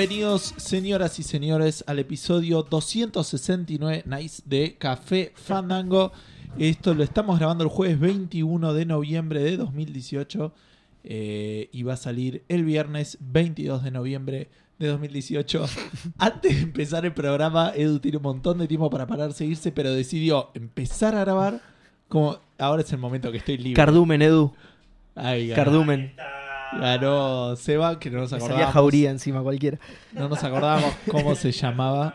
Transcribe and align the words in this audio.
Bienvenidos, 0.00 0.54
señoras 0.56 1.18
y 1.18 1.22
señores, 1.22 1.84
al 1.86 1.98
episodio 1.98 2.62
269 2.62 4.04
nice 4.06 4.42
de 4.46 4.76
Café 4.78 5.30
Fandango. 5.34 6.10
Esto 6.58 6.94
lo 6.94 7.04
estamos 7.04 7.38
grabando 7.38 7.64
el 7.64 7.68
jueves 7.68 8.00
21 8.00 8.72
de 8.72 8.86
noviembre 8.86 9.42
de 9.42 9.58
2018 9.58 10.54
eh, 11.04 11.68
y 11.70 11.82
va 11.82 11.92
a 11.92 11.96
salir 11.98 12.44
el 12.48 12.64
viernes 12.64 13.18
22 13.20 13.84
de 13.84 13.90
noviembre 13.90 14.48
de 14.78 14.86
2018. 14.86 15.66
Antes 16.18 16.56
de 16.56 16.62
empezar 16.62 17.04
el 17.04 17.12
programa, 17.12 17.74
Edu 17.76 17.98
tiene 17.98 18.16
un 18.16 18.22
montón 18.22 18.56
de 18.56 18.66
tiempo 18.66 18.88
para 18.88 19.06
parar, 19.06 19.34
seguirse, 19.34 19.70
pero 19.70 19.92
decidió 19.92 20.50
empezar 20.54 21.14
a 21.14 21.20
grabar 21.20 21.60
como 22.08 22.38
ahora 22.58 22.80
es 22.80 22.90
el 22.90 22.98
momento 23.00 23.30
que 23.30 23.36
estoy 23.36 23.58
libre. 23.58 23.74
Cardumen, 23.74 24.22
Edu. 24.22 24.54
Cardumen. 25.14 26.14
Ganó 26.72 27.56
Seba, 27.56 27.98
que 27.98 28.10
no 28.10 28.18
nos 28.20 28.32
Me 28.32 28.38
salía 28.38 28.46
acordábamos. 28.46 28.74
jauría 28.74 29.10
encima 29.10 29.42
cualquiera. 29.42 29.78
No 30.12 30.28
nos 30.28 30.42
acordábamos 30.44 30.94
cómo 31.10 31.34
se 31.34 31.52
llamaba 31.52 32.14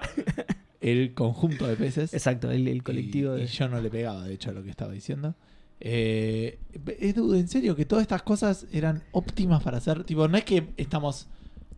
el 0.82 1.14
conjunto 1.14 1.68
de 1.68 1.76
peces. 1.76 2.14
Exacto, 2.14 2.52
el, 2.52 2.68
el 2.68 2.84
colectivo 2.84 3.36
y, 3.36 3.40
de... 3.40 3.44
y 3.46 3.48
yo 3.48 3.68
no 3.68 3.82
le 3.82 3.90
pegaba, 3.90 4.24
de 4.24 4.34
hecho, 4.34 4.52
a 4.52 4.54
lo 4.54 4.64
que 4.64 4.70
estaba 4.70 4.92
diciendo. 4.92 5.36
Eh, 5.80 6.58
Edu, 7.00 7.34
en 7.36 7.48
serio, 7.48 7.76
que 7.76 7.86
todas 7.86 8.02
estas 8.04 8.24
cosas 8.24 8.66
eran 8.72 9.04
óptimas 9.12 9.62
para 9.62 9.78
hacer. 9.78 10.04
Tipo, 10.04 10.28
no 10.28 10.38
es 10.38 10.44
que 10.46 10.70
estamos 10.78 11.28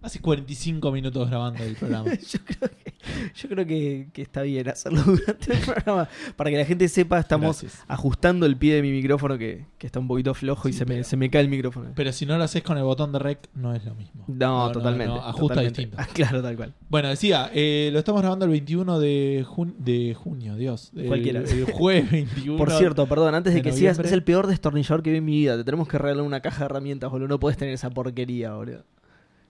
hace 0.08 0.20
45 0.20 0.92
minutos 0.92 1.30
grabando 1.30 1.64
el 1.64 1.76
programa. 1.76 2.12
yo 2.14 2.40
creo, 2.44 2.70
que, 2.70 2.94
yo 3.36 3.50
creo 3.50 3.66
que, 3.66 4.08
que 4.14 4.22
está 4.22 4.42
bien 4.42 4.68
hacerlo 4.68 5.02
durante 5.04 5.54
el 5.54 5.60
programa. 5.60 6.10
Para 6.36 6.50
que 6.50 6.58
la 6.58 6.66
gente 6.66 6.88
sepa, 6.90 7.20
estamos 7.20 7.62
Gracias. 7.62 7.84
ajustando 7.88 8.46
el 8.46 8.58
pie 8.58 8.76
de 8.76 8.82
mi 8.82 8.92
micrófono 8.92 9.38
que, 9.38 9.66
que 9.78 9.88
está 9.88 10.00
un 10.00 10.08
poquito 10.08 10.34
flojo 10.34 10.68
y 10.68 10.74
se, 10.74 10.86
me, 10.86 10.96
pero- 10.96 11.04
se 11.04 11.16
me 11.18 11.30
cae 11.30 11.42
el 11.42 11.50
micrófono. 11.50 11.92
Pero 11.96 12.12
si 12.12 12.26
no 12.26 12.38
lo 12.38 12.44
haces 12.44 12.64
con 12.64 12.78
el 12.78 12.84
botón 12.84 13.12
de 13.12 13.20
rec, 13.20 13.48
no 13.54 13.74
es 13.74 13.86
lo 13.86 13.94
mismo. 13.96 14.26
No, 14.28 14.72
totalmente. 14.72 15.14
no, 15.14 15.20
ajusta 15.22 15.56
totalmente. 15.56 15.82
distinto. 15.82 15.98
Ah, 16.02 16.08
claro, 16.14 16.42
tal 16.42 16.56
cual. 16.58 16.74
Bueno, 16.90 17.10
decía, 17.10 17.50
eh, 17.54 17.90
lo 17.94 18.00
estamos 18.00 18.22
grabando 18.22 18.46
el 18.46 18.52
21 18.52 19.00
de, 19.00 19.46
jun- 19.48 19.76
de 19.78 20.14
junio, 20.14 20.56
Dios. 20.56 20.92
El, 20.96 21.08
Cualquiera. 21.08 21.42
El 21.42 21.66
jueves 21.66 22.10
21. 22.12 22.58
Por 22.58 22.72
cierto, 22.72 23.08
perdón, 23.08 23.36
antes 23.36 23.54
de, 23.54 23.60
de 23.62 23.64
que 23.70 23.72
sigas, 23.76 24.00
es 24.00 24.12
el 24.12 24.24
peor 24.24 24.48
destornillador 24.48 25.04
que 25.04 25.12
vi 25.12 25.18
en 25.18 25.26
mi 25.26 25.34
vida. 25.40 25.58
Te 25.58 25.64
tenemos 25.64 25.88
que 25.88 25.98
regalar 25.98 26.24
una 26.24 26.40
caja 26.42 26.60
de 26.60 26.66
herramientas, 26.66 27.10
boludo. 27.12 27.28
No 27.28 27.40
puedes 27.40 27.58
tener 27.58 27.74
esa 27.74 27.90
porquería, 27.90 28.54
boludo. 28.54 28.84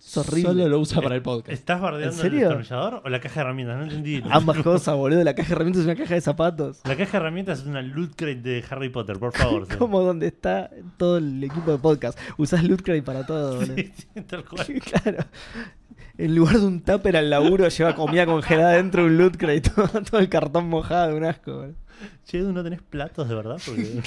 Es 0.07 0.15
horrible. 0.15 0.43
Solo 0.43 0.69
lo 0.69 0.79
usa 0.79 1.01
para 1.01 1.15
el 1.15 1.21
podcast. 1.21 1.49
¿Estás 1.49 1.81
bardeando 1.81 2.21
¿En 2.21 2.33
el 2.33 2.39
destornillador 2.39 3.01
o 3.03 3.09
la 3.09 3.19
caja 3.19 3.35
de 3.35 3.41
herramientas? 3.41 3.77
No 3.77 3.83
entendí. 3.83 4.23
Ambas 4.31 4.59
cosas, 4.59 4.95
boludo. 4.95 5.21
La 5.21 5.35
caja 5.35 5.49
de 5.49 5.55
herramientas 5.55 5.81
es 5.81 5.85
una 5.85 5.95
caja 5.97 6.13
de 6.13 6.21
zapatos. 6.21 6.79
La 6.85 6.95
caja 6.95 7.11
de 7.11 7.17
herramientas 7.17 7.59
es 7.59 7.65
una 7.65 7.81
loot 7.81 8.15
crate 8.15 8.35
de 8.35 8.63
Harry 8.69 8.87
Potter, 8.87 9.19
por 9.19 9.33
favor. 9.33 9.65
sí. 9.69 9.75
Como 9.75 9.99
donde 10.01 10.27
está 10.27 10.69
todo 10.95 11.17
el 11.17 11.43
equipo 11.43 11.73
de 11.73 11.77
podcast. 11.79 12.17
Usás 12.37 12.63
Loot 12.63 12.83
Crate 12.83 13.03
para 13.03 13.25
todo, 13.25 13.55
boludo. 13.59 13.75
Sí, 13.75 13.91
sí, 13.97 14.21
tal 14.21 14.45
cual. 14.45 14.65
claro. 14.79 15.25
En 16.17 16.35
lugar 16.35 16.57
de 16.57 16.65
un 16.65 16.79
tupper 16.79 17.17
al 17.17 17.29
laburo, 17.29 17.67
lleva 17.67 17.93
comida 17.93 18.25
congelada 18.25 18.71
dentro 18.71 19.03
de 19.03 19.09
un 19.09 19.17
Loot 19.17 19.35
Crate. 19.35 19.69
Todo, 19.69 19.87
todo 20.03 20.21
el 20.21 20.29
cartón 20.29 20.69
mojado, 20.69 21.17
un 21.17 21.25
asco, 21.25 21.53
boludo. 21.53 21.75
Che, 22.23 22.39
¿no 22.39 22.63
tenés 22.63 22.81
platos 22.81 23.27
de 23.27 23.35
verdad? 23.35 23.59
Porque... 23.65 24.01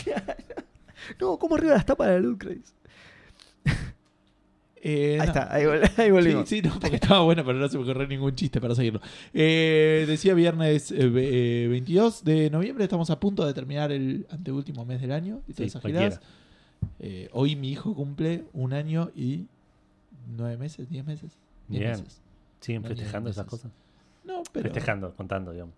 No, 1.20 1.38
¿cómo 1.38 1.56
arriba 1.56 1.74
las 1.74 1.84
tapas 1.84 2.08
de 2.08 2.14
la 2.14 2.20
Loot 2.20 2.38
Crates? 2.38 2.74
Eh, 4.82 5.18
Ahí 5.20 5.26
no. 5.26 5.32
está, 5.32 5.54
ahí, 5.54 5.64
vol- 5.64 5.90
ahí 5.98 6.10
volvimos. 6.10 6.48
Sí, 6.48 6.60
sí, 6.62 6.68
no, 6.68 6.80
porque 6.80 6.96
estaba 6.96 7.20
bueno, 7.20 7.44
pero 7.44 7.58
no 7.58 7.68
se 7.68 7.76
me 7.76 7.84
ocurrió 7.84 8.06
ningún 8.08 8.34
chiste 8.34 8.60
para 8.60 8.74
seguirlo. 8.74 9.00
Eh, 9.34 10.04
decía 10.08 10.32
viernes 10.34 10.90
eh, 10.90 11.08
ve- 11.08 11.64
eh, 11.64 11.68
22 11.68 12.24
de 12.24 12.48
noviembre, 12.50 12.84
estamos 12.84 13.10
a 13.10 13.20
punto 13.20 13.44
de 13.46 13.52
terminar 13.52 13.92
el 13.92 14.26
anteúltimo 14.30 14.84
mes 14.86 15.00
del 15.02 15.12
año 15.12 15.42
y 15.48 15.52
todas 15.52 15.72
Sí, 15.72 15.78
esas. 15.90 16.20
Eh, 16.98 17.28
hoy 17.32 17.56
mi 17.56 17.70
hijo 17.70 17.94
cumple 17.94 18.44
un 18.54 18.72
año 18.72 19.10
y 19.14 19.44
nueve 20.36 20.56
meses, 20.56 20.88
diez 20.88 21.04
meses. 21.04 21.32
Diez 21.68 21.80
Bien. 21.82 21.90
meses. 21.92 22.20
¿Siguen 22.60 22.82
No, 22.82 22.88
festejando 22.88 23.28
esas 23.30 23.44
meses. 23.44 23.60
cosas? 23.60 23.72
No, 24.24 24.42
pero. 24.52 24.64
Festejando, 24.70 25.14
contando, 25.14 25.52
digamos. 25.52 25.74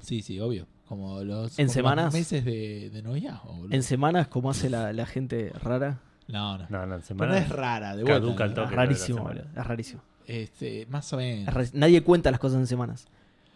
Sí, 0.00 0.22
sí, 0.22 0.40
obvio. 0.40 0.66
Como 0.88 1.22
los, 1.24 1.58
¿En 1.58 1.66
como 1.66 1.74
semanas? 1.74 2.04
los 2.06 2.14
meses 2.14 2.44
de, 2.44 2.90
de 2.90 3.02
noviazgo. 3.02 3.66
En 3.70 3.82
semanas, 3.82 4.28
como 4.28 4.48
hace 4.50 4.70
la, 4.70 4.92
la 4.92 5.04
gente 5.04 5.50
rara. 5.62 6.00
No, 6.28 6.58
no. 6.58 6.66
No, 6.68 6.86
no, 6.86 6.94
en 6.96 7.00
Pero 7.00 7.00
no 7.00 7.02
semana. 7.02 7.38
es 7.38 7.48
rara, 7.48 7.96
de 7.96 8.04
Caduca 8.04 8.18
vuelta. 8.26 8.44
el 8.44 8.50
¿no? 8.50 8.54
toque. 8.56 8.68
Es 8.70 8.76
rarísimo, 8.76 9.18
semana. 9.18 9.40
boludo. 9.42 9.60
Es 9.60 9.66
rarísimo. 9.66 10.02
Este, 10.26 10.86
más 10.90 11.12
o 11.12 11.16
menos. 11.18 11.74
Nadie 11.74 12.02
cuenta 12.02 12.30
las 12.30 12.40
cosas 12.40 12.58
en 12.58 12.66
semanas. 12.66 13.06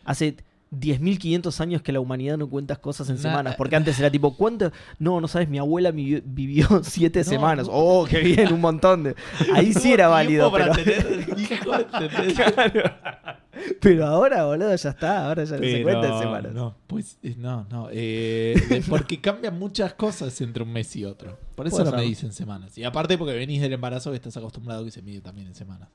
Hace 0.05 0.37
10.500 0.73 1.61
años 1.61 1.83
que 1.83 1.91
la 1.91 1.99
humanidad 1.99 2.39
no 2.39 2.49
cuenta 2.49 2.77
cosas 2.77 3.09
en 3.11 3.17
Na- 3.17 3.23
semanas. 3.23 3.57
Porque 3.57 3.75
antes 3.75 3.99
era 3.99 4.09
tipo, 4.09 4.37
¿cuánto? 4.37 4.71
No, 5.01 5.21
no 5.21 5.27
sabes, 5.27 5.49
mi 5.49 5.59
abuela 5.59 5.91
vivió 5.91 6.69
siete 6.85 7.19
No, 7.21 7.25
semanas. 7.25 7.67
no. 7.67 7.73
Oh, 7.75 8.07
qué 8.09 8.21
bien, 8.21 8.53
un 8.53 8.61
montón 8.61 9.03
de. 9.03 9.17
Ahí 9.53 9.73
sí 9.73 9.93
era 9.93 10.07
válido, 10.07 10.49
tiempo 10.51 10.73
pero, 10.85 10.93
para 10.93 11.05
tener 11.05 11.39
hijo, 11.41 11.75
¿entendés? 11.75 12.39
pero 13.81 14.07
ahora, 14.07 14.45
boludo, 14.45 14.75
ya 14.75 14.91
está. 14.91 15.27
Ahora 15.27 15.45
ya 15.45 15.57
no 15.57 15.63
se 15.63 15.73
Pero 15.73 15.83
cuenta 15.83 16.09
en 16.09 16.19
semanas. 16.19 16.53
No, 16.53 16.77
pues 16.87 17.19
eh, 17.23 17.35
no, 17.37 17.67
no. 17.71 17.89
eh, 17.93 18.83
porque 18.89 19.21
cambian 19.21 19.59
muchas 19.59 19.95
cosas 19.95 20.39
entre 20.41 20.63
un 20.63 20.73
mes 20.73 20.95
y 20.97 21.05
otro. 21.05 21.39
Por 21.55 21.67
eso 21.67 21.85
no 21.85 21.93
me 21.93 22.03
dicen 22.03 22.33
semanas. 22.33 22.77
Y 22.79 22.85
aparte 22.85 23.19
porque 23.19 23.35
venís 23.35 23.61
del 23.61 23.73
embarazo 23.73 24.11
que 24.11 24.17
estás 24.17 24.37
acostumbrado 24.37 24.85
que 24.85 24.91
se 24.91 25.03
mide 25.03 25.21
también 25.21 25.49
en 25.49 25.55
semanas. 25.55 25.89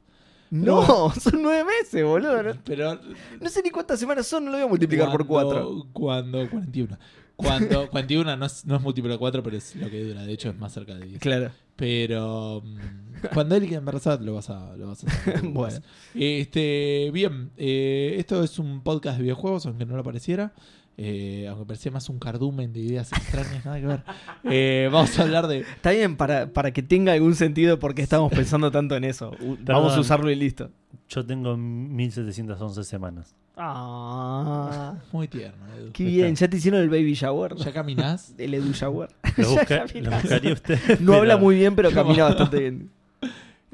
No, 0.52 1.12
son 1.20 1.42
nueve 1.42 1.64
meses, 1.64 2.04
boludo. 2.04 2.56
Pero 2.64 3.00
no 3.42 3.50
sé 3.50 3.62
ni 3.64 3.72
cuántas 3.72 4.00
semanas 4.00 4.28
son, 4.28 4.46
no 4.46 4.52
lo 4.52 4.58
voy 4.58 4.66
a 4.66 4.70
multiplicar 4.70 5.12
por 5.12 5.26
cuatro. 5.26 5.88
Cuando 5.92 6.50
41. 6.50 6.98
Cuando 7.36 7.90
41 7.90 8.38
no 8.38 8.46
es, 8.46 8.66
no 8.66 8.76
es 8.78 8.82
múltiplo 8.82 9.12
de 9.12 9.18
4, 9.18 9.44
pero 9.44 9.58
es 9.58 9.76
lo 9.76 9.90
que 9.90 10.04
dura. 10.04 10.24
De 10.24 10.32
hecho, 10.32 10.50
es 10.50 10.58
más 10.58 10.72
cerca 10.72 10.96
de 10.96 11.06
10. 11.06 11.20
Claro. 11.20 11.52
Pero 11.76 12.62
mm, 12.64 13.05
cuando 13.34 13.56
él 13.56 13.66
quede 13.68 13.76
embarazada 13.78 14.18
lo 14.24 14.36
vas 14.36 14.50
a, 14.50 14.76
lo 14.76 14.88
vas 14.88 15.04
a 15.04 15.10
saber. 15.10 15.42
Bueno. 15.54 15.80
Este, 16.14 17.10
bien, 17.14 17.52
eh, 17.58 18.16
esto 18.18 18.44
es 18.44 18.58
un 18.60 18.82
podcast 18.82 19.18
de 19.18 19.24
videojuegos, 19.24 19.66
aunque 19.66 19.86
no 19.86 19.96
lo 19.96 20.04
pareciera. 20.04 20.54
Eh, 20.98 21.46
aunque 21.50 21.66
parecía 21.66 21.92
más 21.92 22.08
un 22.08 22.20
cardumen 22.20 22.72
de 22.72 22.80
ideas 22.80 23.12
extrañas, 23.12 23.66
nada 23.66 23.80
que 23.82 23.86
ver. 23.86 24.04
Eh, 24.46 24.90
vamos 24.92 25.20
a 25.20 25.24
hablar 25.24 25.48
de. 25.48 25.60
Está 25.60 25.92
bien, 25.92 26.16
para, 26.16 26.48
para 26.54 26.72
que 26.72 26.84
tenga 26.84 27.12
algún 27.12 27.36
sentido 27.36 27.80
porque 27.80 28.02
estamos 28.02 28.32
pensando 28.32 28.72
tanto 28.72 28.96
en 28.96 29.04
eso. 29.04 29.32
Vamos 29.66 29.94
a 29.94 30.00
usarlo 30.00 30.32
y 30.32 30.36
listo. 30.36 30.72
Yo 31.10 31.26
tengo 31.26 31.58
1711 31.58 32.84
semanas. 32.86 33.36
Ah, 33.58 34.96
Muy 35.12 35.28
tierno, 35.28 35.66
Edu. 35.78 35.92
qué 35.92 36.04
bien. 36.06 36.36
¿Ya 36.36 36.48
te 36.48 36.58
hicieron 36.58 36.82
el 36.82 36.90
baby 36.90 37.14
shower? 37.14 37.56
¿Ya 37.56 37.72
caminás? 37.74 38.34
El 38.38 38.54
Edu 38.54 38.72
shower. 38.74 39.10
Lo, 39.38 39.44
Ya 39.44 39.50
busca- 39.50 39.82
lo 39.82 39.88
caminás. 39.88 40.22
buscaría 40.24 40.54
usted. 40.54 40.80
No 41.00 41.12
pero- 41.12 41.14
habla 41.18 41.38
muy 41.38 41.56
bien, 41.56 41.76
pero 41.76 41.92
camina 41.94 42.24
bastante 42.26 42.60
bien. 42.60 42.90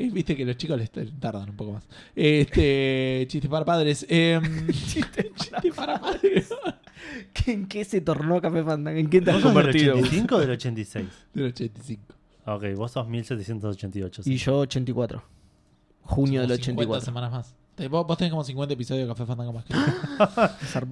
Eh, 0.05 0.09
Viste 0.11 0.35
que 0.35 0.45
los 0.45 0.57
chicos 0.57 0.77
les 0.77 0.89
tardan 1.19 1.49
un 1.49 1.55
poco 1.55 1.73
más. 1.73 1.87
Este, 2.15 3.25
chiste 3.29 3.47
para 3.49 3.65
padres. 3.65 4.05
Em, 4.09 4.67
chiste, 4.71 5.31
para 5.75 5.99
padres. 5.99 6.49
¿Qué- 7.33 7.51
¿En 7.53 7.67
qué 7.67 7.83
se 7.85 8.01
tornó 8.01 8.41
Café 8.41 8.63
Fandango? 8.63 8.99
¿En 8.99 9.09
qué 9.09 9.21
te 9.21 9.31
has 9.31 9.35
¿Vos 9.37 9.43
sos 9.43 9.53
del 9.53 9.63
convertido? 9.63 9.93
85 9.95 10.35
o 10.35 10.39
del 10.39 10.49
86? 10.51 11.05
Del 11.33 11.45
85. 11.47 12.03
Ok, 12.45 12.63
vos 12.75 12.91
sos 12.91 13.07
1788. 13.07 14.21
Y 14.25 14.37
yo 14.37 14.57
84. 14.59 15.23
Junio 16.03 16.41
del 16.41 16.49
Somos 16.49 16.65
50 16.65 16.81
84. 16.91 17.05
semanas 17.05 17.31
más. 17.31 17.55
Vos, 17.89 18.17
tenés 18.17 18.31
como 18.31 18.43
50 18.43 18.73
episodios 18.73 19.07
de 19.07 19.13
Café 19.13 19.25
Fandango 19.25 19.53
más 19.53 19.65
que. 19.65 19.73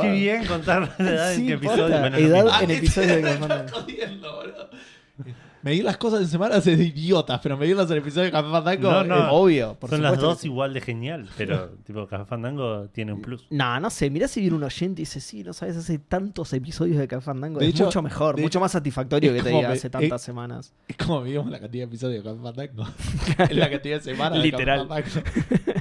Qué 0.01 0.11
bien 0.11 0.45
contar 0.45 0.95
la 0.97 1.09
edad 1.11 1.33
Sí, 1.35 1.41
en 1.41 1.47
qué 1.47 1.53
episodio. 1.53 1.99
Bueno, 1.99 2.17
Edad 2.17 2.43
no, 2.45 2.61
en 2.61 2.71
episodios 2.71 3.15
de 3.17 3.21
Café 3.21 3.37
Fandango. 3.37 3.77
Medir 5.61 5.83
las 5.83 5.97
cosas 5.97 6.21
en 6.21 6.27
semanas 6.27 6.65
es 6.65 6.77
de 6.77 6.83
idiotas, 6.85 7.39
pero 7.43 7.57
medirlas 7.57 7.91
en 7.91 7.97
episodios 7.97 8.27
de 8.27 8.31
Café 8.31 8.49
Fandango 8.49 9.03
No, 9.03 9.15
es-. 9.17 9.27
Obvio, 9.31 9.73
por 9.75 9.89
Son 9.89 10.01
las 10.01 10.17
dos 10.19 10.45
igual 10.45 10.73
de 10.73 10.81
genial, 10.81 11.27
pero 11.37 11.69
tipo 11.85 12.07
Café 12.07 12.25
Fandango 12.25 12.87
tiene 12.93 13.11
un 13.13 13.21
plus. 13.21 13.45
No, 13.49 13.79
no 13.79 13.89
sé, 13.89 14.09
mirá 14.09 14.27
si 14.27 14.39
viene 14.41 14.55
un 14.55 14.63
oyente 14.63 15.01
y 15.01 15.03
dice, 15.03 15.19
sí, 15.19 15.43
no 15.43 15.51
sabes, 15.53 15.75
hace 15.77 15.99
tantos 15.99 16.53
episodios 16.53 16.97
de 16.97 17.07
Café 17.07 17.25
Fandango. 17.25 17.59
De 17.59 17.67
es 17.67 17.73
hecho- 17.75 17.85
mucho 17.85 18.01
mejor, 18.01 18.35
de 18.37 18.41
mucho 18.41 18.59
más 18.59 18.71
satisfactorio 18.71 19.33
que 19.33 19.41
te 19.43 19.49
diga 19.49 19.67
me- 19.69 19.73
hace 19.75 19.89
tantas 19.89 20.21
es- 20.21 20.25
semanas. 20.25 20.73
Es 20.87 20.95
como 20.95 21.21
medimos 21.21 21.49
la 21.49 21.59
cantidad 21.59 21.81
de 21.83 21.87
episodios 21.87 22.23
de 22.23 22.29
Café 22.29 22.41
Fandango. 22.41 22.87
es 23.49 23.55
la 23.57 23.69
cantidad 23.69 23.97
de 23.97 24.03
semanas 24.03 24.41
de 24.43 24.51
Café 24.51 24.63
Literal. 24.63 24.87
Fandango. 24.87 25.78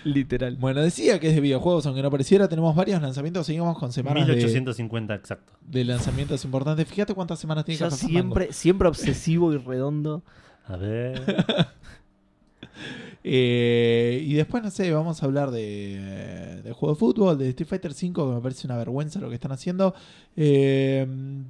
Literal. 0.04 0.56
Bueno, 0.56 0.80
decía 0.80 1.18
que 1.18 1.28
es 1.28 1.34
de 1.34 1.40
videojuegos, 1.40 1.86
aunque 1.86 2.02
no 2.02 2.10
pareciera. 2.10 2.48
Tenemos 2.48 2.74
varios 2.74 3.00
lanzamientos. 3.00 3.46
Seguimos 3.46 3.78
con 3.78 3.92
semanas 3.92 4.26
de, 4.26 4.34
1850 4.34 5.14
exacto. 5.14 5.52
de 5.60 5.84
lanzamientos 5.84 6.44
importantes. 6.44 6.86
Fíjate 6.88 7.14
cuántas 7.14 7.38
semanas 7.38 7.64
tiene 7.64 7.78
Yo 7.78 7.88
Café 7.88 7.96
Fandango. 7.96 8.20
siempre, 8.20 8.52
siempre 8.52 8.88
obsesivo 8.88 9.52
y 9.52 9.58
redondo. 9.58 10.22
A 10.66 10.76
ver. 10.76 11.46
Eh, 13.30 14.22
y 14.24 14.32
después, 14.32 14.62
no 14.62 14.70
sé, 14.70 14.90
vamos 14.90 15.22
a 15.22 15.26
hablar 15.26 15.50
de, 15.50 16.62
de 16.64 16.72
juego 16.72 16.94
de 16.94 16.98
fútbol, 16.98 17.36
de 17.36 17.50
Street 17.50 17.68
Fighter 17.68 17.92
5, 17.92 18.26
que 18.28 18.34
me 18.36 18.40
parece 18.40 18.66
una 18.66 18.78
vergüenza 18.78 19.20
lo 19.20 19.28
que 19.28 19.34
están 19.34 19.52
haciendo. 19.52 19.94
Eh, 20.34 21.06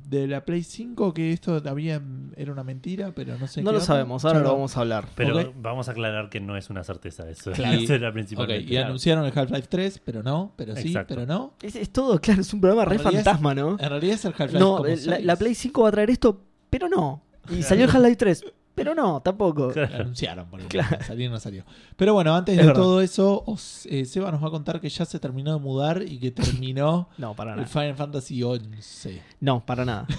de 0.08 0.26
la 0.26 0.44
Play 0.44 0.64
5, 0.64 1.14
que 1.14 1.32
esto 1.32 1.62
había, 1.66 2.02
era 2.36 2.50
una 2.52 2.64
mentira, 2.64 3.12
pero 3.14 3.38
no 3.38 3.46
sé 3.46 3.62
No 3.62 3.70
qué 3.70 3.74
lo 3.74 3.78
onda. 3.78 3.86
sabemos, 3.86 4.24
ahora 4.24 4.40
lo 4.40 4.52
vamos 4.52 4.76
a 4.76 4.80
hablar. 4.80 5.06
Pero 5.14 5.52
vamos 5.60 5.88
a 5.88 5.92
aclarar 5.92 6.30
que 6.30 6.40
no 6.40 6.56
es 6.56 6.68
una 6.68 6.82
certeza 6.82 7.28
eso. 7.30 7.52
Claro. 7.52 7.78
Eso 7.78 7.94
era 7.94 8.08
Ok, 8.08 8.14
principalmente. 8.14 8.72
y 8.72 8.76
anunciaron 8.76 9.24
el 9.24 9.32
Half-Life 9.38 9.68
3, 9.68 10.00
pero 10.04 10.22
no, 10.24 10.52
pero 10.56 10.74
sí, 10.74 10.88
Exacto. 10.88 11.14
pero 11.14 11.26
no. 11.26 11.52
Es, 11.62 11.76
es 11.76 11.90
todo, 11.90 12.20
claro, 12.20 12.40
es 12.40 12.52
un 12.52 12.60
programa 12.60 12.84
re 12.86 12.96
es- 12.96 13.02
fantasma, 13.02 13.54
¿no? 13.54 13.76
En 13.78 13.88
realidad 13.88 14.14
es 14.16 14.24
el 14.24 14.32
Half-Life 14.36 14.58
No, 14.58 14.76
como 14.78 14.86
eh, 14.88 15.20
la 15.22 15.36
Play 15.36 15.54
5 15.54 15.82
va 15.82 15.88
a 15.90 15.92
traer 15.92 16.10
esto, 16.10 16.40
pero 16.70 16.88
no. 16.88 17.22
Y 17.50 17.62
salió 17.62 17.84
el 17.84 17.90
Half-Life 17.90 18.16
3, 18.16 18.44
pero 18.78 18.94
no, 18.94 19.20
tampoco. 19.20 19.68
Claro. 19.72 19.90
Lo 19.96 20.02
anunciaron, 20.04 20.48
por 20.48 20.60
eso. 20.60 20.68
Claro. 20.68 20.96
Salió 21.04 21.30
no 21.30 21.38
salió. 21.40 21.64
Pero 21.96 22.14
bueno, 22.14 22.34
antes 22.34 22.54
Es 22.54 22.60
de 22.62 22.66
verdad. 22.68 22.80
todo 22.82 23.00
eso, 23.02 23.42
os- 23.46 23.86
eh, 23.86 24.04
Seba 24.04 24.30
nos 24.32 24.42
va 24.42 24.48
a 24.48 24.50
contar 24.50 24.80
que 24.80 24.88
ya 24.88 25.04
se 25.04 25.18
terminó 25.18 25.52
de 25.52 25.60
mudar 25.60 26.02
y 26.02 26.18
que 26.18 26.30
terminó 26.30 27.08
No, 27.18 27.34
para 27.34 27.50
el 27.52 27.56
nada. 27.58 27.68
Final 27.68 27.94
Fantasy 27.96 28.42
XI. 28.42 29.20
No, 29.40 29.64
para 29.66 29.84
nada. 29.84 30.06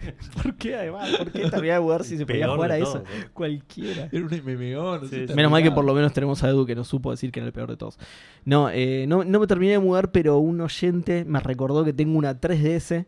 ¿Por 0.42 0.54
qué 0.56 0.76
además? 0.76 1.10
¿Por 1.16 1.30
qué 1.30 1.40
terminar 1.50 1.76
de 1.76 1.78
jugar 1.78 2.04
si 2.04 2.16
se 2.16 2.26
podía 2.26 2.48
jugar 2.48 2.72
a 2.72 2.78
eso? 2.78 3.04
Cualquiera. 3.32 4.08
Era 4.10 4.24
un 4.24 4.30
MMO, 4.30 4.98
no 4.98 5.00
Sí, 5.02 5.08
sé. 5.08 5.28
sí. 5.28 5.34
Menos 5.34 5.50
mal 5.52 5.62
que 5.62 5.70
por 5.70 5.84
lo 5.84 5.94
menos 5.94 6.12
tenemos 6.12 6.42
a 6.42 6.48
Edu 6.48 6.66
que 6.66 6.74
nos 6.74 6.88
supo 6.88 7.10
decir 7.10 7.30
que 7.30 7.40
era 7.40 7.46
el 7.46 7.52
peor 7.52 7.68
de 7.70 7.76
todos. 7.76 7.98
No, 8.44 8.70
eh, 8.70 9.04
no, 9.06 9.24
no 9.24 9.40
me 9.40 9.46
terminé 9.46 9.72
de 9.72 9.78
mudar, 9.78 10.10
pero 10.10 10.38
un 10.38 10.60
oyente 10.60 11.24
me 11.26 11.40
recordó 11.40 11.84
que 11.84 11.92
tengo 11.92 12.18
una 12.18 12.40
3DS. 12.40 13.06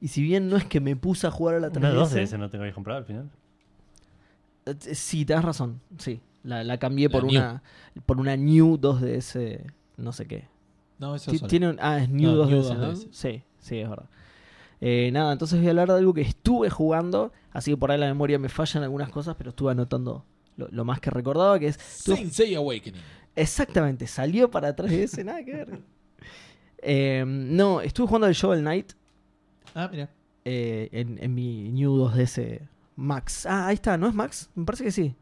Y 0.00 0.08
si 0.08 0.22
bien 0.22 0.48
no 0.48 0.56
es 0.56 0.64
que 0.64 0.80
me 0.80 0.96
puse 0.96 1.26
a 1.26 1.30
jugar 1.30 1.56
a 1.56 1.60
la 1.60 1.68
3DS. 1.70 1.76
Una 1.78 1.90
2 1.90 2.10
de 2.12 2.22
ese 2.22 2.38
no 2.38 2.48
te 2.48 2.56
habías 2.56 2.74
comprado 2.74 2.98
al 3.00 3.04
final. 3.04 3.30
Eh, 4.66 4.74
Sí, 4.94 5.24
tenés 5.24 5.44
razón. 5.44 5.80
Sí. 5.98 6.20
La, 6.42 6.64
la 6.64 6.78
cambié 6.78 7.08
La 7.08 7.12
por 7.12 7.24
New. 7.24 7.38
una 7.40 7.62
por 8.06 8.18
una 8.18 8.36
New 8.36 8.78
2DS, 8.78 9.60
no 9.98 10.12
sé 10.12 10.26
qué. 10.26 10.44
No, 10.98 11.14
eso 11.14 11.30
un- 11.30 11.78
ah, 11.80 11.98
es 11.98 12.08
New 12.08 12.30
No, 12.32 12.44
2DS, 12.46 12.50
New 12.50 12.74
¿no? 12.78 12.92
2DS. 12.92 13.08
Sí, 13.10 13.42
sí, 13.58 13.78
es 13.78 13.88
verdad. 13.88 14.08
Eh, 14.82 15.10
nada, 15.12 15.32
entonces 15.32 15.58
voy 15.58 15.66
a 15.66 15.70
hablar 15.70 15.88
de 15.88 15.94
algo 15.98 16.14
que 16.14 16.22
estuve 16.22 16.70
jugando, 16.70 17.32
así 17.52 17.70
que 17.70 17.76
por 17.76 17.90
ahí 17.90 17.98
la 17.98 18.06
memoria 18.06 18.38
me 18.38 18.48
fallan 18.48 18.82
algunas 18.82 19.10
cosas, 19.10 19.34
pero 19.36 19.50
estuve 19.50 19.72
anotando 19.72 20.24
lo, 20.56 20.68
lo 20.68 20.84
más 20.86 21.00
que 21.00 21.10
recordaba, 21.10 21.58
que 21.58 21.66
es... 21.68 21.76
Seiya 21.76 22.58
Awakening. 22.58 23.00
Exactamente, 23.36 24.06
salió 24.06 24.50
para 24.50 24.74
3DS, 24.74 25.22
nada 25.24 25.44
que 25.44 25.52
ver. 25.52 25.80
Eh, 26.82 27.24
no, 27.26 27.82
estuve 27.82 28.06
jugando 28.06 28.26
al 28.26 28.32
Shovel 28.32 28.60
Knight 28.60 28.92
Ah, 29.74 29.88
mira. 29.92 30.08
eh, 30.46 30.88
en, 30.92 31.18
en 31.22 31.34
mi 31.34 31.70
New 31.72 31.94
2DS 31.98 32.60
Max. 33.00 33.46
Ah, 33.46 33.66
ahí 33.68 33.74
está, 33.74 33.96
¿no 33.96 34.06
es 34.08 34.14
Max? 34.14 34.50
Me 34.54 34.64
parece 34.64 34.84
que 34.84 34.92
sí. 34.92 35.14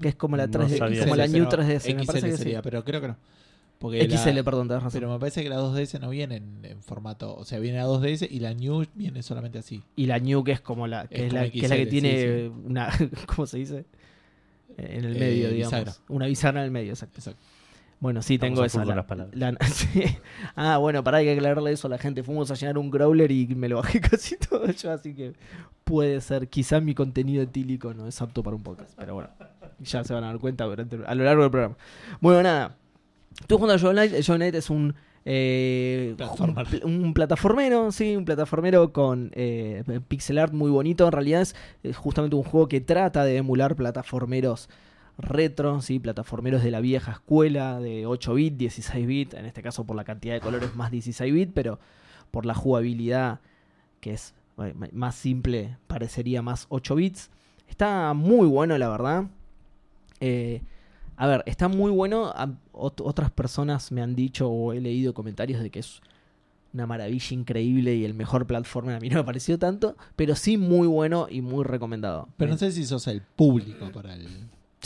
Que 0.00 0.08
es 0.08 0.14
como 0.14 0.36
la 0.36 0.46
No 0.46 0.52
3D, 0.52 0.78
sabía 0.78 1.00
como 1.00 1.14
eso. 1.14 1.16
la 1.16 1.26
New 1.26 1.46
pero 1.50 1.62
3DS, 1.62 1.94
me 1.94 2.00
XL 2.02 2.06
parece 2.06 2.26
que 2.26 2.32
sí. 2.32 2.38
sería, 2.38 2.62
pero 2.62 2.84
creo 2.84 3.00
que 3.00 3.08
no. 3.08 3.16
Porque 3.78 4.08
XL, 4.08 4.30
la- 4.36 4.42
perdón, 4.42 4.68
razón. 4.70 4.90
Pero 4.92 5.10
me 5.12 5.18
parece 5.18 5.42
que 5.42 5.48
la 5.50 5.56
2DS 5.60 6.00
no 6.00 6.08
viene 6.08 6.36
en, 6.36 6.64
en 6.64 6.82
formato. 6.82 7.34
O 7.36 7.44
sea, 7.44 7.58
viene 7.58 7.78
la 7.78 7.86
2DS 7.86 8.26
y 8.30 8.40
la 8.40 8.54
New 8.54 8.86
viene 8.94 9.22
solamente 9.22 9.58
así. 9.58 9.82
Y 9.96 10.06
la 10.06 10.18
New 10.18 10.44
que 10.44 10.52
es 10.52 10.60
como 10.60 10.86
la 10.86 11.06
que 11.08 11.16
Es 11.16 11.22
es, 11.26 11.32
la, 11.32 11.50
que, 11.50 11.58
es 11.60 11.68
la 11.68 11.76
que 11.76 11.86
tiene 11.86 12.46
sí, 12.48 12.52
una 12.64 12.88
¿cómo 13.26 13.46
se 13.46 13.58
dice? 13.58 13.84
En 14.78 15.04
el 15.04 15.16
Eh, 15.16 15.20
medio, 15.20 15.48
digamos. 15.50 15.72
bisagra. 15.72 15.92
Una 16.08 16.26
bisagra 16.26 16.60
en 16.60 16.64
el 16.66 16.70
medio, 16.70 16.92
exacto. 16.92 17.18
Exacto. 17.18 17.40
Bueno, 17.98 18.20
sí, 18.22 18.34
Estamos 18.34 18.54
tengo 18.56 18.64
esa. 18.66 18.84
la- 18.84 18.96
las 18.96 19.04
palabras. 19.06 19.34
la- 19.36 19.56
sí. 19.72 20.02
Ah, 20.54 20.76
bueno, 20.78 21.02
para 21.02 21.18
hay 21.18 21.24
que 21.26 21.32
aclararle 21.32 21.72
eso 21.72 21.86
a 21.86 21.90
la 21.90 21.98
gente. 21.98 22.22
Fuimos 22.22 22.50
a 22.50 22.54
llenar 22.54 22.76
un 22.78 22.90
growler 22.90 23.30
y 23.32 23.46
me 23.54 23.68
lo 23.68 23.76
bajé 23.76 24.00
casi 24.10 24.36
todo 24.36 24.66
yo, 24.70 24.92
así 24.92 25.14
que 25.14 25.32
puede 25.84 26.20
ser. 26.20 26.48
Quizá 26.48 26.80
mi 26.80 26.94
contenido 26.94 27.42
etílico 27.42 27.94
no 27.94 28.06
es 28.06 28.20
apto 28.20 28.42
para 28.42 28.54
un 28.56 28.62
podcast, 28.62 28.92
pero 28.98 29.14
bueno, 29.14 29.30
ya 29.80 30.04
se 30.04 30.12
van 30.12 30.24
a 30.24 30.28
dar 30.28 30.38
cuenta 30.38 30.64
durante, 30.64 30.98
a 31.06 31.14
lo 31.14 31.24
largo 31.24 31.42
del 31.42 31.50
programa. 31.50 31.76
Bueno, 32.20 32.42
nada. 32.42 32.76
Estoy 33.40 33.56
jugando 33.58 33.74
a 33.74 33.76
Shovel 33.78 33.96
Knight. 33.96 34.22
Shovel 34.22 34.38
Knight 34.40 34.54
es 34.54 34.70
un. 34.70 34.94
eh, 35.24 36.14
un, 36.38 36.54
pl- 36.54 36.84
un 36.84 37.14
plataformero, 37.14 37.92
sí, 37.92 38.14
un 38.16 38.24
plataformero 38.24 38.92
con 38.92 39.30
eh, 39.34 39.82
pixel 40.08 40.38
art 40.38 40.52
muy 40.52 40.70
bonito. 40.70 41.04
En 41.06 41.12
realidad 41.12 41.40
es, 41.42 41.54
es 41.82 41.96
justamente 41.96 42.36
un 42.36 42.42
juego 42.44 42.68
que 42.68 42.80
trata 42.80 43.24
de 43.24 43.36
emular 43.38 43.74
plataformeros 43.76 44.68
retro, 45.18 45.80
¿sí? 45.80 45.98
plataformeros 45.98 46.62
de 46.62 46.70
la 46.70 46.80
vieja 46.80 47.12
escuela, 47.12 47.80
de 47.80 48.06
8 48.06 48.34
bit, 48.34 48.56
16 48.56 49.06
bit, 49.06 49.34
en 49.34 49.46
este 49.46 49.62
caso 49.62 49.84
por 49.84 49.96
la 49.96 50.04
cantidad 50.04 50.34
de 50.34 50.40
colores 50.40 50.74
más 50.76 50.90
16 50.90 51.32
bit, 51.32 51.50
pero 51.54 51.78
por 52.30 52.44
la 52.46 52.54
jugabilidad 52.54 53.40
que 54.00 54.12
es 54.12 54.34
eh, 54.58 54.74
más 54.92 55.14
simple, 55.14 55.76
parecería 55.86 56.42
más 56.42 56.66
8 56.68 56.94
bits. 56.96 57.30
Está 57.68 58.12
muy 58.14 58.46
bueno, 58.46 58.76
la 58.78 58.88
verdad. 58.88 59.24
Eh, 60.20 60.62
a 61.16 61.26
ver, 61.26 61.42
está 61.46 61.68
muy 61.68 61.90
bueno. 61.90 62.32
Ot- 62.72 63.02
otras 63.04 63.30
personas 63.30 63.90
me 63.92 64.02
han 64.02 64.14
dicho 64.14 64.48
o 64.48 64.72
he 64.72 64.80
leído 64.80 65.14
comentarios 65.14 65.60
de 65.62 65.70
que 65.70 65.78
es 65.80 66.00
una 66.74 66.86
maravilla 66.86 67.34
increíble 67.34 67.94
y 67.94 68.04
el 68.04 68.12
mejor 68.14 68.46
platformer. 68.46 68.96
A 68.96 69.00
mí 69.00 69.08
no 69.08 69.16
me 69.16 69.24
pareció 69.24 69.58
tanto, 69.58 69.96
pero 70.14 70.36
sí 70.36 70.58
muy 70.58 70.86
bueno 70.86 71.26
y 71.30 71.40
muy 71.40 71.64
recomendado. 71.64 72.28
Pero 72.36 72.50
no 72.50 72.56
Eh, 72.56 72.58
sé 72.58 72.72
si 72.72 72.84
sos 72.84 73.06
el 73.06 73.22
público 73.22 73.90
para 73.92 74.14
el. 74.14 74.28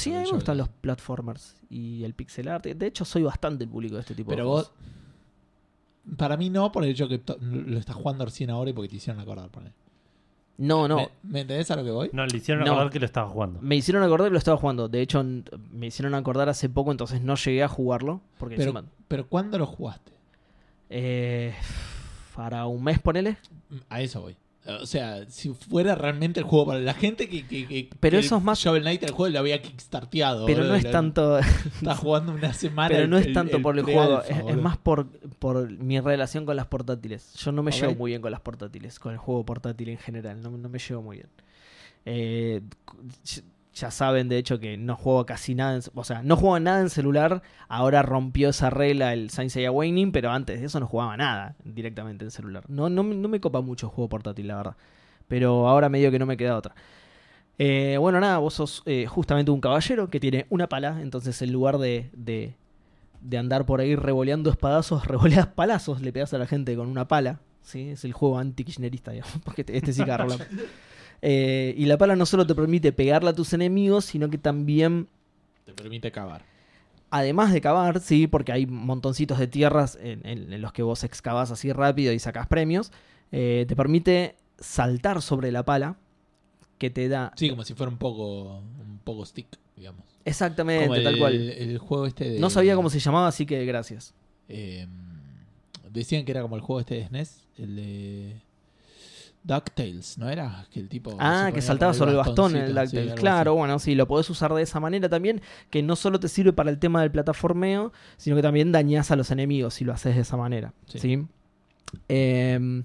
Sí, 0.00 0.14
a 0.14 0.19
mí 0.20 0.25
me 0.26 0.32
gustan 0.32 0.58
los 0.58 0.69
platformers 0.69 1.56
y 1.69 2.05
el 2.05 2.14
pixel 2.14 2.49
art. 2.49 2.64
De 2.67 2.87
hecho, 2.87 3.05
soy 3.05 3.23
bastante 3.23 3.64
el 3.64 3.70
público 3.70 3.94
de 3.97 4.00
este 4.00 4.14
tipo 4.14 4.31
Pero 4.31 4.44
de 4.44 4.49
vos. 4.49 4.67
juegos. 4.69 6.17
Para 6.17 6.37
mí 6.37 6.50
no, 6.50 6.73
por 6.73 6.82
el 6.85 6.91
hecho 6.91 7.06
que 7.08 7.20
lo 7.41 7.79
estás 7.79 7.94
jugando 7.97 8.25
recién 8.25 8.50
ahora 8.50 8.70
y 8.70 8.73
porque 8.73 8.88
te 8.88 8.97
hicieron 8.97 9.20
acordar. 9.20 9.49
Por 9.50 9.62
No, 10.58 10.88
no. 10.88 10.97
¿Me, 10.97 11.08
me 11.23 11.41
entendés 11.43 11.70
a 11.70 11.76
lo 11.76 11.85
que 11.85 11.91
voy? 11.91 12.11
No, 12.12 12.26
le 12.26 12.37
hicieron 12.37 12.64
No. 12.64 12.73
acordar 12.73 12.91
que 12.93 12.99
lo 13.00 13.06
estaba 13.06 13.29
jugando. 13.29 13.61
Me 13.62 13.76
hicieron 13.76 14.02
acordar 14.02 14.29
que 14.29 14.32
lo 14.32 14.38
estaba 14.38 14.56
jugando. 14.56 14.88
De 14.88 15.00
hecho, 15.02 15.23
me 15.73 15.87
hicieron 15.87 16.14
acordar 16.14 16.49
hace 16.49 16.69
poco, 16.69 16.91
entonces 16.91 17.20
no 17.20 17.35
llegué 17.37 17.62
a 17.62 17.69
jugarlo. 17.69 18.20
Porque 18.38 18.56
Pero, 18.56 18.70
encima, 18.70 18.88
pero 19.08 19.26
¿cuándo 19.29 19.58
lo 19.58 19.67
jugaste? 19.67 20.12
eh, 20.88 21.55
para 22.35 22.67
un 22.67 22.82
mes, 22.82 22.99
ponele. 22.99 23.37
A 23.91 24.00
eso 24.00 24.23
voy. 24.23 24.37
O 24.66 24.84
sea, 24.86 25.24
si 25.30 25.54
fuera 25.54 25.94
realmente 25.94 26.38
el 26.38 26.44
juego 26.44 26.66
para 26.66 26.80
la 26.80 26.92
gente 26.92 27.28
que. 27.30 27.46
que, 27.46 27.66
que- 27.66 27.88
Pero 27.98 28.18
que 28.20 28.26
eso 28.26 28.36
es 28.36 28.42
más- 28.42 28.58
Shovel 28.58 28.82
Knight 28.82 29.02
el 29.04 29.10
juego 29.12 29.32
lo 29.32 29.38
había 29.38 29.60
kickstarteado. 29.62 30.44
Pero 30.46 30.64
no 30.64 30.74
es 30.74 30.84
lo- 30.84 30.90
tanto. 30.90 31.38
Está 31.38 31.94
jugando 31.96 32.32
una 32.32 32.52
semana. 32.52 32.88
Pero 32.94 33.08
no 33.08 33.16
el- 33.16 33.26
es 33.28 33.32
tanto 33.32 33.56
el 33.56 33.62
por 33.62 33.78
el 33.78 33.84
juego, 33.84 34.22
es, 34.22 34.56
más 34.58 34.76
por, 34.76 35.06
por 35.38 35.70
mi 35.70 35.98
relación 35.98 36.44
con 36.44 36.56
las 36.56 36.66
portátiles. 36.66 37.32
Yo 37.34 37.52
no 37.52 37.62
me 37.62 37.72
llevo 37.72 37.94
muy 37.94 38.10
bien 38.10 38.20
con 38.20 38.30
las 38.32 38.40
portátiles, 38.42 38.98
con 38.98 39.12
el 39.12 39.18
juego 39.18 39.44
portátil 39.46 39.88
en 39.88 39.98
general, 39.98 40.42
no, 40.42 40.50
no 40.50 40.68
me 40.68 40.78
llevo 40.78 41.00
muy 41.02 41.16
bien. 41.16 41.28
Eh, 42.04 42.60
ya 43.75 43.90
saben, 43.90 44.28
de 44.28 44.37
hecho, 44.38 44.58
que 44.58 44.76
no 44.76 44.96
juego 44.96 45.25
casi 45.26 45.55
nada, 45.55 45.76
en, 45.76 45.82
o 45.94 46.05
sea, 46.05 46.22
no 46.22 46.37
juego 46.37 46.58
nada 46.61 46.81
en 46.81 46.90
celular, 46.90 47.43
ahora 47.69 48.02
rompió 48.02 48.49
esa 48.50 48.69
regla 48.70 49.12
el 49.12 49.31
Saint 49.31 49.50
Seiya 49.50 49.69
Awakening, 49.69 50.11
pero 50.12 50.31
antes 50.31 50.61
de 50.61 50.67
eso 50.67 50.81
no 50.81 50.87
jugaba 50.87 51.17
nada 51.17 51.55
directamente 51.64 52.25
en 52.25 52.31
celular. 52.31 52.64
No, 52.69 52.88
no, 52.90 53.02
me- 53.05 53.14
no 53.14 53.28
me 53.28 53.40
copa 53.40 53.61
mucho 53.61 53.87
el 53.87 53.93
juego 53.93 54.08
portátil, 54.08 54.49
la 54.49 54.56
verdad. 54.56 54.76
Pero 55.28 55.69
ahora 55.69 55.88
medio 55.88 56.11
que 56.11 56.19
no 56.19 56.26
me 56.26 56.37
queda 56.37 56.56
otra. 56.56 56.74
Eh, 57.58 57.96
bueno, 58.00 58.19
nada, 58.20 58.39
vos 58.39 58.55
sos 58.55 58.82
eh, 58.86 59.06
justamente 59.06 59.50
un 59.50 59.60
caballero 59.60 60.08
que 60.10 60.19
tiene 60.19 60.46
una 60.48 60.69
pala, 60.69 61.00
entonces 61.03 61.41
en 61.43 61.53
lugar 61.53 61.79
de, 61.79 62.10
de, 62.15 62.56
de 63.20 63.39
andar 63.39 63.67
por 63.67 63.81
ahí 63.81 63.94
revoleando 63.96 64.50
espadazos, 64.50 65.06
revoleas 65.06 65.46
palazos, 65.46 66.00
le 66.00 66.12
pegas 66.12 66.32
a 66.34 66.39
la 66.39 66.46
gente 66.46 66.74
con 66.74 66.89
una 66.89 67.06
pala. 67.06 67.41
¿sí? 67.62 67.91
Es 67.91 68.05
el 68.05 68.15
juego 68.15 68.39
anti-kirchnerista, 68.39 69.10
digamos, 69.12 69.34
porque 69.44 69.60
este, 69.62 69.77
este 69.77 69.93
sí 69.93 70.05
que 70.05 70.10
Eh, 71.22 71.74
y 71.77 71.86
la 71.86 71.98
pala 71.98 72.17
no 72.17 72.24
solo 72.27 72.46
te 72.46 72.55
permite 72.55 72.93
pegarle 72.93 73.31
a 73.31 73.34
tus 73.34 73.53
enemigos, 73.53 74.05
sino 74.06 74.31
que 74.31 74.39
también 74.39 75.08
Te 75.67 75.72
permite 75.72 76.10
cavar. 76.10 76.43
Además 77.10 77.53
de 77.53 77.60
cavar, 77.60 78.00
sí, 78.00 78.27
porque 78.27 78.53
hay 78.53 78.67
montoncitos 78.67 79.39
de 79.39 79.46
tierras 79.48 79.98
en, 80.00 80.24
en- 80.27 80.53
en 80.53 80.62
los 80.62 80.72
que 80.72 80.82
vos 80.82 81.03
excavas 81.05 81.50
así 81.50 81.72
rápido 81.72 82.12
y 82.12 82.19
sacas 82.20 82.46
premios, 82.46 82.93
eh, 83.32 83.65
te 83.69 83.74
permite 83.77 84.36
saltar 84.58 85.20
sobre 85.20 85.50
la 85.53 85.65
pala 85.65 85.96
que 86.79 86.89
te 86.91 87.08
da... 87.08 87.32
Sí, 87.36 87.50
como 87.50 87.65
si 87.65 87.74
fuera 87.74 87.91
un 87.91 87.98
poco. 87.98 88.58
Un 88.58 89.00
poco 89.05 89.27
stick, 89.27 89.46
digamos. 89.77 90.03
Exactamente, 90.24 90.84
Como 90.86 90.94
el, 90.96 91.05
tal 91.05 91.19
cual. 91.19 91.34
el 91.34 91.79
juego 91.79 92.06
este 92.06 92.31
de. 92.31 92.39
No 92.39 92.48
sabía 92.50 92.74
cómo 92.77 92.91
se 92.91 93.00
llamaba, 93.00 93.27
así 93.29 93.44
que 93.44 93.65
gracias. 93.67 94.15
eh, 94.48 94.86
decían 95.91 96.24
que 96.24 96.31
era 96.32 96.43
como 96.43 96.56
el 96.56 96.62
juego 96.62 96.81
este 96.81 96.94
de 96.96 97.06
SNES, 97.06 97.46
el 97.58 97.77
de. 97.77 98.41
DuckTales, 99.43 100.19
¿no 100.19 100.29
era? 100.29 100.67
Que 100.70 100.81
el 100.81 100.89
tipo. 100.89 101.17
Ah, 101.19 101.51
que 101.55 101.63
saltaba 101.63 101.94
sobre 101.94 102.11
el 102.13 102.19
bastón 102.19 102.56
en 102.56 102.63
el 102.65 102.69
sí, 102.69 102.97
DuckTales. 102.97 103.15
claro, 103.15 103.53
así. 103.53 103.59
bueno, 103.59 103.79
sí, 103.79 103.94
lo 103.94 104.06
podés 104.06 104.29
usar 104.31 104.53
de 104.55 104.63
esa 104.63 104.81
manera 104.81 105.09
también, 105.09 105.41
que 105.70 105.82
no 105.82 105.97
solo 105.97 106.20
te 106.20 106.29
sirve 106.29 106.53
para 106.53 106.70
el 106.70 106.79
tema 106.79 107.01
del 107.01 107.11
plataformeo, 107.11 107.93
sino 108.17 108.37
que 108.37 108.43
también 108.43 108.70
dañás 108.73 109.11
a 109.11 109.17
los 109.17 109.31
enemigos 109.31 109.75
si 109.75 109.85
lo 109.85 109.93
haces 109.93 110.15
de 110.15 110.23
esa 110.23 110.37
manera. 110.37 110.75
Sí. 110.87 110.99
¿sí? 110.99 111.27
Eh, 112.09 112.82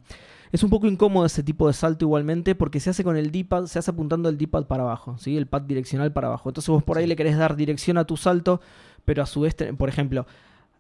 es 0.52 0.64
un 0.64 0.70
poco 0.70 0.88
incómodo 0.88 1.26
ese 1.26 1.44
tipo 1.44 1.68
de 1.68 1.74
salto 1.74 2.06
igualmente 2.06 2.56
porque 2.56 2.80
se 2.80 2.90
hace 2.90 3.04
con 3.04 3.18
el 3.18 3.32
D-pad, 3.32 3.66
se 3.66 3.80
hace 3.80 3.92
apuntando 3.92 4.30
el 4.30 4.38
D-pad 4.38 4.66
para 4.66 4.84
abajo, 4.84 5.18
¿sí? 5.18 5.36
el 5.36 5.48
pad 5.48 5.64
direccional 5.64 6.14
para 6.14 6.28
abajo. 6.28 6.50
Entonces 6.50 6.70
vos 6.70 6.84
por 6.84 6.98
ahí 6.98 7.04
Sí. 7.04 7.10
le 7.10 7.16
querés 7.18 7.38
dar 7.38 7.56
dirección 7.58 7.98
a 7.98 8.06
tu 8.06 8.16
salto, 8.16 8.62
pero 9.04 9.22
a 9.22 9.26
su 9.26 9.42
vez, 9.42 9.56
por 9.78 9.90
ejemplo, 9.90 10.26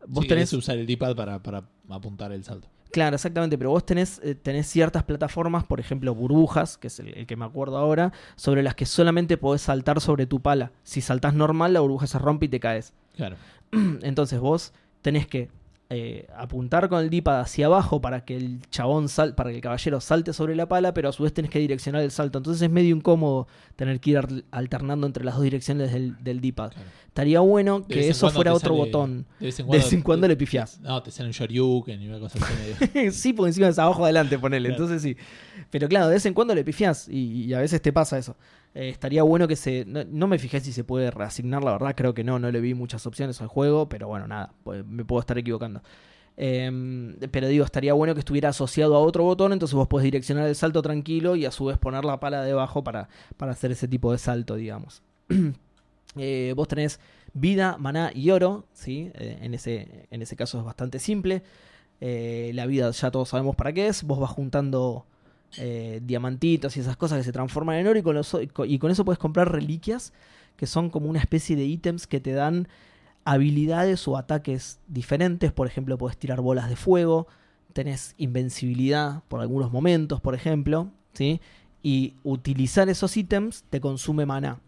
vos 0.07 0.23
Sí, 0.23 0.29
tenés... 0.29 0.49
es 0.49 0.53
usar 0.53 0.77
el 0.77 0.85
D-pad 0.85 1.15
para, 1.15 1.41
para 1.41 1.63
apuntar 1.89 2.31
el 2.31 2.43
salto. 2.43 2.67
Claro, 2.91 3.15
exactamente, 3.15 3.57
pero 3.57 3.71
vos 3.71 3.85
tenés, 3.85 4.21
eh, 4.23 4.35
tenés 4.35 4.67
ciertas 4.67 5.03
plataformas, 5.03 5.65
por 5.65 5.79
ejemplo, 5.81 6.15
burbujas, 6.15 6.77
que 6.77 6.87
es 6.87 6.99
el, 6.99 7.09
el 7.13 7.27
que 7.27 7.35
me 7.35 7.43
acuerdo 7.43 7.77
ahora, 7.77 8.13
sobre 8.37 8.63
las 8.63 8.75
que 8.75 8.85
solamente 8.85 9.37
podés 9.37 9.61
saltar 9.63 9.99
sobre 9.99 10.25
tu 10.27 10.39
pala. 10.41 10.71
Si 10.83 11.01
saltás 11.01 11.33
normal, 11.33 11.73
la 11.73 11.81
burbuja 11.81 12.07
se 12.07 12.19
rompe 12.19 12.45
y 12.45 12.49
te 12.49 12.59
caes. 12.61 12.93
Claro. 13.15 13.35
Entonces 14.01 14.39
vos 14.39 14.71
tenés 15.01 15.27
que 15.27 15.49
eh, 15.95 16.27
apuntar 16.35 16.89
con 16.89 17.01
el 17.03 17.09
D-pad 17.09 17.39
hacia 17.39 17.67
abajo 17.67 18.01
para 18.01 18.25
que 18.25 18.35
el 18.35 18.59
chabón 18.69 19.07
sal, 19.09 19.33
para 19.35 19.49
que 19.49 19.57
el 19.57 19.61
caballero 19.61 20.01
salte 20.01 20.33
sobre 20.33 20.55
la 20.55 20.67
pala, 20.67 20.93
pero 20.93 21.09
a 21.09 21.11
su 21.11 21.23
vez 21.23 21.33
tenés 21.33 21.49
que 21.51 21.59
direccionar 21.59 22.01
el 22.01 22.11
salto. 22.11 22.37
Entonces 22.39 22.61
es 22.61 22.69
medio 22.69 22.95
incómodo 22.95 23.47
tener 23.75 23.99
que 23.99 24.11
ir 24.11 24.43
alternando 24.51 25.07
entre 25.07 25.23
las 25.23 25.35
dos 25.35 25.43
direcciones 25.43 25.91
del, 25.93 26.21
del 26.23 26.41
D-pad. 26.41 26.71
Claro. 26.71 26.87
Estaría 27.07 27.39
bueno 27.39 27.87
que 27.87 28.09
eso 28.09 28.29
fuera 28.29 28.53
otro 28.53 28.75
sale- 28.75 28.85
botón. 28.91 29.25
De 29.39 29.45
vez 29.45 29.59
en 29.59 29.65
De 29.65 29.67
cuando, 29.69 29.83
vez 29.85 29.93
en 29.93 30.01
cuando 30.01 30.27
le 30.27 30.35
pifiás. 30.35 30.79
No, 30.81 31.01
te 31.01 31.11
sale 31.11 31.27
un 31.29 31.33
Shoryuken 31.33 32.01
y 32.01 32.07
una 32.09 32.19
cosa 32.19 32.37
así 32.41 32.53
medio. 32.91 33.11
sí, 33.13 33.31
porque 33.31 33.49
encima 33.49 33.69
es 33.69 33.79
abajo 33.79 34.03
adelante, 34.03 34.37
ponele. 34.37 34.69
Claro. 34.69 34.83
Entonces 34.83 35.01
sí. 35.01 35.15
Pero 35.71 35.87
claro, 35.87 36.07
de 36.07 36.15
vez 36.15 36.25
en 36.25 36.33
cuando 36.33 36.53
le 36.53 36.63
pifiás 36.65 37.07
y, 37.07 37.45
y 37.45 37.53
a 37.53 37.59
veces 37.59 37.81
te 37.81 37.93
pasa 37.93 38.17
eso. 38.17 38.35
Eh, 38.75 38.89
estaría 38.89 39.23
bueno 39.23 39.47
que 39.47 39.55
se. 39.55 39.85
No, 39.85 40.27
me 40.27 40.37
fijé 40.37 40.59
si 40.59 40.73
se 40.73 40.83
puede 40.83 41.09
reasignar, 41.09 41.63
la 41.63 41.71
verdad, 41.71 41.95
creo 41.95 42.13
que 42.13 42.25
no, 42.25 42.39
no 42.39 42.51
le 42.51 42.59
vi 42.59 42.73
muchas 42.73 43.07
opciones 43.07 43.41
al 43.41 43.47
juego, 43.47 43.87
pero 43.87 44.09
bueno, 44.09 44.27
nada, 44.27 44.53
pues, 44.63 44.85
me 44.85 45.05
puedo 45.05 45.21
estar 45.21 45.37
equivocando. 45.37 45.81
Em, 46.37 47.15
pero 47.31 47.47
digo, 47.47 47.63
estaría 47.63 47.93
bueno 47.93 48.13
que 48.13 48.19
estuviera 48.19 48.49
asociado 48.49 48.95
a 48.95 48.99
otro 48.99 49.23
botón, 49.23 49.53
entonces 49.53 49.73
vos 49.73 49.87
podés 49.87 50.03
direccionar 50.03 50.47
el 50.49 50.55
salto 50.55 50.81
tranquilo 50.81 51.37
y 51.37 51.45
a 51.45 51.51
su 51.51 51.65
vez 51.65 51.77
poner 51.77 52.03
la 52.03 52.19
pala 52.19 52.41
debajo 52.43 52.83
para, 52.83 53.07
para 53.37 53.53
hacer 53.53 53.71
ese 53.71 53.87
tipo 53.87 54.11
de 54.11 54.17
salto, 54.17 54.55
digamos. 54.55 55.01
Eh, 56.17 56.53
vos 56.55 56.69
tenés 56.69 57.01
vida, 57.33 57.75
maná 57.77 58.09
y 58.15 58.29
oro, 58.31 58.67
¿sí? 58.71 59.11
Eh, 59.15 59.37
en, 59.41 59.53
ese, 59.53 60.07
en 60.09 60.21
ese 60.21 60.37
caso 60.37 60.57
es 60.57 60.63
bastante 60.63 60.97
simple. 60.99 61.43
La 61.99 62.65
vida 62.67 62.89
ya 62.91 63.11
todos 63.11 63.27
sabemos 63.27 63.57
para 63.57 63.73
qué 63.73 63.87
es. 63.87 64.01
Vos 64.03 64.17
vas 64.17 64.31
juntando 64.31 65.05
eh, 65.57 66.01
diamantitos 66.03 66.77
y 66.77 66.79
esas 66.79 66.97
cosas 66.97 67.17
que 67.19 67.23
se 67.23 67.31
transforman 67.31 67.77
en 67.77 67.87
oro 67.87 67.99
y 67.99 68.03
con, 68.03 68.15
los- 68.15 68.37
y 68.67 68.79
con 68.79 68.91
eso 68.91 69.05
puedes 69.05 69.19
comprar 69.19 69.51
reliquias 69.51 70.13
que 70.57 70.67
son 70.67 70.89
como 70.89 71.09
una 71.09 71.19
especie 71.19 71.55
de 71.55 71.65
ítems 71.65 72.07
que 72.07 72.19
te 72.21 72.31
dan 72.31 72.67
habilidades 73.23 74.07
o 74.07 74.17
ataques 74.17 74.79
diferentes. 74.87 75.51
Por 75.51 75.67
ejemplo, 75.67 75.97
puedes 75.97 76.17
tirar 76.17 76.41
bolas 76.41 76.69
de 76.69 76.75
fuego, 76.75 77.27
tenés 77.73 78.13
invencibilidad 78.17 79.23
por 79.27 79.41
algunos 79.41 79.71
momentos, 79.71 80.21
por 80.21 80.35
ejemplo, 80.35 80.91
¿sí? 81.13 81.41
Y 81.83 82.13
utilizar 82.23 82.87
esos 82.89 83.15
ítems 83.17 83.63
te 83.69 83.79
consume 83.81 84.25
maná. 84.25 84.59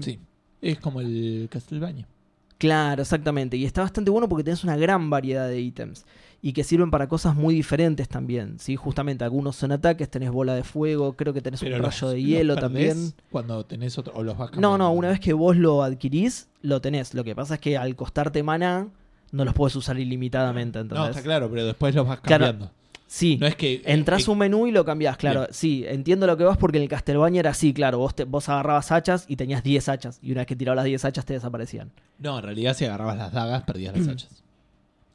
sí. 0.00 0.18
Es 0.64 0.78
como 0.78 1.02
el 1.02 1.46
Castlevania. 1.50 2.08
Claro, 2.56 3.02
exactamente. 3.02 3.58
Y 3.58 3.66
está 3.66 3.82
bastante 3.82 4.10
bueno 4.10 4.30
porque 4.30 4.44
tenés 4.44 4.64
una 4.64 4.78
gran 4.78 5.10
variedad 5.10 5.46
de 5.46 5.60
ítems. 5.60 6.06
Y 6.46 6.52
que 6.52 6.62
sirven 6.62 6.90
para 6.90 7.08
cosas 7.08 7.34
muy 7.34 7.54
diferentes 7.54 8.06
también. 8.06 8.58
¿sí? 8.58 8.76
Justamente 8.76 9.24
algunos 9.24 9.56
son 9.56 9.72
ataques, 9.72 10.10
tenés 10.10 10.30
bola 10.30 10.54
de 10.54 10.62
fuego, 10.62 11.14
creo 11.16 11.32
que 11.32 11.40
tenés 11.40 11.60
Pero 11.60 11.76
un 11.76 11.82
los- 11.82 11.98
rayo 12.00 12.12
de 12.12 12.22
hielo 12.22 12.56
también. 12.56 13.14
Cuando 13.30 13.64
tenés 13.64 13.96
otro. 13.96 14.12
O 14.14 14.22
los 14.22 14.36
vas 14.36 14.48
No, 14.48 14.52
cambiando. 14.52 14.78
no, 14.78 14.92
una 14.92 15.08
vez 15.08 15.20
que 15.20 15.32
vos 15.32 15.56
lo 15.56 15.82
adquirís, 15.82 16.48
lo 16.60 16.82
tenés. 16.82 17.14
Lo 17.14 17.24
que 17.24 17.34
pasa 17.34 17.54
es 17.54 17.60
que 17.60 17.78
al 17.78 17.96
costarte 17.96 18.42
maná, 18.42 18.88
no 19.32 19.44
los 19.46 19.54
puedes 19.54 19.74
usar 19.74 19.98
ilimitadamente. 19.98 20.78
No, 20.80 20.82
¿entendés? 20.82 21.08
está 21.10 21.22
claro, 21.22 21.48
pero 21.50 21.64
después 21.64 21.94
los 21.94 22.06
vas 22.06 22.20
Claro, 22.20 22.44
cambiando. 22.44 22.72
Sí. 23.06 23.38
No 23.40 23.46
es 23.46 23.56
que. 23.56 23.80
Entrás 23.86 24.28
eh, 24.28 24.30
un 24.30 24.36
menú 24.36 24.66
y 24.66 24.70
lo 24.70 24.84
cambiás, 24.84 25.16
claro. 25.16 25.40
Bien. 25.40 25.52
Sí, 25.54 25.84
entiendo 25.88 26.26
lo 26.26 26.36
que 26.36 26.44
vas 26.44 26.58
porque 26.58 26.76
en 26.76 26.82
el 26.82 26.88
Castlevania 26.90 27.40
era 27.40 27.50
así, 27.52 27.72
claro. 27.72 27.96
Vos, 27.98 28.14
te- 28.14 28.24
vos 28.24 28.50
agarrabas 28.50 28.92
hachas 28.92 29.24
y 29.28 29.36
tenías 29.36 29.62
10 29.62 29.88
hachas. 29.88 30.18
Y 30.22 30.32
una 30.32 30.42
vez 30.42 30.46
que 30.48 30.56
tirabas 30.56 30.76
las 30.76 30.84
10 30.84 31.04
hachas 31.06 31.24
te 31.24 31.32
desaparecían. 31.32 31.90
No, 32.18 32.36
en 32.38 32.44
realidad 32.44 32.74
si 32.76 32.84
agarrabas 32.84 33.16
las 33.16 33.32
dagas, 33.32 33.62
perdías 33.62 33.96
las 33.96 34.08
hachas. 34.08 34.43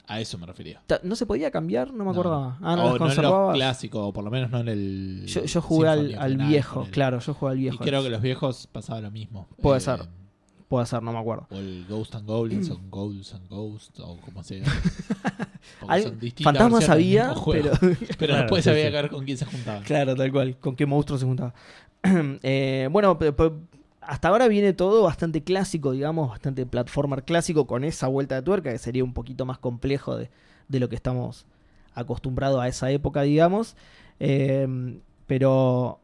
A 0.10 0.20
eso 0.20 0.38
me 0.38 0.46
refería. 0.48 0.82
¿No 1.04 1.16
se 1.16 1.25
podía 1.25 1.51
cambiar? 1.51 1.94
No 1.94 2.04
me 2.04 2.12
acordaba. 2.12 2.58
Ah, 2.62 2.75
no 2.75 2.84
o 2.86 2.98
no 2.98 3.12
en 3.12 3.22
los 3.22 3.54
clásicos, 3.56 4.01
o 4.04 4.12
por 4.12 4.24
lo 4.24 4.32
menos 4.32 4.50
no 4.50 4.60
en 4.60 4.68
el. 4.68 5.24
Yo, 5.28 5.46
yo 5.46 5.62
jugué 5.62 5.88
al, 5.88 6.16
al 6.20 6.36
viejo, 6.38 6.88
claro, 6.92 7.20
yo 7.20 7.34
jugué 7.34 7.51
al 7.51 7.58
Y 7.58 7.62
viejo. 7.62 7.78
creo 7.78 8.04
que 8.04 8.10
los 8.10 8.22
viejos 8.22 8.68
pasaba 8.72 9.00
lo 9.01 9.12
mismo. 9.12 9.48
Puede 9.62 9.78
Eh, 9.78 9.82
ser. 9.82 10.01
Puede 10.68 10.86
ser, 10.86 11.01
no 11.01 11.12
me 11.13 11.18
acuerdo. 11.20 11.48
O 11.50 11.56
el 11.56 11.86
Ghost 11.89 12.13
and 12.16 12.28
Goblins, 12.28 12.70
o 12.70 12.80
Ghouls 12.92 13.34
and 13.34 13.48
Ghosts, 13.50 14.00
o 14.01 14.18
como 14.18 14.44
sea. 14.44 14.63
Mismo 17.32 17.42
juego. 17.42 17.70
pero. 17.82 17.96
Pero 18.18 18.18
Claro, 18.18 18.36
después 18.42 18.63
sí, 18.63 18.70
había 18.70 18.84
sí. 18.86 18.89
que 18.89 18.96
ver 18.96 19.10
con 19.10 19.25
quién 19.25 19.38
se 19.38 19.46
juntaban. 19.46 19.84
claro, 19.84 20.16
tal 20.16 20.32
cual. 20.32 20.58
¿Con 20.60 20.75
qué 20.75 20.86
monstruo 20.86 21.18
se 21.20 21.25
juntaba? 21.25 21.54
Eh, 22.44 22.88
bueno, 22.92 23.18
hasta 24.10 24.28
ahora 24.28 24.48
viene 24.48 24.74
todo 24.74 25.04
bastante 25.04 25.44
clásico, 25.44 25.92
digamos, 25.92 26.30
bastante 26.30 26.66
platformer 26.66 27.24
clásico, 27.24 27.68
con 27.68 27.84
esa 27.84 28.08
vuelta 28.08 28.34
de 28.34 28.42
tuerca 28.42 28.72
que 28.72 28.80
sería 28.80 29.04
un 29.04 29.13
poquito 29.13 29.46
más 29.46 29.60
complejo 29.60 30.18
de, 30.18 30.32
de 30.68 30.80
lo 30.80 30.89
que 30.89 30.96
estamos 30.96 31.46
acostumbrados 31.94 32.60
a 32.60 32.68
esa 32.68 32.89
época, 32.89 33.22
digamos. 33.22 33.75
Eh, 34.20 35.00
pero 35.28 36.00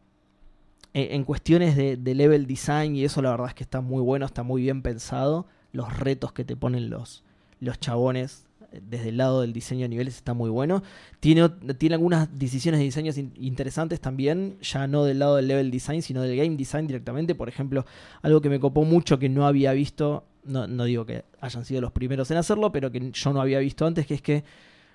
en, 0.94 1.16
en 1.16 1.24
cuestiones 1.24 1.76
de, 1.76 1.98
de 1.98 2.14
level 2.14 2.46
design 2.46 2.96
y 2.96 3.06
eso, 3.06 3.24
la 3.24 3.32
verdad 3.32 3.48
es 3.48 3.56
que 3.56 3.64
está 3.64 3.82
muy 3.82 4.04
bueno, 4.04 4.28
está 4.28 4.44
muy 4.44 4.62
bien 4.62 4.84
pensado. 4.84 5.48
Los 5.72 5.98
retos 5.98 6.32
que 6.32 6.46
te 6.46 6.56
ponen 6.56 6.92
los, 6.92 7.24
los 7.60 7.80
chabones 7.80 8.45
desde 8.84 9.10
el 9.10 9.18
lado 9.18 9.42
del 9.42 9.54
diseño 9.54 9.82
de 9.84 9.90
niveles 9.90 10.16
está 10.16 10.34
muy 10.34 10.50
bueno. 10.50 10.84
Tiene, 11.20 11.48
tiene 11.78 11.96
algunas 11.96 12.38
decisiones 12.38 12.80
de 12.80 12.86
diseños 12.86 13.18
in- 13.18 13.34
interesantes 13.38 14.00
también, 14.02 14.58
ya 14.62 14.88
no 14.88 15.04
del 15.04 15.20
lado 15.20 15.36
del 15.38 15.48
level 15.48 15.72
design, 15.72 16.02
sino 16.02 16.22
del 16.22 16.36
game 16.38 16.56
design 16.56 16.88
directamente. 16.88 17.36
Por 17.36 17.50
ejemplo, 17.50 17.86
algo 18.22 18.42
que 18.42 18.50
me 18.50 18.60
copó 18.60 18.84
mucho 18.84 19.20
que 19.20 19.30
no 19.30 19.46
había 19.48 19.74
visto, 19.74 20.26
no, 20.44 20.68
no 20.68 20.84
digo 20.86 21.06
que 21.06 21.26
hayan 21.42 21.66
sido 21.66 21.82
los 21.82 21.92
primeros 21.92 22.30
en 22.32 22.38
hacerlo, 22.38 22.72
pero 22.72 22.92
que 22.92 23.12
yo 23.12 23.34
no 23.34 23.42
había 23.42 23.60
visto 23.60 23.86
antes, 23.86 24.06
que 24.06 24.14
es 24.16 24.22
que 24.22 24.44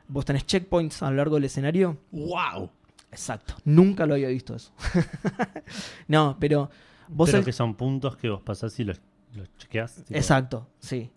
vos 0.09 0.25
tenés 0.25 0.45
checkpoints 0.47 1.03
a 1.03 1.11
lo 1.11 1.17
largo 1.17 1.37
del 1.37 1.45
escenario. 1.45 1.97
¡Wow! 2.13 2.71
Exacto. 3.13 3.55
Nunca 3.65 4.07
lo 4.07 4.15
había 4.15 4.29
visto 4.29 4.55
eso. 4.55 4.73
no, 6.09 6.37
pero 6.39 6.71
vos 7.09 7.29
Pero 7.29 7.39
el- 7.39 7.45
que 7.45 7.53
son 7.53 7.75
puntos 7.75 8.17
que 8.17 8.29
vos 8.29 8.41
pasás 8.43 8.79
y 8.81 8.85
los, 8.85 9.01
los 9.35 9.49
chequeás. 9.59 9.97
tipo, 10.05 10.17
Exacto, 10.19 10.69
sí. 10.79 11.11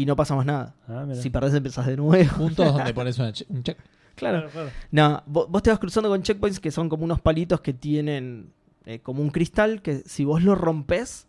Y 0.00 0.06
no 0.06 0.16
pasa 0.16 0.34
más 0.34 0.44
nada. 0.46 0.74
Ah. 0.88 1.06
Si 1.14 1.30
perdés 1.30 1.54
empezás 1.54 1.86
de 1.86 1.96
nuevo. 1.96 2.36
Puntos 2.36 2.72
donde 2.74 2.92
pones 2.94 3.18
una 3.18 3.32
che- 3.32 3.46
un 3.48 3.62
check. 3.62 3.78
claro. 4.16 4.48
Claro, 4.50 4.50
claro. 4.50 4.70
No, 4.90 5.22
vo- 5.32 5.46
vos 5.48 5.62
te 5.62 5.70
vas 5.70 5.78
cruzando 5.78 6.08
con 6.08 6.22
checkpoints 6.22 6.58
que 6.58 6.70
son 6.70 6.88
como 6.88 7.04
unos 7.04 7.20
palitos 7.20 7.60
que 7.60 7.72
tienen 7.72 8.50
eh, 8.86 8.98
como 9.00 9.22
un 9.22 9.30
cristal 9.30 9.82
que 9.82 9.98
si 10.06 10.24
vos 10.24 10.42
lo 10.42 10.54
rompes 10.54 11.26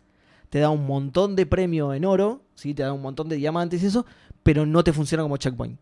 te 0.48 0.58
da 0.60 0.70
un 0.70 0.86
montón 0.86 1.36
de 1.36 1.44
premio 1.46 1.92
en 1.94 2.04
oro, 2.04 2.42
¿sí? 2.54 2.72
te 2.74 2.82
da 2.82 2.92
un 2.92 3.02
montón 3.02 3.28
de 3.28 3.36
diamantes 3.36 3.82
y 3.82 3.86
eso, 3.86 4.06
pero 4.42 4.64
no 4.66 4.82
te 4.84 4.92
funciona 4.92 5.22
como 5.22 5.36
checkpoint. 5.36 5.78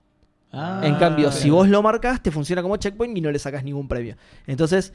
Ah, 0.52 0.80
en 0.84 0.94
cambio, 0.96 1.30
si 1.32 1.50
vos 1.50 1.68
lo 1.68 1.82
marcas, 1.82 2.22
te 2.22 2.30
funciona 2.30 2.62
como 2.62 2.76
checkpoint 2.76 3.16
y 3.16 3.20
no 3.20 3.30
le 3.30 3.38
sacas 3.38 3.64
ningún 3.64 3.88
premio. 3.88 4.16
Entonces, 4.46 4.92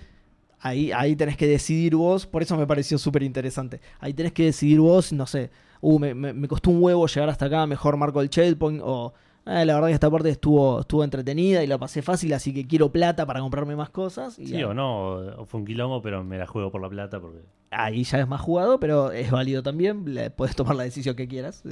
ahí, 0.59 0.91
ahí 0.91 1.15
tenés 1.15 1.37
que 1.37 1.47
decidir 1.47 1.95
vos, 1.95 2.25
por 2.25 2.41
eso 2.41 2.55
me 2.57 2.65
pareció 2.65 2.97
súper 2.97 3.23
interesante. 3.23 3.81
Ahí 3.99 4.13
tenés 4.13 4.31
que 4.33 4.45
decidir 4.45 4.79
vos, 4.79 5.11
no 5.13 5.27
sé, 5.27 5.51
uh, 5.81 5.99
me, 5.99 6.13
me- 6.13 6.33
me 6.33 6.47
costó 6.47 6.69
un 6.71 6.81
huevo 6.83 7.07
llegar 7.07 7.29
hasta 7.29 7.45
acá, 7.45 7.65
mejor 7.67 7.97
marco 7.97 8.21
el 8.21 8.29
checkpoint, 8.29 8.81
o 8.83 9.13
"Eh, 9.45 9.65
la 9.65 9.73
verdad 9.75 9.87
que 9.87 9.93
esta 9.95 10.11
parte 10.11 10.29
estuvo, 10.29 10.81
estuvo 10.81 11.03
entretenida 11.03 11.63
y 11.63 11.67
la 11.67 11.77
pasé 11.77 12.01
fácil, 12.01 12.33
así 12.33 12.53
que 12.53 12.67
quiero 12.67 12.91
plata 12.91 13.25
para 13.25 13.39
comprarme 13.39 13.75
más 13.75 13.89
cosas. 13.89 14.37
Y 14.37 14.47
Sí 14.47 14.63
o 14.63 14.73
no, 14.73 15.13
o 15.13 15.45
fue 15.45 15.59
un 15.61 15.65
quilombo, 15.65 16.01
pero 16.01 16.23
me 16.23 16.37
la 16.37 16.45
juego 16.45 16.71
por 16.71 16.81
la 16.81 16.89
plata 16.89 17.19
porque... 17.19 17.39
ahí 17.71 18.03
ya 18.03 18.19
es 18.19 18.27
más 18.27 18.41
jugado, 18.41 18.79
pero 18.79 19.11
es 19.11 19.31
válido 19.31 19.63
también. 19.63 20.03
le- 20.13 20.29
puedes 20.29 20.55
tomar 20.55 20.75
la 20.75 20.83
decisión 20.83 21.15
que 21.15 21.27
quieras. 21.27 21.63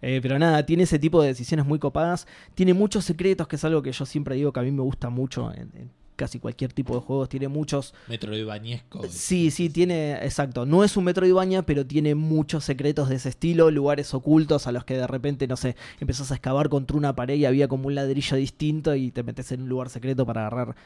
Eh, 0.00 0.20
pero 0.22 0.38
nada, 0.38 0.64
tiene 0.64 0.84
ese 0.84 0.98
tipo 0.98 1.20
de 1.22 1.28
decisiones 1.28 1.66
muy 1.66 1.78
copadas. 1.78 2.26
Tiene 2.54 2.72
muchos 2.74 3.04
secretos, 3.04 3.48
que 3.48 3.56
es 3.56 3.64
algo 3.64 3.82
que 3.82 3.92
yo 3.92 4.06
siempre 4.06 4.34
digo 4.36 4.52
que 4.52 4.60
a 4.60 4.62
mí 4.62 4.70
me 4.70 4.82
gusta 4.82 5.10
mucho 5.10 5.52
en, 5.52 5.70
en 5.74 5.90
casi 6.18 6.38
cualquier 6.40 6.72
tipo 6.72 6.94
de 6.94 7.00
juegos. 7.00 7.30
Tiene 7.30 7.48
muchos. 7.48 7.94
Metroidvaniesco. 8.08 9.04
Sí, 9.08 9.50
sí, 9.50 9.70
tiene. 9.70 10.14
Exacto. 10.24 10.66
No 10.66 10.84
es 10.84 10.96
un 10.96 11.04
Metroidvania, 11.04 11.62
pero 11.62 11.86
tiene 11.86 12.14
muchos 12.14 12.64
secretos 12.64 13.08
de 13.08 13.14
ese 13.14 13.30
estilo. 13.30 13.70
Lugares 13.70 14.12
ocultos 14.12 14.66
a 14.66 14.72
los 14.72 14.84
que 14.84 14.98
de 14.98 15.06
repente, 15.06 15.46
no 15.46 15.56
sé, 15.56 15.76
empezás 16.00 16.30
a 16.30 16.34
excavar 16.34 16.68
contra 16.68 16.96
una 16.96 17.14
pared 17.14 17.36
y 17.36 17.46
había 17.46 17.68
como 17.68 17.86
un 17.86 17.94
ladrillo 17.94 18.36
distinto 18.36 18.94
y 18.94 19.10
te 19.12 19.22
metes 19.22 19.52
en 19.52 19.62
un 19.62 19.68
lugar 19.68 19.88
secreto 19.88 20.26
para 20.26 20.46
agarrar. 20.46 20.76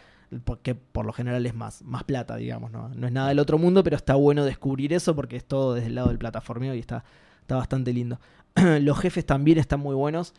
Porque 0.45 0.75
por 0.75 1.05
lo 1.05 1.13
general 1.13 1.45
es 1.47 1.55
más, 1.55 1.83
más 1.83 2.05
plata, 2.05 2.37
digamos, 2.37 2.71
¿no? 2.71 2.91
No 2.91 3.07
es 3.07 3.13
nada 3.13 3.29
del 3.29 3.39
otro 3.39 3.59
mundo, 3.59 3.83
pero 3.83 3.97
está 3.97 4.15
bueno 4.15 4.45
descubrir 4.45 4.93
eso 4.93 5.17
porque 5.17 5.37
es 5.37 5.45
todo 5.45 5.75
desde 5.75 5.89
el 5.89 5.95
lado 5.95 6.09
del 6.09 6.19
plataformeo 6.19 6.75
y 6.75 6.79
está, 6.79 7.05
está 7.41 7.57
bastante 7.57 7.93
lindo. 7.93 8.21
los 8.81 8.99
jefes 8.99 9.27
también 9.27 9.59
están 9.59 9.81
muy 9.81 9.95
buenos. 9.95 10.35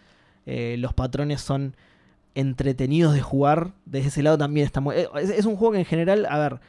Eh, 0.45 0.75
los 0.77 0.93
patrones 0.93 1.41
son 1.41 1.75
entretenidos 2.35 3.13
de 3.13 3.21
jugar. 3.21 3.73
Desde 3.85 4.07
ese 4.09 4.23
lado 4.23 4.37
también 4.37 4.65
está 4.65 4.81
muy... 4.81 4.95
eh, 4.95 5.07
Es, 5.21 5.29
es 5.29 5.45
un 5.45 5.55
juego 5.55 5.73
que 5.73 5.79
en 5.79 5.85
general, 5.85 6.25
a 6.29 6.37
ver, 6.39 6.59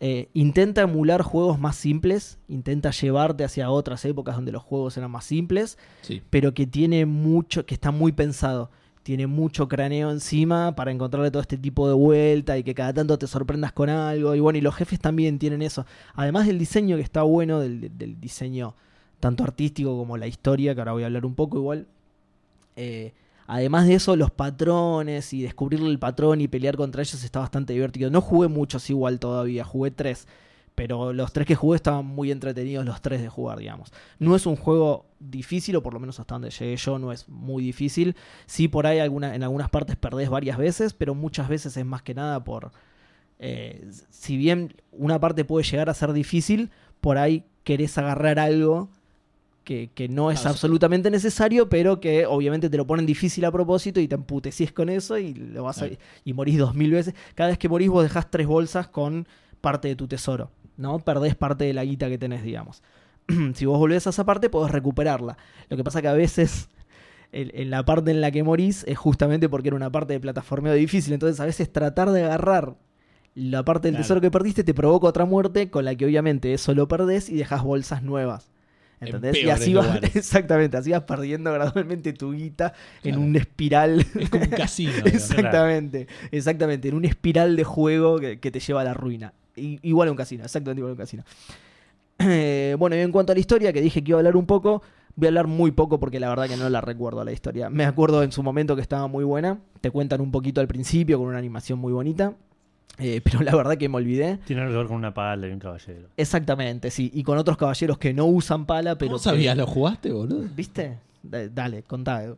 eh, 0.00 0.28
intenta 0.32 0.80
emular 0.82 1.22
juegos 1.22 1.58
más 1.58 1.76
simples, 1.76 2.38
intenta 2.48 2.90
llevarte 2.90 3.44
hacia 3.44 3.70
otras 3.70 4.04
épocas 4.04 4.34
donde 4.36 4.50
los 4.52 4.62
juegos 4.62 4.96
eran 4.96 5.10
más 5.10 5.24
simples, 5.24 5.76
Sí. 6.02 6.22
pero 6.30 6.54
que 6.54 6.66
tiene 6.66 7.04
mucho, 7.06 7.66
que 7.66 7.74
está 7.74 7.90
muy 7.90 8.12
pensado. 8.12 8.70
Tiene 9.02 9.26
mucho 9.26 9.66
craneo 9.66 10.10
encima 10.10 10.74
para 10.76 10.90
encontrarle 10.90 11.30
todo 11.30 11.40
este 11.40 11.56
tipo 11.56 11.88
de 11.88 11.94
vuelta 11.94 12.58
y 12.58 12.62
que 12.62 12.74
cada 12.74 12.92
tanto 12.92 13.18
te 13.18 13.26
sorprendas 13.26 13.72
con 13.72 13.88
algo. 13.88 14.34
Y 14.34 14.40
bueno, 14.40 14.58
y 14.58 14.60
los 14.62 14.74
jefes 14.74 15.00
también 15.00 15.38
tienen 15.38 15.62
eso. 15.62 15.86
Además 16.14 16.46
del 16.46 16.58
diseño 16.58 16.96
que 16.96 17.02
está 17.02 17.22
bueno, 17.22 17.60
del, 17.60 17.96
del 17.96 18.20
diseño 18.20 18.74
tanto 19.18 19.42
artístico 19.44 19.96
como 19.96 20.16
la 20.18 20.26
historia, 20.26 20.74
que 20.74 20.80
ahora 20.82 20.92
voy 20.92 21.02
a 21.02 21.06
hablar 21.06 21.24
un 21.26 21.34
poco 21.34 21.56
igual. 21.58 21.86
Eh, 22.76 23.12
además 23.50 23.86
de 23.86 23.94
eso, 23.94 24.14
los 24.14 24.30
patrones 24.30 25.32
y 25.32 25.42
descubrirle 25.42 25.90
el 25.90 25.98
patrón 25.98 26.40
y 26.40 26.48
pelear 26.48 26.76
contra 26.76 27.02
ellos 27.02 27.22
está 27.24 27.40
bastante 27.40 27.72
divertido. 27.72 28.08
No 28.08 28.20
jugué 28.20 28.48
muchos 28.48 28.88
igual 28.90 29.18
todavía, 29.18 29.64
jugué 29.64 29.90
tres. 29.90 30.28
Pero 30.76 31.12
los 31.12 31.32
tres 31.32 31.46
que 31.46 31.56
jugué 31.56 31.76
estaban 31.76 32.06
muy 32.06 32.30
entretenidos 32.30 32.86
los 32.86 33.02
tres 33.02 33.20
de 33.20 33.28
jugar, 33.28 33.58
digamos. 33.58 33.92
No 34.18 34.36
es 34.36 34.46
un 34.46 34.56
juego 34.56 35.04
difícil, 35.18 35.74
o 35.76 35.82
por 35.82 35.92
lo 35.92 36.00
menos 36.00 36.20
hasta 36.20 36.36
donde 36.36 36.50
llegué 36.50 36.76
yo, 36.76 36.98
no 36.98 37.12
es 37.12 37.28
muy 37.28 37.62
difícil. 37.62 38.14
Sí, 38.46 38.68
por 38.68 38.86
ahí 38.86 38.98
en 39.00 39.42
algunas 39.42 39.68
partes 39.68 39.96
perdés 39.96 40.30
varias 40.30 40.56
veces, 40.56 40.94
pero 40.94 41.14
muchas 41.14 41.48
veces 41.48 41.76
es 41.76 41.84
más 41.84 42.02
que 42.02 42.14
nada 42.14 42.44
por... 42.44 42.70
eh, 43.40 43.90
si 44.10 44.36
bien 44.36 44.74
una 44.92 45.18
parte 45.18 45.44
puede 45.44 45.66
llegar 45.66 45.90
a 45.90 45.94
ser 45.94 46.12
difícil, 46.12 46.70
por 47.00 47.18
ahí 47.18 47.44
querés 47.64 47.98
agarrar 47.98 48.38
algo 48.38 48.90
que, 49.70 49.88
que 49.94 50.08
no 50.08 50.32
es 50.32 50.40
Claro, 50.40 50.54
absolutamente 50.54 51.12
necesario, 51.12 51.68
pero 51.68 52.00
que 52.00 52.26
obviamente 52.26 52.68
te 52.68 52.76
lo 52.76 52.88
ponen 52.88 53.06
difícil 53.06 53.44
a 53.44 53.52
propósito 53.52 54.00
y 54.00 54.08
te 54.08 54.16
emputecies 54.16 54.72
con 54.72 54.88
eso 54.88 55.16
y 55.16 55.32
lo 55.32 55.62
vas 55.62 55.80
a, 55.80 55.88
y 56.24 56.32
morís 56.32 56.58
dos 56.58 56.74
mil 56.74 56.90
veces. 56.90 57.14
Cada 57.36 57.50
vez 57.50 57.58
que 57.58 57.68
morís 57.68 57.88
vos 57.88 58.02
dejás 58.02 58.28
tres 58.32 58.48
bolsas 58.48 58.88
con 58.88 59.28
parte 59.60 59.86
de 59.86 59.94
tu 59.94 60.08
tesoro, 60.08 60.50
¿no? 60.76 60.98
Perdés 60.98 61.36
parte 61.36 61.66
de 61.66 61.72
la 61.72 61.84
guita 61.84 62.08
que 62.08 62.18
tenés, 62.18 62.42
digamos. 62.42 62.82
si 63.54 63.64
vos 63.64 63.78
volvés 63.78 64.08
a 64.08 64.10
esa 64.10 64.24
parte, 64.24 64.50
podés 64.50 64.72
recuperarla. 64.72 65.36
Lo 65.68 65.76
que 65.76 65.84
pasa 65.84 66.02
que 66.02 66.08
a 66.08 66.14
veces 66.14 66.68
en, 67.30 67.52
en 67.54 67.70
la 67.70 67.84
parte 67.84 68.10
en 68.10 68.20
la 68.20 68.32
que 68.32 68.42
morís 68.42 68.82
es 68.88 68.98
justamente 68.98 69.48
porque 69.48 69.68
era 69.68 69.76
una 69.76 69.92
parte 69.92 70.14
de 70.14 70.18
plataformeo 70.20 70.74
difícil. 70.74 71.12
Entonces 71.12 71.38
a 71.38 71.44
veces 71.46 71.72
tratar 71.72 72.10
de 72.10 72.24
agarrar 72.24 72.74
la 73.36 73.64
parte 73.64 73.86
del 73.86 73.92
Claro. 73.94 74.02
tesoro 74.02 74.20
que 74.20 74.32
perdiste 74.32 74.64
te 74.64 74.74
provoca 74.74 75.06
otra 75.06 75.26
muerte 75.26 75.70
con 75.70 75.84
la 75.84 75.94
que 75.94 76.06
obviamente 76.06 76.52
eso 76.54 76.74
lo 76.74 76.88
perdés 76.88 77.28
y 77.30 77.36
dejas 77.36 77.62
bolsas 77.62 78.02
nuevas. 78.02 78.50
En 79.00 79.06
¿Entendés? 79.08 79.42
Y 79.42 79.48
así 79.48 79.72
vas, 79.74 79.86
lugares. 79.88 80.14
exactamente, 80.16 80.76
así 80.76 80.90
vas 80.90 81.02
perdiendo 81.02 81.52
gradualmente 81.52 82.12
tu 82.12 82.32
guita 82.32 82.74
en 83.02 83.16
una 83.18 83.38
espiral. 83.38 84.04
Es 84.14 84.28
como 84.28 84.44
un 84.44 84.50
casino. 84.50 84.92
Exactamente, 85.06 86.06
exactamente, 86.30 86.88
en 86.88 86.94
una 86.94 87.08
espiral 87.08 87.56
de 87.56 87.64
juego 87.64 88.18
que, 88.18 88.38
que 88.40 88.50
te 88.50 88.60
lleva 88.60 88.82
a 88.82 88.84
la 88.84 88.92
ruina. 88.94 89.32
I- 89.56 89.78
igual 89.82 90.08
a 90.08 90.10
un 90.10 90.16
casino, 90.16 90.44
exactamente 90.44 90.80
igual 90.80 90.90
a 90.90 90.94
un 90.94 90.98
casino. 90.98 91.24
Eh, 92.18 92.76
bueno, 92.78 92.96
y 92.96 93.00
en 93.00 93.12
cuanto 93.12 93.32
a 93.32 93.34
la 93.34 93.40
historia, 93.40 93.72
que 93.72 93.80
dije 93.80 94.04
que 94.04 94.10
iba 94.10 94.18
a 94.18 94.20
hablar 94.20 94.36
un 94.36 94.46
poco, 94.46 94.82
voy 95.16 95.26
a 95.26 95.28
hablar 95.30 95.46
muy 95.46 95.70
poco 95.70 95.98
porque 95.98 96.20
la 96.20 96.28
verdad 96.28 96.46
que 96.48 96.56
no 96.56 96.68
la 96.68 96.80
recuerdo 96.82 97.24
la 97.24 97.32
historia. 97.32 97.70
Me 97.70 97.84
acuerdo 97.84 98.22
en 98.22 98.32
su 98.32 98.42
momento 98.42 98.76
que 98.76 98.82
estaba 98.82 99.06
muy 99.06 99.24
buena, 99.24 99.60
te 99.80 99.90
cuentan 99.90 100.20
un 100.20 100.30
poquito 100.30 100.60
al 100.60 100.68
principio 100.68 101.18
con 101.18 101.28
una 101.28 101.38
animación 101.38 101.78
muy 101.78 101.92
bonita, 101.92 102.34
eh, 102.98 103.20
pero 103.24 103.40
la 103.42 103.54
verdad 103.54 103.76
que 103.76 103.88
me 103.88 103.96
olvidé. 103.96 104.38
Tiene 104.46 104.62
algo 104.62 104.74
que 104.74 104.78
ver 104.78 104.86
con 104.88 104.96
una 104.96 105.14
pala 105.14 105.46
y 105.48 105.50
un 105.52 105.58
caballero. 105.58 106.08
Exactamente, 106.16 106.90
sí, 106.90 107.10
y 107.14 107.22
con 107.22 107.38
otros 107.38 107.56
caballeros 107.56 107.98
que 107.98 108.12
no 108.14 108.26
usan 108.26 108.66
pala, 108.66 108.96
pero... 108.98 109.10
¿Cómo 109.12 109.18
que- 109.18 109.24
sabías? 109.24 109.56
¿Lo 109.56 109.66
jugaste, 109.66 110.12
boludo? 110.12 110.46
¿Viste? 110.54 110.98
Da- 111.22 111.48
Dale, 111.48 111.82
contá. 111.82 112.34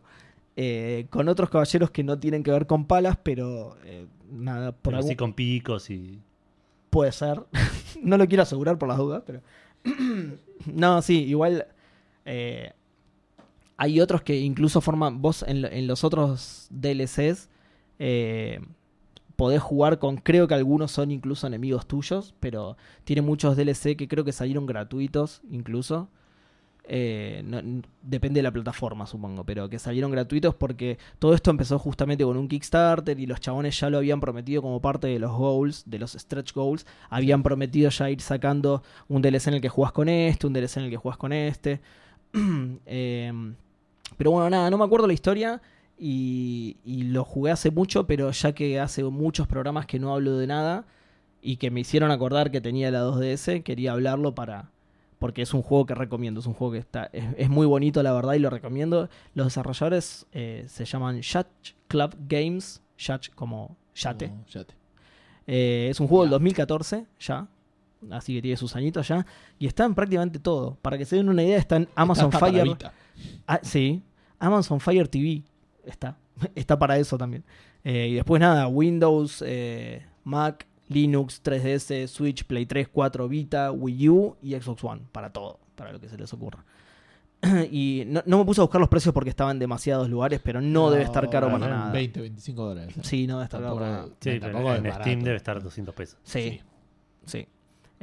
Eh, 0.57 1.07
con 1.11 1.29
otros 1.29 1.49
caballeros 1.49 1.91
que 1.91 2.05
no 2.05 2.19
tienen 2.19 2.43
que 2.43 2.51
ver 2.51 2.67
con 2.67 2.85
palas, 2.85 3.17
pero 3.23 3.77
eh, 3.85 4.07
nada, 4.31 4.73
por 4.73 4.83
Pero 4.83 4.97
algún... 4.99 5.09
sí 5.11 5.17
con 5.17 5.33
picos 5.33 5.89
y. 5.91 6.19
Puede 6.91 7.11
ser. 7.13 7.43
no 8.03 8.19
lo 8.19 8.27
quiero 8.29 8.43
asegurar 8.43 8.77
por 8.79 8.89
las 8.89 8.99
dudas, 8.99 9.23
pero. 9.27 9.41
no, 10.67 11.01
sí, 11.03 11.25
igual. 11.25 11.67
eh, 12.27 12.73
hay 13.79 14.01
otros 14.01 14.21
que 14.23 14.39
incluso 14.41 14.81
forman. 14.83 15.23
Vos 15.23 15.43
en, 15.47 15.63
lo- 15.63 15.69
en 15.69 15.87
los 15.87 16.05
otros 16.05 16.67
DLCs. 16.71 17.49
eh, 17.99 18.61
podés 19.37 19.63
jugar 19.63 19.99
con. 19.99 20.17
Creo 20.17 20.49
que 20.49 20.55
algunos 20.55 20.93
son 20.93 21.11
incluso 21.11 21.47
enemigos 21.47 21.87
tuyos. 21.87 22.35
Pero 22.41 22.77
tiene 23.05 23.23
muchos 23.23 23.57
DLC 23.57 23.97
que 23.97 24.09
creo 24.09 24.25
que 24.25 24.33
salieron 24.33 24.67
gratuitos, 24.67 25.43
incluso. 25.51 26.09
Eh, 26.85 27.43
no- 27.45 27.83
depende 28.03 28.39
de 28.39 28.43
la 28.43 28.51
plataforma, 28.51 29.07
supongo, 29.07 29.45
pero 29.45 29.69
que 29.69 29.79
salieron 29.79 30.11
gratuitos 30.11 30.57
porque 30.57 30.99
todo 31.21 31.33
esto 31.33 31.51
empezó 31.53 31.79
justamente 31.79 32.25
con 32.25 32.37
un 32.37 32.49
Kickstarter 32.49 33.21
y 33.21 33.27
los 33.27 33.41
chabones 33.41 33.79
ya 33.79 33.89
lo 33.89 33.99
habían 33.99 34.19
prometido 34.21 34.63
como 34.63 34.81
parte 34.81 35.07
de 35.07 35.21
los 35.21 35.31
goals, 35.31 35.85
de 35.87 36.01
los 36.01 36.13
stretch 36.15 36.53
goals. 36.53 36.85
Habían 37.09 37.45
prometido 37.45 37.89
ya 37.91 38.11
ir 38.11 38.21
sacando 38.21 38.83
un 39.09 39.23
DLC 39.23 39.49
en 39.49 39.55
el 39.55 39.61
que 39.61 39.69
jugás 39.69 39.93
con 39.93 40.09
este, 40.09 40.47
un 40.49 40.53
DLC 40.55 40.79
en 40.79 40.85
el 40.87 40.91
que 40.91 40.97
jugás 40.97 41.17
con 41.19 41.33
este. 41.33 41.81
Eh, 42.87 43.33
pero 44.17 44.31
bueno, 44.33 44.51
nada, 44.51 44.69
no 44.71 44.79
me 44.79 44.85
acuerdo 44.85 45.07
la 45.07 45.13
historia 45.13 45.61
y, 46.05 46.79
y 46.85 47.05
lo 47.05 47.25
jugué 47.25 47.53
hace 47.53 47.71
mucho, 47.71 48.09
pero 48.09 48.29
ya 48.33 48.53
que 48.53 48.81
hace 48.81 49.05
muchos 49.05 49.47
programas 49.47 49.87
que 49.87 50.01
no 50.01 50.13
hablo 50.13 50.37
de 50.37 50.49
nada 50.49 50.85
y 51.41 51.59
que 51.59 51.71
me 51.71 51.79
hicieron 51.79 52.11
acordar 52.11 52.51
que 52.51 52.61
tenía 52.61 52.91
la 52.91 53.05
2DS, 53.05 53.63
quería 53.63 53.93
hablarlo 53.93 54.35
para 54.35 54.73
porque 55.21 55.43
es 55.43 55.55
un 55.55 55.63
juego 55.63 55.87
que 55.87 55.95
recomiendo, 55.95 56.41
es 56.41 56.47
un 56.47 56.55
juego 56.55 56.73
que 56.73 56.81
está 56.81 57.09
es, 57.13 57.25
es 57.37 57.49
muy 57.49 57.67
bonito 57.67 58.03
la 58.03 58.13
verdad 58.13 58.35
y 58.35 58.41
lo 58.41 58.51
recomiendo. 58.51 59.09
Los 59.35 59.47
desarrolladores 59.47 60.27
eh, 60.33 60.65
se 60.67 60.85
llaman 60.85 61.23
Yacht 61.23 61.47
Club 61.87 62.17
Games, 62.29 62.83
Yacht 62.99 63.29
como 63.37 63.77
yate. 63.95 64.27
No, 64.27 64.45
yate. 64.49 64.75
Eh, 65.47 65.87
es 65.89 66.01
un 66.01 66.09
juego 66.09 66.25
del 66.25 66.31
Ya. 66.31 66.35
2014 66.39 67.07
ya, 67.21 67.47
así 68.11 68.35
que 68.35 68.43
tiene 68.43 68.57
sus 68.57 68.75
añitos 68.75 69.07
ya 69.07 69.25
y 69.61 69.69
está 69.69 69.85
en 69.85 69.95
prácticamente 69.95 70.41
todo. 70.41 70.77
Para 70.83 70.99
que 70.99 71.05
se 71.05 71.15
den 71.15 71.29
una 71.29 71.45
idea, 71.45 71.59
está 71.59 71.77
en 71.77 71.89
Amazon 71.95 72.33
Está 72.33 72.41
Fire. 72.41 72.77
Ah, 73.47 73.61
sí, 73.63 74.03
Amazon 74.41 74.81
Fire 74.81 75.07
TV 75.07 75.45
está. 75.85 76.17
Está 76.55 76.79
para 76.79 76.99
eso 76.99 77.19
también. 77.19 77.45
Eh, 77.85 78.09
y 78.11 78.15
después 78.15 78.41
nada, 78.41 78.69
Windows, 78.69 79.43
eh, 79.47 80.05
Mac, 80.25 80.67
Linux, 80.89 81.43
3DS, 81.43 82.07
Switch, 82.09 82.45
Play 82.45 82.67
3, 82.67 82.89
4, 82.89 83.29
Vita, 83.29 83.73
Wii 83.73 84.09
U 84.09 84.37
y 84.43 84.55
Xbox 84.55 84.85
One. 84.85 85.03
Para 85.13 85.31
todo, 85.33 85.59
para 85.75 85.93
lo 85.93 86.01
que 86.01 86.09
se 86.09 86.17
les 86.17 86.33
ocurra. 86.33 86.65
y 87.73 88.05
no, 88.07 88.23
no 88.25 88.39
me 88.39 88.45
puse 88.45 88.61
a 88.61 88.65
buscar 88.65 88.81
los 88.81 88.89
precios 88.89 89.13
porque 89.13 89.31
estaban 89.31 89.57
en 89.57 89.61
demasiados 89.61 90.09
lugares, 90.09 90.41
pero 90.43 90.61
no, 90.61 90.91
debe 90.91 91.03
estar 91.05 91.29
caro 91.29 91.51
para 91.51 91.69
nada. 91.69 91.93
20, 91.93 92.21
25 92.21 92.65
dólares. 92.65 92.95
Sí, 93.03 93.27
no 93.27 93.35
debe 93.35 93.45
estar 93.45 93.61
caro 93.61 93.75
Tampoco- 93.75 93.81
para 93.85 94.03
nada. 94.03 94.09
Sí, 94.21 94.31
No, 94.35 94.41
pero 94.41 94.75
en. 94.77 94.93
Steam 95.03 95.21
debe 95.23 95.37
estar 95.37 95.63
200 95.63 95.95
pesos. 95.95 96.19
Sí, 96.23 96.61
sí. 97.27 97.47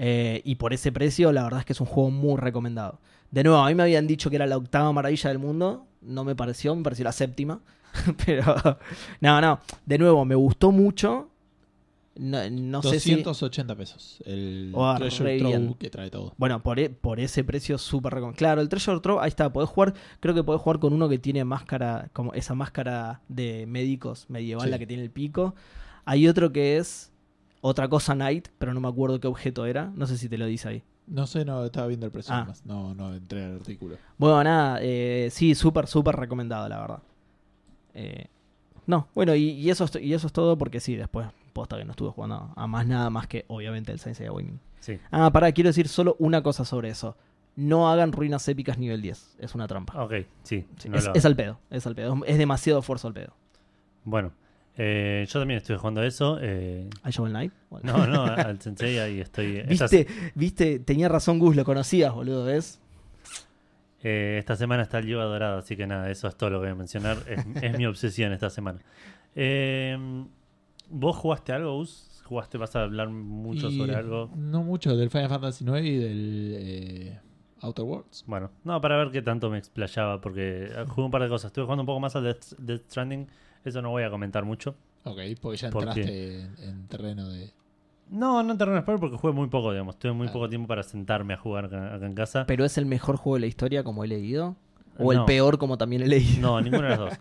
Eh, 0.02 0.42
y 0.46 0.56
por 0.56 0.72
ese 0.74 0.92
precio, 0.94 1.32
la 1.34 1.44
verdad 1.44 1.60
es 1.60 1.66
que 1.66 1.74
es 1.74 1.82
un 1.82 1.88
juego 1.88 2.10
muy 2.10 2.38
recomendado. 2.40 3.00
De 3.32 3.44
nuevo, 3.44 3.60
a 3.60 3.68
mí 3.68 3.76
me 3.76 3.84
habían 3.84 4.08
dicho 4.08 4.30
que 4.30 4.38
era 4.38 4.48
la 4.48 4.56
octava 4.58 4.92
maravilla 4.94 5.30
del 5.30 5.40
mundo. 5.40 5.86
No 6.02 6.24
me 6.24 6.36
pareció, 6.36 6.74
me 6.76 6.84
pareció 6.84 7.04
la 7.04 7.12
séptima. 7.12 7.60
Pero, 8.26 8.56
no, 9.20 9.42
no. 9.42 9.60
De 9.86 9.98
nuevo, 9.98 10.24
me 10.24 10.36
gustó 10.36 10.72
mucho. 10.72 11.30
No, 12.16 12.50
no 12.50 12.82
sé 12.82 13.00
si. 13.00 13.12
280 13.16 13.76
pesos. 13.76 14.22
El 14.26 14.72
Oh, 14.74 14.94
Treasure 14.98 15.34
re 15.34 15.40
Trove 15.40 15.76
que 15.78 15.90
trae 15.90 16.10
todo. 16.10 16.34
Bueno, 16.38 16.62
por, 16.64 16.80
e- 16.80 16.90
por 16.90 17.20
ese 17.20 17.44
precio 17.44 17.78
súper 17.78 18.14
recomendado. 18.14 18.38
Claro, 18.38 18.62
el 18.62 18.70
Treasure 18.70 19.00
Trove, 19.02 19.22
ahí 19.22 19.30
está. 19.30 19.52
Podés 19.54 19.70
jugar, 19.70 19.94
creo 20.20 20.34
que 20.34 20.44
podés 20.44 20.62
jugar 20.62 20.80
con 20.80 20.94
uno 20.94 21.08
que 21.08 21.18
tiene 21.20 21.44
máscara, 21.46 22.10
como 22.14 22.34
esa 22.34 22.56
máscara 22.56 23.22
de 23.30 23.66
médicos 23.68 24.26
medieval, 24.30 24.66
Sí. 24.66 24.72
la 24.72 24.80
que 24.80 24.88
tiene 24.88 25.04
el 25.04 25.12
pico. 25.12 25.56
Hay 26.06 26.28
otro 26.28 26.52
que 26.52 26.78
es 26.78 27.12
otra 27.62 27.88
cosa 27.90 28.14
Knight, 28.14 28.48
pero 28.58 28.74
no 28.74 28.80
me 28.80 28.88
acuerdo 28.88 29.20
qué 29.20 29.28
objeto 29.28 29.66
era. 29.66 29.92
No 29.96 30.08
sé 30.08 30.18
si 30.18 30.30
te 30.30 30.38
lo 30.38 30.46
dice 30.46 30.70
ahí. 30.70 30.84
No 31.08 31.26
sé, 31.28 31.44
no, 31.44 31.66
estaba 31.66 31.88
viendo 31.88 32.06
el 32.06 32.12
precio 32.12 32.34
Ah. 32.34 32.42
nomás. 32.42 32.66
No, 32.66 32.94
no 32.94 33.14
entré 33.14 33.44
al 33.46 33.56
artículo. 33.56 33.98
Bueno, 34.18 34.44
nada, 34.44 34.80
eh, 34.82 35.30
sí, 35.32 35.56
súper, 35.56 35.88
súper 35.88 36.16
recomendado, 36.16 36.70
la 36.70 36.80
verdad. 36.80 37.00
Eh, 37.94 38.28
no, 38.86 39.08
bueno, 39.16 39.36
y, 39.36 39.50
y 39.52 39.70
eso 39.70 39.84
es, 39.86 39.96
y 40.02 40.14
eso 40.14 40.28
es 40.28 40.34
todo 40.34 40.58
porque 40.58 40.80
sí, 40.80 40.96
después, 40.96 41.28
posta 41.54 41.78
que 41.78 41.86
no 41.86 41.92
estuve 41.92 42.10
jugando 42.12 42.52
a 42.56 42.68
más 42.68 42.86
nada 42.88 43.10
más 43.10 43.28
que, 43.28 43.46
obviamente, 43.48 43.92
el 43.92 44.00
Sensei 44.00 44.28
Awakening. 44.28 44.60
Sí. 44.80 45.00
Ah, 45.12 45.32
pará, 45.32 45.52
quiero 45.52 45.70
decir 45.70 45.88
solo 45.88 46.16
una 46.20 46.42
cosa 46.44 46.64
sobre 46.66 46.90
eso. 46.90 47.18
No 47.56 47.90
hagan 47.90 48.12
ruinas 48.14 48.48
épicas 48.48 48.78
nivel 48.78 49.02
10, 49.02 49.36
es 49.40 49.54
una 49.56 49.68
trampa. 49.68 50.02
Ok, 50.04 50.14
sí. 50.44 50.66
Sí, 50.78 50.90
no 50.90 50.98
es, 50.98 51.06
lo- 51.06 51.14
es 51.16 51.26
al 51.26 51.36
pedo, 51.36 51.60
es 51.72 51.86
al 51.88 51.96
pedo. 51.96 52.18
Es 52.26 52.38
demasiado 52.38 52.80
esfuerzo 52.80 53.08
al 53.08 53.14
pedo. 53.14 53.34
Bueno, 54.06 54.32
eh, 54.82 55.26
yo 55.28 55.40
también 55.40 55.58
estoy 55.58 55.76
jugando 55.76 56.00
a 56.02 56.06
eso. 56.08 56.38
eh, 56.42 56.90
¿Al 57.04 57.12
Shovel 57.12 57.34
Knight? 57.34 57.54
no, 57.84 58.08
no, 58.08 58.24
al 58.24 58.62
Sensei 58.62 58.98
ahí 58.98 59.20
estoy. 59.20 59.62
¿Viste? 59.68 60.08
¿Viste? 60.36 60.80
Tenía 60.80 61.10
razón 61.10 61.38
Gus, 61.38 61.56
lo 61.56 61.66
conocías, 61.66 62.14
boludo, 62.14 62.46
¿ves? 62.46 62.80
eh, 64.02 64.38
esta 64.40 64.56
semana 64.56 64.84
está 64.84 65.00
el 65.00 65.08
Yoga 65.08 65.26
Dorado, 65.26 65.60
así 65.60 65.76
que 65.76 65.86
nada, 65.86 66.10
eso 66.10 66.28
es 66.30 66.36
todo 66.38 66.50
lo 66.52 66.60
que 66.60 66.68
voy 66.68 66.72
a 66.72 66.76
mencionar. 66.76 67.18
Es, 67.28 67.46
es 67.62 67.78
mi 67.78 67.86
obsesión 67.86 68.32
esta 68.32 68.50
semana. 68.50 68.80
Eh, 69.36 69.98
¿Vos 70.90 71.18
jugaste 71.18 71.52
algo, 71.52 71.76
Gus? 71.76 72.22
¿Jugaste? 72.24 72.58
¿Vas 72.58 72.76
a 72.76 72.84
hablar 72.84 73.10
mucho 73.10 73.68
Y 73.70 73.78
sobre 73.78 73.96
algo? 73.96 74.32
No 74.36 74.64
mucho, 74.64 74.96
del 74.96 75.10
Final 75.10 75.30
Fantasy 75.30 75.66
IX 75.66 75.82
y 75.84 75.98
del 75.98 76.56
eh, 76.58 77.20
Outer 77.62 77.84
Worlds. 77.86 78.24
Bueno, 78.28 78.52
no, 78.64 78.80
para 78.80 78.98
ver 78.98 79.12
qué 79.12 79.22
tanto 79.22 79.50
me 79.50 79.58
explayaba, 79.58 80.22
porque 80.22 80.66
eh, 80.72 80.86
jugué 80.88 81.06
un 81.06 81.12
par 81.12 81.24
de 81.24 81.30
cosas. 81.30 81.48
Estuve 81.50 81.66
jugando 81.66 81.82
un 81.84 81.88
poco 81.88 82.00
más 82.00 82.16
al 82.16 82.24
Death, 82.24 82.54
Death 82.58 82.84
Stranding. 82.88 83.28
Eso 83.66 83.82
no 83.82 83.90
voy 83.90 84.04
a 84.04 84.10
comentar 84.10 84.46
mucho. 84.46 84.76
Ok, 85.04 85.20
porque 85.42 85.58
ya 85.58 85.70
¿Por 85.70 85.84
entraste 85.84 86.42
en, 86.42 86.56
en 86.62 86.88
terreno 86.88 87.30
de... 87.30 87.52
No, 88.10 88.42
no 88.42 88.54
en 88.54 88.58
spoiler 88.82 89.00
porque 89.00 89.18
jugué 89.18 89.34
muy 89.34 89.48
poco, 89.50 89.72
digamos. 89.72 90.00
Tuve 90.00 90.14
muy 90.14 90.28
Ah. 90.28 90.34
poco 90.34 90.50
tiempo 90.50 90.68
para 90.68 90.82
sentarme 90.84 91.34
a 91.34 91.38
jugar 91.38 91.66
acá, 91.66 91.94
acá 91.94 92.06
en 92.06 92.16
casa. 92.16 92.46
Pero 92.48 92.66
es 92.66 92.78
el 92.78 92.86
mejor 92.86 93.18
juego 93.18 93.36
de 93.36 93.42
la 93.42 93.48
historia, 93.48 93.84
como 93.84 94.04
he 94.04 94.08
leído. 94.08 94.56
O 94.98 95.14
el 95.14 95.24
peor, 95.26 95.58
como 95.60 95.78
también 95.78 96.02
he 96.02 96.08
leído. 96.08 96.42
No, 96.42 96.60
ninguno 96.62 96.84
de 96.84 96.90
los 96.90 97.00
dos. 97.00 97.20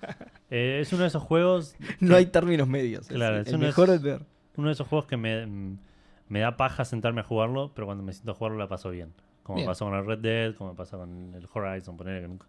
Eh, 0.51 0.79
es 0.81 0.92
uno 0.92 1.03
de 1.03 1.09
esos 1.09 1.22
juegos 1.22 1.77
No 2.01 2.16
hay 2.16 2.27
términos 2.27 2.66
medios. 2.66 3.03
Es 3.11 3.16
Claro, 3.16 3.37
el, 3.37 3.42
es 3.42 3.48
uno 3.48 3.59
de 3.61 3.66
mejor 3.66 3.88
el 3.90 3.94
esos- 3.96 4.03
peor. 4.05 4.22
uno 4.57 4.66
de 4.68 4.72
esos 4.72 4.88
juegos 4.88 5.07
que 5.07 5.16
me, 5.16 5.46
mm, 5.46 5.79
me 6.29 6.40
da 6.40 6.57
paja 6.57 6.85
sentarme 6.85 7.20
a 7.20 7.24
jugarlo, 7.24 7.70
pero 7.74 7.87
cuando 7.87 8.03
me 8.03 8.12
siento 8.12 8.33
a 8.33 8.35
jugarlo 8.35 8.59
la 8.59 8.66
paso 8.68 8.90
bien. 8.90 9.12
Como 9.42 9.57
Bien. 9.57 9.66
me 9.66 9.70
pasó 9.70 9.85
con 9.85 9.94
el 9.94 10.05
Red 10.07 10.18
Dead, 10.18 10.55
como 10.57 10.70
me 10.70 10.77
pasa 10.77 10.96
con 10.96 11.35
el 11.35 11.46
Horizon, 11.53 11.96
poner 11.96 12.20
que 12.22 12.29
nunca, 12.29 12.46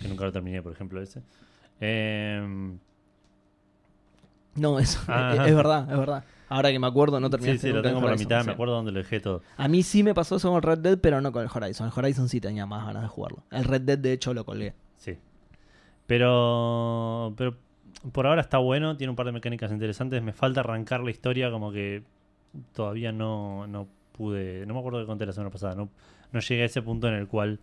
que 0.00 0.08
nunca 0.08 0.24
lo 0.24 0.32
terminé, 0.32 0.62
por 0.62 0.72
ejemplo, 0.72 1.00
ese. 1.02 1.22
Eh, 1.80 2.76
No, 4.56 4.78
eso 4.78 5.00
Ah. 5.08 5.34
es, 5.34 5.40
es 5.50 5.54
verdad, 5.56 5.90
es 5.90 5.98
verdad. 5.98 6.24
Ahora 6.48 6.72
que 6.72 6.78
me 6.80 6.86
acuerdo, 6.88 7.20
no 7.20 7.28
Sí, 7.28 7.30
terminaste 7.32 7.68
sí, 7.68 7.72
lo 7.72 7.80
tengo 7.80 8.00
por 8.00 8.10
la 8.10 8.16
mitad, 8.16 8.40
sí. 8.40 8.46
me 8.48 8.52
acuerdo 8.54 8.74
dónde 8.74 8.90
lo 8.90 8.98
dejé 8.98 9.20
todo. 9.20 9.42
A 9.56 9.68
mí 9.68 9.82
sí 9.84 10.02
me 10.02 10.14
pasó 10.14 10.36
eso 10.36 10.48
con 10.48 10.56
el 10.56 10.62
Red 10.62 10.78
Dead, 10.80 10.98
pero 10.98 11.20
no 11.20 11.30
con 11.30 11.42
el 11.44 11.48
Horizon. 11.54 11.86
El 11.86 11.92
Horizon 11.96 12.28
sí 12.28 12.40
tenía 12.40 12.66
más 12.66 12.84
ganas 12.86 13.02
de 13.02 13.08
jugarlo. 13.08 13.44
El 13.52 13.64
Red 13.64 13.82
Dead, 13.82 13.98
de 13.98 14.12
hecho, 14.12 14.34
lo 14.34 14.44
colgué. 14.44 14.74
Sí. 14.96 15.16
Pero, 16.08 17.34
pero 17.36 17.56
por 18.12 18.26
ahora 18.26 18.40
está 18.40 18.58
bueno, 18.58 18.96
tiene 18.96 19.10
un 19.10 19.16
par 19.16 19.26
de 19.26 19.32
mecánicas 19.32 19.70
interesantes. 19.70 20.22
Me 20.22 20.32
falta 20.32 20.60
arrancar 20.60 21.00
la 21.02 21.10
historia, 21.12 21.50
como 21.52 21.70
que 21.70 22.02
todavía 22.74 23.12
no, 23.12 23.66
no 23.68 23.86
pude. 24.12 24.66
No 24.66 24.74
me 24.74 24.80
acuerdo 24.80 24.98
que 25.00 25.06
conté 25.06 25.26
la 25.26 25.32
semana 25.32 25.50
pasada. 25.50 25.76
No, 25.76 25.88
no 26.32 26.40
llegué 26.40 26.62
a 26.62 26.66
ese 26.66 26.82
punto 26.82 27.06
en 27.06 27.14
el 27.14 27.28
cual 27.28 27.60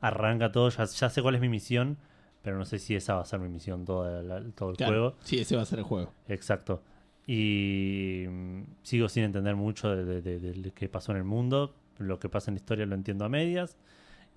arranca 0.00 0.52
todo. 0.52 0.68
Ya, 0.70 0.84
ya 0.84 1.10
sé 1.10 1.22
cuál 1.22 1.34
es 1.34 1.40
mi 1.40 1.48
misión, 1.48 1.96
pero 2.42 2.56
no 2.58 2.64
sé 2.64 2.78
si 2.78 2.94
esa 2.94 3.14
va 3.14 3.22
a 3.22 3.24
ser 3.24 3.40
mi 3.40 3.48
misión 3.48 3.84
toda 3.84 4.22
la- 4.22 4.42
todo 4.52 4.70
el 4.70 4.76
Claro. 4.76 4.92
juego. 4.92 5.16
Sí, 5.22 5.38
ese 5.38 5.56
va 5.56 5.62
a 5.62 5.66
ser 5.66 5.78
el 5.80 5.84
juego. 5.84 6.12
Exacto. 6.28 6.82
Y 7.26 8.24
mm, 8.28 8.62
sigo 8.82 9.08
sin 9.08 9.24
entender 9.24 9.54
mucho 9.56 9.94
de, 9.94 10.04
de- 10.04 10.22
de- 10.22 10.38
de 10.40 10.54
lo 10.56 10.72
que 10.74 10.88
pasó 10.88 11.12
en 11.12 11.18
el 11.18 11.24
mundo. 11.24 11.74
Lo 11.98 12.18
que 12.18 12.28
pasa 12.28 12.50
en 12.50 12.54
la 12.54 12.60
historia 12.60 12.86
lo 12.86 12.94
entiendo 12.94 13.24
a 13.24 13.28
medias. 13.28 13.76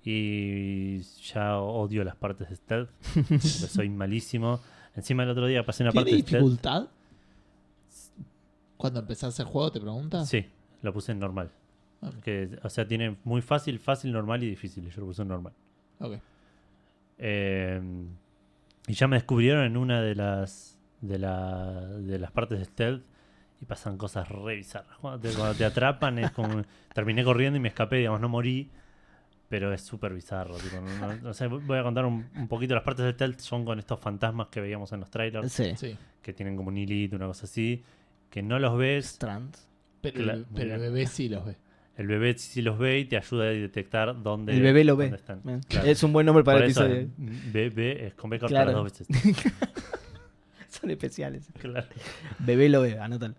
Y 0.04 0.98
ya 1.32 1.58
odio 1.58 2.02
las 2.04 2.16
partes 2.16 2.48
de 2.50 2.56
stealth. 2.56 2.90
soy 3.40 3.88
malísimo. 3.88 4.60
Encima 4.96 5.22
el 5.22 5.30
otro 5.30 5.46
día 5.46 5.64
pasé 5.64 5.84
una 5.84 5.92
¿Tiene 5.92 6.04
parte 6.04 6.16
de 6.16 6.22
stealth. 6.22 6.42
dificultad? 6.44 6.88
Cuando 8.76 9.00
empezás 9.00 9.38
el 9.38 9.46
juego, 9.46 9.70
te 9.70 9.80
preguntas. 9.80 10.28
Sí, 10.28 10.44
lo 10.82 10.92
puse 10.92 11.12
en 11.12 11.20
normal. 11.20 11.50
Ah. 12.02 12.10
Que, 12.24 12.58
o 12.64 12.68
sea, 12.68 12.86
tiene 12.86 13.16
muy 13.24 13.40
fácil, 13.42 13.78
fácil, 13.78 14.10
normal 14.12 14.42
y 14.42 14.50
difícil. 14.50 14.90
Yo 14.90 15.00
lo 15.02 15.06
puse 15.06 15.22
en 15.22 15.28
normal. 15.28 15.52
Ok. 16.00 16.14
Eh, 17.24 17.80
y 18.88 18.94
ya 18.94 19.06
me 19.06 19.14
descubrieron 19.16 19.64
en 19.64 19.76
una 19.76 20.02
de 20.02 20.16
las 20.16 20.76
de, 21.00 21.18
la, 21.18 21.86
de 21.86 22.18
las 22.18 22.32
partes 22.32 22.58
de 22.58 22.64
stealth 22.64 23.04
y 23.60 23.64
pasan 23.64 23.96
cosas 23.96 24.28
re 24.28 24.56
bizarras. 24.56 24.98
Cuando 24.98 25.20
te, 25.20 25.32
cuando 25.36 25.54
te 25.54 25.64
atrapan 25.64 26.18
es 26.18 26.32
como... 26.32 26.62
terminé 26.94 27.22
corriendo 27.22 27.56
y 27.56 27.60
me 27.60 27.68
escapé, 27.68 27.98
digamos, 27.98 28.20
no 28.20 28.28
morí. 28.28 28.70
Pero 29.48 29.72
es 29.72 29.82
súper 29.82 30.14
bizarro. 30.14 30.56
tipo, 30.56 30.80
no- 30.80 31.16
no- 31.16 31.60
voy 31.60 31.78
a 31.78 31.82
contar 31.84 32.06
un, 32.06 32.28
un 32.34 32.48
poquito. 32.48 32.74
Las 32.74 32.82
partes 32.82 33.04
de 33.04 33.12
stealth 33.12 33.38
son 33.38 33.64
con 33.64 33.78
estos 33.78 34.00
fantasmas 34.00 34.48
que 34.48 34.60
veíamos 34.60 34.90
en 34.92 35.00
los 35.00 35.10
trailers, 35.10 35.52
Sí. 35.52 35.74
Sí. 35.76 35.96
que 36.20 36.32
tienen 36.32 36.56
como 36.56 36.70
un 36.70 36.76
hilito, 36.78 37.14
una 37.16 37.26
cosa 37.26 37.44
así, 37.44 37.84
que 38.30 38.42
no 38.42 38.58
los 38.58 38.76
ves. 38.76 39.06
Strand. 39.06 39.54
Pero, 40.00 40.44
pero 40.54 40.74
el 40.74 40.80
bebé 40.80 41.06
sí 41.06 41.28
los 41.28 41.44
ve. 41.44 41.56
El 42.02 42.08
bebé 42.08 42.36
sí 42.36 42.62
los 42.62 42.78
ve 42.80 42.98
y 42.98 43.04
te 43.04 43.16
ayuda 43.16 43.44
a 43.44 43.46
detectar 43.50 44.20
dónde, 44.24 44.52
El 44.54 44.60
bebé 44.62 44.82
lo 44.82 44.96
ve. 44.96 45.06
están. 45.06 45.40
Claro. 45.68 45.86
Es 45.86 46.02
un 46.02 46.12
buen 46.12 46.26
nombre 46.26 46.42
para 46.42 46.58
Por 46.58 46.64
el 46.64 46.70
eso, 46.72 46.84
episodio. 46.84 47.10
Bebé 47.52 48.06
es 48.08 48.14
con 48.14 48.28
B 48.28 48.40
cortada 48.40 48.64
Claro. 48.64 48.78
dos 48.78 48.92
veces. 48.92 49.06
Son 50.68 50.90
especiales. 50.90 51.48
Claro. 51.60 51.86
Bebé 52.40 52.68
lo 52.68 52.82
ve, 52.82 52.98
anótalo. 52.98 53.34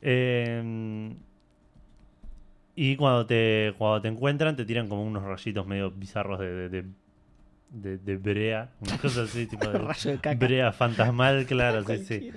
Eh, 0.00 1.12
y 2.76 2.94
cuando 2.96 3.26
te, 3.26 3.74
cuando 3.78 4.00
te 4.02 4.08
encuentran, 4.08 4.54
te 4.54 4.64
tiran 4.64 4.88
como 4.88 5.04
unos 5.04 5.24
rayitos 5.24 5.66
medio 5.66 5.90
bizarros 5.90 6.38
de, 6.38 6.68
de, 6.68 7.98
de, 7.98 8.16
brea. 8.16 8.70
Una 8.80 8.98
cosa 8.98 9.22
así, 9.22 9.46
tipo 9.46 9.66
de 9.68 9.78
Rayo 9.78 10.10
de 10.12 10.18
caca. 10.18 10.46
brea 10.46 10.72
fantasmal, 10.72 11.46
claro, 11.46 11.84
sí, 11.84 11.98
sí. 12.04 12.30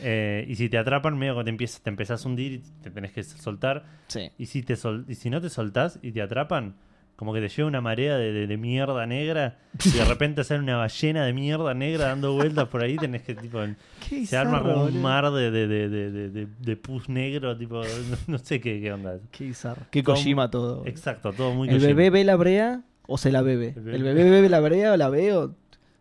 Eh, 0.00 0.44
y 0.48 0.54
si 0.56 0.68
te 0.68 0.78
atrapan, 0.78 1.18
medio 1.18 1.36
que 1.38 1.44
te 1.44 1.50
empiezas, 1.50 1.80
te 1.82 1.90
empezás 1.90 2.24
a 2.24 2.28
hundir 2.28 2.52
y 2.52 2.58
te 2.82 2.90
tenés 2.90 3.12
que 3.12 3.22
soltar. 3.22 3.84
Sí. 4.08 4.30
Y 4.38 4.46
si, 4.46 4.62
te 4.62 4.76
sol- 4.76 5.04
y 5.08 5.14
si 5.14 5.30
no 5.30 5.40
te 5.40 5.48
soltás 5.50 5.98
y 6.02 6.12
te 6.12 6.22
atrapan, 6.22 6.74
como 7.16 7.32
que 7.32 7.40
te 7.40 7.48
lleva 7.48 7.66
una 7.68 7.80
marea 7.80 8.18
de, 8.18 8.30
de- 8.30 8.46
de 8.46 8.56
mierda 8.58 9.06
negra 9.06 9.56
y 9.82 9.88
de 9.90 10.04
repente 10.04 10.44
sale 10.44 10.60
una 10.60 10.76
ballena 10.76 11.24
de 11.24 11.32
mierda 11.32 11.72
negra 11.72 12.08
dando 12.08 12.34
vueltas 12.34 12.68
por 12.68 12.82
ahí, 12.82 12.96
tenés 12.96 13.22
que 13.22 13.34
tipo... 13.34 13.58
Qué 14.06 14.26
Se 14.26 14.36
arma 14.36 14.60
como 14.62 14.84
un 14.84 15.00
mar 15.00 15.30
de, 15.32 15.50
de, 15.50 15.66
de, 15.66 15.88
de, 15.88 16.10
de, 16.10 16.28
de- 16.30 16.46
de 16.60 16.76
pus 16.76 17.08
negro, 17.08 17.56
tipo, 17.56 17.82
no, 17.82 18.16
no 18.26 18.38
sé 18.38 18.60
qué, 18.60 18.82
qué 18.82 18.92
onda. 18.92 19.18
Qué 19.30 19.44
bizarro. 19.46 19.86
Qué 19.90 20.02
Kojima 20.02 20.50
todo. 20.50 20.76
boludo. 20.80 20.90
Exacto, 20.90 21.32
todo 21.32 21.54
muy 21.54 21.68
¿El 21.68 21.76
Kojima. 21.76 21.88
bebé 21.96 22.10
ve 22.10 22.24
la 22.24 22.36
brea 22.36 22.82
o 23.06 23.16
se 23.16 23.32
la 23.32 23.40
bebe? 23.40 23.68
El 23.76 23.82
bebé- 23.84 23.94
¿El 23.94 24.02
bebé 24.02 24.30
bebe 24.30 24.48
la 24.50 24.60
brea 24.60 24.92
o 24.92 24.96
la 24.98 25.08
ve 25.08 25.32
o 25.32 25.54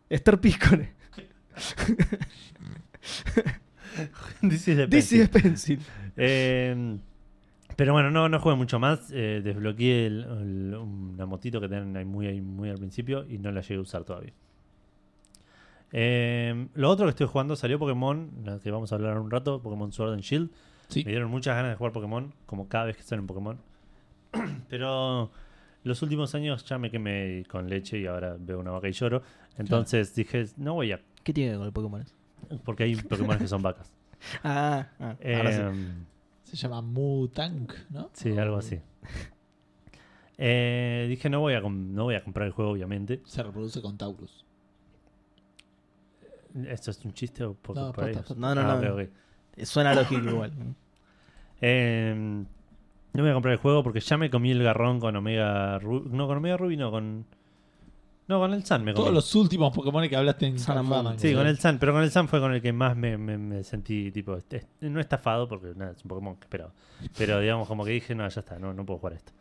Esther 0.10 0.40
Piscone? 0.42 0.92
This 4.42 4.68
is 4.68 4.78
the 4.78 4.88
This 4.88 5.12
is 5.12 5.30
pencil. 5.30 5.80
Eh, 6.18 6.98
pero 7.76 7.94
bueno, 7.94 8.10
no, 8.12 8.30
no 8.30 8.40
jugué 8.40 8.56
mucho 8.56 8.80
más. 8.80 9.10
Eh, 9.12 9.42
desbloqueé 9.44 10.06
el- 10.08 10.24
el- 10.24 10.76
una 10.76 11.26
motito 11.26 11.60
que 11.60 11.68
tienen 11.68 11.96
ahí 11.98 12.06
muy, 12.06 12.28
ahí 12.28 12.42
muy 12.42 12.70
al 12.70 12.78
principio 12.78 13.26
y 13.30 13.38
no 13.38 13.52
la 13.52 13.62
llegué 13.62 13.76
a 13.76 13.82
usar 13.82 14.04
todavía. 14.04 14.34
Eh, 15.92 16.68
lo 16.74 16.90
otro 16.90 17.06
que 17.06 17.12
estoy 17.12 17.28
jugando 17.28 17.56
salió 17.56 17.80
Pokémon, 17.80 18.32
la 18.44 18.60
que 18.60 18.72
vamos 18.72 18.92
a 18.92 18.96
hablar 18.96 19.18
un 19.20 19.32
rato, 19.32 19.62
Pokémon 19.62 19.92
Sword 19.92 20.14
and 20.14 20.22
Shield. 20.22 20.50
Sí. 20.88 21.04
Me 21.06 21.12
dieron 21.12 21.30
muchas 21.32 21.56
ganas 21.56 21.72
de 21.72 21.76
jugar 21.78 21.94
Pokémon, 21.94 22.34
como 22.46 22.68
cada 22.68 22.86
vez 22.86 22.98
que 22.98 23.04
salen 23.04 23.28
Pokémon. 23.28 23.58
Pero 24.70 25.32
los 25.84 26.02
últimos 26.02 26.34
años 26.36 26.66
ya 26.66 26.78
me 26.78 26.92
quemé 26.92 27.44
con 27.50 27.70
leche 27.70 27.98
y 28.00 28.06
ahora 28.08 28.36
veo 28.40 28.60
una 28.60 28.72
vaca 28.72 28.88
y 28.90 28.92
lloro. 28.92 29.22
Entonces 29.58 30.14
dije, 30.16 30.46
no 30.58 30.74
voy 30.74 30.92
a. 30.92 31.02
¿Qué 31.24 31.34
tiene 31.34 31.56
con 31.58 31.66
el 31.66 31.72
Pokémon? 31.72 32.04
Porque 32.64 32.84
hay 32.84 32.96
Pokémon 32.96 33.38
que 33.38 33.48
son 33.48 33.62
vacas. 33.62 33.92
Ah, 34.44 34.88
ah, 35.00 35.16
ahora 35.38 35.52
sí. 35.52 35.62
Eh, 35.62 35.94
Se 36.44 36.56
llama 36.56 36.82
Mutank, 36.82 37.74
¿no? 37.92 38.10
sí, 38.14 38.36
algo 38.38 38.58
así. 38.58 38.80
Eh, 40.38 41.06
dije, 41.08 41.30
no 41.30 41.40
voy, 41.40 41.54
a 41.54 41.62
no 41.62 42.04
voy 42.04 42.16
a 42.16 42.24
comprar 42.24 42.46
el 42.48 42.52
juego, 42.54 42.72
obviamente. 42.72 43.22
Se 43.26 43.42
reproduce 43.42 43.82
con 43.82 43.98
Taurus. 43.98 44.44
¿Esto 46.68 46.92
es 46.92 47.04
un 47.06 47.14
chiste 47.14 47.44
o 47.46 47.54
por, 47.54 47.76
No, 47.76 47.92
por 47.94 48.12
posta. 48.12 48.34
No, 48.36 48.54
no, 48.56 48.62
Ah, 48.62 48.80
no. 48.82 48.94
ok, 48.96 49.00
ok. 49.58 49.64
Suena 49.64 49.94
lógico 49.94 50.28
igual. 50.30 50.52
Eh, 51.62 52.14
no 53.14 53.22
voy 53.22 53.30
a 53.30 53.34
comprar 53.34 53.54
el 53.54 53.60
juego 53.60 53.82
porque 53.84 54.02
ya 54.02 54.18
me 54.18 54.30
comí 54.30 54.52
el 54.52 54.62
garrón 54.64 55.00
con 55.00 55.16
Omega 55.16 55.80
Ruby. 55.80 56.10
No, 56.10 56.28
con 56.28 56.38
Omega 56.38 56.58
Ruby 56.58 56.76
no, 56.78 56.92
con. 56.92 57.26
No, 58.28 58.40
con 58.40 58.54
el 58.54 58.66
Sun 58.66 58.84
me 58.84 58.94
comí. 58.94 59.04
Todos 59.04 59.14
los 59.14 59.36
últimos 59.36 59.72
Pokémon 59.74 60.08
que 60.10 60.16
hablaste 60.16 60.48
en 60.48 60.58
Sun 60.58 60.78
and 60.80 60.88
Moon. 60.90 61.20
Sí, 61.20 61.32
¿no? 61.32 61.38
con 61.40 61.48
el 61.48 61.60
Sun, 61.60 61.78
pero 61.80 61.94
con 61.94 62.02
el 62.02 62.10
Sun 62.12 62.28
fue 62.28 62.40
con 62.40 62.54
el 62.54 62.62
que 62.62 62.74
más 62.74 62.96
me, 62.98 63.18
me- 63.18 63.38
me 63.38 63.64
sentí, 63.64 64.12
tipo, 64.12 64.38
no 64.82 65.00
estafado, 65.00 65.48
porque 65.48 65.74
nada, 65.76 65.92
es 65.92 66.04
un 66.04 66.10
Pokémon 66.10 66.36
que 66.38 66.46
esperaba. 66.46 66.72
Pero 67.18 67.40
digamos, 67.40 67.68
como 67.68 67.86
que 67.86 67.92
dije, 67.92 68.16
no, 68.16 68.28
ya 68.28 68.40
está, 68.40 68.58
no, 68.58 68.74
no 68.74 68.86
puedo 68.86 68.98
jugar 69.00 69.14
esto. 69.14 69.32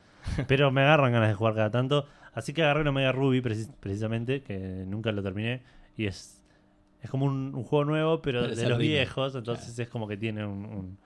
Pero 0.46 0.70
me 0.70 0.82
agarran 0.82 1.12
ganas 1.12 1.28
de 1.28 1.34
jugar 1.34 1.54
cada 1.54 1.70
tanto. 1.70 2.06
Así 2.34 2.52
que 2.52 2.62
agarré 2.62 2.82
el 2.82 2.88
Omega 2.88 3.12
Ruby 3.12 3.40
precis- 3.40 3.70
precisamente, 3.80 4.42
que 4.42 4.58
nunca 4.86 5.12
lo 5.12 5.22
terminé. 5.22 5.62
Y 5.96 6.06
es, 6.06 6.42
es 7.00 7.08
como 7.10 7.24
un, 7.26 7.54
un 7.54 7.64
juego 7.64 7.84
nuevo, 7.86 8.20
pero, 8.20 8.40
Pero 8.40 8.52
es 8.52 8.56
de 8.58 8.64
el 8.64 8.68
los 8.70 8.78
remake, 8.78 8.92
viejos. 8.98 9.34
Entonces 9.34 9.78
es 9.78 9.88
como 9.88 10.06
que 10.08 10.16
tiene 10.18 10.44
un- 10.44 10.64
un- 10.66 10.98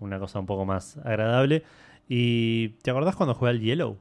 una 0.00 0.18
cosa 0.18 0.38
un 0.38 0.46
poco 0.46 0.64
más 0.64 0.96
agradable. 0.98 1.62
¿Y 2.08 2.68
te 2.82 2.90
acordás 2.90 3.16
cuando 3.16 3.34
jugué 3.34 3.50
al 3.50 3.60
Yellow? 3.60 3.98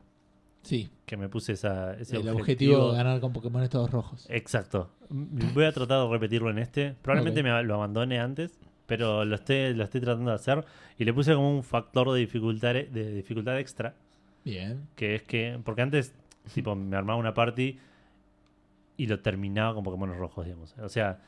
Sí, 0.68 0.90
Que 1.06 1.16
me 1.16 1.30
puse 1.30 1.54
esa, 1.54 1.94
ese 1.94 2.18
el 2.18 2.28
objetivo 2.28 2.92
de 2.92 2.98
ganar 2.98 3.22
con 3.22 3.32
Pokémon 3.32 3.66
todos 3.70 3.90
rojos. 3.90 4.28
Exacto. 4.30 4.90
Voy 5.10 5.64
a 5.64 5.72
tratar 5.72 6.04
de 6.04 6.10
repetirlo 6.10 6.50
en 6.50 6.60
este. 6.60 6.94
Probablemente 7.02 7.42
me 7.42 7.64
lo 7.64 7.76
abandone 7.76 8.20
antes, 8.20 8.60
pero 8.86 9.24
lo 9.24 9.36
estoy, 9.36 9.74
lo 9.74 9.86
estoy 9.86 10.02
tratando 10.02 10.32
de 10.32 10.36
hacer. 10.36 10.66
Y 10.98 11.06
le 11.06 11.14
puse 11.14 11.34
como 11.34 11.56
un 11.56 11.64
factor 11.64 12.12
de 12.12 12.20
dificultad, 12.20 12.74
de 12.74 13.14
dificultad 13.14 13.58
extra, 13.58 13.96
Bien. 14.44 14.90
que 14.98 15.16
es 15.16 15.24
que, 15.24 15.58
porque 15.64 15.84
antes, 15.84 16.14
tipo, 16.54 16.76
me 16.76 16.98
armaba 16.98 17.18
una 17.18 17.34
party 17.34 17.80
y 18.98 19.06
lo 19.06 19.22
terminaba 19.22 19.74
con 19.74 19.86
Pokémon 19.86 20.18
rojos, 20.18 20.44
digamos. 20.44 20.76
O 20.80 20.90
sea, 20.90 21.22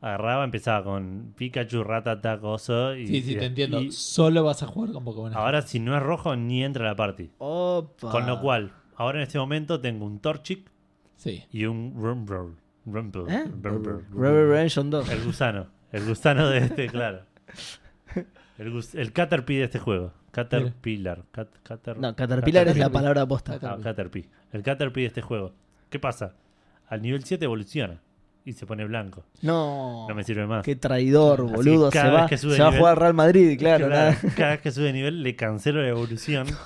agarraba, 0.00 0.44
empezaba 0.44 0.84
con 0.84 1.34
Pikachu, 1.36 1.82
Ratata, 1.84 2.38
Coso. 2.40 2.94
Y, 2.94 3.06
Sí, 3.06 3.22
sí, 3.22 3.32
y- 3.32 3.36
te 3.36 3.46
entiendo. 3.46 3.80
y 3.80 3.90
Solo 3.92 4.44
vas 4.44 4.62
a 4.62 4.66
jugar 4.66 4.92
con 4.92 5.04
Pokémon. 5.04 5.34
ahora, 5.34 5.62
si 5.62 5.80
no 5.80 5.96
es 5.96 6.02
rojo, 6.02 6.36
ni 6.36 6.62
entra 6.64 6.84
a 6.84 6.88
la 6.90 6.96
party. 6.96 7.30
Opa. 7.38 8.10
Con 8.10 8.26
lo 8.26 8.40
cual, 8.40 8.72
ahora 8.96 9.18
en 9.18 9.22
este 9.24 9.38
momento 9.38 9.80
tengo 9.80 10.04
un 10.06 10.20
Torchic 10.20 10.70
Sí. 11.16 11.44
y 11.52 11.64
un 11.64 11.94
Rumble. 11.96 12.54
Rumble. 12.86 13.24
¿Eh? 13.28 13.44
Rumble. 13.62 14.04
Rebel 14.14 14.48
Redemption 14.50 14.88
2. 14.90 15.08
El 15.10 15.24
gusano. 15.24 15.66
El 15.92 16.06
gusano 16.06 16.48
de 16.48 16.58
este, 16.58 16.86
claro. 16.88 17.22
El, 18.58 18.70
gus- 18.72 18.94
el 18.94 19.12
Caterpie 19.12 19.58
de 19.58 19.64
este 19.64 19.78
juego. 19.78 20.12
Caterpillar. 20.30 21.24
Cat- 21.32 21.48
cater- 21.62 21.96
No, 21.98 22.14
Caterpillar 22.14 22.68
es 22.68 22.76
la 22.76 22.90
palabra 22.90 23.26
posta. 23.26 23.52
Caterpie. 23.58 23.78
Ah, 23.80 23.82
Caterpie. 23.82 24.28
El 24.52 24.62
Caterpie 24.62 25.02
de 25.02 25.06
este 25.08 25.22
juego. 25.22 25.52
¿Qué 25.90 25.98
pasa? 25.98 26.34
Al 26.88 27.02
nivel 27.02 27.24
7 27.24 27.44
evoluciona. 27.44 28.00
Y 28.48 28.54
se 28.54 28.64
pone 28.64 28.84
blanco. 28.86 29.24
No. 29.42 30.06
No 30.08 30.14
me 30.14 30.24
sirve 30.24 30.46
más. 30.46 30.64
Qué 30.64 30.74
traidor, 30.74 31.42
Así 31.44 31.54
boludo. 31.54 31.90
Se 31.90 31.98
cada 31.98 32.10
va, 32.12 32.20
vez 32.22 32.30
que 32.30 32.38
sube 32.38 32.56
se 32.56 32.62
va 32.62 32.68
a 32.68 32.70
nivel- 32.70 32.78
jugar 32.80 32.92
al 32.94 33.00
Real 33.00 33.14
Madrid, 33.14 33.58
claro. 33.58 33.86
Claro, 33.88 34.12
nada. 34.16 34.32
cada 34.34 34.50
vez 34.52 34.60
que 34.62 34.70
sube 34.72 34.84
de 34.86 34.92
nivel 34.94 35.22
le 35.22 35.36
cancelo 35.36 35.82
la 35.82 35.88
evolución. 35.88 36.46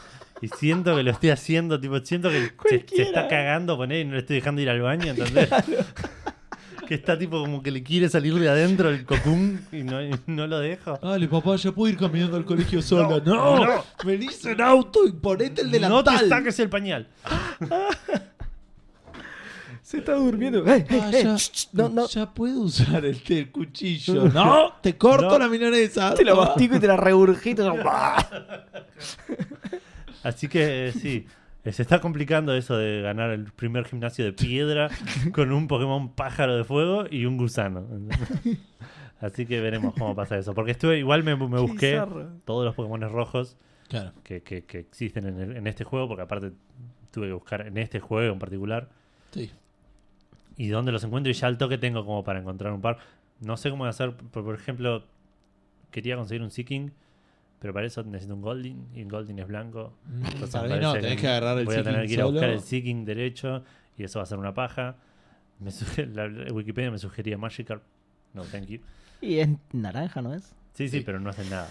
Y 0.41 0.49
siento 0.49 0.97
que 0.97 1.05
lo 1.05 1.13
estoy 1.13 1.31
haciendo, 1.31 1.81
tipo, 1.81 2.01
siento 2.01 2.29
que 2.29 2.51
se, 2.69 2.85
se 2.97 3.03
está 3.03 3.29
cagando 3.29 3.77
con 3.77 3.93
él 3.93 4.01
y 4.01 4.05
no 4.07 4.13
le 4.15 4.19
estoy 4.19 4.35
dejando 4.37 4.61
ir 4.61 4.69
al 4.71 4.81
baño, 4.83 5.11
¿entendés? 5.13 5.49
Que 6.89 6.95
está 6.97 7.17
tipo 7.17 7.41
como 7.41 7.63
que 7.63 7.71
le 7.71 7.83
quiere 7.85 8.09
salir 8.09 8.35
de 8.35 8.49
adentro 8.49 8.91
el 8.91 9.05
cocún 9.05 9.65
y 9.71 9.83
no, 9.85 10.03
y 10.03 10.11
no 10.27 10.47
lo 10.49 10.59
dejo. 10.59 10.99
Dale, 11.01 11.29
papá, 11.29 11.55
ya 11.57 11.71
puedo 11.73 11.91
ir 11.93 11.97
caminando 11.99 12.37
al 12.37 12.45
colegio 12.45 12.83
sola. 12.83 13.23
No, 13.25 13.57
no. 13.57 13.65
no, 13.65 13.85
venís 14.05 14.45
en 14.45 14.61
auto 14.61 15.07
y 15.07 15.13
ponete 15.13 15.63
el 15.63 15.69
No 15.81 16.03
te 16.03 16.11
delantal. 16.11 16.29
saques 16.29 16.59
el 16.59 16.69
pañal. 16.69 17.07
Se 19.93 19.99
está 19.99 20.15
durmiendo. 20.15 20.65
¡Ey, 20.67 20.87
ey, 20.89 21.01
Ah, 21.03 21.11
ya, 21.13 21.37
No, 21.75 21.91
no. 21.91 22.09
ya 22.09 22.33
puedo 22.33 22.63
usar 22.63 23.05
el, 23.05 23.21
el 23.29 23.51
cuchillo. 23.53 24.27
No, 24.31 24.73
te 24.81 24.97
corto 24.97 25.29
No. 25.33 25.39
la 25.39 25.49
milanesa. 25.51 26.15
Te 26.15 26.25
la 26.25 26.35
mastico 26.35 26.77
y 26.77 26.81
te 26.81 26.87
la 26.87 26.97
regurgito. 26.97 27.75
Así 30.23 30.49
que 30.49 30.89
eh, 30.89 30.93
sí, 30.93 31.27
eh, 31.65 31.73
se 31.73 31.83
está 31.83 32.01
complicando 32.01 32.55
eso 32.55 32.77
de 32.79 33.03
ganar 33.03 33.31
el 33.33 33.53
primer 33.53 33.85
gimnasio 33.85 34.25
de 34.25 34.33
piedra 34.33 34.89
con 35.35 35.53
un 35.53 35.69
Pokémon 35.69 36.15
pájaro 36.15 36.57
de 36.57 36.65
fuego 36.65 37.05
y 37.11 37.27
un 37.27 37.37
gusano. 37.37 37.87
Así 39.21 39.45
que 39.45 39.61
veremos 39.61 39.93
cómo 39.99 40.15
pasa 40.15 40.39
eso. 40.39 40.55
Porque 40.55 40.71
estuve, 40.73 40.99
igual 40.99 41.23
me, 41.23 41.37
me 41.37 41.61
busqué 41.61 42.03
todos 42.47 42.65
los 42.65 42.75
Pokémon 42.75 43.01
rojos 43.11 43.59
Claro. 43.89 44.13
que, 44.25 44.41
que- 44.43 44.65
que 44.65 44.79
existen 44.79 45.27
en, 45.27 45.39
el- 45.39 45.57
en 45.59 45.67
este 45.67 45.85
juego, 45.85 46.09
porque 46.09 46.23
aparte 46.23 46.53
tuve 47.11 47.27
que 47.27 47.35
buscar 47.35 47.67
en 47.67 47.77
este 47.77 48.01
juego 48.01 48.33
en 48.33 48.39
particular. 48.39 48.89
Sí. 49.33 49.51
Y 50.63 50.69
dónde 50.69 50.93
los 50.93 51.03
encuentro 51.03 51.29
y 51.31 51.35
ya 51.35 51.49
al 51.49 51.59
toque 51.59 51.77
tengo 51.77 52.05
como 52.07 52.23
para 52.23 52.39
encontrar 52.39 52.73
un 52.73 52.81
par. 52.81 52.99
No 53.41 53.57
sé 53.57 53.69
cómo 53.71 53.85
hacer, 53.87 54.15
por, 54.15 54.45
por 54.45 54.55
ejemplo, 54.55 55.05
quería 55.91 56.15
conseguir 56.17 56.41
un 56.43 56.51
Seeking, 56.53 56.93
pero 57.59 57.75
para 57.75 57.87
eso 57.87 58.05
necesito 58.05 58.35
un 58.37 58.43
Golding 58.43 58.87
y 58.95 59.01
el 59.01 59.09
Golding 59.11 59.41
es 59.41 59.49
blanco. 59.49 59.93
Mm, 60.07 60.25
Entonces 60.27 60.81
no, 60.81 60.93
tenés 60.93 61.21
que 61.21 61.27
agarrar 61.27 61.59
el 61.59 61.65
Voy 61.65 61.75
a 61.75 61.83
tener 61.83 62.01
Seeking 62.03 62.09
que 62.09 62.15
ir 62.15 62.21
a 62.21 62.25
buscar 62.27 62.43
solo. 62.43 62.53
el 62.53 62.61
Seeking 62.61 63.05
derecho 63.05 63.65
y 63.99 64.05
eso 64.05 64.21
va 64.21 64.23
a 64.23 64.27
ser 64.27 64.39
una 64.39 64.55
paja. 64.55 64.95
Me 65.59 65.71
la, 66.15 66.29
la 66.29 66.53
Wikipedia 66.53 66.93
me 66.93 66.99
sugería 66.99 67.37
Magikarp. 67.37 67.83
No, 68.33 68.43
thank 68.45 68.67
you. 68.67 68.79
Y 69.21 69.39
es 69.39 69.49
naranja, 69.73 70.23
¿no 70.23 70.33
es? 70.33 70.45
Sí, 70.75 70.89
sí, 70.89 70.99
Sí. 70.99 71.03
pero 71.05 71.19
no 71.19 71.31
hacen 71.31 71.51
nada. 71.51 71.69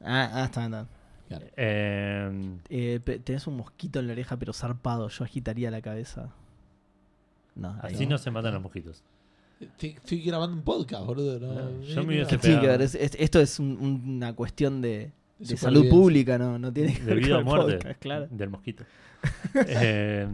Ah, 0.00 0.30
ah 0.34 0.44
está, 0.44 0.64
está. 0.64 0.86
Claro. 1.28 1.46
Eh, 1.56 2.56
Eh, 2.68 3.00
tenés 3.24 3.46
un 3.46 3.56
mosquito 3.56 4.00
en 4.00 4.08
la 4.08 4.12
oreja, 4.14 4.36
pero 4.36 4.52
zarpado. 4.52 5.08
Yo 5.08 5.22
agitaría 5.24 5.70
la 5.70 5.82
cabeza. 5.82 6.30
No, 7.58 7.76
así 7.82 8.06
no 8.06 8.16
se 8.18 8.30
matan 8.30 8.54
los 8.54 8.62
mosquitos. 8.62 9.02
Estoy, 9.60 9.90
estoy 9.90 10.22
grabando 10.22 10.56
un 10.56 10.62
podcast, 10.62 11.04
boludo. 11.04 11.38
No, 11.40 11.82
yo 11.82 12.02
me 12.04 12.14
hubiese 12.14 12.30
Sí, 12.30 12.36
que 12.36 12.48
pegado. 12.48 12.66
ver, 12.68 12.82
es- 12.82 12.94
es- 12.94 13.16
esto 13.18 13.40
es 13.40 13.58
un- 13.58 13.76
un- 13.80 14.16
una 14.16 14.32
cuestión 14.34 14.80
de, 14.80 15.10
salud 15.56 15.88
pública, 15.88 16.38
¿no? 16.38 16.58
No 16.58 16.72
tiene 16.72 16.94
que 16.94 17.02
ver 17.02 17.14
De 17.16 17.20
vida 17.20 17.38
o 17.38 17.44
con 17.44 17.48
el 17.48 17.54
muerte 17.64 17.76
podcast, 17.78 18.00
claro. 18.00 18.28
del 18.30 18.48
mosquito. 18.50 18.84
Eh, 19.66 20.28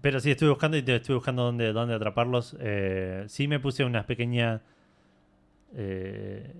pero 0.00 0.18
sí, 0.20 0.30
estuve 0.30 0.48
buscando 0.48 0.76
y 0.76 0.82
te 0.82 0.96
estuve 0.96 1.16
buscando 1.16 1.44
dónde, 1.44 1.72
dónde 1.72 1.94
atraparlos. 1.94 2.56
Eh, 2.60 3.24
sí 3.28 3.46
me 3.46 3.60
puse 3.60 3.84
unas 3.84 4.04
pequeñas 4.06 4.60
eh, 5.76 6.52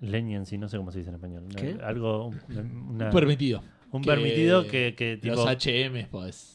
leniency, 0.00 0.58
no 0.58 0.68
sé 0.68 0.76
cómo 0.76 0.90
se 0.90 0.98
dice 0.98 1.10
en 1.10 1.14
español. 1.16 1.44
Algo, 1.82 2.30
una- 2.90 3.10
Permitido. 3.10 3.62
un 3.92 4.02
que 4.02 4.06
permitido 4.10 4.66
que, 4.66 4.94
que 4.96 5.18
tipo... 5.18 5.36
Los 5.36 5.46
HM, 5.46 6.06
pues. 6.10 6.53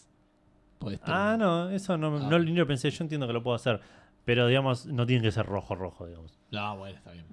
Podés. 0.80 1.00
Ah, 1.04 1.36
no, 1.38 1.70
eso 1.70 1.98
no, 1.98 2.18
Ah. 2.18 2.28
no 2.30 2.40
lo 2.40 2.66
pensé. 2.68 2.90
Yo 2.90 3.04
entiendo 3.04 3.28
que 3.28 3.34
lo 3.34 3.44
puedo 3.44 3.56
hacer. 3.56 3.80
Pero, 4.30 4.46
digamos, 4.46 4.86
no 4.86 5.08
tiene 5.08 5.24
que 5.24 5.32
ser 5.32 5.44
rojo, 5.48 5.74
rojo, 5.74 6.06
digamos. 6.06 6.32
No, 6.52 6.78
bueno, 6.78 6.96
está 6.98 7.12
bien. 7.14 7.26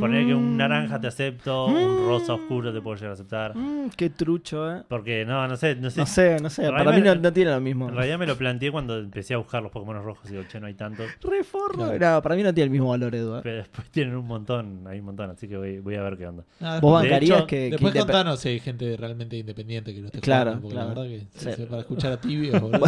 Poner 0.00 0.26
que 0.26 0.34
un 0.34 0.52
Mm. 0.52 0.56
naranja 0.58 1.00
te 1.00 1.06
acepto, 1.06 1.64
un 1.66 2.06
rosa 2.06 2.34
oscuro 2.34 2.74
te 2.74 2.82
puedo 2.82 2.94
llegar 2.96 3.10
a 3.12 3.14
aceptar. 3.14 3.56
Mm, 3.56 3.88
qué 3.96 4.10
trucho, 4.10 4.70
¿eh? 4.70 4.82
Porque, 4.86 5.24
no, 5.24 5.48
no 5.48 5.56
sé, 5.56 5.76
no 5.76 5.88
sé. 5.88 6.00
No 6.00 6.06
sé, 6.06 6.36
no 6.42 6.50
sé. 6.50 6.68
Para 6.70 6.92
mí 6.92 7.00
no, 7.00 7.14
no 7.14 7.32
tiene 7.32 7.52
lo 7.52 7.60
mismo. 7.62 7.88
En 7.88 7.94
realidad 7.94 8.18
me 8.18 8.26
lo 8.26 8.36
planteé 8.36 8.70
cuando 8.70 8.98
empecé 8.98 9.32
a 9.32 9.38
buscar 9.38 9.62
los 9.62 9.72
Pokémon 9.72 10.02
rojos 10.04 10.26
y 10.28 10.32
digo, 10.32 10.44
che, 10.46 10.60
no 10.60 10.66
hay 10.66 10.74
tantos. 10.74 11.06
Re 11.22 11.42
forro. 11.42 11.74
Claro. 11.96 12.16
No, 12.16 12.22
para 12.22 12.34
mí 12.36 12.42
no 12.42 12.52
tiene 12.52 12.64
el 12.66 12.70
mismo 12.70 12.90
valor, 12.90 13.14
Edu. 13.14 13.36
¿eh? 13.36 13.40
Pero 13.42 13.56
después 13.56 13.88
tienen 13.90 14.14
un 14.14 14.26
montón, 14.26 14.84
hay 14.86 14.98
un 14.98 15.06
montón, 15.06 15.30
así 15.30 15.48
que 15.48 15.56
voy, 15.56 15.78
voy 15.78 15.94
a 15.94 16.02
ver 16.02 16.18
qué 16.18 16.26
onda. 16.26 16.44
Vos 16.82 17.02
bancarías 17.02 17.38
hecho, 17.38 17.46
que. 17.46 17.56
que 17.56 17.70
Después 17.70 17.94
indep- 17.94 17.98
contanos 18.00 18.40
si 18.40 18.48
hay 18.50 18.60
gente 18.60 18.94
realmente 18.98 19.38
independiente 19.38 19.94
que 19.94 20.00
lo 20.00 20.06
esté 20.08 20.20
Claro, 20.20 20.50
jugando, 20.60 20.62
porque 20.68 20.74
claro. 20.74 20.88
la 20.88 20.94
verdad 21.00 21.26
que 21.32 21.38
Sí. 21.38 21.52
se- 21.62 21.66
para 21.66 21.80
escuchar 21.80 22.12
a 22.12 22.20
tibios, 22.20 22.60
boludo. 22.60 22.84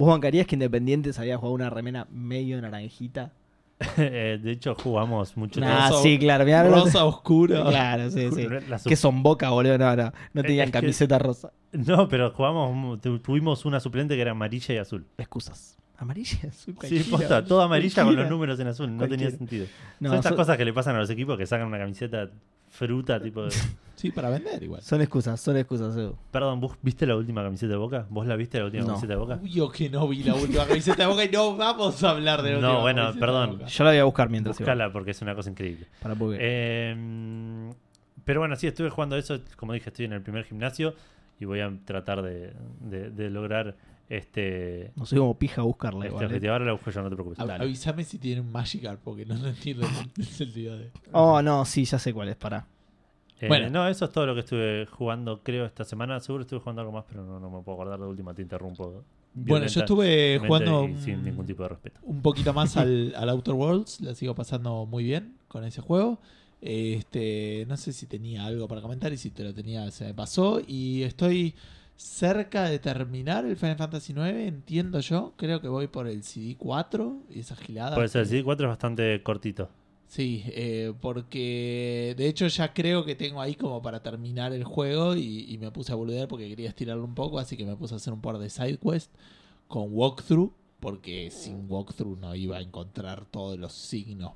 ¿Vos 0.00 0.08
bancarías 0.08 0.46
que 0.46 0.54
Independiente 0.56 1.12
sabía 1.12 1.36
jugar 1.36 1.52
una 1.54 1.70
remena 1.70 2.06
medio 2.10 2.60
naranjita? 2.60 3.32
Eh, 3.98 4.38
de 4.42 4.50
hecho, 4.52 4.74
jugamos 4.74 5.36
mucho 5.36 5.60
Ah, 5.62 5.88
rosa- 5.90 6.02
sí, 6.02 6.18
claro. 6.18 6.44
mirá, 6.44 6.64
Rosa 6.68 7.04
oscuro. 7.04 7.64
Claro, 7.66 8.10
sí, 8.10 8.28
sí. 8.34 8.46
Que 8.86 8.96
son 8.96 9.22
boca, 9.22 9.50
boludo. 9.50 9.78
No, 9.78 9.96
no. 9.96 10.12
No 10.34 10.42
tenían 10.42 10.66
es 10.68 10.72
que- 10.72 10.80
camiseta 10.80 11.18
rosa. 11.18 11.52
No, 11.72 12.08
pero 12.08 12.30
jugamos, 12.32 13.00
tu- 13.00 13.18
tuvimos 13.20 13.64
una 13.64 13.78
suplente 13.80 14.14
que 14.16 14.20
era 14.22 14.32
amarilla 14.32 14.74
y 14.74 14.78
azul. 14.78 15.06
Excusas. 15.18 15.76
Amarilla, 15.98 16.48
azul, 16.48 16.74
Sí, 16.82 17.00
posta, 17.10 17.44
toda 17.44 17.66
amarilla 17.66 18.04
con 18.04 18.16
los 18.16 18.28
números 18.30 18.58
en 18.60 18.68
azul, 18.68 18.94
no 18.96 19.06
tenía 19.06 19.30
sentido. 19.30 19.66
No, 19.98 20.08
son 20.10 20.18
estas 20.18 20.32
cosas 20.32 20.56
que 20.56 20.64
le 20.64 20.72
pasan 20.72 20.96
a 20.96 20.98
los 20.98 21.10
equipos 21.10 21.36
que 21.38 21.44
sacan 21.46 21.66
una 21.66 21.78
camiseta 21.78 22.30
fruta, 22.70 23.20
tipo 23.20 23.42
de... 23.44 23.50
Sí, 24.00 24.10
para 24.10 24.30
vender 24.30 24.62
igual. 24.62 24.80
son 24.80 25.02
excusas, 25.02 25.38
son 25.38 25.58
excusas, 25.58 25.94
Edu. 25.94 26.16
Perdón, 26.30 26.58
¿vos 26.58 26.72
viste 26.80 27.04
la 27.06 27.16
última 27.16 27.42
camiseta 27.42 27.72
de 27.72 27.76
Boca? 27.76 28.06
¿Vos 28.08 28.26
la 28.26 28.34
viste 28.34 28.58
la 28.58 28.64
última 28.64 28.80
No. 28.84 28.88
camiseta 28.88 29.12
de 29.12 29.18
Boca? 29.18 29.34
Obvio 29.34 29.70
que 29.70 29.90
no 29.90 30.08
vi 30.08 30.22
la 30.22 30.34
última 30.34 30.64
camiseta 30.64 31.02
de 31.02 31.06
Boca 31.06 31.22
y 31.24 31.28
no 31.28 31.54
vamos 31.54 32.02
a 32.02 32.10
hablar 32.12 32.40
de 32.40 32.52
la 32.52 32.60
No, 32.60 32.66
última 32.68 32.80
bueno, 32.80 33.02
camiseta 33.02 33.14
de 33.14 33.20
perdón. 33.32 33.50
Boca. 33.58 33.66
Yo 33.66 33.84
la 33.84 33.90
voy 33.90 33.98
a 33.98 34.04
buscar 34.04 34.30
mientras. 34.30 34.58
Búscala 34.58 34.90
porque 34.90 35.10
es 35.10 35.20
una 35.20 35.34
cosa 35.34 35.50
increíble. 35.50 35.86
Para 36.00 36.14
porque... 36.14 36.38
Eh, 36.40 37.70
pero 38.24 38.40
bueno, 38.40 38.56
sí, 38.56 38.66
estuve 38.68 38.88
jugando 38.88 39.16
eso. 39.18 39.38
Como 39.56 39.74
dije, 39.74 39.90
estoy 39.90 40.06
en 40.06 40.14
el 40.14 40.22
primer 40.22 40.44
gimnasio 40.44 40.94
y 41.38 41.44
voy 41.44 41.60
a 41.60 41.70
tratar 41.84 42.22
de, 42.22 42.54
de- 42.80 43.10
de 43.10 43.28
lograr 43.28 43.76
este, 44.10 44.90
no 44.96 45.06
soy 45.06 45.18
como 45.18 45.38
pija 45.38 45.60
a 45.62 45.64
buscarla 45.64 46.00
este 46.04 46.08
igual. 46.08 46.24
¿eh? 46.24 46.26
objetivo. 46.26 46.52
Ahora 46.52 46.64
la 46.66 46.72
busco 46.72 46.90
yo, 46.90 47.02
no 47.02 47.08
te 47.08 47.14
preocupes. 47.14 47.38
Avísame 47.38 48.02
si 48.04 48.18
tiene 48.18 48.40
un 48.40 48.50
Magikarp 48.50 49.00
porque 49.02 49.24
no, 49.24 49.36
no 49.36 49.46
entiendo 49.46 49.86
el 50.18 50.24
sentido 50.26 50.76
de. 50.76 50.90
Oh, 51.12 51.40
no, 51.40 51.64
sí, 51.64 51.84
ya 51.84 51.98
sé 51.98 52.12
cuál 52.12 52.28
es, 52.28 52.36
pará. 52.36 52.66
Eh, 53.40 53.46
Bueno. 53.46 53.70
No, 53.70 53.88
eso 53.88 54.04
es 54.06 54.10
todo 54.10 54.26
lo 54.26 54.34
que 54.34 54.40
estuve 54.40 54.86
jugando, 54.86 55.42
creo, 55.44 55.64
esta 55.64 55.84
semana. 55.84 56.18
Seguro 56.18 56.42
estuve 56.42 56.58
jugando 56.58 56.82
algo 56.82 56.92
más, 56.92 57.04
pero 57.08 57.24
no, 57.24 57.38
no 57.38 57.50
me 57.50 57.62
puedo 57.62 57.76
acordar 57.80 58.00
de 58.00 58.06
última, 58.06 58.34
te 58.34 58.42
interrumpo. 58.42 59.04
Bueno, 59.32 59.66
yo 59.66 59.80
estuve 59.80 60.40
jugando 60.40 60.88
y 60.88 60.96
sin 60.96 61.22
ningún 61.22 61.46
tipo 61.46 61.62
de 61.62 61.68
respeto. 61.68 62.00
un 62.02 62.20
poquito 62.20 62.52
más 62.52 62.76
al, 62.76 63.14
al 63.16 63.28
Outer 63.28 63.54
Worlds. 63.54 64.00
La 64.00 64.16
sigo 64.16 64.34
pasando 64.34 64.86
muy 64.86 65.04
bien 65.04 65.36
con 65.46 65.62
ese 65.62 65.80
juego. 65.80 66.18
Este, 66.60 67.64
no 67.68 67.76
sé 67.76 67.92
si 67.92 68.06
tenía 68.06 68.44
algo 68.44 68.66
para 68.66 68.82
comentar 68.82 69.12
y 69.12 69.16
si 69.16 69.30
te 69.30 69.44
lo 69.44 69.54
tenía 69.54 69.88
se 69.92 70.04
me 70.06 70.14
pasó. 70.14 70.60
Y 70.66 71.04
estoy 71.04 71.54
cerca 72.00 72.64
de 72.64 72.78
terminar 72.78 73.44
el 73.44 73.56
Final 73.56 73.76
Fantasy 73.76 74.12
IX, 74.12 74.48
entiendo 74.48 75.00
yo. 75.00 75.34
Creo 75.36 75.60
que 75.60 75.68
voy 75.68 75.86
por 75.86 76.06
el 76.06 76.22
CD4 76.22 77.20
y 77.28 77.40
esa 77.40 77.56
gilada. 77.56 77.94
Puede 77.94 78.08
ser, 78.08 78.26
sí, 78.26 78.42
4 78.42 78.66
es 78.66 78.68
bastante 78.70 79.22
cortito. 79.22 79.68
Sí, 80.06 80.42
eh, 80.46 80.92
porque 81.00 82.14
de 82.16 82.26
hecho 82.26 82.46
ya 82.48 82.72
creo 82.72 83.04
que 83.04 83.14
tengo 83.14 83.40
ahí 83.40 83.54
como 83.54 83.80
para 83.82 84.02
terminar 84.02 84.52
el 84.52 84.64
juego 84.64 85.14
y, 85.14 85.44
y 85.48 85.58
me 85.58 85.70
puse 85.70 85.92
a 85.92 85.94
boludear 85.94 86.26
porque 86.26 86.48
quería 86.48 86.70
estirarlo 86.70 87.04
un 87.04 87.14
poco, 87.14 87.38
así 87.38 87.56
que 87.56 87.64
me 87.64 87.76
puse 87.76 87.94
a 87.94 87.98
hacer 87.98 88.12
un 88.12 88.20
par 88.20 88.38
de 88.38 88.50
side 88.50 88.78
quest 88.78 89.12
con 89.68 89.88
walkthrough, 89.90 90.52
porque 90.80 91.30
sin 91.30 91.70
walkthrough 91.70 92.18
no 92.18 92.34
iba 92.34 92.56
a 92.56 92.60
encontrar 92.60 93.26
todos 93.26 93.58
los 93.58 93.72
signos 93.72 94.32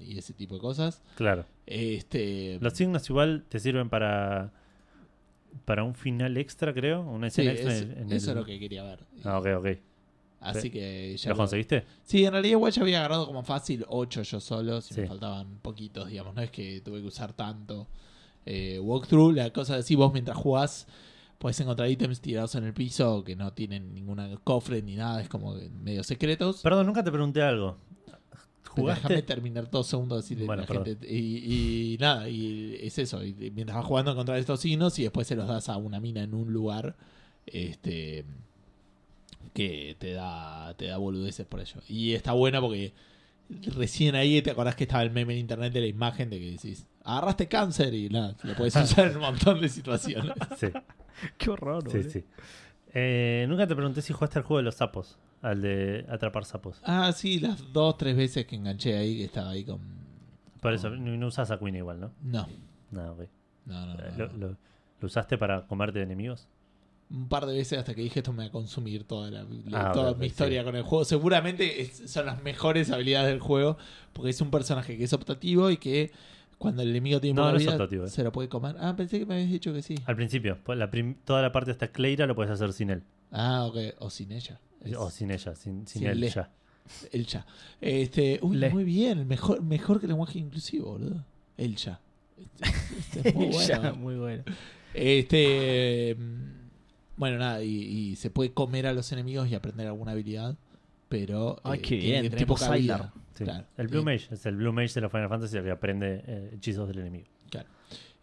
y 0.00 0.16
ese 0.16 0.32
tipo 0.32 0.54
de 0.54 0.60
cosas. 0.60 1.02
Claro. 1.16 1.44
Este, 1.66 2.58
Los 2.60 2.74
signos 2.74 3.10
igual 3.10 3.44
te 3.48 3.58
sirven 3.58 3.90
para 3.90 4.52
para 5.64 5.84
un 5.84 5.94
final 5.94 6.36
extra, 6.36 6.72
creo. 6.74 7.02
Una 7.02 7.30
sí, 7.30 7.42
escena 7.42 7.52
extra 7.52 7.74
es- 7.74 7.82
en- 7.82 7.90
en 8.02 8.12
eso 8.12 8.30
es 8.30 8.36
lo 8.36 8.44
que 8.44 8.58
quería 8.58 8.82
ver. 8.84 9.00
Ah, 9.24 9.38
ok, 9.38 9.46
ok. 9.58 9.66
Así 10.40 10.70
que 10.70 11.16
ya 11.16 11.30
¿Lo 11.30 11.34
lo- 11.34 11.38
conseguiste? 11.38 11.84
Sí, 12.04 12.24
en 12.24 12.32
realidad 12.32 12.52
igual 12.52 12.72
ya 12.72 12.82
había 12.82 12.98
agarrado 13.00 13.26
como 13.26 13.42
fácil 13.42 13.84
8 13.88 14.22
yo 14.22 14.38
solo, 14.40 14.80
si 14.80 14.98
me 15.00 15.06
faltaban 15.08 15.58
poquitos, 15.62 16.08
digamos, 16.08 16.34
no 16.34 16.42
es 16.42 16.50
que 16.50 16.80
tuve 16.80 17.00
que 17.00 17.06
usar 17.08 17.32
tanto. 17.32 17.88
Eh, 18.46 18.78
walkthrough, 18.80 19.34
la 19.34 19.52
cosa 19.52 19.76
de 19.76 19.82
si 19.82 19.94
vos 19.96 20.12
mientras 20.12 20.36
jugás 20.36 20.86
podés 21.38 21.58
encontrar 21.60 21.90
ítems 21.90 22.20
tirados 22.20 22.54
en 22.54 22.64
el 22.64 22.72
piso 22.72 23.22
que 23.24 23.36
no 23.36 23.52
tienen 23.52 23.92
ninguna 23.94 24.28
cofre 24.44 24.80
ni 24.82 24.94
nada, 24.96 25.20
es 25.20 25.28
como 25.28 25.54
medio 25.82 26.02
secretos. 26.04 26.62
Perdón, 26.62 26.86
nunca 26.86 27.02
te 27.04 27.10
pregunté 27.12 27.42
algo. 27.42 27.76
Pero 28.74 28.88
Déjame 28.88 29.02
¿Jugaste? 29.16 29.22
terminar 29.22 29.70
dos 29.70 29.86
segundos 29.86 30.24
así 30.24 30.34
de 30.34 30.46
Bueno, 30.46 30.62
la 30.62 30.68
gente. 30.68 30.96
Y, 31.08 31.94
y 31.94 31.98
nada, 31.98 32.28
y 32.28 32.78
es 32.80 32.98
eso. 32.98 33.24
Y 33.24 33.34
mientras 33.54 33.76
vas 33.76 33.86
jugando 33.86 34.12
encontrar 34.12 34.38
estos 34.38 34.60
signos 34.60 34.98
y 34.98 35.02
después 35.02 35.26
se 35.26 35.36
los 35.36 35.48
das 35.48 35.68
a 35.68 35.76
una 35.76 36.00
mina 36.00 36.22
en 36.22 36.34
un 36.34 36.52
lugar 36.52 36.96
este 37.46 38.24
que 39.54 39.96
te 39.98 40.12
da, 40.12 40.74
te 40.76 40.86
da 40.86 40.98
boludeces 40.98 41.46
por 41.46 41.60
ello. 41.60 41.80
Y 41.88 42.12
está 42.14 42.32
bueno 42.32 42.60
porque 42.60 42.92
recién 43.74 44.14
ahí 44.14 44.42
te 44.42 44.50
acordás 44.50 44.76
que 44.76 44.84
estaba 44.84 45.02
el 45.02 45.10
meme 45.10 45.32
en 45.32 45.40
internet 45.40 45.72
de 45.72 45.80
la 45.80 45.86
imagen 45.86 46.30
de 46.30 46.38
que 46.38 46.50
decís, 46.52 46.86
agarraste 47.02 47.48
cáncer 47.48 47.94
y 47.94 48.08
nada, 48.08 48.36
lo 48.42 48.54
puedes 48.54 48.76
usar 48.82 49.08
en 49.08 49.16
un 49.16 49.22
montón 49.22 49.60
de 49.60 49.68
situaciones. 49.68 50.32
Sí, 50.58 50.68
Qué 51.38 51.50
horror, 51.50 51.90
sí, 51.90 52.04
sí. 52.04 52.24
Eh, 52.94 53.46
nunca 53.48 53.66
te 53.66 53.74
pregunté 53.74 54.02
si 54.02 54.12
jugaste 54.12 54.38
al 54.38 54.44
juego 54.44 54.58
de 54.58 54.64
los 54.64 54.76
sapos, 54.76 55.18
al 55.42 55.62
de 55.62 56.04
atrapar 56.08 56.44
sapos. 56.44 56.80
Ah, 56.84 57.12
sí, 57.12 57.38
las 57.40 57.72
dos, 57.72 57.96
tres 57.98 58.16
veces 58.16 58.46
que 58.46 58.56
enganché 58.56 58.96
ahí, 58.96 59.18
que 59.18 59.24
estaba 59.24 59.50
ahí 59.50 59.64
con... 59.64 59.80
Por 60.60 60.72
eso, 60.74 60.90
no, 60.90 61.16
no 61.16 61.26
usas 61.28 61.50
a 61.50 61.58
Queen 61.58 61.76
igual, 61.76 62.00
¿no? 62.00 62.10
No, 62.22 62.48
No, 62.90 63.12
ok. 63.12 63.20
no, 63.66 63.86
no. 63.86 63.94
no, 63.94 64.02
¿Lo, 64.16 64.26
no. 64.28 64.36
lo- 64.48 64.56
lo 65.00 65.06
usaste 65.06 65.38
para 65.38 65.66
comerte 65.66 65.98
de 66.00 66.04
enemigos? 66.04 66.48
un 67.10 67.26
par 67.26 67.46
de 67.46 67.54
veces 67.54 67.78
hasta 67.78 67.94
que 67.94 68.02
dije 68.02 68.18
esto 68.18 68.34
me 68.34 68.42
va 68.42 68.48
a 68.48 68.52
consumir 68.52 69.04
toda, 69.04 69.30
la, 69.30 69.42
la- 69.64 69.88
Ah, 69.88 69.92
toda 69.92 70.12
mi 70.12 70.26
historia 70.26 70.60
sí. 70.60 70.64
con 70.66 70.76
el 70.76 70.82
juego. 70.82 71.06
Seguramente 71.06 71.80
es- 71.80 72.10
son 72.10 72.26
las 72.26 72.42
mejores 72.42 72.90
habilidades 72.90 73.30
del 73.30 73.40
juego 73.40 73.78
porque 74.12 74.28
es 74.28 74.40
un 74.42 74.50
personaje 74.50 74.98
que 74.98 75.04
es 75.04 75.12
optativo 75.14 75.70
y 75.70 75.78
que 75.78 76.10
cuando 76.58 76.82
el 76.82 76.90
enemigo 76.90 77.18
tiene 77.18 77.36
No, 77.36 77.42
poca 77.44 77.52
no 77.54 77.58
vida, 77.60 77.70
optativo, 77.72 78.04
eh. 78.04 78.08
se 78.10 78.22
lo 78.24 78.30
puede 78.30 78.50
comer. 78.50 78.76
Ah, 78.78 78.94
pensé 78.94 79.18
que 79.20 79.24
me 79.24 79.36
habías 79.36 79.48
dicho 79.50 79.72
que 79.72 79.80
sí. 79.80 79.94
Al 80.04 80.16
principio, 80.16 80.58
pues 80.64 80.78
la 80.78 80.90
toda 81.24 81.40
la 81.40 81.50
parte 81.50 81.70
hasta 81.70 81.88
Cleira 81.88 82.26
lo 82.26 82.34
puedes 82.34 82.52
hacer 82.52 82.74
sin 82.74 82.90
él. 82.90 83.02
Ah, 83.32 83.64
ok. 83.64 83.76
O 84.00 84.10
sin 84.10 84.30
ella. 84.32 84.60
Es 84.84 84.94
O 84.96 85.10
sin 85.10 85.30
ella, 85.30 85.54
sin, 85.54 85.86
sin 85.86 86.00
Sin 86.02 86.06
él 86.08 86.20
le. 86.20 86.28
ya. 86.30 86.50
el 87.12 87.26
ya. 87.26 87.46
Este, 87.80 88.38
uy, 88.42 88.56
Le. 88.56 88.70
muy 88.70 88.84
bien, 88.84 89.26
mejor, 89.26 89.62
mejor 89.62 89.98
que 90.00 90.06
el 90.06 90.10
lenguaje 90.10 90.38
inclusivo, 90.38 90.92
boludo. 90.92 91.24
El 91.56 91.76
ya. 91.76 92.00
Este, 92.38 93.18
este 93.18 93.28
es 93.30 93.34
muy 93.34 93.46
bueno. 93.52 93.94
muy 93.96 94.14
bueno. 94.16 94.44
Este. 94.94 96.14
mm, 96.18 97.16
Bueno, 97.16 97.38
nada, 97.38 97.62
y, 97.62 97.70
y 98.10 98.16
se 98.16 98.30
puede 98.30 98.52
comer 98.52 98.86
a 98.86 98.92
los 98.92 99.10
enemigos 99.12 99.48
y 99.48 99.54
aprender 99.54 99.86
alguna 99.86 100.12
habilidad. 100.12 100.56
Pero. 101.08 101.58
Ay, 101.64 101.78
eh, 101.78 101.82
qué 101.82 101.96
bien, 101.96 102.30
tipo. 102.30 102.56
Sylar. 102.56 103.12
Sí. 103.34 103.44
Claro. 103.44 103.66
El 103.76 103.86
Blue 103.88 104.02
Mage 104.02 104.34
es 104.34 104.46
el 104.46 104.56
Blue 104.56 104.72
Mage 104.72 104.94
de 104.94 105.00
los 105.02 105.12
Final 105.12 105.28
Fantasy 105.28 105.56
el 105.56 105.64
que 105.64 105.70
aprende 105.70 106.24
eh, 106.26 106.50
hechizos 106.54 106.88
del 106.88 106.98
enemigo. 107.00 107.26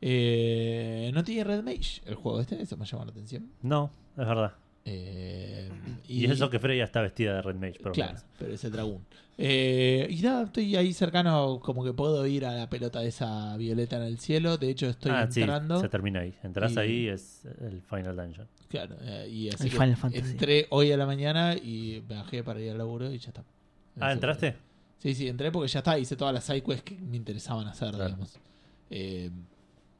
Eh, 0.01 1.09
no 1.13 1.23
tiene 1.23 1.45
Red 1.45 1.63
Mage 1.63 2.01
el 2.05 2.15
juego 2.15 2.41
este, 2.41 2.61
eso 2.61 2.75
me 2.75 2.85
llama 2.85 3.05
la 3.05 3.11
atención. 3.11 3.49
No, 3.61 3.89
es 4.17 4.27
verdad. 4.27 4.53
Eh, 4.85 5.69
Y, 6.07 6.25
eso 6.25 6.51
que 6.51 6.59
Freya 6.59 6.83
está 6.83 7.01
vestida 7.01 7.33
de 7.33 7.41
Red 7.41 7.55
Mage, 7.55 7.79
pero 7.81 7.91
Claro, 7.91 8.19
pero 8.37 8.53
es 8.53 8.63
el 8.63 8.71
dragón. 8.71 9.03
Eh, 9.39 10.07
y 10.09 10.21
nada, 10.21 10.43
estoy 10.43 10.75
ahí 10.75 10.93
cercano, 10.93 11.59
como 11.61 11.83
que 11.83 11.93
puedo 11.93 12.25
ir 12.27 12.45
a 12.45 12.53
la 12.53 12.69
pelota 12.69 12.99
de 12.99 13.07
esa 13.07 13.57
violeta 13.57 13.97
en 13.97 14.03
el 14.03 14.19
cielo. 14.19 14.57
De 14.57 14.69
hecho, 14.69 14.87
estoy 14.87 15.11
ah, 15.11 15.27
sí, 15.29 15.41
entrando. 15.41 15.81
se 15.81 15.89
termina 15.89 16.19
ahí. 16.21 16.35
Entras 16.43 16.73
Y- 16.73 16.79
ahí 16.79 17.07
es 17.07 17.43
el 17.59 17.81
Final 17.81 18.15
Dungeon. 18.15 18.47
Claro, 18.69 18.95
eh, 19.01 19.27
y 19.29 19.49
así 19.49 19.63
El 19.63 19.69
que 19.71 19.77
Final 19.77 19.95
Fantasy. 19.97 20.31
entré 20.31 20.67
hoy 20.69 20.91
a 20.91 20.97
la 20.97 21.05
mañana 21.07 21.55
y 21.55 22.03
me 22.07 22.15
bajé 22.17 22.43
para 22.43 22.61
ir 22.61 22.71
al 22.71 22.77
laburo 22.77 23.11
y 23.11 23.17
ya 23.17 23.29
está. 23.29 23.43
Ah, 23.99 24.13
¿entraste? 24.13 24.55
Sí, 24.99 25.15
sí, 25.15 25.27
entré 25.27 25.51
porque 25.51 25.69
ya 25.69 25.79
está. 25.79 25.97
Hice 25.97 26.15
todas 26.15 26.33
las 26.33 26.43
sidequests 26.43 26.83
que 26.83 26.95
me 26.95 27.17
interesaban 27.17 27.67
hacer, 27.67 27.89
Claro. 27.89 28.05
digamos. 28.05 28.39
Eh, 28.91 29.31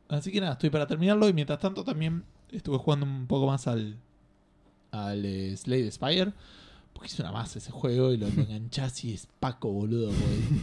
así 0.08 0.32
que 0.32 0.40
nada, 0.40 0.54
estoy 0.54 0.70
para 0.70 0.86
terminarlo. 0.86 1.28
Y 1.28 1.34
mientras 1.34 1.60
tanto 1.60 1.84
también 1.84 2.24
estuve 2.52 2.78
jugando 2.78 3.06
un 3.08 3.26
poco 3.28 3.48
más 3.48 3.68
al, 3.68 3.98
al 4.96 5.26
eh, 5.26 5.56
Slade 5.58 5.92
Spire. 5.92 6.34
Porque 6.94 7.08
es 7.10 7.20
una 7.20 7.34
masa 7.34 7.60
ese 7.60 7.72
juego 7.72 8.14
y 8.14 8.18
lo, 8.18 8.30
lo 8.30 8.42
enganchás 8.44 9.04
y 9.04 9.14
es 9.14 9.28
Paco, 9.42 9.70
boludo. 9.70 10.14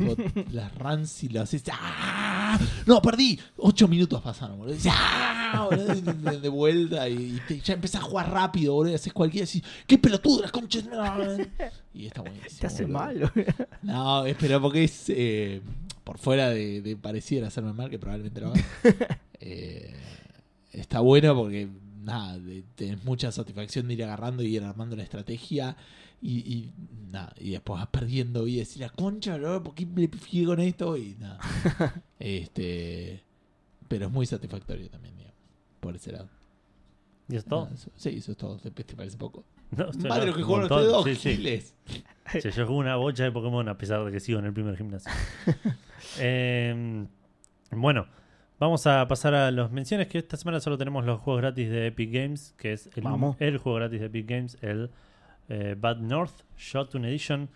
porque, 0.06 0.24
tipo, 0.30 0.44
las 0.52 0.74
runs 0.76 1.24
y 1.24 1.28
lo 1.28 1.42
haces. 1.42 1.62
¡Ah! 1.70 2.58
¡No, 2.86 3.02
perdí! 3.02 3.38
Ocho 3.58 3.86
minutos 3.86 4.22
pasaron, 4.22 4.56
boludo. 4.58 4.74
Y, 4.74 4.78
¡Ah! 4.90 5.66
boludo, 5.68 5.94
de, 5.94 6.00
de- 6.30 6.40
de 6.40 6.48
vuelta 6.48 7.06
y, 7.06 7.36
y 7.36 7.40
te- 7.46 7.60
ya 7.60 7.74
empezás 7.74 8.00
a 8.00 8.04
jugar 8.04 8.30
rápido, 8.30 8.72
boludo. 8.72 8.92
y 8.92 8.94
Haces 8.94 9.12
cualquiera 9.12 9.44
así. 9.44 9.62
¡Qué 9.86 9.98
pelotudo 9.98 10.40
las 10.40 10.50
conchas! 10.52 10.84
Y 11.92 12.06
está 12.06 12.22
buenísimo. 12.22 12.60
Te 12.60 12.66
hace 12.66 12.84
boludo. 12.86 12.98
mal. 12.98 13.32
No, 13.82 14.24
es 14.24 14.34
pero 14.40 14.58
porque 14.62 14.84
es 14.84 15.04
eh, 15.08 15.60
por 16.02 16.16
fuera 16.16 16.48
de, 16.48 16.80
de 16.80 16.96
pareciera 16.96 17.48
hacerme 17.48 17.74
mal, 17.74 17.90
que 17.90 17.98
probablemente 17.98 18.40
lo 18.40 18.48
haga. 18.48 18.64
eh, 19.38 19.94
está 20.72 21.00
bueno 21.00 21.34
porque 21.36 21.68
nada, 22.02 22.38
de- 22.38 22.64
tenés 22.74 23.04
mucha 23.04 23.30
satisfacción 23.32 23.88
de 23.88 23.94
ir 23.94 24.04
agarrando 24.04 24.42
y 24.42 24.56
ir 24.56 24.62
armando 24.62 24.94
una 24.94 25.02
estrategia 25.04 25.76
y, 26.20 26.38
y 26.38 26.72
nada, 27.10 27.32
y 27.38 27.50
después 27.50 27.80
vas 27.80 27.88
perdiendo 27.88 28.46
y 28.46 28.56
decir 28.56 28.80
la 28.82 28.90
concha, 28.90 29.36
bro, 29.36 29.62
¿por 29.62 29.74
qué 29.74 29.86
me 29.86 30.08
pifié 30.08 30.44
con 30.44 30.60
esto? 30.60 30.96
Y 30.96 31.16
nada. 31.18 31.38
este 32.18 33.22
pero 33.88 34.06
es 34.06 34.12
muy 34.12 34.24
satisfactorio 34.24 34.88
también, 34.88 35.14
digamos, 35.16 35.36
por 35.80 35.94
ese 35.96 36.12
lado. 36.12 36.28
¿Y 37.28 37.32
eso 37.36 37.38
es 37.40 37.44
todo? 37.46 37.68
Eso- 37.74 37.90
sí, 37.96 38.10
eso 38.16 38.32
es 38.32 38.38
todo. 38.38 38.56
¿Te, 38.56 38.70
te 38.70 38.96
parece 38.96 39.18
poco? 39.18 39.44
No, 39.70 39.86
Madre 40.08 40.26
no, 40.26 40.32
lo 40.32 40.36
que 40.36 40.42
jugaron 40.42 40.64
ustedes 40.72 40.92
dos, 40.92 41.04
Sí, 41.04 41.14
giles. 41.36 41.74
Sí, 41.86 42.40
yo 42.42 42.52
juego 42.52 42.76
una 42.76 42.96
bocha 42.96 43.24
de 43.24 43.32
Pokémon 43.32 43.68
a 43.68 43.76
pesar 43.76 44.04
de 44.04 44.12
que 44.12 44.20
sigo 44.20 44.38
en 44.38 44.46
el 44.46 44.52
primer 44.52 44.76
gimnasio. 44.76 45.10
Eh, 46.18 47.06
bueno, 47.70 48.06
vamos 48.62 48.86
a 48.86 49.08
pasar 49.08 49.34
a 49.34 49.50
las 49.50 49.72
menciones 49.72 50.06
que 50.06 50.18
esta 50.18 50.36
semana 50.36 50.60
solo 50.60 50.78
tenemos 50.78 51.04
los 51.04 51.18
juegos 51.18 51.42
gratis 51.42 51.68
de 51.68 51.88
Epic 51.88 52.12
Games, 52.12 52.54
que 52.56 52.72
es 52.72 52.88
el, 52.94 53.58
juego 53.58 53.74
gratis 53.74 53.98
de 53.98 54.06
Epic 54.06 54.28
Games, 54.28 54.56
el 54.60 54.88
eh, 55.48 55.74
Bad 55.76 55.96
North 55.96 56.44
Shotgun 56.56 57.04
Edition, 57.04 57.48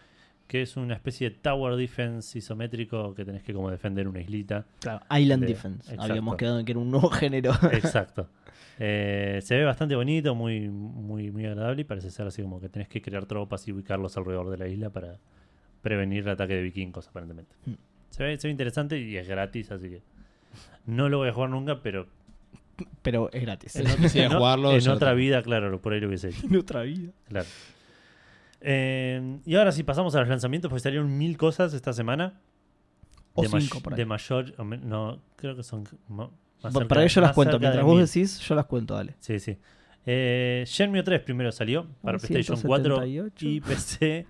que 0.49 0.63
es 0.63 0.77
una 0.77 0.95
especie 0.95 1.31
de 1.31 1.37
tower 1.37 1.77
defense 1.77 2.37
isométrico 2.37 3.15
que 3.15 3.25
tenés 3.25 3.45
que 3.45 3.55
como 3.55 3.71
defender 3.71 4.09
una 4.09 4.21
islita. 4.21 4.67
Claro, 4.81 5.05
Island 5.17 5.45
De- 5.45 5.49
Defense. 5.49 5.93
exacto. 5.93 6.03
Habíamos 6.03 6.37
quedado 6.37 6.59
en 6.59 6.67
que 6.67 6.73
era 6.73 6.81
un 6.81 6.91
nuevo 6.91 7.09
género. 7.11 7.53
Exacto. 7.71 8.29
Eh, 8.81 9.39
se 9.45 9.55
ve 9.57 9.65
bastante 9.65 9.95
bonito, 9.95 10.35
muy, 10.35 10.69
muy, 10.69 11.31
muy 11.31 11.47
agradable 11.47 11.83
y 11.83 11.85
parece 11.85 12.11
ser 12.11 12.27
así 12.27 12.43
como 12.43 12.61
que 12.61 12.69
tenés 12.69 12.89
que 12.89 13.01
crear 13.01 13.27
tropas 13.27 13.69
y 13.69 13.73
ubicarlos 13.73 14.17
alrededor 14.17 14.51
de 14.51 14.59
la 14.59 14.67
isla 14.67 14.91
para 14.91 15.21
prevenir 15.83 16.25
el 16.25 16.31
ataque 16.31 16.55
de 16.55 16.63
vikingos, 16.63 17.07
aparentemente. 17.07 17.55
Mm. 17.65 17.75
Se 18.11 18.25
ve, 18.25 18.37
se 18.39 18.49
ve 18.49 18.51
interesante 18.51 18.99
y 18.99 19.17
es 19.17 19.29
gratis, 19.29 19.71
así 19.71 19.89
que 19.89 20.16
no 20.87 21.09
lo 21.09 21.19
voy 21.19 21.29
a 21.29 21.33
jugar 21.33 21.51
nunca, 21.51 21.81
pero 21.83 22.07
Pero 23.03 23.31
es 23.33 23.43
gratis. 23.43 23.77
En, 23.77 23.87
jugarlo, 24.33 24.69
otra 24.71 24.99
tengo. 24.99 25.15
vida, 25.15 25.43
claro, 25.43 25.81
por 25.81 25.93
ahí 25.93 26.01
lo 26.01 26.09
hubiese 26.09 26.29
hecho. 26.31 26.47
En 26.51 26.57
otra 26.57 26.83
vida. 26.83 27.13
Claro. 27.29 27.47
Eh, 28.61 29.39
y 29.45 29.55
ahora 29.55 29.73
sí 29.73 29.83
pasamos 29.83 30.15
a 30.15 30.21
los 30.21 30.29
lanzamientos, 30.29 30.69
porque 30.69 30.83
salieron 30.83 31.17
mil 31.17 31.37
cosas 31.37 31.73
esta 31.75 31.93
semana. 31.93 32.41
O 33.35 33.43
de, 33.43 33.49
cinco 33.61 33.81
por 33.81 33.93
ahí. 33.93 33.99
de 33.99 34.07
mayor, 34.07 34.55
no, 34.83 35.21
creo 35.37 35.55
que 35.57 35.63
son 35.63 35.83
más 36.09 36.29
Bueno, 36.63 36.73
cerca- 36.73 36.89
para 36.89 37.05
ello 37.05 37.21
las 37.21 37.29
más 37.31 37.35
cuento. 37.35 37.59
Mientras 37.61 37.85
vos 37.85 37.97
mil. 37.97 38.07
decís, 38.07 38.39
yo 38.41 38.55
las 38.55 38.65
cuento, 38.67 38.95
dale. 38.95 39.15
Sí, 39.21 39.39
sí. 39.39 39.59
Eh, 40.07 40.65
Shenmue 40.67 41.03
3 41.03 41.21
primero 41.21 41.53
salió 41.53 41.87
para 42.01 42.17
PlayStation 42.19 42.59
4 42.63 42.97
178. 43.03 43.47
y 43.47 43.61
PC. 43.61 44.27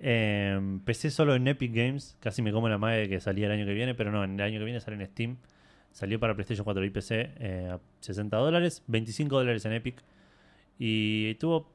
Eh, 0.00 0.78
solo 1.10 1.34
en 1.34 1.48
Epic 1.48 1.72
Games. 1.74 2.16
Casi 2.20 2.42
me 2.42 2.52
como 2.52 2.68
la 2.68 2.78
madre 2.78 3.02
de 3.02 3.08
que 3.08 3.20
salía 3.20 3.46
el 3.46 3.52
año 3.52 3.66
que 3.66 3.74
viene, 3.74 3.94
pero 3.94 4.10
no, 4.10 4.24
en 4.24 4.34
el 4.34 4.40
año 4.40 4.58
que 4.58 4.64
viene 4.64 4.80
sale 4.80 4.96
en 5.02 5.06
Steam. 5.06 5.36
Salió 5.92 6.20
para 6.20 6.34
PlayStation 6.34 6.64
4 6.64 6.84
y 6.84 6.90
PC 6.90 7.30
eh, 7.38 7.70
a 7.72 7.80
60 8.00 8.36
dólares, 8.36 8.82
25 8.86 9.36
dólares 9.36 9.64
en 9.64 9.72
Epic. 9.72 10.02
Y 10.78 11.34
tuvo 11.36 11.70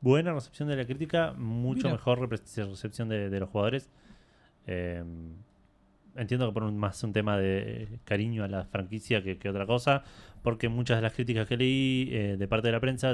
buena 0.00 0.32
recepción 0.32 0.68
de 0.68 0.76
la 0.76 0.84
crítica, 0.84 1.34
mucho 1.36 1.88
Mira. 1.88 1.92
mejor 1.92 2.30
recepción 2.30 3.08
de, 3.08 3.28
de 3.28 3.40
los 3.40 3.50
jugadores. 3.50 3.90
Eh, 4.66 5.02
entiendo 6.16 6.48
que 6.48 6.54
por 6.54 6.64
un, 6.64 6.76
más 6.78 7.02
un 7.02 7.12
tema 7.12 7.36
de 7.38 7.88
cariño 8.04 8.44
a 8.44 8.48
la 8.48 8.64
franquicia 8.64 9.22
que, 9.22 9.38
que 9.38 9.48
otra 9.48 9.66
cosa, 9.66 10.02
porque 10.42 10.68
muchas 10.68 10.98
de 10.98 11.02
las 11.02 11.12
críticas 11.12 11.46
que 11.46 11.56
leí 11.56 12.08
eh, 12.12 12.36
de 12.38 12.48
parte 12.48 12.68
de 12.68 12.72
la 12.72 12.80
prensa 12.80 13.12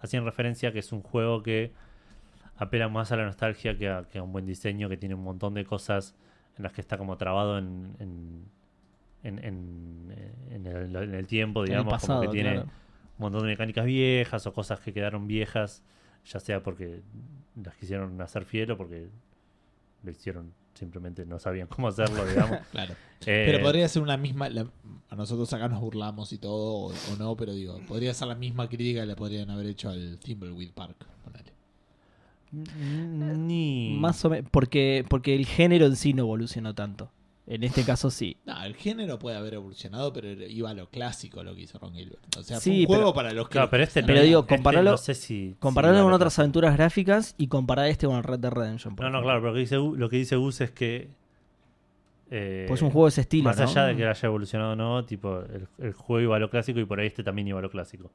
hacían 0.00 0.24
referencia 0.24 0.70
a 0.70 0.72
que 0.72 0.80
es 0.80 0.92
un 0.92 1.02
juego 1.02 1.42
que 1.42 1.72
apela 2.60 2.88
más 2.88 3.10
a 3.12 3.16
la 3.16 3.24
nostalgia 3.24 3.76
que 3.76 3.88
a, 3.88 4.04
que 4.04 4.18
a 4.18 4.22
un 4.22 4.32
buen 4.32 4.46
diseño, 4.46 4.88
que 4.88 4.96
tiene 4.96 5.14
un 5.14 5.22
montón 5.24 5.54
de 5.54 5.64
cosas 5.64 6.14
en 6.56 6.62
las 6.62 6.72
que 6.72 6.80
está 6.80 6.96
como 6.98 7.16
trabado 7.16 7.58
en, 7.58 7.94
en, 7.98 8.44
en, 9.22 9.38
en- 9.44 10.34
en 10.50 10.66
el, 10.66 11.14
el 11.14 11.26
tiempo, 11.26 11.60
En 11.60 11.64
el 11.64 11.70
digamos, 11.70 11.92
pasado, 11.94 12.20
como 12.20 12.30
que 12.30 12.36
tiene 12.36 12.52
claro. 12.54 12.66
un 13.18 13.22
montón 13.22 13.42
de 13.42 13.48
mecánicas 13.48 13.84
viejas 13.84 14.46
o 14.46 14.52
cosas 14.52 14.80
que 14.80 14.92
quedaron 14.92 15.26
viejas, 15.26 15.82
ya 16.26 16.38
sea 16.40 16.62
porque 16.62 17.00
las 17.62 17.74
quisieron 17.76 18.20
hacer 18.20 18.44
fiel 18.44 18.70
o 18.72 18.76
porque 18.76 19.08
lo 20.02 20.10
hicieron 20.10 20.52
simplemente 20.74 21.26
no 21.26 21.38
sabían 21.38 21.66
cómo 21.66 21.88
hacerlo, 21.88 22.24
digamos. 22.26 22.58
Claro. 22.70 22.94
Eh, 23.26 23.44
Pero 23.46 23.60
podría 23.62 23.86
ser 23.88 24.02
una 24.02 24.16
misma. 24.16 24.48
la- 24.48 24.66
a 25.10 25.16
nosotros 25.16 25.52
acá 25.52 25.68
nos 25.68 25.80
burlamos 25.80 26.32
y 26.32 26.38
todo, 26.38 26.72
o, 26.74 26.92
o 26.92 27.16
no, 27.18 27.36
pero 27.36 27.52
digo, 27.52 27.80
podría 27.88 28.14
ser 28.14 28.28
la 28.28 28.34
misma 28.34 28.68
crítica 28.68 29.00
que 29.00 29.06
le 29.06 29.16
podrían 29.16 29.50
haber 29.50 29.66
hecho 29.66 29.90
al 29.90 30.18
Thimbleweed 30.18 30.72
Park. 30.72 31.06
ponele. 31.24 31.49
Ni... 32.52 33.96
Más 34.00 34.24
o 34.24 34.30
menos. 34.30 34.48
Porque, 34.50 35.04
porque 35.08 35.34
el 35.34 35.46
género 35.46 35.86
en 35.86 35.96
sí 35.96 36.12
no 36.12 36.22
evolucionó 36.22 36.74
tanto. 36.74 37.10
En 37.46 37.64
este 37.64 37.82
caso 37.82 38.10
sí. 38.10 38.36
No, 38.46 38.62
el 38.62 38.76
género 38.76 39.18
puede 39.18 39.36
haber 39.36 39.54
evolucionado, 39.54 40.12
pero 40.12 40.30
iba 40.30 40.70
a 40.70 40.74
lo 40.74 40.88
clásico 40.88 41.42
lo 41.42 41.52
que 41.56 41.62
hizo 41.62 41.78
Ron 41.80 41.94
Gilbert. 41.94 42.36
O 42.36 42.42
sea, 42.44 42.60
Sí, 42.60 42.86
fue 42.86 42.96
un 42.96 43.02
juego 43.02 43.14
para 43.14 43.32
los 43.32 43.48
que. 43.48 43.52
Claro, 43.54 43.70
pero 43.70 43.82
este 43.82 44.02
no 44.02 44.06
Pero 44.06 44.18
es- 44.20 44.24
digo, 44.26 44.46
este 44.48 44.82
no 44.82 44.96
sé 44.96 45.14
si... 45.14 45.56
Compararlo 45.58 45.98
si 45.98 46.04
con 46.04 46.12
otras 46.12 46.38
aventuras 46.38 46.76
gráficas 46.76 47.34
y 47.38 47.48
comparar 47.48 47.86
este 47.88 48.06
con 48.06 48.16
el 48.16 48.22
Red 48.22 48.38
Dead 48.38 48.52
Redemption. 48.52 48.94
No, 48.96 49.10
no, 49.10 49.20
claro, 49.22 49.40
pero 49.40 49.48
lo 49.50 49.54
que 49.54 49.60
dice, 49.60 49.76
lo 49.76 50.08
que 50.08 50.16
dice 50.18 50.36
Gus 50.36 50.60
es 50.60 50.70
que... 50.70 51.08
eh, 52.30 52.66
Pues 52.68 52.78
es 52.78 52.82
un 52.82 52.90
juego 52.90 53.06
de 53.06 53.10
ese 53.10 53.22
estilo. 53.22 53.44
Más 53.44 53.56
¿no? 53.58 53.64
allá 53.64 53.84
de 53.86 53.96
que 53.96 54.06
haya 54.06 54.26
evolucionado 54.28 54.72
o 54.72 54.76
no, 54.76 55.04
tipo, 55.04 55.40
el, 55.40 55.66
el 55.78 55.92
juego 55.92 56.20
iba 56.22 56.36
a 56.36 56.38
lo 56.38 56.50
clásico 56.50 56.78
y 56.78 56.84
por 56.84 57.00
ahí 57.00 57.08
este 57.08 57.24
también 57.24 57.48
iba 57.48 57.58
a 57.58 57.62
lo 57.62 57.70
clásico. 57.70 58.12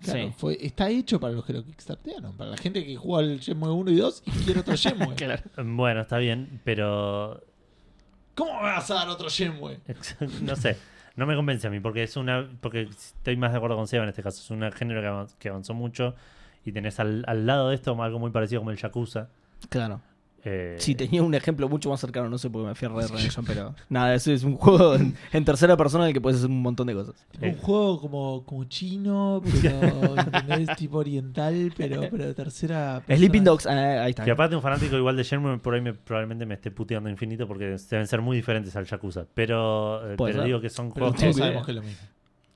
Claro, 0.00 0.28
Sí. 0.28 0.34
fue, 0.36 0.58
está 0.60 0.88
hecho 0.90 1.18
para 1.18 1.32
los 1.34 1.44
que 1.44 1.52
lo 1.52 1.64
kickstartearon. 1.64 2.36
Para 2.36 2.50
la 2.50 2.56
gente 2.56 2.84
que 2.84 2.96
juega 2.96 3.28
al 3.32 3.38
Shenmue 3.40 3.70
1 3.72 3.90
y 3.90 3.96
2 3.96 4.22
y 4.26 4.30
quiere 4.44 4.60
otro 4.60 4.76
Shenmue. 4.76 5.14
Claro. 5.16 5.42
Bueno, 5.64 6.00
está 6.02 6.18
bien, 6.18 6.60
pero 6.64 7.42
¿Cómo 8.34 8.54
me 8.54 8.68
vas 8.68 8.88
a 8.90 8.94
dar 8.94 9.08
otro 9.08 9.28
Shenmue? 9.28 9.80
no 10.42 10.54
sé, 10.54 10.76
no 11.16 11.26
me 11.26 11.34
convence 11.34 11.66
a 11.66 11.70
mí 11.70 11.80
porque 11.80 12.04
es 12.04 12.16
una 12.16 12.48
porque 12.60 12.82
estoy 12.82 13.36
más 13.36 13.50
de 13.50 13.56
acuerdo 13.56 13.76
con 13.76 13.88
Seba 13.88 14.04
en 14.04 14.10
este 14.10 14.22
caso, 14.22 14.40
es 14.40 14.50
un 14.50 14.70
género 14.70 15.00
que 15.00 15.06
avanzó, 15.08 15.36
que 15.38 15.48
avanzó 15.48 15.74
mucho 15.74 16.14
y 16.64 16.70
tenés 16.70 17.00
al, 17.00 17.24
al 17.26 17.46
lado 17.46 17.70
de 17.70 17.74
esto 17.74 18.00
algo 18.00 18.18
muy 18.20 18.30
parecido 18.30 18.60
como 18.60 18.70
el 18.70 18.76
Yakuza. 18.76 19.28
Claro. 19.68 20.00
Eh, 20.50 20.76
Sí, 20.78 20.94
tenía 20.94 21.22
un 21.22 21.34
ejemplo 21.34 21.68
mucho 21.68 21.90
más 21.90 22.00
cercano, 22.00 22.30
no 22.30 22.38
sé 22.38 22.48
por 22.48 22.62
qué 22.62 22.68
me 22.68 22.74
fui 22.74 22.86
a 22.86 22.90
Red 22.90 23.08
Redemption, 23.10 23.44
pero 23.46 23.74
nada, 23.90 24.14
eso 24.14 24.32
es 24.32 24.44
un 24.44 24.56
juego 24.56 24.94
en, 24.94 25.14
en 25.32 25.44
tercera 25.44 25.76
persona 25.76 26.04
en 26.04 26.08
el 26.08 26.14
que 26.14 26.20
puedes 26.20 26.38
hacer 26.38 26.48
un 26.50 26.62
montón 26.62 26.86
de 26.86 26.94
cosas. 26.94 27.14
Eh. 27.40 27.50
Un 27.50 27.56
juego 27.58 28.00
como, 28.00 28.44
como 28.44 28.64
chino, 28.64 29.42
pero 29.44 30.16
¿entendés? 30.18 30.74
tipo 30.76 30.98
oriental, 30.98 31.72
pero, 31.76 32.00
pero 32.10 32.24
de 32.26 32.34
tercera. 32.34 33.00
persona. 33.06 33.16
Sleeping 33.18 33.44
Dogs, 33.44 33.66
ah, 33.66 34.04
ahí 34.04 34.10
está. 34.10 34.24
que 34.24 34.30
aparte 34.30 34.56
un 34.56 34.62
fanático 34.62 34.96
igual 34.96 35.16
de 35.16 35.22
Shenmue 35.24 35.58
por 35.58 35.74
ahí 35.74 35.80
me- 35.80 35.94
probablemente 35.94 36.46
me 36.46 36.54
esté 36.54 36.70
puteando 36.70 37.10
infinito 37.10 37.46
porque 37.46 37.64
deben 37.90 38.06
ser 38.06 38.22
muy 38.22 38.36
diferentes 38.36 38.74
al 38.76 38.86
Yakuza, 38.86 39.26
pero, 39.34 40.12
eh, 40.12 40.14
pero 40.16 40.32
ser. 40.38 40.44
digo 40.44 40.60
que 40.60 40.70
son 40.70 40.92
Pero 40.92 41.12
juegos 41.12 41.36
sabemos 41.36 41.64
que 41.66 41.72
es 41.72 41.76
lo 41.76 41.82
mismo. 41.82 42.06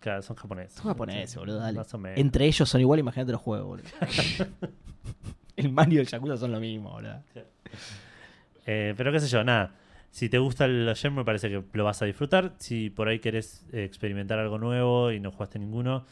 que 0.00 0.22
son 0.22 0.36
japoneses. 0.36 0.72
Son 0.74 0.84
japoneses, 0.86 1.36
boludo, 1.36 1.58
dale. 1.58 1.78
Más 1.78 1.92
o 1.92 1.98
menos. 1.98 2.18
Entre 2.18 2.46
ellos 2.46 2.68
son 2.68 2.80
igual, 2.80 3.00
imagínate 3.00 3.32
los 3.32 3.40
juegos, 3.40 3.66
boludo. 3.66 3.88
El 5.56 5.70
Mario 5.70 5.98
y 5.98 6.00
el 6.02 6.06
Yakuza 6.06 6.36
son 6.36 6.52
lo 6.52 6.60
mismo, 6.60 6.90
boludo. 6.90 7.22
Eh, 8.66 8.94
pero 8.96 9.12
qué 9.12 9.20
sé 9.20 9.28
yo, 9.28 9.44
nada. 9.44 9.74
Si 10.10 10.28
te 10.28 10.38
gusta 10.38 10.66
el 10.66 10.94
Gem, 10.94 11.14
me 11.14 11.24
parece 11.24 11.48
que 11.48 11.62
lo 11.72 11.84
vas 11.84 12.02
a 12.02 12.04
disfrutar. 12.04 12.52
Si 12.58 12.90
por 12.90 13.08
ahí 13.08 13.18
querés 13.18 13.66
eh, 13.72 13.84
experimentar 13.84 14.38
algo 14.38 14.58
nuevo 14.58 15.10
y 15.10 15.20
no 15.20 15.32
jugaste 15.32 15.58
ninguno, 15.58 16.04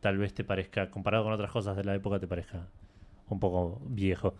tal 0.00 0.18
vez 0.18 0.34
te 0.34 0.44
parezca, 0.44 0.90
comparado 0.90 1.24
con 1.24 1.32
otras 1.32 1.50
cosas 1.50 1.76
de 1.76 1.84
la 1.84 1.94
época, 1.94 2.18
te 2.18 2.26
parezca 2.26 2.66
un 3.28 3.40
poco 3.40 3.80
viejo. 3.86 4.34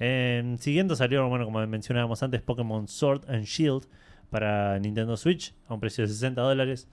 Eh, 0.00 0.56
siguiendo 0.58 0.96
salió, 0.96 1.28
bueno, 1.28 1.44
como 1.44 1.64
mencionábamos 1.66 2.22
antes, 2.22 2.42
Pokémon 2.42 2.88
Sword 2.88 3.28
and 3.30 3.44
Shield 3.44 3.86
para 4.30 4.78
Nintendo 4.78 5.16
Switch 5.16 5.54
a 5.68 5.74
un 5.74 5.80
precio 5.80 6.02
de 6.02 6.08
60 6.08 6.40
dólares. 6.40 6.88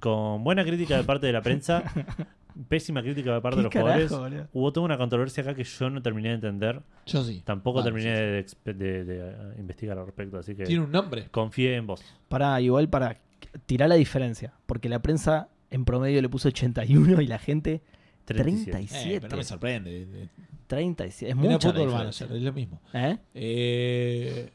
Con 0.00 0.42
buena 0.42 0.64
crítica 0.64 0.96
de 0.96 1.04
parte 1.04 1.26
de 1.26 1.32
la 1.32 1.42
prensa, 1.42 1.84
pésima 2.68 3.02
crítica 3.02 3.34
de 3.34 3.40
parte 3.40 3.56
de 3.58 3.62
los 3.64 3.72
¿Qué 3.72 3.80
jugadores. 3.80 4.08
carajo, 4.10 4.24
boludo? 4.28 4.48
Hubo 4.52 4.72
toda 4.72 4.84
una 4.86 4.98
controversia 4.98 5.42
acá 5.42 5.54
que 5.54 5.64
yo 5.64 5.90
no 5.90 6.02
terminé 6.02 6.28
de 6.30 6.34
entender. 6.36 6.82
Yo 7.06 7.22
sí. 7.24 7.42
Tampoco 7.44 7.78
Vale, 7.80 7.90
terminé 7.92 8.10
sí, 8.14 8.16
sí. 8.16 8.24
de, 8.26 8.46
expe- 8.46 8.76
de- 8.76 9.04
de, 9.04 9.18
eh, 9.30 9.54
investigar 9.58 9.98
al 9.98 10.06
respecto, 10.06 10.38
así 10.38 10.54
que 10.54 10.64
Tiene 10.64 10.82
un 10.84 10.90
nombre. 10.92 11.28
confié 11.30 11.76
en 11.76 11.86
vos. 11.86 12.02
Para, 12.28 12.60
igual 12.60 12.88
para 12.88 13.18
tirar 13.66 13.88
la 13.88 13.94
diferencia. 13.96 14.52
Porque 14.66 14.88
la 14.88 15.00
prensa 15.02 15.48
en 15.70 15.84
promedio 15.84 16.20
le 16.22 16.28
puso 16.28 16.48
81 16.48 17.20
y 17.22 17.26
la 17.26 17.38
gente 17.38 17.82
37. 18.24 18.70
37. 18.70 19.14
Eh, 19.16 19.20
pero 19.20 19.30
no 19.32 19.36
me 19.38 19.44
sorprende. 19.44 20.28
37. 20.66 21.30
Es 21.30 21.36
Mira 21.36 21.52
mucha 21.52 21.68
la 21.68 21.74
Football 21.74 21.88
diferencia. 21.90 22.26
Manager, 22.26 22.36
es 22.38 22.42
lo 22.44 22.52
mismo. 22.52 22.80
¿Eh? 22.94 23.18
Eh, 23.34 24.52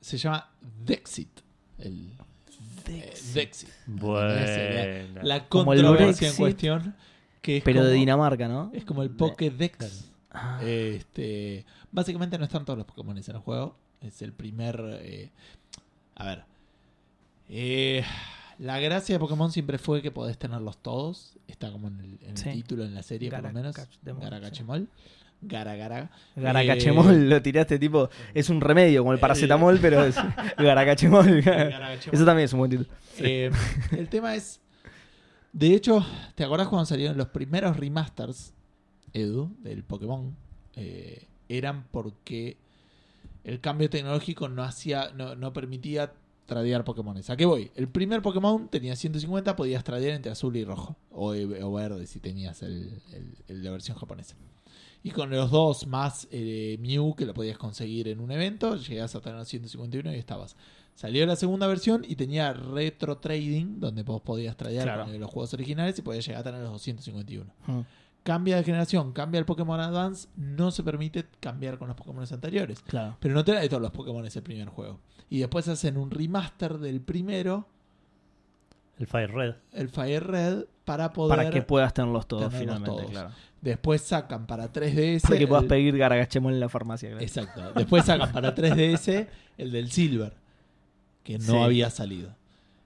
se 0.00 0.16
llama 0.18 0.50
Dexit. 0.84 1.40
El 1.78 2.10
eh, 2.88 3.12
Dexit. 3.34 3.68
Buena. 3.86 4.34
La, 5.14 5.22
la 5.22 5.48
Como 5.48 5.72
el 5.72 5.82
controversia 5.82 6.28
en 6.30 6.36
cuestión. 6.36 6.94
Que 7.46 7.58
es 7.58 7.62
Pero 7.62 7.84
de 7.84 7.92
Dinamarca, 7.94 8.48
¿no? 8.48 8.72
Es 8.74 8.84
como 8.84 9.04
el 9.04 9.10
Pokédex. 9.10 10.10
Ah, 10.32 10.58
Este, 10.64 11.64
básicamente 11.92 12.36
no 12.38 12.44
están 12.44 12.64
todos 12.64 12.76
los 12.76 12.86
Pokémon 12.86 13.16
en 13.16 13.22
el 13.24 13.38
juego. 13.38 13.76
Es 14.00 14.20
el 14.20 14.32
primer. 14.32 14.82
eh, 15.00 15.30
a 16.16 16.24
ver. 16.26 16.44
Eh, 17.48 18.02
la 18.58 18.80
gracia 18.80 19.14
de 19.14 19.18
Pokémon 19.20 19.52
siempre 19.52 19.78
fue 19.78 20.02
que 20.02 20.10
podés 20.10 20.36
tenerlos 20.38 20.78
todos. 20.78 21.36
Está 21.46 21.70
como 21.70 21.86
en 21.88 22.00
el, 22.00 22.18
en 22.22 22.30
el 22.30 22.36
Sí. 22.36 22.50
título, 22.50 22.84
en 22.84 22.94
la 22.96 23.02
serie, 23.04 23.30
por 23.30 23.42
lo 23.42 23.52
menos. 23.52 23.76
Garacachemol, 23.76 24.20
Garagachemol. 24.20 24.88
Garagara. 25.42 26.10
Garacachemol 26.34 27.14
Eh, 27.14 27.18
lo 27.28 27.42
tiraste 27.42 27.78
tipo. 27.78 28.10
Es 28.34 28.50
un 28.50 28.60
remedio 28.60 29.02
como 29.02 29.12
el 29.12 29.20
paracetamol, 29.20 29.78
pero 29.80 30.04
es 30.04 30.16
Garacachemol. 30.58 31.42
Garagachemol. 31.42 32.14
Eso 32.14 32.24
también 32.24 32.46
es 32.46 32.52
un 32.54 32.58
buen 32.58 32.70
título. 32.72 32.88
Eh, 33.18 33.50
el 33.92 34.08
tema 34.08 34.34
es. 34.34 34.60
De 35.56 35.74
hecho, 35.74 36.04
¿te 36.34 36.44
acordás 36.44 36.68
cuando 36.68 36.84
salieron 36.84 37.16
los 37.16 37.28
primeros 37.28 37.76
remasters, 37.78 38.52
Edu, 39.14 39.50
del 39.62 39.84
Pokémon? 39.84 40.36
Eh, 40.76 41.26
eran 41.48 41.86
porque 41.90 42.58
el 43.44 43.60
cambio 43.60 43.88
tecnológico 43.88 44.48
no 44.48 44.62
hacía, 44.64 45.12
no, 45.14 45.34
no 45.34 45.52
permitía 45.54 46.12
tradear 46.46 46.84
Pokémones. 46.84 47.30
¿A 47.30 47.36
qué 47.36 47.46
voy? 47.46 47.70
El 47.74 47.88
primer 47.88 48.20
Pokémon 48.22 48.68
tenía 48.68 48.96
150, 48.96 49.56
podías 49.56 49.82
tradear 49.84 50.14
entre 50.16 50.30
azul 50.30 50.56
y 50.56 50.64
rojo. 50.64 50.96
O, 51.10 51.32
o 51.32 51.72
verde 51.72 52.06
si 52.06 52.20
tenías 52.20 52.62
el, 52.62 53.00
el- 53.48 53.62
de 53.62 53.70
versión 53.70 53.96
japonesa. 53.96 54.36
Y 55.02 55.10
con 55.12 55.30
los 55.30 55.50
dos 55.50 55.86
más 55.86 56.28
eh, 56.32 56.76
Mew 56.80 57.14
que 57.14 57.26
lo 57.26 57.32
podías 57.34 57.58
conseguir 57.58 58.08
en 58.08 58.20
un 58.20 58.30
evento, 58.32 58.76
llegabas 58.76 59.14
a 59.14 59.20
tener 59.20 59.44
151 59.46 60.12
y 60.14 60.18
estabas. 60.18 60.56
Salió 60.96 61.24
la 61.26 61.36
segunda 61.36 61.66
versión 61.68 62.04
y 62.08 62.16
tenía 62.16 62.52
retro 62.52 63.18
trading, 63.18 63.78
donde 63.78 64.02
vos 64.02 64.20
podías 64.22 64.56
tradear 64.56 64.84
Claro. 64.84 65.04
con 65.04 65.20
los 65.20 65.30
juegos 65.30 65.54
originales 65.54 65.96
y 65.98 66.02
podías 66.02 66.26
llegar 66.26 66.40
a 66.40 66.44
tener 66.44 66.60
los 66.62 66.72
251. 66.72 67.52
Mm. 67.68 67.80
Cambia 68.24 68.56
de 68.56 68.64
generación, 68.64 69.12
cambia 69.12 69.38
el 69.38 69.44
Pokémon 69.44 69.78
Advance, 69.78 70.26
no 70.36 70.72
se 70.72 70.82
permite 70.82 71.26
cambiar 71.38 71.78
con 71.78 71.86
los 71.86 71.96
Pokémon 71.96 72.24
anteriores. 72.28 72.80
Claro. 72.82 73.16
Pero 73.20 73.34
no 73.34 73.44
te 73.44 73.52
trae 73.52 73.68
todos 73.68 73.80
los 73.82 73.92
Pokémon 73.92 74.24
el 74.26 74.42
primer 74.42 74.68
juego. 74.68 74.98
Y 75.30 75.38
después 75.38 75.68
hacen 75.68 75.96
un 75.96 76.10
remaster 76.10 76.78
del 76.78 77.00
primero, 77.00 77.68
El 78.98 79.06
Fire 79.06 79.30
Red. 79.32 79.54
el 79.72 79.88
Fire 79.90 80.24
Red, 80.26 80.64
para 80.84 81.12
poder. 81.12 81.36
Para 81.36 81.50
que 81.50 81.62
puedas 81.62 81.92
tenerlos 81.92 82.26
todos 82.26 82.44
tenerlos 82.50 82.76
finalmente, 82.78 82.96
todos. 83.02 83.10
claro. 83.10 83.30
Después 83.60 84.00
sacan 84.00 84.46
para 84.46 84.72
3DS. 84.72 85.22
Para 85.22 85.38
que 85.38 85.46
puedas 85.46 85.62
el- 85.64 85.68
pedir 85.68 85.96
Garagachemol 85.98 86.52
en 86.54 86.60
la 86.60 86.68
farmacia. 86.68 87.10
claro. 87.10 87.22
Exacto. 87.24 87.72
Después 87.74 88.04
sacan 88.04 88.32
para 88.32 88.54
3DS 88.54 89.26
el 89.58 89.72
del 89.72 89.90
Silver, 89.90 90.32
que 91.26 91.38
no 91.38 91.44
Sí. 91.44 91.56
había 91.58 91.90
salido. 91.90 92.34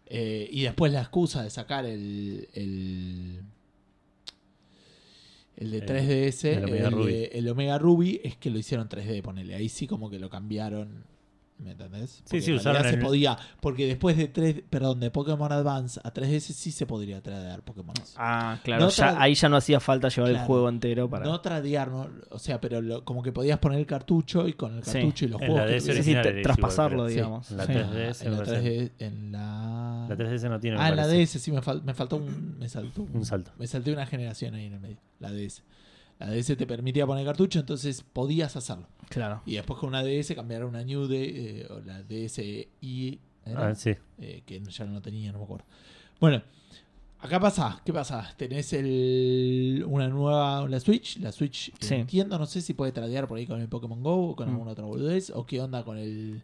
Eh, 0.07 0.49
y 0.51 0.62
después 0.62 0.91
la 0.93 1.03
excusa 1.03 1.43
de 1.45 1.51
sacar 1.51 1.84
el. 1.86 2.49
el 2.55 3.43
el 5.57 5.70
de 5.72 5.78
El- 5.78 5.86
3DS, 5.86 6.45
el 6.57 6.64
Omega 6.64 6.88
el, 6.88 7.05
de- 7.07 7.24
el 7.34 7.49
Omega 7.49 7.78
Ruby, 7.78 8.20
es 8.24 8.34
que 8.36 8.49
lo 8.51 8.59
hicieron 8.59 8.88
3D, 8.88 9.22
ponele. 9.22 9.55
Ahí 9.55 9.68
sí 9.68 9.86
como 9.86 10.09
que 10.09 10.18
lo 10.18 10.30
cambiaron. 10.30 11.05
¿Me 11.61 11.73
entendés? 11.73 12.23
Porque 12.25 12.41
sí, 12.41 12.51
en 12.53 12.57
usaron 12.57 12.83
realidad 12.83 12.91
se 12.91 12.97
el- 13.01 13.05
podía. 13.07 13.39
Porque 13.61 13.87
después 13.87 14.17
de 14.17 14.29
3, 14.29 14.63
perdón, 14.71 14.99
de 15.01 15.11
Pokémon 15.11 15.53
Advance 15.53 16.01
a 16.03 16.11
3DS 16.13 16.55
sí 16.55 16.73
se 16.73 16.87
podría 16.87 17.23
tradear 17.23 17.63
Pokémon. 17.63 17.95
Ah, 18.17 18.59
claro. 18.65 18.85
No 18.85 18.89
ya- 18.91 19.21
ahí 19.21 19.35
ya 19.35 19.49
no 19.51 19.57
hacía 19.57 19.79
falta 19.79 20.09
llevar 20.09 20.31
el 20.31 20.37
Claro. 20.37 20.47
juego 20.47 20.69
entero 20.71 21.11
para. 21.11 21.27
No 21.27 21.39
tradear, 21.43 21.89
no, 21.91 22.09
o 22.31 22.39
sea, 22.39 22.61
pero 22.63 22.81
lo- 22.81 23.05
como 23.05 23.23
que 23.23 23.31
podías 23.31 23.59
poner 23.59 23.79
el 23.79 23.87
cartucho 23.87 24.49
y 24.49 24.55
con 24.55 24.77
el 24.79 24.85
Sí. 24.85 24.93
cartucho 24.93 25.25
y 25.27 25.29
los 25.29 25.43
En 25.43 25.49
juegos 25.49 25.67
la 25.67 25.67
que 25.71 25.81
DS 25.81 26.03
sí, 26.03 26.03
sí, 26.03 26.43
traspasarlo, 26.43 27.07
digamos. 27.07 27.47
sí, 27.47 27.55
la 27.55 27.67
Sí. 27.67 27.73
3DS. 27.73 28.23
en 28.27 28.31
la 28.33 28.39
me 28.39 28.45
parece. 28.47 28.63
3D, 28.63 28.93
en 28.99 29.33
la... 29.33 30.07
La 30.09 30.17
3DS 30.17 30.49
no 30.49 30.61
tiene. 30.61 30.77
ah, 30.81 30.89
en 30.89 30.97
la. 30.97 31.07
DS 31.07 31.39
sí 31.39 31.53
me, 31.53 31.61
fal- 31.61 31.83
me 31.83 31.93
faltó 31.93 32.17
un... 32.17 32.59
Me 32.59 32.69
saltó 32.71 33.03
Un 33.13 33.25
salto. 33.27 33.51
Me 33.59 33.67
salté 33.67 33.93
una 33.93 34.07
generación 34.07 34.55
ahí 34.55 34.65
en 34.65 34.73
el 34.75 34.81
medio, 34.81 34.97
la 35.19 35.31
DS. 35.31 35.63
La 36.21 36.31
DS 36.31 36.57
te 36.57 36.66
permitía 36.66 37.07
poner 37.07 37.25
cartucho, 37.27 37.59
entonces 37.59 38.03
podías 38.03 38.55
hacerlo. 38.55 38.87
Claro. 39.09 39.43
Y 39.47 39.55
después 39.57 39.81
con 39.81 39.89
una 39.89 40.03
DS 40.05 40.35
cambiar 40.35 40.62
a 40.62 40.66
una 40.66 40.85
New 40.85 41.07
de, 41.09 41.62
eh, 41.62 41.66
o 41.71 41.81
la 41.81 42.03
DSi, 42.03 43.18
¿era? 43.45 43.68
Ah, 43.68 43.75
sí. 43.75 43.95
Eh, 44.21 44.43
que 44.47 44.61
ya 44.61 44.85
no 44.85 44.93
lo 44.93 45.01
tenía, 45.03 45.33
no 45.33 45.39
me 45.39 45.45
acuerdo. 45.45 45.64
Bueno, 46.21 46.43
acá 47.21 47.41
pasa, 47.41 47.81
¿qué 47.85 47.93
pasa? 47.93 48.33
Tenés 48.37 48.73
el, 48.75 49.83
una 49.89 50.09
nueva, 50.09 50.68
la 50.68 50.79
Switch, 50.79 51.16
la 51.18 51.33
Switch 51.33 51.73
Sí. 51.81 51.95
entiendo, 51.95 52.39
no 52.39 52.47
sé 52.47 52.61
si 52.61 52.75
puede 52.75 52.93
tradear 52.93 53.27
por 53.27 53.39
ahí 53.39 53.47
con 53.47 53.61
el 53.61 53.68
Pokémon 53.68 54.03
Go 54.03 54.31
o 54.31 54.37
con 54.37 54.47
Mm. 54.49 54.53
alguna 54.53 54.71
otra 54.73 54.85
boludez, 54.85 55.31
o 55.31 55.47
qué 55.47 55.61
onda 55.61 55.85
con 55.85 55.97
el 55.99 56.43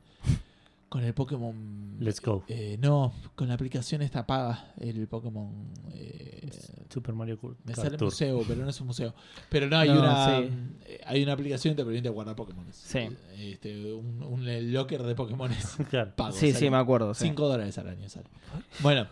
con 0.97 1.05
el 1.05 1.13
Pokémon 1.13 1.97
Let's 2.01 2.23
Go. 2.23 2.43
eh, 2.49 2.79
no, 2.81 3.13
con 3.35 3.49
la 3.49 3.55
aplicación 3.55 4.01
esta 4.01 4.27
paga, 4.27 4.73
el 4.81 5.07
Pokémon 5.09 5.51
eh, 5.93 6.49
Super 6.89 7.15
Mario 7.15 7.39
Kart 7.39 7.55
me 7.67 7.75
sale 7.75 7.99
Tour. 7.99 8.07
museo, 8.07 8.43
pero 8.49 8.63
no 8.65 8.71
es 8.71 8.81
un 8.81 8.87
museo. 8.87 9.15
Pero 9.51 9.69
no, 9.69 9.77
hay 9.77 9.91
No, 9.91 9.99
una 10.01 10.39
sí. 10.39 10.49
eh, 10.87 11.01
hay 11.05 11.23
una 11.23 11.35
aplicación 11.35 11.75
que 11.75 11.83
te 11.83 11.85
permite 11.85 12.09
guardar 12.09 12.35
Pokémon. 12.35 12.65
Sí. 12.73 13.01
Este, 13.39 13.93
un, 13.93 14.73
locker 14.73 15.03
de 15.03 15.15
Pokémon 15.15 15.51
Claro. 15.91 16.13
pago. 16.17 16.33
Sí, 16.33 16.53
sale 16.53 16.59
sí, 16.67 16.71
me 16.71 16.79
acuerdo. 16.79 17.13
sí. 17.13 17.25
5 17.27 17.47
dólares 17.47 17.77
al 17.77 17.89
año 17.89 18.09
sale. 18.09 18.29
Bueno, 18.81 19.07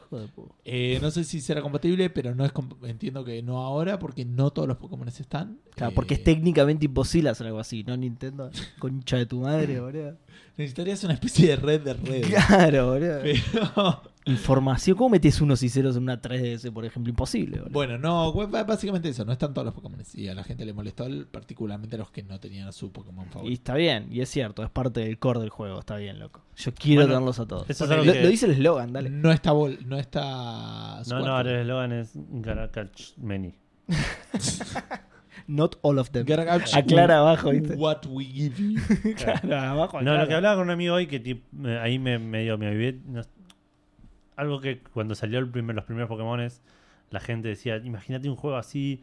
eh, 0.64 0.99
no 1.03 1.11
sé 1.11 1.24
si 1.24 1.43
será 1.43 1.61
compatible, 1.61 2.09
pero 2.09 2.35
no 2.35 2.47
es 2.47 2.55
comp- 2.55 2.78
entiendo 2.89 3.24
que 3.24 3.43
no 3.43 3.59
ahora 3.59 3.99
porque 3.99 4.24
no 4.24 4.51
todos 4.53 4.66
los 4.68 4.78
Pokémon 4.78 5.07
están. 5.09 5.59
Claro, 5.74 5.93
Eh, 5.93 5.95
porque 5.95 6.14
es 6.14 6.24
técnicamente 6.24 6.87
imposible 6.87 7.28
hacer 7.28 7.47
algo 7.49 7.59
así, 7.59 7.85
¿no? 7.85 7.95
Nintendo, 7.97 8.51
concha 8.78 9.18
de 9.18 9.26
tu 9.26 9.41
madre, 9.41 9.80
boludo. 9.80 10.16
Necesitarías 10.57 11.03
una 11.05 11.14
especie 11.14 11.49
de 11.49 11.57
red 11.57 11.80
de 11.80 11.95
redes. 11.95 12.32
Claro, 12.47 12.93
boludo. 12.93 13.20
Pero, 13.22 14.03
Información, 14.26 14.97
¿cómo 14.97 15.11
metes 15.11 15.39
unos 15.43 15.62
y 15.62 15.68
ceros 15.68 15.97
en 15.97 16.05
una 16.05 16.22
3DS, 16.22 16.72
por 16.72 16.87
ejemplo? 16.87 17.11
Imposible, 17.11 17.59
boludo. 17.59 17.72
bueno, 17.72 17.99
no, 17.99 18.32
básicamente 18.49 19.11
eso, 19.11 19.22
no 19.26 19.32
están 19.32 19.53
todos 19.53 19.66
los 19.66 19.74
Pokémon. 19.74 20.01
Y 20.14 20.28
a 20.28 20.35
la 20.35 20.43
gente 20.45 20.64
le 20.64 20.72
molestó, 20.72 21.07
particularmente 21.30 21.97
a 21.97 21.99
los 21.99 22.11
que 22.11 22.22
no 22.22 22.41
tenían 22.41 22.68
a 22.68 22.72
su 22.72 22.91
Pokémon 22.91 23.26
Y 23.26 23.30
favorito. 23.32 23.53
está 23.55 23.74
bien, 23.74 24.09
y 24.11 24.22
es 24.22 24.30
cierto, 24.30 24.62
es 24.62 24.70
parte 24.70 25.01
del 25.01 25.18
core 25.18 25.41
del 25.41 25.51
juego, 25.51 25.78
está 25.80 25.97
bien, 25.97 26.18
loco. 26.18 26.41
Yo 26.57 26.72
quiero 26.72 27.03
Bueno, 27.03 27.14
tenerlos 27.16 27.39
a 27.41 27.47
todos. 27.47 27.68
eso 27.68 27.85
es 27.85 27.91
lo, 27.91 28.03
que- 28.12 28.22
lo 28.22 28.28
dice 28.28 28.47
el 28.47 28.53
eslogan, 28.53 28.93
dale. 28.95 29.11
No 29.11 29.30
está, 29.30 29.53
bol- 29.53 29.78
no 29.87 29.99
está 29.99 31.03
No, 31.11 31.18
no, 31.20 31.37
ahora 31.37 31.51
el 31.51 31.61
eslogan 31.61 31.93
es 31.93 32.12
Garacach 32.14 33.16
Many. 33.18 33.53
Not 35.47 35.77
all 35.83 35.99
of 35.99 36.11
them. 36.11 36.27
Aclara 36.75 37.19
abajo, 37.19 37.51
¿viste? 37.51 37.75
What 37.75 38.07
we 38.09 38.25
give 38.25 38.57
you. 38.57 38.81
Claro, 39.17 39.57
abajo. 39.61 40.01
No, 40.01 40.11
aclara. 40.13 40.23
lo 40.23 40.29
que 40.29 40.35
hablaba 40.35 40.57
con 40.57 40.65
un 40.65 40.71
amigo 40.71 40.95
hoy 40.95 41.07
que 41.07 41.17
eh, 41.17 41.79
ahí 41.81 41.99
me, 41.99 42.19
medio 42.19 42.57
me 42.59 42.93
no- 43.07 43.23
algo 44.37 44.61
que 44.61 44.81
cuando 44.81 45.15
salió 45.15 45.39
el 45.39 45.49
primer, 45.49 45.77
los 45.77 45.85
primeros 45.85 46.09
Pokémones, 46.09 46.63
la 47.11 47.21
gente 47.21 47.49
decía, 47.49 47.77
imagínate 47.77 48.29
un 48.29 48.37
juego 48.37 48.57
así 48.57 49.01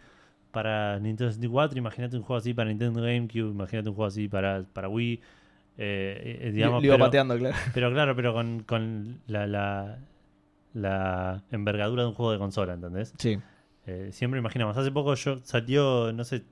para 0.51 0.99
Nintendo 0.99 1.31
64, 1.31 1.77
imagínate 1.77 2.17
un 2.17 2.23
juego 2.23 2.39
así 2.39 2.53
para 2.53 2.69
Nintendo 2.69 3.01
GameCube, 3.01 3.51
imagínate 3.51 3.87
un 3.89 3.95
juego 3.95 4.07
así 4.07 4.27
para, 4.27 4.63
para 4.73 4.89
Wii. 4.89 5.21
eh, 5.77 6.39
eh, 6.41 6.51
digamos, 6.51 6.83
iba 6.83 6.95
pero- 6.95 7.05
pateando, 7.05 7.37
claro. 7.37 7.55
Pero 7.73 7.91
claro, 7.93 8.15
pero 8.15 8.33
con, 8.33 8.63
con 8.63 9.21
la, 9.27 9.47
la, 9.47 9.99
la 10.73 11.43
envergadura 11.51 12.03
de 12.03 12.09
un 12.09 12.15
juego 12.15 12.33
de 12.33 12.37
consola, 12.37 12.73
¿entendés? 12.73 13.13
Sí. 13.17 13.39
Eh, 13.87 14.09
siempre 14.11 14.39
imaginamos. 14.39 14.77
Hace 14.77 14.91
poco 14.91 15.13
yo 15.15 15.39
salió, 15.43 16.11
no 16.13 16.23
sé 16.23 16.43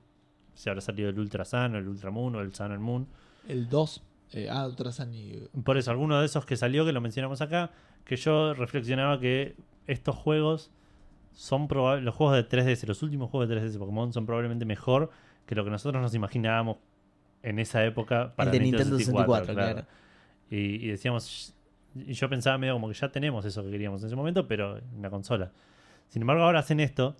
si 0.54 0.68
habrá 0.68 0.80
salido 0.80 1.08
el 1.08 1.18
Ultra 1.18 1.44
Sun 1.44 1.74
o 1.74 1.78
el 1.78 1.88
Ultra 1.88 2.10
Moon 2.10 2.34
o 2.36 2.40
el 2.40 2.54
Sun 2.54 2.72
and 2.72 2.82
Moon. 2.82 3.06
El 3.48 3.68
2. 3.68 4.02
Eh, 4.32 4.48
ah, 4.50 4.66
Ultra 4.66 4.92
Sun 4.92 5.14
y. 5.14 5.48
Por 5.64 5.76
eso, 5.76 5.90
alguno 5.90 6.20
de 6.20 6.26
esos 6.26 6.44
que 6.44 6.56
salió, 6.56 6.84
que 6.84 6.92
lo 6.92 7.00
mencionamos 7.00 7.40
acá, 7.40 7.70
que 8.04 8.16
yo 8.16 8.54
reflexionaba 8.54 9.18
que 9.20 9.56
estos 9.86 10.16
juegos 10.16 10.70
son 11.32 11.68
probables, 11.68 12.04
los 12.04 12.14
juegos 12.14 12.36
de 12.36 12.48
3DS, 12.48 12.86
los 12.86 13.02
últimos 13.02 13.30
juegos 13.30 13.48
de 13.48 13.60
3DS 13.60 13.78
Pokémon 13.78 14.12
son 14.12 14.26
probablemente 14.26 14.64
mejor 14.64 15.10
que 15.46 15.54
lo 15.54 15.64
que 15.64 15.70
nosotros 15.70 16.02
nos 16.02 16.14
imaginábamos 16.14 16.78
en 17.42 17.58
esa 17.58 17.84
época 17.84 18.34
para 18.36 18.50
el 18.50 18.58
de 18.58 18.64
Nintendo 18.64 18.98
64, 18.98 19.54
claro. 19.54 19.84
Y, 20.50 20.56
y 20.56 20.88
decíamos, 20.88 21.54
y 21.94 22.12
yo 22.12 22.28
pensaba 22.28 22.58
medio 22.58 22.74
como 22.74 22.88
que 22.88 22.94
ya 22.94 23.10
tenemos 23.10 23.44
eso 23.44 23.64
que 23.64 23.70
queríamos 23.70 24.02
en 24.02 24.08
ese 24.08 24.16
momento, 24.16 24.46
pero 24.46 24.78
en 24.78 24.84
una 24.98 25.10
consola. 25.10 25.52
Sin 26.10 26.22
embargo, 26.22 26.44
ahora 26.44 26.58
hacen 26.60 26.78
esto, 26.80 27.16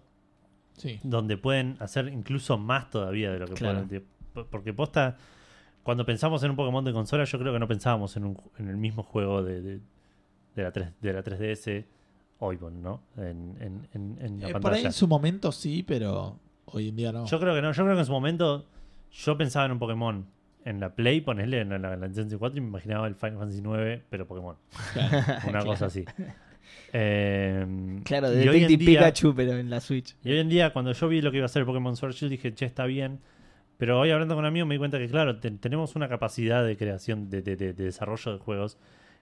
Sí. 0.76 1.00
donde 1.02 1.36
pueden 1.36 1.76
hacer 1.80 2.08
incluso 2.08 2.58
más 2.58 2.90
todavía 2.90 3.30
de 3.32 3.38
lo 3.40 3.46
que 3.46 3.54
Claro. 3.54 3.86
pueden. 3.86 4.04
Porque 4.50 4.72
posta, 4.72 5.16
cuando 5.82 6.04
pensamos 6.06 6.42
en 6.44 6.50
un 6.50 6.56
Pokémon 6.56 6.84
de 6.84 6.92
consola, 6.92 7.24
yo 7.24 7.38
creo 7.38 7.52
que 7.52 7.58
no 7.58 7.66
pensábamos 7.68 8.16
en, 8.16 8.24
un, 8.24 8.36
en 8.58 8.68
el 8.68 8.76
mismo 8.76 9.02
juego 9.02 9.42
de, 9.42 9.60
de, 9.62 9.80
de 10.54 10.62
la, 10.62 10.70
3, 10.72 10.88
de 11.00 11.12
la 11.12 11.22
3DS 11.24 11.84
hoy, 12.38 12.56
bueno, 12.56 12.78
¿no? 12.80 13.22
En, 13.22 13.56
en, 13.60 13.88
en, 13.92 14.18
en 14.20 14.40
la 14.40 14.48
Eh, 14.48 14.52
por 14.52 14.56
ahí 14.56 14.62
pantalla. 14.62 14.86
en 14.88 14.92
su 14.92 15.06
momento 15.08 15.52
sí, 15.52 15.82
pero 15.82 16.38
hoy 16.66 16.88
en 16.88 16.96
día 16.96 17.12
no. 17.12 17.26
Yo 17.26 17.38
creo 17.40 17.54
que 17.54 17.60
no, 17.62 17.72
yo 17.72 17.82
creo 17.84 17.94
que 17.94 18.00
en 18.00 18.06
su 18.06 18.12
momento 18.12 18.64
yo 19.12 19.36
pensaba 19.36 19.66
en 19.66 19.72
un 19.72 19.78
Pokémon 19.78 20.24
en 20.64 20.78
la 20.80 20.94
Play, 20.94 21.20
ponerle 21.20 21.60
en 21.60 21.68
la, 21.70 21.76
en 21.76 21.82
la 21.82 21.90
Nintendo 21.96 22.14
64 22.30 22.58
y 22.58 22.60
me 22.60 22.68
imaginaba 22.68 23.06
el 23.06 23.14
Final 23.14 23.38
Fantasy 23.38 23.60
9, 23.62 24.04
pero 24.08 24.26
Pokémon. 24.26 24.56
Una 25.48 25.64
cosa 25.64 25.86
así. 25.86 26.04
Eh, 26.92 28.00
Claro, 28.04 28.30
de 28.30 28.36
Detective 28.38 28.76
día- 28.84 29.00
Pikachu, 29.00 29.34
pero 29.34 29.52
en 29.56 29.70
la 29.70 29.80
Switch. 29.80 30.16
Y 30.24 30.32
hoy 30.32 30.38
en 30.38 30.48
día, 30.48 30.72
cuando 30.72 30.92
yo 30.92 31.08
vi 31.08 31.20
lo 31.20 31.30
que 31.30 31.36
iba 31.38 31.46
a 31.46 31.48
ser 31.48 31.60
el 31.60 31.66
Pokémon 31.66 31.96
Sword 31.96 32.12
Shield, 32.14 32.30
dije, 32.32 32.52
che, 32.54 32.66
está 32.66 32.84
bien. 32.86 33.20
Pero 33.78 33.98
hoy 33.98 34.10
hablando 34.10 34.34
con 34.34 34.44
amigos 34.44 34.68
me 34.68 34.74
di 34.74 34.78
cuenta 34.78 34.98
que, 34.98 35.08
claro, 35.08 35.38
te- 35.38 35.50
tenemos 35.52 35.96
una 35.96 36.08
capacidad 36.08 36.64
de 36.64 36.76
creación, 36.76 37.30
de, 37.30 37.42
de- 37.42 37.56
de- 37.56 37.72
de 37.72 37.84
desarrollo 37.84 38.32
de 38.32 38.38
juegos 38.38 38.76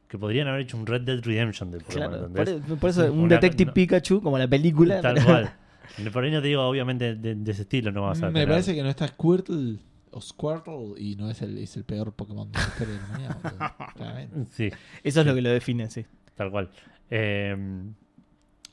que 0.08 0.18
podrían 0.18 0.48
haber 0.48 0.62
hecho 0.62 0.76
un 0.76 0.86
Red 0.86 1.02
Dead 1.02 1.20
Redemption 1.22 1.70
del 1.70 1.82
Pokémon, 1.82 2.32
por, 2.32 2.78
por 2.78 2.90
eso 2.90 3.12
un 3.12 3.20
una- 3.20 3.34
Detective 3.34 3.66
no- 3.68 3.74
Pikachu, 3.74 4.20
como 4.22 4.38
la 4.38 4.48
película. 4.48 5.00
Tal 5.00 5.14
pero- 5.14 5.26
cual. 5.26 5.52
Por 6.12 6.22
ahí 6.22 6.30
no 6.30 6.40
te 6.42 6.48
digo, 6.48 6.62
obviamente, 6.62 7.14
de, 7.16 7.34
de 7.34 7.50
ese 7.50 7.62
estilo 7.62 7.90
no 7.90 8.02
vas 8.02 8.22
a 8.22 8.26
Me 8.26 8.32
tener. 8.34 8.48
parece 8.48 8.74
que 8.74 8.82
no 8.82 8.88
está 8.90 9.08
Squirtle 9.08 9.78
o 10.12 10.20
Squirtle 10.20 10.94
y 10.98 11.16
no 11.16 11.30
es 11.30 11.40
el, 11.42 11.56
es 11.58 11.76
el 11.76 11.84
peor 11.84 12.12
Pokémon 12.12 12.50
de 12.52 12.58
la 12.58 12.64
historia 12.64 12.94
de 12.94 13.00
la 13.00 13.06
humanidad. 13.06 13.36
boludo. 13.42 13.92
Claramente. 13.96 14.38
Sí, 14.50 14.70
Eso 15.02 15.20
es 15.22 15.26
lo 15.26 15.34
que 15.34 15.40
lo 15.42 15.50
define, 15.50 15.88
sí. 15.90 16.04
Tal 16.38 16.50
cual. 16.50 16.70
Eh, 17.10 17.54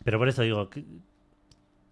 pero 0.05 0.19
por 0.19 0.29
eso 0.29 0.43
digo, 0.43 0.69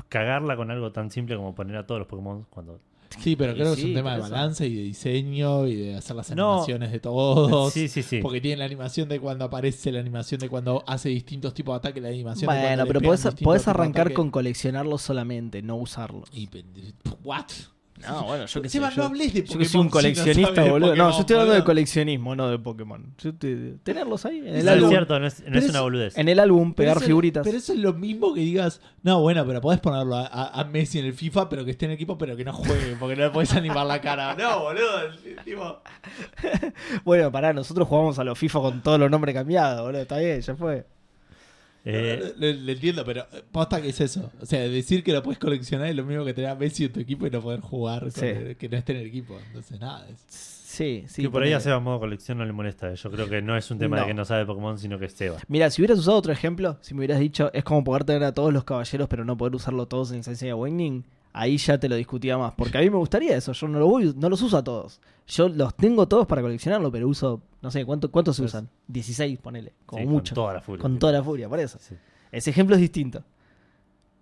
cagarla 0.08 0.56
con 0.56 0.72
algo 0.72 0.92
tan 0.92 1.12
simple 1.12 1.36
como 1.36 1.54
poner 1.56 1.76
a 1.76 1.86
todos 1.86 2.00
los 2.00 2.08
Pokémon 2.08 2.46
cuando... 2.50 2.80
Sí, 3.20 3.36
pero 3.36 3.54
creo 3.54 3.68
que 3.68 3.72
es 3.74 3.80
sí, 3.80 3.86
un 3.90 3.94
tema 3.94 4.16
de 4.16 4.22
balance 4.22 4.66
y 4.66 4.76
de 4.76 4.82
diseño 4.84 5.68
y 5.68 5.76
de 5.76 5.96
hacer 5.98 6.16
las 6.16 6.32
No. 6.36 6.52
animaciones 6.54 6.92
de 6.92 7.00
todos. 7.00 7.72
Sí, 7.72 7.88
sí, 7.88 8.02
sí. 8.02 8.20
Porque 8.22 8.42
tiene 8.42 8.58
la 8.58 8.66
animación 8.66 9.08
de 9.08 9.20
cuando 9.20 9.46
aparece, 9.46 9.92
la 9.92 10.00
animación 10.00 10.40
de 10.40 10.50
cuando 10.50 10.84
hace 10.88 11.10
distintos 11.10 11.54
tipos 11.54 11.74
de 11.74 11.78
ataque, 11.78 12.02
la 12.02 12.10
animación 12.10 12.42
de 12.42 12.56
Bueno, 12.56 12.62
cuando 12.70 12.84
le 12.86 12.88
pero 12.88 13.02
podés, 13.02 13.36
podés 13.44 13.66
de 13.66 13.72
arrancar 13.72 14.14
con 14.14 14.32
coleccionarlos 14.32 15.02
solamente, 15.04 15.62
no 15.62 15.76
usarlos. 15.76 16.28
Y, 16.32 16.50
¿What? 17.24 17.46
No, 18.08 18.24
bueno, 18.24 18.46
yo 18.46 18.62
qué 18.62 18.70
sé. 18.70 18.80
Yo- 18.80 18.90
no 18.98 19.04
hables 19.04 19.34
de 19.34 19.44
Yo 19.44 19.58
que 19.60 19.66
soy 19.66 19.80
un 19.82 19.86
si 19.86 19.88
no 19.88 19.90
coleccionista, 19.92 20.42
sabes 20.56 20.64
de 20.66 20.70
boludo. 20.72 20.88
no, 20.90 20.94
Pokémon, 20.96 21.12
yo 21.14 21.20
estoy 21.20 21.34
hablando 21.36 21.54
de 21.56 21.64
coleccionismo, 21.64 22.36
no 22.36 22.50
de 22.50 22.60
Pokémon. 22.60 23.14
Yo 23.18 23.34
te- 23.36 23.76
tenerlos 23.84 24.26
ahí 24.26 24.38
en 24.40 24.48
el 24.48 24.54
No 24.54 24.60
es 24.60 24.68
álbum. 24.68 24.90
cierto, 24.90 25.20
no 25.20 25.28
es, 25.28 25.40
no 25.40 25.46
Pero 25.46 25.60
es 25.60 25.70
una 25.70 25.82
boludez. 25.82 26.18
En 26.18 26.30
el 26.30 26.40
álbum, 26.40 26.74
Pero 26.74 26.76
pegar 26.86 26.98
eso- 26.98 27.06
figuritas. 27.06 27.44
Pero 27.46 27.58
eso 27.58 27.74
es 27.74 27.80
lo 27.80 27.94
mismo 27.94 28.34
que 28.34 28.42
digas, 28.42 28.82
no, 29.04 29.22
bueno, 29.22 29.46
pero 29.46 29.62
podés 29.62 29.80
ponerlo 29.80 30.16
a, 30.16 30.26
a- 30.28 30.60
a 30.60 30.64
Messi 30.66 31.00
en 31.00 31.06
el 31.06 31.14
FIFA, 31.14 31.50
pero 31.50 31.64
que 31.66 31.72
esté 31.72 31.86
en 31.86 31.92
el 31.92 31.96
equipo, 31.96 32.18
pero 32.18 32.36
que 32.36 32.44
no 32.46 32.54
juegue, 32.54 32.96
porque 33.00 33.16
no 33.16 33.24
le 33.24 33.30
podés 33.30 33.54
animar 33.54 33.86
la 33.86 34.02
cara. 34.02 34.36
No, 34.36 34.60
boludo. 34.64 34.84
tipo, 35.44 35.82
Bueno, 37.04 37.32
pará, 37.32 37.54
nosotros 37.54 37.88
jugamos 37.88 38.20
a 38.20 38.24
los 38.24 38.38
FIFA 38.38 38.60
con 38.60 38.82
todos 38.82 39.00
los 39.00 39.10
nombres 39.10 39.34
cambiados, 39.36 39.82
boludo. 39.82 40.02
Está 40.02 40.18
bien, 40.18 40.42
ya 40.42 40.56
fue. 40.56 40.86
Eh, 41.86 42.34
le, 42.38 42.54
le 42.54 42.72
entiendo, 42.74 43.04
pero 43.04 43.22
eh, 43.34 43.44
posta 43.52 43.82
que 43.82 43.90
es 43.90 44.00
eso. 44.00 44.32
O 44.42 44.46
sea, 44.46 44.60
decir 44.62 45.04
que 45.04 45.12
lo 45.12 45.22
puedes 45.22 45.38
coleccionar 45.40 45.88
es 45.88 45.96
lo 45.96 46.06
mismo 46.06 46.24
que 46.24 46.34
tener 46.34 46.50
a 46.52 46.56
Messi 46.56 46.86
en 46.86 46.94
tu 46.94 47.00
equipo 47.02 47.28
y 47.28 47.30
no 47.30 47.42
poder 47.42 47.60
jugar, 47.60 48.02
con 48.04 48.12
Sí. 48.12 48.26
el- 48.26 48.56
que 48.56 48.70
no 48.70 48.78
esté 48.78 48.94
en 48.94 49.00
el 49.00 49.08
equipo. 49.08 49.38
Entonces, 49.48 49.80
nada. 49.80 50.08
es- 50.10 50.24
Sí, 50.74 51.04
sí. 51.08 51.22
que 51.22 51.30
por 51.30 51.44
ahí 51.44 51.54
a 51.54 51.60
Seba 51.60 51.80
modo 51.80 52.00
colección 52.00 52.40
no 52.40 52.46
le 52.46 52.52
molesta. 52.52 52.92
Yo 52.96 53.12
creo 53.12 53.30
que 53.30 53.44
no 53.44 53.56
es 53.56 53.70
un 53.70 53.78
tema 53.78 54.00
de 54.02 54.08
que 54.08 54.14
no 54.16 54.26
sabe 54.26 54.44
Pokémon, 54.46 54.80
sino 54.80 54.98
que 54.98 55.06
es 55.06 55.14
Seba. 55.14 55.38
Mira, 55.48 55.70
si 55.70 55.82
hubieras 55.82 56.00
usado 56.00 56.18
otro 56.18 56.32
ejemplo, 56.34 56.78
si 56.82 56.94
me 56.96 57.02
hubieras 57.02 57.20
dicho, 57.20 57.52
es 57.54 57.64
como 57.64 57.84
poder 57.84 58.06
tener 58.06 58.24
a 58.24 58.34
todos 58.34 58.52
los 58.52 58.64
caballeros, 58.64 59.08
pero 59.08 59.24
no 59.24 59.38
poder 59.38 59.54
usarlo 59.54 59.86
todos 59.88 60.12
en 60.14 60.24
Sensei 60.24 60.50
Awakening, 60.50 61.04
ahí 61.34 61.58
ya 61.58 61.78
te 61.80 61.90
lo 61.90 61.96
discutía 61.96 62.38
más. 62.38 62.54
Porque 62.54 62.78
a 62.78 62.82
mí 62.82 62.90
me 62.90 62.98
gustaría 62.98 63.36
eso, 63.36 63.52
yo 63.52 63.68
no, 63.68 63.80
lo 63.80 63.88
voy, 63.88 64.14
no 64.16 64.30
los 64.30 64.42
uso 64.42 64.58
a 64.58 64.64
todos. 64.64 65.02
Yo 65.28 65.50
los 65.50 65.76
tengo 65.76 66.08
todos 66.08 66.26
para 66.28 66.42
coleccionarlo, 66.42 66.92
pero 66.92 67.08
uso, 67.08 67.42
no 67.62 67.72
sé, 67.72 67.86
¿cuánto, 67.86 68.12
¿cuántos 68.12 68.36
se 68.36 68.44
Pues- 68.44 68.52
usan? 68.54 68.70
16, 68.88 69.40
ponele, 69.40 69.74
como 69.86 70.02
Sí, 70.04 70.08
mucho. 70.08 70.36
Con 70.36 70.44
toda 70.44 70.54
la 70.54 70.62
furia. 70.62 70.82
Con 70.82 71.00
toda 71.00 71.14
la 71.14 71.24
furia, 71.24 71.50
por 71.50 71.60
eso. 71.60 71.78
Sí. 71.80 71.96
Ese 72.32 72.50
ejemplo 72.52 72.76
es 72.76 72.82
distinto. 72.82 73.24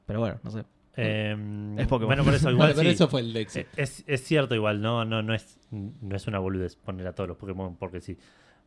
Pero 0.05 0.19
bueno, 0.19 0.39
no 0.43 0.51
sé. 0.51 0.63
Eh, 0.97 1.35
Es 1.77 1.87
Pokémon. 1.87 2.07
Bueno, 2.09 2.23
por 2.23 2.33
eso 2.33 2.49
igual 2.51 2.73
pero 2.75 2.89
sí. 2.89 2.95
eso 2.95 3.07
fue 3.07 3.21
el 3.21 3.35
Es, 3.37 4.03
es 4.05 4.23
cierto 4.23 4.55
igual, 4.55 4.81
no, 4.81 5.05
no, 5.05 5.21
no 5.23 5.33
es, 5.33 5.57
no 5.71 6.15
es 6.15 6.27
una 6.27 6.39
boludez 6.39 6.75
poner 6.75 7.07
a 7.07 7.13
todos 7.15 7.29
los 7.29 7.37
Pokémon 7.37 7.75
porque 7.77 8.01
sí. 8.01 8.17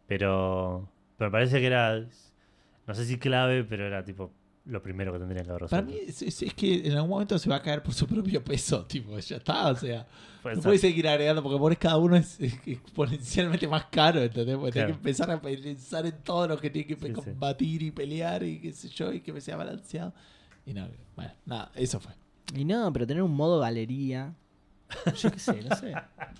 Pero, 0.06 0.88
pero 1.16 1.30
me 1.30 1.32
parece 1.32 1.60
que 1.60 1.66
era, 1.66 2.00
no 2.86 2.94
sé 2.94 3.04
si 3.04 3.18
clave, 3.18 3.64
pero 3.64 3.86
era 3.86 4.04
tipo 4.04 4.32
lo 4.66 4.82
primero 4.82 5.12
que 5.12 5.18
tendrían 5.18 5.44
que 5.44 5.50
haber 5.50 5.68
Para 5.68 5.82
mí 5.82 5.94
es, 6.06 6.22
es- 6.22 6.42
es 6.42 6.54
que 6.54 6.86
en 6.86 6.92
algún 6.92 7.10
momento 7.10 7.38
se 7.38 7.50
va 7.50 7.56
a 7.56 7.62
caer 7.62 7.82
por 7.82 7.92
su 7.94 8.06
propio 8.06 8.42
peso, 8.42 8.84
tipo, 8.88 9.18
ya 9.18 9.36
está, 9.36 9.68
o 9.70 9.76
sea, 9.76 10.06
Puede 10.42 10.56
no 10.56 10.62
ser. 10.62 10.68
puedes 10.68 10.80
seguir 10.80 11.06
agregando 11.08 11.42
porque 11.42 11.58
por 11.58 11.76
cada 11.76 11.98
uno 11.98 12.16
es, 12.16 12.38
es 12.40 12.54
exponencialmente 12.66 13.68
más 13.68 13.84
caro, 13.86 14.22
¿entendés? 14.22 14.56
Porque 14.56 14.72
Claro. 14.72 14.86
tenés 14.88 15.00
que 15.02 15.08
empezar 15.10 15.30
a 15.30 15.40
pensar 15.40 16.06
en 16.06 16.22
todo 16.22 16.48
lo 16.48 16.58
que 16.58 16.70
tiene 16.70 16.86
que 16.86 16.94
Sí, 16.96 17.06
sí. 17.06 17.12
combatir 17.12 17.82
y 17.82 17.90
pelear 17.90 18.42
y 18.42 18.60
qué 18.60 18.72
sé 18.72 18.88
yo, 18.88 19.12
y 19.12 19.20
que 19.20 19.32
me 19.32 19.40
sea 19.40 19.56
balanceado. 19.56 20.14
Y 20.66 20.72
no, 20.72 20.88
bueno, 21.16 21.32
nada, 21.44 21.70
eso 21.74 22.00
fue. 22.00 22.12
Y 22.54 22.64
no, 22.64 22.90
pero 22.92 23.06
tener 23.06 23.22
un 23.22 23.34
modo 23.34 23.60
galería. 23.60 24.34
Yo 25.16 25.30
qué 25.30 25.38
sé, 25.38 25.62
no 25.68 25.74
sé. 25.76 25.92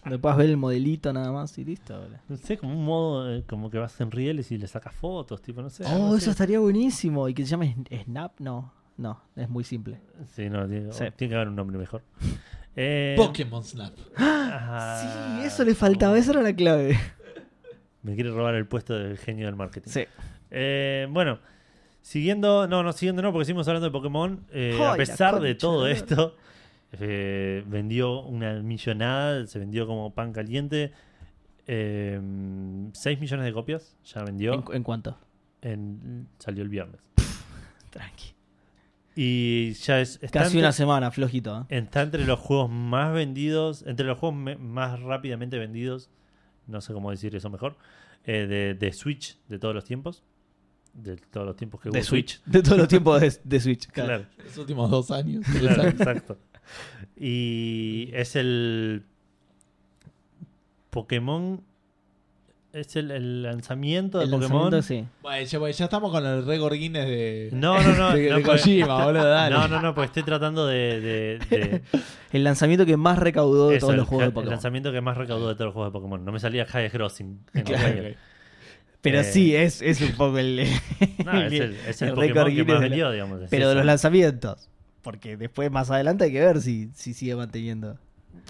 Donde 0.04 0.18
puedas 0.18 0.36
ver 0.38 0.50
el 0.50 0.56
modelito 0.56 1.12
nada 1.12 1.32
más 1.32 1.56
y 1.58 1.64
listo. 1.64 1.98
boludo. 1.98 2.18
No 2.28 2.36
sé, 2.36 2.56
como 2.58 2.72
un 2.74 2.84
modo, 2.84 3.34
eh, 3.34 3.42
como 3.48 3.70
que 3.70 3.78
vas 3.78 4.00
en 4.00 4.10
rieles 4.10 4.50
y 4.52 4.58
le 4.58 4.66
sacas 4.66 4.94
fotos, 4.94 5.42
tipo, 5.42 5.60
no 5.62 5.70
sé. 5.70 5.84
Oh, 5.86 5.98
no 6.10 6.16
eso 6.16 6.26
sé. 6.26 6.30
estaría 6.30 6.60
buenísimo. 6.60 7.28
¿Y 7.28 7.34
que 7.34 7.42
se 7.44 7.50
llame 7.50 7.76
Snap? 8.04 8.38
No, 8.40 8.72
no, 8.96 9.20
es 9.36 9.48
muy 9.48 9.64
simple. 9.64 10.00
Sí, 10.34 10.48
no, 10.50 10.66
tiene, 10.68 10.92
Sí. 10.92 11.04
tiene 11.16 11.30
que 11.30 11.34
haber 11.36 11.48
un 11.48 11.56
nombre 11.56 11.78
mejor. 11.78 12.02
Eh, 12.76 13.14
Pokémon 13.16 13.62
Snap. 13.64 13.92
ah, 14.16 15.38
sí, 15.40 15.46
eso 15.46 15.64
le 15.64 15.74
faltaba, 15.74 16.18
esa 16.18 16.32
era 16.32 16.42
la 16.42 16.54
clave. 16.54 16.98
Me 18.02 18.14
quiere 18.14 18.30
robar 18.30 18.54
el 18.54 18.66
puesto 18.66 18.94
del 18.98 19.16
genio 19.16 19.46
del 19.46 19.56
marketing. 19.56 19.90
Sí. 19.90 20.04
Eh, 20.50 21.06
bueno, 21.10 21.38
siguiendo, 22.02 22.68
no, 22.68 22.82
no, 22.82 22.92
siguiendo 22.92 23.22
no, 23.22 23.32
porque 23.32 23.46
seguimos 23.46 23.66
hablando 23.68 23.86
de 23.86 23.92
Pokémon. 23.92 24.44
Eh, 24.52 24.78
a 24.84 24.94
pesar 24.94 25.40
de 25.40 25.54
todo 25.54 25.86
esto, 25.88 26.36
eh, 27.00 27.64
vendió 27.66 28.20
una 28.22 28.54
millonada, 28.62 29.46
se 29.46 29.58
vendió 29.58 29.86
como 29.86 30.12
pan 30.14 30.32
caliente. 30.32 30.92
6 31.66 33.20
millones 33.20 33.44
de 33.46 33.52
copias 33.52 33.96
ya 34.04 34.22
vendió. 34.22 34.54
¿En, 34.54 34.76
en 34.76 34.82
cuánto? 34.82 35.18
en- 35.62 36.28
salió 36.38 36.62
el 36.62 36.68
viernes. 36.68 37.00
Tranqui. 37.90 38.34
Y 39.16 39.72
ya 39.74 40.00
es. 40.00 40.18
Está 40.22 40.40
Casi 40.40 40.56
entre, 40.56 40.60
una 40.60 40.72
semana, 40.72 41.10
flojito. 41.10 41.66
¿eh? 41.70 41.78
está 41.78 42.02
entre 42.02 42.24
los 42.26 42.38
juegos 42.40 42.68
más 42.70 43.14
vendidos, 43.14 43.84
entre 43.86 44.06
los 44.06 44.18
juegos 44.18 44.38
me- 44.38 44.56
más 44.56 45.00
rápidamente 45.00 45.58
vendidos, 45.58 46.10
no 46.66 46.80
sé 46.80 46.92
cómo 46.92 47.10
decir 47.12 47.34
eso 47.36 47.48
mejor, 47.48 47.76
eh, 48.24 48.46
de, 48.46 48.74
de 48.74 48.92
Switch 48.92 49.38
de 49.48 49.58
todos 49.58 49.74
los 49.74 49.84
tiempos. 49.84 50.22
De 50.92 51.16
todos 51.16 51.46
los 51.46 51.56
tiempos 51.56 51.80
que 51.80 51.88
hubo 51.88 51.94
De 51.96 52.02
Switch. 52.04 52.40
De 52.44 52.62
todos 52.62 52.78
los 52.78 52.86
tiempos 52.88 53.20
de, 53.20 53.32
de 53.42 53.60
Switch. 53.60 53.86
claro. 53.92 54.08
Claro. 54.08 54.26
Los 54.44 54.58
últimos 54.58 54.90
dos 54.90 55.10
años. 55.10 55.44
tres 55.44 55.60
Claro, 55.60 55.82
años. 55.82 55.94
exacto. 55.94 56.38
Y 57.16 58.10
es 58.12 58.36
el 58.36 59.04
Pokémon. 60.90 61.62
Es 62.72 62.96
el, 62.96 63.12
el 63.12 63.42
lanzamiento 63.44 64.18
de 64.18 64.24
El 64.24 64.30
Pokémon. 64.32 64.72
lanzamiento, 64.72 64.82
sí. 64.82 65.04
Bueno, 65.22 65.46
ya, 65.46 65.70
ya 65.70 65.84
estamos 65.84 66.10
con 66.10 66.26
el 66.26 66.44
récord 66.44 66.74
Guinness 66.74 67.06
de, 67.06 67.50
No, 67.52 67.80
no, 67.80 67.92
no. 67.94 68.12
de, 68.16 68.30
no, 68.30 68.36
de 68.38 68.42
pues- 68.42 68.62
Kojima, 68.62 69.04
boludo, 69.04 69.24
dale. 69.28 69.54
no, 69.54 69.68
no, 69.68 69.80
no, 69.80 69.94
porque 69.94 70.06
estoy 70.06 70.22
tratando 70.24 70.66
de. 70.66 71.00
de- 71.00 71.38
de- 71.50 71.82
El 72.32 72.42
lanzamiento 72.42 72.84
que 72.84 72.96
más 72.96 73.16
recaudó 73.20 73.68
de 73.68 73.76
eso, 73.76 73.86
todos 73.86 73.94
el, 73.94 73.98
los 74.00 74.08
juegos 74.08 74.22
de 74.22 74.26
el 74.26 74.32
Pokémon. 74.32 74.50
lanzamiento 74.50 74.90
que 74.90 75.00
más 75.00 75.16
recaudó 75.16 75.48
de 75.48 75.54
todos 75.54 75.66
los 75.66 75.74
juegos 75.74 75.92
de 75.92 75.98
Pokémon. 76.00 76.24
No 76.24 76.32
me 76.32 76.40
salía 76.40 76.66
High 76.66 76.90
Crossing. 76.90 77.38
en 77.54 77.62
Claro. 77.62 78.02
Pero 79.02 79.20
Eh, 79.20 79.24
sí, 79.24 79.54
es, 79.54 79.80
es 79.80 80.00
un 80.00 80.12
poco 80.16 80.38
el. 80.38 80.66
No, 81.24 81.42
es 81.42 81.52
el, 81.52 81.76
es 81.86 82.02
el 82.02 82.08
el 82.08 82.14
Pokémon 82.14 82.20
récord 82.34 82.46
que 82.46 82.50
Guinness 82.54 82.66
más 82.66 82.66
de 82.66 82.72
la- 82.74 82.80
vendió, 82.80 83.10
digamos. 83.12 83.42
es 83.42 83.50
Pero 83.50 83.68
de 83.68 83.74
los 83.76 83.84
lanzamientos. 83.84 84.68
Porque 85.04 85.36
después, 85.36 85.70
más 85.70 85.90
adelante, 85.92 86.24
hay 86.24 86.32
que 86.32 86.40
ver 86.40 86.60
si, 86.60 86.88
si 86.94 87.14
sigue 87.14 87.36
manteniendo. 87.36 87.96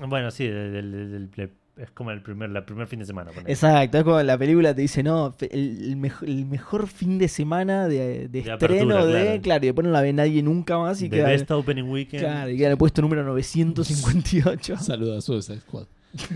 Bueno, 0.09 0.31
sí, 0.31 0.47
del- 0.47 0.73
del- 0.91 1.31
del- 1.31 1.51
es 1.77 1.91
como 1.91 2.13
el 2.13 2.23
primer, 2.23 2.51
la 2.51 2.65
primer 2.65 2.87
fin 2.87 3.01
de 3.01 3.05
semana. 3.05 3.33
Exacto, 3.47 3.99
es 3.99 4.05
como 4.05 4.23
la 4.23 4.39
película 4.39 4.73
te 4.73 4.81
dice, 4.83 5.03
no, 5.03 5.35
el, 5.41 5.51
el 5.83 5.97
mej- 5.97 6.23
el 6.23 6.47
mejor 6.47 6.87
fin 6.87 7.19
de 7.19 7.27
semana 7.27 7.89
de, 7.89 7.99
de 7.99 8.29
De 8.29 8.39
estreno 8.39 8.55
apertura, 8.55 9.05
de. 9.07 9.13
claro. 9.25 9.43
Claro, 9.43 9.65
y 9.65 9.67
después 9.67 9.85
no 9.85 9.91
la 9.93 10.01
ve 10.01 10.13
nadie 10.13 10.41
nunca 10.45 10.79
más 10.79 11.03
y 11.03 11.09
The 11.11 11.17
queda. 11.17 11.29
Best 11.31 11.51
Opening 11.51 11.91
Weekend. 11.91 12.23
Claro, 12.23 12.51
y 12.51 12.57
queda 12.57 12.71
el 12.71 12.77
puesto 12.79 13.03
número 13.03 13.25
958. 13.25 14.77
Saludos 14.79 15.19
a 15.19 15.21
Suicide 15.21 15.61
Squad. 15.61 15.87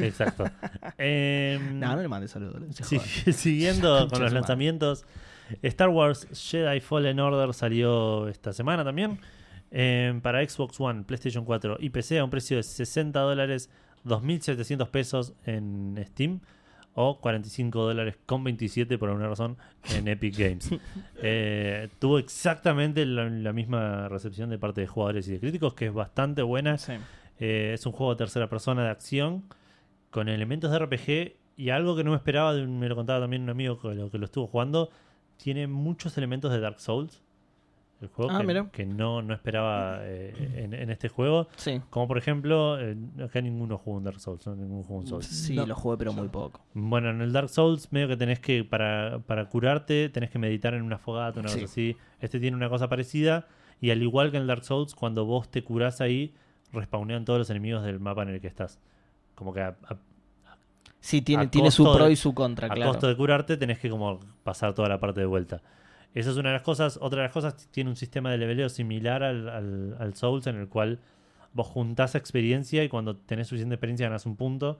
Exacto. 0.00 0.44
Em, 0.98 1.78
no, 1.78 1.94
no 1.94 2.02
le 2.02 2.08
mandes 2.08 2.32
saludos. 2.32 2.60
Sí, 2.82 2.98
siguiendo 3.32 4.08
con 4.08 4.20
los 4.20 4.32
lanzamientos, 4.32 5.04
Star 5.62 5.88
Wars 5.88 6.26
Jedi 6.32 6.80
Fallen 6.80 7.20
Order 7.20 7.54
salió 7.54 8.26
esta 8.26 8.52
semana 8.52 8.82
también. 8.84 9.20
Eh, 9.70 10.18
para 10.22 10.46
Xbox 10.46 10.80
One, 10.80 11.04
PlayStation 11.04 11.44
4 11.44 11.78
y 11.80 11.90
PC 11.90 12.18
a 12.18 12.24
un 12.24 12.30
precio 12.30 12.56
de 12.56 12.62
60 12.62 13.18
dólares 13.20 13.70
2.700 14.04 14.88
pesos 14.88 15.34
en 15.44 16.02
Steam 16.06 16.40
o 16.94 17.20
45 17.20 17.80
dólares 17.80 18.16
con 18.26 18.42
27 18.42 18.98
por 18.98 19.08
alguna 19.10 19.28
razón 19.28 19.56
en 19.94 20.08
Epic 20.08 20.36
Games. 20.36 20.70
Eh, 21.22 21.88
tuvo 21.98 22.18
exactamente 22.18 23.06
la, 23.06 23.28
la 23.28 23.52
misma 23.52 24.08
recepción 24.08 24.50
de 24.50 24.58
parte 24.58 24.80
de 24.80 24.86
jugadores 24.86 25.28
y 25.28 25.32
de 25.32 25.40
críticos, 25.40 25.74
que 25.74 25.86
es 25.86 25.92
bastante 25.92 26.42
buena. 26.42 26.76
Sí. 26.78 26.94
Eh, 27.40 27.72
es 27.74 27.86
un 27.86 27.92
juego 27.92 28.14
de 28.14 28.18
tercera 28.18 28.48
persona 28.48 28.84
de 28.84 28.90
acción 28.90 29.44
con 30.10 30.28
elementos 30.28 30.70
de 30.70 30.78
RPG 30.78 31.36
y 31.56 31.70
algo 31.70 31.96
que 31.96 32.04
no 32.04 32.10
me 32.10 32.16
esperaba, 32.16 32.52
me 32.54 32.88
lo 32.88 32.96
contaba 32.96 33.20
también 33.20 33.42
un 33.42 33.50
amigo 33.50 33.78
que 33.78 33.94
lo, 33.94 34.10
que 34.10 34.18
lo 34.18 34.24
estuvo 34.24 34.46
jugando, 34.46 34.90
tiene 35.36 35.66
muchos 35.66 36.16
elementos 36.18 36.52
de 36.52 36.60
Dark 36.60 36.80
Souls. 36.80 37.22
El 38.00 38.08
juego 38.08 38.30
Ah, 38.30 38.68
que, 38.70 38.86
no, 38.86 39.22
no 39.22 39.34
esperaba 39.34 39.98
eh, 40.02 40.52
en, 40.56 40.72
en 40.72 40.88
este 40.90 41.08
juego. 41.08 41.48
Sí. 41.56 41.80
Como 41.90 42.06
por 42.06 42.16
ejemplo, 42.16 42.78
eh, 42.80 42.96
acá 43.24 43.40
ninguno 43.40 43.76
jugó 43.76 43.96
un 43.96 44.04
Dark 44.04 44.20
Souls, 44.20 44.46
no 44.46 44.54
ningún 44.54 44.84
jugó 44.84 45.00
un 45.00 45.06
Souls. 45.08 45.26
Sí, 45.26 45.56
No. 45.56 45.66
lo 45.66 45.74
jugué, 45.74 45.96
pero 45.96 46.12
muy 46.12 46.28
poco. 46.28 46.60
Bueno, 46.74 47.10
en 47.10 47.20
el 47.22 47.32
Dark 47.32 47.48
Souls, 47.48 47.90
medio 47.92 48.06
que 48.06 48.16
tenés 48.16 48.38
que, 48.38 48.62
para, 48.62 49.18
para 49.26 49.48
curarte, 49.48 50.08
tenés 50.10 50.30
que 50.30 50.38
meditar 50.38 50.74
en 50.74 50.82
una 50.82 50.98
fogata, 50.98 51.40
una 51.40 51.48
Sí. 51.48 51.56
cosa 51.60 51.64
así. 51.72 51.96
Este 52.20 52.38
tiene 52.38 52.56
una 52.56 52.68
cosa 52.68 52.88
parecida. 52.88 53.46
Y 53.80 53.90
al 53.90 54.00
igual 54.02 54.30
que 54.30 54.36
en 54.36 54.42
el 54.42 54.46
Dark 54.48 54.64
Souls, 54.64 54.94
cuando 54.94 55.24
vos 55.24 55.48
te 55.50 55.64
curás 55.64 56.00
ahí, 56.00 56.34
respawnean 56.72 57.24
todos 57.24 57.40
los 57.40 57.50
enemigos 57.50 57.82
del 57.82 57.98
mapa 57.98 58.22
en 58.22 58.28
el 58.28 58.40
que 58.40 58.46
estás. 58.46 58.78
Como 59.34 59.52
que 59.52 59.60
a, 59.62 59.76
a- 59.88 59.96
Sí, 61.00 61.22
tiene, 61.22 61.44
A 61.44 61.50
tiene 61.50 61.70
su 61.70 61.84
pro 61.84 62.06
de- 62.06 62.12
y 62.12 62.16
su 62.16 62.34
contra, 62.34 62.66
a 62.66 62.70
claro. 62.70 62.90
costo 62.92 63.06
de 63.06 63.16
curarte, 63.16 63.56
tenés 63.56 63.78
que 63.78 63.88
como 63.88 64.18
pasar 64.42 64.74
toda 64.74 64.88
la 64.88 64.98
parte 64.98 65.20
de 65.20 65.26
vuelta. 65.26 65.62
Esa 66.14 66.30
es 66.30 66.36
una 66.36 66.48
de 66.50 66.54
las 66.54 66.62
cosas. 66.62 66.98
Otra 67.00 67.18
de 67.22 67.24
las 67.28 67.32
cosas, 67.32 67.68
tiene 67.70 67.90
un 67.90 67.96
sistema 67.96 68.30
de 68.30 68.38
leveleo 68.38 68.68
similar 68.68 69.22
al, 69.22 69.48
al- 69.48 69.96
al 69.98 70.14
Souls, 70.14 70.46
en 70.46 70.56
el 70.56 70.68
cual 70.68 70.98
vos 71.52 71.66
juntás 71.66 72.14
experiencia 72.14 72.82
y 72.84 72.88
cuando 72.88 73.16
tenés 73.16 73.48
suficiente 73.48 73.74
experiencia 73.74 74.06
ganas 74.08 74.26
un 74.26 74.36
punto. 74.36 74.78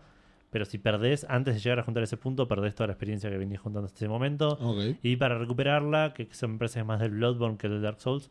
Pero 0.51 0.65
si 0.65 0.79
perdés, 0.79 1.27
antes 1.29 1.55
de 1.55 1.61
llegar 1.61 1.79
a 1.79 1.83
juntar 1.83 2.03
ese 2.03 2.17
punto, 2.17 2.49
perdés 2.49 2.75
toda 2.75 2.87
la 2.87 2.95
experiencia 2.95 3.29
que 3.29 3.37
venís 3.37 3.61
juntando 3.61 3.87
hasta 3.87 3.99
ese 3.99 4.09
momento. 4.09 4.49
Ok. 4.61 4.97
Y 5.03 5.17
para 5.17 5.37
recuperarla, 5.39 6.15
que 6.15 6.27
me 6.47 6.57
parece 6.59 6.83
más 6.85 7.01
del 7.01 7.11
Bloodborne 7.11 7.59
que 7.59 7.69
del 7.69 7.83
Dark 7.83 8.01
Souls, 8.01 8.31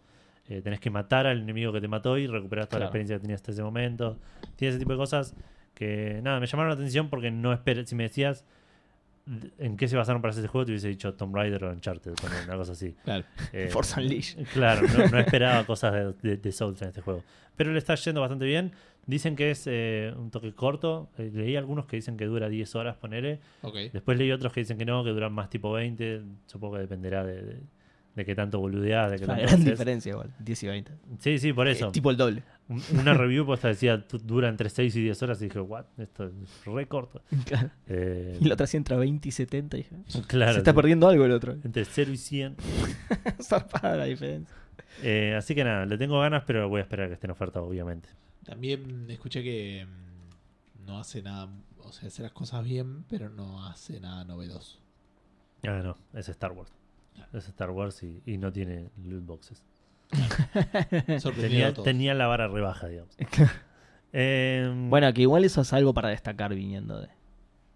eh, 0.49 0.61
tenés 0.61 0.79
que 0.79 0.89
matar 0.89 1.27
al 1.27 1.39
enemigo 1.41 1.71
que 1.71 1.79
te 1.81 1.87
mató 1.87 2.17
y 2.17 2.25
recuperar 2.25 2.65
toda 2.65 2.79
la 2.79 2.85
experiencia 2.87 3.17
que 3.17 3.21
tenías 3.21 3.37
hasta 3.41 3.51
ese 3.51 3.61
momento. 3.61 4.17
Tiene 4.55 4.69
ese 4.71 4.79
tipo 4.79 4.93
de 4.93 4.97
cosas 4.97 5.35
que, 5.75 6.19
nada, 6.23 6.39
me 6.39 6.47
llamaron 6.47 6.69
la 6.71 6.75
atención 6.75 7.09
porque 7.09 7.29
no 7.29 7.53
esperé. 7.53 7.85
Si 7.85 7.93
me 7.95 8.03
decías 8.03 8.45
en 9.57 9.78
qué 9.78 9.88
se 9.88 9.95
basaron 9.97 10.21
para 10.21 10.32
hacer 10.32 10.43
ese 10.43 10.47
juego, 10.49 10.65
te 10.65 10.71
hubiese 10.71 10.88
dicho 10.88 11.13
Tomb 11.13 11.36
Raider 11.36 11.63
o 11.65 11.71
Uncharted, 11.71 12.13
una 12.45 12.55
cosa 12.57 12.71
así. 12.71 12.95
Claro. 13.03 13.23
Eh, 13.53 13.67
Force 13.71 13.99
Unleashed. 13.99 14.45
Claro, 14.53 14.88
no, 14.88 15.07
no 15.07 15.19
esperaba 15.19 15.65
cosas 15.65 15.93
de, 15.93 16.13
de- 16.30 16.38
de 16.38 16.51
Souls 16.51 16.82
en 16.82 16.89
este 16.89 17.01
juego. 17.01 17.23
Pero 17.55 17.71
le 17.71 17.80
está 17.80 17.95
yendo 17.95 18.21
bastante 18.21 18.45
bien. 18.45 18.71
Dicen 19.05 19.36
que 19.36 19.51
es 19.51 19.63
eh, 19.67 20.13
un 20.17 20.30
toque 20.32 20.53
corto. 20.53 21.09
Eh, 21.17 21.32
leí 21.34 21.55
algunos 21.55 21.86
que 21.86 21.95
dicen 21.95 22.17
que 22.17 22.25
dura 22.25 22.49
10 22.49 22.75
horas, 22.75 22.97
ponele. 22.97 23.39
Ok. 23.61 23.75
Después 23.93 24.17
leí 24.17 24.32
otros 24.32 24.51
que 24.53 24.59
dicen 24.59 24.78
que 24.78 24.86
no, 24.86 25.03
que 25.03 25.09
duran 25.11 25.32
más 25.34 25.49
tipo 25.49 25.71
20. 25.71 26.21
Supongo 26.45 26.75
que 26.75 26.82
dependerá 26.82 27.23
de, 27.23 27.59
de, 28.18 28.26
qué 28.26 28.36
tanto 28.36 28.59
boludeás, 28.59 29.11
de 29.11 29.18
qué 29.20 29.24
Una 29.26 29.36
tanto 29.36 29.47
gran 29.47 29.61
haces. 29.61 29.72
diferencia 29.72 30.09
igual, 30.11 30.34
10 30.39 30.63
y 30.63 30.68
20. 30.68 30.91
Sí, 31.20 31.38
sí, 31.39 31.53
por 31.53 31.68
eso. 31.68 31.88
Es 31.88 31.91
tipo 31.93 32.11
el 32.11 32.18
doble. 32.18 32.43
Un- 32.68 32.82
Una 32.99 33.13
review 33.13 33.45
posta 33.45 33.70
decía 33.70 34.05
"Tu- 34.07 34.18
dura 34.18 34.49
entre 34.49 34.70
6 34.70 34.95
y 34.97 35.03
10 35.03 35.22
horas 35.24 35.41
y 35.41 35.45
dije, 35.45 35.59
what, 35.61 35.86
esto 35.97 36.26
es 36.26 36.32
re 36.65 36.88
corto. 36.88 37.22
Claro. 37.45 37.70
Eh, 37.88 38.38
Y 38.41 38.45
la 38.45 38.55
otra 38.55 38.68
sí 38.68 38.76
entre 38.76 38.97
20 38.97 39.30
y 39.30 39.32
70. 39.32 39.78
Dije, 39.78 39.95
claro, 40.28 40.53
Se 40.53 40.57
está 40.59 40.72
sí. 40.72 40.76
perdiendo 40.76 41.07
algo 41.07 41.24
el 41.26 41.32
otro. 41.32 41.53
Entre 41.63 41.86
0 41.86 42.11
y 42.11 42.18
100. 42.18 42.55
Zarpada 43.41 43.95
la 43.97 44.05
diferencia. 44.05 44.55
Eh, 45.03 45.36
así 45.38 45.53
que 45.55 45.63
nada, 45.63 45.86
le 45.86 45.97
tengo 45.97 46.20
ganas, 46.20 46.43
pero 46.45 46.68
voy 46.70 46.80
a 46.80 46.84
esperar 46.84 47.05
a 47.05 47.07
que 47.09 47.13
esté 47.13 47.28
en 47.28 47.32
oferta, 47.32 47.61
obviamente. 47.61 48.09
También 48.45 49.05
escuché 49.09 49.43
que 49.43 49.86
mm, 49.86 50.86
no 50.88 50.99
hace 50.99 51.22
nada, 51.22 51.49
o 51.80 51.91
sea, 51.91 52.07
hace 52.07 52.24
las 52.24 52.32
cosas 52.32 52.63
bien, 52.65 53.03
pero 53.09 53.30
no 53.30 53.65
hace 53.68 53.99
nada 53.99 54.24
novedoso. 54.26 54.80
Ah, 55.68 55.82
no, 55.84 55.97
es 56.18 56.30
Star 56.30 56.51
Wars. 56.53 56.72
Es 57.34 57.47
Star 57.47 57.72
Wars 57.72 58.01
y, 58.03 58.22
y 58.26 58.38
no 58.38 58.51
tiene 58.51 58.89
loot 59.03 59.26
boxes. 59.26 59.63
Tenía, 61.39 61.74
tenía 61.74 62.13
la 62.13 62.28
vara 62.28 62.47
rebaja, 62.47 62.88
digamos. 62.88 63.15
Eh, 64.13 64.74
Bueno, 64.89 65.11
que 65.13 65.22
igual 65.24 65.43
eso 65.43 65.61
es 65.61 65.74
algo 65.74 65.93
para 65.93 66.07
destacar 66.09 66.55
viniendo 66.55 67.01
de, 67.01 67.09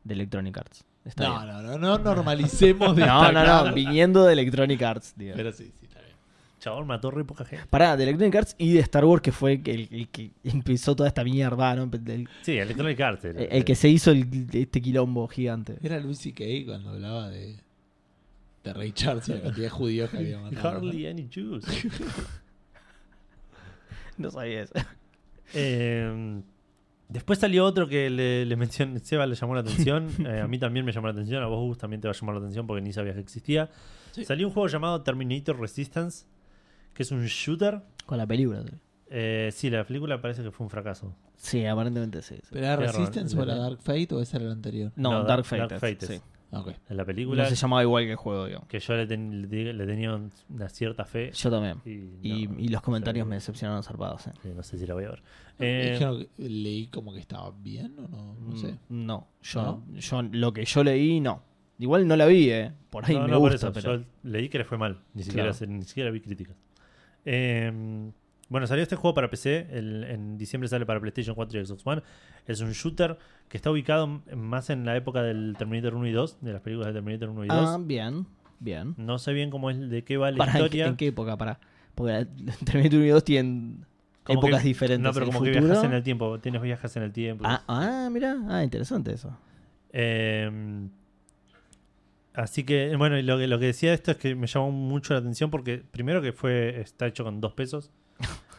de 0.05 0.13
Electronic 0.13 0.57
Arts. 0.57 0.85
Está 1.03 1.27
No, 1.27 1.41
bien. 1.43 1.47
no, 1.51 1.77
no, 1.77 1.77
no 1.77 1.97
normalicemos 1.97 2.95
de 2.95 3.05
No, 3.05 3.31
no, 3.33 3.65
no, 3.65 3.73
viniendo 3.73 4.23
de 4.25 4.33
Electronic 4.33 4.81
Arts, 4.81 5.13
digo. 5.17 5.33
Pero 5.35 5.51
sí, 5.51 5.71
sí, 5.77 5.85
está 5.87 5.99
bien. 5.99 6.15
chabón 6.59 6.87
mató 6.87 7.11
re 7.11 7.25
poca 7.25 7.43
gente. 7.43 7.65
Pará, 7.69 7.97
de 7.97 8.03
Electronic 8.03 8.33
Arts 8.35 8.55
y 8.57 8.71
de 8.73 8.79
Star 8.79 9.03
Wars, 9.03 9.21
que 9.21 9.33
fue 9.33 9.61
el, 9.65 9.89
el 9.91 10.07
que 10.07 10.31
empezó 10.45 10.95
toda 10.95 11.09
esta 11.09 11.23
mierda, 11.25 11.75
¿no? 11.75 11.83
El, 12.07 12.29
Sí, 12.43 12.57
Electronic 12.57 12.99
Arts. 13.01 13.25
el- 13.25 13.37
el 13.51 13.65
que 13.65 13.75
se 13.75 13.89
hizo 13.89 14.11
el- 14.11 14.47
este 14.53 14.81
quilombo 14.81 15.27
gigante. 15.27 15.77
Era 15.83 15.99
Luis 15.99 16.19
C.K. 16.19 16.43
cuando 16.65 16.91
hablaba 16.91 17.29
de, 17.29 17.57
de 18.63 18.73
Ray 18.73 18.91
Charles 18.91 19.27
y 19.29 19.33
la 19.33 19.41
cantidad 19.41 19.63
de 19.65 19.69
judíos 19.69 20.09
que 20.09 20.17
había 20.17 20.39
matado. 20.39 20.69
Hardly 20.77 21.07
any 21.07 21.27
Jews. 21.29 21.65
No 24.17 24.29
sabía 24.31 24.61
eso. 24.63 24.73
Eh, 25.53 26.41
después 27.09 27.39
salió 27.39 27.65
otro 27.65 27.87
que 27.87 28.09
le, 28.09 28.45
le 28.45 28.55
mencioné, 28.55 28.99
Seba 28.99 29.25
le 29.25 29.35
llamó 29.35 29.55
la 29.55 29.61
atención. 29.61 30.07
eh, 30.25 30.41
a 30.41 30.47
mí 30.47 30.59
también 30.59 30.85
me 30.85 30.91
llamó 30.91 31.07
la 31.07 31.13
atención. 31.13 31.41
A 31.43 31.47
vos, 31.47 31.59
Gus, 31.59 31.77
también 31.77 32.01
te 32.01 32.07
va 32.07 32.13
a 32.13 32.15
llamar 32.19 32.35
la 32.35 32.39
atención 32.41 32.67
porque 32.67 32.81
ni 32.81 32.93
sabías 32.93 33.15
que 33.15 33.21
existía. 33.21 33.69
Sí. 34.11 34.25
Salió 34.25 34.47
un 34.47 34.53
juego 34.53 34.67
llamado 34.67 35.01
Terminator 35.01 35.59
Resistance, 35.59 36.25
que 36.93 37.03
es 37.03 37.11
un 37.11 37.25
shooter. 37.25 37.81
Con 38.05 38.17
la 38.17 38.27
película. 38.27 38.63
sí. 38.63 38.75
Eh, 39.13 39.49
sí, 39.53 39.69
la 39.69 39.83
película 39.85 40.21
parece 40.21 40.41
que 40.41 40.51
fue 40.51 40.63
un 40.65 40.69
fracaso. 40.69 41.13
Sí, 41.35 41.65
aparentemente 41.65 42.21
sí. 42.21 42.35
sí. 42.35 42.41
¿Pero 42.51 42.65
era. 42.65 42.75
Resistance 42.77 43.37
o 43.37 43.43
era 43.43 43.55
Dark 43.55 43.79
Fate 43.81 44.07
o 44.13 44.21
ese 44.21 44.37
era 44.37 44.45
el 44.45 44.51
anterior? 44.53 44.91
No, 44.95 45.11
No, 45.11 45.17
Dark 45.23 45.27
Dark- 45.27 45.45
Fate. 45.45 45.61
Dark 45.61 45.79
Fate 45.79 46.05
sí. 46.07 46.21
Es. 46.51 46.77
En 46.89 46.97
la 46.97 47.05
película, 47.05 47.43
No 47.43 47.49
se 47.49 47.55
llamaba 47.55 47.81
igual 47.83 48.03
que 48.03 48.11
el 48.11 48.15
juego, 48.17 48.45
digamos. 48.45 48.67
que 48.67 48.79
yo 48.79 48.93
le, 48.95 49.07
ten- 49.07 49.41
le 49.41 49.47
di- 49.47 49.71
le 49.73 49.85
tenía 49.85 50.13
un- 50.15 50.31
una 50.49 50.67
cierta 50.69 51.05
fe. 51.05 51.31
Yo 51.33 51.49
también. 51.49 51.77
Y, 51.85 52.41
Y, 52.43 52.47
no, 52.47 52.59
y 52.59 52.67
los 52.67 52.81
comentarios 52.81 53.23
o 53.23 53.25
sea, 53.25 53.29
me 53.29 53.35
decepcionaron 53.35 53.83
zarpados. 53.83 54.27
eh. 54.27 54.31
sí, 54.43 54.49
no 54.55 54.61
sé 54.63 54.77
si 54.77 54.85
la 54.85 54.93
voy 54.93 55.05
a 55.05 55.09
ver. 55.11 55.23
Es 55.59 55.95
Eh, 55.95 55.95
que 55.99 56.05
no- 56.05 56.19
leí 56.49 56.87
como 56.87 57.13
que 57.13 57.19
estaba 57.19 57.51
bien 57.51 57.95
o 57.99 58.07
no, 58.07 58.35
no 58.49 58.55
sé. 58.57 58.73
Mm, 58.89 59.05
No, 59.05 59.27
yo, 59.41 59.61
¿No? 59.63 59.83
yo 59.97 60.21
lo 60.23 60.53
que 60.53 60.65
yo 60.65 60.83
leí, 60.83 61.19
no. 61.21 61.41
Igual 61.79 62.07
no 62.07 62.15
la 62.15 62.25
vi, 62.27 62.49
¿eh? 62.51 62.71
Por 62.89 63.05
ahí 63.05 63.15
no, 63.15 63.21
me 63.23 63.27
no, 63.29 63.39
por 63.39 63.51
gusta, 63.51 63.69
eso, 63.69 63.73
pero... 63.73 63.97
Yo 64.01 64.05
leí 64.23 64.49
que 64.49 64.57
le 64.59 64.65
fue 64.65 64.77
mal. 64.77 64.99
Ni 65.13 65.23
siquiera, 65.23 65.51
Claro. 65.51 65.73
ni 65.73 65.83
siquiera 65.83 66.11
vi 66.11 66.19
críticas. 66.21 66.55
Eh, 67.25 68.11
bueno, 68.51 68.67
salió 68.67 68.83
este 68.83 68.95
juego 68.95 69.13
para 69.15 69.29
PC. 69.29 69.67
el- 69.71 70.03
en 70.03 70.37
diciembre 70.37 70.67
sale 70.67 70.85
para 70.85 70.99
PlayStation 70.99 71.33
4 71.35 71.59
y 71.59 71.65
Xbox 71.65 71.81
One. 71.87 72.01
Es 72.45 72.59
un 72.61 72.71
shooter 72.73 73.17
que 73.47 73.57
está 73.57 73.71
ubicado 73.71 74.21
más 74.35 74.69
en 74.69 74.85
la 74.85 74.95
época 74.95 75.23
del 75.23 75.55
Terminator 75.57 75.95
1 75.95 76.05
y 76.07 76.11
2, 76.11 76.37
de 76.41 76.53
las 76.53 76.61
películas 76.61 76.87
de 76.87 76.93
Terminator 76.93 77.29
1 77.29 77.45
y 77.45 77.47
2. 77.47 77.57
Ah, 77.57 77.77
bien, 77.81 78.27
bien. 78.59 78.93
No 78.97 79.17
sé 79.19 79.33
bien 79.33 79.49
cómo 79.49 79.69
es, 79.71 79.89
de 79.89 80.03
qué 80.03 80.17
va 80.17 80.29
la 80.31 80.37
Pará, 80.37 80.51
¿en, 80.51 80.57
qué- 80.57 80.63
historia. 80.65 80.87
en 80.87 80.95
qué 80.97 81.07
época? 81.07 81.37
Para. 81.37 81.59
Porque 81.95 82.27
Terminator 82.65 82.99
1 82.99 83.05
y 83.05 83.09
2 83.09 83.23
tienen 83.23 83.85
Como 84.23 84.39
épocas 84.41 84.61
que- 84.61 84.67
diferentes. 84.67 85.03
No, 85.03 85.13
pero 85.13 85.25
como 85.27 85.41
que 85.41 85.51
viajas 85.51 85.83
en 85.83 85.93
el 85.93 86.03
tiempo. 86.03 86.39
Tienes 86.39 86.61
viajes 86.61 86.95
en 86.97 87.03
el 87.03 87.11
tiempo. 87.13 87.43
Ah, 87.47 87.63
ah, 87.67 88.09
mira. 88.11 88.35
Ah, 88.49 88.63
interesante 88.63 89.13
eso. 89.13 89.35
Eh, 89.93 90.49
así 92.33 92.63
que, 92.63 92.95
bueno, 92.95 93.21
lo 93.21 93.37
que, 93.37 93.47
lo 93.47 93.59
que 93.59 93.65
decía 93.67 93.93
esto 93.93 94.11
es 94.11 94.17
que 94.17 94.35
me 94.35 94.47
llamó 94.47 94.71
mucho 94.71 95.13
la 95.13 95.19
atención 95.19 95.49
porque, 95.49 95.83
primero, 95.91 96.21
que 96.21 96.31
fue 96.33 96.79
está 96.79 97.07
hecho 97.07 97.23
con 97.23 97.41
dos 97.41 97.53
pesos. 97.53 97.91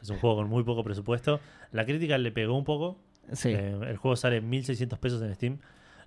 Es 0.02 0.10
un 0.10 0.18
juego 0.18 0.36
con 0.36 0.48
muy 0.48 0.62
poco 0.64 0.82
presupuesto. 0.84 1.40
La 1.70 1.84
crítica 1.84 2.18
le 2.18 2.32
pegó 2.32 2.56
un 2.56 2.64
poco. 2.64 2.98
Sí. 3.32 3.50
Eh, 3.50 3.78
el 3.88 3.96
juego 3.96 4.16
sale 4.16 4.40
1600 4.40 4.98
pesos 4.98 5.22
en 5.22 5.34
Steam. 5.34 5.58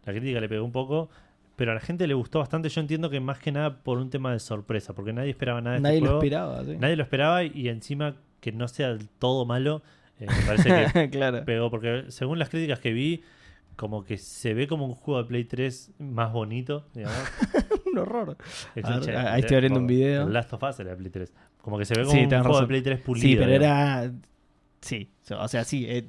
La 0.05 0.13
crítica 0.13 0.39
le 0.39 0.49
pegó 0.49 0.63
un 0.65 0.71
poco. 0.71 1.09
Pero 1.55 1.71
a 1.71 1.75
la 1.75 1.79
gente 1.79 2.05
le 2.05 2.13
gustó 2.13 2.39
bastante. 2.39 2.67
Yo 2.69 2.81
entiendo 2.81 3.09
que 3.09 3.19
más 3.21 3.39
que 3.39 3.51
nada 3.51 3.77
por 3.81 3.97
un 3.97 4.09
tema 4.09 4.33
de 4.33 4.39
sorpresa. 4.39 4.93
Porque 4.93 5.13
nadie 5.13 5.29
esperaba 5.29 5.61
nada 5.61 5.75
de 5.77 5.81
Nadie 5.81 5.95
este 5.97 6.05
lo 6.05 6.11
juego. 6.19 6.23
esperaba, 6.23 6.63
sí. 6.65 6.77
Nadie 6.77 6.95
lo 6.97 7.03
esperaba. 7.03 7.43
Y 7.43 7.69
encima 7.69 8.15
que 8.41 8.51
no 8.51 8.67
sea 8.67 8.89
del 8.89 9.07
todo 9.07 9.45
malo. 9.45 9.81
eh, 10.19 10.27
me 10.27 10.45
parece 10.45 10.91
que 10.93 11.09
claro. 11.17 11.45
pegó, 11.45 11.69
porque 11.71 12.05
según 12.09 12.37
las 12.39 12.49
críticas 12.49 12.79
que 12.79 12.91
vi, 12.91 13.23
como 13.77 14.03
que 14.03 14.17
se 14.17 14.53
ve 14.53 14.67
como 14.67 14.85
un 14.85 14.93
juego 14.95 15.21
de 15.23 15.27
Play 15.27 15.43
3 15.45 15.93
más 15.99 16.31
bonito, 16.33 16.85
digamos. 16.93 17.17
un 17.91 17.97
horror. 17.97 18.37
Es 18.75 19.05
ver, 19.05 19.15
ahí 19.17 19.41
estoy 19.41 19.55
abriendo 19.55 19.79
un 19.79 19.87
video. 19.87 20.27
Last 20.29 20.53
of 20.53 20.63
Us 20.63 20.79
era 20.79 20.91
de 20.91 20.97
Play 20.97 21.09
3. 21.09 21.33
Como 21.65 21.79
que 21.79 21.85
se 21.85 21.95
ve 21.95 22.03
como 22.05 22.11
Sí, 22.15 22.23
un 22.25 22.29
juego 22.43 22.61
de. 22.61 22.67
Play 22.67 22.81
3 22.83 22.99
pulido. 23.01 23.27
Sí, 23.27 23.35
pero 23.35 23.51
digamos. 23.51 24.05
era. 24.05 24.11
Sí, 24.81 25.09
o 25.31 25.47
sea, 25.47 25.63
sí. 25.63 25.83
eh, 25.89 26.05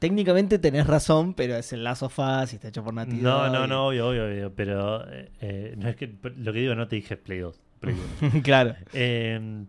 técnicamente 0.00 0.58
tenés 0.58 0.88
razón, 0.88 1.34
pero 1.34 1.54
es 1.56 1.72
el 1.72 1.84
Last 1.84 2.02
of 2.02 2.18
Us 2.18 2.52
y 2.52 2.56
está 2.56 2.66
hecho 2.66 2.82
por 2.82 2.92
Naughty 2.94 3.14
No, 3.18 3.48
no, 3.48 3.64
y- 3.64 3.68
no, 3.68 3.86
obvio, 3.86 4.08
obvio, 4.08 4.24
obvio, 4.26 4.52
pero 4.56 5.08
eh, 5.08 5.30
eh, 5.40 5.74
no 5.78 5.88
es 5.88 5.94
que 5.94 6.12
lo 6.38 6.52
que 6.52 6.58
digo 6.58 6.74
no 6.74 6.88
te 6.88 6.96
dije 6.96 7.16
Play 7.16 7.38
2. 7.38 7.60
Play 7.78 7.94
2. 8.20 8.32
claro. 8.42 8.74
Eh, 8.92 9.64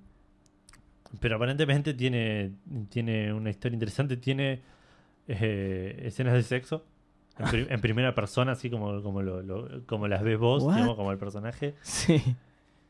pero 1.20 1.36
aparentemente 1.36 1.94
tiene, 1.94 2.52
tiene 2.90 3.32
una 3.32 3.52
historia 3.52 3.76
interesante, 3.76 4.18
tiene 4.18 4.62
eh, 5.28 6.02
escenas 6.06 6.34
de 6.34 6.42
sexo 6.44 6.86
en, 7.38 7.46
pri- 7.46 7.68
en 7.70 7.82
primera 7.82 8.16
persona, 8.16 8.54
así 8.54 8.70
como, 8.72 9.02
como, 9.04 9.22
lo, 9.22 9.42
lo- 9.44 9.86
como 9.86 10.08
las 10.08 10.24
ves 10.24 10.40
vos, 10.40 10.64
digamos, 10.68 10.96
como 10.96 11.12
el 11.12 11.18
personaje. 11.20 11.76
Sí. 11.84 12.20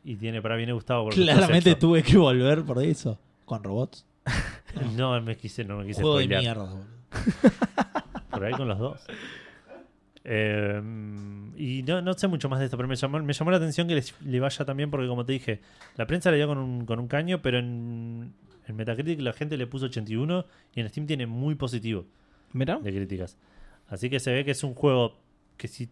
Y 0.04 0.16
tiene 0.16 0.42
para 0.42 0.56
bien 0.56 0.74
Gustavo 0.74 1.06
porque 1.06 1.22
Claramente 1.22 1.76
tuve 1.76 2.02
que 2.04 2.18
volver 2.18 2.64
por 2.64 2.82
eso. 2.84 3.20
Con 3.46 3.64
robots. 3.64 4.06
No, 4.96 5.20
me 5.22 5.36
quise, 5.36 5.64
no 5.66 5.78
me 5.78 5.88
quise 5.88 6.02
Juego 6.02 6.20
de 6.20 6.28
mierda, 6.28 6.64
boludo. 6.66 6.86
por 8.30 8.46
ahí 8.46 8.54
con 8.54 8.68
los 8.68 8.78
dos. 8.78 9.02
Eh, 10.24 10.82
y 11.58 11.84
no, 11.84 12.02
no 12.02 12.14
sé 12.14 12.28
mucho 12.28 12.50
más 12.50 12.60
de 12.60 12.66
esto, 12.66 12.78
pero 12.78 12.88
me 12.88 12.96
llamó, 12.96 13.20
me 13.20 13.34
llamó 13.34 13.52
la 13.52 13.58
atención 13.58 13.88
que 13.88 13.96
les- 13.96 14.14
le 14.22 14.40
vaya 14.40 14.66
también 14.66 14.92
porque, 14.92 15.08
como 15.08 15.26
te 15.26 15.34
dije, 15.34 15.62
la 15.96 16.06
prensa 16.06 16.30
le 16.30 16.38
dio 16.38 16.48
con 16.48 16.58
un, 16.60 16.86
con 16.86 17.00
un 17.00 17.08
caño, 17.08 17.42
pero 17.42 17.58
en, 17.58 18.32
en 18.68 18.76
Metacritic 18.76 19.20
la 19.22 19.34
gente 19.34 19.58
le 19.58 19.66
puso 19.66 19.86
81 19.88 20.46
y 20.76 20.82
en 20.82 20.90
Steam 20.90 21.08
tiene 21.08 21.26
muy 21.26 21.56
positivo 21.56 22.06
Mira. 22.54 22.78
de 22.80 22.92
críticas. 22.94 23.38
Así 23.88 24.10
que 24.10 24.20
se 24.20 24.32
ve 24.32 24.46
que 24.46 24.52
es 24.52 24.64
un 24.64 24.76
juego 24.76 25.18
que 25.58 25.68
si 25.68 25.90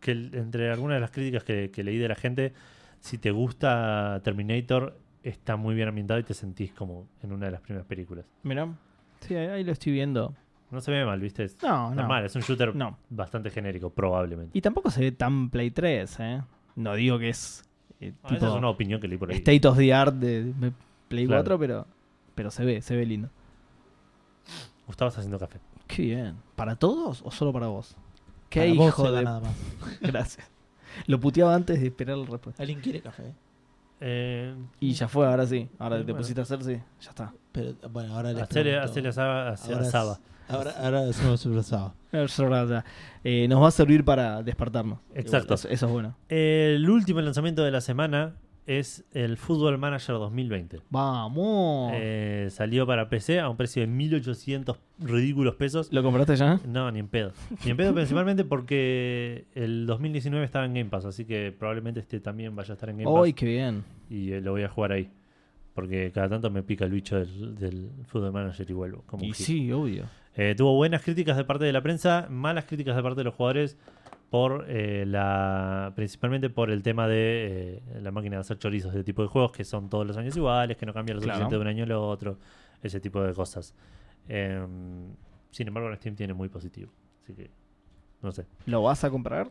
que 0.00 0.12
entre 0.12 0.70
algunas 0.70 0.96
de 0.96 1.00
las 1.00 1.10
críticas 1.10 1.42
que, 1.44 1.70
que 1.70 1.82
leí 1.84 1.98
de 1.98 2.08
la 2.08 2.14
gente, 2.14 2.52
si 3.06 3.18
te 3.18 3.30
gusta 3.30 4.20
Terminator, 4.24 4.98
está 5.22 5.56
muy 5.56 5.74
bien 5.74 5.88
ambientado 5.88 6.20
y 6.20 6.24
te 6.24 6.34
sentís 6.34 6.72
como 6.72 7.06
en 7.22 7.32
una 7.32 7.46
de 7.46 7.52
las 7.52 7.60
primeras 7.60 7.86
películas. 7.86 8.24
Mira. 8.42 8.68
Sí, 9.20 9.34
ahí, 9.34 9.46
ahí 9.46 9.64
lo 9.64 9.72
estoy 9.72 9.92
viendo. 9.92 10.34
No 10.70 10.80
se 10.80 10.90
ve 10.90 11.04
mal, 11.04 11.20
¿viste? 11.20 11.44
Es 11.44 11.56
No, 11.62 11.94
no. 11.94 12.18
es 12.18 12.34
un 12.34 12.42
shooter 12.42 12.74
No. 12.74 12.98
bastante 13.08 13.50
genérico, 13.50 13.90
probablemente. 13.90 14.56
Y 14.58 14.60
tampoco 14.60 14.90
se 14.90 15.00
ve 15.00 15.12
tan 15.12 15.50
Play 15.50 15.70
3, 15.70 16.20
¿eh? 16.20 16.42
No 16.74 16.94
digo 16.94 17.18
que 17.18 17.28
es 17.30 17.64
eh, 18.00 18.12
Ah, 18.22 18.28
tipo 18.28 18.38
esa 18.38 18.48
es 18.48 18.54
una 18.54 18.68
opinión 18.68 19.00
que 19.00 19.08
leí 19.08 19.16
por 19.16 19.30
ahí. 19.30 19.36
state 19.36 19.66
of 19.68 19.78
the 19.78 19.94
art 19.94 20.14
de, 20.14 20.52
Play 21.08 21.26
Claro. 21.26 21.42
4, 21.44 21.58
pero, 21.58 21.86
pero 22.34 22.50
se 22.50 22.64
ve, 22.64 22.82
se 22.82 22.96
ve 22.96 23.06
lindo. 23.06 23.30
Gustavo 24.86 25.08
está 25.08 25.20
haciendo 25.20 25.38
café. 25.38 25.60
Qué 25.86 26.02
bien. 26.02 26.36
¿Para 26.56 26.76
todos 26.76 27.22
o 27.24 27.30
solo 27.30 27.52
para 27.52 27.68
vos? 27.68 27.96
Qué 28.50 28.60
Para 28.60 28.70
hijo 28.88 29.12
de... 29.12 29.22
nada 29.22 29.40
más. 29.40 29.54
Gracias. 30.00 30.50
Lo 31.06 31.20
puteaba 31.20 31.54
antes 31.54 31.80
de 31.80 31.86
esperar 31.86 32.18
la 32.18 32.26
respuesta. 32.26 32.62
¿Alguien 32.62 32.80
quiere 32.80 33.00
café? 33.00 33.32
Eh, 34.00 34.54
Y 34.80 34.92
ya 34.92 35.08
fue, 35.08 35.26
ahora 35.26 35.46
sí. 35.46 35.68
Ahora 35.78 36.04
te 36.04 36.14
pusiste 36.14 36.40
a 36.40 36.42
hacer, 36.42 36.62
sí. 36.62 36.78
Ya 37.00 37.10
está. 37.10 37.32
Pero 37.52 37.74
bueno, 37.90 38.14
ahora 38.14 38.30
hacerle 38.42 39.08
asaba, 39.08 39.50
hacer 39.50 39.74
Ahora, 39.74 39.86
asaba. 39.88 40.18
ahora, 40.48 40.74
ahora 40.82 41.08
hacemos 41.08 41.44
asado. 41.46 41.94
Eh, 43.24 43.46
nos 43.48 43.62
va 43.62 43.68
a 43.68 43.70
servir 43.70 44.04
para 44.04 44.42
despertarnos. 44.42 44.98
Exacto. 45.14 45.54
Eso, 45.54 45.68
eso 45.68 45.86
es 45.86 45.92
bueno. 45.92 46.14
El 46.28 46.88
último 46.88 47.20
lanzamiento 47.20 47.64
de 47.64 47.70
la 47.70 47.80
semana 47.80 48.34
es 48.66 49.04
el 49.12 49.36
Football 49.36 49.78
Manager 49.78 50.16
2020. 50.16 50.80
Vamos. 50.90 51.92
Eh, 51.94 52.48
salió 52.50 52.86
para 52.86 53.08
PC 53.08 53.40
a 53.40 53.48
un 53.48 53.56
precio 53.56 53.80
de 53.82 53.86
1800 53.86 54.76
ridículos 54.98 55.54
pesos. 55.54 55.92
¿Lo 55.92 56.02
compraste 56.02 56.36
ya? 56.36 56.60
No, 56.66 56.90
ni 56.90 56.98
en 56.98 57.08
pedo. 57.08 57.32
Ni 57.64 57.70
en 57.70 57.76
pedo 57.76 57.94
principalmente 57.94 58.44
porque 58.44 59.46
el 59.54 59.86
2019 59.86 60.44
estaba 60.44 60.64
en 60.64 60.74
Game 60.74 60.90
Pass, 60.90 61.04
así 61.04 61.24
que 61.24 61.54
probablemente 61.56 62.00
este 62.00 62.20
también 62.20 62.54
vaya 62.56 62.72
a 62.72 62.74
estar 62.74 62.90
en 62.90 62.98
Game 62.98 63.10
¡Ay, 63.10 63.32
Pass 63.32 63.40
qué 63.40 63.46
bien! 63.46 63.84
y 64.10 64.32
eh, 64.32 64.40
lo 64.40 64.52
voy 64.52 64.62
a 64.62 64.68
jugar 64.68 64.92
ahí. 64.92 65.10
Porque 65.74 66.10
cada 66.12 66.28
tanto 66.28 66.50
me 66.50 66.62
pica 66.62 66.86
el 66.86 66.90
bicho 66.90 67.16
del, 67.18 67.54
del 67.54 67.90
Football 68.06 68.32
Manager 68.32 68.68
y 68.68 68.72
vuelvo. 68.72 69.04
Como 69.06 69.24
Y 69.24 69.34
sí, 69.34 69.70
obvio. 69.70 70.06
Eh, 70.34 70.54
tuvo 70.56 70.74
buenas 70.74 71.02
críticas 71.02 71.36
de 71.36 71.44
parte 71.44 71.64
de 71.64 71.72
la 71.72 71.82
prensa, 71.82 72.26
malas 72.30 72.64
críticas 72.64 72.96
de 72.96 73.02
parte 73.02 73.20
de 73.20 73.24
los 73.24 73.34
jugadores 73.34 73.78
por 74.30 74.64
eh, 74.68 75.04
la 75.06 75.92
principalmente 75.94 76.50
por 76.50 76.70
el 76.70 76.82
tema 76.82 77.06
de 77.06 77.80
eh, 77.94 78.00
la 78.02 78.10
máquina 78.10 78.36
de 78.36 78.40
hacer 78.40 78.58
chorizos 78.58 78.92
de 78.92 79.04
tipo 79.04 79.22
de 79.22 79.28
juegos 79.28 79.52
que 79.52 79.64
son 79.64 79.88
todos 79.88 80.06
los 80.06 80.16
años 80.16 80.36
iguales, 80.36 80.76
que 80.76 80.84
no 80.86 80.92
cambia 80.92 81.14
lo 81.14 81.20
Claro. 81.20 81.34
suficiente 81.38 81.54
de 81.56 81.60
un 81.60 81.68
año 81.68 81.84
al 81.84 81.92
otro, 81.92 82.38
ese 82.82 83.00
tipo 83.00 83.22
de 83.22 83.32
cosas. 83.34 83.74
Eh, 84.28 84.66
sin 85.50 85.68
embargo, 85.68 85.88
en 85.90 85.96
Steam 85.96 86.16
tiene 86.16 86.34
muy 86.34 86.48
positivo, 86.48 86.90
así 87.22 87.34
que 87.34 87.50
no 88.22 88.32
sé. 88.32 88.46
¿Lo 88.66 88.82
vas 88.82 89.04
a 89.04 89.10
comprar? 89.10 89.50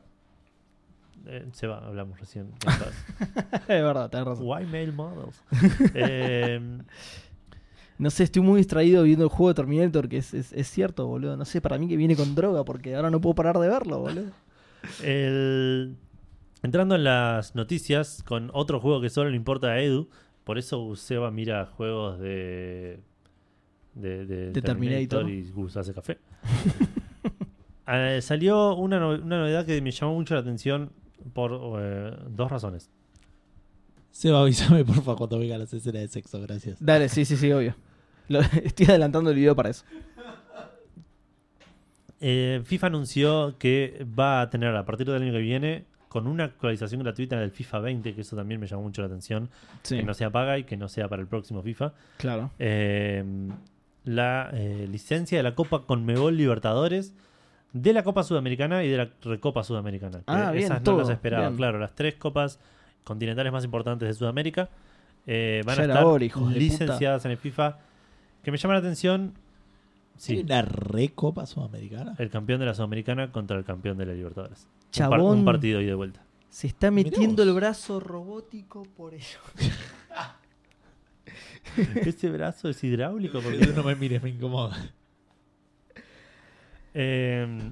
Eh, 1.25 1.47
se 1.53 1.65
va, 1.67 1.77
hablamos 1.79 2.19
recién. 2.19 2.51
es 3.61 3.67
verdad, 3.67 4.09
tenés 4.09 4.27
razón. 4.27 4.45
Why 4.45 4.65
mail 4.65 4.91
models? 4.93 5.41
Eh, 5.95 6.59
No 7.97 8.09
sé, 8.09 8.23
estoy 8.25 8.41
muy 8.41 8.57
distraído 8.57 9.03
viendo 9.03 9.23
el 9.23 9.29
juego 9.29 9.47
de 9.47 9.53
Terminator, 9.55 10.09
que 10.09 10.17
es, 10.17 10.33
es, 10.33 10.51
es 10.51 10.67
cierto, 10.69 11.07
boludo. 11.07 11.37
No 11.37 11.45
sé, 11.45 11.61
para 11.61 11.77
mí 11.77 11.87
que 11.87 11.95
viene 11.95 12.17
con 12.17 12.35
droga, 12.35 12.65
porque 12.65 12.93
ahora 12.93 13.09
no 13.09 13.21
puedo 13.21 13.33
parar 13.35 13.57
de 13.57 13.69
verlo, 13.69 13.99
boludo. 14.01 14.31
El- 15.03 15.95
Entrando 16.63 16.95
en 16.95 17.03
las 17.03 17.53
noticias 17.55 18.23
con 18.23 18.49
otro 18.53 18.79
juego 18.79 18.99
que 18.99 19.09
solo 19.11 19.29
le 19.29 19.35
importa 19.35 19.67
a 19.67 19.79
Edu, 19.81 20.09
por 20.43 20.57
eso 20.57 20.95
Seba 20.95 21.29
mira 21.29 21.67
juegos 21.67 22.19
de 22.19 22.99
de, 23.93 24.25
de 24.25 24.51
De 24.51 24.61
Terminator. 24.61 25.29
y 25.29 25.49
Gus 25.51 25.77
hace 25.77 25.93
café. 25.93 26.17
Eh, 27.87 28.19
salió 28.23 28.75
una, 28.75 28.99
no- 28.99 29.11
una 29.11 29.39
novedad 29.39 29.65
que 29.65 29.79
me 29.81 29.91
llamó 29.91 30.15
mucho 30.15 30.33
la 30.33 30.39
atención 30.41 30.91
por 31.33 31.51
eh, 31.79 32.17
dos 32.29 32.49
razones. 32.51 32.89
Seba, 34.11 34.41
avísame 34.41 34.83
porfa 34.85 35.15
cuando 35.15 35.37
venga 35.39 35.57
las 35.57 35.71
escenas 35.73 36.01
de 36.01 36.07
sexo, 36.07 36.41
gracias. 36.41 36.77
Dale, 36.83 37.09
sí, 37.09 37.25
sí, 37.25 37.37
sí, 37.37 37.51
obvio. 37.51 37.75
Lo- 38.27 38.39
estoy 38.63 38.87
adelantando 38.87 39.29
el 39.29 39.35
video 39.35 39.55
para 39.55 39.69
eso. 39.69 39.83
Eh, 42.21 42.61
FIFA 42.63 42.87
anunció 42.87 43.55
que 43.59 44.05
va 44.17 44.41
a 44.41 44.49
tener 44.49 44.75
a 44.75 44.85
partir 44.85 45.05
del 45.07 45.21
año 45.21 45.31
que 45.33 45.39
viene 45.39 45.85
con 46.09 46.27
una 46.27 46.45
actualización 46.45 47.03
gratuita 47.03 47.37
del 47.39 47.51
FIFA 47.51 47.79
20, 47.79 48.15
que 48.15 48.21
eso 48.21 48.35
también 48.37 48.59
me 48.61 48.67
llamó 48.67 48.83
mucho 48.83 49.01
la 49.01 49.07
atención, 49.07 49.49
Sí, 49.83 49.97
que 49.97 50.03
no 50.03 50.13
sea 50.13 50.29
paga 50.29 50.57
y 50.57 50.63
que 50.63 50.77
no 50.77 50.87
sea 50.87 51.09
para 51.09 51.21
el 51.21 51.27
próximo 51.27 51.61
FIFA. 51.61 51.93
claro. 52.17 52.51
eh, 52.59 53.23
la 54.05 54.51
eh, 54.53 54.87
licencia 54.89 55.37
de 55.39 55.43
la 55.43 55.55
Copa 55.55 55.85
Conmebol 55.87 56.37
Libertadores, 56.37 57.13
de 57.73 57.91
la 57.91 58.03
Copa 58.03 58.21
Sudamericana 58.23 58.83
y 58.83 58.89
de 58.89 58.97
la 58.97 59.09
Recopa 59.23 59.63
Sudamericana. 59.63 60.21
Ah, 60.27 60.51
bien, 60.51 60.65
esas 60.65 60.77
no 60.81 60.83
todo, 60.83 60.99
las 60.99 61.09
esperaba, 61.09 61.47
bien. 61.47 61.57
claro, 61.57 61.79
las 61.79 61.95
tres 61.95 62.13
copas 62.15 62.59
continentales 63.03 63.51
más 63.51 63.65
importantes 63.65 64.07
de 64.07 64.13
Sudamérica 64.13 64.69
eh, 65.25 65.63
van 65.65 65.75
Ya 65.77 65.81
a 65.81 65.85
estar 65.87 66.03
hora, 66.05 66.25
licenciadas 66.53 67.25
en 67.25 67.31
el 67.31 67.37
FIFA. 67.37 67.79
Que 68.43 68.51
me 68.51 68.57
llama 68.59 68.75
la 68.75 68.79
atención, 68.81 69.33
¿Hay 69.35 69.41
sí, 70.17 70.39
una 70.39 70.61
recopa 70.61 71.45
sudamericana? 71.45 72.15
el 72.17 72.29
campeón 72.29 72.59
de 72.59 72.65
la 72.67 72.73
Sudamericana 72.73 73.31
contra 73.31 73.57
el 73.57 73.63
campeón 73.63 73.97
de 73.97 74.05
la 74.05 74.13
Libertadores. 74.13 74.67
Un, 74.67 74.71
par- 74.81 74.91
Chabón, 74.91 75.39
un 75.39 75.45
partido 75.45 75.81
y 75.81 75.85
de 75.85 75.93
vuelta. 75.93 76.21
se 76.49 76.67
está 76.67 76.91
metiendo 76.91 77.43
el 77.43 77.53
brazo 77.53 77.99
robótico 77.99 78.83
por 78.95 79.13
ello. 79.13 79.39
Ese 81.95 82.29
brazo 82.29 82.69
es 82.69 82.81
hidráulico 82.83 83.41
porque 83.41 83.67
no 83.75 83.83
me 83.83 83.95
mires, 83.95 84.21
me 84.23 84.29
incomoda. 84.29 84.77
Eh, 86.93 87.71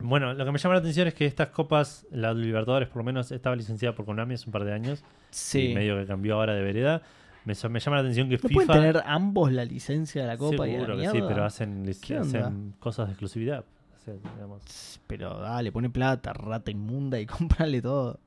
bueno, 0.00 0.34
lo 0.34 0.44
que 0.44 0.50
me 0.50 0.58
llama 0.58 0.74
la 0.74 0.80
atención 0.80 1.06
es 1.06 1.14
que 1.14 1.26
estas 1.26 1.48
copas, 1.50 2.06
la 2.10 2.34
de 2.34 2.40
Libertadores 2.40 2.88
por 2.88 2.98
lo 2.98 3.04
menos, 3.04 3.30
estaba 3.30 3.54
licenciada 3.54 3.94
por 3.94 4.04
Konami 4.06 4.34
hace 4.34 4.46
un 4.46 4.52
par 4.52 4.64
de 4.64 4.72
años. 4.72 5.04
Sí. 5.30 5.68
Y 5.70 5.74
medio 5.74 5.96
que 5.98 6.06
cambió 6.06 6.34
ahora 6.34 6.54
de 6.54 6.62
vereda. 6.62 7.02
Me, 7.44 7.54
me 7.68 7.80
llama 7.80 7.96
la 7.96 8.00
atención 8.02 8.28
que 8.28 8.36
¿No 8.36 8.48
FIFA. 8.48 8.54
pueden 8.66 8.68
tener 8.92 9.02
ambos 9.06 9.52
la 9.52 9.64
licencia 9.64 10.22
de 10.22 10.28
la 10.28 10.36
copa 10.38 10.66
y 10.66 10.76
la 10.78 10.86
que 10.96 11.08
sí, 11.10 11.18
pero 11.26 11.44
hacen, 11.44 12.74
cosas 12.80 13.06
de 13.08 13.12
exclusividad. 13.12 13.64
O 13.94 13.98
sea, 14.04 14.14
digamos, 14.34 15.00
Pero 15.06 15.38
dale, 15.40 15.72
pone 15.72 15.88
plata, 15.90 16.32
rata 16.32 16.70
inmunda 16.70 17.18
y 17.20 17.26
comprale 17.26 17.80
todo. 17.82 18.18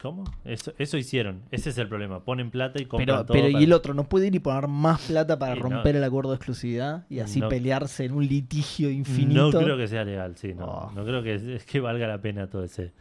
¿Cómo? 0.00 0.24
Eso, 0.44 0.72
eso 0.78 0.96
hicieron. 0.96 1.42
Ese 1.52 1.70
es 1.70 1.78
el 1.78 1.86
problema. 1.86 2.24
Ponen 2.24 2.50
plata 2.50 2.82
y 2.82 2.86
compran 2.86 3.06
Pero, 3.06 3.24
todo. 3.24 3.34
pero 3.34 3.46
para- 3.52 3.60
y 3.60 3.64
el 3.64 3.72
otro 3.72 3.94
no 3.94 4.02
puede 4.08 4.26
ir 4.26 4.34
y 4.34 4.40
poner 4.40 4.66
más 4.66 5.00
plata 5.02 5.38
para 5.38 5.54
no. 5.54 5.60
romper 5.62 5.94
el 5.94 6.02
acuerdo 6.02 6.30
de 6.30 6.36
exclusividad 6.36 7.04
y 7.08 7.20
así 7.20 7.38
No. 7.38 7.48
pelearse 7.48 8.04
en 8.06 8.12
un 8.14 8.26
litigio 8.26 8.90
infinito. 8.90 9.52
No 9.52 9.60
creo 9.60 9.76
que 9.76 9.86
sea 9.86 10.02
legal, 10.04 10.36
sí, 10.36 10.54
no. 10.54 10.64
Oh. 10.66 10.90
No 10.92 11.04
creo 11.04 11.22
que, 11.22 11.54
es 11.54 11.64
que 11.64 11.78
valga 11.78 12.08
la 12.08 12.20
pena 12.20 12.48
todo 12.48 12.64
ese. 12.64 12.92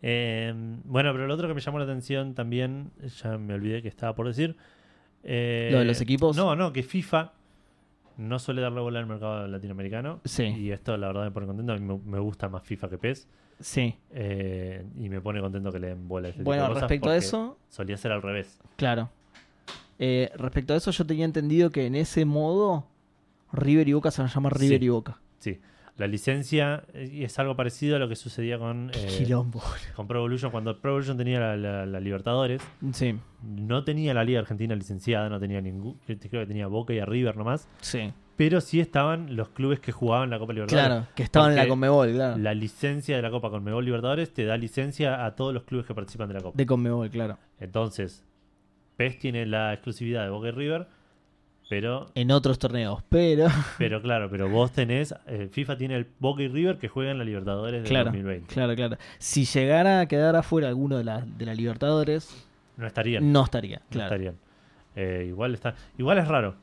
Eh, 0.00 0.54
bueno, 0.84 1.12
pero 1.12 1.26
lo 1.26 1.34
otro 1.34 1.46
que 1.46 1.52
me 1.52 1.60
llamó 1.60 1.78
la 1.78 1.84
atención 1.84 2.32
también, 2.34 2.90
ya 3.22 3.36
me 3.36 3.52
olvidé 3.52 3.82
que 3.82 3.88
estaba 3.88 4.14
por 4.14 4.26
decir. 4.26 4.56
Eh, 5.24 5.68
¿Lo 5.72 5.78
de 5.80 5.84
los 5.84 6.00
equipos? 6.00 6.36
No, 6.36 6.54
no, 6.56 6.72
que 6.72 6.82
FIFA 6.82 7.32
no 8.18 8.38
suele 8.38 8.60
darle 8.60 8.80
bola 8.80 8.98
al 8.98 9.06
mercado 9.06 9.46
latinoamericano. 9.48 10.20
Sí. 10.24 10.44
Y 10.44 10.70
esto, 10.72 10.96
la 10.96 11.06
verdad, 11.08 11.24
me 11.24 11.30
pone 11.30 11.46
contento. 11.46 11.72
A 11.72 11.78
mí 11.78 12.00
me, 12.04 12.18
gusta 12.18 12.48
más 12.48 12.62
FIFA 12.62 12.90
que 12.90 12.98
PES. 12.98 13.28
Sí. 13.60 13.94
eh, 14.12 14.84
y 14.98 15.08
me 15.10 15.20
pone 15.20 15.40
contento 15.40 15.70
que 15.70 15.78
le 15.78 15.88
den 15.88 16.08
bola 16.08 16.28
a 16.28 16.30
este 16.30 16.42
Bueno, 16.42 16.62
tipo 16.62 16.68
de 16.68 16.74
cosas 16.74 16.88
respecto 16.90 17.10
a 17.10 17.16
eso, 17.16 17.58
Solía 17.68 17.96
ser 17.98 18.12
al 18.12 18.22
revés. 18.22 18.58
claro. 18.76 19.10
Eh, 20.02 20.32
respecto 20.36 20.72
a 20.72 20.78
eso, 20.78 20.90
yo 20.92 21.04
tenía 21.04 21.26
entendido 21.26 21.68
que 21.70 21.84
en 21.86 21.94
ese 21.94 22.24
modo 22.24 22.86
River 23.52 23.86
y 23.86 23.92
Boca 23.92 24.10
se 24.10 24.22
van 24.22 24.30
a 24.30 24.34
llamar 24.34 24.58
River 24.58 24.78
Sí. 24.78 24.84
y 24.86 24.88
Boca. 24.88 25.20
Sí. 25.38 25.60
La 26.00 26.06
licencia 26.06 26.82
eh, 26.94 27.20
es 27.24 27.38
algo 27.38 27.54
parecido 27.56 27.96
a 27.96 27.98
lo 27.98 28.08
que 28.08 28.16
sucedía 28.16 28.58
con, 28.58 28.90
eh, 28.94 29.28
con 29.94 30.06
Pro 30.08 30.18
Evolution. 30.20 30.50
Cuando 30.50 30.80
Pro 30.80 30.92
Evolution 30.92 31.16
tenía 31.16 31.38
la, 31.40 31.56
la- 31.56 31.86
la 31.86 32.00
Libertadores, 32.00 32.62
Sí, 32.92 33.16
no 33.42 33.84
tenía 33.84 34.14
la 34.14 34.24
Liga 34.24 34.40
Argentina 34.40 34.74
licenciada, 34.74 35.28
no 35.28 35.38
tenía 35.38 35.60
ningún. 35.60 35.98
Creo 36.06 36.18
que 36.18 36.46
tenía 36.46 36.66
Boca 36.66 36.92
y 36.94 36.98
a 37.00 37.04
River 37.06 37.36
nomás. 37.36 37.68
sí. 37.80 38.12
Pero 38.36 38.62
sí 38.62 38.80
estaban 38.80 39.36
los 39.36 39.50
clubes 39.50 39.80
que 39.80 39.92
jugaban 39.92 40.30
la 40.30 40.38
Copa 40.38 40.54
Libertadores. 40.54 40.88
Claro, 40.88 41.06
que 41.14 41.22
estaban 41.22 41.50
en 41.50 41.56
la 41.58 41.68
Conmebol, 41.68 42.10
claro. 42.12 42.38
La 42.38 42.54
licencia 42.54 43.14
de 43.14 43.20
la 43.20 43.30
Copa 43.30 43.50
Conmebol 43.50 43.84
Libertadores 43.84 44.32
te 44.32 44.46
da 44.46 44.56
licencia 44.56 45.26
a 45.26 45.36
todos 45.36 45.52
los 45.52 45.64
clubes 45.64 45.84
que 45.84 45.94
participan 45.94 46.28
de 46.28 46.34
la 46.34 46.40
Copa. 46.40 46.56
De 46.56 46.64
Conmebol, 46.64 47.10
claro. 47.10 47.36
Entonces, 47.58 48.24
PES 48.96 49.18
tiene 49.18 49.44
la 49.44 49.74
exclusividad 49.74 50.24
de 50.24 50.30
Boca 50.30 50.48
y 50.48 50.52
River, 50.52 50.86
pero, 51.70 52.08
En 52.16 52.32
otros 52.32 52.58
torneos, 52.58 53.00
pero. 53.08 53.46
pero 53.78 54.02
claro, 54.02 54.28
pero 54.28 54.48
vos 54.48 54.72
tenés, 54.72 55.14
eh, 55.28 55.48
FIFA 55.52 55.76
tiene 55.76 55.94
el 55.94 56.08
Boca 56.18 56.42
y 56.42 56.48
River 56.48 56.78
que 56.78 56.88
juegan 56.88 57.16
la 57.16 57.22
Libertadores 57.24 57.82
del 57.82 57.88
Claro, 57.88 58.06
2020. 58.06 58.52
claro, 58.52 58.74
claro. 58.74 58.96
Si 59.18 59.44
llegara 59.44 60.00
a 60.00 60.06
quedar 60.06 60.34
afuera 60.34 60.66
alguno 60.66 60.98
de 60.98 61.04
la, 61.04 61.20
de 61.20 61.46
la 61.46 61.54
Libertadores, 61.54 62.28
No 62.76 62.88
estarían. 62.88 63.30
no 63.32 63.44
estaría, 63.44 63.76
no 63.78 63.84
claro. 63.88 64.06
estarían. 64.14 64.34
Eh, 64.96 65.26
igual 65.28 65.54
está, 65.54 65.76
igual 65.96 66.18
es 66.18 66.26
raro. 66.26 66.56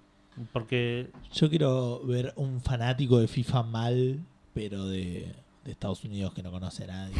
Porque 0.52 1.08
Yo 1.34 1.50
quiero 1.50 2.06
ver 2.06 2.34
un 2.36 2.60
fanático 2.60 3.18
de 3.20 3.30
FIFA 3.30 3.64
mal, 3.64 4.20
pero 4.54 4.88
de, 4.88 5.34
de 5.68 5.74
Estados 5.74 6.04
Unidos 6.04 6.34
que 6.34 6.42
no 6.42 6.50
conoce 6.52 6.86
a 6.86 6.88
nadie. 6.88 7.14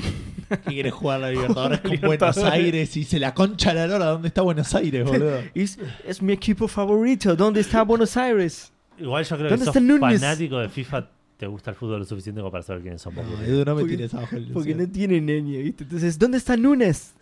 Que 0.50 0.58
quiere 0.60 0.90
jugar 0.90 1.20
la 1.20 1.30
Libertadores 1.32 1.82
con. 1.82 2.00
Buenos 2.02 2.38
Aires 2.38 2.96
y 2.98 3.04
se 3.04 3.20
la 3.20 3.34
concha 3.34 3.74
la 3.74 3.86
lora. 3.88 4.06
¿Dónde 4.06 4.30
está 4.30 4.42
Buenos 4.42 4.74
Aires, 4.74 5.06
boludo? 5.06 5.40
Es, 5.54 5.78
es 6.06 6.22
mi 6.22 6.34
equipo 6.34 6.68
favorito. 6.68 7.36
¿Dónde 7.36 7.60
está 7.60 7.84
Buenos 7.84 8.16
Aires? 8.18 8.72
igual 9.00 9.24
yo 9.26 9.36
creo 9.38 9.50
que 9.50 9.58
¿Dónde 9.58 9.66
sos 9.66 10.00
fanático 10.20 10.58
de 10.60 10.70
FIFA, 10.70 11.08
te 11.38 11.46
gusta 11.46 11.70
el 11.72 11.76
fútbol 11.76 12.00
lo 12.00 12.06
suficiente 12.06 12.42
como 12.42 12.52
para 12.52 12.64
saber 12.64 12.82
quiénes 12.82 13.02
son. 13.02 13.14
No, 13.14 13.22
porque- 13.22 13.46
Edu, 13.46 13.64
no 13.66 13.76
me 13.76 13.82
Porque- 13.82 13.96
tires 13.98 14.14
abajo 14.16 14.36
el 14.38 14.48
Porque 14.52 14.70
ilusión. 14.72 14.88
no 14.90 14.94
tiene 14.94 15.22
ñeñe, 15.22 15.62
¿viste? 15.62 15.84
Entonces, 15.84 16.18
¿dónde 16.18 16.38
está 16.40 16.58
Núñez? 16.58 17.14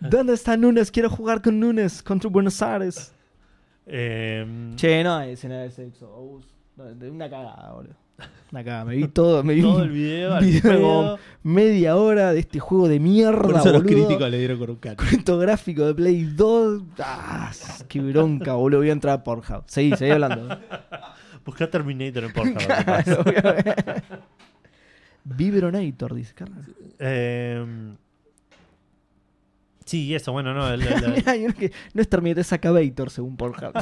¿Dónde 0.00 0.32
está 0.34 0.56
Núñez? 0.56 0.90
Quiero 0.90 1.10
jugar 1.10 1.42
con 1.42 1.60
Núñez 1.60 2.02
contra 2.02 2.28
Buenos 2.30 2.60
Aires. 2.62 3.12
Eh, 3.86 4.72
Che, 4.76 5.04
no 5.04 5.16
hay 5.16 5.32
escena 5.32 5.58
de 5.60 5.70
sexo. 5.70 6.40
De 6.98 7.10
Una 7.10 7.28
cagada, 7.28 7.72
boludo. 7.72 7.94
Cagada. 8.52 8.84
Me 8.84 8.96
vi 8.96 9.08
todo. 9.08 9.42
Me 9.42 9.54
vi 9.54 9.62
todo 9.62 9.82
el 9.82 9.90
video, 9.90 10.38
video 10.40 10.62
pedo. 10.62 11.18
media 11.42 11.96
hora 11.96 12.32
de 12.32 12.40
este 12.40 12.60
juego 12.60 12.86
de 12.88 13.00
mierda, 13.00 13.40
Por 13.42 13.56
eso 13.56 13.72
los 13.72 13.82
críticos 13.82 14.30
le 14.30 14.38
dieron 14.38 14.58
con 14.58 14.70
un. 14.70 14.76
Cuento 14.76 15.38
gráfico 15.38 15.86
de 15.86 15.94
Play 15.94 16.24
2. 16.24 16.82
Ah, 16.98 17.50
qué 17.88 18.00
bronca, 18.00 18.54
boludo. 18.54 18.80
Voy 18.80 18.90
a 18.90 18.92
entrar 18.92 19.14
a 19.20 19.24
Pornhub. 19.24 19.64
Seguí, 19.66 19.96
seguí 19.96 20.10
hablando. 20.10 20.58
Busca 21.46 21.68
Terminator 21.70 22.24
en 22.24 22.32
Pornhub. 22.32 22.58
Claro, 22.58 23.24
voy 23.24 23.34
a 23.36 23.40
ver. 23.52 24.04
Vibronator, 25.24 26.14
dice 26.14 26.34
Carlos. 26.34 26.66
Eh, 26.98 27.64
sí, 29.84 30.14
eso, 30.14 30.32
bueno, 30.32 30.52
no. 30.52 30.68
el- 30.72 30.82
el- 30.82 31.54
que 31.54 31.72
no 31.94 32.02
es 32.02 32.08
Terminator, 32.08 32.40
es 32.40 32.52
Acavator 32.52 33.10
según 33.10 33.36
Pornhub. 33.36 33.72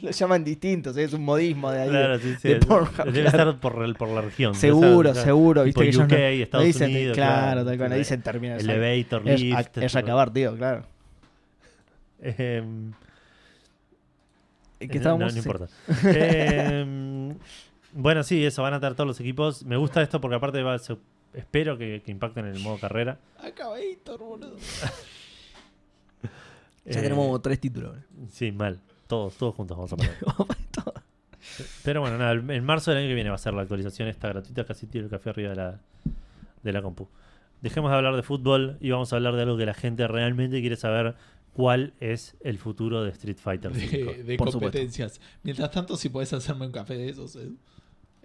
Lo 0.00 0.10
llaman 0.12 0.44
distintos, 0.44 0.96
es 0.96 1.12
un 1.12 1.24
modismo 1.24 1.70
de 1.72 1.80
ahí. 1.82 1.88
claro, 1.88 2.18
sí, 2.20 2.34
sí, 2.40 2.48
de 2.50 2.56
Pornhub, 2.60 3.04
Debe 3.06 3.22
claro. 3.30 3.50
estar 3.50 3.60
por, 3.60 3.82
el- 3.84 3.94
por 3.96 4.08
la 4.10 4.20
región. 4.20 4.54
Seguro, 4.54 5.12
seguro. 5.14 5.64
Viste 5.64 5.80
que 5.80 5.88
ellos 5.88 6.04
UK, 6.04 6.10
no, 6.12 6.16
Estados 6.16 6.62
no 6.62 6.66
dicen, 6.66 6.90
Unidos, 6.90 7.14
claro, 7.16 7.42
claro. 7.42 7.64
tal 7.64 7.76
cual, 7.78 7.90
no 7.90 7.96
dicen 7.96 8.22
Terminator. 8.22 8.70
Elevator, 8.70 9.28
Es, 9.28 9.40
lift. 9.40 9.78
es 9.78 9.96
acabar, 9.96 10.32
tío, 10.32 10.56
claro. 10.56 10.84
Eh, 12.20 12.58
¿En 12.58 12.94
Eh, 14.80 14.88
qué 14.88 14.98
estábamos? 14.98 15.20
No, 15.20 15.26
no 15.26 15.32
Sí. 15.32 15.38
importa. 15.38 15.66
Eh, 16.04 17.34
bueno, 17.92 18.22
sí, 18.22 18.44
eso, 18.46 18.62
van 18.62 18.74
a 18.74 18.76
estar 18.76 18.94
todos 18.94 19.08
los 19.08 19.18
equipos. 19.18 19.64
Me 19.64 19.76
gusta 19.76 20.00
esto 20.02 20.20
porque 20.20 20.36
aparte 20.36 20.62
va, 20.62 20.78
se- 20.78 20.96
espero 21.34 21.76
que, 21.76 22.02
que 22.04 22.12
impacten 22.12 22.46
en 22.46 22.54
el 22.54 22.60
modo 22.60 22.78
carrera. 22.78 23.18
Acavator, 23.42 24.18
boludo. 24.20 24.56
Ya 26.84 27.00
Eh, 27.00 27.02
tenemos 27.02 27.42
tres 27.42 27.60
títulos. 27.60 27.96
Sí, 28.30 28.50
mal. 28.50 28.80
Todos, 29.08 29.34
todos 29.36 29.54
juntos 29.56 29.76
vamos 29.76 29.92
a 29.92 29.96
poner. 29.96 30.14
Pero 31.82 32.00
bueno, 32.02 32.18
nada, 32.18 32.32
en 32.32 32.64
marzo 32.64 32.90
del 32.90 32.98
año 33.00 33.08
que 33.08 33.14
viene 33.14 33.30
va 33.30 33.36
a 33.36 33.38
ser 33.38 33.54
la 33.54 33.62
actualización 33.62 34.06
esta 34.08 34.28
gratuita, 34.28 34.64
casi 34.64 34.86
tiro 34.86 35.04
el 35.06 35.10
café 35.10 35.30
arriba 35.30 35.50
de 35.50 35.56
la, 35.56 35.80
de 36.62 36.72
la 36.72 36.82
compu. 36.82 37.08
Dejemos 37.62 37.90
de 37.90 37.96
hablar 37.96 38.14
de 38.14 38.22
fútbol 38.22 38.76
y 38.80 38.90
vamos 38.90 39.12
a 39.12 39.16
hablar 39.16 39.34
de 39.34 39.42
algo 39.42 39.56
que 39.56 39.66
la 39.66 39.74
gente 39.74 40.06
realmente 40.06 40.60
quiere 40.60 40.76
saber 40.76 41.16
cuál 41.54 41.94
es 41.98 42.36
el 42.40 42.58
futuro 42.58 43.02
de 43.02 43.10
Street 43.10 43.38
Fighter 43.38 43.72
V. 43.72 43.78
De, 43.88 44.22
de 44.22 44.36
por 44.36 44.52
competencias. 44.52 45.20
Mientras 45.42 45.70
tanto, 45.72 45.96
si 45.96 46.08
podés 46.10 46.32
hacerme 46.32 46.66
un 46.66 46.72
café 46.72 46.94
de 46.96 47.08
esos. 47.08 47.36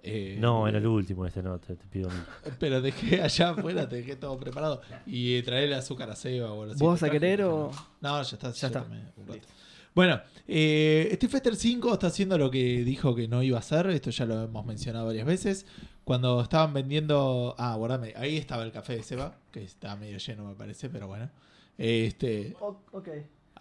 Eh, 0.04 0.36
No, 0.38 0.68
en 0.68 0.76
el 0.76 0.86
último 0.86 1.26
este 1.26 1.42
no, 1.42 1.58
te, 1.58 1.74
te 1.74 1.86
pido. 1.88 2.10
Pero 2.60 2.80
dejé 2.80 3.22
allá 3.22 3.50
afuera, 3.50 3.88
te 3.88 3.96
dejé 3.96 4.14
todo 4.16 4.38
preparado. 4.38 4.82
Y 5.06 5.36
eh, 5.36 5.42
trae 5.42 5.64
el 5.64 5.72
azúcar 5.72 6.10
a 6.10 6.14
Seba 6.14 6.52
o 6.52 6.60
algo 6.62 6.74
así. 6.74 6.80
¿Vos 6.84 6.92
vas 6.92 7.00
¿Te 7.00 7.06
a 7.06 7.10
querer 7.10 7.42
o...? 7.42 7.70
No, 8.02 8.22
ya 8.22 8.36
está. 8.36 8.52
Ya 8.52 8.66
está. 8.68 8.82
tomé 8.84 9.00
un 9.16 9.26
rato. 9.26 9.48
Bueno, 9.94 10.20
eh, 10.48 11.08
Street 11.12 11.30
Fighter 11.30 11.56
5 11.56 11.92
está 11.94 12.08
haciendo 12.08 12.36
lo 12.36 12.50
que 12.50 12.82
dijo 12.84 13.14
que 13.14 13.28
no 13.28 13.42
iba 13.42 13.56
a 13.58 13.60
hacer. 13.60 13.86
Esto 13.90 14.10
ya 14.10 14.24
lo 14.26 14.42
hemos 14.44 14.66
mencionado 14.66 15.06
varias 15.06 15.26
veces. 15.26 15.66
Cuando 16.04 16.40
estaban 16.42 16.72
vendiendo. 16.74 17.54
Ah, 17.58 17.74
guardame. 17.76 18.12
Ahí 18.16 18.36
estaba 18.36 18.62
el 18.64 18.72
café 18.72 18.96
de 18.96 19.02
Seba, 19.02 19.36
que 19.52 19.62
está 19.62 19.94
medio 19.96 20.18
lleno, 20.18 20.44
me 20.44 20.54
parece, 20.54 20.88
pero 20.90 21.06
bueno. 21.06 21.30
Este. 21.78 22.56
ok. 22.60 23.08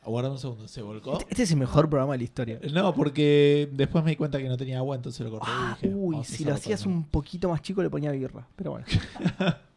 Guardame 0.06 0.34
un 0.34 0.40
segundo, 0.40 0.68
¿se 0.68 0.82
volcó? 0.82 1.14
Este, 1.14 1.26
este 1.32 1.44
es 1.44 1.52
el 1.52 1.58
mejor 1.58 1.90
programa 1.90 2.12
de 2.14 2.18
la 2.18 2.24
historia. 2.26 2.60
No, 2.74 2.94
porque 2.94 3.70
después 3.72 4.04
me 4.04 4.10
di 4.12 4.18
cuenta 4.18 4.38
que 4.38 4.50
no 4.50 4.58
tenía 4.58 4.80
agua, 4.80 4.98
entonces 4.98 5.22
lo 5.26 5.32
corté 5.32 5.48
y 5.50 5.54
Ah, 5.54 5.78
dije. 5.82 5.96
uy, 5.96 6.18
a 6.18 6.24
si 6.26 6.44
lo 6.44 6.54
hacías 6.54 6.86
un 6.86 7.06
poquito 7.06 7.48
más 7.48 7.62
chico 7.62 7.82
le 7.82 7.90
ponía 7.90 8.12
birra. 8.12 8.46
Pero 8.56 8.72
bueno. 8.72 8.86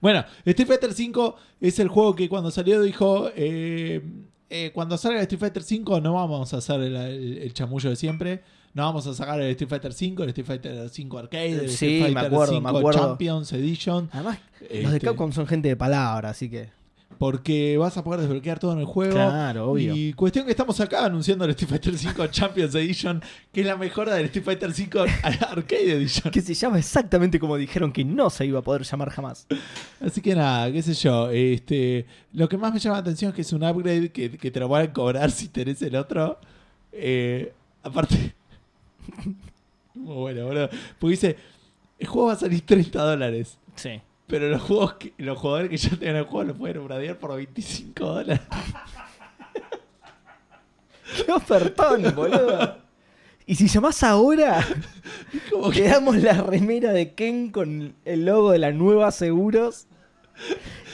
Bueno, 0.00 0.24
Street 0.46 0.66
Fighter 0.66 0.92
5 0.94 1.36
es 1.60 1.78
el 1.78 1.88
juego 1.88 2.14
que 2.16 2.26
cuando 2.28 2.50
salió 2.50 2.80
dijo, 2.80 3.28
eh, 3.36 4.00
eh, 4.50 4.70
cuando 4.74 4.96
salga 4.98 5.20
Street 5.22 5.40
Fighter 5.40 5.62
5 5.62 6.00
no 6.00 6.14
vamos 6.14 6.52
a 6.54 6.58
hacer 6.58 6.80
el, 6.80 6.96
el- 6.96 7.38
el 7.38 7.52
chamullo 7.54 7.90
de 7.90 7.96
siempre, 7.96 8.42
no 8.74 8.82
vamos 8.84 9.06
a 9.06 9.14
sacar 9.14 9.40
el 9.40 9.50
Street 9.50 9.68
Fighter 9.68 9.92
5, 9.92 10.22
el 10.22 10.28
Street 10.30 10.46
Fighter 10.46 10.88
5 10.88 11.18
Arcade, 11.18 11.52
el 11.52 11.68
Sí, 11.70 11.74
Street 11.86 12.00
me 12.02 12.12
Fighter 12.14 12.26
acuerdo, 12.32 12.52
5 12.54 12.72
me 12.72 12.78
acuerdo. 12.78 13.00
Champions 13.00 13.52
Edition, 13.52 14.08
Además, 14.12 14.38
los 14.60 14.68
de 14.70 14.82
este, 14.96 15.00
Capcom 15.06 15.32
son 15.32 15.46
gente 15.46 15.68
de 15.68 15.76
palabra, 15.76 16.30
así 16.30 16.48
que... 16.48 16.70
porque 17.18 17.76
vas 17.76 17.96
a 17.96 18.04
poder 18.04 18.20
desbloquear 18.20 18.60
todo 18.60 18.72
en 18.72 18.78
el 18.78 18.84
juego. 18.84 19.14
Claro, 19.14 19.72
obvio. 19.72 19.94
Y 19.94 20.12
cuestión 20.12 20.44
que 20.44 20.52
estamos 20.52 20.80
acá 20.80 21.04
anunciando 21.04 21.44
el 21.44 21.50
Street 21.50 21.70
Fighter 21.70 21.98
5 21.98 22.26
Champions 22.30 22.74
Edition, 22.76 23.22
que 23.52 23.62
es 23.62 23.66
la 23.66 23.76
mejora 23.76 24.14
del 24.14 24.26
Street 24.26 24.44
Fighter 24.44 24.72
5 24.72 24.98
Arcade 25.22 25.92
Edition. 25.92 26.32
Que 26.32 26.40
se 26.40 26.54
llama 26.54 26.78
exactamente 26.78 27.40
como 27.40 27.56
dijeron 27.56 27.92
que 27.92 28.04
no 28.04 28.30
se 28.30 28.46
iba 28.46 28.60
a 28.60 28.62
poder 28.62 28.82
llamar 28.82 29.10
jamás. 29.10 29.46
Así 30.00 30.20
que 30.20 30.34
nada, 30.34 30.70
qué 30.70 30.80
sé 30.80 30.94
yo. 30.94 31.28
Este, 31.30 32.06
lo 32.32 32.48
que 32.48 32.56
más 32.56 32.72
me 32.72 32.78
llama 32.78 32.96
la 32.96 33.00
atención 33.00 33.30
es 33.30 33.34
que 33.34 33.42
es 33.42 33.52
un 33.52 33.64
upgrade 33.64 34.12
que, 34.12 34.30
que 34.38 34.50
te 34.50 34.60
lo 34.60 34.68
van 34.68 34.84
a 34.84 34.92
cobrar 34.92 35.30
si 35.32 35.48
tenés 35.48 35.82
el 35.82 35.96
otro. 35.96 36.38
Eh, 36.92 37.52
aparte, 37.82 38.34
muy 39.94 40.14
bueno, 40.14 40.46
boludo. 40.46 40.70
Porque 41.00 41.10
dice: 41.10 41.36
el 41.98 42.06
juego 42.06 42.28
va 42.28 42.34
a 42.34 42.36
salir 42.36 42.60
30 42.60 43.02
dólares. 43.02 43.58
Sí. 43.74 44.00
Pero 44.28 44.48
los 44.48 44.62
juegos 44.62 44.94
que- 44.94 45.12
los 45.18 45.38
jugadores 45.38 45.70
que 45.70 45.76
ya 45.78 45.90
tengan 45.96 46.16
el 46.16 46.24
juego 46.24 46.44
lo 46.44 46.54
pueden 46.54 46.84
bradear 46.84 47.16
por 47.18 47.34
25 47.34 48.04
dólares. 48.04 48.40
¡Qué 51.26 51.32
ofertón, 51.32 52.02
boludo! 52.14 52.76
Y 53.46 53.54
si 53.54 53.66
llamás 53.66 54.02
ahora, 54.02 54.64
Como 55.50 55.70
que- 55.70 55.82
te 55.82 55.88
damos 55.88 56.16
la 56.16 56.34
remera 56.42 56.92
de 56.92 57.14
Ken 57.14 57.50
con 57.50 57.94
el 58.04 58.26
logo 58.26 58.52
de 58.52 58.58
la 58.58 58.72
nueva 58.72 59.10
Seguros 59.10 59.86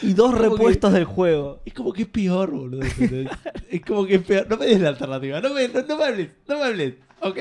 y 0.03 0.13
dos 0.15 0.31
Como 0.31 0.43
que- 0.43 0.49
repuestos 0.51 0.93
del 0.93 1.05
juego. 1.05 1.61
es 1.65 1.75
como 1.75 1.93
que 1.93 2.03
es 2.03 2.09
peor, 2.09 2.53
boludo. 2.53 2.83
¿entendés? 2.85 3.29
es 3.71 3.81
como 3.85 4.07
que 4.07 4.17
es 4.17 4.23
peor. 4.23 4.47
No 4.49 4.57
me 4.57 4.67
des 4.67 4.81
la 4.81 4.91
alternativa. 4.91 5.41
No 5.41 5.53
me, 5.53 5.69
no, 5.69 5.83
no 5.83 5.97
me 5.97 6.05
hables. 6.05 6.31
No 6.47 6.59
me 6.59 6.65
hables. 6.65 6.95
Ok. 7.21 7.39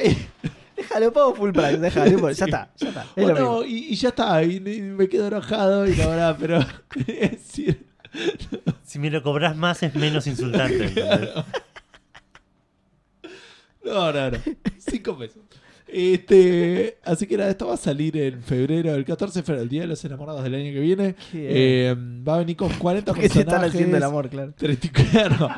Déjalo, 0.89 1.13
pago 1.13 1.35
full 1.35 1.51
price, 1.51 1.77
déjalo. 1.77 2.31
Ya 2.31 2.45
está, 2.45 2.71
ya 2.77 2.87
está. 2.89 3.01
Es 3.15 3.23
lo 3.27 3.33
Bueno, 3.33 3.39
mismo. 3.61 3.63
y, 3.65 3.93
y 3.93 3.95
ya 3.95 4.09
está. 4.09 4.43
Y, 4.43 4.55
y 4.57 4.81
me 4.81 5.07
quedo 5.09 5.27
enojado 5.27 5.87
y 5.87 5.95
la 5.95 6.07
verdad, 6.07 6.37
pero. 6.39 6.59
es 7.07 7.31
decir, 7.31 7.87
Si 8.83 8.99
me 8.99 9.09
lo 9.09 9.23
cobras 9.23 9.55
más 9.57 9.81
es 9.83 9.95
menos 9.95 10.27
insultante. 10.27 10.91
No, 13.85 14.13
no, 14.13 14.31
no. 14.31 14.37
Cinco 14.77 15.17
pesos. 15.17 15.41
Este, 15.87 16.97
así 17.03 17.27
que 17.27 17.37
nada, 17.37 17.49
esto 17.51 17.67
va 17.67 17.73
a 17.73 17.77
salir 17.77 18.15
en 18.17 18.41
febrero, 18.41 18.95
el 18.95 19.03
14 19.05 19.39
de 19.39 19.43
febrero, 19.43 19.63
el 19.63 19.69
Día 19.69 19.81
de 19.81 19.87
los 19.87 20.03
Enamorados 20.05 20.41
del 20.43 20.55
año 20.55 20.71
que 20.71 20.79
viene. 20.79 21.15
Eh, 21.33 21.93
va 22.27 22.35
a 22.35 22.37
venir 22.39 22.55
con 22.55 22.69
40 22.69 23.11
Porque 23.11 23.27
te 23.27 23.35
personajes. 23.35 23.53
están 23.53 23.69
haciendo 23.69 23.97
el 23.97 24.03
amor, 24.03 24.29
claro. 24.29 24.53
34. 24.57 25.49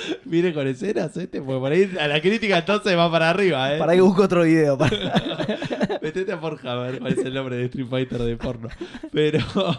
Viene 0.24 0.52
con 0.52 0.66
escenas 0.66 1.16
este, 1.16 1.40
porque 1.40 1.60
por 1.60 1.72
ahí 1.72 1.90
a 1.98 2.08
la 2.08 2.20
crítica 2.20 2.58
entonces 2.58 2.96
va 2.96 3.10
para 3.10 3.30
arriba, 3.30 3.74
eh. 3.74 3.78
Para 3.78 3.94
que 3.94 4.00
busque 4.00 4.22
otro 4.22 4.42
video. 4.42 4.76
para- 4.78 4.96
Metete 6.02 6.32
a 6.32 6.36
ver 6.36 6.98
cuál 6.98 7.12
es 7.12 7.18
el 7.24 7.34
nombre 7.34 7.56
de 7.56 7.64
Street 7.66 7.86
Fighter 7.88 8.22
de 8.22 8.36
porno. 8.36 8.68
Pero. 9.12 9.38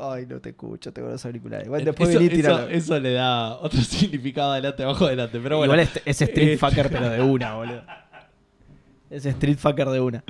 Ay, 0.00 0.26
no 0.26 0.40
te 0.40 0.50
escucho, 0.50 0.92
tengo 0.92 1.08
los 1.08 1.24
auriculares. 1.26 1.68
Bueno, 1.68 1.84
después 1.86 2.10
eso, 2.10 2.20
eso, 2.20 2.68
eso 2.68 3.00
le 3.00 3.12
da 3.14 3.56
otro 3.56 3.80
significado 3.80 4.52
adelante, 4.52 4.82
abajo, 4.84 5.06
adelante. 5.06 5.40
Pero 5.42 5.56
bueno. 5.58 5.72
Igual 5.74 5.88
es, 5.92 6.02
es 6.04 6.22
Street 6.22 6.52
Este- 6.52 6.58
Fucker, 6.58 6.88
pero 6.90 7.08
de 7.10 7.20
una, 7.22 7.54
boludo. 7.54 7.82
Es 9.10 9.26
Street 9.26 9.58
Fucker 9.58 9.88
de 9.88 10.00
una. 10.00 10.22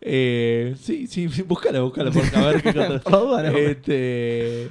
Eh, 0.00 0.74
sí, 0.80 1.06
sí, 1.06 1.26
búscalo, 1.46 1.84
búscalo, 1.84 2.10
porque 2.10 2.36
a 2.36 2.40
ver 2.46 2.62
qué. 2.62 2.72
Por. 3.04 3.44
Este, 3.46 4.70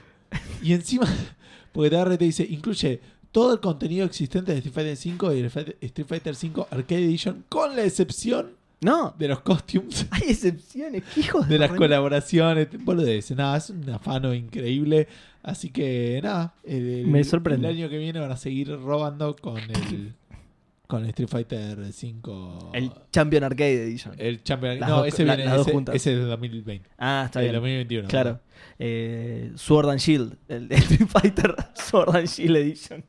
y 0.64 0.74
encima, 0.74 1.08
porque 1.72 1.90
y 2.14 2.18
te 2.18 2.26
dice, 2.26 2.48
incluye 2.50 3.00
todo 3.32 3.54
el 3.54 3.60
contenido 3.60 4.06
existente 4.06 4.52
de 4.52 4.58
Street 4.58 4.74
Fighter 4.74 4.98
5 4.98 5.34
y 5.34 5.40
el 5.40 5.46
Street 5.46 6.08
Fighter 6.08 6.36
5 6.36 6.68
Arcade 6.72 7.06
Edition, 7.06 7.46
con 7.50 7.76
la 7.76 7.84
excepción 7.84 8.52
No, 8.82 9.14
de 9.18 9.28
los 9.30 9.40
costumes, 9.42 10.06
hay 10.12 10.24
excepciones. 10.32 11.04
¿Qué 11.14 11.22
hijos 11.22 11.48
de 11.48 11.58
las 11.60 11.72
re- 11.72 11.78
colaboraciones, 11.78 12.68
boludeces. 12.84 13.38
Nada, 13.38 13.58
es 13.58 13.70
un 13.70 13.90
afano 13.90 14.34
increíble. 14.34 15.08
Así 15.44 15.70
que 15.70 16.20
nada, 16.22 16.54
el, 16.64 17.08
Me 17.08 17.24
sorprende. 17.24 17.68
el 17.70 17.76
año 17.78 17.90
que 17.90 17.98
viene 17.98 18.20
van 18.20 18.32
a 18.32 18.38
seguir 18.38 18.70
robando 18.80 19.36
con 19.36 19.58
el 19.58 20.14
con 20.88 21.06
Street 21.06 21.30
Fighter 21.30 21.94
5. 21.94 22.72
El 22.74 22.92
Champion 23.12 23.46
Arcade 23.46 23.84
Edition. 23.86 24.14
el 24.18 24.44
Champion. 24.44 24.80
Las 24.80 24.90
no, 24.90 25.06
ese 25.06 25.26
la- 25.26 25.36
viene. 25.36 25.50
las 25.50 25.58
dos 25.60 25.68
ese, 25.70 25.96
ese 25.96 26.14
es 26.14 26.20
de 26.20 26.26
2020. 26.26 26.90
ah, 26.98 27.24
está 27.28 27.40
el 27.40 27.46
bien. 27.46 27.56
2021. 27.56 28.08
Claro. 28.10 28.40
Eh, 28.84 29.52
Sword 29.56 29.90
and 29.90 30.00
Shield. 30.00 30.38
El 30.48 30.68
de 30.68 30.76
Street 30.78 31.08
Fighter 31.08 31.56
Sword 31.76 32.16
and 32.16 32.28
Shield 32.28 32.58
Edition. 32.58 33.04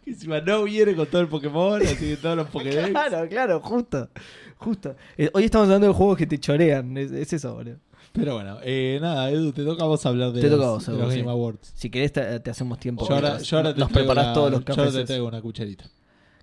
Que 0.05 0.11
encima 0.13 0.41
no 0.41 0.65
viene 0.65 0.95
con 0.95 1.07
todo 1.07 1.21
el 1.21 1.29
Pokémon, 1.29 1.83
así 1.83 1.97
que 1.97 2.17
todos 2.17 2.37
los 2.37 2.49
Pokédex. 2.49 2.89
Claro, 2.91 3.29
claro, 3.29 3.61
justo. 3.61 4.09
Justo. 4.57 4.97
Eh, 5.17 5.31
hoy 5.35 5.45
estamos 5.45 5.67
hablando 5.67 5.87
de 5.89 5.93
juegos 5.93 6.17
que 6.17 6.27
te 6.27 6.39
chorean. 6.39 6.97
Es, 6.97 7.11
es 7.13 7.33
eso, 7.35 7.55
boludo. 7.55 7.77
Pero 8.13 8.35
bueno, 8.35 8.59
eh, 8.63 8.99
nada, 9.03 9.31
Edu, 9.31 9.53
te 9.53 9.65
toca 9.65 9.85
a 9.85 9.87
vos 9.87 10.05
hablar 10.07 10.33
de 10.33 10.41
Te 10.41 10.49
los, 10.49 10.57
toca 10.59 10.67
a 10.69 10.71
vos, 10.71 10.87
de 10.87 10.93
Edu, 10.93 11.03
los 11.03 11.13
sí. 11.13 11.19
Game 11.21 11.31
Awards. 11.31 11.73
Si 11.75 11.91
querés, 11.91 12.13
te, 12.13 12.41
te 12.41 12.51
hacemos 12.51 12.79
tiempo. 12.81 13.07
Yo 13.07 13.15
ahora, 13.15 13.35
Nos- 13.35 13.43
yo 13.45 13.57
ahora 13.59 13.75
te 13.75 13.81
nos 13.81 13.93
preparás 13.93 14.25
una- 14.27 14.33
todos 14.35 14.51
los 14.53 14.65
Yo 14.65 14.73
ahora 14.73 14.85
te 14.85 14.91
cafés. 14.93 15.07
traigo 15.07 15.29
una 15.29 15.43
cucharita. 15.43 15.85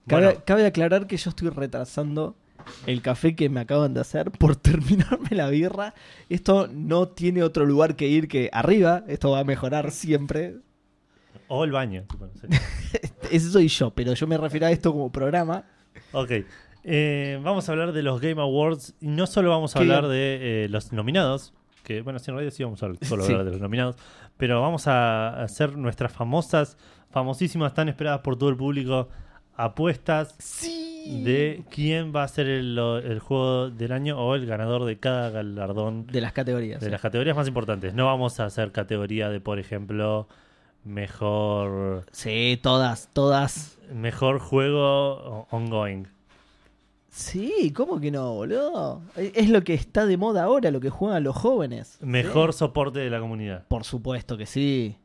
Cabe, 0.07 0.25
Bueno. 0.25 0.41
cabe 0.45 0.65
aclarar 0.67 1.07
que 1.07 1.17
yo 1.17 1.29
estoy 1.31 1.49
retrasando 1.49 2.35
el 2.85 3.01
café 3.01 3.35
que 3.35 3.49
me 3.49 3.59
acaban 3.59 3.93
de 3.93 4.01
hacer 4.01 4.31
por 4.31 4.55
terminarme 4.55 5.29
la 5.31 5.49
birra. 5.49 5.93
Esto 6.29 6.67
no 6.71 7.07
tiene 7.09 7.43
otro 7.43 7.65
lugar 7.65 7.95
que 7.95 8.07
ir 8.07 8.27
que 8.27 8.49
arriba. 8.53 9.03
Esto 9.07 9.31
va 9.31 9.39
a 9.39 9.43
mejorar 9.43 9.91
siempre. 9.91 10.57
O 11.47 11.63
el 11.63 11.71
baño. 11.71 12.05
Ese 13.31 13.49
soy 13.51 13.67
yo, 13.67 13.91
pero 13.91 14.13
yo 14.13 14.27
me 14.27 14.37
refiero 14.37 14.65
a 14.67 14.71
esto 14.71 14.91
como 14.91 15.11
programa. 15.11 15.63
Ok. 16.11 16.31
Eh, 16.83 17.39
vamos 17.43 17.67
a 17.67 17.71
hablar 17.71 17.91
de 17.93 18.03
los 18.03 18.21
Game 18.21 18.41
Awards. 18.41 18.93
Y 18.99 19.07
no 19.07 19.27
solo 19.27 19.49
vamos 19.49 19.75
a 19.75 19.79
Qué 19.79 19.83
hablar 19.83 20.07
de 20.07 20.65
eh, 20.65 20.69
los 20.69 20.91
nominados. 20.93 21.53
Que 21.83 22.01
bueno, 22.01 22.17
sí, 22.19 22.31
en 22.31 22.35
realidad 22.37 22.53
sí 22.55 22.63
vamos 22.63 22.81
a 22.81 22.87
solo 23.05 23.23
Sí. 23.23 23.31
hablar 23.31 23.45
de 23.45 23.51
los 23.51 23.61
nominados. 23.61 23.95
Pero 24.37 24.61
vamos 24.61 24.87
a 24.87 25.41
hacer 25.43 25.77
nuestras 25.77 26.11
famosas, 26.11 26.77
famosísimas, 27.11 27.73
tan 27.73 27.89
esperadas 27.89 28.21
por 28.21 28.37
todo 28.37 28.49
el 28.49 28.55
público, 28.57 29.09
apuestas 29.55 30.35
Sí. 30.39 30.94
De 31.05 31.63
quién 31.69 32.13
va 32.15 32.23
a 32.23 32.27
ser 32.27 32.47
el, 32.47 32.77
el 32.77 33.19
juego 33.19 33.69
del 33.69 33.91
año 33.91 34.17
o 34.19 34.35
el 34.35 34.45
ganador 34.45 34.85
de 34.85 34.97
cada 34.99 35.29
galardón 35.29 36.07
De 36.07 36.21
las 36.21 36.33
categorías. 36.33 36.79
de 36.79 36.87
sí. 36.87 36.91
las 36.91 37.01
categorías 37.01 37.35
más 37.35 37.47
importantes. 37.47 37.93
No 37.93 38.05
vamos 38.05 38.39
a 38.39 38.45
hacer 38.45 38.71
categoría 38.71 39.29
de, 39.29 39.39
por 39.39 39.59
ejemplo, 39.59 40.27
mejor 40.83 42.05
Sí, 42.11 42.59
todas, 42.61 43.09
todas. 43.13 43.77
mejor 43.93 44.39
juego 44.39 45.47
ongoing. 45.51 46.07
Sí, 47.09 47.71
¿cómo 47.73 47.99
que 48.01 48.11
no, 48.11 48.33
boludo? 48.33 49.01
Es 49.15 49.49
lo 49.49 49.63
que 49.63 49.73
está 49.73 50.05
de 50.05 50.17
moda 50.17 50.43
ahora, 50.43 50.69
lo 50.71 50.81
que 50.81 50.89
juegan 50.89 51.23
los 51.23 51.35
jóvenes. 51.35 51.97
Mejor 52.01 52.51
Sí. 52.51 52.59
soporte 52.59 52.99
de 52.99 53.09
la 53.09 53.19
comunidad. 53.21 53.63
Por 53.69 53.85
supuesto 53.85 54.35
que 54.37 54.45
sí. 54.45 54.97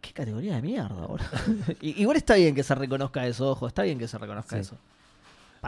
Qué 0.00 0.12
categoría 0.12 0.54
de 0.56 0.62
mierda, 0.62 1.06
boludo. 1.06 1.26
Igual 1.82 2.16
está 2.16 2.36
bien 2.36 2.54
que 2.54 2.62
se 2.62 2.74
reconozca 2.74 3.26
eso, 3.26 3.50
ojo, 3.50 3.66
está 3.66 3.82
bien 3.82 3.98
que 3.98 4.08
se 4.08 4.16
reconozca 4.16 4.56
Sí. 4.56 4.60
eso. 4.62 4.76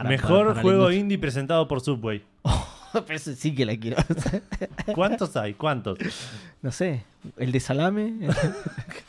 Para- 0.03 0.09
mejor 0.09 0.29
para- 0.29 0.43
para 0.47 0.55
la 0.55 0.61
juego 0.61 0.91
indie 0.91 1.17
presentado 1.17 1.67
por 1.67 1.81
Subway. 1.81 2.23
Pero 3.05 3.19
sí 3.19 3.53
que 3.53 3.65
la 3.65 3.77
quiero. 3.77 3.97
¿Cuántos 4.95 5.35
hay? 5.37 5.53
¿Cuántos? 5.53 5.97
no 6.61 6.71
sé, 6.71 7.03
el 7.37 7.51
de 7.51 7.59
salame. 7.59 8.13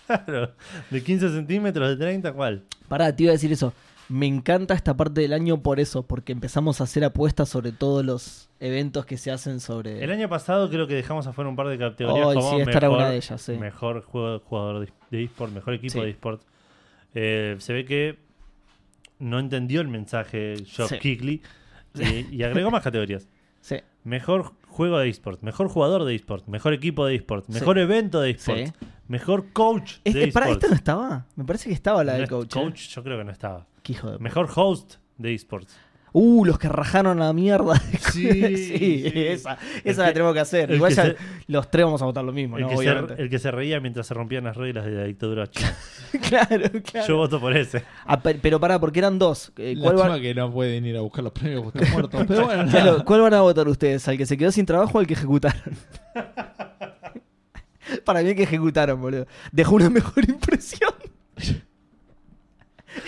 Claro. 0.07 0.51
¿De 0.91 1.03
15 1.05 1.29
centímetros? 1.31 1.89
¿De 1.91 1.97
30? 1.97 2.33
¿Cuál? 2.33 2.65
Pará, 2.89 3.15
te 3.15 3.23
iba 3.23 3.31
a 3.31 3.35
decir 3.35 3.53
eso. 3.53 3.73
Me 4.09 4.27
encanta 4.27 4.75
esta 4.75 4.97
parte 4.97 5.21
del 5.21 5.33
año 5.33 5.63
por 5.63 5.79
eso, 5.79 6.03
porque 6.03 6.33
empezamos 6.33 6.81
a 6.81 6.85
hacer 6.85 7.05
apuestas 7.05 7.49
sobre 7.49 7.71
todos 7.71 8.05
los 8.05 8.49
eventos 8.59 9.07
que 9.07 9.17
se 9.17 9.31
hacen 9.31 9.61
sobre. 9.61 10.03
El 10.03 10.11
año 10.11 10.29
pasado 10.29 10.69
creo 10.69 10.89
que 10.89 10.95
dejamos 10.95 11.29
afuera 11.29 11.49
un 11.49 11.55
par 11.55 11.69
de 11.69 11.79
categorías 11.79 12.27
Ay, 12.27 12.35
como 12.35 12.51
sí, 12.51 12.57
esta 12.59 12.71
era 12.73 12.89
mejor, 12.89 12.99
una 12.99 13.11
de 13.11 13.17
ellas, 13.19 13.41
sí. 13.41 13.53
mejor 13.53 14.03
jugador 14.03 14.81
de- 14.85 14.93
de 15.13 15.23
eSport, 15.25 15.53
mejor 15.53 15.75
equipo 15.75 15.93
Sí. 15.93 16.01
de 16.01 16.11
eSport. 16.11 16.43
Eh, 17.15 17.55
se 17.61 17.73
ve 17.73 17.85
que 17.85 18.19
no 19.21 19.39
entendió 19.39 19.81
el 19.81 19.89
mensaje 19.89 20.55
Job 20.77 20.89
Sí. 20.89 20.99
Kickley 20.99 21.43
y, 21.95 22.35
y 22.37 22.43
agregó 22.43 22.71
más 22.71 22.83
categorías. 22.83 23.29
Sí, 23.63 23.77
Mejor 24.05 24.55
juego 24.69 24.99
de 24.99 25.11
eSport, 25.11 25.43
mejor 25.43 25.69
jugador 25.69 26.05
de 26.05 26.15
eSport, 26.15 26.47
mejor 26.49 26.73
equipo 26.73 27.05
de 27.05 27.17
eSport, 27.17 27.45
Sí. 27.45 27.53
mejor 27.53 27.79
evento 27.79 28.23
de 28.23 28.31
eSport, 28.31 28.59
sí. 28.59 28.73
mejor 29.07 29.53
coach 29.53 29.97
de 30.03 30.11
Este, 30.11 30.33
pará, 30.33 30.47
eSport. 30.47 30.63
¿esta 30.63 30.69
no 30.69 30.75
estaba? 30.77 31.27
Me 31.37 31.45
parece 31.45 31.69
que 31.69 31.75
estaba 31.75 32.03
la 32.03 32.13
No 32.13 32.17
del 32.17 32.25
es- 32.25 32.31
coach. 32.31 32.57
¿eh? 32.57 32.73
yo 32.95 33.03
creo 33.05 33.19
que 33.19 33.25
no 33.25 33.31
estaba. 33.33 33.67
Qué 33.83 33.93
hijo 33.93 34.13
de. 34.13 34.19
Mejor 34.19 34.49
host 34.55 34.95
de 35.19 35.35
eSports. 35.35 35.79
Uh, 36.13 36.45
los 36.45 36.59
que 36.59 36.69
rajaron 36.69 37.19
la 37.21 37.33
mierda. 37.33 37.81
Sí, 38.11 38.29
sí, 38.33 38.67
sí. 38.67 39.13
esa, 39.15 39.57
esa 39.85 40.03
la 40.03 40.09
que- 40.09 40.13
tenemos 40.15 40.35
que 40.35 40.41
hacer. 40.41 40.71
Igual 40.73 40.91
que 40.91 40.97
ya 40.97 41.05
se- 41.05 41.17
los 41.47 41.71
tres 41.71 41.85
vamos 41.85 42.03
a 42.03 42.07
votar 42.07 42.25
lo 42.25 42.33
mismo, 42.33 42.57
El, 42.57 42.63
¿no? 42.65 42.69
que 42.71 42.75
se, 42.77 42.81
Obviamente. 42.91 43.23
el 43.23 43.31
que 43.31 43.39
se 43.39 43.51
reía 43.53 43.79
mientras 43.81 44.07
se 44.09 44.15
rompían 44.15 44.43
las 44.45 44.57
reglas 44.57 44.85
de 44.85 44.91
la 44.91 45.05
dictadura 45.05 45.47
china. 45.49 45.73
claro, 46.29 46.65
claro. 46.91 47.07
Yo 47.07 47.17
voto 47.17 47.39
por 47.41 47.57
ese. 47.57 47.85
Ah, 48.05 48.21
pe- 48.21 48.35
pero 48.43 48.59
pará, 48.59 48.81
porque 48.81 48.99
eran 48.99 49.19
dos. 49.19 49.53
Eh, 49.57 49.77
¿Cuál, 49.81 49.95
Lástima 49.97 50.17
va- 50.17 50.21
que 50.21 50.35
no 50.35 50.51
pueden 50.53 50.85
ir 50.87 50.97
a 50.97 51.01
buscar 51.03 51.23
los 51.23 51.33
premios 51.33 51.63
porque 51.63 51.79
están 51.79 51.93
muertos. 51.93 52.25
Pero 52.27 52.45
bueno. 52.47 52.71
Claro, 52.71 53.05
¿Cuál 53.05 53.21
van 53.21 53.35
a 53.35 53.41
votar 53.43 53.69
ustedes? 53.69 54.07
¿Al 54.09 54.17
que 54.19 54.27
se 54.27 54.37
quedó 54.37 54.51
sin 54.51 54.67
trabajo 54.67 54.99
o 54.99 55.01
al 55.01 55.07
que 55.07 55.15
ejecutaron? 55.15 55.61
Para 58.05 58.23
mí 58.23 58.31
el 58.31 58.35
que 58.37 58.43
ejecutaron, 58.45 59.01
boludo. 59.01 59.27
Dejó 59.53 59.77
una 59.77 59.91
mejor 59.91 60.29
impresión. 60.29 60.93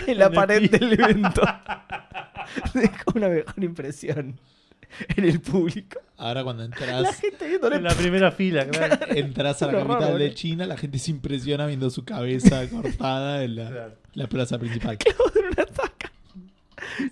en 0.07 0.17
la 0.17 0.29
pared 0.29 0.69
del 0.69 0.93
evento. 0.93 1.41
Dejó 2.73 3.11
una 3.15 3.29
mejor 3.29 3.63
impresión 3.63 4.39
en 5.15 5.23
el 5.25 5.39
público. 5.41 5.99
ahora 6.17 6.43
cuando 6.43 6.61
La 6.61 6.65
entras, 6.67 7.19
gente 7.19 7.47
viéndole 7.47 7.77
En 7.77 7.83
la 7.83 7.95
primera 7.95 8.31
fila, 8.31 8.65
claro. 8.69 8.97
entras 9.15 9.61
a 9.63 9.67
la 9.67 9.73
capital 9.79 9.99
de 9.99 10.11
boludo. 10.11 10.29
China, 10.35 10.65
la 10.67 10.77
gente 10.77 10.99
se 10.99 11.11
impresiona 11.11 11.65
viendo 11.65 11.89
su 11.89 12.05
cabeza 12.05 12.67
cortada 12.69 13.43
en 13.43 13.55
la, 13.55 13.69
Claro. 13.69 13.95
la 14.13 14.27
plaza 14.27 14.59
principal. 14.59 14.97
una 15.35 15.65
taca. 15.65 16.11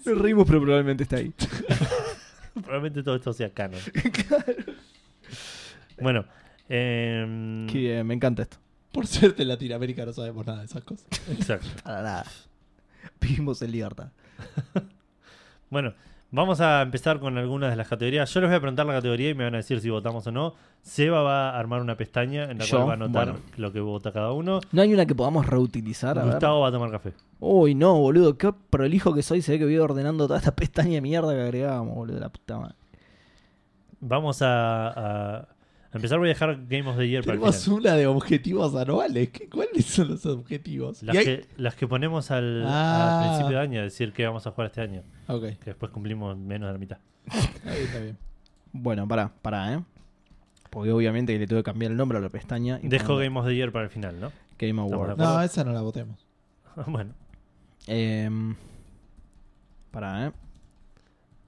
Nos 0.06 0.18
reímos, 0.18 0.46
pero 0.46 0.62
probablemente 0.62 1.04
está 1.04 1.16
ahí. 1.18 1.34
Probablemente 2.54 3.02
todo 3.02 3.16
esto 3.16 3.34
sea 3.34 3.50
canon. 3.50 3.80
Bueno, 6.00 6.26
em, 6.70 7.68
Qué 7.68 7.78
bien, 7.78 8.08
me 8.08 8.14
encanta 8.14 8.44
esto. 8.44 8.58
Por 8.92 9.08
suerte 9.08 9.42
en 9.44 9.48
Latinoamérica 9.48 10.06
no 10.06 10.14
sabemos 10.14 10.46
nada 10.46 10.60
de 10.60 10.66
esas 10.66 10.84
cosas. 10.84 11.08
exacto. 11.32 11.68
Para 11.84 12.02
nada. 12.02 12.26
Vivimos 13.20 13.62
en 13.62 13.72
libertad. 13.72 14.10
Bueno, 15.72 15.94
vamos 16.32 16.62
a 16.62 16.82
empezar 16.84 17.20
con 17.20 17.38
algunas 17.38 17.70
de 17.72 17.76
las 17.78 17.88
categorías. 17.88 18.32
Yo 18.34 18.42
les 18.42 18.50
voy 18.50 18.58
a 18.58 18.60
preguntar 18.60 18.86
la 18.86 18.94
categoría 18.94 19.30
y 19.30 19.34
me 19.34 19.46
van 19.46 19.54
a 19.56 19.58
decir 19.58 19.80
si 19.82 19.90
votamos 19.90 20.28
o 20.28 20.32
no. 20.32 20.54
Seba 20.84 21.22
va 21.24 21.50
a 21.52 21.60
armar 21.60 21.82
una 21.82 21.96
pestaña 21.96 22.52
en 22.52 22.58
la 22.60 22.66
Yo, 22.66 22.78
cual 22.78 22.88
va 22.90 22.92
a 22.92 22.96
anotar 22.96 23.26
bueno. 23.32 23.40
lo 23.58 23.72
que 23.72 23.80
vota 23.80 24.12
cada 24.12 24.34
uno. 24.34 24.60
¿No 24.72 24.82
hay 24.82 24.94
una 24.94 25.06
que 25.06 25.16
podamos 25.16 25.46
reutilizar? 25.48 26.20
A 26.20 26.24
ver. 26.24 26.34
Gustavo 26.34 26.60
va 26.60 26.68
a 26.68 26.72
tomar 26.72 26.92
café. 26.92 27.14
Uy, 27.40 27.74
no, 27.74 27.98
boludo, 27.98 28.38
qué 28.38 28.54
prolijo 28.70 29.14
que 29.14 29.24
soy. 29.24 29.42
Se 29.42 29.54
ve 29.54 29.60
que 29.60 29.66
voy 29.66 29.78
ordenando 29.78 30.28
toda 30.28 30.38
esta 30.40 30.54
pestaña 30.56 30.92
de 30.96 31.02
mierda 31.02 31.34
que 31.34 31.42
agregábamos, 31.42 31.96
boludo, 31.96 32.20
la 32.20 32.30
puta 32.30 32.60
madre. 32.60 32.76
Vamos 34.02 34.42
a, 34.42 34.88
a- 35.40 35.48
a 35.94 35.98
empezar. 35.98 36.20
Voy 36.20 36.28
a 36.30 36.34
dejar 36.34 36.66
Game 36.68 36.88
of 36.89 36.98
the 36.98 37.08
Year 37.08 37.24
para 37.24 37.34
el 37.36 37.39
Tenemos 37.39 37.64
final. 37.64 37.80
una 37.80 37.96
de 37.96 38.08
objetivos 38.08 38.76
anuales. 38.76 39.30
¿Qué- 39.30 39.50
¿Cuáles 39.50 39.86
son 39.86 40.08
los 40.10 40.26
objetivos? 40.26 41.04
Las 41.04 41.16
hay- 41.18 41.26
que, 41.26 41.46
las 41.58 41.76
que 41.76 41.88
ponemos 41.88 42.32
al, 42.32 42.64
Ah. 42.68 43.20
al 43.24 43.28
principio 43.30 43.58
de 43.58 43.64
año, 43.64 43.82
decir 43.82 44.14
que 44.14 44.26
vamos 44.26 44.46
a 44.48 44.52
jugar 44.52 44.68
este 44.68 44.82
año. 44.82 45.04
Ok, 45.28 45.42
Que 45.60 45.66
después 45.66 45.92
cumplimos 45.92 46.38
menos 46.38 46.68
de 46.70 46.74
la 46.74 46.80
mitad. 46.80 46.98
ahí 47.66 47.84
está 47.84 48.00
bien. 48.00 48.18
Bueno, 48.74 49.08
pará, 49.08 49.32
pará, 49.42 49.74
¿eh? 49.74 49.84
Porque 50.70 50.92
obviamente 50.92 51.38
le 51.38 51.46
tengo 51.48 51.60
que 51.62 51.66
cambiar 51.66 51.92
el 51.92 51.98
nombre 51.98 52.18
a 52.18 52.22
la 52.22 52.30
pestaña. 52.30 52.80
y 52.82 52.88
Dejo 52.88 53.08
ponerle 53.08 53.26
Game 53.26 53.39
of 53.39 53.46
the 53.48 53.56
Year 53.56 53.72
para 53.74 53.84
el 53.86 53.92
final, 53.92 54.20
¿no? 54.20 54.32
Game 54.58 54.80
Award. 54.82 55.18
No, 55.18 55.42
esa 55.42 55.64
no 55.66 55.74
la 55.74 55.82
votemos. 55.82 56.26
bueno, 56.88 57.14
Em, 57.88 58.56
pará, 59.92 60.28
¿eh? 60.28 60.32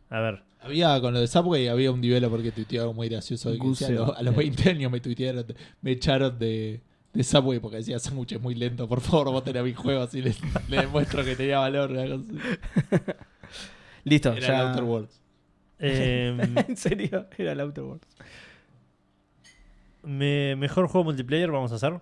a 0.09 0.19
ver. 0.19 0.43
Había 0.63 0.99
con 1.01 1.13
lo 1.13 1.19
de 1.19 1.27
Subway, 1.27 1.67
había 1.67 1.91
un 1.91 2.01
developer 2.01 2.41
que 2.41 2.51
tuiteaba 2.51 2.83
algo 2.85 2.93
muy 2.93 3.09
gracioso. 3.09 3.51
que 3.51 3.67
decía, 3.67 3.87
a, 3.87 3.91
los, 3.91 4.17
a 4.17 4.21
los 4.23 4.35
20 4.35 4.69
años 4.69 4.91
me 4.91 4.99
tuitearon, 5.01 5.45
me 5.81 5.91
echaron 5.91 6.39
de, 6.39 6.81
de 7.13 7.23
Subway 7.23 7.59
porque 7.59 7.77
decía 7.77 7.99
sándwiches 7.99 8.39
muy 8.41 8.55
lento. 8.55 8.87
Por 8.87 9.01
favor, 9.01 9.31
voten 9.31 9.57
a 9.57 9.63
mi 9.63 9.73
juego 9.73 10.03
así 10.03 10.21
les, 10.21 10.39
les 10.69 10.81
demuestro 10.81 11.23
que 11.25 11.35
tenía 11.35 11.59
valor. 11.59 11.91
Listo, 14.05 14.29
Era 14.33 14.37
el 14.37 14.43
ya. 14.53 14.69
Outer 14.69 14.83
Worlds. 14.83 15.19
Em, 15.79 16.39
en 16.69 16.77
serio, 16.77 17.27
era 17.37 17.51
el 17.51 17.59
Outer 17.59 17.83
Worlds. 17.83 18.07
me- 20.03 20.55
mejor 20.55 20.87
juego 20.87 21.05
multiplayer 21.05 21.51
vamos 21.51 21.71
a 21.71 21.75
hacer. 21.75 21.99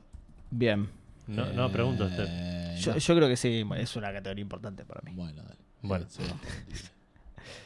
Bien. 0.50 0.88
No, 1.28 1.52
no 1.54 1.72
pregunto 1.72 2.06
usted. 2.06 2.26
Eh, 2.28 2.78
Yo, 2.82 2.94
no. 2.94 2.98
yo 2.98 3.16
creo 3.16 3.28
que 3.30 3.38
sí, 3.38 3.64
es 3.78 3.96
una 3.96 4.12
categoría 4.12 4.42
importante 4.42 4.84
para 4.86 5.02
mí. 5.02 5.12
Bueno, 5.16 5.44
dale. 5.44 5.60
Bueno. 5.82 6.06
Sí. 6.10 6.24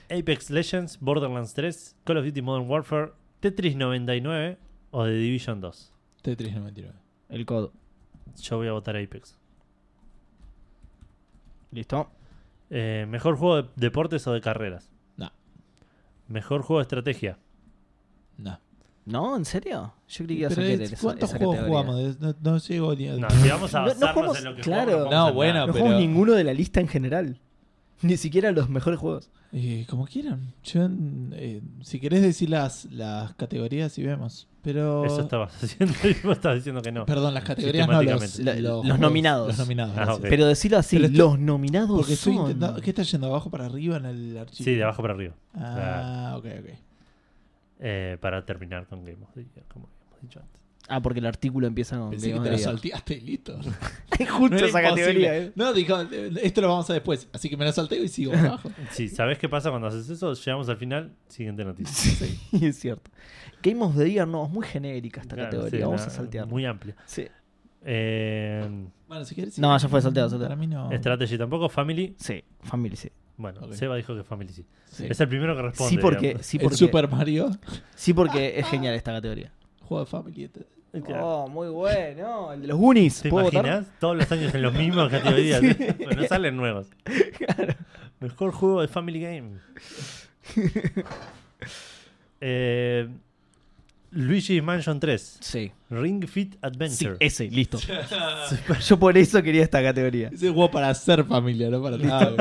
Apex 0.10 0.50
Legends, 0.50 1.00
Borderlands 1.00 1.54
3, 1.54 1.96
Call 2.04 2.18
of 2.18 2.26
Duty 2.26 2.42
Modern 2.42 2.70
Warfare, 2.70 3.12
Tetris 3.40 3.76
99 3.76 4.58
o 4.92 5.04
The 5.06 5.12
Division 5.12 5.62
2. 5.62 5.94
Tetris 6.22 6.54
99. 6.56 6.94
El 7.30 7.46
codo. 7.46 7.74
Yo 8.42 8.58
voy 8.58 8.68
a 8.68 8.72
votar 8.74 8.96
Apex. 8.98 9.38
¿Listo? 11.72 12.10
Eh, 12.70 13.06
mejor 13.08 13.36
juego 13.38 13.62
de 13.64 13.70
deportes 13.76 14.26
o 14.28 14.34
de 14.34 14.42
carreras. 14.42 14.92
No, 15.18 15.32
Mejor 16.28 16.62
juego 16.62 16.80
de 16.80 16.84
estrategia. 16.84 17.38
no. 18.38 18.60
¿No? 19.08 19.38
¿En 19.38 19.46
serio? 19.46 19.94
Yo 20.08 20.26
creí 20.26 20.38
que 20.38 20.42
ibas 20.42 20.54
a 20.54 20.56
Pero 20.56 20.84
esa, 20.84 20.98
¿Cuántos 21.00 21.30
esa 21.30 21.38
juegos 21.38 21.58
categoría. 21.58 21.84
jugamos? 21.86 22.20
No, 22.20 22.36
no 22.42 22.58
llego 22.58 22.96
ni 22.96 23.08
a... 23.08 23.16
No, 23.18 23.30
si 23.30 23.50
vamos 23.50 23.76
a 23.76 23.80
No- 23.82 23.86
no 23.86 23.92
basarnos 23.94 24.14
jugamos- 24.16 24.38
en 24.40 24.44
lo 24.46 24.56
que 24.56 24.62
claro. 24.64 24.92
jugamos, 24.94 25.06
No, 25.12 25.18
vamos 25.18 25.30
a 25.30 25.34
bueno, 25.36 25.52
andar. 25.52 25.68
No 25.68 25.74
pero- 25.74 25.86
jugamos 25.86 26.02
ninguno 26.08 26.34
de 26.34 26.44
la 26.44 26.54
lista 26.56 26.80
en 26.82 26.88
general. 26.88 27.40
Ni 28.02 28.18
siquiera 28.18 28.52
los 28.52 28.70
mejores 28.70 29.00
juegos. 29.00 29.32
Eh, 29.52 29.86
como 29.90 30.06
quieran. 30.06 30.54
Yo, 30.64 30.88
eh, 31.32 31.62
si 31.82 32.00
querés 32.00 32.22
decir 32.22 32.50
las, 32.50 32.86
las 32.92 33.34
categorías 33.36 33.98
y 33.98 34.04
vemos. 34.04 34.50
Pero... 34.62 35.06
Eso 35.06 35.22
estabas 35.22 35.56
haciendo 35.64 35.94
vos 36.24 36.38
estabas 36.38 36.58
diciendo 36.58 36.82
que 36.82 36.92
no. 36.92 37.06
Perdón, 37.06 37.34
las 37.34 37.44
categorías 37.44 37.88
no, 37.88 38.04
los, 38.04 38.40
los 38.40 39.00
nominados. 39.00 39.48
Los 39.48 39.60
nominados. 39.60 39.94
Ah. 39.98 40.18
Pero 40.22 40.46
decirlo 40.46 40.78
así, 40.78 40.98
Pero 40.98 41.14
los 41.14 41.40
nominados 41.40 41.96
Porque 41.96 42.14
estoy 42.14 42.34
son... 42.34 42.48
intentando... 42.48 42.82
¿Qué 42.82 42.90
está 42.90 43.04
yendo 43.04 43.28
abajo 43.28 43.50
para 43.50 43.66
arriba 43.66 43.98
en 43.98 44.06
el 44.06 44.38
archivo? 44.38 44.66
Sí, 44.66 44.76
de 44.76 44.84
abajo 44.84 45.02
para 45.02 45.14
arriba. 45.14 45.34
Ah, 45.54 46.36
ok, 46.38 46.46
ok. 46.60 46.70
Eh, 47.80 48.18
para 48.20 48.46
terminar 48.46 48.88
con 48.88 49.06
Game 49.06 49.24
of 49.24 49.34
the 49.34 49.44
Year, 49.44 49.66
como 49.68 49.88
habíamos 49.88 50.22
dicho 50.22 50.40
antes. 50.40 50.65
Ah, 50.88 51.02
porque 51.02 51.20
el 51.20 51.26
artículo 51.26 51.66
empieza 51.66 51.98
con... 51.98 52.12
Pensé 52.12 52.32
que 52.34 52.40
te 52.40 52.52
lo 52.52 52.58
salteaste 52.60 53.16
y 53.16 53.22
listo. 53.22 53.58
Justo 53.60 54.50
No 54.50 54.56
esa 54.58 54.66
imposible. 54.68 54.82
categoría, 54.84 55.38
¿eh? 55.38 55.52
No, 55.56 55.74
dijo, 55.74 56.00
esto 56.42 56.62
lo 56.62 56.68
vamos 56.70 56.90
a 56.90 56.94
después. 56.94 57.28
Así 57.34 57.50
que 57.50 57.58
me 57.58 57.66
lo 57.66 57.72
salteo 57.72 58.04
y 58.04 58.08
sigo 58.08 58.34
abajo. 58.34 58.70
Sí, 58.92 59.10
¿sabés 59.10 59.40
qué 59.40 59.50
pasa 59.50 59.70
cuando 59.72 59.88
haces 59.88 60.08
eso? 60.10 60.34
Llegamos 60.34 60.70
al 60.70 60.78
final, 60.78 61.12
siguiente 61.28 61.66
noticia. 61.66 62.28
Sí, 62.52 62.66
es 62.66 62.78
cierto. 62.80 63.10
Game 63.64 63.82
of 63.84 63.98
the 63.98 64.10
Year 64.12 64.28
no, 64.28 64.46
es 64.46 64.52
muy 64.52 64.66
genérica 64.66 65.22
esta 65.22 65.36
Claro, 65.36 65.50
categoría. 65.50 65.80
sí, 65.80 65.84
Vamos 65.84 66.02
una- 66.02 66.08
a 66.08 66.16
saltear. 66.16 66.48
Muy 66.48 66.66
amplia. 66.66 66.96
Sí. 67.06 67.28
Eh, 67.84 68.70
Bueno, 69.08 69.26
si 69.26 69.36
querés... 69.36 69.60
No, 69.60 69.78
sí. 69.80 69.84
ya 69.84 69.90
fue 69.90 70.02
salteado, 70.02 70.30
salteado. 70.30 70.50
Para 70.50 70.60
mí 70.60 70.68
no... 70.68 70.90
Strategy 70.92 71.38
tampoco. 71.38 71.70
Family. 71.70 72.16
Sí, 72.18 72.44
Family 72.62 72.96
sí. 72.96 73.10
Bueno. 73.38 73.74
Seba 73.74 73.96
dijo 73.96 74.16
que 74.16 74.24
Family 74.24 74.54
sí. 74.54 74.66
Sí. 74.92 75.06
Es 75.10 75.20
el 75.20 75.28
primero 75.28 75.56
que 75.56 75.62
responde. 75.64 75.90
Sí 75.90 75.98
porque, 75.98 76.38
sí, 76.42 76.58
El 76.58 76.64
porque, 76.64 76.78
Super 76.78 77.10
Mario. 77.10 77.52
sí 77.96 78.14
porque 78.14 78.58
es 78.60 78.68
genial 78.68 78.94
esta 78.96 79.12
categoría. 79.12 79.52
Juego 79.82 80.06
de 80.06 80.10
Family. 80.10 80.44
este. 80.46 80.66
Claro. 81.06 81.28
Oh, 81.28 81.48
muy 81.50 81.68
bueno. 81.70 82.54
El 82.54 82.62
de 82.62 82.68
los 82.68 82.78
Goonies. 82.78 83.22
¿Te 83.22 83.30
¿Puedo 83.30 83.46
votar? 83.46 83.66
imaginas? 83.66 84.00
Todos 84.00 84.18
los 84.18 84.32
años 84.32 84.54
en 84.56 84.62
los 84.62 84.74
mismos 84.74 85.10
categorías. 85.12 85.62
Pero 85.98 86.12
no 86.22 86.28
salen 86.28 86.56
nuevos. 86.58 86.88
Mejor 88.20 88.52
juego 88.52 88.82
de 88.82 88.88
Family 88.88 89.20
Game. 89.22 89.60
eh, 92.42 93.08
Luigi 94.12 94.62
Mansion 94.62 95.00
3. 95.00 95.38
Sí. 95.42 95.72
Ring 95.90 96.26
Fit 96.28 96.54
Sí, 96.54 96.60
Adventure. 96.62 97.18
ese, 97.20 97.50
listo. 97.50 97.78
Yo 98.88 98.98
por 98.98 99.18
eso 99.18 99.42
quería 99.44 99.64
esta 99.64 99.84
categoría. 99.84 100.30
Ese 100.34 100.50
juego 100.50 100.72
para 100.72 100.94
ser 100.94 101.26
familia, 101.26 101.70
no 101.70 101.82
para 101.84 101.98
nada. 101.98 102.36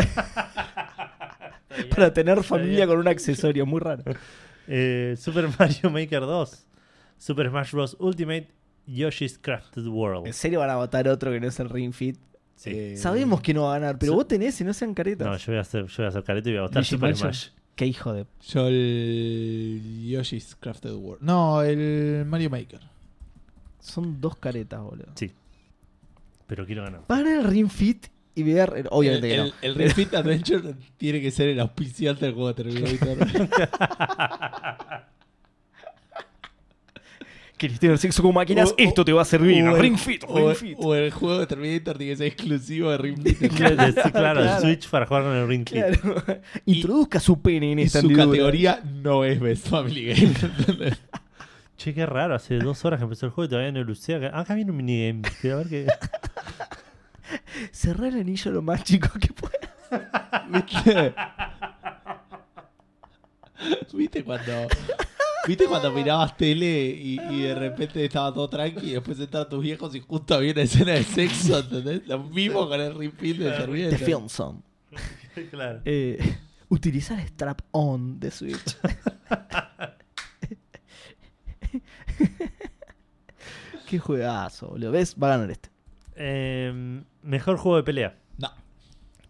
Para 1.90 2.14
tener 2.14 2.42
familia 2.44 2.86
con 2.86 2.98
un 2.98 3.08
accesorio 3.08 3.66
muy 3.66 3.80
raro. 3.80 4.04
Eh, 4.68 5.16
Super 5.18 5.48
Mario 5.58 5.90
Maker 5.90 6.20
2. 6.20 6.66
Super 7.18 7.48
Smash 7.48 7.72
Bros. 7.72 7.96
Ultimate. 8.00 8.48
Yoshi's 8.86 9.38
Crafted 9.38 9.86
World. 9.86 10.26
¿En 10.26 10.34
serio 10.34 10.60
van 10.60 10.68
a 10.70 10.76
votar 10.76 11.08
otro 11.08 11.30
que 11.32 11.40
no 11.40 11.48
es 11.48 11.58
el 11.58 11.70
Ring 11.70 11.92
Fit? 11.94 12.18
Sí. 12.56 12.70
Eh, 12.70 12.96
Sabemos 12.98 13.40
que 13.40 13.54
no 13.54 13.62
va 13.62 13.76
a 13.76 13.78
ganar, 13.78 13.98
pero 13.98 14.12
Sí. 14.12 14.16
vos 14.16 14.28
tenés 14.28 14.60
y 14.60 14.64
no 14.64 14.74
sean 14.74 14.92
caretas. 14.94 15.26
No, 15.26 15.36
yo 15.36 15.44
voy 15.52 15.56
a 15.58 15.60
hacer, 15.62 15.86
yo 15.86 15.94
voy 15.96 16.04
a 16.04 16.08
hacer 16.08 16.22
careta 16.22 16.48
y 16.50 16.52
voy 16.52 16.58
a 16.58 16.62
votar 16.62 16.84
Super 16.84 17.08
Mansion. 17.10 17.32
Smash. 17.34 17.48
Qué 17.74 17.86
hijo 17.86 18.12
de. 18.12 18.26
Yo 18.46 18.68
el 18.68 20.04
Yoshi's 20.06 20.54
Crafted 20.60 20.92
World. 20.92 21.22
No, 21.22 21.62
el 21.62 22.24
Mario 22.26 22.50
Maker. 22.50 22.80
Son 23.80 24.20
dos 24.20 24.36
caretas, 24.36 24.80
boludo. 24.82 25.08
Sí. 25.14 25.32
Pero 26.46 26.66
quiero 26.66 26.84
ganar. 26.84 27.00
Va 27.10 27.16
a 27.16 27.22
ganar 27.22 27.38
el 27.40 27.44
Ring 27.50 27.68
Fit 27.70 28.06
y 28.34 28.42
VR. 28.44 28.84
Obviamente 28.90 29.34
el, 29.34 29.34
que 29.34 29.36
no. 29.38 29.44
el, 29.62 29.70
el 29.70 29.74
Ring 29.76 29.90
Fit 29.92 30.14
Adventure 30.14 30.74
tiene 30.98 31.20
que 31.22 31.30
ser 31.30 31.48
el 31.48 31.58
auspiciante 31.60 32.26
del 32.26 32.34
juego 32.34 32.52
de 32.52 32.62
Terminator. 32.64 33.48
¿Querés 37.56 37.78
tener 37.78 37.96
sexo 37.98 38.22
con 38.22 38.34
máquinas? 38.34 38.70
O- 38.72 38.74
Esto 38.76 39.04
te 39.04 39.12
va 39.12 39.22
a 39.22 39.24
servir. 39.24 39.62
o 39.64 39.76
el- 39.76 39.80
Ring 39.80 39.96
Fit, 39.96 40.24
o, 40.26 40.36
Ring 40.36 40.48
el- 40.50 40.56
Fit. 40.56 40.76
o 40.80 40.94
el 40.94 41.10
juego 41.12 41.38
de 41.38 41.46
Terminator 41.46 41.96
tiene 41.96 42.12
que 42.12 42.16
ser 42.18 42.26
exclusivo 42.26 42.90
de 42.90 42.98
Ring 42.98 43.22
Fit. 43.22 43.38
Sí, 44.04 44.10
claro, 44.10 44.42
el. 44.42 44.60
Switch 44.60 44.88
para 44.90 45.06
jugar 45.06 45.22
con 45.22 45.32
el 45.36 45.46
Ring 45.48 45.64
Fit. 45.68 45.78
Claro. 46.00 46.24
Introduzca 46.66 47.20
su 47.20 47.40
pene 47.40 47.72
en 47.72 47.78
y 47.78 47.82
esta 47.82 48.00
su 48.00 48.06
hendidura. 48.06 48.26
categoría 48.26 48.82
no 48.84 49.24
es 49.24 49.38
Best 49.40 49.68
Family 49.68 50.06
Game. 50.06 50.34
Che, 51.76 51.92
qué 51.92 52.06
raro. 52.06 52.34
Hace 52.36 52.58
dos 52.58 52.84
horas 52.84 52.98
que 52.98 53.04
empezó 53.04 53.26
el 53.26 53.32
juego 53.32 53.46
y 53.46 53.50
todavía 53.50 53.72
no 53.72 53.82
lucé. 53.84 54.14
Acá, 54.14 54.38
acá 54.38 54.54
viene 54.54 54.70
un 54.70 54.76
minigame. 54.76 55.22
Quiero 55.40 55.58
ver 55.58 55.68
qué. 55.68 55.86
Cerrar 57.72 58.08
el 58.14 58.20
anillo 58.20 58.50
lo 58.52 58.62
más 58.62 58.84
chico 58.84 59.08
que 59.20 59.28
pueda. 59.32 60.44
¿Viste? 60.48 61.14
¿Viste 63.92 64.24
cuando... 64.24 64.52
¿Viste 65.46 65.66
cuando 65.66 65.92
mirabas 65.92 66.36
tele 66.36 66.88
y, 66.88 67.20
y 67.30 67.42
de 67.42 67.54
repente 67.54 68.04
estaba 68.04 68.32
todo 68.32 68.48
tranqui 68.48 68.90
y 68.90 68.92
después 68.94 69.20
entraron 69.20 69.48
tus 69.48 69.62
viejos 69.62 69.94
y 69.94 70.00
justo 70.00 70.34
había 70.34 70.52
una 70.52 70.62
escena 70.62 70.92
de 70.92 71.04
sexo, 71.04 71.58
¿entendés? 71.58 72.06
Lo 72.06 72.18
mismo 72.24 72.68
con 72.68 72.80
el 72.80 72.94
Ring 72.94 73.12
Fit 73.12 73.36
de 73.38 73.50
The 73.50 73.56
Terminator. 73.58 73.98
Film 73.98 74.28
Zone. 74.28 74.60
claro. 75.50 75.82
Eh, 75.84 76.36
utilizar 76.68 77.20
Strap 77.26 77.60
On 77.72 78.18
de 78.18 78.30
Switch. 78.30 78.76
Qué 83.86 83.98
juegazo, 83.98 84.68
boludo. 84.68 84.92
¿Ves? 84.92 85.14
Va 85.22 85.26
a 85.28 85.30
ganar 85.36 85.50
este. 85.50 85.68
Eh, 86.16 87.02
mejor 87.22 87.56
juego 87.58 87.76
de 87.76 87.82
pelea. 87.82 88.18
No. 88.38 88.50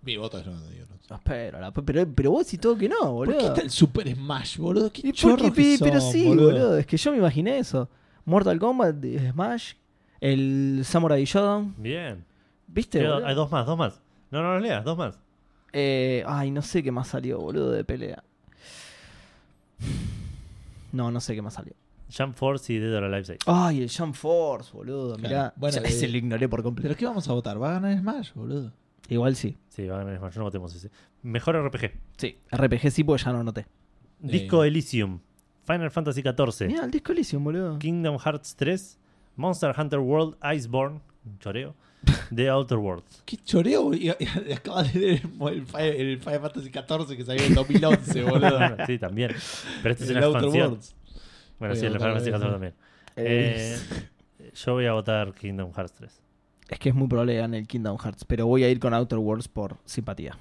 Mi 0.02 0.16
voto 0.16 0.38
es 0.38 0.46
no, 0.46 0.60
digo, 0.68 0.83
no. 1.10 1.16
Espera, 1.16 1.60
la- 1.60 1.70
pero, 1.72 2.06
pero 2.14 2.30
vos 2.30 2.52
y 2.54 2.58
todo 2.58 2.76
que 2.76 2.88
no, 2.88 2.96
¿Por 2.98 3.28
qué 3.28 3.34
boludo. 3.34 3.48
está 3.48 3.60
el 3.62 3.70
Super 3.70 4.14
Smash, 4.14 4.58
boludo? 4.58 4.90
¿Qué 4.92 5.02
que 5.02 5.12
pero 5.12 6.00
son, 6.00 6.12
sí, 6.12 6.26
boludo. 6.26 6.78
Es 6.78 6.86
que 6.86 6.96
yo 6.96 7.12
me 7.12 7.18
imaginé 7.18 7.58
eso. 7.58 7.88
Mortal 8.24 8.58
Kombat, 8.58 8.96
Smash, 9.32 9.74
el 10.20 10.80
Samurai 10.84 11.24
Shodown. 11.24 11.74
Bien. 11.78 12.24
¿Viste? 12.66 13.00
Boludo? 13.06 13.26
hay 13.26 13.34
dos 13.34 13.50
más, 13.52 13.66
dos 13.66 13.76
más. 13.78 14.00
No, 14.30 14.42
no 14.42 14.54
los 14.54 14.62
leas, 14.62 14.84
dos 14.84 14.96
más. 14.96 15.18
Eh, 15.72 16.24
ay, 16.26 16.50
no 16.50 16.62
sé 16.62 16.82
qué 16.82 16.90
más 16.92 17.08
salió, 17.08 17.38
boludo, 17.40 17.70
de 17.72 17.84
pelea. 17.84 18.22
No, 20.92 21.10
no 21.10 21.20
sé 21.20 21.34
qué 21.34 21.42
más 21.42 21.54
salió. 21.54 21.74
Jump 22.16 22.36
Force 22.36 22.72
y 22.72 22.78
Dead 22.78 22.94
or 22.96 23.04
Alive 23.04 23.24
6. 23.24 23.38
Ay, 23.46 23.82
el 23.82 23.90
Jump 23.90 24.14
Force, 24.14 24.70
boludo. 24.72 25.16
Claro. 25.16 25.28
Mirá, 25.28 25.52
Bueno, 25.56 25.76
bueno, 25.78 25.88
ese 25.88 26.06
eh, 26.06 26.08
lo 26.08 26.16
ignoré 26.18 26.48
por 26.48 26.62
completo. 26.62 26.88
¿Pero 26.88 26.98
qué 26.98 27.06
vamos 27.06 27.28
a 27.28 27.32
votar? 27.32 27.60
¿Va 27.60 27.70
a 27.70 27.80
ganar 27.80 27.98
Smash, 27.98 28.32
boludo? 28.34 28.72
Igual 29.08 29.34
sí. 29.36 29.56
Sí, 29.74 29.86
va 29.88 29.96
a 29.96 30.04
ganar 30.04 30.18
Smash. 30.18 30.36
No 30.36 30.44
votemos 30.44 30.74
ese. 30.74 30.90
Mejor 31.22 31.56
RPG. 31.66 31.92
Sí. 32.16 32.38
RPG 32.54 32.90
sí, 32.92 33.02
porque 33.02 33.24
ya 33.24 33.32
no 33.32 33.42
noté. 33.42 33.66
Disco 34.20 34.62
Elysium. 34.62 35.18
Final 35.66 35.90
Fantasy 35.90 36.22
XIV. 36.22 36.68
Mira, 36.68 36.84
el 36.84 36.90
disco 36.90 37.10
Elysium, 37.12 37.42
boludo. 37.42 37.78
Kingdom 37.78 38.18
Hearts 38.18 38.54
3. 38.56 38.98
Monster 39.36 39.74
Hunter 39.76 39.98
World 39.98 40.36
Iceborne. 40.54 41.00
un 41.24 41.38
Choreo. 41.40 41.74
The 42.34 42.48
Outer 42.50 42.76
Worlds. 42.78 43.22
Qué 43.24 43.36
choreo, 43.38 43.90
Acabas 44.54 44.92
de 44.92 45.00
leer 45.00 45.22
el, 45.50 45.66
Fi- 45.66 45.78
el 45.78 46.18
Final 46.20 46.40
Fantasy 46.40 46.70
XIV 46.70 47.16
que 47.16 47.24
salió 47.24 47.44
en 47.46 47.54
2011, 47.54 48.22
boludo. 48.30 48.58
sí, 48.86 48.98
también. 48.98 49.32
Pero 49.82 49.92
este 49.92 50.04
es 50.04 50.10
El 50.10 50.16
una 50.18 50.26
Outer 50.26 50.42
expansión. 50.42 50.68
Worlds. 50.68 50.96
Bueno, 51.58 51.74
Voy 51.74 51.80
sí, 51.80 51.86
el 51.86 51.92
Final 51.94 52.12
Fantasy 52.12 52.30
XIV 52.30 52.50
también. 52.52 52.74
Eh, 53.16 53.78
Eh, 54.38 54.50
yo 54.54 54.72
voy 54.74 54.86
a 54.86 54.92
votar 54.92 55.32
Kingdom 55.34 55.72
Hearts 55.72 55.92
3. 55.94 56.22
Es 56.68 56.78
que 56.78 56.88
es 56.88 56.94
muy 56.94 57.08
probable 57.08 57.34
que 57.34 57.38
gane 57.40 57.58
el 57.58 57.66
Kingdom 57.66 57.98
Hearts, 57.98 58.24
pero 58.24 58.46
voy 58.46 58.64
a 58.64 58.70
ir 58.70 58.80
con 58.80 58.94
Outer 58.94 59.18
Worlds 59.18 59.48
por 59.48 59.76
simpatía. 59.84 60.36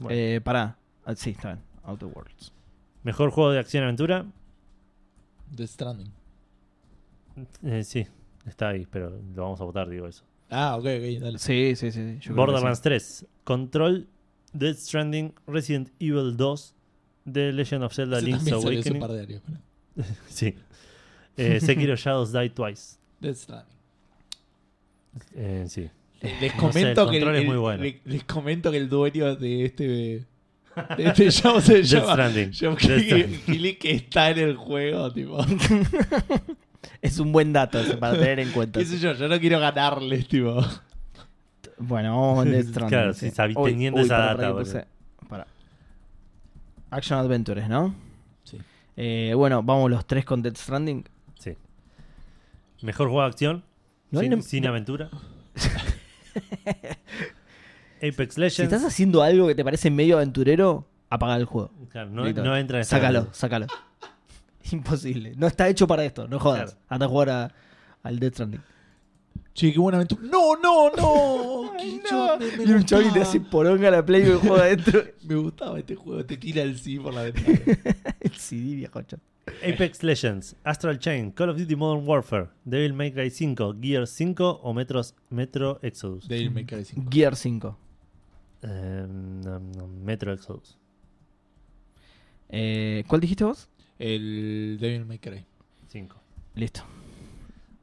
Bueno. 0.00 0.16
Eh, 0.18 0.40
pará. 0.42 0.76
Ah, 1.04 1.14
sí, 1.14 1.30
está 1.30 1.52
bien. 1.54 1.64
Outer 1.84 2.08
Worlds. 2.08 2.52
Mejor 3.04 3.30
juego 3.30 3.52
de 3.52 3.58
acción 3.60 3.82
y 3.82 3.84
aventura. 3.84 4.26
The 5.54 5.66
Stranding. 5.66 6.12
Eh, 7.62 7.84
sí, 7.84 8.06
está 8.46 8.70
ahí, 8.70 8.86
pero 8.90 9.10
lo 9.10 9.42
vamos 9.42 9.60
a 9.60 9.64
votar, 9.64 9.88
digo 9.88 10.06
eso. 10.08 10.24
Ah, 10.50 10.76
ok, 10.76 10.84
ok, 10.84 11.20
dale. 11.20 11.38
Sí, 11.38 11.74
sí, 11.76 11.92
sí. 11.92 12.18
sí, 12.20 12.32
Borderlands 12.32 12.80
3. 12.80 13.26
Control. 13.44 14.08
Death 14.52 14.78
Stranding. 14.78 15.34
Resident 15.46 15.90
Evil 16.00 16.36
2. 16.36 16.74
The 17.32 17.52
Legend 17.52 17.84
of 17.84 17.92
Zelda 17.94 18.20
Link's 18.20 18.44
también 18.44 18.62
salió 18.62 18.80
hace 18.80 18.90
un 18.90 18.96
Awakening. 18.96 19.00
par 19.00 19.12
de 19.12 19.20
años. 19.20 19.42
Sí. 20.28 20.54
Eh, 21.36 21.60
Sekiro 21.60 21.94
Shadows 21.96 22.32
Die 22.32 22.50
Twice. 22.50 22.96
Death 23.20 23.36
Stranding. 23.36 23.77
Eh, 25.34 25.64
sí. 25.68 25.88
Les 26.22 26.32
No 26.56 26.72
sé, 26.72 26.80
el 26.82 26.94
comento 26.94 27.10
que 27.10 27.16
el, 27.18 27.34
es 27.36 27.46
muy 27.46 27.56
bueno. 27.56 27.82
le- 27.82 28.00
les 28.04 28.24
comento 28.24 28.70
que 28.70 28.76
el 28.76 28.88
dueño 28.88 29.36
de 29.36 29.64
este 29.64 29.86
de 29.86 31.04
este 31.04 31.30
show 31.30 31.60
se 31.60 31.82
Death 31.82 31.82
llama 31.82 32.16
que 33.78 33.92
está 33.92 34.30
en 34.30 34.38
el 34.38 34.56
juego, 34.56 35.12
tipo. 35.12 35.38
Es 37.02 37.18
un 37.18 37.32
buen 37.32 37.52
dato 37.52 37.78
ese 37.80 37.96
para 37.96 38.14
tener 38.14 38.38
en 38.40 38.50
cuenta. 38.52 38.78
¿Qué 38.78 38.86
sé 38.86 38.98
yo? 38.98 39.12
Yo 39.12 39.28
no 39.28 39.38
quiero 39.40 39.58
ganarles, 39.60 40.26
tipo. 40.28 40.60
Bueno, 41.78 42.10
vamos 42.12 42.38
con 42.44 42.50
Death 42.52 42.66
Stranding. 42.68 42.88
Claro, 42.88 43.14
sí, 43.14 43.30
Uy, 43.56 43.70
teniendo 43.72 44.00
uy, 44.00 44.06
esa 44.06 44.18
data, 44.18 44.52
puse- 44.52 44.86
pará. 45.28 45.46
Action 46.90 47.18
Adventures, 47.18 47.68
¿no? 47.68 47.94
Sí. 48.44 48.58
Eh, 48.96 49.32
bueno, 49.36 49.62
vamos 49.62 49.90
los 49.90 50.06
tres 50.06 50.24
con 50.24 50.40
Death 50.42 50.56
Stranding. 50.56 51.04
Sí. 51.38 51.52
Mejor 52.82 53.08
juego 53.08 53.22
de 53.22 53.28
acción. 53.28 53.64
No 54.10 54.20
hay 54.20 54.42
sin, 54.42 54.66
aventura. 54.66 55.10
Apex 58.00 58.34
Si 58.34 58.40
Legends. 58.40 58.60
estás 58.72 58.84
haciendo 58.84 59.22
algo 59.22 59.48
que 59.48 59.54
te 59.54 59.64
parece 59.64 59.90
medio 59.90 60.16
aventurero, 60.16 60.86
apaga 61.10 61.36
el 61.36 61.44
juego. 61.44 61.70
Claro, 61.90 62.10
no, 62.10 62.26
entra 62.26 62.78
en 62.78 62.82
esta 62.82 62.96
Sácalo, 62.96 63.28
sácalo. 63.32 63.66
Imposible. 64.72 65.32
No 65.36 65.46
está 65.46 65.68
hecho 65.68 65.86
para 65.86 66.04
esto, 66.04 66.28
no 66.28 66.38
jodas. 66.38 66.72
Claro. 66.74 66.78
Anda 66.88 67.06
a 67.06 67.08
jugar 67.08 67.30
a- 67.30 67.54
al 68.02 68.18
Death 68.18 68.34
Stranding. 68.34 68.60
Che, 69.54 69.72
qué 69.72 69.78
buena 69.80 69.98
aventura. 69.98 70.22
No, 70.30 70.54
no, 70.56 70.90
no. 70.90 71.72
Ay, 71.78 72.00
no. 72.10 72.38
me, 72.38 72.56
me 72.58 72.64
y 72.64 72.72
un 72.72 72.84
chaval 72.84 73.06
gustaba. 73.06 73.24
hace 73.26 73.40
poronga 73.40 73.90
la 73.90 74.06
play 74.06 74.22
y 74.22 74.26
el 74.26 74.36
juego 74.36 74.56
adentro. 74.56 75.02
Me 75.24 75.34
gustaba 75.34 75.78
este 75.78 75.96
juego. 75.96 76.24
Te 76.24 76.36
tira 76.36 76.62
el 76.62 76.78
sí 76.78 76.98
por 77.00 77.12
la 77.14 77.22
ventana. 77.24 77.58
el 78.20 78.30
CD, 78.36 78.76
viejo 78.76 79.02
chat. 79.02 79.18
Apex 79.62 80.02
Legends, 80.02 80.56
Astral 80.64 80.98
Chain, 80.98 81.32
Call 81.32 81.50
of 81.50 81.56
Duty 81.56 81.76
Modern 81.76 82.06
Warfare, 82.06 82.48
Devil 82.64 82.92
May 82.92 83.12
Cry 83.12 83.30
5, 83.30 83.74
Gear 83.80 84.06
5 84.06 84.60
o 84.62 84.72
Metros, 84.72 85.14
Metro 85.30 85.78
Exodus. 85.82 86.28
Devil 86.28 86.50
May 86.50 86.64
Cry 86.64 86.84
5. 86.84 87.08
Gear 87.10 87.36
5. 87.36 87.78
Eh, 88.62 89.06
no, 89.08 89.58
no, 89.60 89.86
Metro 89.86 90.32
Exodus. 90.32 90.78
Eh, 92.48 93.04
¿Cuál 93.06 93.20
dijiste 93.20 93.44
vos? 93.44 93.68
El 93.98 94.78
Devil 94.80 95.04
May 95.04 95.18
Cry. 95.18 95.44
5. 95.88 96.16
Listo. 96.54 96.82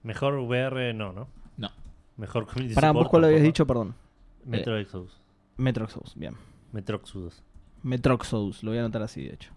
Mejor 0.04 0.36
VR, 0.36 0.94
no, 0.94 1.14
¿no? 1.14 1.28
No. 1.58 1.70
Mejor 2.18 2.46
Community 2.46 2.76
Support, 2.76 2.94
vos 2.94 3.10
cuál 3.10 3.24
habías 3.26 3.40
tampoco. 3.40 3.48
dicho, 3.48 3.68
perdón. 3.68 3.96
Metro 4.46 4.78
Exodus. 4.78 5.20
Metro 5.58 5.86
Exodus, 5.86 6.16
bien. 6.16 6.36
Metro 6.72 6.98
Exodus. 6.98 7.42
Metro 7.84 8.16
Exodus, 8.16 8.64
lo 8.64 8.72
voy 8.72 8.78
a 8.78 8.82
anotar 8.82 9.02
así, 9.02 9.24
de 9.24 9.34
hecho. 9.34 9.52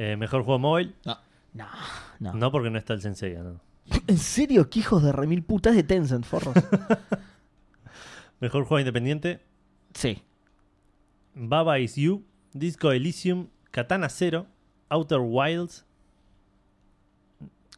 Eh, 0.00 0.16
mejor 0.16 0.44
juego 0.44 0.60
móvil, 0.60 0.94
No, 1.04 1.18
no. 2.20 2.32
no 2.32 2.52
porque 2.52 2.70
no 2.70 2.78
está 2.78 2.92
el 2.94 3.02
Sensei, 3.02 3.34
¿no? 3.34 3.60
¿En 4.06 4.16
serio? 4.18 4.70
¿Qué 4.70 4.78
hijos 4.78 5.02
de 5.02 5.10
remil 5.10 5.42
putas 5.42 5.74
de 5.74 5.82
Tencent, 5.82 6.24
forros? 6.24 6.54
Mejor 8.40 8.64
juego 8.64 8.78
independiente, 8.78 9.40
sí. 9.94 10.22
Baba 11.34 11.80
Is 11.80 11.96
You, 11.96 12.24
Disco 12.52 12.92
Elysium, 12.92 13.48
Katana 13.72 14.08
Zero, 14.08 14.46
Outer 14.88 15.18
Wilds. 15.20 15.84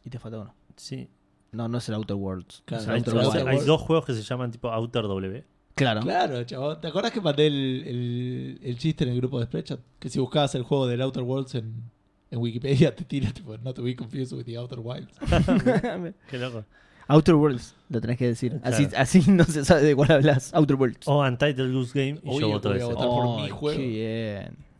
Y 0.05 0.09
te 0.11 0.19
falta 0.19 0.37
uno. 0.41 0.53
Sí. 0.75 1.09
No, 1.51 1.67
no 1.67 1.79
es 1.79 1.89
el 1.89 1.95
Outer 1.95 2.17
Worlds. 2.17 2.61
Claro, 2.65 2.91
Hay, 2.91 2.99
Outer 2.99 3.65
dos 3.65 3.81
juegos 3.81 4.05
que 4.05 4.13
se 4.13 4.21
llaman 4.21 4.51
tipo 4.51 4.69
Outer 4.69 5.03
W. 5.03 5.43
Claro. 5.73 6.01
Claro, 6.01 6.43
chabón. 6.43 6.79
¿Te 6.79 6.87
acuerdas 6.87 7.11
que 7.11 7.21
mandé 7.21 7.47
el, 7.47 7.83
el, 7.87 8.59
el 8.61 8.77
chiste 8.77 9.05
en 9.05 9.09
el 9.09 9.17
grupo 9.17 9.39
de 9.39 9.47
Spreadshot? 9.47 9.81
Que 9.97 10.09
si 10.09 10.19
buscabas 10.19 10.53
el 10.53 10.61
juego 10.61 10.85
del 10.85 11.01
Outer 11.01 11.23
Worlds 11.23 11.55
en, 11.55 11.89
en 12.31 12.39
Wikipedia 12.39 12.95
te 12.95 13.03
tira 13.03 13.31
tipo, 13.31 13.55
no 13.57 13.73
te 13.73 13.81
be 13.81 13.95
confused 13.95 14.33
with 14.35 14.45
the 14.45 14.57
Outer 14.57 14.79
Wilds. 14.79 15.13
Qué 16.29 16.37
loco. 16.39 16.63
Outer 17.07 17.35
Worlds, 17.35 17.75
lo 17.89 17.99
tenés 17.99 18.17
que 18.17 18.27
decir. 18.27 18.59
Así, 18.63 18.85
Claro. 18.87 19.03
así 19.03 19.23
no 19.29 19.43
se 19.43 19.65
sabe 19.65 19.81
de 19.83 19.95
cuál 19.95 20.11
hablas. 20.11 20.53
Outer 20.53 20.77
Worlds. 20.77 21.07
O 21.07 21.21
Untitled 21.21 21.73
Goose 21.73 21.91
Game 21.99 22.19
y 22.23 22.29
Obvio 22.29 22.39
yo 22.39 22.49
voto 22.49 22.69
voy 22.69 22.79
a 22.79 22.85
votar 22.85 23.07
por 23.07 23.41
mi 23.41 23.49
juego. 23.49 23.79
Qué 23.79 23.87
bien. 23.87 24.71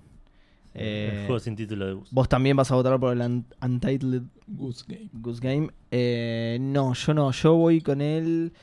Eh, 0.74 1.10
el 1.14 1.26
juego 1.26 1.40
sin 1.42 1.58
título 1.58 1.86
de 1.86 1.94
Goose. 1.94 2.10
¿Vos 2.14 2.30
también 2.30 2.56
vas 2.56 2.72
a 2.72 2.76
votar 2.76 2.98
por 2.98 3.12
el 3.12 3.20
Un- 3.22 3.46
Untitled 3.62 4.24
Goose 4.48 4.86
Game. 4.88 5.10
Goose 5.12 5.42
Game? 5.42 5.70
Eh, 5.92 6.58
no, 6.62 6.94
yo 6.94 7.14
no. 7.14 7.32
Yo 7.32 7.56
voy 7.56 7.82
con 7.82 8.00
el. 8.00 8.54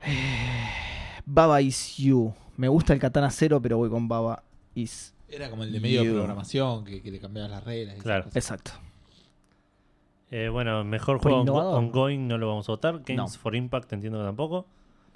eh, 0.00 0.68
Baba 1.26 1.60
Is 1.60 1.96
You. 1.98 2.32
Me 2.56 2.68
gusta 2.68 2.94
el 2.94 2.98
Katana 3.00 3.30
Zero, 3.30 3.60
pero 3.60 3.76
voy 3.76 3.90
con 3.90 4.08
Baba 4.08 4.42
Is. 4.74 5.12
Era 5.28 5.50
como 5.50 5.62
el 5.64 5.72
de 5.72 5.80
medio 5.80 6.02
de 6.04 6.10
programación, 6.12 6.84
que, 6.84 7.02
que 7.02 7.10
le 7.10 7.20
cambiabas 7.20 7.50
las 7.50 7.64
reglas. 7.64 7.94
y 7.94 7.98
esas 7.98 8.04
Claro. 8.04 8.24
cosas. 8.24 8.36
Exacto. 8.36 8.70
Eh, 10.30 10.48
bueno, 10.50 10.84
mejor 10.84 11.18
juego 11.18 11.38
ongo- 11.38 11.42
innovador. 11.42 11.78
ongoing 11.78 12.28
no 12.28 12.38
lo 12.38 12.48
vamos 12.48 12.68
a 12.68 12.72
votar. 12.72 12.94
Games 13.04 13.16
No. 13.16 13.28
for 13.28 13.54
Impact 13.56 13.92
entiendo 13.92 14.18
que 14.18 14.24
tampoco. 14.24 14.66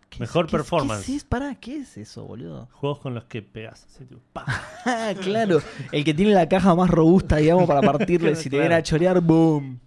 ¿Qué 0.08 0.20
Mejor 0.20 0.44
es- 0.46 0.50
qué 0.50 0.56
es- 0.56 0.62
performance. 0.62 1.06
¿Qué 1.06 1.16
es, 1.16 1.24
Pará, 1.24 1.54
¿qué 1.54 1.76
es 1.78 1.96
eso, 1.96 2.24
boludo? 2.24 2.68
Juegos 2.72 2.98
con 2.98 3.14
los 3.14 3.24
que 3.24 3.40
pegas. 3.42 3.84
así, 3.86 4.04
tipo, 4.04 4.20
pa. 4.32 4.44
Ah, 4.84 5.14
claro. 5.20 5.60
El 5.90 6.04
que 6.04 6.12
tiene 6.14 6.32
la 6.32 6.48
caja 6.48 6.74
más 6.74 6.90
robusta, 6.90 7.36
digamos, 7.36 7.66
para 7.66 7.80
partirle. 7.80 8.34
si 8.36 8.44
te 8.44 8.50
Claro. 8.50 8.62
viene 8.64 8.74
a 8.74 8.82
chorear, 8.82 9.20
¡boom! 9.20 9.80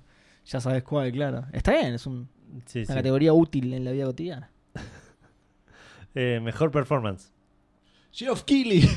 Ya 0.45 0.59
sabes 0.59 0.83
cuál, 0.83 1.11
claro. 1.11 1.45
Está 1.53 1.71
bien, 1.73 1.93
es 1.95 2.05
un- 2.07 2.27
Sí, 2.65 2.79
una 2.79 2.87
sí. 2.87 2.93
categoría 2.93 3.33
útil 3.33 3.73
en 3.73 3.83
la 3.85 3.91
vida 3.91 4.05
cotidiana. 4.05 4.49
Eh, 6.17 6.39
mejor 6.41 6.71
performance. 6.71 7.31
Geoff 8.11 8.43
Keighley. 8.43 8.87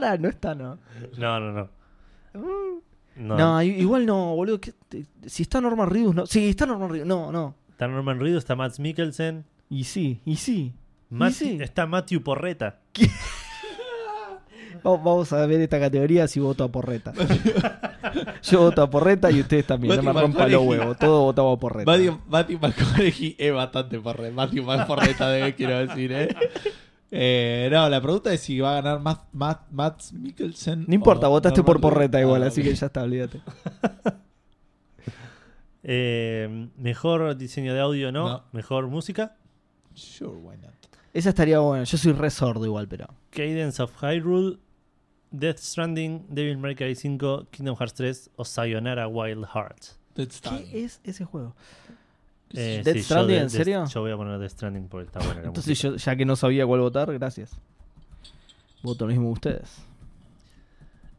Pará, 0.00 0.16
no 0.18 0.28
está, 0.28 0.54
¿no? 0.54 0.78
No, 1.18 1.40
no, 1.40 1.52
no. 1.52 1.70
No. 3.16 3.36
No, 3.36 3.62
igual 3.62 4.06
no, 4.06 4.34
boludo. 4.34 4.60
¿qué 4.60 4.72
te- 4.88 5.06
si 5.26 5.42
está 5.44 5.60
Norman 5.60 5.88
Reedus, 5.88 6.14
no. 6.14 6.26
Sí, 6.26 6.48
está 6.48 6.66
Norman 6.66 6.90
Reedus. 6.90 7.06
No, 7.06 7.30
no. 7.30 7.54
Está 7.70 7.86
Norman 7.86 8.18
Reedus, 8.18 8.38
está 8.38 8.56
Matt 8.56 8.78
Mikkelsen. 8.78 9.44
Y 9.70 9.84
sí, 9.84 10.20
y 10.24 10.36
sí. 10.36 10.72
Matt- 11.10 11.32
sí. 11.34 11.58
Está 11.60 11.86
Matthew 11.86 12.22
Porreta. 12.22 12.80
Va- 14.86 14.96
Vamos 14.96 15.32
a 15.32 15.46
ver 15.46 15.60
esta 15.60 15.78
categoría 15.80 16.26
si 16.28 16.40
voto 16.40 16.64
a 16.64 16.68
Porreta. 16.72 17.12
Yo 18.42 18.60
voto 18.60 18.82
a 18.82 18.90
Porreta 18.90 19.30
y 19.30 19.40
ustedes 19.40 19.66
también. 19.66 19.94
No 19.96 20.02
me 20.02 20.12
Matthew 20.12 20.22
rompan 20.22 20.50
los 20.52 20.60
McConaughey. 20.60 20.78
huevos. 20.80 20.98
Todos 20.98 21.22
votamos 21.24 21.56
a 21.56 21.60
Porreta. 21.60 21.90
Matthew, 21.90 22.20
Matthew 22.28 22.58
McConaughey 22.60 23.36
es 23.38 23.52
bastante 23.54 24.00
porre. 24.00 24.30
Matthew 24.30 24.64
más 24.64 24.86
porreta 24.86 25.28
de 25.30 25.54
quiero 25.54 25.78
decir, 25.86 26.12
¿eh? 26.12 26.36
Eh, 27.16 27.68
No, 27.70 27.88
la 27.88 28.00
pregunta 28.00 28.32
es 28.32 28.40
si 28.40 28.58
va 28.58 28.72
a 28.78 28.82
ganar 28.82 29.00
Matt, 29.00 29.28
Matt, 29.32 29.70
Matt 29.70 30.02
Mikkelsen. 30.12 30.84
No 30.88 30.94
importa, 30.94 31.28
votaste 31.28 31.62
por 31.62 31.80
Porreta 31.80 32.20
igual, 32.20 32.42
Ah, 32.42 32.46
así 32.48 32.62
que 32.62 32.74
ya 32.74 32.86
está, 32.86 33.02
olvídate. 33.02 33.40
Eh, 35.86 36.68
mejor 36.78 37.36
diseño 37.36 37.74
de 37.74 37.80
audio, 37.80 38.10
no. 38.10 38.28
No. 38.28 38.44
Mejor 38.52 38.86
música. 38.88 39.36
Sure, 39.94 40.32
why 40.36 40.56
not? 40.56 40.72
Esa 41.12 41.28
estaría 41.28 41.58
buena. 41.58 41.84
Yo 41.84 41.98
soy 41.98 42.12
re 42.12 42.30
sordo 42.30 42.64
igual, 42.64 42.88
pero. 42.88 43.06
Cadence 43.30 43.82
of 43.82 43.92
Hyrule. 44.02 44.58
Death 45.30 45.58
Stranding. 45.58 46.24
Devil 46.30 46.56
May 46.56 46.74
Cry 46.74 46.94
5. 46.94 47.48
Kingdom 47.50 47.76
Hearts 47.76 47.94
3. 47.94 48.30
O 48.36 48.44
Sayonara 48.46 49.08
Wild. 49.08 49.46
That's 50.14 50.40
time. 50.40 50.64
¿Qué 50.64 50.84
es 50.84 51.00
ese 51.04 51.24
juego? 51.26 51.54
Eh, 52.52 52.82
¿Death 52.84 52.94
sí, 52.94 53.00
yo 53.00 53.04
Stranding, 53.04 53.28
de- 53.34 53.36
en 53.40 53.44
de- 53.44 53.50
serio? 53.50 53.84
Yo 53.86 54.00
voy 54.00 54.10
a 54.12 54.16
poner 54.16 54.38
Death 54.38 54.50
Stranding 54.52 54.88
porque 54.88 55.06
está 55.06 55.18
buena 55.20 55.40
la 55.40 55.46
Entonces 55.48 55.80
yo, 55.80 55.96
ya 55.96 56.14
que 56.16 56.24
no 56.24 56.36
sabía 56.36 56.66
cuál 56.66 56.80
votar, 56.80 57.12
gracias. 57.12 57.58
Voto 58.82 59.06
lo 59.06 59.10
mismo 59.12 59.26
que 59.28 59.32
ustedes. 59.32 59.78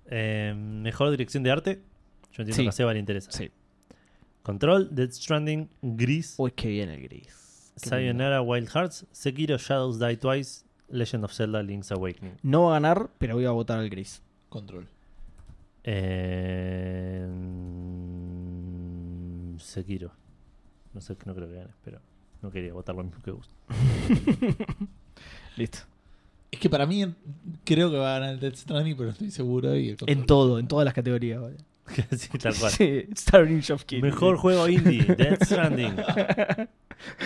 Eh, 0.08 0.54
mejor 0.56 1.10
dirección 1.12 1.44
de 1.44 1.52
arte. 1.52 1.82
Yo 2.32 2.44
entiendo 2.44 2.56
Sí. 2.56 2.64
que 2.64 2.70
a 2.70 2.72
Seba 2.72 2.94
le 2.94 3.00
interesa. 3.00 3.32
Sí. 3.32 3.50
Control. 4.44 4.90
Death 4.94 5.12
Stranding. 5.14 5.68
Gris. 5.82 6.36
Uy, 6.38 6.52
qué 6.52 6.68
bien 6.70 6.90
el 6.90 7.02
gris. 7.02 7.72
Qué 7.82 7.90
lindo. 7.90 7.90
Sayonara 7.90 8.42
Wild 8.42 8.70
Hearts. 8.70 9.06
Sekiro 9.12 9.58
Shadows 9.58 10.00
Die 10.00 10.18
Twice. 10.18 10.64
Legend 10.90 11.26
of 11.26 11.34
Zelda 11.34 11.64
Link's 11.64 11.92
Awakening. 11.92 12.38
No 12.44 12.66
va 12.66 12.72
a 12.78 12.80
ganar, 12.80 13.10
pero 13.18 13.34
voy 13.34 13.46
a 13.46 13.52
votar 13.52 13.80
al 13.80 13.90
gris. 13.90 14.22
Control. 14.50 14.88
Eh, 15.84 17.28
Sekiro. 19.58 20.12
No 20.96 21.02
sé, 21.02 21.18
no 21.26 21.36
creo 21.36 21.50
que 21.50 21.56
gane, 21.56 21.72
pero 21.84 22.00
no 22.42 22.50
quería 22.50 22.74
votar 22.74 22.96
lo 22.96 23.04
mismo 23.04 23.22
que 23.22 23.32
vos. 23.32 23.52
Listo. 25.58 25.80
Es 26.50 26.60
que 26.60 26.70
para 26.70 26.86
mí 26.86 27.14
creo 27.66 27.92
que 27.92 27.98
va 27.98 28.16
a 28.16 28.20
ganar 28.20 28.36
el 28.36 28.40
Death 28.40 28.56
Stranding, 28.56 28.96
pero 28.96 29.10
estoy 29.10 29.30
seguro. 29.30 29.76
Y. 29.76 29.98
En 30.08 30.26
todo, 30.26 30.58
en 30.58 30.70
todas 30.70 30.86
las 30.86 30.94
categorías. 30.94 31.42
¿vale? 31.42 31.58
sí, 32.18 32.30
tal 32.38 32.56
cual. 32.56 32.72
Sí, 32.78 33.08
Starring. 33.14 33.62
Mejor 34.02 34.38
juego 34.38 34.70
indie, 34.70 35.04
Death 35.04 35.44
Stranding. 35.44 35.96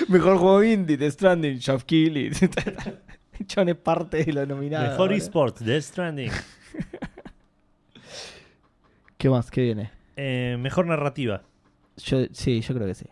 Mejor 0.08 0.38
juego 0.40 0.64
indie, 0.64 0.98
The 0.98 1.12
Stranding, 1.12 1.60
Shop 1.60 1.84
Kill. 1.84 2.36
John 3.54 3.70
es 3.70 3.76
parte 3.76 4.26
de 4.26 4.34
lo 4.34 4.48
nominado. 4.48 4.90
Mejor 4.90 5.10
¿vale? 5.10 5.18
eSports, 5.18 5.64
Death 5.64 5.84
Stranding. 5.84 6.32
¿Qué 9.20 9.30
más? 9.30 9.52
¿Qué 9.52 9.62
viene? 9.62 9.91
Eh, 10.16 10.58
mejor 10.60 10.88
narrativa. 10.88 11.44
Yo, 11.98 12.26
sí, 12.32 12.62
yo 12.62 12.74
creo 12.74 12.88
que 12.88 12.96
sí. 12.96 13.06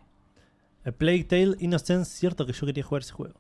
A 0.87 0.91
Plague 0.91 1.23
Tale 1.25 1.55
Innocence, 1.59 2.09
cierto 2.11 2.45
que 2.45 2.53
yo 2.53 2.65
quería 2.65 2.83
jugar 2.83 3.01
ese 3.01 3.11
juego. 3.13 3.35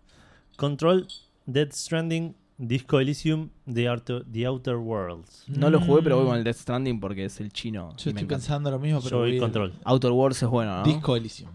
Control, 0.57 1.07
Death 1.45 1.71
Stranding, 1.73 2.35
Disco 2.57 2.99
Elysium, 2.99 3.49
The 3.71 3.87
Outer, 3.87 4.25
The 4.31 4.45
Outer 4.47 4.75
Worlds. 4.75 5.45
No 5.47 5.69
lo 5.69 5.79
jugué, 5.79 6.01
pero 6.01 6.15
voy 6.17 6.25
Mm. 6.25 6.27
con 6.29 6.37
el 6.37 6.43
Death 6.43 6.57
Stranding 6.57 6.99
porque 6.99 7.25
es 7.25 7.39
el 7.39 7.51
chino. 7.53 7.95
Yo 7.97 8.09
estoy 8.09 8.25
pensando 8.25 8.69
lo 8.71 8.79
mismo, 8.79 8.99
pero. 9.01 9.11
Yo 9.11 9.19
voy 9.19 9.39
Control. 9.39 9.73
Outer 9.85 10.11
Worlds 10.11 10.43
es 10.43 10.49
bueno, 10.49 10.77
¿no? 10.77 10.83
Disco 10.83 11.15
Elysium. 11.15 11.49
Eh, 11.51 11.53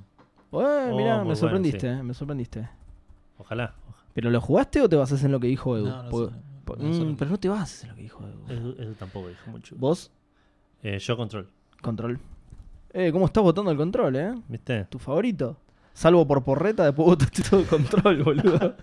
Oh, 0.55 0.61
mirá, 0.61 0.89
muy 0.89 0.99
me 0.99 1.23
bueno, 1.25 1.37
sorprendiste, 1.37 1.81
sí. 1.81 1.87
eh, 1.87 2.03
me 2.03 2.15
sorprendiste. 2.15 2.69
Ojalá. 3.39 3.75
¿Pero 4.15 4.31
lo 4.31 4.41
jugaste 4.41 4.81
o 4.83 4.89
te 4.89 4.97
basas 4.97 5.25
en 5.25 5.33
lo 5.33 5.41
que 5.41 5.47
dijo 5.49 5.77
Edu? 5.77 5.87
No, 5.89 6.03
no 6.03 6.11
sé, 6.11 6.33
no, 6.79 7.05
mm, 7.13 7.17
pero 7.17 7.31
no 7.31 7.39
te 7.41 7.49
bases 7.49 7.83
en 7.85 7.89
lo 7.91 7.97
que 7.97 8.03
dijo 8.03 8.23
Edu. 8.27 8.45
Eso, 8.53 8.83
eso 8.83 8.93
tampoco 8.99 9.29
dijo 9.29 9.51
mucho. 9.51 9.75
¿Vos? 9.79 10.11
Eh, 10.83 10.99
yo 10.99 11.17
Control. 11.17 11.49
Control. 11.81 12.19
Eh, 12.93 13.11
¿cómo 13.11 13.25
estás 13.27 13.43
votando 13.43 13.71
el 13.71 13.77
control, 13.79 14.17
eh? 14.17 14.35
¿Viste? 14.49 14.85
¿Tu 14.85 14.99
favorito? 14.99 15.57
Salvo 15.95 16.27
por 16.27 16.43
porreta, 16.45 16.85
después 16.85 17.07
votaste 17.07 17.43
todo 17.43 17.61
el 17.61 17.67
control, 17.67 18.23
boludo. 18.23 18.77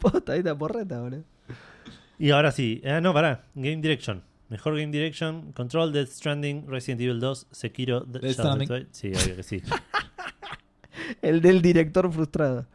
Posta, 0.00 0.32
ahí 0.32 0.38
está 0.38 0.56
porreta, 0.56 1.00
boludo. 1.00 1.24
Y 2.18 2.30
ahora 2.30 2.52
sí. 2.52 2.80
Ah, 2.86 3.00
no, 3.00 3.12
pará. 3.12 3.44
Game 3.54 3.76
Direction. 3.82 4.22
Mejor 4.48 4.74
Game 4.78 4.92
Direction. 4.92 5.52
Control, 5.52 5.92
Death 5.92 6.08
Stranding, 6.10 6.66
Resident 6.68 7.00
Evil 7.00 7.18
2, 7.20 7.48
Sekiro, 7.50 8.04
The 8.04 8.20
Death 8.20 8.36
Shadow 8.36 8.62
Stranding. 8.62 8.68
Die- 8.68 8.88
Sí, 8.92 9.08
obvio 9.08 9.36
que 9.36 9.42
sí. 9.42 9.62
El 11.22 11.40
del 11.42 11.60
director 11.60 12.10
frustrado. 12.12 12.66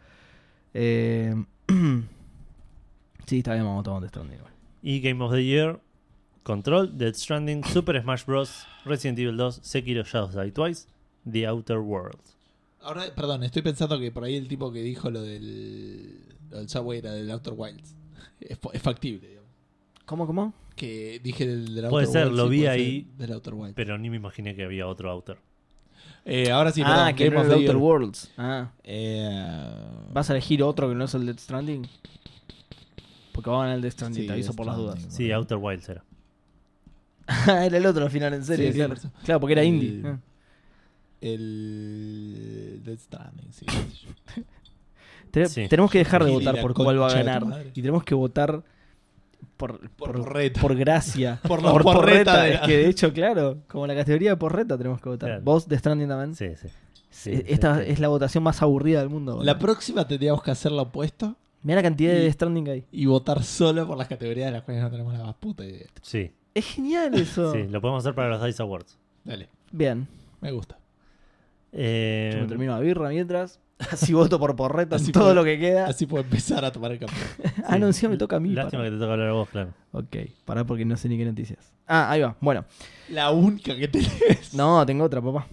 Eh, 0.73 1.33
sí, 3.25 3.37
está 3.39 3.53
bien, 3.53 3.65
vamos 3.65 3.81
a 3.81 3.83
tomar 3.83 4.01
Death 4.01 4.09
Stranding 4.11 4.37
igual. 4.37 4.53
Y 4.81 4.99
Game 5.01 5.23
of 5.23 5.31
the 5.31 5.43
Year. 5.43 5.79
Control, 6.43 6.97
Dead 6.97 7.13
Stranding, 7.13 7.63
Super 7.63 8.01
Smash 8.01 8.25
Bros., 8.25 8.65
Resident 8.83 9.19
Evil 9.19 9.37
2, 9.37 9.59
Sekiro 9.63 10.03
Shadows 10.03 10.33
Die 10.35 10.51
Twice, 10.51 10.87
The 11.31 11.47
Outer 11.47 11.79
Worlds. 11.79 12.35
Ahora, 12.83 13.03
perdón, 13.15 13.43
estoy 13.43 13.61
pensando 13.61 13.99
que 13.99 14.11
por 14.11 14.23
ahí 14.23 14.35
el 14.35 14.47
tipo 14.47 14.71
que 14.71 14.81
dijo 14.81 15.09
lo 15.11 15.21
del, 15.21 16.19
lo 16.49 16.57
del 16.57 16.69
Subway 16.69 16.99
era 16.99 17.11
del 17.13 17.29
Outer 17.31 17.53
Wilds. 17.55 17.95
Es, 18.39 18.57
factible, 18.81 19.27
digamos. 19.27 19.49
¿Cómo, 20.05 20.25
cómo? 20.25 20.53
Que 20.75 21.19
dije 21.23 21.45
del, 21.47 21.75
del 21.75 21.89
Puede 21.89 22.05
Outer 22.07 22.21
ser, 22.21 22.27
Wilds, 22.29 22.37
lo 22.37 22.43
sí, 22.45 22.49
vi 22.51 22.57
puede 22.59 22.69
ahí. 22.69 23.01
ser 23.03 23.17
Del 23.17 23.33
Outer 23.33 23.53
Wilds. 23.53 23.73
Pero 23.75 23.97
ni 23.99 24.09
me 24.09 24.15
imaginé 24.17 24.55
que 24.55 24.63
había 24.63 24.87
otro 24.87 25.11
Outer. 25.11 25.37
Eh, 26.25 26.49
ahora 26.51 26.71
sí, 26.71 26.81
ah, 26.83 26.87
perdón, 26.89 27.15
que 27.15 27.23
Game 27.25 27.35
no 27.35 27.41
of 27.41 27.45
era 27.47 27.55
the 27.55 27.59
el 27.61 27.67
Outer 27.67 27.75
Year. 27.75 27.83
Worlds. 27.83 28.31
Ah. 28.37 28.71
Eh, 28.83 29.85
¿Vas 30.11 30.29
a 30.29 30.33
elegir 30.33 30.63
otro 30.63 30.89
que 30.89 30.95
no 30.95 31.05
es 31.05 31.13
el 31.13 31.25
Death 31.27 31.39
Stranding? 31.39 31.87
Porque 33.31 33.49
va 33.49 33.57
a 33.57 33.59
ganar 33.61 33.75
el 33.75 33.81
Death 33.83 33.93
Stranding, 33.93 34.21
Sí, 34.21 34.27
te 34.27 34.33
aviso 34.33 34.49
Death 34.49 34.57
por 34.57 34.65
las 34.65 34.75
Stranding. 34.75 35.01
dudas. 35.03 35.15
Sí, 35.15 35.31
Outer 35.31 35.57
Wilds 35.57 35.89
era. 35.89 36.03
era 37.65 37.77
el 37.77 37.85
otro 37.85 38.03
al 38.05 38.11
final, 38.11 38.33
en 38.33 38.43
serio. 38.43 38.65
Sí, 38.67 38.71
sí, 38.73 38.77
claro. 38.77 38.89
por 38.89 38.97
eso. 38.97 39.11
Claro, 39.23 39.39
porque 39.39 39.53
era 39.53 39.61
El- 39.61 39.67
indie. 39.67 40.01
Ah. 40.05 40.19
El 41.21 42.81
Death 42.83 42.99
Stranding, 42.99 43.53
sí. 43.53 43.65
Te- 45.31 45.45
Sí. 45.45 45.67
Tenemos 45.69 45.89
que 45.89 45.99
dejar 45.99 46.23
de 46.25 46.31
Y 46.31 46.33
votar 46.33 46.59
por 46.59 46.73
cuál 46.73 47.01
va 47.01 47.07
a 47.07 47.13
de 47.13 47.23
ganar. 47.23 47.65
Y 47.73 47.81
tenemos 47.81 48.03
que 48.03 48.13
votar 48.15 48.63
por, 49.55 49.79
Por 49.79 49.89
por, 49.91 50.23
porreta. 50.23 50.59
por 50.61 50.75
gracia. 50.75 51.39
Por 51.47 51.63
la 51.63 51.71
porreta 51.71 51.93
porreta. 51.93 52.43
de 52.43 52.49
la- 52.49 52.55
Es 52.55 52.61
que 52.61 52.77
de 52.77 52.87
hecho, 52.89 53.13
claro, 53.13 53.59
como 53.67 53.87
la 53.87 53.95
categoría 53.95 54.31
de 54.31 54.37
porreta 54.37 54.77
tenemos 54.77 54.99
que 55.01 55.07
votar. 55.09 55.29
Claro. 55.29 55.43
Vos 55.43 55.67
de 55.67 55.77
Stranding 55.77 56.07
también. 56.09 56.35
Sí, 56.35 56.47
sí. 56.59 56.67
Sí, 57.09 57.43
Esta 57.47 57.77
sí, 57.79 57.85
sí. 57.85 57.91
es 57.91 57.99
la 57.99 58.07
votación 58.07 58.43
más 58.43 58.61
aburrida 58.61 58.99
del 58.99 59.09
mundo. 59.09 59.41
La 59.43 59.57
próxima 59.59 60.07
tendríamos 60.07 60.41
que 60.43 60.51
hacer 60.51 60.71
lo 60.71 60.81
opuesto 60.83 61.35
Mira 61.63 61.75
la 61.75 61.83
cantidad 61.83 62.11
de 62.13 62.19
Y- 62.19 62.23
Death 62.23 62.33
Stranding 62.33 62.65
que 62.65 62.71
hay. 62.71 62.85
y 62.91 63.05
votar 63.05 63.43
solo 63.43 63.85
por 63.87 63.97
las 63.97 64.07
categorías 64.07 64.47
de 64.47 64.51
las 64.53 64.63
cuales 64.63 64.81
no 64.83 64.89
tenemos 64.89 65.13
la 65.13 65.23
más 65.25 65.35
puta 65.35 65.63
idea. 65.63 65.87
Sí, 66.01 66.31
Es 66.55 66.65
genial 66.65 67.13
eso. 67.13 67.53
sí, 67.53 67.67
lo 67.69 67.79
podemos 67.79 68.03
hacer 68.03 68.15
para 68.15 68.29
los 68.29 68.43
Dice 68.43 68.63
Awards. 68.63 68.97
Dale, 69.23 69.47
Bien. 69.71 70.07
me 70.41 70.51
gusta. 70.51 70.77
Eh, 71.73 72.31
Yo 72.35 72.41
me 72.41 72.47
termino 72.47 72.73
la 72.73 72.79
birra 72.79 73.09
mientras. 73.09 73.59
Así 73.91 74.13
voto 74.13 74.39
por 74.39 74.55
porreta 74.55 74.95
en 74.97 75.01
Así 75.01 75.11
todo 75.11 75.33
lo 75.33 75.43
que 75.43 75.57
queda. 75.57 75.87
Así 75.87 76.05
puedo 76.05 76.23
empezar 76.23 76.63
a 76.65 76.71
tomar 76.71 76.91
el 76.91 76.99
café. 76.99 77.15
ah, 77.65 77.77
no, 77.79 77.87
encima 77.87 78.11
me 78.11 78.17
toca 78.17 78.35
a 78.35 78.39
mí. 78.39 78.49
Lástima 78.49 78.83
que 78.83 78.91
te 78.91 78.97
toca 78.97 79.13
hablar 79.13 79.29
a 79.29 79.33
vos, 79.33 79.49
claro. 79.49 79.73
Ok, 79.91 80.15
pará 80.45 80.63
porque 80.65 80.85
no 80.85 80.95
sé 80.97 81.09
ni 81.09 81.17
qué 81.17 81.25
noticias. 81.25 81.71
Ah, 81.87 82.11
ahí 82.11 82.21
va. 82.21 82.35
Bueno. 82.41 82.65
La 83.09 83.31
única 83.31 83.75
que 83.75 83.87
tenés. 83.87 84.53
No, 84.53 84.85
tengo 84.85 85.03
otra, 85.05 85.21
papá. 85.21 85.47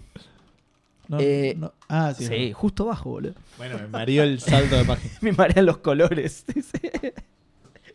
No, 1.09 1.19
Eh, 1.20 1.55
no. 1.57 1.73
Ah, 1.89 2.12
sí. 2.16 2.27
Sí, 2.27 2.51
no. 2.51 2.57
justo 2.57 2.82
abajo, 2.85 3.11
boludo. 3.11 3.35
Bueno, 3.57 3.78
me 3.78 3.89
mareó 3.89 4.23
el 4.24 4.40
salto 4.40 4.77
de 4.77 4.85
página. 4.85 5.15
Me 5.23 5.32
marean 5.32 5.65
los 5.65 5.78
colores. 5.78 6.45
dice 6.55 7.15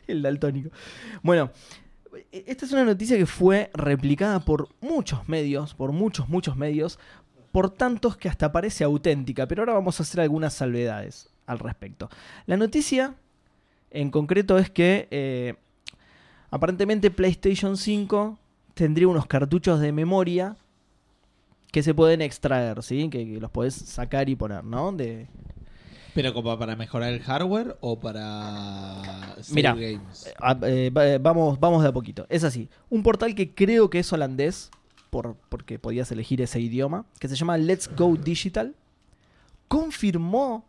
El 0.08 0.24
daltónico. 0.24 0.72
Bueno, 1.22 1.52
esta 2.32 2.66
es 2.66 2.72
una 2.72 2.84
noticia 2.86 3.16
que 3.18 3.26
fue 3.28 3.70
replicada 3.76 4.40
por 4.40 4.68
muchos 4.82 5.30
medios, 5.30 5.76
por 5.76 5.92
muchos, 5.92 6.28
muchos 6.28 6.58
medios, 6.58 6.98
por 7.54 7.70
tantos 7.70 8.18
que 8.18 8.28
hasta 8.28 8.52
parece 8.52 8.84
auténtica, 8.84 9.48
pero 9.48 9.62
ahora 9.62 9.74
vamos 9.74 10.00
a 10.00 10.04
hacer 10.04 10.20
algunas 10.20 10.54
salvedades 10.54 11.30
al 11.46 11.60
respecto. 11.60 12.10
La 12.48 12.58
noticia 12.58 13.14
en 13.92 14.10
concreto 14.12 14.58
es 14.58 14.70
que 14.72 15.08
eh, 15.12 15.54
aparentemente 16.50 17.12
PlayStation 17.12 17.78
5 17.78 18.40
tendría 18.74 19.08
unos 19.08 19.28
cartuchos 19.28 19.80
de 19.80 19.92
memoria 19.92 20.56
que 21.72 21.84
se 21.84 21.94
pueden 21.94 22.22
extraer, 22.24 22.82
¿sí? 22.82 23.08
Que, 23.10 23.24
que 23.26 23.40
los 23.40 23.52
podés 23.52 23.76
sacar 23.76 24.30
y 24.30 24.36
poner, 24.36 24.64
¿no? 24.64 24.92
De, 24.92 25.28
¿Pero 26.16 26.34
como 26.34 26.58
para 26.58 26.76
mejorar 26.76 27.14
el 27.14 27.22
hardware 27.22 27.78
o 27.82 28.00
para 28.00 29.36
Mira, 29.52 29.74
games? 29.76 30.34
Ah, 30.40 30.58
eh, 30.64 30.92
va- 30.96 31.08
eh, 31.08 31.18
vamos, 31.20 31.60
vamos 31.60 31.82
de 31.84 31.90
a 31.90 31.92
poquito. 31.92 32.26
Es 32.30 32.44
así. 32.44 32.68
Un 32.90 33.04
portal 33.04 33.34
que 33.36 33.54
creo 33.54 33.90
que 33.90 34.00
es 34.00 34.12
holandés, 34.14 34.70
por, 35.14 35.36
porque 35.50 35.78
podías 35.78 36.12
elegir 36.12 36.42
ese 36.42 36.60
idioma, 36.60 37.06
que 37.20 37.28
se 37.28 37.36
llama 37.36 37.56
Let's 37.60 37.88
Go 37.96 38.16
Digital, 38.16 38.76
confirmó, 39.68 40.66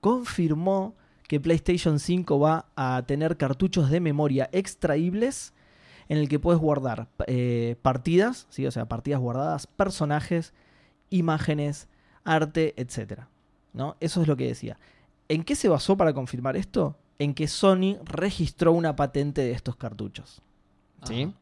confirmó 0.00 0.94
que 1.26 1.40
PlayStation 1.40 1.98
5 1.98 2.38
va 2.38 2.66
a 2.76 3.02
tener 3.08 3.36
cartuchos 3.36 3.90
de 3.90 3.98
memoria 3.98 4.48
extraíbles 4.52 5.52
en 6.08 6.18
el 6.18 6.28
que 6.28 6.38
puedes 6.38 6.60
guardar 6.60 7.08
eh, 7.26 7.74
partidas, 7.82 8.46
¿sí? 8.50 8.64
o 8.68 8.70
sea, 8.70 8.86
partidas 8.86 9.20
guardadas, 9.20 9.66
personajes, 9.66 10.54
imágenes, 11.10 11.88
arte, 12.22 12.74
etc. 12.76 13.22
¿no? 13.72 13.96
Eso 13.98 14.22
es 14.22 14.28
lo 14.28 14.36
que 14.36 14.46
decía. 14.46 14.78
¿En 15.28 15.42
qué 15.42 15.56
se 15.56 15.68
basó 15.68 15.96
para 15.96 16.12
confirmar 16.12 16.56
esto? 16.56 16.96
En 17.18 17.34
que 17.34 17.48
Sony 17.48 17.96
registró 18.04 18.70
una 18.70 18.94
patente 18.94 19.40
de 19.40 19.50
estos 19.50 19.74
cartuchos. 19.74 20.40
¿sí? 21.02 21.34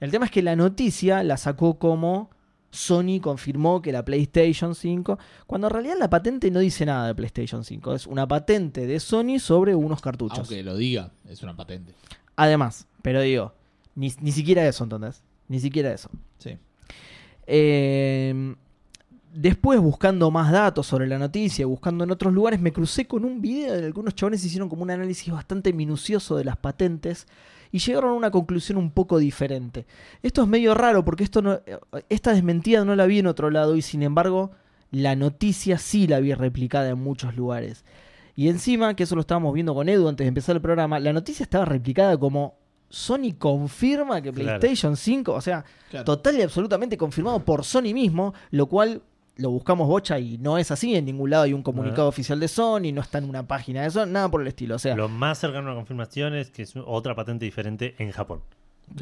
El 0.00 0.10
tema 0.10 0.24
es 0.24 0.30
que 0.30 0.42
la 0.42 0.56
noticia 0.56 1.22
la 1.22 1.36
sacó 1.36 1.78
como 1.78 2.30
Sony 2.70 3.20
confirmó 3.20 3.82
que 3.82 3.92
la 3.92 4.04
PlayStation 4.04 4.74
5, 4.74 5.18
cuando 5.46 5.66
en 5.66 5.72
realidad 5.72 5.96
la 5.98 6.08
patente 6.08 6.50
no 6.50 6.60
dice 6.60 6.86
nada 6.86 7.08
de 7.08 7.14
PlayStation 7.14 7.64
5, 7.64 7.94
es 7.94 8.06
una 8.06 8.26
patente 8.26 8.86
de 8.86 8.98
Sony 9.00 9.38
sobre 9.38 9.74
unos 9.74 10.00
cartuchos. 10.00 10.38
Aunque 10.38 10.62
lo 10.62 10.76
diga, 10.76 11.10
es 11.28 11.42
una 11.42 11.54
patente. 11.54 11.94
Además, 12.36 12.86
pero 13.02 13.20
digo, 13.20 13.52
ni, 13.94 14.12
ni 14.20 14.32
siquiera 14.32 14.66
eso, 14.66 14.84
¿entendés? 14.84 15.22
Ni 15.48 15.60
siquiera 15.60 15.92
eso. 15.92 16.08
Sí. 16.38 16.56
Eh, 17.46 18.54
después, 19.34 19.80
buscando 19.80 20.30
más 20.30 20.52
datos 20.52 20.86
sobre 20.86 21.08
la 21.08 21.18
noticia, 21.18 21.66
buscando 21.66 22.04
en 22.04 22.12
otros 22.12 22.32
lugares, 22.32 22.60
me 22.60 22.72
crucé 22.72 23.06
con 23.06 23.24
un 23.24 23.40
video 23.40 23.74
en 23.74 23.84
el 23.84 23.92
que 23.92 24.00
unos 24.00 24.14
chavales 24.14 24.44
hicieron 24.44 24.68
como 24.68 24.84
un 24.84 24.90
análisis 24.90 25.32
bastante 25.32 25.72
minucioso 25.72 26.36
de 26.36 26.44
las 26.44 26.56
patentes 26.56 27.26
y 27.72 27.78
llegaron 27.78 28.10
a 28.10 28.14
una 28.14 28.30
conclusión 28.30 28.78
un 28.78 28.90
poco 28.90 29.18
diferente. 29.18 29.86
Esto 30.22 30.42
es 30.42 30.48
medio 30.48 30.74
raro 30.74 31.04
porque 31.04 31.24
esto 31.24 31.42
no, 31.42 31.60
esta 32.08 32.32
desmentida 32.32 32.84
no 32.84 32.94
la 32.96 33.06
vi 33.06 33.18
en 33.20 33.26
otro 33.26 33.50
lado 33.50 33.76
y 33.76 33.82
sin 33.82 34.02
embargo 34.02 34.50
la 34.90 35.14
noticia 35.16 35.78
sí 35.78 36.06
la 36.06 36.20
vi 36.20 36.34
replicada 36.34 36.88
en 36.90 36.98
muchos 36.98 37.36
lugares. 37.36 37.84
Y 38.36 38.48
encima, 38.48 38.94
que 38.94 39.02
eso 39.04 39.14
lo 39.14 39.20
estábamos 39.20 39.52
viendo 39.54 39.74
con 39.74 39.88
Edu 39.88 40.08
antes 40.08 40.24
de 40.24 40.28
empezar 40.28 40.56
el 40.56 40.62
programa, 40.62 40.98
la 40.98 41.12
noticia 41.12 41.42
estaba 41.44 41.64
replicada 41.64 42.16
como 42.16 42.54
Sony 42.88 43.34
confirma 43.38 44.20
que 44.20 44.32
Claro. 44.32 44.58
PlayStation 44.58 44.96
5, 44.96 45.32
o 45.32 45.40
sea, 45.40 45.64
Claro. 45.90 46.04
total 46.04 46.38
y 46.38 46.42
absolutamente 46.42 46.96
confirmado 46.96 47.38
por 47.44 47.64
Sony 47.64 47.92
mismo, 47.94 48.34
lo 48.50 48.66
cual 48.66 49.02
lo 49.40 49.50
buscamos 49.50 49.88
bocha 49.88 50.18
y 50.18 50.38
no 50.38 50.58
es 50.58 50.70
así, 50.70 50.94
en 50.94 51.04
ningún 51.06 51.30
lado 51.30 51.44
hay 51.44 51.52
un 51.52 51.62
comunicado 51.62 52.08
oficial 52.08 52.38
de 52.38 52.48
Sony, 52.48 52.92
no 52.92 53.00
está 53.00 53.18
en 53.18 53.24
una 53.28 53.46
página 53.46 53.82
de 53.82 53.90
Sony, 53.90 54.06
nada 54.06 54.30
por 54.30 54.42
el 54.42 54.48
estilo, 54.48 54.76
o 54.76 54.78
sea, 54.78 54.94
Lo 54.94 55.08
más 55.08 55.38
cercano 55.38 55.68
a 55.68 55.72
una 55.72 55.80
confirmación 55.80 56.34
es 56.34 56.50
que 56.50 56.62
es 56.62 56.74
otra 56.76 57.14
patente 57.14 57.44
diferente 57.44 57.94
en 57.98 58.10
Japón. 58.12 58.40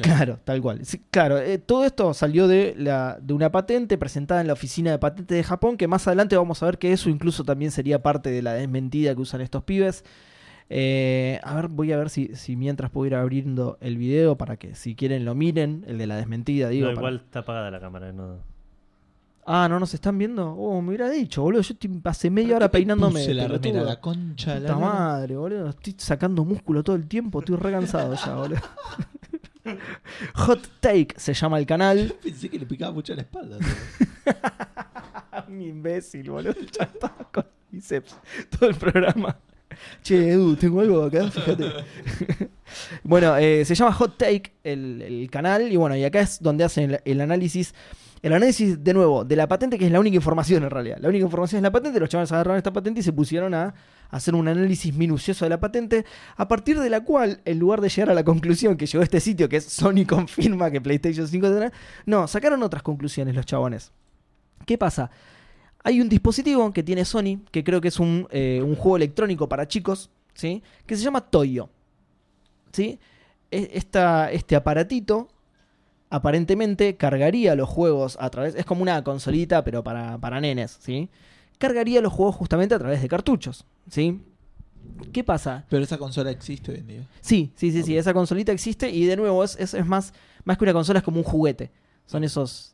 claro, 0.01 0.39
tal 0.43 0.61
cual. 0.61 0.85
Sí, 0.85 1.01
claro, 1.11 1.39
eh, 1.39 1.57
todo 1.57 1.83
esto 1.85 2.13
salió 2.13 2.47
de, 2.47 2.75
la, 2.77 3.17
de 3.21 3.33
una 3.33 3.51
patente 3.51 3.97
presentada 3.97 4.39
en 4.41 4.47
la 4.47 4.53
oficina 4.53 4.91
de 4.91 4.99
patentes 4.99 5.35
de 5.35 5.43
Japón, 5.43 5.77
que 5.77 5.87
más 5.87 6.07
adelante 6.07 6.37
vamos 6.37 6.61
a 6.61 6.67
ver 6.67 6.77
que 6.77 6.91
eso 6.93 7.09
incluso 7.09 7.43
también 7.43 7.71
sería 7.71 8.01
parte 8.01 8.29
de 8.29 8.41
la 8.41 8.53
desmentida 8.53 9.15
que 9.15 9.21
usan 9.21 9.41
estos 9.41 9.63
pibes. 9.63 10.03
Eh, 10.71 11.39
a 11.43 11.55
ver, 11.55 11.67
voy 11.67 11.91
a 11.91 11.97
ver 11.97 12.11
si, 12.11 12.35
si 12.35 12.55
mientras 12.55 12.91
puedo 12.91 13.07
ir 13.07 13.15
abriendo 13.15 13.79
el 13.81 13.97
video 13.97 14.37
para 14.37 14.57
que 14.57 14.75
si 14.75 14.93
quieren 14.95 15.25
lo 15.25 15.33
miren, 15.33 15.83
el 15.87 15.97
de 15.97 16.05
la 16.05 16.15
desmentida, 16.17 16.69
digo. 16.69 16.85
No, 16.87 16.93
para- 16.93 17.01
igual 17.07 17.21
está 17.25 17.39
apagada 17.39 17.71
la 17.71 17.79
cámara. 17.79 18.11
No. 18.13 18.37
Ah, 19.51 19.67
no 19.67 19.79
nos 19.79 19.91
están 19.95 20.15
viendo. 20.15 20.47
Oh, 20.51 20.79
me 20.79 20.89
hubiera 20.89 21.09
dicho, 21.09 21.41
boludo. 21.41 21.63
Yo 21.63 21.73
estoy, 21.73 21.89
pasé 21.89 22.29
media 22.29 22.49
¿Para 22.49 22.65
hora 22.65 22.71
peinándome. 22.71 23.19
puse 23.19 23.33
la 23.33 23.47
remera, 23.47 23.81
la 23.81 23.99
concha 23.99 24.59
la 24.59 24.75
madre, 24.75 25.35
boludo. 25.35 25.69
Estoy 25.69 25.95
sacando 25.97 26.45
músculo 26.45 26.83
todo 26.83 26.95
el 26.95 27.07
tiempo. 27.07 27.39
Estoy 27.39 27.55
re 27.55 27.71
cansado 27.71 28.13
ya, 28.13 28.35
boludo. 28.35 28.61
Hot 30.35 30.69
Take 30.79 31.15
se 31.17 31.33
llama 31.33 31.57
el 31.57 31.65
canal. 31.65 32.13
Pensé 32.21 32.47
que 32.47 32.59
le 32.59 32.67
picaba 32.67 32.91
mucho 32.91 33.15
la 33.15 33.21
espalda. 33.23 33.57
Un 35.47 35.61
imbécil, 35.63 36.29
boludo. 36.29 36.53
Ya 36.53 36.83
estaba 36.83 37.27
con 37.31 37.45
bíceps 37.71 38.17
todo 38.51 38.69
el 38.69 38.75
programa. 38.75 39.35
Che, 40.03 40.29
Edu, 40.29 40.57
tengo 40.57 40.81
algo 40.81 41.03
acá, 41.05 41.27
fíjate. 41.31 41.71
bueno, 43.03 43.35
eh, 43.37 43.65
se 43.65 43.73
llama 43.73 43.93
Hot 43.93 44.15
Take 44.15 44.53
el, 44.63 45.01
el 45.01 45.29
canal. 45.31 45.71
Y 45.71 45.75
bueno, 45.75 45.95
y 45.95 46.03
acá 46.03 46.19
es 46.19 46.39
donde 46.39 46.65
hacen 46.65 46.91
el, 46.91 47.01
el 47.03 47.21
análisis. 47.21 47.73
El 48.21 48.33
análisis, 48.33 48.83
de 48.83 48.93
nuevo, 48.93 49.23
de 49.23 49.35
la 49.35 49.47
patente, 49.47 49.77
que 49.77 49.85
es 49.85 49.91
la 49.91 49.99
única 49.99 50.15
información 50.15 50.63
en 50.63 50.69
realidad. 50.69 50.97
La 50.99 51.07
única 51.07 51.23
información 51.23 51.59
es 51.59 51.63
la 51.63 51.71
patente. 51.71 51.99
Los 51.99 52.09
chavales 52.09 52.31
agarraron 52.31 52.57
esta 52.57 52.73
patente 52.73 52.99
y 52.99 53.03
se 53.03 53.13
pusieron 53.13 53.53
a 53.53 53.73
hacer 54.09 54.35
un 54.35 54.47
análisis 54.47 54.93
minucioso 54.93 55.45
de 55.45 55.49
la 55.49 55.59
patente. 55.59 56.05
A 56.35 56.47
partir 56.47 56.79
de 56.79 56.89
la 56.89 57.01
cual, 57.03 57.39
en 57.45 57.59
lugar 57.59 57.79
de 57.79 57.87
llegar 57.87 58.09
a 58.09 58.13
la 58.13 58.25
conclusión 58.25 58.75
que 58.75 58.87
llegó 58.87 59.03
este 59.03 59.21
sitio, 59.21 59.47
que 59.47 59.57
es 59.57 59.65
Sony 59.65 60.05
confirma 60.07 60.69
que 60.69 60.81
PlayStation 60.81 61.27
5 61.27 61.47
tendrá. 61.47 61.71
No, 62.05 62.27
sacaron 62.27 62.61
otras 62.61 62.83
conclusiones 62.83 63.35
los 63.35 63.45
chabones. 63.45 63.91
¿Qué 64.65 64.77
pasa? 64.77 65.09
Hay 65.83 66.01
un 66.01 66.09
dispositivo 66.09 66.73
que 66.73 66.83
tiene 66.83 67.05
Sony, 67.05 67.39
que 67.51 67.63
creo 67.63 67.79
que 67.79 67.87
es 67.87 67.99
un, 67.99 68.27
eh, 68.31 68.61
juego 68.77 68.97
electrónico 68.97 69.47
para 69.47 69.65
chicos, 69.65 70.09
¿sí? 70.33 70.61
Que 70.85 70.97
se 70.97 71.03
llama 71.03 71.21
Toyo. 71.21 71.69
¿Sí? 72.73 72.99
E- 73.49 73.69
este 73.73 74.55
aparatito 74.57 75.29
aparentemente 76.09 76.97
cargaría 76.97 77.55
los 77.55 77.69
juegos 77.69 78.17
a 78.19 78.29
través... 78.29 78.55
Es 78.55 78.65
como 78.65 78.81
una 78.81 79.03
consolita, 79.03 79.63
pero 79.63 79.83
para, 79.83 80.17
para 80.17 80.41
nenes, 80.41 80.77
¿sí? 80.79 81.09
Cargaría 81.57 82.01
los 82.01 82.13
juegos 82.13 82.35
justamente 82.35 82.75
a 82.75 82.79
través 82.79 83.01
de 83.01 83.07
cartuchos, 83.07 83.65
¿sí? 83.89 84.21
¿Qué 85.13 85.23
pasa? 85.23 85.65
Pero 85.69 85.83
esa 85.83 85.97
consola 85.97 86.31
existe 86.31 86.71
hoy 86.71 86.79
en 86.79 86.87
día. 86.87 87.07
Sí, 87.21 87.51
sí, 87.55 87.71
sí, 87.71 87.83
sí, 87.83 87.97
esa 87.97 88.13
consolita 88.13 88.51
existe 88.51 88.89
y 88.89 89.05
de 89.05 89.17
nuevo 89.17 89.43
es, 89.43 89.57
es, 89.59 89.73
es 89.73 89.85
más, 89.85 90.13
más 90.45 90.57
que 90.57 90.63
una 90.63 90.73
consola 90.73 90.99
es 90.99 91.05
como 91.05 91.17
un 91.17 91.23
juguete. 91.23 91.71
Son 92.05 92.23
esos, 92.23 92.73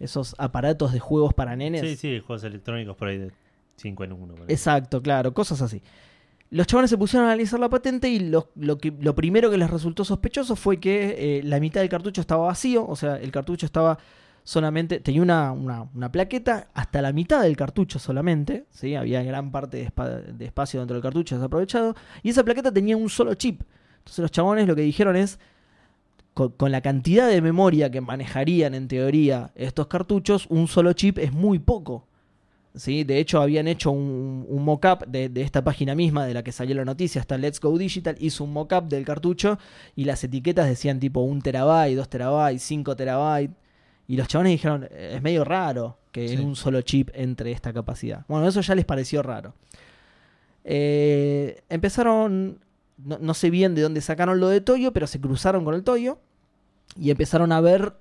esos 0.00 0.34
aparatos 0.38 0.92
de 0.92 0.98
juegos 0.98 1.34
para 1.34 1.54
nenes. 1.54 1.82
Sí, 1.82 1.96
sí, 1.96 2.20
juegos 2.20 2.42
electrónicos 2.44 2.96
por 2.96 3.08
ahí 3.08 3.18
de 3.18 3.32
5 3.76 4.04
en 4.04 4.12
1. 4.12 4.34
Exacto, 4.48 5.02
claro, 5.02 5.32
cosas 5.32 5.62
así. 5.62 5.82
Los 6.52 6.66
chavales 6.66 6.90
se 6.90 6.98
pusieron 6.98 7.26
a 7.26 7.32
analizar 7.32 7.58
la 7.58 7.70
patente 7.70 8.10
y 8.10 8.18
lo, 8.18 8.46
primero 9.16 9.50
que 9.50 9.56
les 9.56 9.70
resultó 9.70 10.04
sospechoso 10.04 10.54
fue 10.54 10.78
que 10.78 11.38
eh, 11.38 11.42
la 11.44 11.58
mitad 11.60 11.80
del 11.80 11.88
cartucho 11.88 12.20
estaba 12.20 12.44
vacío, 12.46 12.86
o 12.86 12.94
sea, 12.94 13.16
el 13.16 13.32
cartucho 13.32 13.64
estaba 13.64 13.96
solamente, 14.44 15.00
tenía 15.00 15.22
una, 15.22 15.50
una- 15.52 15.88
una 15.94 16.12
plaqueta 16.12 16.68
hasta 16.74 17.00
la 17.00 17.12
mitad 17.14 17.42
del 17.42 17.56
cartucho 17.56 17.98
solamente, 17.98 18.66
¿sí? 18.70 18.94
había 18.96 19.22
gran 19.22 19.50
parte 19.50 19.78
de, 19.78 20.32
de 20.34 20.44
espacio 20.44 20.80
dentro 20.80 20.94
del 20.94 21.02
cartucho 21.02 21.36
desaprovechado, 21.36 21.94
y 22.22 22.28
esa 22.28 22.44
plaqueta 22.44 22.70
tenía 22.70 22.98
un 22.98 23.08
solo 23.08 23.32
chip. 23.34 23.62
Entonces 24.00 24.18
los 24.18 24.30
chabones 24.30 24.66
lo 24.68 24.76
que 24.76 24.82
dijeron 24.82 25.16
es, 25.16 25.38
con 26.34 26.70
la 26.70 26.80
cantidad 26.82 27.28
de 27.28 27.40
memoria 27.40 27.90
que 27.90 28.00
manejarían 28.02 28.74
en 28.74 28.88
teoría 28.88 29.52
estos 29.54 29.86
cartuchos, 29.86 30.46
un 30.50 30.66
solo 30.68 30.92
chip 30.92 31.16
es 31.18 31.32
muy 31.32 31.58
poco. 31.58 32.06
¿Sí? 32.74 33.04
De 33.04 33.18
hecho, 33.18 33.40
habían 33.40 33.68
hecho 33.68 33.90
un, 33.90 34.46
un 34.48 34.64
mock-up 34.64 35.06
de, 35.06 35.28
de 35.28 35.42
esta 35.42 35.62
página 35.64 35.94
misma 35.94 36.26
de 36.26 36.34
la 36.34 36.42
que 36.42 36.52
salió 36.52 36.74
la 36.74 36.84
noticia, 36.84 37.20
hasta 37.20 37.36
Let's 37.38 37.60
Go 37.60 37.76
Digital, 37.78 38.16
hizo 38.18 38.44
un 38.44 38.52
mock-up 38.52 38.88
del 38.88 39.04
cartucho 39.04 39.58
y 39.96 40.04
las 40.04 40.22
etiquetas 40.24 40.66
decían 40.68 40.98
tipo 41.00 41.20
1 41.20 41.40
terabyte, 41.42 41.96
2 41.96 42.08
terabytes, 42.08 42.62
5 42.62 42.96
terabytes. 42.96 43.54
Y 44.08 44.16
los 44.16 44.26
chavales 44.28 44.50
dijeron, 44.52 44.88
"Eh, 44.90 45.12
es 45.16 45.22
medio 45.22 45.44
raro 45.44 45.98
que 46.10 46.28
Sí. 46.28 46.34
en 46.34 46.44
un 46.44 46.56
solo 46.56 46.82
chip 46.82 47.08
entre 47.14 47.52
esta 47.52 47.72
capacidad. 47.72 48.24
Bueno, 48.28 48.46
eso 48.46 48.60
ya 48.60 48.74
les 48.74 48.84
pareció 48.84 49.22
raro. 49.22 49.54
Eh, 50.64 51.62
empezaron, 51.68 52.60
no, 52.98 53.18
no 53.18 53.34
sé 53.34 53.50
bien 53.50 53.74
de 53.74 53.82
dónde 53.82 54.00
sacaron 54.00 54.38
lo 54.40 54.48
de 54.48 54.60
Toyo, 54.60 54.92
pero 54.92 55.06
se 55.06 55.20
cruzaron 55.20 55.64
con 55.64 55.74
el 55.74 55.82
Toyo 55.82 56.18
y 57.00 57.10
empezaron 57.10 57.52
a 57.52 57.60
ver 57.60 57.94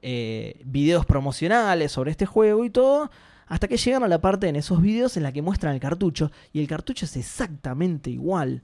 eh, 0.00 0.60
videos 0.64 1.04
promocionales 1.06 1.90
sobre 1.92 2.10
este 2.12 2.24
juego 2.26 2.64
y 2.64 2.70
todo, 2.70 3.10
hasta 3.48 3.68
que 3.68 3.76
llegan 3.76 4.02
a 4.02 4.08
la 4.08 4.20
parte 4.20 4.48
en 4.48 4.56
esos 4.56 4.80
videos 4.80 5.16
en 5.16 5.22
la 5.22 5.32
que 5.32 5.42
muestran 5.42 5.74
el 5.74 5.80
cartucho 5.80 6.30
y 6.52 6.60
el 6.60 6.68
cartucho 6.68 7.04
es 7.06 7.16
exactamente 7.16 8.10
igual 8.10 8.62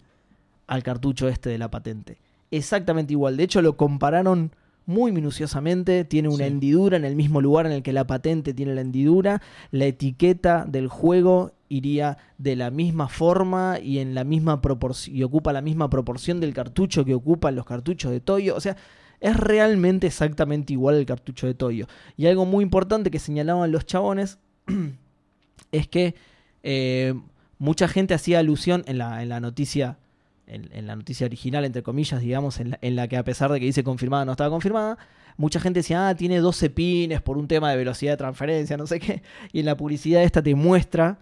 al 0.67 0.83
cartucho 0.83 1.29
este 1.29 1.51
de 1.51 1.59
la 1.59 1.71
patente. 1.71 2.19
Exactamente 2.51 3.13
igual. 3.13 3.37
De 3.37 3.45
hecho, 3.45 3.63
lo 3.63 3.77
compararon 3.77 4.53
muy 4.87 5.13
minuciosamente. 5.13 6.05
Tiene 6.05 6.29
una 6.29 6.45
Sí. 6.45 6.51
hendidura 6.53 6.97
en 6.97 7.05
el 7.05 7.17
mismo 7.17 7.41
lugar 7.41 7.67
en 7.67 7.73
el 7.73 7.83
que 7.83 7.93
la 7.93 8.07
patente 8.07 8.55
tiene 8.55 8.75
la 8.75 8.83
hendidura. 8.83 9.43
La 9.71 9.87
etiqueta 9.87 10.65
del 10.69 10.89
juego 10.89 11.53
iría 11.69 12.19
de 12.39 12.55
la 12.55 12.71
misma 12.71 13.09
forma 13.09 13.79
y 13.83 13.99
en 13.99 14.15
la 14.15 14.25
misma 14.25 14.61
proporción 14.61 15.17
y 15.17 15.23
ocupa 15.23 15.53
la 15.53 15.63
misma 15.63 15.91
proporción 15.91 16.39
del 16.41 16.55
cartucho 16.55 17.05
que 17.05 17.15
ocupan 17.15 17.57
los 17.57 17.65
cartuchos 17.65 18.13
de 18.13 18.21
Toyo. 18.21 18.55
O 18.55 18.61
sea, 18.61 18.77
es 19.21 19.37
realmente 19.37 20.07
exactamente 20.07 20.73
igual 20.75 20.97
el 20.97 21.07
cartucho 21.07 21.47
de 21.47 21.55
Toyo. 21.55 21.87
Y 22.17 22.27
algo 22.27 22.45
muy 22.45 22.63
importante 22.63 23.11
que 23.11 23.19
señalaban 23.19 23.73
los 23.73 23.87
chabones 23.87 24.39
es 25.73 25.89
que 25.89 26.15
eh, 26.63 27.15
mucha 27.59 27.89
gente 27.89 28.15
hacía 28.15 28.39
alusión 28.39 28.85
en 28.87 28.99
la, 28.99 29.23
en 29.23 29.29
la 29.29 29.41
noticia, 29.41 29.99
en, 30.47 30.87
la 30.87 30.97
noticia 30.97 31.27
original, 31.27 31.65
entre 31.65 31.83
comillas, 31.83 32.21
digamos, 32.21 32.61
en 32.61 32.97
la, 32.97 33.09
que 33.09 33.17
a 33.17 33.25
pesar 33.25 33.51
de 33.53 33.61
que 33.61 33.67
dice 33.67 33.85
confirmada, 33.85 34.25
no 34.25 34.33
estaba 34.33 34.51
confirmada, 34.51 34.99
mucha 35.37 35.61
gente 35.61 35.81
decía, 35.81 36.09
ah, 36.09 36.15
tiene 36.15 36.39
12 36.39 36.71
pines 36.71 37.23
por 37.23 37.39
un 37.39 37.49
tema 37.49 37.71
de 37.71 37.77
velocidad 37.77 38.13
de 38.13 38.17
transferencia, 38.19 38.77
no 38.77 38.87
sé 38.87 39.01
qué. 39.01 39.23
Y 39.53 39.61
en 39.61 39.67
la 39.67 39.77
publicidad 39.77 40.23
esta 40.23 40.43
te 40.43 40.55
muestra 40.55 41.19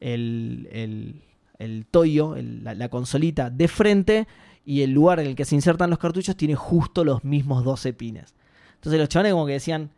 el, 0.00 0.68
el, 0.72 1.22
el 1.58 1.86
Toyo, 1.86 2.36
la, 2.36 2.74
la 2.74 2.88
consolita 2.88 3.50
de 3.50 3.68
frente 3.68 4.26
y 4.64 4.82
el 4.82 4.90
lugar 4.92 5.20
en 5.20 5.28
el 5.28 5.36
que 5.36 5.44
se 5.44 5.54
insertan 5.54 5.90
los 5.90 5.98
cartuchos 5.98 6.36
tiene 6.36 6.56
justo 6.56 7.04
los 7.04 7.24
mismos 7.24 7.64
12 7.64 7.92
pines. 7.92 8.34
Entonces 8.74 9.00
los 9.00 9.08
chavales 9.08 9.32
como 9.32 9.46
que 9.46 9.52
decían, 9.54 9.90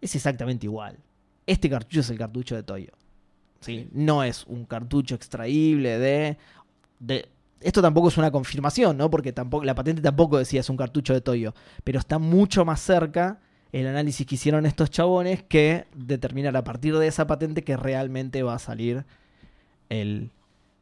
es 0.00 0.14
exactamente 0.14 0.66
igual. 0.66 0.98
Este 1.52 1.68
cartucho 1.68 2.00
es 2.00 2.08
el 2.08 2.16
cartucho 2.16 2.54
de 2.56 2.62
Toyo. 2.62 2.92
¿sí? 3.60 3.88
No 3.92 4.24
es 4.24 4.46
un 4.46 4.64
cartucho 4.64 5.14
extraíble 5.14 5.98
de, 5.98 6.38
de... 6.98 7.28
Esto 7.60 7.82
tampoco 7.82 8.08
es 8.08 8.16
una 8.16 8.30
confirmación, 8.30 8.96
¿no? 8.96 9.10
Porque 9.10 9.34
tampoco, 9.34 9.62
la 9.64 9.74
patente 9.74 10.00
tampoco 10.00 10.38
decía 10.38 10.60
es 10.60 10.70
un 10.70 10.78
cartucho 10.78 11.12
de 11.12 11.20
Toyo. 11.20 11.52
Pero 11.84 11.98
está 11.98 12.18
mucho 12.18 12.64
más 12.64 12.80
cerca 12.80 13.38
el 13.70 13.86
análisis 13.86 14.26
que 14.26 14.36
hicieron 14.36 14.64
estos 14.64 14.90
chabones 14.90 15.42
que 15.42 15.84
determinar 15.94 16.56
a 16.56 16.64
partir 16.64 16.96
de 16.96 17.06
esa 17.06 17.26
patente 17.26 17.62
que 17.62 17.76
realmente 17.76 18.42
va 18.42 18.54
a 18.54 18.58
salir 18.58 19.04
el, 19.90 20.30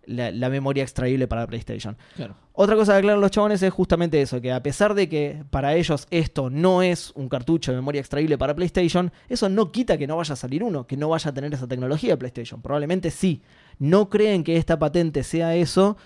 la, 0.06 0.30
la 0.30 0.48
memoria 0.48 0.82
extraíble 0.82 1.28
para 1.28 1.46
PlayStation. 1.46 1.96
Claro. 2.16 2.34
Otra 2.52 2.76
cosa 2.76 2.92
que 2.92 2.98
aclaran 2.98 3.20
los 3.20 3.30
chabones 3.30 3.62
es 3.62 3.72
justamente 3.72 4.20
eso, 4.20 4.40
que 4.40 4.52
a 4.52 4.62
pesar 4.62 4.94
de 4.94 5.08
que 5.08 5.44
para 5.50 5.74
ellos 5.76 6.06
esto 6.10 6.50
no 6.50 6.82
es 6.82 7.10
un 7.14 7.28
cartucho 7.28 7.72
de 7.72 7.78
memoria 7.78 8.00
extraíble 8.00 8.36
para 8.36 8.54
PlayStation, 8.54 9.10
eso 9.28 9.48
no 9.48 9.72
quita 9.72 9.96
que 9.96 10.06
no 10.06 10.16
vaya 10.18 10.34
a 10.34 10.36
salir 10.36 10.62
uno, 10.62 10.86
que 10.86 10.96
no 10.96 11.08
vaya 11.08 11.30
a 11.30 11.34
tener 11.34 11.54
esa 11.54 11.66
tecnología 11.66 12.10
de 12.10 12.16
PlayStation. 12.18 12.60
Probablemente 12.60 13.10
sí. 13.10 13.42
No 13.78 14.10
creen 14.10 14.44
que 14.44 14.56
esta 14.58 14.78
patente 14.78 15.22
sea 15.22 15.54
eso 15.54 15.96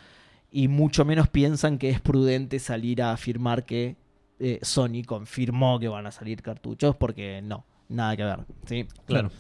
y 0.51 0.69
mucho 0.69 1.05
menos 1.05 1.29
piensan 1.29 1.79
que 1.79 1.91
es 1.91 2.01
prudente 2.01 2.61
salir 2.61 3.03
a 3.03 3.11
afirmar 3.11 3.65
que 3.65 3.97
eh, 4.39 4.61
Sony 4.63 5.03
confirmó 5.05 5.81
que 5.81 5.89
van 5.89 6.07
a 6.07 6.13
salir 6.13 6.41
cartuchos 6.43 6.95
porque 6.95 7.41
no, 7.43 7.65
nada 7.89 8.17
que 8.17 8.25
ver. 8.25 8.41
¿sí? 8.67 8.87
Claro. 9.07 9.31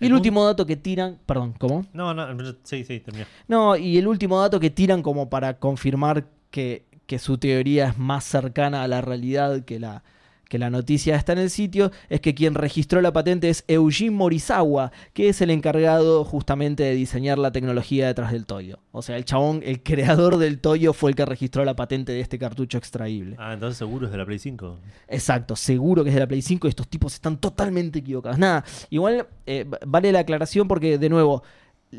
Y 0.00 0.06
el 0.06 0.14
último 0.14 0.44
dato 0.44 0.64
que 0.64 0.76
tiran, 0.76 1.18
perdón, 1.26 1.54
¿cómo? 1.58 1.84
No, 1.92 2.14
no, 2.14 2.26
sí, 2.62 2.84
sí, 2.84 3.00
terminó. 3.00 3.26
No, 3.48 3.76
y 3.76 3.98
el 3.98 4.06
último 4.06 4.40
dato 4.40 4.58
que 4.58 4.70
tiran 4.70 5.02
como 5.02 5.28
para 5.28 5.58
confirmar 5.58 6.26
que, 6.50 6.86
que 7.06 7.18
su 7.18 7.36
teoría 7.38 7.88
es 7.88 7.98
más 7.98 8.24
cercana 8.24 8.82
a 8.82 8.88
la 8.88 9.02
realidad 9.02 9.64
que 9.64 9.78
la, 9.78 10.02
que 10.50 10.58
la 10.58 10.68
noticia 10.68 11.14
está 11.14 11.32
en 11.32 11.38
el 11.38 11.48
sitio, 11.48 11.92
es 12.08 12.20
que 12.20 12.34
quien 12.34 12.54
registró 12.54 13.00
la 13.00 13.12
patente 13.12 13.48
es 13.48 13.64
Eugene 13.68 14.10
Morisawa, 14.10 14.90
que 15.12 15.28
es 15.28 15.40
el 15.40 15.50
encargado 15.50 16.24
justamente 16.24 16.82
de 16.82 16.94
diseñar 16.96 17.38
la 17.38 17.52
tecnología 17.52 18.08
detrás 18.08 18.32
del 18.32 18.46
Toyo. 18.46 18.80
O 18.90 19.00
sea, 19.00 19.16
el 19.16 19.24
chabón, 19.24 19.62
el 19.64 19.80
creador 19.84 20.38
del 20.38 20.58
Toyo 20.58 20.92
fue 20.92 21.10
el 21.10 21.16
que 21.16 21.24
registró 21.24 21.64
la 21.64 21.76
patente 21.76 22.10
de 22.10 22.18
este 22.18 22.36
cartucho 22.36 22.78
extraíble. 22.78 23.36
Ah, 23.38 23.52
entonces 23.52 23.78
seguro 23.78 24.06
es 24.06 24.12
de 24.12 24.18
la 24.18 24.26
Play 24.26 24.40
5. 24.40 24.78
Exacto, 25.06 25.54
seguro 25.54 26.02
que 26.02 26.10
es 26.10 26.14
de 26.14 26.20
la 26.20 26.26
Play 26.26 26.42
5 26.42 26.66
y 26.66 26.70
estos 26.70 26.88
tipos 26.88 27.14
están 27.14 27.38
totalmente 27.38 28.00
equivocados. 28.00 28.36
Nada, 28.36 28.64
igual 28.90 29.28
eh, 29.46 29.70
vale 29.86 30.10
la 30.10 30.18
aclaración 30.18 30.66
porque, 30.66 30.98
de 30.98 31.08
nuevo, 31.08 31.44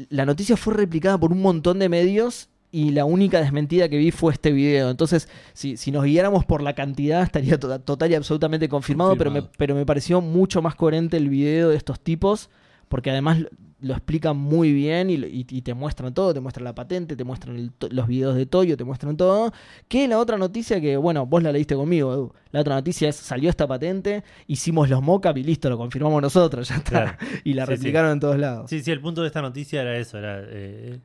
la 0.10 0.26
noticia 0.26 0.58
fue 0.58 0.74
replicada 0.74 1.18
por 1.18 1.32
un 1.32 1.42
montón 1.42 1.80
de 1.80 1.88
medios 1.88 2.50
y 2.72 2.92
la 2.92 3.04
única 3.06 3.42
desmentida 3.42 3.90
que 3.90 3.98
vi 3.98 4.12
fue 4.12 4.32
este 4.34 4.52
video. 4.52 4.90
Entonces, 4.90 5.28
si, 5.54 5.76
si 5.78 5.92
nos 5.92 6.06
guiáramos 6.06 6.46
por 6.46 6.62
la 6.62 6.74
cantidad, 6.74 7.22
estaría 7.24 7.60
to- 7.60 7.80
total 7.82 8.12
y 8.12 8.16
absolutamente 8.16 8.70
confirmado, 8.70 9.16
Pero, 9.18 9.30
me, 9.32 9.42
pero 9.44 9.76
me 9.76 9.86
pareció 9.86 10.22
mucho 10.22 10.62
más 10.62 10.76
coherente 10.76 11.18
el 11.18 11.30
video 11.30 11.70
de 11.70 11.76
estos 11.76 12.00
tipos 12.00 12.50
porque 12.88 13.10
además 13.10 13.40
lo, 13.40 13.50
lo 13.82 13.94
explican 13.94 14.38
muy 14.38 14.72
bien 14.74 15.10
y, 15.10 15.18
lo- 15.18 15.28
y- 15.28 15.46
y 15.50 15.62
te 15.64 15.74
muestran 15.74 16.14
todo, 16.14 16.34
te 16.34 16.40
muestran 16.40 16.64
la 16.66 16.76
patente, 16.76 17.16
te 17.16 17.24
muestran 17.24 17.58
el 17.58 17.72
los 17.90 18.08
videos 18.08 18.36
de 18.36 18.46
Toyo, 18.46 18.78
te 18.78 18.84
muestran 18.84 19.18
todo. 19.18 19.52
Que 19.88 20.08
la 20.08 20.18
otra 20.20 20.38
noticia 20.38 20.80
que, 20.80 20.96
bueno, 20.98 21.26
vos 21.26 21.42
la 21.44 21.52
leíste 21.52 21.76
conmigo, 21.76 22.14
Edu. 22.14 22.34
La 22.52 22.62
otra 22.62 22.76
noticia 22.76 23.10
es, 23.10 23.16
salió 23.18 23.50
esta 23.50 23.68
patente, 23.68 24.24
hicimos 24.48 24.90
los 24.90 25.02
mockup 25.02 25.36
y 25.38 25.44
listo, 25.44 25.70
lo 25.70 25.78
confirmamos 25.78 26.22
nosotros, 26.22 26.70
ya 26.70 26.76
está. 26.78 26.90
Claro. 26.90 27.18
Y 27.44 27.54
la 27.54 27.66
Sí, 27.66 27.72
sí. 27.72 27.76
replicaron 27.78 28.12
en 28.12 28.20
todos 28.20 28.38
lados. 28.38 28.70
Sí, 28.70 28.82
sí, 28.82 28.92
el 28.92 29.02
punto 29.02 29.22
de 29.22 29.28
esta 29.28 29.42
noticia 29.42 29.82
era 29.82 29.98
eso, 29.98 30.18
era 30.18 30.42
eh, 30.48 31.00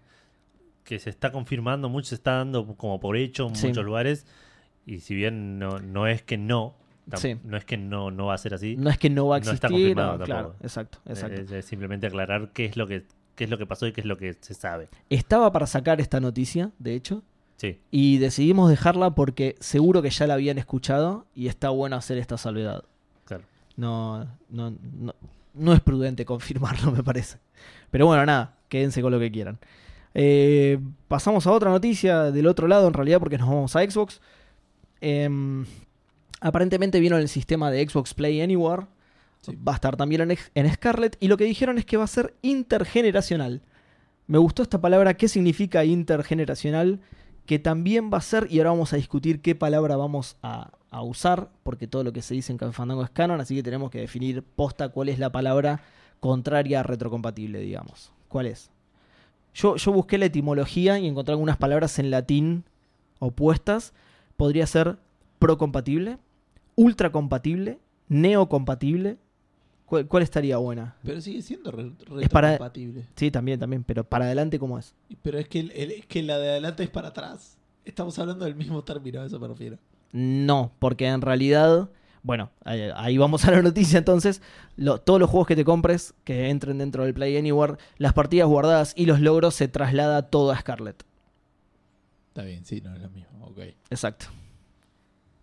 que 0.87 0.99
se 0.99 1.11
está 1.11 1.31
confirmando, 1.33 1.91
mucho 1.91 2.09
se 2.09 2.15
está 2.15 2.37
dando 2.37 2.65
como 2.77 2.99
por 3.01 3.17
hecho 3.19 3.47
en 3.49 3.55
Sí. 3.57 3.67
muchos 3.67 3.85
lugares, 3.85 4.27
y 4.87 5.01
si 5.01 5.15
bien 5.15 5.59
no, 5.59 5.81
no 5.81 6.07
es 6.07 6.23
que 6.23 6.39
no, 6.39 6.75
Sí. 7.17 7.37
no 7.45 7.57
es 7.57 7.65
que 7.65 7.77
no, 7.77 8.11
no 8.11 8.27
va 8.27 8.35
a 8.35 8.39
ser 8.39 8.55
así, 8.55 8.77
No 8.77 8.89
es 8.89 8.97
que 8.99 9.11
no 9.11 9.27
va 9.27 9.37
a 9.37 9.41
No 9.41 9.51
está 9.53 9.67
existir, 9.67 9.95
confirmado 9.95 10.19
no, 10.19 10.25
claro, 10.25 10.43
tampoco. 10.49 10.65
exacto, 10.65 10.99
exacto. 11.07 11.41
Es, 11.43 11.51
es 11.53 11.65
simplemente 11.67 12.07
aclarar 12.07 12.51
qué 12.55 12.65
es 12.65 12.77
lo 12.77 12.87
que 12.87 13.05
qué 13.35 13.45
es 13.45 13.51
lo 13.51 13.59
que 13.59 13.67
pasó 13.67 13.87
y 13.87 13.93
qué 13.93 14.01
es 14.01 14.07
lo 14.07 14.17
que 14.17 14.35
se 14.41 14.55
sabe. 14.55 14.89
Estaba 15.11 15.53
para 15.53 15.67
sacar 15.67 16.01
esta 16.01 16.21
noticia, 16.21 16.71
de 16.79 16.95
hecho, 16.95 17.23
Sí, 17.59 17.79
y 17.91 18.17
decidimos 18.19 18.71
dejarla 18.71 19.15
porque 19.15 19.57
seguro 19.61 20.01
que 20.03 20.09
ya 20.11 20.27
la 20.27 20.35
habían 20.35 20.57
escuchado 20.57 21.27
y 21.35 21.49
está 21.49 21.69
bueno 21.69 21.97
hacer 21.97 22.17
esta 22.19 22.39
salvedad. 22.39 22.85
claro. 23.27 23.45
No, 23.77 24.25
no, 24.49 24.71
no, 24.99 25.15
no 25.53 25.73
es 25.75 25.81
prudente 25.81 26.25
confirmarlo, 26.25 26.93
me 26.93 27.03
parece. 27.03 27.37
Pero 27.91 28.07
bueno, 28.07 28.25
nada, 28.25 28.57
quédense 28.71 29.03
con 29.03 29.13
lo 29.13 29.19
que 29.21 29.31
quieran. 29.31 29.59
Eh, 30.19 30.79
pasamos 31.09 31.47
a 31.47 31.53
otra 31.53 31.71
noticia 31.71 32.31
del 32.31 32.47
otro 32.47 32.67
lado, 32.67 32.89
en 32.89 32.95
realidad, 32.95 33.19
porque 33.19 33.37
nos 33.37 33.51
vamos 33.51 33.77
a 33.77 33.89
Xbox. 33.89 34.23
Em, 35.03 35.67
aparentemente 36.41 37.01
vieron 37.01 37.21
el 37.21 37.29
sistema 37.29 37.71
de 37.71 37.87
Xbox 37.87 38.15
Play 38.15 38.41
Anywhere. 38.41 38.87
Sí. 39.43 39.55
Va 39.57 39.73
a 39.73 39.75
estar 39.75 39.95
también 39.95 40.23
en, 40.23 40.39
en 40.55 40.73
Scarlet. 40.73 41.19
Y 41.21 41.29
lo 41.29 41.37
que 41.37 41.45
dijeron 41.45 41.77
es 41.77 41.85
que 41.85 41.99
va 41.99 42.05
a 42.05 42.07
ser 42.07 42.35
intergeneracional. 42.41 43.61
Me 44.27 44.39
gustó 44.39 44.63
esta 44.63 44.81
palabra. 44.81 45.13
¿Qué 45.15 45.29
significa 45.29 45.85
intergeneracional? 45.85 47.01
Que 47.45 47.59
también 47.59 48.11
va 48.11 48.17
a 48.17 48.23
ser, 48.23 48.47
y 48.51 48.57
ahora 48.59 48.71
vamos 48.71 48.95
a 48.95 48.97
discutir 48.97 49.43
qué 49.43 49.55
palabra 49.55 49.97
vamos 49.97 50.39
a, 50.43 50.71
a 50.91 51.03
usar, 51.03 51.51
porque 51.63 51.87
todo 51.87 52.05
lo 52.05 52.15
que 52.15 52.23
se 52.23 52.33
dice 52.33 52.57
en 52.59 52.73
Fandango 52.73 53.05
es 53.05 53.11
canon, 53.11 53.41
así 53.43 53.55
que 53.55 53.63
tenemos 53.63 53.91
que 53.91 54.01
definir 54.01 54.43
posta 54.43 54.89
cuál 54.89 55.11
es 55.11 55.19
la 55.19 55.31
palabra 55.31 55.83
contraria 56.21 56.81
a 56.81 56.83
retrocompatible, 56.85 57.61
digamos. 57.61 58.13
¿Cuál 58.29 58.47
es? 58.47 58.71
Yo, 59.57 59.77
yo 59.77 59.91
busqué 59.93 60.19
la 60.19 60.27
etimología 60.27 60.99
y 60.99 61.07
encontré 61.07 61.33
algunas 61.33 61.57
palabras 61.57 61.99
en 61.99 62.11
latín 62.11 62.65
opuestas. 63.21 63.95
Podría 64.37 64.67
ser 64.67 64.99
procompatible, 65.39 66.19
ultracompatible, 66.75 67.79
Neo 68.09 68.49
compatible. 68.49 69.17
¿Cuál, 69.87 70.07
cuál 70.07 70.23
estaría 70.23 70.57
buena? 70.59 70.97
Pero 71.03 71.21
sigue 71.21 71.41
siendo 71.43 71.71
re- 71.71 71.91
Es 72.21 72.29
para- 72.29 72.51
retrocompatible. 72.53 73.05
Sí, 73.17 73.31
también, 73.31 73.59
también, 73.59 73.83
pero 73.85 74.05
para 74.05 74.27
adelante, 74.27 74.59
¿cómo 74.59 74.79
es? 74.79 74.95
Pero 75.23 75.39
es 75.39 75.49
que, 75.49 75.61
el- 75.61 75.71
el- 75.73 75.91
es 75.93 76.07
que 76.07 76.23
la 76.23 76.39
de 76.39 76.51
adelante 76.51 76.83
es 76.83 76.91
para 76.91 77.09
atrás. 77.09 77.57
Estamos 77.85 78.19
hablando 78.19 78.45
del 78.45 78.57
mismo 78.57 78.83
término, 78.85 79.21
a 79.23 79.27
eso 79.27 79.39
me 79.41 79.49
refiero. 79.49 79.79
No, 80.13 80.73
porque 80.81 81.07
en 81.07 81.21
realidad, 81.23 81.89
bueno, 82.23 82.51
ahí, 82.65 82.83
ahí 82.97 83.19
vamos 83.19 83.45
a 83.45 83.51
la 83.53 83.63
noticia 83.63 83.99
entonces. 83.99 84.43
Lo- 84.77 84.99
todos 85.01 85.21
los 85.21 85.31
juegos 85.31 85.47
que 85.49 85.57
te 85.57 85.65
compres, 85.65 86.15
que 86.25 86.49
entren 86.51 86.79
dentro 86.79 87.05
del 87.05 87.15
Play 87.15 87.37
Anywhere, 87.37 87.77
las 87.99 88.13
partidas 88.13 88.49
guardadas 88.49 88.93
y 88.97 89.07
los 89.07 89.21
logros 89.21 89.55
se 89.55 89.69
traslada 89.69 90.23
todo 90.31 90.51
a 90.53 90.59
Scarlet. 90.59 91.05
Está 92.29 92.43
bien, 92.43 92.65
sí, 92.65 92.81
no 92.83 92.95
es 92.95 93.01
lo 93.01 93.09
mismo. 93.11 93.47
Ok. 93.47 93.59
Exacto. 93.91 94.27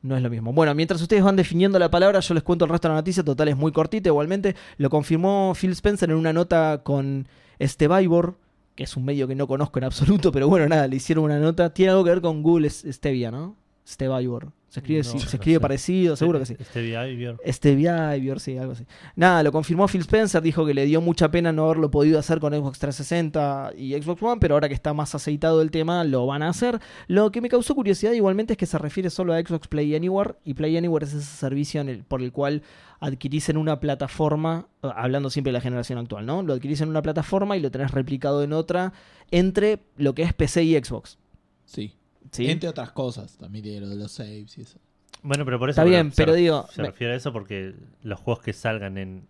No 0.02 0.18
es 0.18 0.22
lo 0.22 0.30
mismo. 0.30 0.52
Bueno, 0.52 0.76
mientras 0.76 1.02
ustedes 1.02 1.24
van 1.24 1.38
definiendo 1.38 1.80
la 1.80 1.90
palabra, 1.90 2.20
yo 2.20 2.34
les 2.34 2.44
cuento 2.44 2.66
el 2.66 2.72
resto 2.72 2.88
de 2.90 2.94
la 2.94 3.00
noticia. 3.00 3.24
Total, 3.24 3.48
es 3.48 3.56
muy 3.58 3.72
cortita. 3.72 4.10
Igualmente, 4.10 4.56
lo 4.78 4.90
confirmó 4.90 5.54
Phil 5.60 5.72
Spencer 5.72 6.10
en 6.12 6.18
una 6.18 6.34
nota 6.34 6.82
con 6.84 7.28
Estevivor, 7.58 8.38
que 8.76 8.84
es 8.84 8.98
un 8.98 9.06
medio 9.06 9.28
que 9.30 9.36
no 9.36 9.48
conozco 9.48 9.80
en 9.80 9.86
absoluto, 9.86 10.32
pero 10.34 10.50
bueno, 10.50 10.68
nada, 10.68 10.88
le 10.88 10.98
hicieron 10.98 11.24
una 11.24 11.40
nota. 11.40 11.74
Tiene 11.74 11.92
algo 11.92 12.04
que 12.04 12.10
ver 12.10 12.22
con 12.22 12.44
Google 12.44 12.70
Stevia, 12.70 13.32
¿no? 13.32 13.56
Stevivor. 13.88 14.52
Se 14.74 14.80
escribe, 14.80 15.04
No, 15.04 15.20
se 15.20 15.36
escribe 15.38 15.58
sé. 15.58 15.60
parecido, 15.62 16.16
seguro 16.16 16.40
que 16.40 16.48
sí. 16.48 16.56
Este 16.58 16.82
behavior. 16.82 17.40
Stevia, 17.46 18.40
sí, 18.40 18.58
algo 18.58 18.72
así. 18.72 18.88
Nada, 19.16 19.44
lo 19.44 19.52
confirmó 19.52 19.88
Phil 19.88 20.02
Spencer, 20.02 20.42
dijo 20.42 20.66
que 20.66 20.74
le 20.74 20.88
dio 20.88 21.00
mucha 21.00 21.30
pena 21.30 21.52
no 21.52 21.66
haberlo 21.66 21.92
podido 21.92 22.18
hacer 22.18 22.40
con 22.40 22.54
Xbox 22.54 22.80
360 22.80 23.74
y 23.78 23.94
Xbox 23.94 24.24
One, 24.24 24.40
pero 24.42 24.56
ahora 24.56 24.68
que 24.68 24.74
está 24.74 24.92
más 24.96 25.14
aceitado 25.14 25.62
el 25.62 25.70
tema, 25.70 26.04
lo 26.04 26.26
van 26.26 26.42
a 26.42 26.50
hacer. 26.50 26.80
Lo 27.06 27.32
que 27.32 27.40
me 27.40 27.50
causó 27.50 27.76
curiosidad 27.76 28.14
igualmente 28.14 28.54
es 28.54 28.58
que 28.58 28.66
se 28.66 28.80
refiere 28.80 29.12
solo 29.12 29.34
a 29.36 29.40
Xbox 29.40 29.68
Play 29.68 29.96
Anywhere, 29.96 30.34
y 30.44 30.56
Play 30.56 30.76
Anywhere 30.76 31.06
es 31.06 31.14
ese 31.14 31.38
servicio 31.38 31.80
en 31.80 31.90
el- 31.90 32.04
por 32.04 32.24
el 32.24 32.32
cual 32.32 32.64
adquirís 33.00 33.50
en 33.50 33.58
una 33.58 33.80
plataforma, 33.80 34.66
eh, 34.82 34.90
hablando 34.96 35.30
siempre 35.30 35.50
de 35.52 35.60
la 35.60 35.62
generación 35.62 36.00
actual, 36.00 36.26
¿no? 36.26 36.42
Lo 36.42 36.54
adquirís 36.54 36.82
en 36.82 36.90
una 36.90 37.04
plataforma 37.04 37.56
y 37.58 37.60
lo 37.60 37.70
tenés 37.70 37.92
replicado 37.92 38.42
en 38.42 38.54
otra, 38.54 38.94
entre 39.30 39.80
lo 39.98 40.16
que 40.16 40.24
es 40.24 40.34
PC 40.34 40.64
y 40.64 40.76
Xbox. 40.84 41.20
Sí. 41.66 41.94
¿Sí? 42.32 42.50
Entre 42.50 42.70
otras 42.70 42.92
cosas, 42.92 43.38
también 43.38 43.64
tiene 43.64 43.82
lo 43.82 43.90
de 43.90 43.96
los 43.96 44.12
saves 44.12 44.58
y 44.58 44.62
eso. 44.62 44.80
Bueno, 45.22 45.46
pero 45.46 45.58
por 45.60 45.70
eso. 45.70 45.80
Está 45.82 45.90
bien, 45.90 46.12
se 46.12 46.16
pero 46.18 46.34
digo, 46.34 46.68
Se 46.72 46.82
me- 46.82 46.90
refiere 46.90 47.14
a 47.14 47.16
eso 47.16 47.32
porque 47.32 47.76
los 48.02 48.20
juegos 48.20 48.44
que 48.44 48.52
salgan 48.54 48.98
en, 48.98 49.28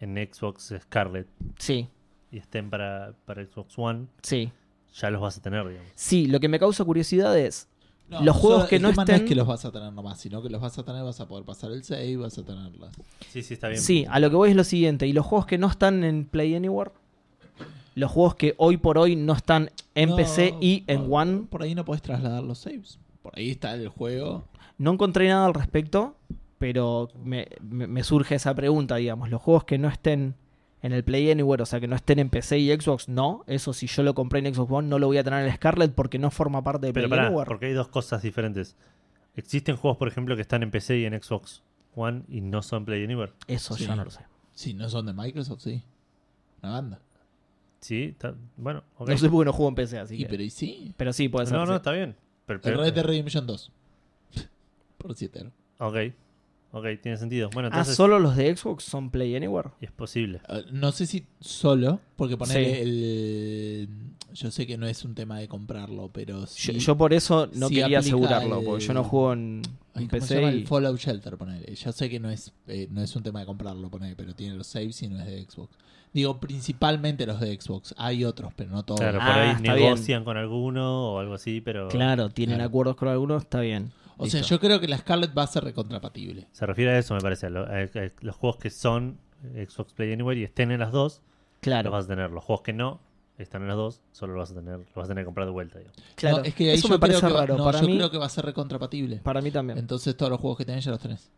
en 0.00 0.28
Xbox 0.32 0.74
Scarlet 0.82 1.26
Sí, 1.58 1.88
y 2.32 2.38
estén 2.38 2.70
para, 2.70 3.14
para 3.24 3.44
Xbox 3.44 3.78
One, 3.78 4.06
sí. 4.22 4.50
ya 4.94 5.10
los 5.10 5.20
vas 5.20 5.38
a 5.38 5.42
tener, 5.42 5.66
digamos. 5.68 5.90
Sí, 5.94 6.26
lo 6.26 6.40
que 6.40 6.48
me 6.48 6.58
causa 6.58 6.84
curiosidad 6.84 7.38
es, 7.38 7.68
Los 8.08 8.36
juegos 8.36 8.58
solo- 8.62 8.68
que 8.68 8.76
el 8.76 8.82
no 8.82 8.90
tema 8.90 9.04
estén- 9.04 9.14
es 9.16 9.22
que 9.22 9.34
los 9.36 9.46
vas 9.46 9.64
a 9.64 9.70
tener 9.72 9.92
nomás, 9.92 10.20
sino 10.20 10.42
que 10.42 10.50
los 10.50 10.60
vas 10.60 10.76
a 10.78 10.84
tener, 10.84 11.02
vas 11.04 11.20
a 11.20 11.28
poder 11.28 11.44
pasar 11.44 11.70
el 11.72 11.84
save, 11.84 12.16
vas 12.16 12.36
a 12.38 12.44
tenerlas. 12.44 12.90
Sí, 13.30 13.42
sí, 13.42 13.54
está 13.54 13.68
bien. 13.68 13.80
Sí, 13.80 14.06
a 14.08 14.18
lo 14.20 14.28
que 14.30 14.36
voy 14.36 14.50
es 14.50 14.56
lo 14.56 14.64
siguiente. 14.64 15.06
¿Y 15.06 15.12
los 15.12 15.24
juegos 15.24 15.46
que 15.46 15.56
no 15.58 15.68
están 15.68 16.02
en 16.04 16.24
Play 16.26 16.54
Anywhere? 16.56 16.90
Los 17.96 18.12
juegos 18.12 18.36
que 18.36 18.54
hoy 18.58 18.76
por 18.76 18.96
hoy 18.98 19.16
no 19.16 19.32
están 19.32 19.70
en 19.96 20.10
No, 20.10 20.16
PC 20.16 20.54
y 20.60 20.84
en 20.86 21.08
por- 21.08 21.22
One. 21.22 21.46
Por 21.50 21.62
ahí 21.62 21.74
no 21.74 21.84
podés 21.84 22.02
trasladar 22.02 22.44
los 22.44 22.58
saves. 22.58 23.00
Por 23.22 23.36
ahí 23.36 23.50
está 23.50 23.74
el 23.74 23.88
juego. 23.88 24.44
No 24.78 24.92
encontré 24.92 25.26
nada 25.28 25.46
al 25.46 25.54
respecto, 25.54 26.14
pero 26.58 27.08
me, 27.24 27.48
me- 27.62 27.88
me 27.88 28.04
surge 28.04 28.34
esa 28.36 28.54
pregunta, 28.54 28.96
digamos. 28.96 29.30
Los 29.30 29.42
juegos 29.42 29.64
que 29.64 29.78
no 29.78 29.88
estén 29.88 30.34
en 30.82 30.92
el 30.92 31.02
Play 31.02 31.30
Anywhere, 31.30 31.62
o 31.62 31.66
sea, 31.66 31.80
que 31.80 31.88
no 31.88 31.96
estén 31.96 32.18
en 32.18 32.28
PC 32.28 32.58
y 32.58 32.70
Xbox, 32.70 33.08
no. 33.08 33.42
Eso 33.46 33.72
si 33.72 33.86
yo 33.88 34.02
lo 34.02 34.14
compré 34.14 34.40
en 34.46 34.54
Xbox 34.54 34.70
One, 34.70 34.88
no 34.88 34.98
lo 34.98 35.06
voy 35.06 35.16
a 35.18 35.24
tener 35.24 35.44
en 35.48 35.54
Scarlet 35.56 35.92
porque 35.94 36.18
no 36.18 36.30
forma 36.30 36.62
parte 36.62 36.86
de 36.86 36.92
Pero 36.92 37.08
Play 37.08 37.18
pará, 37.18 37.28
Anywhere. 37.28 37.48
porque 37.48 37.66
hay 37.66 37.72
dos 37.72 37.88
cosas 37.88 38.22
diferentes. 38.22 38.76
Existen 39.34 39.76
juegos, 39.76 39.96
por 39.98 40.06
ejemplo, 40.08 40.36
que 40.36 40.42
están 40.42 40.62
en 40.62 40.70
PC 40.70 40.98
y 40.98 41.04
en 41.06 41.20
Xbox 41.20 41.62
One 41.94 42.22
y 42.28 42.42
no 42.42 42.62
son 42.62 42.84
Play 42.84 43.02
Anywhere. 43.04 43.32
Eso 43.48 43.74
Sí. 43.74 43.86
yo 43.86 43.96
no 43.96 44.04
lo 44.04 44.10
sé. 44.10 44.20
Si 44.52 44.74
no 44.74 44.88
son 44.90 45.06
de 45.06 45.14
Microsoft, 45.14 45.62
sí. 45.62 45.82
Una 46.62 46.72
banda. 46.72 47.00
Sí, 47.80 48.04
está- 48.04 48.34
bueno, 48.56 48.82
ok. 48.96 49.08
No 49.10 49.18
sé 49.18 49.28
por 49.28 49.40
qué 49.42 49.46
no 49.46 49.52
juego 49.52 49.68
en 49.68 49.74
PC, 49.76 49.98
así 49.98 50.14
Y 50.16 50.18
que... 50.18 50.26
pero 50.26 50.42
y 50.42 50.50
sí. 50.50 50.92
Pero 50.96 51.12
sí, 51.12 51.28
puede 51.28 51.46
ser. 51.46 51.56
no, 51.56 51.66
no, 51.66 51.72
sí. 51.72 51.76
está 51.76 51.92
bien. 51.92 52.16
Pero, 52.46 52.56
El 52.58 52.62
pero- 52.62 52.80
Red 52.82 52.92
Dead 52.94 53.04
Redemption 53.04 53.46
2. 53.46 53.72
Por 54.98 55.14
7 55.14 55.38
euros. 55.38 55.52
Ok, 55.78 55.96
ok, 56.72 56.86
tiene 57.02 57.18
sentido. 57.18 57.50
Bueno, 57.52 57.68
Ah, 57.70 57.76
entonces 57.78 57.96
solo 57.96 58.18
los 58.18 58.36
de 58.36 58.56
Xbox 58.56 58.84
son 58.84 59.10
Play 59.10 59.36
Anywhere. 59.36 59.70
es 59.80 59.90
posible. 59.92 60.40
Eh, 60.48 60.64
No 60.72 60.90
sé 60.92 61.06
si 61.06 61.26
solo, 61.40 62.00
porque 62.16 62.36
poner 62.36 62.56
Sí. 62.64 62.80
el. 62.80 63.88
Yo 64.32 64.50
sé 64.50 64.66
que 64.66 64.76
no 64.76 64.86
es 64.86 65.04
un 65.04 65.14
tema 65.14 65.38
de 65.38 65.48
comprarlo, 65.48 66.10
pero 66.12 66.40
Yo, 66.40 66.46
sí. 66.46 66.78
yo 66.78 66.96
por 66.96 67.14
eso 67.14 67.48
no 67.54 67.68
sí 67.68 67.76
quería 67.76 68.00
asegurarlo, 68.00 68.58
el- 68.60 68.64
porque 68.64 68.84
yo 68.84 68.92
no 68.94 69.04
juego 69.04 69.32
en, 69.32 69.62
Ay, 69.94 70.04
en 70.04 70.08
¿cómo 70.08 70.20
se 70.22 70.26
PC 70.28 70.34
llama? 70.40 70.52
y... 70.52 70.58
El 70.60 70.66
Fallout 70.66 70.98
Shelter, 70.98 71.36
ponele. 71.38 71.74
Yo 71.74 71.92
sé 71.92 72.10
que 72.10 72.20
no 72.20 72.28
es, 72.30 72.52
eh, 72.66 72.88
no 72.90 73.02
es 73.02 73.14
un 73.16 73.22
tema 73.22 73.40
de 73.40 73.46
comprarlo, 73.46 73.88
ponele, 73.90 74.14
pero 74.16 74.34
tiene 74.34 74.54
los 74.56 74.66
saves 74.66 75.00
y 75.02 75.08
no 75.08 75.18
es 75.20 75.26
de 75.26 75.42
Xbox. 75.44 75.76
Digo, 76.16 76.40
principalmente 76.40 77.26
los 77.26 77.38
de 77.40 77.60
Xbox. 77.60 77.94
Hay 77.98 78.24
otros, 78.24 78.50
pero 78.56 78.70
no 78.70 78.82
todos. 78.84 79.00
Claro, 79.00 79.18
por 79.18 79.28
Ah, 79.28 79.42
ahí 79.42 79.50
está 79.50 79.74
negocian 79.74 80.24
con 80.24 80.38
alguno 80.38 81.12
o 81.12 81.18
algo 81.18 81.34
así, 81.34 81.60
pero 81.60 81.88
Claro, 81.88 82.30
tienen 82.30 82.56
Claro. 82.56 82.68
acuerdos 82.68 82.96
con 82.96 83.08
algunos, 83.08 83.42
está 83.42 83.60
bien. 83.60 83.92
o 84.16 84.24
sea, 84.26 84.40
Listo. 84.40 84.54
yo 84.54 84.60
creo 84.60 84.80
que 84.80 84.88
la 84.88 84.96
Scarlett 84.96 85.36
va 85.36 85.42
a 85.42 85.46
ser 85.46 85.62
recontrapatible. 85.64 86.46
se 86.52 86.64
refiere 86.64 86.92
a 86.92 86.98
eso, 86.98 87.12
me 87.14 87.20
parece. 87.20 87.46
a 87.46 87.50
lo- 87.50 87.66
a- 87.66 87.80
a 87.82 88.10
los 88.22 88.34
juegos 88.34 88.56
que 88.56 88.70
son 88.70 89.18
Xbox 89.68 89.92
Play 89.92 90.10
Anywhere 90.14 90.40
y 90.40 90.44
estén 90.44 90.70
en 90.70 90.80
las 90.80 90.90
dos, 90.90 91.20
los 91.20 91.60
Claro, 91.60 91.90
vas 91.90 92.06
a 92.06 92.08
tener. 92.08 92.30
Los 92.30 92.42
juegos 92.42 92.62
que 92.62 92.72
no 92.72 92.98
están 93.36 93.60
en 93.60 93.68
las 93.68 93.76
dos, 93.76 94.00
solo 94.12 94.32
los 94.32 94.48
vas 94.48 94.56
a 94.56 94.60
tener, 94.62 94.78
los 94.78 94.94
vas 94.94 95.04
a 95.04 95.08
tener 95.08 95.22
que 95.22 95.26
comprar 95.26 95.46
de 95.46 95.52
vuelta. 95.52 95.78
digamos. 95.78 95.98
claro. 96.14 96.38
No, 96.38 96.44
es 96.44 96.54
que 96.54 96.70
ahí 96.70 96.78
eso 96.78 96.88
yo 96.88 96.94
me 96.94 96.98
parece 96.98 97.20
que, 97.20 97.26
va- 97.34 97.40
raro. 97.40 97.58
no, 97.58 97.64
para, 97.64 97.82
yo 97.82 97.86
mí, 97.88 97.96
creo 97.98 98.10
que 98.10 98.16
va 98.16 98.24
a 98.24 98.30
ser 98.30 98.46
recontrapatible. 98.46 99.18
para 99.18 99.42
mí 99.42 99.50
también. 99.50 99.78
Entonces 99.78 100.16
todos 100.16 100.30
los 100.30 100.40
juegos 100.40 100.56
que 100.56 100.64
tenés 100.64 100.82
ya 100.82 100.92
los 100.92 101.00
tenés. 101.00 101.30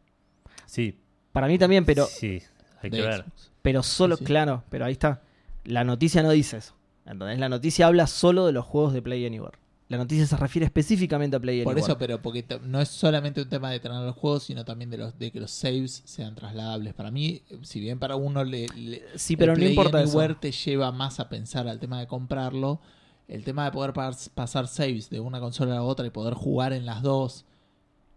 Sí, 0.66 0.96
Para 1.32 1.48
mí 1.48 1.58
también, 1.58 1.84
pero, 1.84 2.06
sí, 2.06 2.40
hay 2.82 2.90
que 2.90 3.00
ver. 3.02 3.24
Pero 3.62 3.82
solo, 3.82 4.16
Sí, 4.16 4.20
sí. 4.20 4.26
claro, 4.26 4.64
pero 4.70 4.84
ahí 4.84 4.92
está. 4.92 5.22
La 5.64 5.84
noticia 5.84 6.22
no 6.22 6.30
dice 6.30 6.58
eso. 6.58 6.74
Entonces 7.06 7.38
la 7.38 7.48
noticia 7.48 7.86
habla 7.86 8.06
solo 8.06 8.46
de 8.46 8.52
los 8.52 8.64
juegos 8.64 8.92
de 8.92 9.02
Play 9.02 9.24
Anywhere. 9.26 9.58
La 9.88 9.96
noticia 9.96 10.26
se 10.26 10.36
refiere 10.36 10.66
específicamente 10.66 11.36
a 11.36 11.40
Play 11.40 11.62
Por 11.64 11.72
Anywhere. 11.72 11.92
eso, 11.92 11.98
pero 11.98 12.20
porque 12.20 12.44
no 12.62 12.78
es 12.80 12.88
solamente 12.90 13.40
un 13.40 13.48
tema 13.48 13.70
de 13.70 13.80
tener 13.80 13.98
los 14.02 14.14
juegos, 14.14 14.42
sino 14.42 14.62
también 14.66 14.90
de 14.90 14.98
los 14.98 15.18
de 15.18 15.30
que 15.32 15.40
los 15.40 15.50
saves 15.50 16.02
sean 16.04 16.34
trasladables. 16.34 16.92
Para 16.92 17.10
mí, 17.10 17.42
si 17.62 17.80
bien 17.80 17.98
para 17.98 18.14
uno 18.16 18.44
le, 18.44 18.66
le- 18.76 19.02
sí, 19.16 19.36
pero 19.36 19.52
el 19.52 19.58
no 19.58 19.62
Play 19.62 19.70
importa 19.70 20.02
eso. 20.02 20.18
Anywhere 20.18 20.34
te 20.38 20.52
lleva 20.52 20.92
más 20.92 21.20
a 21.20 21.30
pensar 21.30 21.66
al 21.68 21.78
tema 21.80 21.98
de 22.00 22.06
comprarlo, 22.06 22.80
el 23.28 23.44
tema 23.44 23.64
de 23.64 23.70
poder 23.72 23.92
pas- 23.94 24.28
pasar 24.34 24.68
saves 24.68 25.08
de 25.08 25.20
una 25.20 25.40
consola 25.40 25.72
a 25.72 25.74
la 25.76 25.82
otra 25.82 26.06
y 26.06 26.10
poder 26.10 26.34
jugar 26.34 26.74
en 26.74 26.84
las 26.84 27.00
dos, 27.02 27.46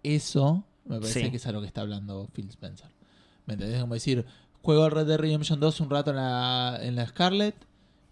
eso 0.04 0.66
me 0.86 1.00
parece 1.00 1.24
Sí. 1.24 1.32
que 1.32 1.38
es 1.38 1.48
a 1.48 1.52
lo 1.52 1.62
que 1.62 1.68
está 1.68 1.82
hablando 1.82 2.28
Phil 2.34 2.50
Spencer. 2.50 2.90
¿Me 3.46 3.54
entendés? 3.54 3.80
Como 3.82 3.94
decir, 3.94 4.26
juego 4.62 4.90
Red 4.90 5.08
Dead 5.08 5.18
Redemption 5.18 5.60
2 5.60 5.80
un 5.82 5.90
rato 5.90 6.12
en 6.12 6.18
la, 6.18 6.80
en 6.82 6.96
la 6.96 7.08
Scarlet 7.08 7.56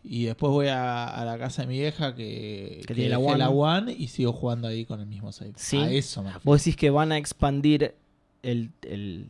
y 0.03 0.25
después 0.25 0.51
voy 0.51 0.67
a, 0.67 1.07
a 1.07 1.25
la 1.25 1.37
casa 1.37 1.63
de 1.63 1.67
mi 1.67 1.79
vieja 1.79 2.15
que, 2.15 2.81
Que 2.87 2.95
tiene 2.95 3.09
la 3.09 3.19
One. 3.19 3.45
One 3.45 3.91
y 3.91 4.07
sigo 4.07 4.31
jugando 4.31 4.67
ahí 4.67 4.85
con 4.85 4.99
el 4.99 5.05
mismo 5.05 5.31
save. 5.31 5.53
Sí. 5.55 5.77
A 5.77 5.91
eso 5.91 6.23
me. 6.23 6.31
Vos 6.43 6.63
decís 6.63 6.77
que 6.77 6.89
van 6.89 7.11
a 7.11 7.17
expandir 7.17 7.95
el, 8.41 8.71
el, 8.83 9.29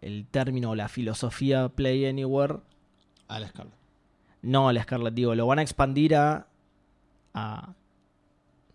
el 0.00 0.26
término 0.30 0.70
o 0.70 0.74
la 0.74 0.88
filosofía 0.88 1.68
Play 1.68 2.06
Anywhere. 2.06 2.58
A 3.28 3.40
la 3.40 3.48
Scarlet. 3.48 3.74
No, 4.42 4.72
la 4.72 4.84
Scarlet, 4.84 5.12
digo, 5.12 5.34
lo 5.34 5.46
van 5.46 5.58
a 5.58 5.62
expandir 5.62 6.14
a. 6.14 6.46
a 7.34 7.74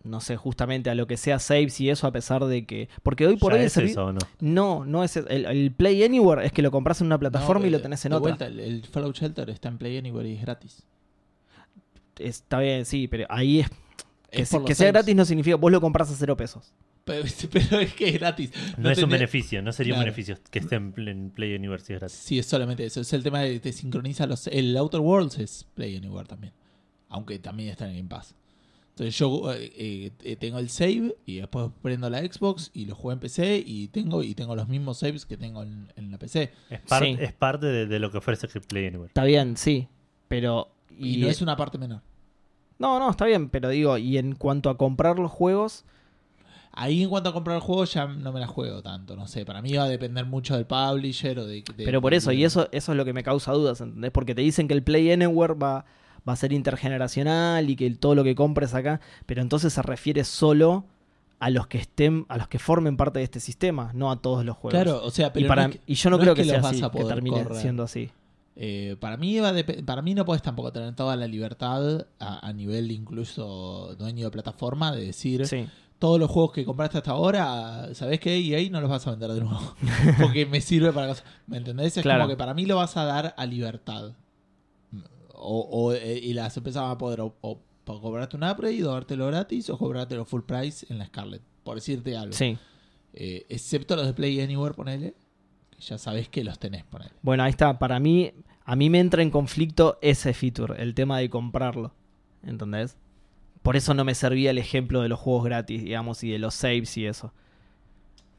no 0.04 0.20
sé, 0.22 0.36
justamente 0.38 0.90
a 0.90 0.96
lo 0.96 1.08
que 1.08 1.18
sea 1.18 1.40
saves 1.40 1.80
y 1.82 1.90
eso, 1.90 2.08
a 2.08 2.12
pesar 2.12 2.46
de 2.46 2.66
que. 2.66 2.90
Porque 3.04 3.28
hoy 3.28 3.38
por 3.38 3.54
¿Ya 3.54 3.60
hoy 3.60 3.66
es 3.66 3.78
eso 3.78 4.06
o 4.08 4.14
no? 4.14 4.20
No, 4.40 4.86
no 4.86 5.04
es. 5.04 5.16
El, 5.18 5.46
el 5.46 5.72
Play 5.72 6.04
Anywhere 6.04 6.46
es 6.46 6.52
que 6.52 6.62
lo 6.62 6.72
compras 6.72 7.02
en 7.02 7.08
una 7.08 7.18
plataforma 7.20 7.62
No, 7.62 7.68
y 7.68 7.70
lo 7.72 7.82
tenés 7.82 8.04
en 8.06 8.12
de 8.12 8.16
otra. 8.18 8.30
vuelta, 8.36 8.46
el, 8.48 8.60
el 8.60 8.86
Fallout 8.86 9.16
Shelter 9.16 9.50
está 9.50 9.70
en 9.70 9.78
Play 9.78 9.98
Anywhere 9.98 10.28
y 10.30 10.36
es 10.36 10.42
gratis. 10.42 10.84
Está 12.18 12.60
bien, 12.60 12.86
sí, 12.86 13.08
pero 13.08 13.26
ahí 13.30 13.62
es. 13.62 13.70
Que, 14.30 14.44
Es 14.44 14.50
se- 14.50 14.56
por 14.56 14.62
los 14.62 14.68
que 14.70 14.76
sea 14.76 14.88
gratis 14.92 15.16
no 15.16 15.26
significa. 15.26 15.56
Vos 15.56 15.72
lo 15.72 15.82
compras 15.82 16.10
a 16.12 16.16
cero 16.16 16.38
pesos. 16.38 16.74
Pero, 17.04 17.24
pero 17.52 17.80
es 17.80 17.94
que 17.94 18.10
es 18.10 18.14
gratis. 18.14 18.52
No, 18.78 18.90
es 18.92 19.02
un 19.02 19.10
beneficio, 19.10 19.62
no 19.62 19.72
sería 19.72 19.94
un 19.96 20.00
beneficio 20.02 20.38
que 20.52 20.60
esté 20.60 20.76
en 20.76 20.92
Play 21.32 21.56
Anywhere 21.56 21.82
si 21.84 21.94
es 21.94 22.00
gratis. 22.00 22.18
Sí, 22.18 22.40
es 22.40 22.46
solamente 22.46 22.86
eso. 22.86 23.02
Es 23.02 23.12
el 23.14 23.24
tema 23.24 23.42
de 23.42 23.54
que 23.54 23.60
te 23.60 23.74
sincroniza 23.74 24.26
los. 24.28 24.48
El 24.48 24.76
Outer 24.78 25.00
Worlds 25.02 25.40
es 25.40 25.66
Play 25.74 25.98
Anywhere 25.98 26.28
también. 26.28 26.54
Aunque 27.10 27.40
también 27.40 27.70
está 27.70 27.90
en 27.90 27.98
Game 27.98 28.10
Pass. 28.10 28.36
Entonces 29.02 29.18
yo 29.18 29.52
eh, 29.54 30.12
eh, 30.24 30.36
tengo 30.36 30.60
el 30.60 30.70
save 30.70 31.16
y 31.26 31.38
después 31.38 31.72
prendo 31.82 32.08
la 32.10 32.20
Xbox 32.20 32.70
y 32.74 32.86
lo 32.86 32.94
juego 32.94 33.14
en 33.14 33.20
PC 33.20 33.64
y 33.66 33.88
tengo 33.88 34.22
y 34.22 34.36
tengo 34.36 34.56
los 34.56 34.68
mismos 34.68 35.00
saves 35.00 35.26
que 35.26 35.38
tengo 35.38 35.64
en, 35.64 35.92
en 35.96 36.12
la 36.12 36.20
PC. 36.20 36.52
Es, 36.70 36.80
par- 36.82 37.04
Sí. 37.04 37.18
es 37.20 37.34
parte 37.34 37.66
de, 37.66 37.88
de 37.88 37.98
lo 38.00 38.12
que 38.12 38.20
ofrece 38.20 38.48
Play 38.48 38.86
Anywhere. 38.88 39.08
Está 39.08 39.24
bien, 39.24 39.58
sí. 39.58 39.88
Pero. 40.28 40.70
Y, 40.98 41.18
no 41.18 41.28
es 41.30 41.42
una 41.42 41.58
parte 41.58 41.80
menor. 41.80 42.02
No, 42.78 43.00
no, 43.00 43.10
está 43.10 43.26
bien, 43.26 43.50
pero 43.50 43.70
digo, 43.70 43.98
y 43.98 44.18
en 44.20 44.36
cuanto 44.36 44.70
a 44.70 44.78
comprar 44.78 45.18
los 45.18 45.32
juegos, 45.32 45.84
Ahí 46.74 47.04
en 47.04 47.10
cuanto 47.10 47.30
a 47.30 47.34
comprar 47.34 47.58
el 47.58 47.62
juego 47.62 47.84
ya 47.84 48.06
no 48.08 48.32
me 48.32 48.40
la 48.40 48.48
juego 48.48 48.82
tanto. 48.82 49.16
No 49.18 49.28
sé, 49.28 49.46
para 49.46 49.62
mí 49.62 49.74
va 49.74 49.84
a 49.84 49.90
depender 49.90 50.26
mucho 50.26 50.56
del 50.56 50.66
publisher 50.66 51.38
o 51.40 51.46
de... 51.46 51.64
de- 51.76 51.84
pero 51.86 52.00
por 52.02 52.14
eso, 52.14 52.32
y 52.32 52.46
eso, 52.46 52.70
eso 52.72 52.92
es 52.94 52.98
lo 52.98 53.04
que 53.04 53.12
me 53.12 53.24
causa 53.24 53.52
dudas, 53.52 53.82
¿entendés? 53.82 54.12
Porque 54.12 54.34
te 54.36 54.42
dicen 54.42 54.70
que 54.70 54.74
el 54.74 54.82
Play 54.82 55.12
Anywhere 55.12 55.54
va, 55.56 55.86
va 56.28 56.34
a 56.34 56.36
ser 56.36 56.54
intergeneracional 56.54 57.70
y 57.70 57.76
que 57.76 57.90
todo 57.92 58.16
lo 58.16 58.24
que 58.24 58.36
compres 58.36 58.74
acá, 58.74 59.00
pero 59.26 59.42
entonces 59.42 59.74
se 59.74 59.82
refiere 59.82 60.24
solo 60.24 60.86
a 61.40 61.50
los 61.50 61.66
que 61.68 61.80
estén, 61.80 62.26
a 62.30 62.38
los 62.38 62.48
que 62.48 62.60
formen 62.60 62.98
parte 62.98 63.20
de 63.20 63.26
este 63.26 63.40
sistema, 63.40 63.92
no 63.96 64.12
a 64.12 64.22
todos 64.22 64.46
los 64.46 64.56
juegos. 64.58 64.80
Claro, 64.82 65.04
o 65.04 65.10
sea, 65.10 65.34
pero 65.34 65.46
y, 65.46 65.50
para, 65.50 65.64
no 65.64 65.70
es 65.70 65.76
que- 65.78 65.82
y 65.88 65.96
yo 65.96 66.10
no, 66.12 66.18
no 66.18 66.22
creo 66.22 66.34
es 66.34 66.38
que, 66.38 66.44
que 66.44 66.50
sea 66.50 66.60
así, 66.70 66.82
que 66.82 67.04
termine 67.04 67.44
correr. 67.44 67.60
siendo 67.62 67.84
así. 67.84 68.12
Eh, 68.56 68.98
para, 69.00 69.18
mí 69.18 69.40
va 69.40 69.54
para 69.86 70.02
mí 70.04 70.14
no 70.14 70.26
puedes 70.26 70.44
tampoco 70.44 70.72
tener 70.72 70.94
toda 70.94 71.16
la 71.16 71.26
libertad 71.26 72.06
a, 72.20 72.46
a 72.48 72.54
nivel 72.54 72.92
incluso 72.92 73.96
dueño 73.98 74.26
de 74.26 74.32
plataforma 74.32 74.92
de 74.92 75.06
decir 75.06 75.48
Sí. 75.48 75.68
todos 75.98 76.20
los 76.20 76.30
juegos 76.30 76.52
que 76.52 76.66
compraste 76.66 76.98
hasta 76.98 77.12
ahora, 77.12 77.90
¿sabés 77.96 78.20
qué? 78.20 78.38
Y 78.40 78.54
ahí 78.54 78.70
no 78.70 78.82
los 78.82 78.90
vas 78.90 79.08
a 79.08 79.12
vender 79.12 79.32
de 79.32 79.40
nuevo. 79.42 79.76
Porque 80.22 80.46
me 80.46 80.60
sirve 80.62 80.92
para 80.92 81.08
cosas. 81.08 81.24
¿Me 81.48 81.58
entendés? 81.58 81.96
Es 81.98 82.04
Claro. 82.04 82.20
como 82.24 82.30
que 82.30 82.38
para 82.38 82.54
mí 82.54 82.66
lo 82.66 82.76
vas 82.76 82.98
a 82.98 83.06
dar 83.06 83.34
a 83.38 83.46
libertad. 83.46 84.12
O, 85.44 85.60
o, 85.72 85.94
eh, 85.94 86.20
y 86.22 86.34
las 86.34 86.56
empresas 86.56 86.84
van 86.84 86.92
a 86.92 86.98
poder 86.98 87.22
o, 87.22 87.36
o 87.42 87.60
cobrarte 87.86 88.38
un 88.38 88.44
upgrade 88.44 88.84
o 88.86 88.92
dártelo 88.92 89.26
gratis 89.28 89.70
o 89.72 89.78
cobrártelo 89.78 90.24
full 90.24 90.42
price 90.42 90.86
en 90.90 91.00
la 91.00 91.08
Scarlet. 91.08 91.42
Por 91.64 91.76
decirte 91.76 92.16
algo. 92.16 92.34
Sí. 92.34 92.58
Eh, 93.14 93.46
excepto 93.50 93.96
los 93.96 94.06
de 94.06 94.14
Play 94.14 94.40
Anywhere, 94.40 94.74
ponele. 94.76 95.16
Que 95.72 95.82
ya 95.82 95.98
sabés 95.98 96.30
que 96.30 96.44
los 96.44 96.60
tenés, 96.60 96.84
ponele. 96.84 97.12
Bueno, 97.24 97.44
ahí 97.44 97.50
está. 97.50 97.80
Para 97.80 98.00
mí, 98.00 98.32
a 98.66 98.76
mí 98.76 98.90
me 98.92 99.00
entra 99.00 99.24
en 99.24 99.32
conflicto 99.32 99.98
ese 100.02 100.34
feature, 100.34 100.82
el 100.82 100.94
tema 100.94 101.18
de 101.18 101.30
comprarlo. 101.30 101.92
¿Entendés? 102.44 102.98
Por 103.64 103.76
eso 103.76 103.94
no 103.94 104.04
me 104.06 104.16
servía 104.16 104.52
el 104.52 104.58
ejemplo 104.60 105.02
de 105.02 105.10
los 105.10 105.20
juegos 105.20 105.44
gratis, 105.46 105.84
digamos, 105.84 106.24
y 106.24 106.30
de 106.32 106.40
los 106.40 106.54
saves 106.54 106.96
y 106.98 107.06
eso. 107.06 107.34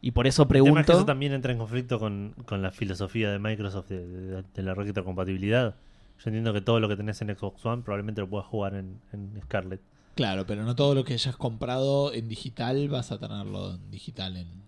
Y 0.00 0.12
por 0.12 0.26
eso 0.26 0.46
tema 0.48 0.58
es 0.58 0.62
que 0.64 0.64
pregunto. 0.70 0.92
eso 0.92 1.04
también 1.04 1.32
entra 1.32 1.52
en 1.52 1.58
conflicto 1.58 1.98
con, 2.00 2.34
con 2.46 2.62
la 2.62 2.70
filosofía 2.72 3.30
de 3.30 3.38
Microsoft 3.38 3.88
de, 3.88 4.04
de- 4.06 4.42
de 4.54 4.62
la 4.62 4.74
retrocompatibilidad. 4.74 5.76
Yo 6.24 6.28
entiendo 6.30 6.52
que 6.52 6.60
todo 6.60 6.78
lo 6.80 6.88
que 6.88 6.96
tenés 6.96 7.20
en 7.22 7.34
Xbox 7.36 7.64
One 7.66 7.82
probablemente 7.82 8.20
lo 8.20 8.28
puedas 8.28 8.46
jugar 8.46 8.74
en, 8.74 9.00
en 9.12 9.40
Scarlet. 9.42 9.80
Claro, 10.14 10.46
pero 10.46 10.62
no 10.62 10.76
todo 10.76 10.94
lo 10.94 11.04
que 11.04 11.14
hayas 11.14 11.36
comprado 11.36 12.12
en 12.12 12.28
digital 12.28 12.88
vas 12.88 13.10
a 13.12 13.18
tenerlo 13.18 13.74
en 13.74 13.90
digital 13.90 14.36
en. 14.36 14.62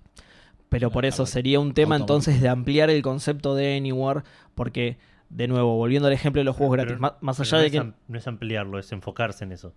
Pero 0.69 0.91
por 0.91 1.05
eso 1.05 1.27
sería 1.27 1.61
un 1.61 1.73
tema 1.75 1.97
Automático. 1.97 2.15
entonces 2.15 2.43
de 2.43 2.49
ampliar 2.49 2.91
el 2.91 3.03
concepto 3.03 3.55
de 3.55 3.77
Anywhere, 3.77 4.23
porque, 4.57 4.97
de 5.29 5.47
nuevo, 5.47 5.77
volviendo 5.77 6.09
al 6.09 6.15
ejemplo 6.15 6.41
de 6.41 6.45
los 6.45 6.57
juegos 6.57 6.77
Pero- 6.79 6.99
gratis, 6.99 7.19
más, 7.23 7.39
allá 7.41 7.59
no 7.59 7.63
de 7.63 7.71
que... 7.71 7.79
am- 7.79 7.95
no 8.09 8.19
es 8.19 8.27
ampliarlo, 8.27 8.79
es 8.81 8.91
enfocarse 8.91 9.45
en 9.45 9.53
eso. 9.53 9.73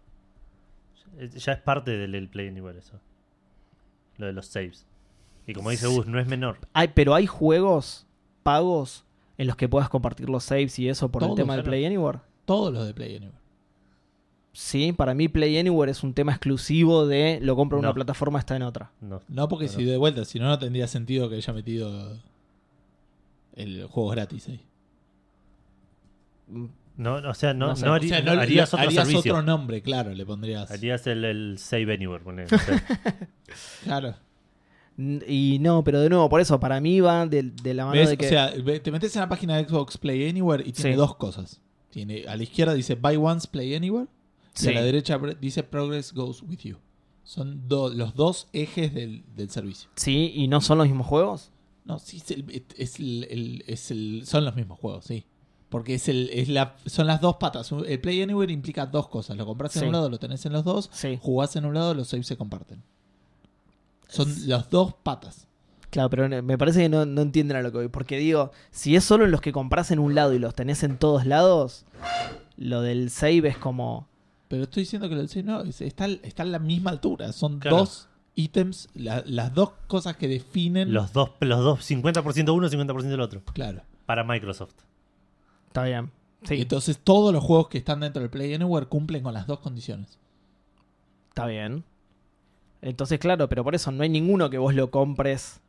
Es- 1.20 1.34
Ya 1.44 1.52
es 1.54 1.60
parte 1.60 1.92
del, 1.92 2.12
del 2.14 2.30
Play 2.30 2.48
Anywhere 2.48 2.80
eso. 2.80 3.00
Lo 4.18 4.26
de 4.26 4.34
los 4.34 4.48
saves. 4.48 4.88
Y 5.46 5.54
como 5.54 5.70
dice 5.70 5.86
Gus, 5.88 6.08
no 6.08 6.20
es 6.20 6.28
menor. 6.28 6.58
Hay, 6.74 6.88
pero 6.90 7.14
hay 7.14 7.28
juegos 7.28 8.08
pagos 8.44 9.06
en 9.38 9.48
los 9.48 9.56
que 9.56 9.70
puedas 9.70 9.90
compartir 9.90 10.30
los 10.30 10.44
saves 10.44 10.78
y 10.80 10.90
eso 10.90 11.10
por 11.10 11.24
el 11.24 11.36
tema 11.36 11.54
claro. 11.54 11.64
Play 11.70 11.86
Anywhere. 11.86 12.20
Todos 12.46 12.74
los 12.74 12.86
de 12.88 12.94
Play 12.94 13.16
Anywhere. 13.18 13.38
Sí, 14.54 14.92
para 14.92 15.14
mí 15.14 15.28
Play 15.28 15.58
Anywhere 15.60 15.92
es 15.92 16.02
un 16.04 16.14
tema 16.16 16.32
exclusivo 16.32 17.06
de 17.06 17.40
lo 17.42 17.56
compro 17.56 17.78
en 17.78 17.82
una 17.82 17.90
No. 17.90 17.94
plataforma, 17.94 18.40
está 18.40 18.56
en 18.56 18.64
otra. 18.64 18.92
No. 19.02 19.22
No, 19.28 19.48
porque 19.48 19.66
Claro. 19.66 19.80
si 19.80 19.86
de 19.86 19.98
vuelta, 19.98 20.26
si 20.26 20.40
no, 20.40 20.48
no 20.48 20.58
tendría 20.58 20.88
sentido 20.88 21.30
que 21.30 21.36
haya 21.36 21.54
metido 21.54 22.18
el 23.54 23.86
juego 23.86 24.10
gratis 24.10 24.48
ahí. 24.50 24.62
No, 26.96 27.16
o 27.16 27.34
sea, 27.36 27.54
no, 27.54 27.68
No 27.68 27.76
sé. 27.76 27.86
no 27.86 27.92
O 27.92 27.96
harí- 27.96 28.10
sea, 28.10 28.22
no 28.22 28.32
no, 28.32 28.36
le- 28.38 28.42
harías 28.42 28.74
otro 28.74 28.88
harías 28.88 29.08
servicio. 29.08 29.34
otro 29.34 29.44
nombre, 29.44 29.82
claro, 29.84 30.14
le 30.16 30.26
pondrías. 30.26 30.72
Harías 30.72 31.06
el, 31.06 31.24
el 31.26 31.58
Save 31.60 31.94
Anywhere. 31.94 32.24
no. 32.26 32.44
Claro. 33.84 34.16
Y 34.98 35.58
no, 35.62 35.84
pero 35.84 36.02
de 36.02 36.10
nuevo, 36.10 36.28
por 36.28 36.42
eso, 36.42 36.60
para 36.60 36.82
mí 36.82 37.00
va 37.02 37.28
de, 37.28 37.44
de 37.44 37.74
la 37.76 37.86
mano 37.86 38.00
¿Ves? 38.00 38.10
de 38.10 38.18
que... 38.18 38.26
O 38.26 38.30
sea, 38.30 38.52
te 38.82 38.92
metes 38.92 39.16
en 39.16 39.22
la 39.22 39.30
página 39.30 39.56
de 39.58 39.66
Xbox 39.68 39.98
Play 39.98 40.28
Anywhere 40.28 40.64
y 40.68 40.72
tiene 40.72 40.92
Sí. 40.94 40.98
dos 40.98 41.16
cosas. 41.16 41.62
Tiene, 41.92 42.26
a 42.28 42.36
la 42.36 42.44
izquierda 42.44 42.74
dice 42.74 42.96
Buy 42.96 43.16
Once 43.16 43.48
Play 43.48 43.76
Anywhere 43.76 44.08
y 44.60 44.68
a 44.68 44.72
la 44.72 44.82
derecha 44.82 45.20
dice 45.40 45.62
Progress 45.64 46.14
Goes 46.14 46.42
With 46.42 46.60
You. 46.60 46.78
Son 47.24 47.68
do- 47.68 47.90
los 47.90 48.16
dos 48.16 48.48
ejes 48.54 48.94
del, 48.94 49.24
del 49.36 49.50
servicio. 49.52 49.90
Sí, 49.96 50.32
y 50.34 50.48
no 50.48 50.62
son 50.62 50.80
los 50.80 50.88
mismos 50.88 51.06
juegos. 51.06 51.52
No, 51.86 52.00
sí, 52.00 52.18
es 52.18 52.32
el- 52.32 52.64
es 52.76 53.00
el- 53.00 53.28
el- 53.30 53.64
es 53.68 53.92
el- 53.92 54.24
son 54.26 54.46
los 54.46 54.56
mismos 54.56 54.80
juegos, 54.80 55.06
sí. 55.06 55.26
Porque 55.70 55.96
es 55.96 56.08
el, 56.08 56.30
es 56.34 56.48
la, 56.50 56.76
son 56.86 57.06
las 57.08 57.20
dos 57.22 57.36
patas. 57.36 57.72
El 57.72 58.00
Play 58.00 58.22
Anywhere 58.22 58.52
implica 58.52 58.86
dos 58.86 59.10
cosas. 59.10 59.36
Lo 59.38 59.46
compras 59.46 59.76
en 59.76 59.82
Sí. 59.82 59.86
un 59.86 59.92
lado, 59.92 60.10
lo 60.10 60.18
tenés 60.18 60.46
en 60.46 60.54
los 60.54 60.64
dos. 60.64 60.90
Sí. 60.94 61.20
Jugás 61.22 61.56
en 61.58 61.66
un 61.66 61.74
lado, 61.74 61.94
los 61.94 62.08
saves 62.08 62.26
se 62.28 62.38
comparten. 62.38 62.82
Son 64.08 64.28
las 64.48 64.70
dos 64.70 64.94
patas. 65.04 65.48
Claro, 65.90 66.10
pero 66.10 66.28
no- 66.30 66.42
me 66.44 66.58
parece 66.58 66.82
que 66.82 66.90
no, 66.90 67.06
no 67.06 67.22
entienden 67.22 67.58
a 67.58 67.62
lo 67.62 67.72
que 67.72 67.78
voy. 67.78 67.88
Porque 67.88 68.18
digo, 68.18 68.52
si 68.72 68.96
es 68.96 69.04
solo 69.04 69.26
los 69.28 69.42
que 69.42 69.52
compras 69.54 69.92
en 69.92 70.00
un 70.00 70.16
lado 70.16 70.34
y 70.34 70.40
los 70.40 70.54
tenés 70.54 70.84
en 70.84 70.98
todos 70.98 71.26
lados, 71.26 71.86
lo 72.58 72.82
del 72.82 73.10
save 73.10 73.48
es 73.50 73.58
como... 73.58 74.08
Pero 74.50 74.64
estoy 74.64 74.84
diciendo 74.84 75.10
que 75.10 75.16
el 75.16 75.30
save 75.30 75.44
no, 75.44 75.62
es- 75.62 75.82
está, 75.82 76.06
está 76.08 76.44
a 76.44 76.46
la 76.46 76.60
misma 76.60 76.92
altura. 76.92 77.32
Son 77.34 77.60
Claro. 77.60 77.78
dos 77.78 78.08
ítems, 78.36 78.90
la- 78.94 79.24
las 79.26 79.54
dos 79.54 79.72
cosas 79.88 80.16
que 80.18 80.28
definen. 80.28 80.94
los 80.94 81.12
dos, 81.14 81.32
los 81.40 81.64
dos, 81.64 81.80
50% 81.90 82.54
uno, 82.54 82.70
50% 82.70 83.14
el 83.14 83.22
otro. 83.22 83.42
Claro. 83.54 83.82
Para 84.06 84.24
Microsoft. 84.24 84.74
Está 85.68 85.84
bien. 85.84 86.12
Sí, 86.44 86.62
Entonces 86.62 87.00
todos 87.04 87.34
los 87.34 87.44
juegos 87.44 87.68
que 87.70 87.78
están 87.80 88.00
dentro 88.02 88.22
del 88.22 88.30
Play 88.30 88.54
Anywhere 88.54 88.86
cumplen 88.86 89.24
con 89.24 89.34
las 89.34 89.48
dos 89.48 89.60
condiciones. 89.60 90.20
está 91.30 91.46
bien. 91.48 91.84
Entonces, 92.82 93.20
claro, 93.20 93.50
pero 93.50 93.64
por 93.64 93.76
eso 93.76 93.92
no 93.92 94.04
hay 94.04 94.10
ninguno 94.10 94.50
que 94.50 94.58
vos 94.58 94.74
lo 94.76 94.92
compres... 94.92 95.62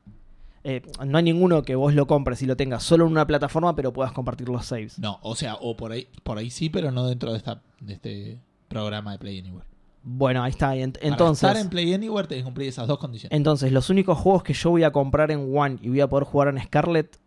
eh, 0.65 0.83
no 1.07 1.19
hay 1.19 1.25
ninguno 1.25 1.63
que 1.63 1.75
vos 1.75 1.95
lo 1.95 2.07
compres 2.07 2.43
y 2.43 2.47
lo 2.47 2.57
tengas 2.57 2.83
solo 2.83 3.07
en 3.07 3.13
una 3.13 3.27
plataforma, 3.27 3.75
pero 3.75 3.93
puedas 3.93 4.13
compartir 4.13 4.49
los 4.49 4.67
saves. 4.67 4.99
No, 4.99 5.19
o 5.23 5.35
sea, 5.35 5.55
o 5.57 5.77
por 5.77 5.93
ahí, 5.93 6.07
por 6.23 6.39
ahí 6.39 6.51
sí, 6.51 6.69
pero 6.69 6.91
no 6.93 7.07
dentro 7.07 7.33
de 7.33 7.39
esta, 7.39 7.63
de 7.81 7.93
este 7.95 8.39
programa 8.69 9.13
de 9.13 9.19
Play 9.19 9.39
Anywhere. 9.39 9.67
Bueno, 10.03 10.43
ahí 10.43 10.51
está. 10.51 10.77
y 10.77 10.81
ent- 10.81 10.95
Para 10.99 11.09
entonces, 11.09 11.43
estar 11.49 11.57
en 11.63 11.69
Play 11.71 11.93
Anywhere 11.95 12.29
tenés 12.29 12.43
que 12.43 12.47
cumplir 12.47 12.69
esas 12.69 12.87
dos 12.87 12.99
condiciones. 12.99 13.35
entonces, 13.37 13.73
los 13.73 13.89
únicos 13.91 14.19
juegos 14.19 14.43
que 14.43 14.53
yo 14.55 14.71
voy 14.71 14.85
a 14.85 14.91
comprar 14.93 15.31
en 15.31 15.55
One 15.57 15.79
y 15.83 15.89
voy 15.89 16.01
a 16.01 16.09
poder 16.09 16.25
jugar 16.25 16.49
en 16.49 16.63
Scarlet 16.63 17.19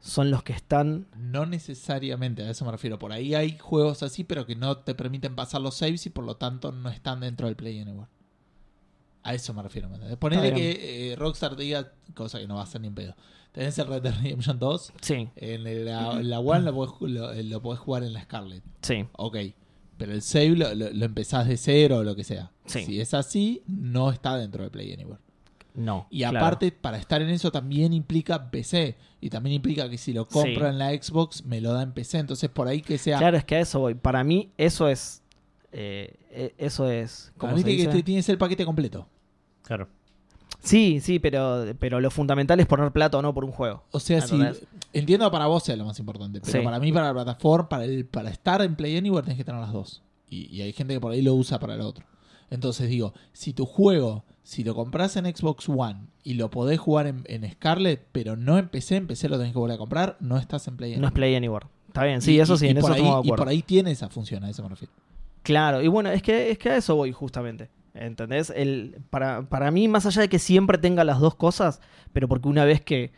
son 0.00 0.30
los 0.30 0.42
que 0.42 0.52
están... 0.52 1.06
No 1.16 1.46
necesariamente, 1.46 2.42
a 2.42 2.50
eso 2.50 2.64
me 2.64 2.70
refiero. 2.72 2.98
Por 2.98 3.12
ahí 3.12 3.34
hay 3.34 3.56
juegos 3.58 4.02
así, 4.02 4.22
pero 4.24 4.46
que 4.46 4.54
no 4.56 4.76
te 4.78 4.94
permiten 4.94 5.34
pasar 5.34 5.60
los 5.60 5.76
saves 5.76 6.04
y 6.06 6.10
por 6.10 6.24
lo 6.24 6.36
tanto 6.36 6.72
no 6.72 6.88
están 6.90 7.20
dentro 7.20 7.46
del 7.46 7.56
Play 7.56 7.80
Anywhere. 7.80 8.08
A 9.24 9.34
eso 9.34 9.52
me 9.54 9.62
refiero. 9.62 9.88
¿me? 9.88 10.16
Ponele 10.16 10.48
Está 10.48 10.56
que 10.56 11.12
eh, 11.12 11.16
Rockstar 11.16 11.56
diga, 11.56 11.92
cosa 12.14 12.38
que 12.38 12.46
no 12.46 12.54
va 12.56 12.62
a 12.62 12.66
ser 12.66 12.80
ni 12.82 12.88
en 12.88 12.94
pedo. 12.94 13.16
Tenés 13.52 13.76
el 13.78 13.86
Red 13.86 14.02
Dead 14.02 14.14
Redemption 14.22 14.58
2, 14.58 14.92
Sí, 15.00 15.28
en 15.36 15.84
la, 15.86 16.22
la 16.22 16.40
One 16.40 16.62
lo 16.62 16.74
podés, 16.74 16.90
ju- 16.92 17.08
lo, 17.08 17.32
eh, 17.32 17.42
lo 17.42 17.60
podés 17.62 17.80
jugar 17.80 18.02
en 18.04 18.12
la 18.12 18.22
Scarlet. 18.22 18.62
sí. 18.82 19.04
Ok. 19.16 19.36
Pero 19.96 20.12
el 20.12 20.22
save 20.22 20.50
lo, 20.56 20.74
lo- 20.74 21.04
empezás 21.04 21.46
de 21.46 21.56
cero 21.56 21.98
o 21.98 22.02
lo 22.02 22.16
que 22.16 22.24
sea. 22.24 22.50
Sí. 22.66 22.84
Si 22.84 23.00
es 23.00 23.14
así, 23.14 23.62
no 23.68 24.10
está 24.10 24.36
dentro 24.36 24.62
del 24.64 24.72
Play 24.72 24.92
Anywhere. 24.92 25.20
No. 25.74 26.08
Y 26.10 26.18
claro. 26.20 26.38
aparte, 26.38 26.72
para 26.72 26.98
estar 26.98 27.22
en 27.22 27.28
eso 27.30 27.52
también 27.52 27.92
implica 27.92 28.50
PC. 28.50 28.96
Y 29.20 29.30
también 29.30 29.54
implica 29.54 29.88
que 29.88 29.96
si 29.96 30.12
lo 30.12 30.26
compro 30.26 30.64
Sí. 30.64 30.70
en 30.70 30.78
la 30.78 30.90
Xbox, 30.90 31.44
me 31.44 31.60
lo 31.60 31.72
da 31.72 31.82
en 31.82 31.92
PC. 31.92 32.18
Entonces, 32.18 32.50
por 32.50 32.66
ahí 32.66 32.80
que 32.82 32.98
sea. 32.98 33.18
Claro, 33.18 33.36
es 33.36 33.44
que 33.44 33.54
a 33.54 33.60
eso 33.60 33.78
voy. 33.80 33.94
Para 33.94 34.24
mí, 34.24 34.50
eso 34.58 34.88
es. 34.88 35.22
eh, 35.70 36.16
eh, 36.30 36.54
eso 36.58 36.90
es. 36.90 37.32
para 37.36 37.52
¿Cómo 37.52 37.56
mí 37.56 37.62
que 37.64 37.70
dice? 37.70 37.84
este- 37.84 38.02
tiene 38.02 38.18
que 38.18 38.22
ser 38.24 38.32
el 38.34 38.38
paquete 38.38 38.64
completo. 38.64 39.08
Claro. 39.64 39.88
Sí, 40.60 41.00
sí, 41.00 41.18
pero, 41.18 41.64
pero 41.78 42.00
lo 42.00 42.10
fundamental 42.10 42.58
es 42.58 42.66
poner 42.66 42.90
plata 42.90 43.18
o 43.18 43.22
no 43.22 43.34
por 43.34 43.44
un 43.44 43.52
juego. 43.52 43.82
O 43.90 44.00
sea, 44.00 44.20
si. 44.22 44.34
¿Entendés? 44.36 44.62
Entiendo 44.94 45.30
para 45.30 45.46
vos 45.46 45.62
sea 45.62 45.76
lo 45.76 45.84
más 45.84 45.98
importante. 45.98 46.40
Pero 46.40 46.52
Sí. 46.60 46.64
para 46.64 46.78
mí, 46.80 46.90
para 46.92 47.08
la 47.08 47.12
plataforma, 47.14 47.68
para, 47.68 47.84
el, 47.84 48.06
para 48.06 48.30
estar 48.30 48.62
en 48.62 48.74
Play 48.76 48.96
Anywhere, 48.96 49.22
tenés 49.24 49.36
que 49.36 49.44
tener 49.44 49.60
las 49.60 49.72
dos. 49.72 50.02
Y, 50.30 50.46
y 50.54 50.62
hay 50.62 50.72
gente 50.72 50.94
que 50.94 51.00
por 51.00 51.12
ahí 51.12 51.20
lo 51.22 51.34
usa 51.34 51.58
para 51.58 51.74
el 51.74 51.82
otro. 51.82 52.06
Entonces 52.50 52.88
digo, 52.88 53.12
si 53.32 53.52
tu 53.52 53.66
juego, 53.66 54.24
si 54.42 54.64
lo 54.64 54.74
compras 54.74 55.16
en 55.16 55.26
Xbox 55.26 55.68
One 55.68 56.06
y 56.22 56.34
lo 56.34 56.50
podés 56.50 56.78
jugar 56.78 57.06
en, 57.08 57.24
en 57.26 57.50
Scarlet, 57.50 58.06
pero 58.12 58.36
no 58.36 58.56
en 58.58 58.68
PC 58.68 59.00
lo 59.28 59.36
tenés 59.38 59.52
que 59.52 59.58
volver 59.58 59.74
a 59.74 59.78
comprar, 59.78 60.16
no 60.20 60.38
estás 60.38 60.66
en 60.68 60.76
Play 60.76 60.92
No 60.92 60.96
Anywhere. 60.96 61.08
es 61.08 61.14
Play 61.14 61.34
Anywhere. 61.36 61.66
Está 61.88 62.04
bien, 62.04 62.22
sí, 62.22 62.34
Y- 62.36 62.40
eso 62.40 62.56
sí, 62.56 62.66
y 62.66 62.70
en 62.70 62.78
eso 62.78 62.86
por 62.88 62.96
ahí, 62.96 63.02
Y 63.24 63.28
por 63.32 63.48
ahí 63.48 63.62
tiene 63.62 63.90
esa 63.90 64.08
función, 64.08 64.44
a 64.44 64.50
eso 64.50 64.62
me 64.62 64.68
refiero. 64.70 64.92
Claro, 65.42 65.82
y 65.82 65.88
bueno, 65.88 66.10
es 66.10 66.22
que, 66.22 66.50
es 66.50 66.58
que 66.58 66.70
a 66.70 66.76
eso 66.76 66.96
voy 66.96 67.12
justamente. 67.12 67.68
¿Entendés? 67.94 68.50
El, 68.54 68.96
para, 69.10 69.42
para 69.48 69.70
mí, 69.70 69.86
más 69.88 70.04
allá 70.06 70.22
de 70.22 70.28
que 70.28 70.38
siempre 70.40 70.78
tenga 70.78 71.04
las 71.04 71.20
dos 71.20 71.36
cosas, 71.36 71.80
pero 72.12 72.28
porque 72.28 72.48
una 72.48 72.64
vez 72.64 72.80
que. 72.80 73.12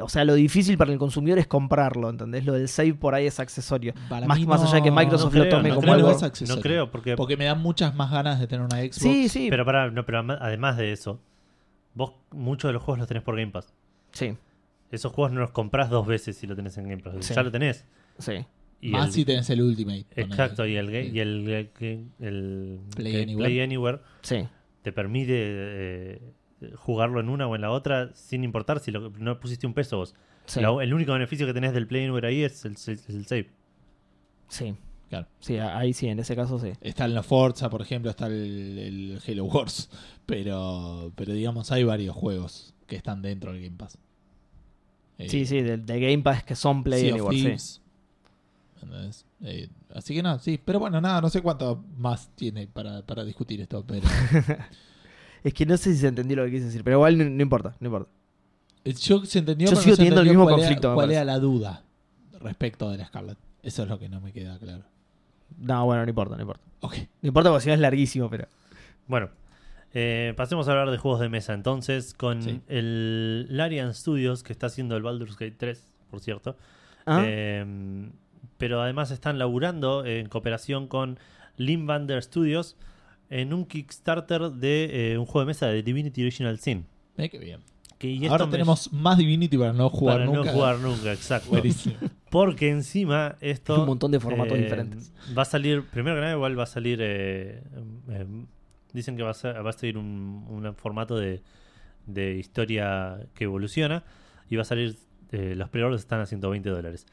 O 0.00 0.08
sea, 0.08 0.24
lo 0.24 0.34
difícil 0.34 0.76
para 0.76 0.92
el 0.92 0.98
consumidor 0.98 1.38
es 1.38 1.46
comprarlo, 1.46 2.10
¿entendés? 2.10 2.44
Lo 2.44 2.54
del 2.54 2.66
save 2.68 2.94
por 2.94 3.14
ahí 3.14 3.26
es 3.26 3.38
accesorio. 3.38 3.94
Para 4.08 4.26
Más- 4.26 4.36
mí 4.40 4.46
más 4.46 4.60
allá 4.64 4.74
de 4.74 4.82
que 4.82 4.90
Microsoft 4.90 5.32
no 5.32 5.44
lo 5.44 5.48
tome 5.48 5.68
no 5.68 5.74
como 5.76 5.82
creo, 5.82 5.94
algo- 5.94 6.10
no 6.10 6.16
es 6.16 6.22
accesorio. 6.24 6.56
No 6.56 6.62
creo, 6.62 6.90
porque, 6.90 7.14
Porque 7.14 7.36
me 7.36 7.44
dan 7.44 7.60
muchas 7.62 7.94
más 7.94 8.10
ganas 8.10 8.40
de 8.40 8.48
tener 8.48 8.66
una 8.66 8.78
Xbox. 8.78 8.96
Sí, 8.96 9.28
sí. 9.28 9.46
pero, 9.48 9.64
para, 9.64 9.92
no, 9.92 10.04
pero 10.04 10.18
además 10.40 10.76
de 10.76 10.90
eso, 10.90 11.20
vos 11.94 12.14
muchos 12.32 12.68
de 12.68 12.72
los 12.72 12.82
juegos 12.82 12.98
los 12.98 13.06
tenés 13.06 13.22
por 13.22 13.36
Game 13.36 13.52
Pass. 13.52 13.72
Sí, 14.10 14.36
Esos 14.90 15.12
juegos 15.12 15.30
no 15.32 15.38
los 15.40 15.50
compras 15.52 15.88
dos 15.88 16.04
veces 16.04 16.36
si 16.36 16.48
lo 16.48 16.56
tenés 16.56 16.76
en 16.76 16.88
Game 16.88 17.02
Pass. 17.02 17.14
Sí. 17.20 17.32
Ya 17.34 17.42
lo 17.44 17.52
tenés. 17.52 17.84
sí. 18.18 18.44
Y 18.80 18.90
Más 18.90 19.06
el- 19.08 19.12
si 19.12 19.24
tenés 19.24 19.50
el 19.50 19.60
Ultimate. 19.62 20.06
Exacto, 20.16 20.64
y 20.66 20.76
el, 20.76 20.86
Sí. 20.88 21.10
y 21.14 21.18
el, 21.20 21.48
el- 21.48 22.10
el 22.20 22.78
Play 22.94 23.22
Anywhere. 23.22 23.44
Play 23.48 23.60
Anywhere 23.60 23.98
Sí. 24.22 24.46
te 24.82 24.92
permite 24.92 25.34
eh, 25.36 26.20
jugarlo 26.76 27.18
en 27.20 27.28
una 27.28 27.46
o 27.48 27.54
en 27.56 27.60
la 27.62 27.70
otra 27.70 28.10
sin 28.14 28.44
importar 28.44 28.78
si 28.80 28.90
lo- 28.92 29.10
no 29.10 29.40
pusiste 29.40 29.66
un 29.66 29.74
peso 29.74 29.96
vos. 29.98 30.14
Sí. 30.46 30.60
La- 30.60 30.76
el 30.82 30.94
único 30.94 31.12
beneficio 31.12 31.46
que 31.46 31.52
tenés 31.54 31.72
del 31.72 31.86
Play 31.88 32.04
Anywhere 32.04 32.28
ahí 32.28 32.42
es 32.42 32.64
el, 32.64 32.72
es 32.72 32.88
el 33.08 33.26
save. 33.26 33.50
sí. 34.48 34.74
Claro. 35.08 35.26
Sí, 35.40 35.56
ahí 35.56 35.94
sí, 35.94 36.06
en 36.08 36.18
ese 36.18 36.36
caso 36.36 36.58
sí. 36.58 36.70
Está 36.82 37.06
en 37.06 37.14
la 37.14 37.22
Forza, 37.22 37.70
por 37.70 37.80
ejemplo, 37.80 38.10
está 38.10 38.26
el, 38.26 38.78
el 38.78 39.18
Halo 39.26 39.44
Wars. 39.46 39.88
Pero, 40.26 41.12
pero 41.16 41.32
digamos, 41.32 41.72
hay 41.72 41.82
varios 41.82 42.14
juegos 42.14 42.74
que 42.86 42.96
están 42.96 43.22
dentro 43.22 43.54
del 43.54 43.62
Game 43.62 43.76
Pass. 43.78 43.96
Eh, 45.16 45.30
Sí, 45.30 45.46
sí, 45.46 45.62
de, 45.62 45.78
de 45.78 45.98
Game 46.00 46.18
Pass 46.22 46.44
que 46.44 46.54
son 46.54 46.84
Play 46.84 47.00
Sea 47.10 47.14
of 47.14 47.30
Anywhere, 47.30 47.58
sí. 47.58 47.80
Eh, 49.42 49.68
así 49.94 50.14
que 50.14 50.22
no, 50.22 50.38
sí. 50.38 50.60
Pero 50.64 50.78
bueno, 50.80 51.00
nada, 51.00 51.20
no 51.20 51.28
sé 51.30 51.40
cuánto 51.42 51.84
más 51.96 52.28
tiene 52.34 52.66
para, 52.66 53.02
para 53.02 53.24
discutir 53.24 53.60
esto. 53.60 53.84
Pero 53.86 54.06
Es 55.44 55.54
que 55.54 55.64
no 55.66 55.76
sé 55.76 55.92
si 55.92 55.98
se 56.00 56.08
entendió 56.08 56.36
lo 56.36 56.44
que 56.44 56.50
quise 56.52 56.64
decir, 56.66 56.82
pero 56.84 56.96
igual 56.96 57.16
no, 57.16 57.24
no 57.24 57.42
importa, 57.42 57.76
no 57.80 57.86
importa. 57.86 58.10
Eh, 58.84 58.92
yo 58.94 59.24
se 59.24 59.38
entendió, 59.38 59.66
Yo 59.66 59.70
pero 59.72 59.76
no 59.78 59.82
sigo 59.84 59.96
se 59.96 60.00
teniendo 60.00 60.20
el 60.20 60.26
entendió 60.28 60.40
mismo 60.40 60.44
cuál 60.44 60.56
conflicto, 60.60 60.88
Era, 60.88 60.90
me 60.90 60.94
¿Cuál 60.96 61.06
parece. 61.06 61.16
era 61.22 61.24
la 61.32 61.38
duda 61.38 61.84
respecto 62.40 62.90
de 62.90 62.98
la 62.98 63.06
Scarlet? 63.06 63.38
Eso 63.62 63.82
es 63.84 63.88
lo 63.88 63.98
que 63.98 64.08
no 64.08 64.20
me 64.20 64.32
queda 64.32 64.58
claro. 64.58 64.84
No, 65.58 65.84
bueno, 65.86 66.02
no 66.04 66.08
importa, 66.08 66.36
no 66.36 66.42
importa. 66.42 66.62
Ok. 66.80 66.96
No 67.22 67.28
importa 67.28 67.50
porque 67.50 67.62
si 67.62 67.68
no 67.68 67.74
es 67.74 67.80
larguísimo, 67.80 68.28
pero. 68.30 68.46
Bueno, 69.06 69.30
eh, 69.94 70.34
pasemos 70.36 70.68
a 70.68 70.72
hablar 70.72 70.90
de 70.90 70.98
juegos 70.98 71.20
de 71.20 71.28
mesa 71.28 71.54
entonces 71.54 72.14
con 72.14 72.42
Sí. 72.42 72.60
el 72.68 73.46
Larian 73.50 73.94
Studios 73.94 74.42
que 74.42 74.52
está 74.52 74.66
haciendo 74.66 74.96
el 74.96 75.02
Baldur's 75.02 75.36
Gate 75.36 75.56
3, 75.58 75.92
por 76.10 76.20
cierto. 76.20 76.56
Ah, 77.06 77.22
Eh, 77.24 78.10
pero 78.58 78.82
además 78.82 79.10
están 79.10 79.38
laburando 79.38 80.04
en 80.04 80.28
cooperación 80.28 80.86
con 80.88 81.18
Limbander 81.56 82.22
Studios 82.22 82.76
en 83.30 83.52
un 83.54 83.64
Kickstarter 83.64 84.50
de 84.50 85.12
eh, 85.12 85.18
un 85.18 85.24
juego 85.26 85.40
de 85.40 85.46
mesa 85.46 85.66
de 85.68 85.82
Divinity 85.82 86.22
Original 86.22 86.58
Sin. 86.58 86.86
Eh, 87.16 87.28
qué 87.30 87.38
bien. 87.38 87.60
Que, 87.98 88.08
y 88.08 88.18
esto 88.22 88.32
Ahora 88.32 88.46
me- 88.46 88.52
tenemos 88.52 88.92
más 88.92 89.18
Divinity 89.18 89.58
para 89.58 89.72
no 89.72 89.88
jugar 89.90 90.18
para 90.18 90.26
nunca. 90.26 90.44
no 90.44 90.52
jugar 90.52 90.78
nunca, 90.78 91.12
exacto. 91.12 91.50
Buenísimo. 91.50 91.96
Porque 92.30 92.70
encima 92.70 93.36
esto... 93.40 93.80
un 93.80 93.86
montón 93.86 94.10
de 94.12 94.20
formatos 94.20 94.56
eh, 94.58 94.62
diferentes. 94.62 95.12
Va 95.36 95.42
a 95.42 95.44
salir, 95.46 95.82
primero 95.84 96.14
que 96.16 96.20
nada, 96.20 96.32
igual 96.34 96.58
va 96.58 96.62
a 96.62 96.66
salir. 96.66 96.98
eh, 97.02 97.62
eh, 98.10 98.26
dicen 98.92 99.16
que 99.16 99.22
va 99.22 99.30
a, 99.30 99.34
ser, 99.34 99.64
va 99.64 99.70
a 99.70 99.72
salir 99.72 99.98
un, 99.98 100.44
un 100.48 100.74
formato 100.76 101.16
de, 101.16 101.42
de 102.06 102.36
historia 102.36 103.18
que 103.34 103.44
evoluciona. 103.44 104.04
Y 104.48 104.56
va 104.56 104.62
a 104.62 104.64
salir. 104.66 104.96
eh, 105.32 105.54
los 105.56 105.68
pre-orders 105.68 106.02
están 106.02 106.20
a 106.20 106.26
120 106.26 106.68
dólares. 106.70 107.06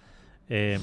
Eh, 0.49 0.77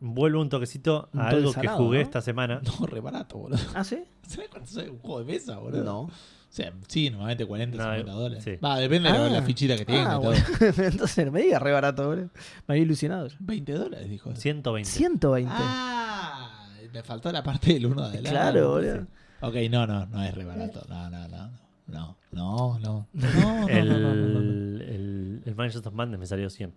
vuelvo 0.00 0.40
un 0.40 0.48
toquecito 0.48 1.08
Un 1.12 1.20
a 1.20 1.24
toque 1.24 1.36
algo 1.36 1.50
que 1.52 1.60
salado, 1.60 1.78
jugué 1.78 1.98
¿no? 1.98 2.02
esta 2.04 2.20
semana. 2.20 2.60
No, 2.80 2.86
re 2.86 3.00
barato, 3.00 3.38
boludo. 3.38 3.58
¿Ah, 3.74 3.84
sí? 3.84 4.02
¿Sabes 4.26 4.48
cuánto 4.50 4.70
sale 4.70 4.90
un 4.90 4.98
juego 4.98 5.20
de 5.20 5.24
mesa, 5.32 5.58
boludo? 5.58 5.84
No. 5.84 6.00
O 6.02 6.52
sea, 6.52 6.72
sí, 6.88 7.10
normalmente 7.10 7.46
40, 7.46 7.76
No, 7.76 7.84
50 7.84 8.12
dólares. 8.12 8.42
sí. 8.44 8.56
Va, 8.56 8.76
depende 8.78 9.12
de 9.12 9.30
la- 9.30 9.38
Ah. 9.38 9.42
fichita 9.42 9.76
que 9.76 9.84
tenga 9.84 10.00
Ah, 10.00 10.16
y 10.18 10.20
todo. 10.20 10.20
bueno. 10.32 10.44
Entonces 10.90 11.26
no 11.26 11.30
me 11.32 11.42
digas 11.42 11.62
re 11.62 11.70
barato, 11.72 12.06
boludo. 12.08 12.30
Me 12.66 12.74
había 12.74 12.82
ilusionado. 12.82 13.28
yo. 13.28 13.36
20 13.38 13.72
dólares, 13.72 14.08
dijo. 14.10 14.34
120. 14.34 14.90
120. 14.90 15.52
Ah, 15.54 16.66
me 16.92 17.02
faltó 17.04 17.30
la 17.30 17.42
parte 17.44 17.72
del 17.74 17.86
1 17.86 18.00
de 18.02 18.06
adelante. 18.08 18.30
Claro, 18.30 18.70
boludo. 18.70 19.06
Ok, 19.42 19.54
no, 19.70 19.86
no, 19.86 20.06
no 20.06 20.22
es 20.24 20.34
re 20.34 20.44
barato. 20.44 20.82
No, 20.88 21.08
no, 21.08 21.28
no. 21.28 21.50
No, 21.86 22.16
no, 22.32 22.78
no. 22.80 23.06
No, 23.12 23.68
el, 23.68 23.88
no, 23.88 23.98
no, 23.98 24.14
no, 24.14 24.28
no. 24.28 24.38
el, 24.80 25.42
el 25.44 25.54
Mansions 25.56 25.84
of 25.86 25.92
Madness 25.94 26.18
me 26.20 26.26
salió 26.26 26.48
100. 26.50 26.72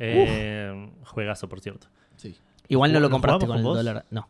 Eh, 0.00 0.90
juegazo, 1.04 1.48
por 1.48 1.60
cierto. 1.60 1.86
Sí. 2.16 2.36
Igual 2.72 2.92
no 2.92 3.00
lo 3.00 3.08
¿Lo 3.08 3.10
compraste 3.12 3.46
con 3.46 3.56
el 3.58 3.62
vos? 3.62 3.76
dólar. 3.76 4.06
No. 4.10 4.28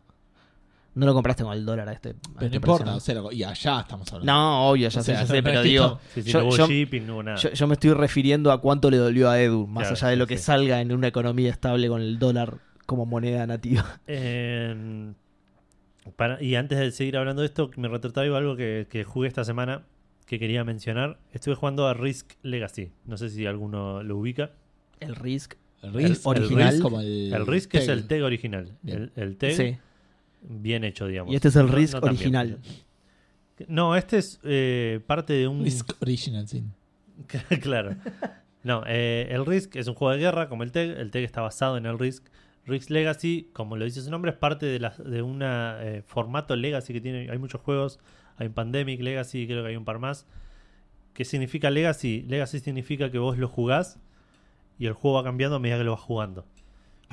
No 0.95 1.05
lo 1.07 1.13
compraste 1.13 1.43
con 1.43 1.53
el 1.53 1.65
dólar 1.65 1.89
a 1.89 1.93
este. 1.93 2.09
a 2.09 2.13
Pero 2.13 2.33
este 2.45 2.49
no 2.49 2.55
importa, 2.55 2.95
o 2.95 2.99
sea, 2.99 3.15
y 3.31 3.43
allá 3.43 3.79
estamos 3.79 4.11
hablando. 4.13 4.31
No, 4.31 4.69
obvio, 4.69 4.89
ya 4.89 4.99
O 4.99 5.03
sé, 5.03 5.11
sea, 5.13 5.21
ya 5.21 5.27
sé, 5.27 5.41
pero 5.41 5.61
digo. 5.63 5.85
esto- 5.85 5.99
Sí, 6.13 6.21
sí, 6.23 6.31
yo, 6.31 6.39
no 6.41 6.47
hubo 6.47 6.57
yo- 6.57 6.67
shipping, 6.67 7.07
no 7.07 7.13
hubo 7.15 7.23
nada. 7.23 7.37
yo- 7.37 7.51
yo 7.51 7.67
me 7.67 7.73
estoy 7.73 7.93
refiriendo 7.93 8.51
a 8.51 8.61
cuánto 8.61 8.91
le 8.91 8.97
dolió 8.97 9.29
a 9.29 9.41
Edu, 9.41 9.65
más 9.65 9.83
Claro, 9.87 9.95
allá 9.95 10.07
de 10.09 10.15
lo 10.17 10.27
que 10.27 10.37
sí. 10.37 10.43
salga 10.43 10.81
en 10.81 10.91
una 10.91 11.07
economía 11.07 11.49
estable 11.49 11.87
con 11.87 12.01
el 12.01 12.19
dólar 12.19 12.57
como 12.85 13.05
moneda 13.07 13.47
nativa. 13.47 13.99
Eh, 14.07 15.13
para- 16.15 16.43
y 16.43 16.55
antes 16.55 16.77
de 16.77 16.91
seguir 16.91 17.17
hablando 17.17 17.41
de 17.41 17.47
esto, 17.47 17.71
me 17.77 17.87
retraigo 17.87 18.35
algo 18.35 18.55
que, 18.55 18.87
que 18.89 19.03
jugué 19.03 19.27
esta 19.29 19.43
semana 19.45 19.83
que 20.27 20.37
quería 20.37 20.63
mencionar. 20.63 21.17
Estuve 21.31 21.55
jugando 21.55 21.87
a 21.87 21.93
Risk 21.93 22.33
Legacy. 22.43 22.91
No 23.05 23.17
sé 23.17 23.29
si 23.29 23.45
alguno 23.45 24.03
lo 24.03 24.17
ubica. 24.17 24.51
El 24.99 25.15
Risk. 25.15 25.55
El 25.83 25.93
Risk, 25.93 26.25
el 26.25 26.29
original. 26.43 26.79
Como 26.79 27.01
el, 27.01 27.33
El 27.33 27.45
Risk 27.47 27.75
es 27.75 27.87
el 27.87 28.07
TEG 28.07 28.23
original. 28.23 28.71
Bien. 28.81 29.11
El, 29.15 29.23
el 29.23 29.37
TEG 29.37 29.55
Sí. 29.55 29.77
bien 30.41 30.83
hecho, 30.83 31.07
digamos. 31.07 31.31
Y 31.31 31.35
este 31.35 31.49
es 31.49 31.55
el 31.55 31.67
No- 31.67 31.71
Risk 31.73 31.93
no 31.95 31.99
original. 32.07 32.59
No, 33.67 33.95
este 33.95 34.17
es 34.17 34.39
eh, 34.43 34.99
parte 35.05 35.33
de 35.33 35.47
un... 35.47 35.63
Risk 35.63 35.91
Original 36.01 36.47
Sin. 36.47 36.71
claro. 37.61 37.95
No, 38.63 38.83
eh, 38.87 39.27
el 39.29 39.45
Risk 39.45 39.75
es 39.75 39.87
un 39.87 39.93
juego 39.93 40.13
de 40.13 40.19
guerra 40.19 40.49
como 40.49 40.63
el 40.63 40.71
TEG. 40.71 40.97
El 40.97 41.11
TEG 41.11 41.23
está 41.23 41.41
basado 41.41 41.77
en 41.77 41.85
el 41.85 41.99
Risk. 41.99 42.25
Risk 42.65 42.89
Legacy, 42.89 43.49
como 43.53 43.75
lo 43.75 43.83
dice 43.85 44.01
su 44.01 44.09
nombre, 44.09 44.31
es 44.31 44.37
parte 44.37 44.65
de, 44.65 44.79
la, 44.79 44.91
de 45.05 45.21
un 45.21 45.43
formato 46.05 46.55
Legacy 46.55 46.93
que 46.93 47.01
tiene. 47.01 47.29
Hay 47.29 47.37
muchos 47.37 47.61
juegos. 47.61 47.99
Hay 48.37 48.47
un 48.47 48.53
Pandemic 48.53 49.01
Legacy, 49.01 49.45
creo 49.45 49.63
que 49.63 49.69
hay 49.69 49.75
un 49.75 49.85
par 49.85 49.99
más. 49.99 50.25
¿Qué 51.13 51.25
significa 51.25 51.69
Legacy? 51.69 52.23
Legacy 52.27 52.59
significa 52.59 53.11
que 53.11 53.19
vos 53.19 53.37
lo 53.37 53.47
jugás 53.47 53.99
y 54.77 54.87
el 54.87 54.93
juego 54.93 55.17
va 55.17 55.23
cambiando 55.23 55.57
a 55.57 55.59
medida 55.59 55.77
que 55.77 55.83
lo 55.83 55.91
vas 55.91 56.01
jugando. 56.01 56.45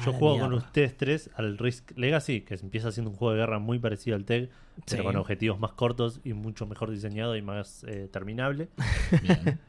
Yo 0.05 0.13
juego 0.15 0.39
con 0.39 0.55
ustedes 0.55 0.97
tres 0.97 1.31
al 1.35 1.59
Risk 1.59 1.93
Legacy, 1.97 2.41
que 2.41 2.55
empieza 2.55 2.91
siendo 2.91 3.11
un 3.11 3.17
juego 3.17 3.35
de 3.35 3.41
guerra 3.41 3.59
muy 3.59 3.79
parecido 3.79 4.17
al 4.17 4.25
TEG, 4.25 4.49
pero 4.89 5.05
con 5.05 5.17
objetivos 5.17 5.61
más 5.61 5.73
cortos 5.73 6.21
y 6.25 6.33
mucho 6.33 6.67
mejor 6.67 6.91
diseñado 6.91 7.37
y 7.37 7.43
más 7.43 7.85
eh, 7.85 8.09
terminable. 8.11 8.69
Bien. 9.23 9.61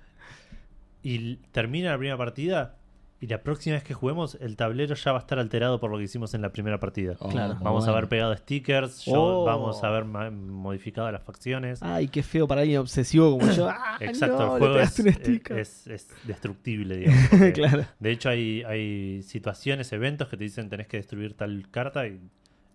Y 1.04 1.36
termina 1.52 1.92
la 1.92 1.98
primera 1.98 2.18
partida 2.18 2.78
y 3.22 3.28
la 3.28 3.44
próxima 3.44 3.76
vez 3.76 3.84
que 3.84 3.94
juguemos 3.94 4.36
el 4.42 4.56
tablero 4.58 4.96
ya 4.96 5.12
va 5.12 5.20
a 5.20 5.22
estar 5.22 5.38
alterado 5.40 5.80
por 5.80 5.92
lo 5.92 5.98
que 6.00 6.04
hicimos 6.06 6.34
en 6.34 6.42
la 6.42 6.52
primera 6.52 6.80
partida. 6.80 7.16
Oh, 7.20 7.30
Claro. 7.30 7.56
Vamos 7.62 7.88
a 7.88 7.92
haber 7.92 8.10
pegado 8.10 8.36
stickers, 8.36 9.06
yo- 9.06 9.14
Oh. 9.14 9.46
vamos 9.46 9.84
a 9.84 9.88
haber 9.90 10.06
modificado 10.06 11.10
las 11.12 11.24
facciones. 11.24 11.84
Ay, 11.84 12.08
qué 12.08 12.24
feo 12.24 12.48
para 12.48 12.62
alguien 12.62 12.80
obsesivo 12.80 13.38
como 13.38 13.52
yo. 13.52 13.70
Ah, 13.72 13.98
Exacto, 14.00 14.38
no, 14.38 14.54
el 14.56 14.60
juego 14.60 14.80
es, 14.80 15.00
es- 15.00 15.88
es 15.88 16.08
destructible, 16.26 16.98
digamos. 16.98 17.30
claro. 17.54 17.86
De 18.00 18.12
hecho, 18.12 18.30
hay, 18.30 18.64
hay 18.64 19.22
situaciones, 19.24 19.92
eventos 19.94 20.28
que 20.28 20.36
te 20.38 20.44
dicen 20.44 20.68
tenés 20.70 20.88
que 20.88 20.98
destruir 20.98 21.36
tal 21.36 21.68
carta 21.70 22.08
y 22.08 22.20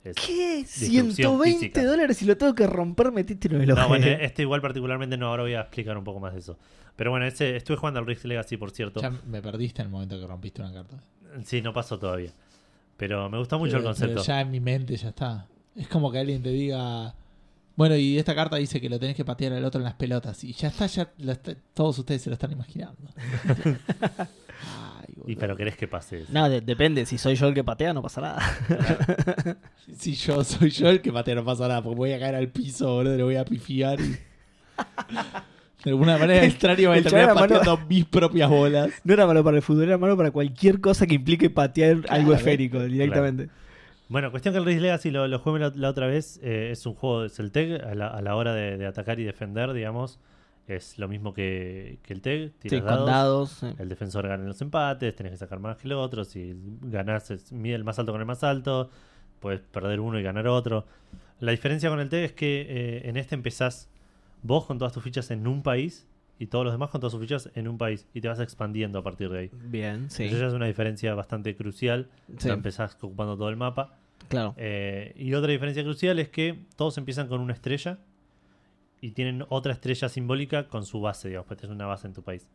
¿Qué? 0.05 0.59
Destrucción 0.59 1.10
120 1.12 1.59
física. 1.59 1.85
dólares 1.85 2.23
y 2.23 2.27
lo 2.27 2.36
tengo 2.36 2.55
que 2.55 2.64
romper, 2.68 3.10
metiste 3.10 3.48
en 3.48 3.60
el 3.62 3.66
No, 3.68 3.89
bueno, 3.89 4.06
este 4.20 4.43
igual 4.43 4.60
particularmente 4.60 5.16
no, 5.16 5.27
ahora 5.27 5.43
voy 5.43 5.55
a 5.55 5.62
explicar 5.62 5.98
un 5.98 6.05
poco 6.05 6.20
más 6.20 6.32
de 6.32 6.39
eso. 6.39 6.56
Pero 6.97 7.10
bueno, 7.10 7.27
ese, 7.27 7.56
estuve 7.56 7.77
jugando 7.77 8.01
al 8.01 8.06
Risk 8.06 8.24
Legacy, 8.24 8.56
por 8.56 8.70
cierto. 8.70 9.01
Ya 9.02 9.10
me 9.27 9.43
perdiste 9.43 9.82
en 9.82 9.86
el 9.86 9.93
momento 9.93 10.18
que 10.18 10.27
rompiste 10.27 10.62
una 10.62 10.73
carta. 10.73 10.97
Sí, 11.44 11.60
no 11.60 11.73
pasó 11.73 11.98
todavía. 11.98 12.31
Pero 12.97 13.28
me 13.28 13.36
gusta 13.39 13.59
mucho 13.59 13.77
el 13.77 13.82
concepto. 13.82 14.14
pero 14.14 14.24
ya 14.24 14.40
en 14.40 14.51
mi 14.51 14.60
mente 14.60 14.97
ya 14.97 15.10
está. 15.10 15.47
Es 15.74 15.86
como 15.89 16.10
que 16.10 16.18
alguien 16.18 16.43
te 16.43 16.48
diga. 16.48 17.14
Bueno, 17.77 17.94
y 17.97 18.18
esta 18.18 18.35
carta 18.35 18.56
dice 18.56 18.81
que 18.81 18.89
lo 18.89 18.98
tenés 18.98 19.14
que 19.14 19.24
patear 19.27 19.52
al 19.52 19.62
otro 19.66 19.78
en 19.81 19.85
las 19.85 19.93
pelotas. 19.94 20.43
Y 20.44 20.55
ya 20.55 20.68
está, 20.68 20.86
ya 20.86 21.12
lo 21.18 21.32
está- 21.32 21.55
todos 21.74 21.98
ustedes 21.98 22.23
se 22.23 22.31
lo 22.31 22.35
están 22.35 22.51
imaginando. 22.52 22.97
Ay, 23.78 25.05
Y 25.09 25.14
boludo. 25.20 25.36
pero 25.40 25.56
querés 25.56 25.77
que 25.77 25.86
pase 25.86 26.23
eso. 26.23 26.32
No, 26.32 26.48
de- 26.48 26.62
depende. 26.62 27.05
Si 27.05 27.18
soy 27.18 27.35
yo 27.35 27.48
el 27.48 27.55
que 27.55 27.62
patea, 27.64 27.93
no 27.93 28.01
pasa 28.01 28.20
nada. 28.23 29.59
Si 29.98 30.14
yo 30.14 30.43
soy 30.43 30.70
yo 30.70 30.89
el 30.89 31.01
que 31.02 31.12
patea, 31.12 31.35
no 31.35 31.44
pasa 31.44 31.68
nada. 31.68 31.82
Porque 31.82 31.97
voy 31.97 32.12
a 32.12 32.18
caer 32.18 32.35
al 32.36 32.48
piso, 32.48 32.94
boludo. 32.94 33.16
Le 33.16 33.23
voy 33.23 33.36
a 33.36 33.44
pifiar. 33.44 34.01
Y... 34.01 34.16
De 35.91 35.91
alguna 35.93 36.19
manera 36.19 36.45
extraña 36.45 36.89
voy 36.89 36.97
a 36.97 36.99
el 36.99 37.05
terminar 37.05 37.35
pateando 37.35 37.79
mis 37.89 38.05
propias 38.05 38.51
bolas. 38.51 38.91
No 39.05 39.15
era 39.15 39.27
malo 39.27 39.43
para 39.45 39.57
el 39.57 39.63
fútbol, 39.63 39.85
era 39.85 39.99
malo 39.99 40.17
para 40.17 40.31
cualquier 40.33 40.81
cosa 40.81 41.07
que 41.07 41.15
implique 41.15 41.49
patear 41.49 41.99
algo 42.09 42.35
esférico 42.35 42.83
directamente. 42.83 43.49
Bueno, 44.09 44.31
cuestión 44.31 44.53
que 44.55 44.59
el 44.59 44.65
Risk 44.65 44.81
Legacy 44.83 45.11
lo, 45.11 45.27
lo 45.27 45.39
jugué 45.39 45.61
la, 45.61 45.73
la 45.75 45.89
otra 45.89 46.07
vez. 46.07 46.39
eh, 46.43 46.71
es 46.73 46.85
un 46.87 46.95
juego 46.95 47.23
de 47.23 47.29
Celtec 47.29 47.83
a 47.85 47.95
la, 47.95 48.09
a 48.09 48.21
la 48.23 48.37
hora 48.37 48.53
de, 48.55 48.77
de 48.77 48.87
atacar 48.87 49.19
y 49.21 49.25
defender, 49.25 49.73
digamos. 49.73 50.19
Es 50.69 50.99
lo 50.99 51.07
mismo 51.09 51.33
que, 51.35 51.99
que 52.03 52.13
el 52.13 52.21
TEG. 52.21 52.49
Sí, 52.61 52.69
Tiras 52.69 52.81
con 52.83 52.91
dados. 53.07 53.07
dados. 53.07 53.51
sí. 53.51 53.67
El 53.83 53.89
defensor 53.89 54.27
gana 54.27 54.43
en 54.43 54.49
los 54.49 54.61
empates, 54.61 55.15
tenés 55.15 55.31
que 55.33 55.39
sacar 55.39 55.59
más 55.61 55.77
que 55.77 55.87
el 55.89 55.93
otro. 55.93 56.25
Si 56.25 56.55
ganás, 56.83 57.31
es- 57.31 57.53
mide 57.53 57.77
el 57.77 57.85
más 57.85 57.99
alto 58.01 58.11
con 58.13 58.21
el 58.21 58.27
más 58.27 58.43
alto. 58.45 58.91
Puedes 59.41 59.61
perder 59.61 60.01
uno 60.01 60.19
y 60.19 60.23
ganar 60.25 60.47
otro. 60.49 60.85
La 61.41 61.53
diferencia 61.53 61.89
con 61.89 62.01
el 62.01 62.09
TEG 62.09 62.25
es 62.25 62.33
que 62.33 62.67
eh, 62.69 63.09
en 63.09 63.17
este 63.17 63.35
empezás 63.37 63.89
vos 64.43 64.65
con 64.65 64.79
todas 64.79 64.93
tus 64.93 65.03
fichas 65.03 65.31
en 65.31 65.47
un 65.47 65.63
país 65.63 66.07
y 66.39 66.47
todos 66.47 66.65
los 66.65 66.75
demás 66.75 66.91
con 66.91 67.01
todas 67.01 67.13
sus 67.13 67.21
fichas 67.21 67.51
en 67.55 67.69
un 67.69 67.79
país. 67.79 68.07
Y 68.15 68.21
te 68.21 68.29
vas 68.29 68.41
expandiendo 68.41 68.99
a 68.99 69.03
partir 69.03 69.31
de 69.31 69.39
ahí. 69.39 69.51
Bien, 69.53 70.11
sí. 70.11 70.25
Eso 70.25 70.39
ya 70.39 70.47
es 70.47 70.53
una 70.53 70.67
diferencia 70.67 71.15
bastante 71.15 71.57
crucial. 71.57 72.09
Sí. 72.39 72.49
Empezás 72.49 72.97
ocupando 72.97 73.37
todo 73.37 73.49
el 73.49 73.57
mapa. 73.57 73.99
Claro. 74.29 74.55
Eh, 74.57 75.15
y 75.17 75.35
otra 75.35 75.51
diferencia 75.51 75.83
crucial 75.83 76.19
es 76.19 76.29
que 76.29 76.65
todos 76.77 76.99
empiezan 76.99 77.29
con 77.29 77.41
una 77.41 77.53
estrella 77.53 77.99
y 79.01 79.13
tienen 79.13 79.45
otra 79.49 79.73
estrella 79.73 80.09
simbólica 80.09 80.69
con 80.69 80.85
su 80.85 81.01
base, 81.01 81.29
digamos, 81.29 81.47
pues 81.47 81.61
tenés 81.61 81.75
una 81.75 81.87
base 81.87 82.07
en 82.07 82.15
tu 82.15 82.23
país. 82.23 82.51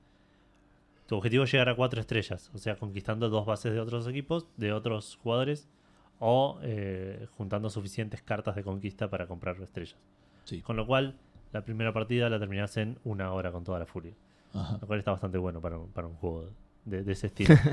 Tu 1.08 1.16
objetivo 1.16 1.44
es 1.44 1.52
llegar 1.52 1.70
a 1.70 1.76
cuatro 1.76 2.00
estrellas, 2.00 2.50
o 2.54 2.58
sea, 2.58 2.76
conquistando 2.76 3.30
dos 3.30 3.46
bases 3.46 3.74
de 3.74 3.80
otros 3.80 4.08
equipos, 4.08 4.48
de 4.58 4.74
otros 4.74 5.18
jugadores, 5.22 5.68
o 6.20 6.60
eh, 6.62 7.28
juntando 7.38 7.70
suficientes 7.70 8.22
cartas 8.22 8.56
de 8.56 8.64
conquista 8.64 9.10
para 9.10 9.28
comprar 9.28 9.62
estrellas. 9.62 9.98
Sí. 10.46 10.62
Con 10.62 10.78
lo 10.78 10.86
cual, 10.86 11.16
la 11.54 11.64
primera 11.64 11.92
partida 11.94 12.30
la 12.30 12.40
terminás 12.40 12.76
en 12.78 12.98
una 13.04 13.32
hora 13.34 13.52
con 13.52 13.64
toda 13.64 13.80
la 13.80 13.86
furia. 13.86 14.14
Ajá. 14.54 14.78
Lo 14.82 14.88
cual 14.88 15.00
está 15.00 15.12
bastante 15.12 15.38
bueno 15.38 15.62
para, 15.62 15.78
un- 15.78 15.90
para 15.92 16.08
un 16.08 16.16
juego 16.16 16.50
de, 16.86 17.04
de 17.04 17.12
ese 17.14 17.28
estilo. 17.28 17.56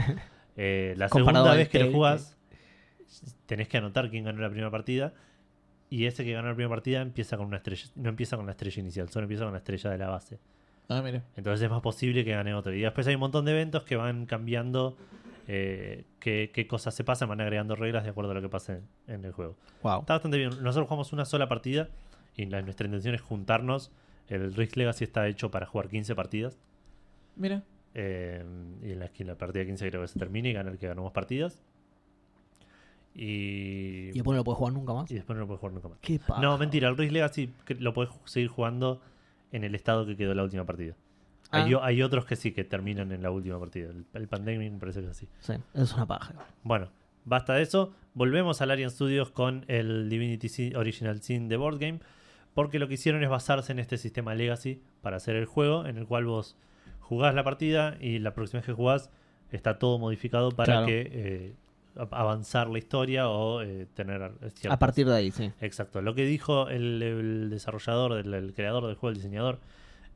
Eh, 0.61 0.95
la 0.97 1.09
Comparado 1.09 1.45
segunda 1.45 1.57
vez 1.57 1.69
que 1.69 1.79
lo 1.85 1.93
jugás, 1.93 2.37
tenés 3.47 3.69
que 3.69 3.77
anotar 3.77 4.11
quién 4.11 4.25
ganó 4.25 4.41
la 4.41 4.49
primera 4.49 4.73
partida. 4.73 5.13
Y 5.89 6.07
ese 6.07 6.25
que 6.25 6.33
ganó 6.33 6.49
la 6.49 6.55
primera 6.55 6.69
partida 6.71 7.01
empieza 7.01 7.37
con 7.37 7.47
una 7.47 7.59
estrella. 7.59 7.85
No 7.95 8.09
empieza 8.09 8.37
con 8.37 8.45
la 8.45 8.51
estrella 8.53 8.81
inicial, 8.83 9.09
solo 9.09 9.23
empieza 9.25 9.45
con 9.45 9.53
la 9.53 9.59
estrella 9.59 9.89
de 9.91 9.99
la 9.99 10.09
base. 10.09 10.41
Ah, 10.89 11.01
mira. 11.01 11.23
Entonces 11.37 11.63
es 11.63 11.71
más 11.71 11.81
posible 11.81 12.25
que 12.25 12.33
gane 12.33 12.55
otro. 12.55 12.75
Y 12.75 12.81
después 12.81 13.07
hay 13.07 13.15
un 13.15 13.21
montón 13.21 13.45
de 13.45 13.53
eventos 13.53 13.85
que 13.85 13.95
van 13.95 14.27
cambiando 14.27 14.97
eh, 15.47 16.05
qué, 16.19 16.51
qué 16.53 16.67
cosas 16.67 16.93
se 16.93 17.05
pasan, 17.05 17.29
van 17.29 17.41
agregando 17.41 17.77
reglas 17.77 18.03
de 18.03 18.11
acuerdo 18.11 18.33
a 18.33 18.35
lo 18.35 18.43
que 18.43 18.49
pase 18.49 18.81
en, 19.07 19.15
en 19.15 19.25
el 19.25 19.31
juego. 19.33 19.55
Wow. 19.85 20.01
Está 20.01 20.15
bastante 20.15 20.39
bien. 20.39 20.51
Nosotros 20.61 20.89
jugamos 20.89 21.13
una 21.13 21.25
sola 21.25 21.49
partida 21.49 21.89
y 22.39 22.47
la- 22.47 22.63
nuestra 22.63 22.87
intención 22.87 23.15
es 23.15 23.21
juntarnos. 23.21 23.91
El 24.29 24.55
Risk 24.55 24.77
Legacy 24.77 25.05
está 25.05 25.29
hecho 25.29 25.51
para 25.51 25.67
jugar 25.67 25.89
15 25.91 26.15
partidas. 26.15 26.59
Mira. 27.37 27.63
eh, 27.95 28.43
y 28.83 28.93
en 28.93 28.99
la, 29.01 29.11
en 29.17 29.27
la 29.27 29.35
partida 29.37 29.65
15 29.67 29.89
creo 29.91 30.01
que 30.03 30.09
se 30.09 30.19
termine 30.19 30.49
y 30.51 30.53
gana 30.55 30.71
el 30.71 30.79
que 30.79 30.87
ganó 30.89 31.03
más 31.05 31.13
partidas. 31.13 31.61
Y, 33.15 34.11
Y 34.11 34.13
después 34.13 34.35
no 34.35 34.39
lo 34.39 34.45
puedes 34.45 34.59
jugar 34.59 34.73
nunca 34.75 34.93
más. 34.95 35.11
y 35.11 35.15
después 35.15 35.35
no 35.37 35.41
lo 35.41 35.47
puedes 35.47 35.61
jugar 35.61 35.75
nunca 35.75 35.89
más. 35.89 35.99
Qué. 36.01 36.21
No, 36.41 36.57
mentira. 36.59 36.89
El 36.89 36.97
Risk 36.97 37.13
Legacy 37.13 37.51
lo 37.81 37.93
puedes 37.93 38.13
seguir 38.25 38.49
jugando 38.49 39.01
en 39.53 39.65
el 39.65 39.75
estado 39.75 40.07
que 40.07 40.17
quedó 40.17 40.35
la 40.35 40.45
última 40.45 40.65
partida. 40.65 40.95
Hay, 41.51 41.73
Ah. 41.75 41.81
hay 41.83 42.03
otros 42.03 42.27
que 42.27 42.37
sí, 42.37 42.53
que 42.53 42.63
terminan 42.65 43.11
en 43.11 43.23
la 43.23 43.31
última 43.31 43.59
partida. 43.59 43.89
El, 43.91 44.05
el 44.13 44.29
Pandemic 44.29 44.71
me 44.71 44.79
parece 44.79 45.01
que 45.01 45.07
es 45.07 45.11
así. 45.13 45.29
Sí, 45.41 45.55
es 45.75 45.95
una 45.95 46.07
paja. 46.07 46.35
Bueno, 46.63 46.91
basta 47.25 47.55
de 47.55 47.63
eso. 47.63 47.93
Volvemos 48.15 48.61
al 48.61 48.71
Arian 48.71 48.91
Studios 48.91 49.31
con 49.31 49.65
el 49.69 50.09
Divinity 50.11 50.49
Sin- 50.49 50.77
Original 50.77 51.21
Sin 51.23 51.49
de 51.49 51.57
Board 51.57 51.79
Game. 51.79 52.01
Porque 52.59 52.81
lo 52.81 52.89
que 52.89 52.95
hicieron 52.95 53.23
es 53.23 53.29
basarse 53.31 53.71
en 53.71 53.79
este 53.79 53.99
sistema 53.99 54.35
Legacy 54.35 54.83
para 55.01 55.19
hacer 55.19 55.37
el 55.37 55.45
juego, 55.47 55.87
en 55.87 55.97
el 55.97 56.07
cual 56.07 56.25
vos 56.25 56.57
jugás 56.99 57.33
la 57.33 57.45
partida 57.45 57.97
y 58.01 58.19
la 58.19 58.35
próxima 58.35 58.59
vez 58.59 58.67
que 58.67 58.73
jugás 58.73 59.13
está 59.53 59.79
todo 59.79 59.97
modificado 60.01 60.51
para 60.51 60.73
Claro. 60.73 60.87
que 60.89 61.09
eh, 61.13 61.55
avanzar 62.11 62.69
la 62.69 62.79
historia 62.79 63.29
o 63.29 63.63
eh, 63.63 63.87
tener 63.95 64.33
ciertas- 64.57 64.73
A 64.73 64.79
partir 64.81 65.07
de 65.07 65.15
ahí, 65.15 65.31
sí. 65.31 65.53
Exacto. 65.61 66.03
Lo 66.03 66.17
que 66.17 66.25
dijo 66.27 66.69
el, 66.69 67.01
el 67.01 67.49
desarrollador, 67.51 68.19
el, 68.19 68.35
el 68.35 68.53
creador 68.55 68.87
del 68.89 68.97
juego, 68.97 69.11
el 69.11 69.15
diseñador, 69.19 69.61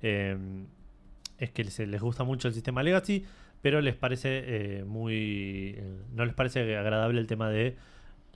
eh, 0.03 0.37
es 1.39 1.51
que 1.53 1.63
les, 1.63 1.79
les 1.79 2.01
gusta 2.01 2.25
mucho 2.25 2.49
el 2.49 2.55
sistema 2.55 2.83
Legacy, 2.83 3.25
pero 3.61 3.81
les 3.81 3.95
parece 3.95 4.43
eh, 4.81 4.85
muy. 4.85 5.79
no 6.13 6.25
les 6.25 6.35
parece 6.35 6.77
agradable 6.77 7.21
el 7.21 7.29
tema 7.29 7.49
de 7.51 7.77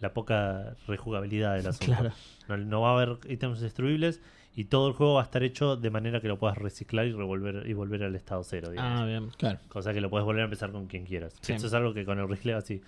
la 0.00 0.12
poca 0.12 0.74
rejugabilidad 0.86 1.56
del 1.56 1.66
asunto. 1.68 1.86
Claro. 1.86 2.10
No, 2.48 2.56
no 2.56 2.80
va 2.82 2.90
a 2.90 2.92
haber 2.94 3.18
ítems 3.28 3.60
destruibles 3.60 4.20
y 4.54 4.64
todo 4.64 4.88
el 4.88 4.94
juego 4.94 5.14
va 5.14 5.20
a 5.20 5.24
estar 5.24 5.42
hecho 5.42 5.76
de 5.76 5.90
manera 5.90 6.20
que 6.20 6.28
lo 6.28 6.38
puedas 6.38 6.56
reciclar 6.58 7.06
y 7.06 7.12
revolver 7.12 7.68
y 7.68 7.72
volver 7.72 8.02
al 8.04 8.14
estado 8.14 8.42
cero. 8.44 8.70
digamos. 8.70 9.00
Ah, 9.00 9.04
bien. 9.06 9.28
Claro. 9.36 9.58
Cosa 9.68 9.92
que 9.92 10.00
lo 10.00 10.08
puedes 10.10 10.24
volver 10.24 10.42
a 10.42 10.44
empezar 10.44 10.70
con 10.72 10.86
quien 10.86 11.04
quieras. 11.04 11.34
Sí. 11.40 11.52
Esto 11.52 11.66
es 11.66 11.74
algo 11.74 11.92
que 11.94 12.04
con 12.04 12.18
el 12.18 12.28
Risk 12.28 12.44
Legacy, 12.44 12.80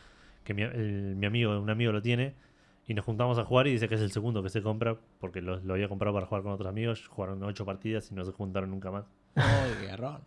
que 0.44 0.55
mi, 0.55 0.62
el- 0.62 1.14
mi 1.16 1.26
amigo, 1.26 1.59
un 1.60 1.68
amigo 1.70 1.93
lo 1.93 2.01
tiene, 2.02 2.35
y 2.86 2.94
nos 2.94 3.05
juntamos 3.05 3.39
a 3.39 3.44
jugar 3.44 3.66
y 3.66 3.72
dice 3.72 3.86
que 3.89 3.97
es 3.97 4.01
el 4.01 4.10
segundo 4.12 4.43
que 4.43 4.48
se 4.48 4.62
compra, 4.62 4.97
porque 5.20 5.43
lo, 5.43 5.60
lo 5.60 5.74
había 5.74 5.89
comprado 5.89 6.14
para 6.14 6.26
jugar 6.26 6.43
con 6.43 6.52
otros 6.52 6.68
amigos, 6.70 7.06
jugaron 7.06 7.43
ocho 7.43 7.66
partidas 7.66 8.10
y 8.10 8.14
no 8.14 8.24
se 8.24 8.32
juntaron 8.32 8.70
nunca 8.70 8.90
más. 8.90 9.05
Ay, 9.35 9.72
qué 9.80 9.86
garrón. 9.89 10.20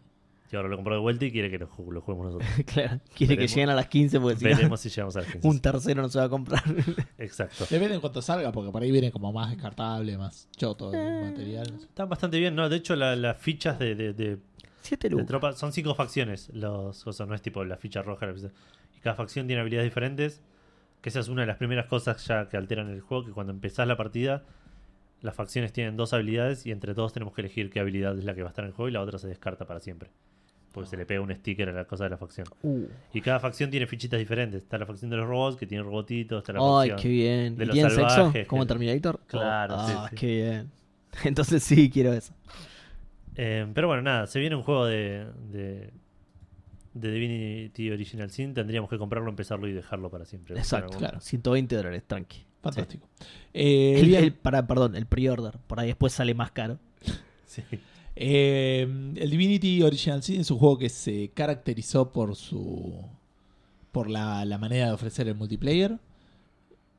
Y 0.51 0.55
ahora 0.57 0.67
lo 0.67 0.75
compró 0.75 0.93
de 0.95 0.99
vuelta 0.99 1.23
y 1.25 1.31
quiere 1.31 1.49
que 1.49 1.57
lo, 1.57 1.69
ju- 1.69 1.91
lo 1.93 2.01
juguemos 2.01 2.25
nosotros. 2.33 2.49
claro. 2.65 2.99
Quiere 3.15 3.35
que 3.35 3.41
Veremos. 3.41 3.51
lleguen 3.55 3.69
a 3.69 3.75
las 3.75 3.87
15 3.87 4.19
porque 4.19 4.37
si 4.37 4.43
no, 4.45 4.49
Veremos 4.55 4.79
si 4.81 4.89
llegamos 4.89 5.15
a 5.15 5.19
las 5.21 5.31
15. 5.31 5.47
un 5.47 5.59
tercero 5.61 6.01
no 6.01 6.09
se 6.09 6.19
va 6.19 6.25
a 6.25 6.29
comprar. 6.29 6.61
Exacto. 7.17 7.65
Depende 7.69 7.95
de 7.95 7.99
cuánto 8.01 8.21
salga, 8.21 8.51
porque 8.51 8.69
por 8.71 8.81
ahí 8.83 8.91
viene 8.91 9.11
como 9.11 9.31
más 9.31 9.49
descartable, 9.49 10.17
más 10.17 10.49
choto 10.57 10.93
Eh. 10.93 10.97
el 11.19 11.31
material. 11.31 11.67
no 11.71 11.79
sé. 11.79 11.85
Están 11.85 12.09
bastante 12.09 12.37
bien, 12.39 12.53
¿no? 12.55 12.67
De 12.67 12.75
hecho, 12.75 12.95
la- 12.97 13.15
las 13.15 13.37
fichas 13.37 13.79
de, 13.79 13.95
de, 13.95 14.13
de- 14.13 14.37
Siete 14.81 15.07
de 15.07 15.11
lucas. 15.13 15.27
tropas 15.27 15.57
son 15.57 15.71
cinco 15.71 15.95
facciones. 15.95 16.49
Los, 16.53 17.05
o 17.07 17.13
sea, 17.13 17.25
no 17.25 17.33
es 17.35 17.41
tipo 17.41 17.63
la 17.63 17.77
ficha 17.77 18.01
roja. 18.01 18.25
la 18.25 18.33
ficha- 18.33 18.51
y 18.97 18.99
cada 18.99 19.15
facción 19.15 19.47
tiene 19.47 19.61
habilidades 19.61 19.89
diferentes. 19.89 20.41
Que 21.01 21.09
esa 21.09 21.19
es 21.21 21.29
una 21.29 21.41
de 21.41 21.47
las 21.47 21.57
primeras 21.57 21.85
cosas 21.87 22.25
ya 22.27 22.49
que 22.49 22.57
alteran 22.57 22.89
el 22.89 22.99
juego. 23.01 23.25
Que 23.25 23.31
cuando 23.31 23.53
empezás 23.53 23.87
la 23.87 23.95
partida, 23.95 24.43
las 25.21 25.33
facciones 25.35 25.71
tienen 25.71 25.95
dos 25.97 26.13
habilidades 26.13 26.65
y 26.65 26.71
entre 26.71 26.93
todos 26.93 27.13
tenemos 27.13 27.33
que 27.33 27.41
elegir 27.41 27.69
qué 27.69 27.79
habilidad 27.79 28.17
es 28.17 28.23
la 28.25 28.33
que 28.35 28.41
va 28.41 28.49
a 28.49 28.51
estar 28.51 28.65
en 28.65 28.69
el 28.69 28.75
juego 28.75 28.89
y 28.89 28.91
la 28.91 29.01
otra 29.01 29.17
se 29.17 29.27
descarta 29.27 29.65
para 29.65 29.79
siempre. 29.79 30.09
Porque 30.72 30.89
se 30.89 30.95
le 30.98 31.06
pega 31.06 31.19
un 31.22 31.34
sticker 31.35 31.68
a 31.69 31.73
la 31.73 31.85
cosa 31.85 32.06
de 32.06 32.11
la 32.11 32.18
facción. 32.18 32.48
Uh. 32.64 32.85
Y 33.14 33.19
cada 33.22 33.39
facción 33.41 33.69
tiene 33.69 33.88
fichitas 33.88 34.18
diferentes. 34.18 34.64
Está 34.64 34.77
la 34.77 34.85
facción 34.85 35.11
de 35.11 35.18
los 35.18 35.27
robots, 35.27 35.57
que 35.57 35.68
tiene 35.68 35.84
robotitos. 35.84 36.39
Está 36.39 36.53
la 36.53 36.60
Ay, 36.61 36.89
facción. 36.91 36.98
qué 36.99 37.07
bien. 37.10 37.56
de 37.57 37.64
¿Y 37.64 37.68
los 37.68 37.73
tienen 37.73 37.91
sexo? 37.91 38.10
salvajes, 38.10 38.48
¿Como 38.48 38.65
Terminator? 38.65 39.19
Claro, 39.27 39.85
sí, 39.85 39.93
Ah, 39.98 40.07
sí. 40.10 40.15
qué 40.15 40.27
bien. 40.27 40.72
Entonces 41.26 41.61
sí, 41.64 41.89
quiero 41.89 42.14
eso. 42.14 42.34
Eh, 43.35 43.68
pero 43.73 43.88
bueno, 43.88 44.02
nada, 44.02 44.27
se 44.27 44.39
viene 44.39 44.56
un 44.56 44.64
juego 44.64 44.85
de, 44.85 45.26
de, 45.52 45.89
de 46.93 47.11
Divinity 47.11 47.91
Original 47.91 48.31
Sin. 48.31 48.53
Tendríamos 48.53 48.89
que 48.89 48.98
comprarlo, 48.98 49.30
empezarlo 49.30 49.68
y 49.68 49.73
dejarlo 49.73 50.10
para 50.10 50.23
siempre. 50.26 50.56
Exacto. 50.57 50.98
Claro. 50.98 51.19
120 51.19 51.76
dólares, 51.76 52.03
tranqui. 52.07 52.45
Fantástico. 52.61 53.10
Eh, 53.53 53.99
El, 53.99 54.14
el- 54.15 54.34
para, 54.34 54.65
perdón, 54.68 54.95
el 54.95 55.06
pre-order. 55.06 55.57
Por 55.68 55.80
ahí 55.80 55.88
después 55.88 56.14
sale 56.14 56.34
más 56.34 56.52
caro. 56.52 56.80
Sí. 57.45 57.61
Eh, 58.23 58.81
el 59.15 59.30
Divinity 59.31 59.81
Original 59.81 60.22
Sin 60.22 60.41
es 60.41 60.52
un 60.52 60.60
juego 60.60 60.77
que 60.77 60.89
se 60.89 61.30
caracterizó 61.34 62.11
por 62.11 62.35
su 62.35 62.93
por 63.91 64.10
la, 64.10 64.45
la 64.45 64.57
manera 64.57 64.85
de 64.85 64.91
ofrecer 64.93 65.27
el 65.27 65.35
multiplayer. 65.35 65.98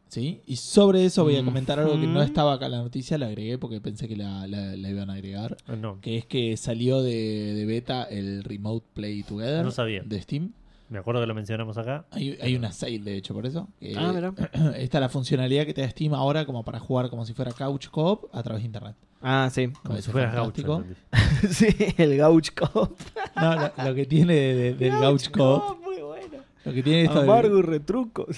¿Sí? 0.08 0.42
Y 0.46 0.56
sobre 0.56 1.06
eso 1.06 1.24
voy 1.24 1.36
a 1.36 1.44
comentar 1.44 1.78
algo 1.80 1.98
que 1.98 2.06
no 2.06 2.20
estaba 2.22 2.52
acá 2.52 2.66
en 2.66 2.72
la 2.72 2.82
noticia, 2.82 3.16
la 3.16 3.28
agregué 3.28 3.56
porque 3.56 3.80
pensé 3.80 4.08
que 4.08 4.16
la, 4.16 4.46
la- 4.46 4.76
la 4.76 4.90
iban 4.90 5.08
a 5.08 5.14
agregar. 5.14 5.56
Ah, 5.66 5.74
No, 5.76 6.00
Que 6.02 6.18
es 6.18 6.26
que 6.26 6.54
salió 6.58 7.00
de, 7.02 7.54
de 7.54 7.64
beta 7.64 8.02
el 8.04 8.44
Remote 8.44 8.84
Play 8.92 9.22
Together 9.22 9.64
No 9.64 9.70
sabía. 9.70 10.02
de 10.04 10.20
Steam. 10.20 10.52
me 10.90 10.98
acuerdo 10.98 11.22
que 11.22 11.26
lo 11.28 11.34
mencionamos 11.34 11.78
acá. 11.78 12.04
Hay, 12.10 12.36
hay 12.42 12.54
una 12.56 12.72
sale, 12.72 12.98
de 12.98 13.16
hecho, 13.16 13.32
por 13.32 13.46
eso. 13.46 13.68
Ah, 13.96 14.12
mira. 14.14 14.34
Esta 14.76 14.98
es 14.98 15.00
la 15.00 15.08
funcionalidad 15.08 15.64
que 15.64 15.72
te 15.72 15.80
da 15.80 15.88
Steam 15.88 16.12
ahora 16.12 16.44
como 16.44 16.62
para 16.62 16.78
jugar 16.78 17.08
como 17.08 17.24
si 17.24 17.32
fuera 17.32 17.52
Couch 17.52 17.86
Co-op 17.88 18.24
a 18.34 18.42
través 18.42 18.62
de 18.64 18.66
internet. 18.66 18.96
Ah, 19.22 19.48
sí. 19.52 19.68
Como 19.84 20.00
si 20.00 20.10
fuera 20.10 20.32
gaucho. 20.32 20.84
sí, 21.50 21.66
el 21.96 22.16
Gauch 22.16 22.50
Cop. 22.54 22.98
No, 23.36 23.54
lo, 23.54 23.72
lo 23.84 23.94
que 23.94 24.04
tiene 24.06 24.34
de- 24.34 24.54
de- 24.54 24.74
del 24.74 24.98
Couch 24.98 25.30
Co-op, 25.30 25.80
Muy 25.82 26.00
bueno. 26.02 26.38
lo 26.64 26.72
que 26.72 26.82
tiene 26.82 27.02
esto 27.04 27.20
del- 27.20 27.30
Amargo 27.30 27.58
y 27.58 27.62
retruco. 27.62 28.26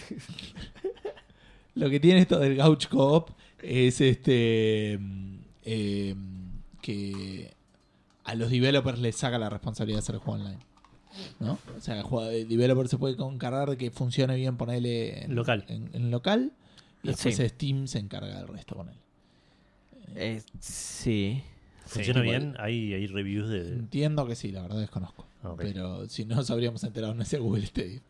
Lo 1.76 1.90
que 1.90 1.98
tiene 1.98 2.20
esto 2.20 2.38
del 2.38 2.56
Gouch 2.56 2.86
Co-op 2.88 3.30
es 3.60 4.00
este 4.00 4.96
mm, 5.00 5.36
eh, 5.64 6.14
que 6.80 7.52
a 8.24 8.34
los 8.36 8.50
developers 8.50 8.98
les 9.00 9.16
saca 9.16 9.38
la 9.38 9.50
responsabilidad 9.50 9.96
de 9.98 10.02
hacer 10.02 10.14
el 10.14 10.20
juego 10.20 10.40
online. 10.40 10.58
¿no? 11.40 11.58
O 11.76 11.80
sea, 11.80 11.96
el, 11.96 12.02
juego- 12.04 12.30
el 12.30 12.48
developer 12.48 12.86
se 12.88 12.96
puede 12.98 13.16
encargar 13.20 13.70
de 13.70 13.76
que 13.76 13.90
funcione 13.90 14.36
bien, 14.36 14.56
ponerle 14.56 15.24
en 15.24 15.34
Local. 15.34 15.64
En, 15.68 15.90
en 15.94 16.10
local. 16.12 16.52
Y 17.02 17.08
después 17.08 17.36
Sí. 17.36 17.48
Steam 17.48 17.86
se 17.88 17.98
encarga 17.98 18.38
del 18.38 18.46
resto 18.48 18.76
con 18.76 18.88
él. 18.88 18.96
Eh, 20.14 20.42
sí. 20.60 21.42
¿Funciona 21.86 22.20
Sí, 22.22 22.26
bien? 22.26 22.54
Hay, 22.58 22.94
hay 22.94 23.06
reviews 23.06 23.48
de. 23.48 23.68
Entiendo 23.74 24.26
que 24.26 24.34
sí, 24.36 24.50
la 24.52 24.62
verdad 24.62 24.78
desconozco. 24.78 25.26
Ok. 25.42 25.58
Pero 25.60 26.08
si 26.08 26.24
no 26.24 26.36
nos 26.36 26.50
habríamos 26.50 26.82
enterado 26.84 27.12
en 27.12 27.20
ese 27.20 27.38
Google 27.38 27.66
Stadia. 27.66 28.00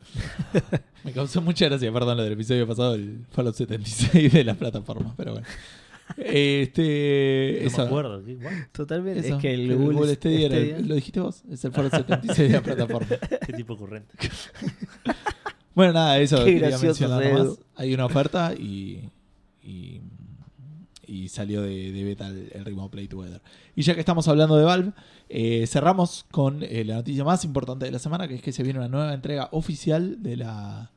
Me 1.05 1.13
causó 1.13 1.43
mucha 1.43 1.67
gracia, 1.67 1.93
perdón, 1.93 2.17
lo 2.19 2.23
del 2.23 2.35
episodio 2.35 2.67
pasado, 2.67 2.95
el 2.95 3.27
Fallout 3.31 3.57
76 3.57 4.33
de 4.33 4.45
las 4.45 4.57
plataformas, 4.57 5.15
pero 5.17 5.33
bueno. 5.33 5.47
Este. 6.19 7.59
No 7.63 7.67
eso. 7.69 7.79
me 7.79 7.85
acuerdo. 7.85 8.23
Totalmente. 8.73 9.21
Eso, 9.27 9.37
es 9.37 9.43
que 9.43 9.55
el 9.55 9.77
Google, 9.77 10.15
Stadia, 10.15 10.47
era 10.47 10.57
el- 10.57 10.69
Stadia- 10.71 10.87
lo 10.87 10.95
dijiste 10.95 11.21
vos, 11.21 11.43
es 11.51 11.65
el 11.65 11.73
Fallout 11.73 11.93
76 11.95 12.49
de 12.49 12.55
la 12.55 12.63
plataforma. 12.63 13.09
¿Qué 13.47 13.53
tipo 13.55 13.73
ocurrente? 13.75 14.15
Bueno, 15.75 15.93
nada, 15.95 16.19
eso 16.19 16.45
Qué 16.45 16.61
quería 16.61 16.79
mencionar 16.79 17.25
nomás. 17.33 17.59
Hay 17.75 17.93
una 17.95 18.07
oferta 18.07 18.55
y. 18.55 19.11
y 19.63 20.01
y 21.15 21.29
salió 21.29 21.63
de, 21.63 21.93
de 21.93 22.05
beta 22.05 22.27
el, 22.29 22.51
el 22.53 22.65
Remote 22.65 22.91
Play 22.91 23.09
Together. 23.09 23.41
Y 23.77 23.83
ya 23.83 23.95
que 23.95 24.01
estamos 24.01 24.27
hablando 24.29 24.57
de 24.57 24.65
Valve, 24.65 24.93
eh, 25.29 25.67
cerramos 25.67 26.25
con 26.31 26.63
eh, 26.63 26.85
la 26.85 26.97
noticia 26.97 27.25
más 27.25 27.45
importante 27.45 27.85
de 27.85 27.91
la 27.93 27.99
semana, 27.99 28.27
que 28.29 28.35
es 28.37 28.43
que 28.43 28.53
se 28.53 28.63
viene 28.63 28.79
una 28.79 28.89
nueva 28.89 29.15
entrega 29.15 29.49
oficial 29.53 30.23
de 30.23 30.37
la... 30.37 30.91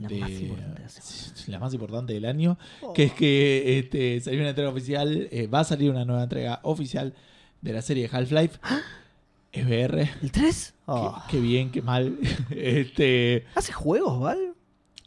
La 0.00 0.08
de- 0.08 0.18
más 0.20 0.30
importante 0.30 0.74
de 0.76 0.82
la 0.82 0.88
semana. 0.90 1.44
la 1.46 1.58
más 1.58 1.72
importante 1.74 2.12
del 2.12 2.24
año, 2.26 2.58
que 2.94 3.04
es 3.04 3.12
que 3.14 3.78
este, 3.78 4.20
salió 4.20 4.40
una 4.40 4.50
entrega 4.50 4.70
oficial, 4.70 5.28
eh, 5.30 5.46
va 5.46 5.60
a 5.60 5.64
salir 5.64 5.90
una 5.90 6.04
nueva 6.04 6.22
entrega 6.24 6.60
oficial 6.62 7.14
de 7.62 7.72
la 7.72 7.80
serie 7.82 8.08
Half-Life. 8.12 8.58
VR. 9.54 10.10
¿El 10.22 10.30
3? 10.30 10.74
Qué, 10.86 10.92
qué 11.30 11.40
bien, 11.40 11.70
qué 11.70 11.80
mal. 11.82 12.18
este, 12.50 13.46
¿Hace 13.54 13.72
juegos, 13.72 14.20
Val? 14.20 14.38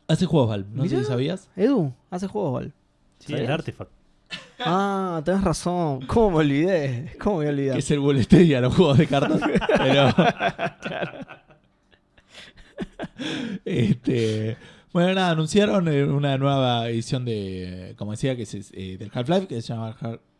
hace 0.08 0.26
juegos 0.26 0.50
Valve, 0.50 0.68
no 0.74 0.84
sé 0.88 0.98
si 1.00 1.06
sabías. 1.06 1.48
Edu, 1.56 1.94
hace 2.10 2.28
juegos, 2.28 2.52
Val. 2.54 2.74
Sí, 3.20 3.28
¿Sabías? 3.34 3.48
el 3.48 3.52
Artifact. 3.54 3.92
Ah, 4.66 5.22
tenés 5.24 5.44
razón. 5.44 6.06
¿Cómo 6.08 6.32
me 6.32 6.38
olvidé? 6.38 7.16
¿Cómo 7.20 7.40
me 7.40 7.50
olvidé? 7.50 7.74
Que 7.74 7.80
es 7.80 7.92
el 7.92 8.24
Stadia, 8.24 8.62
los 8.62 8.76
juegos 8.76 8.98
de 8.98 9.08
cartas. 9.08 9.42
pero. 9.78 10.14
este. 13.66 14.58
Bueno, 14.94 15.14
nada, 15.14 15.32
anunciaron 15.32 15.88
eh, 15.88 16.04
una 16.04 16.38
nueva 16.38 16.90
edición 16.90 17.26
de. 17.26 17.96
Como 17.98 18.12
decía, 18.12 18.36
que 18.36 18.44
es 18.44 18.54
eh, 18.54 18.98
del 18.98 19.12
Half-Life, 19.14 19.48
que 19.48 19.62
se, 19.62 19.70
llama 19.70 19.98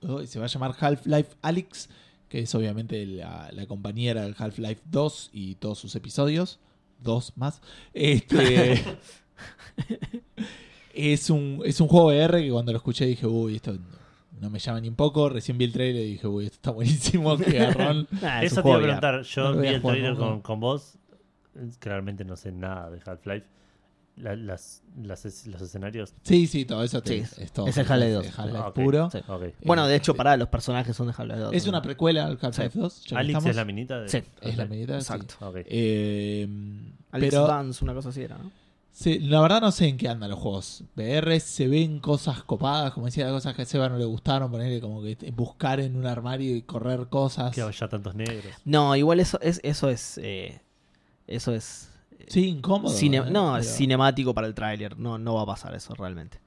oh, 0.08 0.26
se 0.26 0.40
va 0.40 0.46
a 0.46 0.50
llamar 0.50 0.76
Half-Life 0.78 1.36
Alyx, 1.42 1.90
que 2.28 2.40
es 2.40 2.56
obviamente 2.56 3.06
la, 3.06 3.50
la 3.52 3.66
compañera 3.66 4.24
del 4.24 4.36
Half-Life 4.38 4.82
2 4.86 5.30
y 5.34 5.56
todos 5.56 5.80
sus 5.80 5.96
episodios. 5.96 6.60
Dos 7.00 7.34
más. 7.36 7.62
Este. 7.94 8.82
Es 10.94 11.30
un, 11.30 11.62
es 11.66 11.80
un 11.80 11.88
juego 11.88 12.08
VR 12.08 12.42
que 12.42 12.52
cuando 12.52 12.72
lo 12.72 12.78
escuché 12.78 13.06
dije, 13.06 13.26
uy, 13.26 13.56
esto 13.56 13.78
no 14.42 14.50
me 14.50 14.60
llama 14.60 14.82
ni 14.82 14.90
un 14.90 14.96
poco. 14.96 15.30
Recién 15.30 15.58
vi 15.58 15.66
el 15.66 15.72
trailer 15.72 16.04
y 16.06 16.12
dije, 16.14 16.28
uy, 16.28 16.46
esto 16.46 16.56
está 16.56 16.72
buenísimo. 16.72 17.38
Que 17.38 17.52
garrón. 17.60 18.08
Es 18.42 18.52
Eso 18.52 18.62
te 18.64 18.68
iba 18.70 18.78
a 18.78 18.82
preguntar. 18.82 19.22
Yo 19.22 19.44
No 19.44 19.54
voy 19.54 19.62
vi 19.62 19.68
a 19.68 19.72
el 19.72 19.82
jugar 19.82 19.96
trailer 19.96 20.14
nunca. 20.18 20.26
con, 20.32 20.42
con 20.42 20.60
vos. 20.60 20.98
Claramente 21.80 22.26
no 22.26 22.36
sé 22.36 22.52
nada 22.52 22.90
de 22.90 23.00
Half-Life. 23.06 23.46
La- 24.18 24.36
las, 24.36 24.84
las 25.02 25.26
es- 25.26 25.48
los 25.48 25.62
escenarios. 25.62 26.14
Sí, 26.24 26.46
sí, 26.48 26.66
todo 26.66 26.84
eso 26.84 27.02
te- 27.02 27.26
Sí, 27.26 27.42
es 27.42 27.52
todo. 27.54 27.68
es 27.68 27.78
el 27.78 27.86
Half-Life 27.90 28.12
2. 28.12 28.40
Half-Life 28.40 28.58
Ah, 28.62 28.68
ok. 28.68 28.74
puro. 28.76 29.10
Sí. 29.10 29.20
Ok. 29.28 29.44
Bueno, 29.64 29.88
de 29.88 29.96
hecho, 29.96 30.12
Eh, 30.12 30.16
pará, 30.16 30.36
los 30.38 30.50
personajes 30.50 30.96
son 30.96 31.08
de 31.08 31.14
Half-Life 31.18 31.40
2. 31.40 31.54
Es 31.54 31.68
una 31.68 31.82
precuela 31.82 32.26
al 32.26 32.38
Half-Life 32.42 32.78
2. 32.80 33.04
ya 33.06 33.10
que 33.10 33.16
Alex 33.18 33.46
es 33.46 33.56
la 33.56 33.66
minita 33.66 34.00
de. 34.02 34.10
Sí. 34.10 34.22
Es 34.42 34.58
la 34.58 34.66
medida, 34.66 35.00
sí. 35.02 35.14
Exacto. 35.14 35.36
Ok. 35.48 35.58
Eh, 35.66 36.48
Alex 37.12 37.30
pero 37.34 37.48
Vance, 37.48 37.84
una 37.84 37.94
cosa 37.94 38.10
así 38.10 38.22
era, 38.22 38.38
¿no? 38.38 38.52
Sí, 38.92 39.20
la 39.20 39.42
verdad 39.42 39.62
no 39.62 39.72
sé 39.72 39.88
en 39.88 39.98
qué 39.98 40.08
andan 40.10 40.30
los 40.30 40.40
juegos. 40.40 40.84
VR 40.96 41.40
se 41.40 41.68
ven 41.68 42.00
cosas 42.00 42.44
copadas, 42.44 42.94
como 42.94 43.06
decía, 43.08 43.30
cosas 43.30 43.56
que 43.56 43.64
a 43.64 43.66
Seba 43.66 43.90
no 43.90 43.98
le 43.98 44.06
gustaron, 44.06 44.52
ponerle 44.52 44.80
como 44.82 45.02
que 45.02 45.18
buscar 45.36 45.80
en 45.80 45.96
un 45.96 46.06
armario 46.06 46.56
y 46.56 46.62
correr 46.62 47.08
cosas. 47.10 47.54
Que 47.54 47.62
haya 47.62 47.88
tantos 47.90 48.16
negros. 48.16 48.54
No, 48.66 48.96
igual 48.96 49.20
eso 49.20 49.40
es. 49.42 49.60
Eso 49.64 49.90
es. 49.90 50.20
eh, 50.24 50.62
eso 51.28 51.54
es. 51.54 51.90
eh, 52.20 52.26
Sí, 52.28 52.48
incómodo. 52.50 52.94
cine- 52.94 53.18
¿eh? 53.28 53.32
no, 53.32 53.58
es 53.58 53.66
Pero- 53.68 53.78
cinemático 53.78 54.34
para 54.34 54.48
el 54.48 54.54
tráiler. 54.54 54.98
No, 54.98 55.18
no 55.18 55.36
va 55.36 55.44
a 55.44 55.46
pasar 55.46 55.74
eso 55.76 55.94
realmente. 55.96 56.40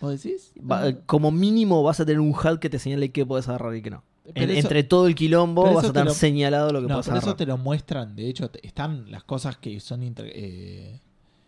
¿Vos 0.00 0.20
decís? 0.22 0.52
Va- 0.58 0.92
como 1.06 1.30
mínimo 1.30 1.82
vas 1.84 2.00
a 2.00 2.04
tener 2.04 2.18
un 2.20 2.32
HUD 2.34 2.58
que 2.58 2.68
te 2.68 2.78
señale 2.80 3.12
qué 3.12 3.24
puedes 3.24 3.48
agarrar 3.48 3.74
y 3.76 3.82
qué 3.82 3.90
no. 3.90 4.02
Pero 4.34 4.44
En- 4.52 4.58
eso- 4.58 4.66
entre 4.68 4.82
todo 4.84 5.06
el 5.06 5.14
quilombo 5.14 5.72
vas 5.74 5.84
a 5.94 6.04
lo- 6.04 6.12
señalado 6.14 6.72
lo 6.72 6.80
que 6.80 6.86
No, 6.88 6.94
puedes 6.94 7.06
pero 7.06 7.16
agarrar. 7.18 7.28
eso 7.28 7.36
te 7.36 7.46
lo 7.46 7.56
muestran. 7.58 8.14
De 8.16 8.28
hecho, 8.28 8.50
te- 8.50 8.66
están 8.66 9.10
las 9.10 9.22
cosas 9.24 9.58
que 9.58 9.78
son 9.80 10.02
inter- 10.02 10.30
eh, 10.34 11.00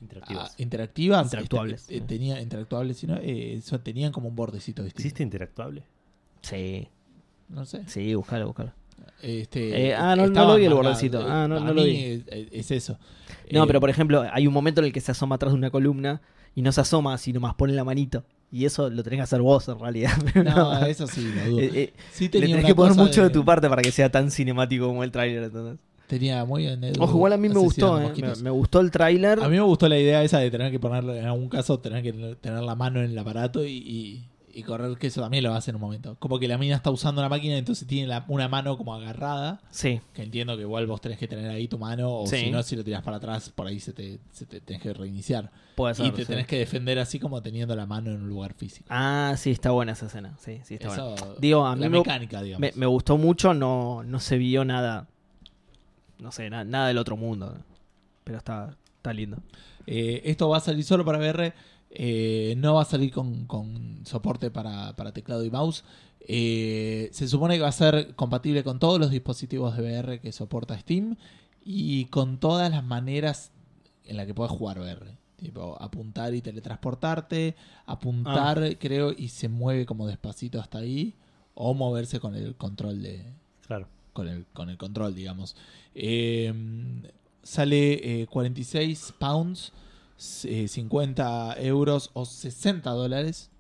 Interactivos. 0.04 0.50
ah, 0.50 0.54
interactivas. 0.58 1.24
Interactuables. 1.26 1.80
este, 1.82 1.96
eh, 1.96 2.00
tenía, 2.06 2.40
interactuables, 2.40 2.96
sino, 2.98 3.16
eh, 3.16 3.54
eso 3.54 3.80
tenían 3.80 4.12
como 4.12 4.28
un 4.28 4.36
bordecito 4.36 4.82
distinto. 4.82 5.00
¿Existe 5.00 5.22
interactuable? 5.22 5.82
Sí, 6.42 6.88
No 7.48 7.64
sé. 7.64 7.82
sí, 7.86 8.14
buscalo, 8.14 8.46
buscalo. 8.46 8.72
Este, 9.22 9.88
Eh, 9.88 9.94
ah, 9.94 10.14
no- 10.16 10.26
no 10.28 10.46
lo 10.46 10.56
vi 10.56 10.64
el 10.66 10.74
bordecito. 10.74 11.24
Ah, 11.26 11.48
no- 11.48 11.58
no 11.60 11.72
lo 11.72 11.82
vi. 11.84 12.22
Es, 12.28 12.48
es 12.52 12.70
eso. 12.70 12.98
No, 13.50 13.64
Eh, 13.64 13.66
pero 13.66 13.80
por 13.80 13.90
ejemplo, 13.90 14.24
hay 14.30 14.46
un 14.46 14.52
momento 14.54 14.80
en 14.80 14.86
el 14.86 14.92
que 14.92 15.00
se 15.00 15.10
asoma 15.12 15.36
atrás 15.36 15.52
de 15.52 15.58
una 15.58 15.70
columna 15.70 16.20
y 16.54 16.62
no 16.62 16.70
se 16.72 16.80
asoma, 16.82 17.16
sino 17.18 17.40
más 17.40 17.54
pone 17.54 17.72
la 17.72 17.84
manito. 17.84 18.24
Y 18.52 18.66
eso 18.66 18.88
lo 18.88 19.02
tenés 19.02 19.18
que 19.18 19.22
hacer 19.22 19.40
vos 19.42 19.66
en 19.68 19.78
realidad. 19.80 20.12
No, 20.44 20.84
eso 20.86 21.06
sí, 21.06 21.32
lo 21.34 21.50
dudo. 21.50 21.60
Eh, 21.60 21.70
eh, 21.74 21.92
Sí 22.12 22.24
le 22.24 22.30
tenía 22.30 22.46
tenés 22.48 22.58
una 22.64 22.68
que 22.68 22.74
poner 22.74 22.96
mucho 22.96 23.22
de... 23.24 23.30
tu 23.30 23.44
parte 23.44 23.68
para 23.68 23.82
que 23.82 23.90
sea 23.90 24.10
tan 24.10 24.30
cinemático 24.30 24.86
como 24.86 25.02
el 25.02 25.10
tráiler. 25.10 25.44
¿entendés? 25.44 25.78
Tenía 26.18 26.44
muy 26.44 26.66
Ojo, 27.00 27.12
igual 27.16 27.32
a 27.32 27.36
mí 27.36 27.48
me 27.48 27.58
gustó, 27.58 28.00
eh. 28.00 28.12
me, 28.42 28.50
gustó 28.50 28.80
el 28.80 28.90
tráiler. 28.90 29.40
A 29.40 29.48
mí 29.48 29.56
me 29.56 29.62
gustó 29.62 29.88
la 29.88 29.98
idea 29.98 30.22
esa 30.22 30.38
de 30.38 30.50
tener 30.50 30.70
que 30.70 30.78
ponerlo, 30.78 31.14
en 31.14 31.24
algún 31.24 31.48
caso, 31.48 31.78
tener 31.80 32.02
que 32.04 32.12
tener 32.40 32.60
la 32.62 32.74
mano 32.76 33.00
en 33.02 33.10
el 33.10 33.18
aparato 33.18 33.64
y, 33.64 33.72
y- 33.78 34.28
y 34.56 34.62
correr, 34.62 34.96
que 34.98 35.08
eso 35.08 35.20
también 35.20 35.42
lo 35.42 35.52
hace 35.52 35.72
en 35.72 35.74
un 35.74 35.80
momento. 35.80 36.16
Como 36.20 36.38
que 36.38 36.46
la 36.46 36.56
mina 36.56 36.76
está 36.76 36.88
usando 36.92 37.20
una 37.20 37.28
máquina, 37.28 37.56
entonces 37.56 37.88
tiene 37.88 38.06
la- 38.06 38.24
una 38.28 38.46
mano 38.46 38.78
como 38.78 38.94
agarrada, 38.94 39.60
Sí, 39.72 40.00
que 40.12 40.22
entiendo 40.22 40.54
que 40.54 40.62
igual 40.62 40.86
vos 40.86 41.00
tenés 41.00 41.18
que 41.18 41.26
tener 41.26 41.50
ahí 41.50 41.66
tu 41.66 41.76
mano, 41.76 42.08
o 42.20 42.26
Sí. 42.28 42.36
si 42.36 42.50
no, 42.52 42.62
si 42.62 42.76
lo 42.76 42.84
tirás 42.84 43.02
para 43.02 43.16
atrás, 43.16 43.50
por 43.50 43.66
ahí 43.66 43.80
se 43.80 43.92
te, 43.92 44.20
se 44.30 44.46
te 44.46 44.60
tenés 44.60 44.80
que 44.80 44.94
reiniciar. 44.94 45.50
puede 45.74 45.94
ser. 45.96 46.06
y 46.06 46.10
te 46.12 46.22
sí. 46.22 46.28
tenés 46.28 46.46
que 46.46 46.56
defender 46.56 47.00
así 47.00 47.18
como 47.18 47.42
teniendo 47.42 47.74
la 47.74 47.84
mano 47.84 48.12
en 48.12 48.22
un 48.22 48.28
lugar 48.28 48.54
físico. 48.54 48.86
Ah, 48.90 49.34
sí, 49.36 49.50
está 49.50 49.72
buena 49.72 49.90
esa 49.90 50.06
escena. 50.06 50.36
Sí, 50.38 50.60
sí, 50.62 50.74
está 50.74 50.86
buena. 51.04 51.16
Digo, 51.40 51.66
a 51.66 51.74
mí 51.74 51.82
la 51.82 51.88
me- 51.88 51.98
mecánica, 51.98 52.40
digamos. 52.40 52.60
Me, 52.60 52.70
me 52.76 52.86
gustó 52.86 53.18
mucho, 53.18 53.54
no, 53.54 54.04
no 54.04 54.20
se 54.20 54.38
vio 54.38 54.64
nada. 54.64 55.08
No 56.18 56.32
sé, 56.32 56.48
na- 56.50 56.64
nada 56.64 56.88
del 56.88 56.98
otro 56.98 57.16
mundo. 57.16 57.56
Pero 58.24 58.38
está, 58.38 58.76
está 58.96 59.12
lindo. 59.12 59.38
Eh, 59.86 60.22
esto 60.24 60.48
va 60.48 60.58
a 60.58 60.60
salir 60.60 60.84
solo 60.84 61.04
para 61.04 61.18
VR. 61.18 61.52
eh, 61.96 62.54
no 62.56 62.74
va 62.74 62.82
a 62.82 62.86
salir 62.86 63.12
con, 63.12 63.44
con 63.46 64.00
soporte 64.04 64.50
para, 64.50 64.96
para 64.96 65.12
teclado 65.12 65.44
y 65.44 65.50
mouse. 65.50 65.84
Eh, 66.26 67.08
se 67.12 67.28
supone 67.28 67.54
que 67.56 67.60
va 67.62 67.68
a 67.68 67.72
ser 67.72 68.14
compatible 68.16 68.64
con 68.64 68.78
todos 68.78 68.98
los 68.98 69.10
dispositivos 69.10 69.76
de 69.76 69.82
VR 69.82 70.20
que 70.20 70.32
soporta 70.32 70.76
Steam 70.78 71.16
y 71.64 72.06
con 72.06 72.38
todas 72.40 72.70
las 72.70 72.82
maneras 72.82 73.52
en 74.04 74.16
las 74.16 74.26
que 74.26 74.34
puedes 74.34 74.50
jugar 74.52 74.78
VR. 74.80 75.16
Tipo, 75.36 75.76
apuntar 75.80 76.34
y 76.34 76.40
teletransportarte, 76.40 77.54
apuntar, 77.86 78.58
Ah. 78.62 78.70
creo, 78.78 79.12
y 79.12 79.28
se 79.28 79.48
mueve 79.48 79.84
como 79.86 80.06
despacito 80.06 80.60
hasta 80.60 80.78
ahí, 80.78 81.14
o 81.54 81.74
moverse 81.74 82.18
con 82.20 82.34
el 82.34 82.54
control 82.56 83.02
de, 83.02 83.24
Claro. 83.66 83.86
Con 84.14 84.28
el, 84.28 84.46
con 84.54 84.70
el 84.70 84.78
control, 84.78 85.14
digamos. 85.14 85.54
Eh, 85.94 86.54
sale 87.42 88.22
eh, 88.22 88.26
46 88.28 89.14
pounds, 89.18 89.72
eh, 90.44 90.66
50 90.66 91.56
euros 91.60 92.10
o 92.14 92.24
60 92.24 92.88
dólares. 92.90 93.50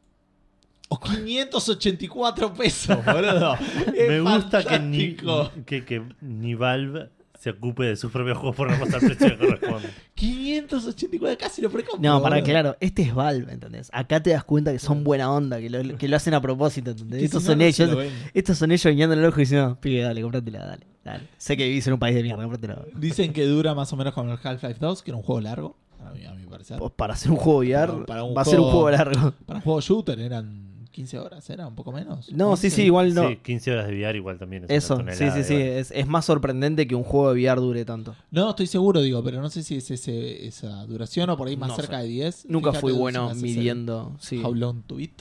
O 0.88 0.98
584 0.98 2.54
pesos, 2.54 3.04
boludo. 3.04 3.54
Es 3.94 4.08
Me 4.08 4.20
gusta 4.20 4.64
que 4.64 4.78
ni, 4.78 5.14
que 5.14 6.02
ni 6.22 6.54
Valve 6.54 7.10
se 7.44 7.50
ocupe 7.50 7.84
de 7.84 7.96
sus 7.96 8.10
propios 8.10 8.38
juegos 8.38 8.56
por 8.56 8.70
no 8.70 8.78
pasar 8.78 9.02
el 9.04 9.16
precio 9.16 9.38
que 9.38 9.46
corresponde. 9.46 9.88
584, 10.14 11.38
casi 11.38 11.60
lo 11.60 11.68
precompro. 11.70 12.00
No, 12.10 12.22
para 12.22 12.36
boludo. 12.36 12.50
claro, 12.50 12.76
este 12.80 13.02
es 13.02 13.14
Valve, 13.14 13.52
¿entendés? 13.52 13.90
Acá 13.92 14.22
te 14.22 14.30
das 14.30 14.44
cuenta 14.44 14.72
que 14.72 14.78
son 14.78 15.04
buena 15.04 15.30
onda, 15.30 15.60
que 15.60 15.68
lo, 15.68 15.96
que 15.98 16.08
lo 16.08 16.16
hacen 16.16 16.32
a 16.34 16.40
propósito, 16.40 16.92
¿entendés? 16.92 17.22
Estos 17.24 17.42
si 17.42 17.48
no, 17.48 17.52
son 17.52 17.58
no 17.58 17.64
ellos. 18.00 18.12
Estos 18.32 18.56
son 18.58 18.72
ellos 18.72 18.86
guiñando 18.90 19.14
el 19.14 19.24
ojo 19.24 19.36
y 19.38 19.42
diciendo, 19.42 19.78
pibe, 19.80 20.00
dale, 20.02 20.22
compratela, 20.22 20.64
dale, 20.64 20.86
dale. 21.04 21.24
Sé 21.36 21.56
que 21.56 21.64
vivís 21.68 21.86
en 21.86 21.92
un 21.92 21.98
país 21.98 22.14
de 22.16 22.22
mierda, 22.22 22.42
compratela. 22.42 22.82
Dicen 22.96 23.32
que 23.34 23.44
dura 23.44 23.74
más 23.74 23.92
o 23.92 23.96
menos 23.96 24.14
como 24.14 24.32
el 24.32 24.38
Half-Life 24.42 24.78
2, 24.80 25.02
que 25.02 25.10
era 25.10 25.18
un 25.18 25.22
juego 25.22 25.40
largo, 25.42 25.76
a 26.04 26.10
mi, 26.12 26.24
a 26.24 26.32
mi 26.32 26.46
parecer. 26.46 26.78
Pues 26.78 26.92
para 26.96 27.14
hacer 27.14 27.30
un 27.30 27.36
juego 27.36 27.58
VR, 27.60 27.92
Para- 27.92 28.06
para 28.06 28.24
un 28.24 28.36
va 28.36 28.42
a 28.42 28.44
ser 28.46 28.58
un 28.58 28.64
juego- 28.66 28.80
juego 28.82 28.90
largo. 28.96 29.32
Para 29.46 29.58
un 29.58 29.62
juego 29.64 29.80
shooter 29.80 30.18
eran 30.20 30.73
15 30.94 31.18
horas, 31.18 31.50
¿era? 31.50 31.66
¿Un 31.66 31.74
poco 31.74 31.92
menos? 31.92 32.30
No, 32.32 32.56
sí, 32.56 32.68
11. 32.68 32.70
sí, 32.70 32.82
igual 32.84 33.12
no. 33.14 33.28
Sí, 33.28 33.36
15 33.36 33.72
horas 33.72 33.86
de 33.88 33.94
VR 33.94 34.16
igual 34.16 34.38
también 34.38 34.64
es 34.64 34.70
Eso, 34.70 34.96
una 34.96 35.12
sí, 35.12 35.26
sí, 35.34 35.44
sí. 35.44 35.54
Es, 35.54 35.90
es 35.90 36.06
más 36.06 36.24
sorprendente 36.24 36.86
que 36.86 36.94
un 36.94 37.02
juego 37.02 37.34
de 37.34 37.42
VR 37.42 37.60
dure 37.60 37.84
tanto. 37.84 38.14
No, 38.30 38.50
estoy 38.50 38.66
seguro, 38.66 39.02
digo, 39.02 39.22
pero 39.22 39.42
no 39.42 39.50
sé 39.50 39.62
si 39.62 39.76
es 39.76 39.90
ese, 39.90 40.46
esa 40.46 40.86
duración 40.86 41.28
o 41.30 41.36
por 41.36 41.48
ahí 41.48 41.56
más 41.56 41.68
No 41.70 41.76
cerca 41.76 41.98
sé. 41.98 42.04
de 42.04 42.08
10. 42.08 42.46
Nunca 42.48 42.70
Fíjate 42.70 42.80
fui 42.80 42.92
bueno 42.92 43.34
midiendo. 43.34 44.16
Sí. 44.20 44.40
How 44.42 44.54
long 44.54 44.82
to 44.82 45.00
it. 45.00 45.20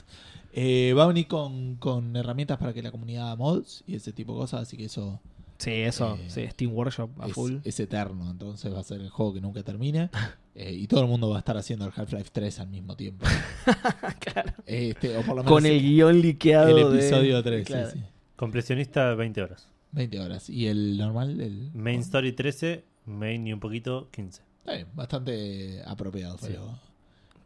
Eh, 0.52 0.94
va 0.96 1.04
a 1.04 1.06
venir 1.08 1.26
con, 1.26 1.74
con 1.76 2.14
herramientas 2.14 2.58
para 2.58 2.72
que 2.72 2.80
la 2.80 2.92
comunidad 2.92 3.26
haga 3.26 3.36
mods 3.36 3.82
y 3.88 3.96
ese 3.96 4.12
tipo 4.12 4.34
de 4.34 4.38
cosas, 4.38 4.62
así 4.62 4.76
que 4.76 4.84
eso 4.84 5.20
Sí, 5.64 5.70
eso, 5.72 6.16
Eh, 6.20 6.24
sí, 6.28 6.46
Steam 6.48 6.72
Workshop 6.74 7.10
a 7.20 7.26
es, 7.26 7.32
full. 7.32 7.56
es 7.64 7.80
eterno. 7.80 8.30
Entonces 8.30 8.72
va 8.74 8.80
a 8.80 8.84
ser 8.84 9.00
el 9.00 9.08
juego 9.10 9.34
que 9.34 9.40
nunca 9.40 9.62
termine. 9.62 10.10
Eh, 10.56 10.72
y 10.72 10.86
todo 10.86 11.00
el 11.00 11.08
mundo 11.08 11.28
va 11.30 11.34
a 11.34 11.38
estar 11.40 11.56
haciendo 11.56 11.84
el 11.84 11.90
Half-Life 11.96 12.30
3 12.32 12.60
al 12.60 12.68
mismo 12.68 12.94
tiempo. 12.94 13.26
Este, 14.66 15.16
o 15.16 15.22
por 15.22 15.28
lo 15.30 15.34
menos 15.42 15.46
Con 15.52 15.66
el 15.66 15.80
guion 15.80 16.20
liqueado. 16.20 16.68
el 16.68 16.92
de- 16.92 16.98
episodio 17.00 17.42
3. 17.42 17.66
sí, 17.66 17.72
Claro. 17.72 17.90
sí. 17.90 18.00
Completionista 18.36 19.14
20 19.16 19.42
horas. 19.42 19.66
20 19.90 20.20
horas. 20.20 20.48
Y 20.48 20.66
el 20.68 20.96
normal, 20.96 21.40
el 21.40 21.70
Main 21.74 21.98
Story 22.02 22.32
13, 22.32 22.84
Main 23.06 23.44
y 23.48 23.52
un 23.52 23.58
poquito 23.58 24.08
15. 24.12 24.42
Está 24.60 24.74
bien, 24.74 24.86
bastante 24.94 25.82
apropiado, 25.86 26.38
Sí. 26.38 26.46
pero 26.48 26.66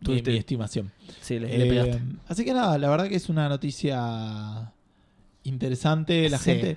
mi, 0.00 0.06
Tuviste- 0.06 0.30
mi 0.32 0.36
estimación. 0.36 0.92
Sí, 1.22 1.38
le, 1.38 1.48
le 1.58 1.64
Eh, 1.66 1.68
pegaste. 1.70 2.02
así 2.28 2.44
que 2.44 2.52
nada, 2.52 2.76
la 2.76 2.90
verdad 2.90 3.08
que 3.08 3.16
es 3.16 3.30
una 3.30 3.48
noticia 3.48 4.70
interesante. 5.44 6.28
La 6.28 6.36
Sí. 6.38 6.44
gente, 6.50 6.76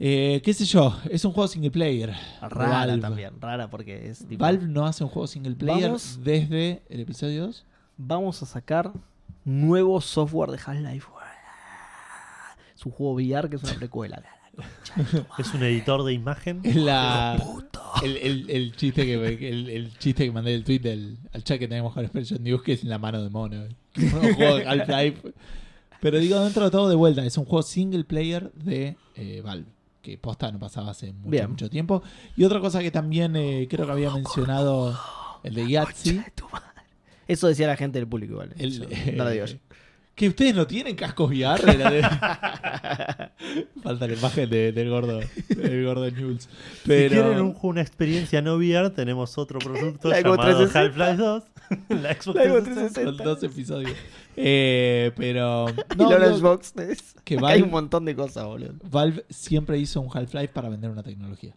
eh, 0.00 0.40
qué 0.42 0.52
sé 0.54 0.64
yo, 0.64 0.96
es 1.10 1.24
un 1.24 1.32
juego 1.32 1.46
single 1.46 1.70
player. 1.70 2.14
Rara 2.40 2.68
Valve. 2.86 2.98
también, 3.00 3.40
rara 3.40 3.68
porque 3.70 4.08
es 4.08 4.26
tipo, 4.26 4.42
Valve 4.42 4.66
no 4.66 4.86
hace 4.86 5.04
un 5.04 5.10
juego 5.10 5.26
single 5.26 5.54
player 5.54 5.84
Vamos. 5.88 6.18
desde 6.24 6.82
el 6.88 7.00
episodio 7.00 7.46
2. 7.46 7.64
Vamos 7.98 8.42
a 8.42 8.46
sacar 8.46 8.92
nuevo 9.44 10.00
software 10.00 10.50
de 10.50 10.58
Half-Life. 10.64 11.06
Es 12.74 12.86
un 12.86 12.92
juego 12.92 13.12
VR 13.14 13.48
que 13.50 13.56
es 13.56 13.62
una 13.62 13.74
precuela. 13.74 14.22
Es 15.38 15.54
un 15.54 15.62
editor 15.62 16.02
de 16.04 16.12
imagen. 16.12 16.60
Es 16.64 16.74
la, 16.76 17.40
el, 18.02 18.16
el- 18.16 18.50
el 18.50 18.76
chiste 18.76 19.04
que 19.06 19.14
el, 19.48 19.70
el 19.70 19.96
chiste 19.98 20.24
que 20.24 20.32
mandé 20.32 20.54
el 20.54 20.64
tweet 20.64 20.80
del, 20.80 21.18
al 21.32 21.44
chat 21.44 21.58
que 21.58 21.68
tenemos 21.68 21.94
con 21.94 22.04
Expression 22.04 22.42
News 22.42 22.62
que 22.62 22.72
es 22.72 22.82
en 22.82 22.90
la 22.90 22.98
mano 22.98 23.22
de 23.22 23.30
mono. 23.30 23.56
Un 23.96 24.34
juego 24.34 24.56
de 24.56 24.66
Half-Life. 24.66 25.32
Pero 26.00 26.18
digo, 26.18 26.40
dentro 26.40 26.64
de 26.64 26.70
todo, 26.70 26.88
de 26.88 26.96
vuelta, 26.96 27.24
es 27.24 27.36
un 27.38 27.44
juego 27.44 27.62
single 27.62 28.04
player 28.04 28.50
de 28.52 28.96
eh, 29.14 29.40
Valve. 29.42 29.66
Que 30.02 30.16
posta 30.16 30.50
no 30.50 30.58
pasaba 30.58 30.90
hace 30.92 31.12
mucho, 31.12 31.30
Bien. 31.30 31.50
mucho 31.50 31.68
tiempo. 31.68 32.02
Y 32.36 32.44
otra 32.44 32.58
cosa 32.60 32.80
que 32.80 32.90
también 32.90 33.36
eh, 33.36 33.66
creo 33.68 33.84
que 33.86 33.92
había 33.92 34.10
mencionado 34.10 34.98
el 35.42 35.54
de 35.54 35.68
Yahtzee. 35.68 36.24
Eso 37.28 37.46
decía 37.48 37.66
la 37.66 37.76
gente 37.76 37.98
del 37.98 38.08
público, 38.08 38.36
¿vale? 38.36 38.54
El, 38.58 38.80
Yo- 38.80 38.86
no 39.16 39.24
lo 39.24 39.30
digo 39.30 39.44
yo. 39.46 39.56
Que 40.14 40.28
ustedes 40.28 40.54
no 40.54 40.66
tienen 40.66 40.96
cascos 40.96 41.30
VR. 41.30 41.64
De- 41.76 42.02
Falta 43.82 44.06
la 44.06 44.12
imagen 44.14 44.50
de- 44.50 44.72
del 44.72 44.90
gordo, 44.90 45.20
del 45.48 45.84
gordo. 45.84 46.06
Pero... 46.86 47.14
Si 47.14 47.20
quieren 47.22 47.40
un, 47.40 47.56
una 47.62 47.80
experiencia 47.80 48.42
no 48.42 48.56
VR, 48.56 48.90
tenemos 48.90 49.38
otro 49.38 49.58
producto 49.58 50.10
llamado 50.10 50.66
360. 50.66 50.80
Half-Life 50.80 51.22
2. 51.22 51.44
la 52.02 52.14
Xbox 52.14 52.36
La 52.36 52.44
Xbox 52.44 52.64
360. 52.64 53.02
Son 53.04 53.16
dos 53.16 53.42
episodios. 53.42 53.92
Eh, 54.36 55.12
pero. 55.16 55.66
y 55.68 55.96
No, 55.98 56.10
la 56.10 56.26
digo, 56.28 56.38
Xbox 56.38 56.72
es- 56.76 57.14
que 57.24 57.34
Acá 57.36 57.42
Valve- 57.46 57.52
hay 57.54 57.62
un 57.62 57.70
montón 57.70 58.04
de 58.04 58.14
cosas, 58.16 58.44
boludo. 58.46 58.74
Valve 58.90 59.24
siempre 59.28 59.78
hizo 59.78 60.00
un 60.00 60.08
Half-Life 60.12 60.48
para 60.48 60.68
vender 60.68 60.90
una 60.90 61.02
tecnología. 61.02 61.54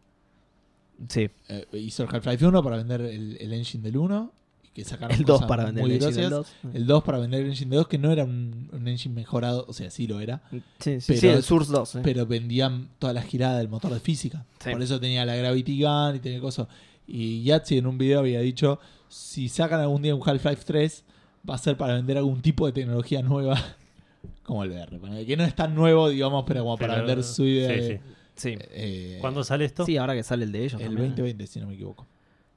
Sí. 1.07 1.29
Eh, 1.49 1.65
hizo 1.73 2.03
el 2.03 2.09
Half-Life 2.13 2.45
1 2.45 2.63
para 2.63 2.77
vender 2.77 3.01
el, 3.01 3.37
el 3.39 3.53
engine 3.53 3.83
del 3.83 3.97
1. 3.97 4.31
que 4.73 4.83
sacaron 4.83 5.15
El 5.17 5.23
2 5.23 5.35
cosas 5.35 5.47
para 5.47 5.65
vender 5.65 5.83
muy 5.83 5.91
el 5.91 5.97
Engine 6.03 6.21
del 6.21 6.29
groseas. 6.31 6.55
2. 6.63 6.73
El 6.75 6.85
2 6.87 7.03
para 7.03 7.17
vender 7.19 7.41
el 7.41 7.47
engine 7.49 7.69
de 7.71 7.77
2, 7.77 7.87
que 7.87 7.97
no 7.99 8.11
era 8.11 8.23
un, 8.23 8.69
un 8.71 8.87
engine 8.87 9.13
mejorado, 9.13 9.65
o 9.67 9.73
sea, 9.73 9.89
sí 9.91 10.07
lo 10.07 10.19
era, 10.19 10.41
Sí, 10.79 10.99
sí, 10.99 11.03
pero- 11.07 11.19
sí, 11.19 11.27
el 11.27 11.43
Source 11.43 11.71
2. 11.71 11.95
eh. 11.95 12.01
pero 12.03 12.25
vendían 12.25 12.89
toda 12.99 13.13
la 13.13 13.21
girada 13.21 13.57
del 13.59 13.69
motor 13.69 13.93
de 13.93 13.99
física. 13.99 14.45
Sí. 14.63 14.71
Por 14.71 14.81
eso 14.81 14.99
tenía 14.99 15.25
la 15.25 15.35
Gravity 15.35 15.81
Gun 15.83 16.15
y 16.15 16.19
tenía 16.19 16.39
cosas. 16.39 16.67
Y 17.05 17.43
Yahtzee 17.43 17.77
en 17.79 17.85
un 17.87 17.97
video 17.97 18.19
había 18.19 18.39
dicho, 18.39 18.79
si 19.09 19.47
sacan 19.49 19.79
algún 19.81 20.01
día 20.01 20.15
un 20.15 20.21
Half-Life 20.27 20.63
3, 20.65 21.03
va 21.49 21.55
a 21.55 21.57
ser 21.57 21.77
para 21.77 21.93
vender 21.95 22.17
algún 22.17 22.41
tipo 22.41 22.65
de 22.65 22.71
tecnología 22.73 23.21
nueva, 23.21 23.57
como 24.43 24.63
el 24.63 24.71
VR. 24.71 25.25
Que 25.25 25.37
no 25.37 25.43
es 25.43 25.55
tan 25.55 25.75
nuevo, 25.75 26.09
digamos, 26.09 26.43
pero 26.47 26.61
como 26.63 26.77
para 26.77 26.95
Pero- 26.95 27.05
vender 27.07 27.23
su 27.23 27.43
idea. 27.45 27.69
sí, 27.69 27.75
de- 27.81 27.97
sí. 27.97 28.03
Sí. 28.35 28.55
eh, 28.71 29.17
¿Cuándo 29.21 29.43
sale 29.43 29.65
esto? 29.65 29.85
Sí, 29.85 29.97
ahora 29.97 30.15
que 30.15 30.23
sale 30.23 30.45
el 30.45 30.51
de 30.51 30.59
ellos. 30.65 30.81
El 30.81 30.87
también. 30.87 31.09
2020, 31.09 31.45
si 31.47 31.59
no 31.59 31.67
me 31.67 31.75
equivoco. 31.75 32.07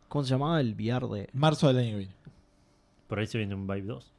¿Cómo 0.09 0.25
se 0.25 0.31
llamaba 0.31 0.61
el 0.61 0.73
VR 0.75 1.07
de.? 1.09 1.29
Marzo 1.35 1.69
del 1.69 1.79
año 1.79 1.91
que 1.91 1.97
viene. 1.99 2.13
Por 3.09 3.19
ahí 3.19 3.27
se 3.27 3.37
viene 3.39 3.55
un 3.55 3.67
Vive 3.67 3.83
2. 3.83 4.13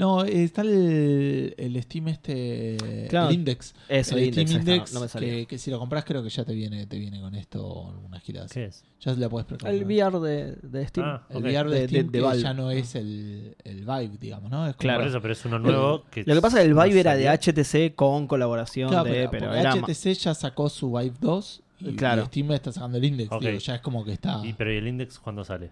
No, 0.00 0.24
eh, 0.24 0.44
está 0.44 0.62
el, 0.62 1.54
el 1.58 1.82
Steam 1.82 2.08
este, 2.08 3.06
Claro. 3.10 3.28
el 3.28 3.34
Index. 3.34 3.74
Eso, 3.88 4.16
el 4.16 4.22
el 4.22 4.28
Index, 4.28 4.48
Steam 4.50 4.60
está, 4.60 4.72
Index, 4.74 4.94
no 4.94 5.00
me 5.00 5.08
salía. 5.08 5.28
que, 5.30 5.46
que 5.46 5.58
si 5.58 5.70
lo 5.70 5.78
compras 5.78 6.04
creo 6.06 6.22
que 6.22 6.30
ya 6.30 6.42
te 6.44 6.54
viene, 6.54 6.86
te 6.86 6.98
viene 6.98 7.20
con 7.20 7.34
esto 7.34 7.88
algunas 7.90 8.22
giradas. 8.22 8.50
¿Qué 8.52 8.64
es? 8.64 8.82
Ya 9.00 9.12
la 9.14 9.28
puedes 9.28 9.46
precomprar. 9.46 9.74
El 9.74 9.84
VR 9.84 10.18
de, 10.20 10.52
de 10.62 10.86
Steam. 10.88 11.06
Ah, 11.06 11.26
El 11.28 11.36
ok. 11.36 11.42
VR 11.44 11.70
de, 11.70 11.80
De- 11.80 11.88
Steam 11.88 12.06
de- 12.06 12.12
de 12.12 12.18
que 12.18 12.24
Valve. 12.24 12.42
ya 12.42 12.54
no 12.54 12.70
es 12.70 12.94
el, 12.94 13.56
el 13.62 13.76
Vive, 13.80 14.16
digamos, 14.18 14.50
¿no? 14.50 14.66
Es 14.66 14.74
como- 14.74 14.80
Claro. 14.80 15.00
Por 15.00 15.08
eso, 15.08 15.20
pero 15.20 15.32
es 15.34 15.44
uno 15.44 15.58
nuevo. 15.58 16.04
que 16.10 16.24
Lo 16.24 16.34
que 16.34 16.40
pasa 16.40 16.56
es 16.58 16.64
que 16.64 16.68
el 16.70 16.74
no 16.76 16.82
Vive 16.82 17.00
era 17.00 17.14
de. 17.16 17.28
HTC 17.28 17.94
con 17.94 18.26
colaboración 18.26 18.88
Claro, 18.88 19.04
de. 19.04 19.28
pero, 19.28 19.50
Pero, 19.50 19.70
HTC 19.86 20.14
ya 20.14 20.34
sacó 20.34 20.68
su 20.70 20.92
Vive 20.92 21.14
2 21.20 21.62
y, 21.80 21.94
Claro. 21.96 22.22
y 22.22 22.26
Steam 22.26 22.52
está 22.52 22.72
sacando 22.72 22.96
el 22.98 23.04
Index. 23.04 23.30
Ok. 23.30 23.42
digo, 23.42 23.58
ya 23.58 23.74
es 23.74 23.80
como 23.82 24.02
que 24.04 24.12
está... 24.12 24.40
¿Y, 24.44 24.54
pero 24.54 24.72
¿y 24.72 24.76
el 24.78 24.88
Index 24.88 25.18
cuándo 25.18 25.44
sale? 25.44 25.70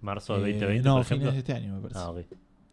¿Marzo 0.00 0.34
de 0.40 0.50
eh, 0.50 0.52
2020, 0.54 0.88
no, 0.88 0.94
por 0.96 1.04
fines 1.04 1.10
ejemplo? 1.22 1.32
de 1.32 1.38
este 1.38 1.52
año 1.52 1.74
me 1.74 1.80
parece. 1.82 1.98
Ah, 2.00 2.10
ok. 2.10 2.18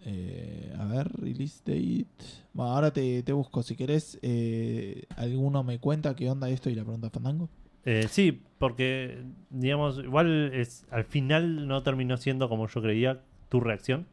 Eh, 0.06 0.74
a 0.78 0.86
ver, 0.86 1.10
release 1.20 1.60
date. 1.66 2.06
Bueno, 2.54 2.72
ahora 2.74 2.92
te, 2.92 3.24
te 3.24 3.34
busco. 3.34 3.64
Si 3.64 3.76
querés, 3.76 4.20
eh, 4.22 5.06
alguno 5.18 5.64
me 5.64 5.80
cuenta 5.80 6.16
qué 6.16 6.30
onda 6.30 6.50
esto 6.50 6.70
y 6.70 6.76
la 6.76 6.84
pregunta 6.84 7.08
de 7.08 7.12
Fandango. 7.12 7.50
Eh, 7.86 8.08
sí, 8.10 8.42
porque, 8.58 9.24
digamos, 9.50 10.00
igual 10.00 10.54
es, 10.54 10.86
al 10.92 11.04
final 11.06 11.68
no 11.68 11.84
terminó 11.84 12.18
siendo 12.18 12.50
como 12.50 12.68
yo 12.68 12.82
creía 12.82 13.22
tu 13.50 13.60
reacción. 13.60 14.08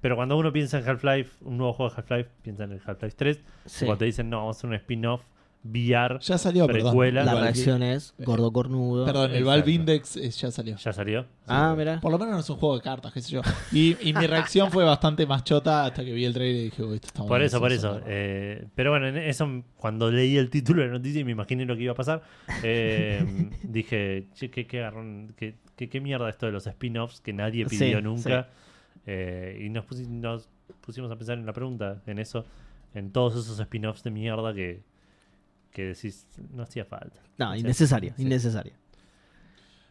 Pero 0.00 0.16
cuando 0.16 0.36
uno 0.36 0.52
piensa 0.52 0.78
en 0.78 0.88
Half-Life, 0.88 1.44
un 1.44 1.56
nuevo 1.56 1.72
juego 1.72 1.90
de 1.90 1.96
Half-Life, 2.00 2.30
piensa 2.42 2.64
en 2.64 2.72
el 2.72 2.80
Half-Life 2.84 3.16
3. 3.16 3.40
Sí. 3.64 3.84
Cuando 3.84 3.98
te 3.98 4.04
dicen, 4.04 4.30
no, 4.30 4.38
vamos 4.38 4.56
a 4.56 4.58
hacer 4.58 4.70
un 4.70 4.76
spin-off 4.76 5.22
VR, 5.70 6.18
Ya 6.20 6.38
salió, 6.38 6.66
perdón. 6.66 6.82
Precuela. 6.90 7.24
La 7.24 7.32
Igual- 7.32 7.42
reacción 7.44 7.82
es 7.82 8.14
gordo 8.18 8.52
cornudo. 8.52 9.04
Perdón, 9.04 9.30
el 9.30 9.38
Exacto. 9.38 9.50
Valve 9.50 9.72
Index 9.72 10.16
eh, 10.16 10.30
ya 10.30 10.50
salió. 10.50 10.76
ya 10.76 10.92
salió. 10.92 11.26
Ah, 11.46 11.74
mira. 11.76 12.00
Por 12.00 12.10
lo 12.12 12.18
menos 12.18 12.34
no 12.34 12.40
es 12.40 12.50
un 12.50 12.56
juego 12.56 12.76
de 12.76 12.82
cartas, 12.82 13.12
qué 13.12 13.20
sé 13.20 13.32
yo. 13.32 13.40
Y, 13.72 13.96
y 14.08 14.12
mi 14.12 14.26
reacción 14.26 14.70
fue 14.70 14.84
bastante 14.84 15.26
más 15.26 15.44
chota 15.44 15.84
hasta 15.86 16.04
que 16.04 16.12
vi 16.12 16.24
el 16.24 16.32
trailer 16.34 16.60
y 16.60 16.64
dije, 16.66 16.82
"Uy, 16.82 16.94
esto 16.96 17.06
está 17.08 17.18
Por 17.20 17.28
bueno, 17.28 17.44
eso, 17.44 17.60
por 17.60 17.72
es 17.72 17.78
eso. 17.78 18.00
Eh, 18.06 18.66
pero 18.74 18.90
bueno, 18.90 19.08
en 19.08 19.16
eso, 19.16 19.62
cuando 19.76 20.10
leí 20.10 20.36
el 20.36 20.50
título 20.50 20.82
de 20.82 20.88
la 20.88 20.94
noticia 20.94 21.20
y 21.20 21.24
me 21.24 21.32
imaginé 21.32 21.64
lo 21.64 21.76
que 21.76 21.82
iba 21.82 21.92
a 21.92 21.96
pasar, 21.96 22.22
eh, 22.62 23.24
dije, 23.62 24.26
che, 24.34 24.50
qué, 24.50 24.66
qué, 24.66 24.82
agarrón- 24.84 25.34
qué- 25.36 25.54
qué- 25.76 25.88
qué 25.88 26.00
mierda 26.00 26.28
esto 26.28 26.46
de 26.46 26.52
los 26.52 26.66
spin-offs 26.66 27.20
que 27.20 27.32
nadie 27.32 27.64
Sí, 27.68 27.78
pidió 27.78 28.00
nunca. 28.00 28.48
Eh, 29.06 29.62
y 29.64 29.68
nos, 29.68 29.84
pusi- 29.86 30.08
nos 30.08 30.48
pusimos 30.80 31.10
a 31.12 31.16
pensar 31.16 31.38
en 31.38 31.46
la 31.46 31.52
pregunta, 31.52 32.02
en 32.06 32.18
eso, 32.18 32.44
en 32.94 33.12
todos 33.12 33.34
esos 33.36 33.58
spin-offs 33.60 34.02
de 34.02 34.10
mierda 34.10 34.52
que, 34.52 34.80
que 35.72 35.84
decís, 35.84 36.26
no 36.52 36.62
hacía 36.62 36.84
falta. 36.84 37.20
No, 37.38 37.54
innecesaria, 37.54 38.14
sí. 38.16 38.22
innecesaria. 38.22 38.74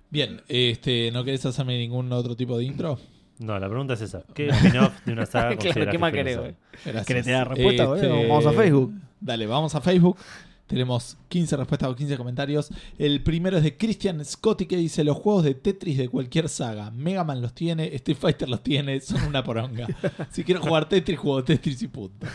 Bien, 0.09 0.41
este, 0.47 1.11
¿no 1.11 1.23
querés 1.23 1.45
hacerme 1.45 1.77
ningún 1.77 2.11
otro 2.11 2.35
tipo 2.35 2.57
de 2.57 2.65
intro? 2.65 2.99
No, 3.39 3.59
la 3.59 3.67
pregunta 3.67 3.95
es 3.95 4.01
esa. 4.01 4.23
¿Qué 4.33 4.47
spin-off 4.47 4.93
de 5.05 5.13
una 5.13 5.25
saga 5.25 5.57
Claro, 5.57 5.91
¿qué 5.91 5.97
más 5.97 6.13
querés? 6.13 6.39
Gracias. 6.85 7.05
¿Querés 7.05 7.25
tener 7.25 7.47
respuesta, 7.47 7.83
Este, 7.95 8.07
güey? 8.07 8.27
Vamos 8.27 8.45
a 8.45 8.51
Facebook. 8.53 8.93
Dale, 9.19 9.47
vamos 9.47 9.75
a 9.75 9.81
Facebook. 9.81 10.17
Tenemos 10.67 11.17
15 11.29 11.57
respuestas 11.57 11.89
o 11.89 11.95
15 11.95 12.17
comentarios. 12.17 12.69
El 12.97 13.21
primero 13.21 13.57
es 13.57 13.63
de 13.63 13.77
Christian 13.77 14.23
Scotty 14.25 14.65
que 14.65 14.77
dice: 14.77 15.03
Los 15.03 15.17
juegos 15.17 15.43
de 15.43 15.53
Tetris 15.53 15.97
de 15.97 16.09
cualquier 16.09 16.49
saga. 16.49 16.89
Mega 16.89 17.23
Man 17.23 17.41
los 17.41 17.53
tiene, 17.53 17.93
Street 17.95 18.17
Fighter 18.19 18.49
los 18.49 18.63
tiene, 18.63 18.99
son 18.99 19.21
una 19.23 19.43
poronga. 19.43 19.87
si 20.31 20.43
quiero 20.43 20.61
jugar 20.61 20.89
Tetris, 20.89 21.19
juego 21.19 21.43
Tetris 21.43 21.81
y 21.83 21.87
punto. 21.87 22.25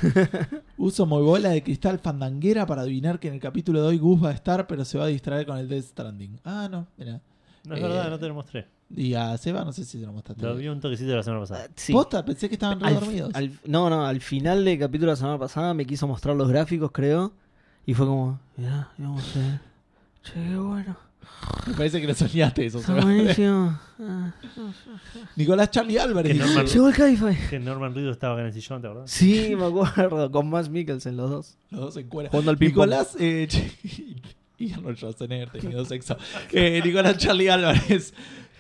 Uso 0.77 1.07
muy 1.07 1.23
bola 1.23 1.49
de 1.51 1.63
cristal 1.63 1.99
fandanguera 1.99 2.67
para 2.67 2.83
adivinar 2.83 3.19
que 3.19 3.29
en 3.29 3.35
el 3.35 3.41
capítulo 3.41 3.83
de 3.83 3.89
hoy 3.89 3.99
Gus 3.99 4.23
va 4.23 4.31
a 4.31 4.33
estar, 4.35 4.67
pero 4.67 4.85
se 4.85 4.97
va 4.97 5.05
a 5.05 5.09
distraer 5.09 5.45
con 5.45 5.59
el 5.59 5.69
Death 5.69 5.85
Stranding. 5.87 6.39
Ah, 6.45 6.69
no, 6.71 6.87
mira. 6.97 7.21
No 7.65 7.75
es 7.75 7.81
Eh, 7.81 7.83
verdad, 7.83 8.11
no 8.11 8.19
te 8.19 8.29
lo 8.29 8.35
mostré. 8.35 8.67
Y 8.97 9.15
a 9.15 9.37
Seba, 9.39 9.65
no 9.65 9.73
sé 9.73 9.85
si 9.85 10.01
se 10.01 10.07
lo 10.07 10.13
mostraste. 10.13 10.43
Lo 10.45 10.57
vi 10.57 10.69
un 10.69 10.81
toquecito 10.81 11.15
la 11.15 11.23
semana 11.23 11.41
pasada. 11.43 11.67
Ah, 11.69 11.73
Sí. 11.77 11.93
Posta, 11.93 12.25
pensé 12.25 12.49
que 12.49 12.55
estaban 12.55 12.81
re 12.81 12.87
Al- 12.89 12.95
dormidos. 12.95 13.35
al- 13.35 13.59
no, 13.67 13.91
no, 13.91 14.07
al 14.07 14.21
final 14.21 14.65
del 14.65 14.79
capítulo 14.79 15.11
de 15.11 15.13
la 15.13 15.17
semana 15.17 15.39
pasada 15.39 15.75
me 15.75 15.85
quiso 15.85 16.07
mostrar 16.09 16.35
los 16.37 16.49
gráficos, 16.49 16.91
creo. 16.93 17.33
Y 17.87 17.95
fue 17.95 18.07
como, 18.07 18.39
mirá, 18.57 18.89
vamos 18.99 19.37
a 19.37 19.39
ver. 19.39 19.61
Che, 20.23 20.33
qué 20.35 20.57
bueno. 20.57 20.97
Me 21.67 21.75
parece 21.75 22.01
que 22.01 22.07
lo 22.07 22.15
soñaste 22.15 22.67
eso. 22.67 22.79
Está 22.81 22.95
buenísimo. 22.95 23.79
Ah. 24.01 24.33
Nicolás 25.37 25.71
Charlie 25.71 25.99
Álvarez. 25.99 26.33
Que 26.37 26.39
Norman- 26.45 26.67
Llegó 26.67 26.89
el 26.89 26.95
Cabify. 26.95 27.49
Que 27.49 27.59
Norman 27.59 27.95
Reedus 27.95 28.13
estaba 28.13 28.41
en 28.41 28.47
el 28.47 28.53
sillón, 28.53 28.83
¿te 28.83 28.89
acordás? 28.89 29.11
Sí, 29.11 29.55
me 29.57 29.65
acuerdo. 29.65 30.31
Con 30.31 30.51
Max 30.51 30.69
Mikkelsen, 30.69 31.17
los 31.17 31.31
dos. 31.31 31.59
Los 31.71 31.81
dos 31.81 31.97
en 31.97 32.09
cuera. 32.09 32.31
Jugando 32.31 32.51
al. 32.51 32.59
Nicolás 32.59 33.17
eh, 33.19 33.49
y 34.59 34.73
Arnold 34.73 34.97
Schwarzenegger 34.99 35.51
teniendo 35.51 35.85
sexo. 35.85 36.17
Eh, 36.53 36.81
Nicolás 36.85 37.17
Charlie 37.17 37.49
Álvarez. 37.49 38.13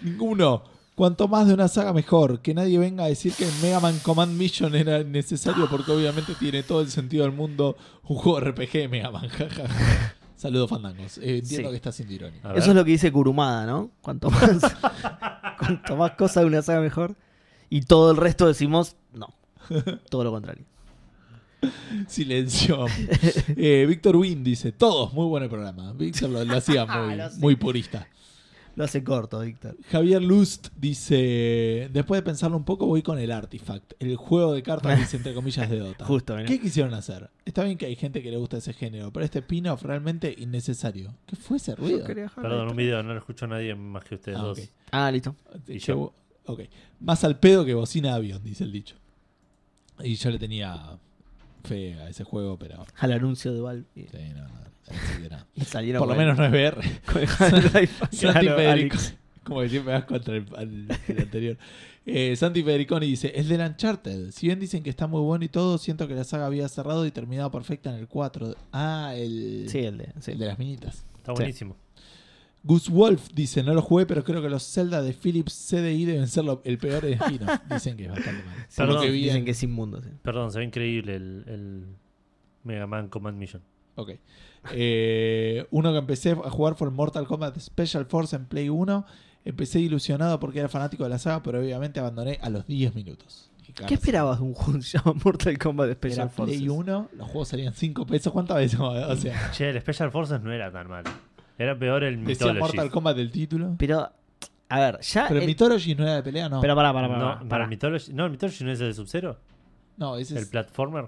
Ninguno. 0.02 0.64
Cuanto 1.00 1.28
más 1.28 1.48
de 1.48 1.54
una 1.54 1.66
saga 1.66 1.94
mejor. 1.94 2.40
Que 2.42 2.52
nadie 2.52 2.78
venga 2.78 3.04
a 3.04 3.06
decir 3.06 3.32
que 3.32 3.46
Mega 3.62 3.80
Man 3.80 3.98
Command 4.02 4.36
Mission 4.36 4.74
era 4.74 5.02
necesario 5.02 5.66
porque 5.70 5.92
obviamente 5.92 6.34
tiene 6.34 6.62
todo 6.62 6.82
el 6.82 6.90
sentido 6.90 7.22
del 7.24 7.32
mundo 7.32 7.74
un 8.06 8.18
juego 8.18 8.38
RPG 8.38 8.72
de 8.72 8.88
Mega 8.88 9.10
Man. 9.10 9.26
jaja. 9.30 9.62
Saludos 10.36 10.68
fandangos. 10.68 11.16
Eh, 11.16 11.38
entiendo 11.38 11.68
Sí. 11.68 11.72
que 11.72 11.76
está 11.76 11.90
siendo 11.90 12.12
irónico. 12.12 12.50
Eso 12.50 12.68
es 12.68 12.76
lo 12.76 12.84
que 12.84 12.90
dice 12.90 13.10
Kurumada, 13.10 13.64
¿no? 13.64 13.92
Cuanto 14.02 14.30
más, 14.30 14.58
cuanto 15.58 15.96
más 15.96 16.10
cosas 16.18 16.42
de 16.42 16.48
una 16.48 16.60
saga 16.60 16.82
mejor. 16.82 17.16
Y 17.70 17.80
todo 17.80 18.10
el 18.10 18.18
resto 18.18 18.46
decimos, 18.46 18.96
no. 19.14 19.32
Todo 20.10 20.24
lo 20.24 20.32
contrario. 20.32 20.66
Silencio. 22.08 22.84
Eh, 23.56 23.86
Víctor 23.88 24.16
Win 24.16 24.44
dice, 24.44 24.70
todos, 24.72 25.14
muy 25.14 25.24
buen 25.24 25.44
el 25.44 25.48
programa. 25.48 25.94
Víctor 25.94 26.28
lo, 26.28 26.44
lo 26.44 26.56
hacía 26.58 26.84
muy, 27.06 27.16
Lo 27.16 27.30
sé. 27.30 27.40
muy 27.40 27.56
purista. 27.56 28.06
Lo 28.80 28.84
hace 28.84 29.04
corto, 29.04 29.40
Víctor. 29.40 29.76
Javier 29.90 30.22
Lust 30.22 30.68
dice, 30.74 31.90
después 31.92 32.18
de 32.18 32.22
pensarlo 32.22 32.56
un 32.56 32.64
poco 32.64 32.86
voy 32.86 33.02
con 33.02 33.18
el 33.18 33.30
Artifact, 33.30 33.92
el 33.98 34.16
juego 34.16 34.54
de 34.54 34.62
cartas 34.62 34.98
dice 34.98 35.18
entre 35.18 35.34
comillas 35.34 35.68
de 35.68 35.80
Dota. 35.80 36.04
Justo, 36.06 36.34
mirá. 36.34 36.46
¿Qué 36.48 36.58
quisieron 36.58 36.94
hacer? 36.94 37.28
Está 37.44 37.62
bien 37.62 37.76
que 37.76 37.84
hay 37.84 37.94
gente 37.94 38.22
que 38.22 38.30
le 38.30 38.38
gusta 38.38 38.56
ese 38.56 38.72
género, 38.72 39.12
pero 39.12 39.22
este 39.26 39.40
spin-off 39.40 39.82
realmente 39.82 40.34
innecesario. 40.38 41.14
¿Qué 41.26 41.36
fue 41.36 41.58
ese 41.58 41.76
ruido? 41.76 42.06
Perdón, 42.06 42.70
un 42.70 42.76
video, 42.76 43.02
no 43.02 43.12
lo 43.12 43.18
escuchó 43.18 43.46
nadie 43.46 43.74
más 43.74 44.02
que 44.02 44.14
ustedes 44.14 44.38
Ah, 44.38 44.42
dos. 44.42 44.60
Ah, 44.92 45.10
listo. 45.10 45.36
Y 45.68 45.78
yo. 45.78 46.14
ok. 46.46 46.60
Más 47.00 47.22
al 47.22 47.38
pedo 47.38 47.66
que 47.66 47.74
bocina 47.74 48.08
de 48.08 48.14
avión, 48.14 48.42
dice 48.42 48.64
el 48.64 48.72
dicho. 48.72 48.96
Y 50.02 50.14
yo 50.14 50.30
le 50.30 50.38
tenía 50.38 50.98
fe 51.64 51.96
a 52.00 52.08
ese 52.08 52.24
juego, 52.24 52.58
pero... 52.58 52.86
Al 52.96 53.12
anuncio 53.12 53.52
de 53.52 53.60
Valve. 53.60 53.84
Sí, 53.94 54.06
no, 54.34 54.48
no, 54.48 54.69
y 55.54 55.60
salieron 55.64 56.00
Por 56.00 56.08
lo 56.08 56.14
menos 56.14 56.36
no 56.38 56.44
es 56.44 56.50
VR. 56.52 56.80
el. 57.14 57.28
Santi 57.28 58.16
Claro, 58.18 58.56
Federico. 58.56 58.96
Alex. 58.96 59.14
Como 59.44 59.60
que 59.62 59.68
siempre 59.70 59.92
vas 59.94 60.04
contra 60.04 60.36
el, 60.36 60.46
al- 60.56 60.98
el 61.08 61.18
anterior. 61.20 61.56
Eh, 62.06 62.34
Santi 62.36 62.62
Federiconi 62.62 63.06
dice: 63.06 63.32
Es 63.34 63.48
del 63.48 63.60
Uncharted. 63.60 64.30
Si 64.32 64.46
bien 64.46 64.60
dicen 64.60 64.82
que 64.82 64.90
está 64.90 65.06
muy 65.06 65.20
bueno 65.22 65.44
y 65.44 65.48
todo, 65.48 65.78
siento 65.78 66.06
que 66.08 66.14
la 66.14 66.24
saga 66.24 66.46
había 66.46 66.68
cerrado 66.68 67.06
y 67.06 67.10
terminado 67.10 67.50
perfecta 67.50 67.90
en 67.90 67.96
el 67.96 68.08
4. 68.08 68.54
Ah, 68.72 69.12
el, 69.16 69.66
Sí, 69.68 69.78
el 69.78 69.98
de. 69.98 70.12
sí. 70.20 70.32
el 70.32 70.38
de 70.38 70.46
las 70.46 70.58
minitas. 70.58 71.04
Está 71.18 71.32
buenísimo. 71.32 71.76
Gus 72.62 72.90
Wolf 72.90 73.28
dice: 73.34 73.62
No 73.62 73.72
lo 73.74 73.80
jugué, 73.82 74.04
pero 74.06 74.22
creo 74.24 74.42
que 74.42 74.50
los 74.50 74.62
Zelda 74.70 75.02
de 75.02 75.12
Philips 75.14 75.52
CDI 75.70 76.04
deben 76.04 76.28
ser 76.28 76.44
lo- 76.44 76.60
el 76.64 76.78
peor 76.78 77.02
de 77.02 77.12
spin-off. 77.14 77.60
Dicen 77.70 77.96
que 77.96 78.04
es 78.04 78.10
bastante 78.10 78.44
malo. 78.44 78.56
Por 78.56 78.76
Perdón, 78.76 78.94
lo 78.96 79.00
que 79.02 79.10
vi 79.10 79.22
Dicen 79.22 79.36
en- 79.38 79.44
que 79.46 79.50
es 79.52 79.62
inmundo. 79.62 80.02
sí. 80.02 80.08
Perdón, 80.22 80.52
se 80.52 80.58
ve 80.58 80.64
increíble 80.66 81.16
el, 81.16 81.44
el 81.46 81.84
Mega 82.64 82.86
Man 82.86 83.08
Command 83.08 83.38
Mission. 83.38 83.62
Ok. 83.96 84.12
Eh, 84.72 85.66
uno 85.70 85.92
que 85.92 85.98
empecé 85.98 86.32
a 86.32 86.50
jugar 86.50 86.74
fue 86.74 86.88
el 86.88 86.94
Mortal 86.94 87.26
Kombat 87.26 87.58
Special 87.58 88.04
Force 88.06 88.36
en 88.36 88.44
Play 88.46 88.68
1. 88.68 89.06
Empecé 89.44 89.80
ilusionado 89.80 90.38
porque 90.38 90.58
era 90.58 90.68
fanático 90.68 91.04
de 91.04 91.10
la 91.10 91.18
saga, 91.18 91.42
pero 91.42 91.60
obviamente 91.60 91.98
abandoné 91.98 92.38
a 92.42 92.50
los 92.50 92.66
10 92.66 92.94
minutos. 92.94 93.50
¿Qué 93.86 93.94
esperabas 93.94 94.38
de 94.40 94.44
un 94.44 94.52
juego 94.52 94.78
que 94.80 94.84
se 94.84 94.98
llama 94.98 95.18
Mortal 95.24 95.56
Kombat 95.56 95.86
Era 95.86 95.94
Special 95.94 96.28
Forces? 96.30 96.56
Play 96.58 96.68
1, 96.68 97.08
los 97.16 97.26
juegos 97.28 97.48
salían 97.48 97.72
5 97.72 98.04
pesos. 98.06 98.32
¿Cuántas 98.32 98.56
veces? 98.58 98.78
O 98.80 99.16
sea, 99.16 99.50
Che, 99.52 99.70
el 99.70 99.80
Special 99.80 100.10
Forces 100.10 100.40
no 100.42 100.52
era 100.52 100.70
tan 100.70 100.88
malo. 100.88 101.08
Era 101.56 101.78
peor 101.78 102.04
el 102.04 102.16
decía 102.24 102.46
Mythology. 102.46 102.58
Mortal 102.60 102.90
Kombat 102.90 103.16
del 103.16 103.30
título. 103.30 103.74
Pero, 103.78 104.10
a 104.68 104.80
ver, 104.80 105.00
ya. 105.00 105.26
Pero 105.28 105.40
el- 105.40 105.46
Mythology 105.46 105.94
no 105.94 106.02
era 106.02 106.16
de 106.16 106.22
pelea, 106.22 106.48
no. 106.48 106.60
Pero 106.60 106.74
pará, 106.74 106.92
pará, 106.92 107.08
pará. 107.08 107.18
No, 107.20 107.34
pará, 107.36 107.48
para 107.48 107.64
el 107.64 107.70
Mythology, 107.70 108.12
no, 108.12 108.24
el 108.26 108.30
Mythology 108.32 108.64
no 108.64 108.72
es 108.72 108.80
el 108.80 108.88
de 108.88 108.94
Sub-Zero. 108.94 109.38
no, 109.96 110.16
ese 110.16 110.34
El 110.36 110.42
es. 110.42 110.48
platformer. 110.48 111.06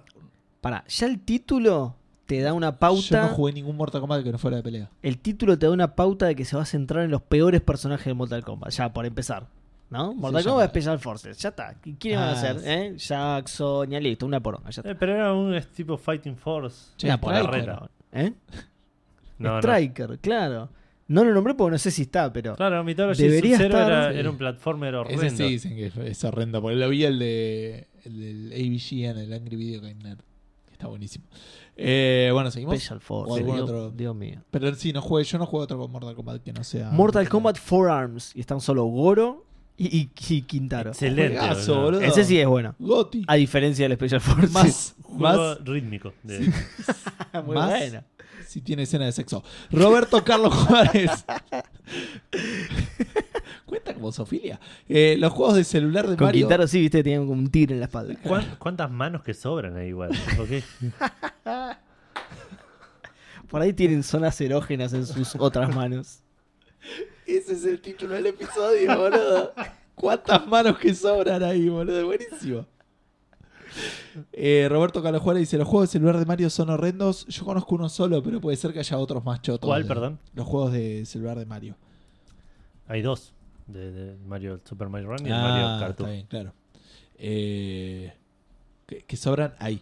Pará, 0.60 0.84
ya 0.86 1.06
el 1.06 1.20
título 1.20 1.96
te 2.26 2.40
da 2.40 2.52
una 2.52 2.70
Yo 2.72 2.78
pauta. 2.78 3.22
no 3.22 3.28
jugué 3.34 3.52
ningún 3.52 3.76
Mortal 3.76 4.00
Kombat 4.00 4.22
que 4.24 4.32
no 4.32 4.38
fuera 4.38 4.56
de 4.58 4.62
pelea. 4.62 4.90
El 5.02 5.18
título 5.18 5.58
te 5.58 5.66
da 5.66 5.72
una 5.72 5.94
pauta 5.94 6.26
de 6.26 6.34
que 6.34 6.44
se 6.44 6.56
va 6.56 6.62
a 6.62 6.66
centrar 6.66 7.04
en 7.04 7.10
los 7.10 7.22
peores 7.22 7.60
personajes 7.60 8.06
de 8.06 8.14
Mortal 8.14 8.44
Kombat. 8.44 8.70
Ya, 8.70 8.92
por 8.92 9.04
empezar. 9.06 9.46
¿no? 9.90 10.14
Mortal 10.14 10.42
Kombat 10.44 10.70
Special 10.70 10.98
Forces, 10.98 11.36
ya 11.38 11.50
está. 11.50 11.74
¿Qué 11.82 11.94
quieren 11.96 12.20
Ah, 12.20 12.32
hacer? 12.32 12.58
sí. 12.60 12.64
¿Eh? 12.66 12.94
Jackson, 12.96 13.90
ya 13.90 14.00
listo, 14.00 14.24
una 14.24 14.40
poronga, 14.40 14.70
ya 14.70 14.80
está. 14.80 14.90
Eh, 14.90 14.94
pero 14.94 15.14
era 15.14 15.34
un 15.34 15.60
tipo 15.76 15.98
Fighting 15.98 16.36
Force. 16.36 16.92
Che, 16.96 17.06
una 17.08 17.20
poronga. 17.20 17.90
¿Eh? 18.12 18.32
No, 19.38 19.50
no. 19.50 19.58
Striker, 19.58 20.18
claro. 20.20 20.70
No 21.08 21.24
lo 21.24 21.34
nombré 21.34 21.52
porque 21.54 21.72
no 21.72 21.78
sé 21.78 21.90
si 21.90 22.02
está, 22.02 22.32
pero. 22.32 22.54
Claro, 22.56 22.82
Mythology 22.84 23.24
Debería 23.24 23.56
Sub-Zero 23.58 23.78
estar, 23.78 23.92
era, 23.92 24.12
sí. 24.12 24.18
era 24.18 24.30
un 24.30 24.38
platformer 24.38 24.94
horrendo. 24.94 25.22
Ese 25.22 25.36
sí 25.36 25.42
dicen 25.44 25.76
que 25.76 25.92
es 26.10 26.24
horrendo. 26.24 26.62
Porque 26.62 26.76
lo 26.76 26.88
vi 26.88 27.04
el 27.04 27.18
de 27.18 27.88
el 28.04 28.20
del 28.20 28.52
AVG 28.52 29.04
en 29.10 29.18
el 29.18 29.32
Angry 29.34 29.56
Video 29.56 29.80
Game 29.82 29.96
Nerd. 30.02 30.20
que 30.66 30.72
Está 30.72 30.86
buenísimo. 30.86 31.26
Eh, 31.76 32.30
bueno, 32.32 32.50
seguimos. 32.50 32.76
Special 32.76 33.00
algún 33.38 33.56
Dios, 33.56 33.60
otro. 33.70 33.90
Dios 33.90 34.14
mío. 34.14 34.42
Pero 34.50 34.74
sí, 34.74 34.92
no 34.92 35.00
jugué, 35.00 35.24
yo 35.24 35.38
no 35.38 35.46
juego 35.46 35.64
otro 35.64 35.78
con 35.78 35.90
Mortal 35.90 36.14
Kombat 36.14 36.42
que 36.42 36.52
no 36.52 36.62
sea. 36.64 36.90
Mortal 36.90 37.28
Kombat 37.28 37.56
Forearms. 37.58 38.36
Y 38.36 38.40
están 38.40 38.60
solo 38.60 38.84
Goro 38.84 39.46
y, 39.76 39.86
y- 39.98 40.10
y 40.28 40.42
Quintaro. 40.42 40.90
Excelente. 40.90 41.38
Juegazo, 41.38 41.74
boludo. 41.74 41.84
boludo. 41.98 42.00
Ese 42.02 42.24
sí 42.24 42.38
es 42.38 42.46
bueno. 42.46 42.74
Goti. 42.78 43.24
A 43.26 43.34
diferencia 43.36 43.88
del 43.88 43.96
Special 43.96 44.20
Forces. 44.20 44.52
Más, 44.52 44.94
Juego 45.02 45.20
más 45.20 45.64
rítmico. 45.64 46.12
de- 46.22 46.40
Muy 47.46 47.54
más- 47.56 47.70
bueno. 47.78 48.02
Si 48.52 48.60
tiene 48.60 48.82
escena 48.82 49.06
de 49.06 49.12
sexo. 49.12 49.42
Roberto 49.70 50.22
Carlos 50.22 50.52
Juárez. 50.66 51.10
Cuenta 53.64 53.94
como 53.94 54.12
Sofilia. 54.12 54.60
Eh, 54.88 55.16
los 55.18 55.32
juegos 55.32 55.54
de 55.56 55.64
celular 55.64 56.06
de 56.06 56.16
Con 56.16 56.26
Mario. 56.26 56.42
Quintaro 56.46 56.66
sí, 56.66 56.80
viste, 56.80 57.02
tenían 57.02 57.26
como 57.26 57.40
un 57.40 57.50
tigre 57.50 57.74
en 57.74 57.80
la 57.80 57.86
espalda. 57.86 58.14
¿Cuán- 58.22 58.56
¿Cuántas 58.58 58.90
manos 58.90 59.22
que 59.22 59.32
sobran 59.34 59.76
ahí 59.76 59.88
igual? 59.88 60.10
¿Por 60.36 60.46
qué? 60.48 60.62
Por 63.48 63.60
ahí 63.60 63.72
tienen 63.72 64.02
zonas 64.02 64.40
erógenas 64.40 64.92
en 64.94 65.06
sus 65.06 65.34
otras 65.36 65.74
manos. 65.74 66.20
Ese 67.26 67.52
es 67.52 67.64
el 67.64 67.80
título 67.80 68.14
del 68.14 68.26
episodio, 68.26 68.96
boludo. 68.98 69.52
¿Cuántas 69.94 70.46
manos 70.46 70.78
que 70.78 70.94
sobran 70.94 71.42
ahí, 71.42 71.68
boludo? 71.68 72.06
Buenísimo. 72.06 72.66
Eh, 74.32 74.66
Roberto 74.70 75.00
Juárez 75.00 75.40
dice: 75.40 75.58
Los 75.58 75.68
juegos 75.68 75.88
de 75.88 75.92
celular 75.92 76.18
de 76.18 76.26
Mario 76.26 76.50
son 76.50 76.70
horrendos. 76.70 77.26
Yo 77.26 77.44
conozco 77.44 77.74
uno 77.74 77.88
solo, 77.88 78.22
pero 78.22 78.40
puede 78.40 78.56
ser 78.56 78.72
que 78.72 78.78
haya 78.80 78.98
otros 78.98 79.24
más 79.24 79.40
chotos. 79.42 79.66
¿Cuál, 79.68 79.82
de- 79.82 79.88
perdón? 79.88 80.18
Los 80.34 80.46
juegos 80.46 80.72
de 80.72 81.04
celular 81.06 81.38
de 81.38 81.46
Mario. 81.46 81.76
Hay 82.88 83.02
dos. 83.02 83.32
De, 83.66 83.90
de 83.92 84.16
Mario 84.26 84.60
Super 84.64 84.88
Mario 84.88 85.08
Run 85.10 85.24
y 85.24 85.28
el 85.28 85.32
Ah, 85.34 85.40
Mario 85.42 85.80
Kart 85.80 86.00
está 86.00 86.10
bien, 86.10 86.26
claro. 86.26 86.52
Eh, 87.16 88.12
que, 88.86 89.04
que 89.04 89.16
sobran 89.16 89.54
ahí. 89.58 89.80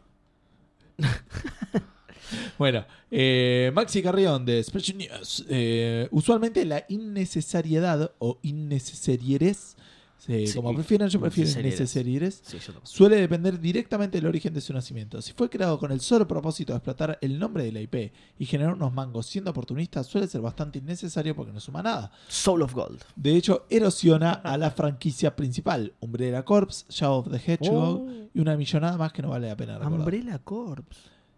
bueno, 2.59 2.85
eh, 3.11 3.73
Maxi 3.75 4.03
Carrión 4.03 4.45
de 4.45 4.63
Special 4.63 4.99
News. 4.99 5.47
Eh, 5.49 6.09
usualmente 6.11 6.65
la 6.65 6.85
innecesariedad 6.89 8.13
o 8.19 8.39
innecesarieres, 8.43 9.77
Sí, 10.21 10.45
como 10.55 10.75
prefieran, 10.75 11.09
yo 11.09 11.19
prefiero 11.19 11.51
innecesarieres, 11.59 12.43
Sí, 12.45 12.59
suele 12.83 13.17
depender 13.17 13.59
directamente 13.59 14.19
del 14.19 14.27
origen 14.27 14.53
de 14.53 14.61
su 14.61 14.73
nacimiento. 14.75 15.23
Si 15.23 15.33
fue 15.33 15.49
creado 15.49 15.79
con 15.79 15.93
el 15.93 16.01
solo 16.01 16.29
propósito 16.29 16.75
de 16.75 16.77
explotar 16.77 17.19
el 17.23 17.39
nombre 17.39 17.65
de 17.65 17.73
la 17.73 17.81
IP 17.81 18.13
y 18.39 18.45
generar 18.45 18.75
unos 18.75 18.93
mangos 18.93 19.27
siendo 19.27 19.51
oportunista, 19.51 20.05
suele 20.05 20.27
ser 20.29 20.43
bastante 20.43 20.79
innecesario 20.79 21.35
porque 21.35 21.53
no 21.53 21.61
suma 21.61 21.83
nada. 21.83 22.13
Soul 22.29 22.61
of 22.63 22.75
Gold. 22.75 23.01
De 23.17 23.35
hecho, 23.35 23.67
erosiona 23.71 24.33
a 24.33 24.59
la 24.59 24.71
franquicia 24.71 25.35
principal, 25.35 25.95
Umbrella 26.01 26.45
Corps, 26.45 26.85
Shadow 26.91 27.21
of 27.21 27.31
the 27.31 27.39
Hedgehog 27.39 27.71
Oh, 28.03 28.11
y 28.35 28.41
una 28.41 28.57
millonada 28.57 28.99
más 28.99 29.13
que 29.15 29.23
no 29.23 29.31
vale 29.31 29.49
la 29.49 29.57
pena 29.57 29.79
recordar. 29.79 29.99
Umbrella 29.99 30.39
Corps. 30.39 30.85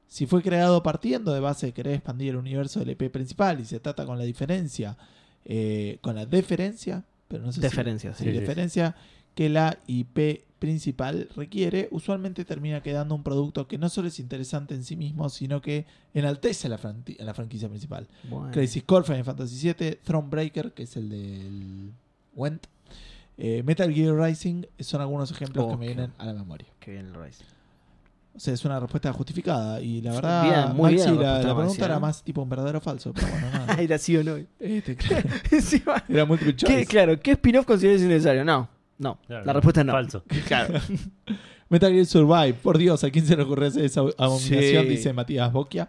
Si 0.09 0.27
fue 0.27 0.43
creado 0.43 0.83
partiendo 0.83 1.33
de 1.33 1.41
base 1.41 1.67
de 1.67 1.73
querer 1.73 1.95
expandir 1.95 2.31
el 2.31 2.37
universo 2.37 2.81
del 2.81 2.91
EP 2.91 3.11
principal 3.11 3.61
y 3.61 3.65
se 3.65 3.79
trata 3.81 4.05
con 4.05 4.19
la 4.19 4.25
diferencia, 4.25 4.99
eh, 5.45 5.99
con 6.03 6.17
la 6.17 6.27
deferencia, 6.27 7.05
pero 7.33 7.45
no 7.45 7.51
sé 7.53 7.57
si- 7.57 7.63
Deferencia, 7.63 8.13
sí, 8.15 8.19
sí. 8.25 8.31
Sí, 8.31 8.35
sí. 8.35 8.41
deferencia 8.41 8.95
que 9.35 9.49
la 9.49 9.79
IP 9.87 10.45
principal 10.59 11.29
requiere, 11.35 11.89
usualmente 11.91 12.45
termina 12.45 12.83
quedando 12.83 13.15
un 13.17 13.25
producto 13.25 13.67
que 13.67 13.79
no 13.79 13.89
solo 13.89 14.07
es 14.09 14.21
interesante 14.21 14.75
en 14.75 14.85
sí 14.85 14.95
mismo, 14.95 15.29
sino 15.31 15.61
que 15.61 15.87
enaltece 16.15 16.69
a 16.69 16.71
la, 16.71 16.79
franqui- 16.79 17.19
a 17.21 17.25
la 17.25 17.35
franquicia 17.35 17.69
principal. 17.69 18.07
Bueno. 18.31 18.53
Crisis 18.53 18.85
Core, 18.85 19.05
Final 19.05 19.25
Fantasy 19.25 19.73
VII, 19.77 19.99
Thronebreaker, 20.05 20.73
que 20.73 20.85
es 20.85 20.97
el 20.97 21.09
del 21.09 21.93
Went, 22.37 22.67
eh, 23.39 23.63
Metal 23.65 23.93
Gear 23.93 24.15
Rising, 24.15 24.65
son 24.79 25.01
algunos 25.01 25.31
ejemplos 25.33 25.67
que 25.67 25.77
me 25.79 25.87
qué- 25.87 25.95
vienen 25.95 26.13
a 26.19 26.27
la 26.27 26.35
memoria. 26.35 26.69
Qué 26.79 26.93
bien 26.93 27.07
el 27.07 27.15
Rising. 27.15 27.47
O 28.35 28.41
sea, 28.41 28.55
es 28.55 28.65
una 28.65 28.81
respuesta 28.81 29.13
justificada. 29.13 29.81
Y 29.81 30.01
la 30.01 30.13
verdad, 30.13 30.43
bien, 30.45 30.77
muy 30.77 30.93
Maxi, 30.95 31.11
bien 31.11 31.23
la 31.23 31.33
la, 31.35 31.41
pregunta 31.41 31.65
Maxi, 31.65 31.83
era 31.83 31.97
¿eh? 31.97 32.01
más 32.01 32.23
tipo 32.23 32.43
un 32.43 32.49
verdadero 32.49 32.79
o 32.79 32.81
falso. 32.81 33.13
Pero 33.13 33.29
bueno, 33.29 33.51
nada. 33.53 33.75
Era 33.75 33.99
sí 33.99 34.17
o 34.17 34.25
no. 34.25 34.37
Este, 34.59 34.97
claro, 34.97 35.29
era 36.09 36.25
multiple 36.25 36.57
¿qué, 36.57 36.67
choice. 36.67 36.87
claro, 36.87 37.21
¿qué 37.21 37.33
spin-off 37.33 37.67
consideras 37.67 38.01
innecesario? 38.01 38.45
No, 38.45 38.69
no. 38.99 39.19
Claro, 39.27 39.45
la 39.45 39.53
respuesta 39.53 39.81
es 39.81 39.87
no. 39.87 39.93
Falso. 39.93 40.25
Claro. 40.47 40.81
Metal 41.69 41.93
Gear 41.93 42.07
Survive, 42.07 42.55
por 42.55 42.79
Dios, 42.79 43.03
¿a 43.05 43.11
quién 43.11 43.27
se 43.27 43.37
le 43.37 43.43
ocurrió 43.43 43.69
hacer 43.69 43.85
esa 43.85 44.01
abominación? 44.01 44.85
Sí. 44.85 44.89
Dice 44.91 45.13
Matías 45.13 45.53
Boquia. 45.53 45.89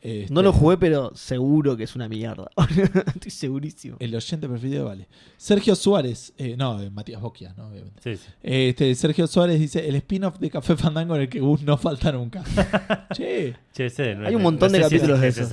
Este, 0.00 0.32
No 0.32 0.42
lo 0.42 0.52
jugué, 0.52 0.76
pero 0.78 1.10
seguro 1.16 1.76
que 1.76 1.82
es 1.84 1.96
una 1.96 2.08
mierda. 2.08 2.48
Estoy 3.14 3.30
segurísimo. 3.32 3.96
El 3.98 4.14
oyente 4.14 4.48
preferido 4.48 4.84
vale. 4.84 5.08
Sergio 5.36 5.74
Suárez, 5.74 6.32
eh, 6.38 6.54
no, 6.56 6.80
eh, 6.80 6.88
Matías 6.90 7.20
Boquia, 7.20 7.52
¿no? 7.56 7.66
Obviamente. 7.68 8.00
Sí, 8.02 8.16
sí. 8.16 8.30
Este, 8.42 8.94
Sergio 8.94 9.26
Suárez 9.26 9.58
dice: 9.58 9.88
el 9.88 9.96
spin-off 9.96 10.38
de 10.38 10.50
Café 10.50 10.76
Fandango 10.76 11.16
en 11.16 11.22
el 11.22 11.28
que 11.28 11.40
Gus 11.40 11.62
no 11.62 11.76
falta 11.76 12.12
nunca. 12.12 12.44
che, 13.12 13.54
Che, 13.72 13.86
ese 13.86 14.14
no 14.14 14.26
Hay 14.28 14.34
un 14.36 14.42
montón 14.42 14.70
no 14.72 14.78
de 14.78 14.84
sé 14.84 14.88
si 14.88 14.94
es 14.96 15.00
capítulos 15.02 15.20
de 15.20 15.28
eso. 15.28 15.48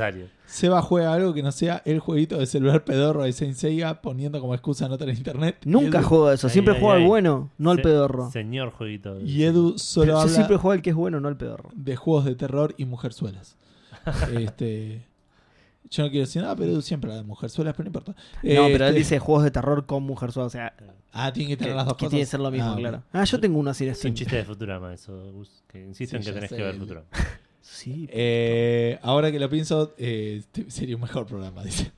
Seba 0.46 0.80
juega 0.84 1.12
algo 1.12 1.34
que 1.34 1.42
no 1.42 1.52
sea 1.52 1.82
el 1.86 2.00
jueguito 2.00 2.38
de 2.38 2.46
celular 2.46 2.86
pedorro 2.86 3.24
de 3.24 3.34
Saint 3.34 3.56
Seiya 3.56 4.00
poniendo 4.02 4.40
como 4.40 4.54
excusa 4.54 4.88
no 4.88 4.96
tener 4.98 5.18
internet. 5.18 5.58
Nunca 5.66 6.00
Edu, 6.00 6.08
juego 6.08 6.32
eso. 6.32 6.50
Siempre 6.50 6.76
Ay, 6.76 6.80
juego 6.80 6.94
ay, 6.94 6.98
al 6.98 7.02
ay. 7.04 7.08
bueno, 7.10 7.50
no 7.58 7.72
al 7.72 7.78
Se- 7.78 7.84
pedorro. 7.84 8.30
Señor 8.32 8.70
jueguito. 8.70 9.20
Y 9.22 9.44
Edu 9.44 9.80
solo 9.80 10.06
Pero 10.06 10.14
yo 10.18 10.20
habla 10.22 10.34
siempre 10.34 10.58
juego 10.58 10.72
al 10.74 10.82
que 10.84 10.92
es 10.92 10.96
bueno, 10.96 11.20
no 11.20 11.28
al 11.30 11.36
pedorro. 11.38 11.72
de 11.74 11.96
juegos 11.96 12.26
de 12.26 12.36
terror 12.36 12.76
y 12.78 12.86
mujerzuelas. 12.86 13.58
este, 14.40 15.02
yo 15.90 16.04
no 16.04 16.10
quiero 16.10 16.26
decir 16.26 16.42
nada, 16.42 16.56
pero 16.56 16.82
siempre 16.82 17.10
habla 17.12 17.22
de 17.22 17.28
mujerzuelas, 17.28 17.74
pero 17.76 17.86
no 17.86 17.90
importa. 17.90 18.12
No, 18.12 18.66
pero 18.68 18.86
él 18.86 18.90
Este, 18.90 18.94
dice 19.00 19.20
juegos 19.20 19.44
de 19.44 19.52
terror 19.52 19.86
con 19.86 20.04
mujer 20.04 20.32
suave. 20.32 20.48
O 20.48 20.50
sea, 20.50 20.74
Ah, 21.18 21.32
tiene 21.32 21.52
que 21.52 21.58
que, 21.58 21.64
tener 21.64 21.76
las 21.78 21.86
dos 21.86 21.94
que 21.96 22.00
cosas. 22.06 22.10
tiene 22.12 22.24
que 22.26 22.30
ser 22.32 22.40
lo 22.42 22.52
mismo, 22.52 22.72
Ah, 22.72 22.76
claro. 22.78 23.04
Ah, 23.14 23.24
yo 23.24 23.40
tengo 23.40 23.58
una 23.58 23.72
así 23.72 23.86
de 23.86 23.92
Es 23.92 24.04
un 24.04 24.14
chiste 24.16 24.36
de 24.36 24.44
Futurama 24.44 24.94
eso, 24.94 25.32
Gus. 25.32 25.64
Que 25.68 25.80
insisto 25.82 26.12
Sí, 26.12 26.16
en 26.18 26.24
que 26.26 26.32
tenés 26.34 26.50
sé, 26.50 26.56
que 26.58 26.64
ver 26.64 26.74
el- 26.74 26.80
Futurama. 26.80 27.06
Sí. 27.62 28.08
Eh, 28.12 29.00
ahora 29.02 29.32
que 29.32 29.40
lo 29.40 29.50
pienso, 29.50 29.94
eh, 29.98 30.44
sería 30.68 30.96
un 30.96 31.02
mejor 31.02 31.26
programa, 31.26 31.64
dice. 31.64 31.92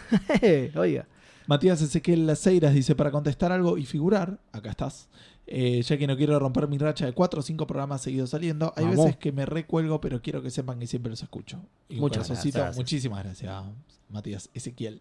Oiga. 0.74 1.06
Matías 1.46 1.80
Ezequiel 1.82 2.26
Laceiras 2.26 2.74
dice, 2.74 2.94
para 2.96 3.10
contestar 3.10 3.52
algo 3.52 3.76
y 3.78 3.84
figurar, 3.86 4.38
acá 4.52 4.70
estás, 4.70 5.08
eh, 5.46 5.82
ya 5.82 5.96
que 5.98 6.06
no 6.06 6.16
quiero 6.16 6.38
romper 6.38 6.68
mi 6.68 6.78
racha 6.78 7.04
de 7.06 7.12
cuatro 7.12 7.40
o 7.40 7.42
cinco 7.42 7.66
programas 7.66 8.00
seguidos 8.02 8.30
saliendo, 8.30 8.72
hay 8.76 8.84
Vamos. 8.84 9.04
veces 9.06 9.16
que 9.18 9.32
me 9.32 9.44
recuelgo, 9.46 10.00
pero 10.00 10.22
quiero 10.22 10.42
que 10.42 10.50
sepan 10.50 10.78
que 10.78 10.86
siempre 10.86 11.10
los 11.10 11.22
escucho. 11.22 11.60
Y 11.88 11.96
Muchas 11.96 12.28
gracias. 12.28 12.76
Muchísimas 12.76 13.22
gracias, 13.24 13.52
Matías 14.08 14.50
Ezequiel. 14.54 15.00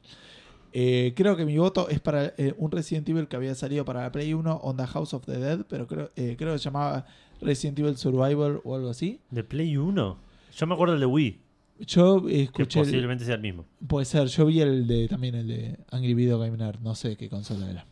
Eh, 0.73 1.13
creo 1.17 1.35
que 1.35 1.45
mi 1.45 1.57
voto 1.57 1.89
es 1.89 1.99
para 1.99 2.33
eh, 2.37 2.53
un 2.57 2.71
Resident 2.71 3.07
Evil 3.09 3.27
que 3.27 3.35
había 3.35 3.53
salido 3.55 3.83
para 3.83 4.01
la 4.03 4.11
Play 4.11 4.33
1, 4.33 4.55
Onda 4.63 4.87
House 4.87 5.13
of 5.13 5.25
the 5.25 5.37
Dead, 5.37 5.65
pero 5.67 5.85
creo, 5.85 6.11
creo 6.15 6.53
que 6.53 6.57
se 6.59 6.63
llamaba 6.65 7.05
Resident 7.41 7.77
Evil 7.79 7.97
Survivor 7.97 8.61
o 8.63 8.75
algo 8.75 8.89
así. 8.89 9.19
¿De 9.31 9.43
Play 9.43 9.75
1? 9.75 10.17
Yo 10.55 10.67
me 10.67 10.73
acuerdo 10.73 10.93
el 10.93 10.99
de 11.01 11.05
Wii, 11.05 11.39
Yo 11.87 12.23
que 12.25 12.43
escuché... 12.43 12.79
el- 12.79 12.85
posiblemente 12.85 13.25
sea 13.25 13.35
el 13.35 13.41
mismo. 13.41 13.65
puede 13.85 14.05
ser, 14.05 14.27
yo 14.27 14.45
vi 14.45 14.61
el 14.61 14.87
de 14.87 15.07
también 15.09 15.35
el 15.35 15.47
de 15.49 15.77
Angry 15.91 16.13
Video 16.13 16.39
Game 16.39 16.55
Nerd, 16.57 16.79
no 16.79 16.95
sé 16.95 17.17
qué 17.17 17.27
consola 17.29 17.69
era. 17.69 17.85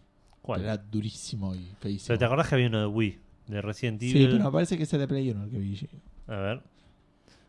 ¿Cuál? 0.49 0.61
Era 0.61 0.77
durísimo 0.77 1.53
y 1.53 1.59
feísimo. 1.79 2.07
Pero 2.07 2.19
te 2.19 2.25
acordás 2.25 2.47
que 2.49 2.55
había 2.55 2.67
uno 2.67 2.79
de 2.79 2.87
Wii, 2.87 3.19
de 3.47 3.61
Resident 3.61 4.01
Evil. 4.01 4.13
Sí, 4.13 4.27
pero 4.31 4.43
me 4.45 4.51
parece 4.51 4.77
que 4.77 4.83
es 4.83 4.93
el 4.93 4.99
de 4.99 5.07
Play 5.07 5.29
1 5.29 5.43
el 5.43 5.49
que 5.51 5.57
vi. 5.59 5.79
A 6.27 6.35
ver. 6.35 6.61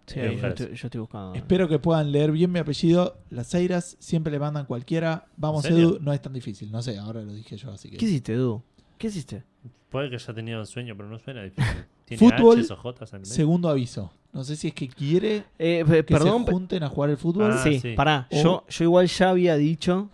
Sí, 0.07 0.19
Eh, 0.21 0.39
yo, 0.41 0.49
estoy, 0.49 0.67
yo 0.75 0.87
estoy 0.89 1.01
buscando. 1.01 1.35
Espero 1.35 1.69
que 1.69 1.79
puedan 1.79 2.11
leer 2.13 2.31
bien 2.33 2.51
mi 2.53 2.59
apellido. 2.59 3.17
Las 3.31 3.55
Eiras 3.55 3.97
siempre 4.01 4.31
le 4.33 4.39
mandan 4.39 4.67
cualquiera. 4.67 5.27
Vamos. 5.37 5.65
Edu, 5.65 5.99
no 6.01 6.13
es 6.13 6.21
tan 6.21 6.33
difícil. 6.33 6.71
No 6.73 6.83
sé, 6.83 6.99
ahora 6.99 7.23
lo 7.23 7.33
dije 7.33 7.57
yo, 7.57 7.71
así 7.71 7.89
que. 7.91 7.97
¿Qué 7.97 8.05
hiciste, 8.07 8.35
Edu? 8.35 8.63
¿Qué 8.99 9.07
hiciste? 9.07 9.45
Puede 9.89 10.11
que 10.11 10.17
haya 10.17 10.35
tenido 10.35 10.65
sueño, 10.67 10.95
pero 10.97 11.09
no 11.09 11.19
suena 11.19 11.43
difícil. 11.45 11.65
¿Tiene 12.05 12.19
Fútbol, 12.19 12.61
H's 12.61 12.71
o 12.73 12.77
J's 12.77 13.13
en? 13.15 13.25
Segundo 13.25 13.69
aviso. 13.69 14.13
No 14.33 14.45
sé 14.45 14.57
si 14.57 14.69
es 14.69 14.75
que 14.75 14.89
quiere 14.89 15.45
Eh, 15.59 15.85
que 15.89 16.03
perdón, 16.05 16.45
se 16.45 16.53
junten 16.53 16.83
a 16.83 16.89
jugar 16.89 17.11
el 17.11 17.17
fútbol. 17.17 17.51
Ah, 17.53 17.59
sí, 17.63 17.79
sí. 17.81 17.95
pará. 17.97 18.29
O- 18.31 18.43
Yo, 18.43 18.65
yo 18.69 18.85
igual 18.85 19.07
ya 19.07 19.31
había 19.31 19.57
dicho 19.57 20.09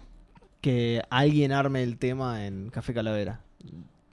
que 0.67 1.01
alguien 1.11 1.53
arme 1.53 1.85
el 1.85 1.97
tema 1.97 2.45
en 2.47 2.71
Café 2.71 2.93
Calavera. 2.93 3.41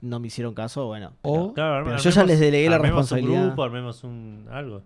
No 0.00 0.20
me 0.20 0.28
hicieron 0.28 0.54
caso, 0.54 0.86
bueno. 0.86 1.12
O 1.22 1.52
Claro, 1.52 1.84
Pero 1.84 1.96
yo 1.98 2.10
ya 2.10 2.24
les 2.24 2.38
delegué 2.38 2.68
la 2.68 2.76
armemos 2.76 2.98
responsabilidad. 3.10 3.40
un 3.40 3.46
grupo, 3.48 3.62
armemos 3.64 4.04
un 4.04 4.46
algo. 4.52 4.82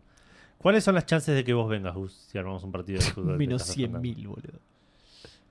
¿Cuáles 0.56 0.82
son 0.82 0.94
las 0.94 1.04
chances 1.04 1.34
de 1.34 1.44
que 1.44 1.52
vos 1.52 1.68
vengas, 1.68 1.94
Gus, 1.94 2.12
si 2.30 2.38
armamos 2.38 2.64
un 2.64 2.72
partido 2.72 3.00
de 3.00 3.04
fútbol? 3.04 3.36
menos 3.36 3.62
Café 3.62 3.72
100 3.74 3.92
Fandango? 3.92 4.02
mil, 4.16 4.28
boludo. 4.28 4.58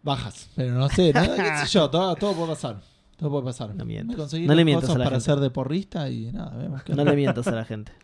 bajas. 0.02 0.50
Pero 0.56 0.74
no 0.74 0.90
sé, 0.90 1.14
nada, 1.14 1.36
qué 1.62 1.66
sé 1.68 1.74
yo. 1.78 1.88
Todo, 1.90 2.16
todo 2.16 2.34
puede 2.34 2.50
pasar. 2.50 2.82
Todo 3.18 3.30
puede 3.30 3.44
pasar. 3.46 3.76
No 3.76 3.86
mientas. 3.86 4.16
Me 4.16 4.20
conseguí 4.20 4.48
No 4.48 4.56
le 4.56 4.66
mientas 4.66 4.86
cosas 4.86 4.96
a 4.96 5.00
la 5.00 5.06
para 5.06 5.16
gente. 5.18 5.26
ser 5.32 5.40
de 5.40 5.50
porrista 5.52 6.10
y 6.10 6.32
nada, 6.32 6.58
vemos 6.58 6.82
qué 6.84 6.96
No 6.96 7.04
le 7.06 7.16
mientas 7.16 7.48
a 7.48 7.52
la 7.52 7.64
gente. 7.66 7.92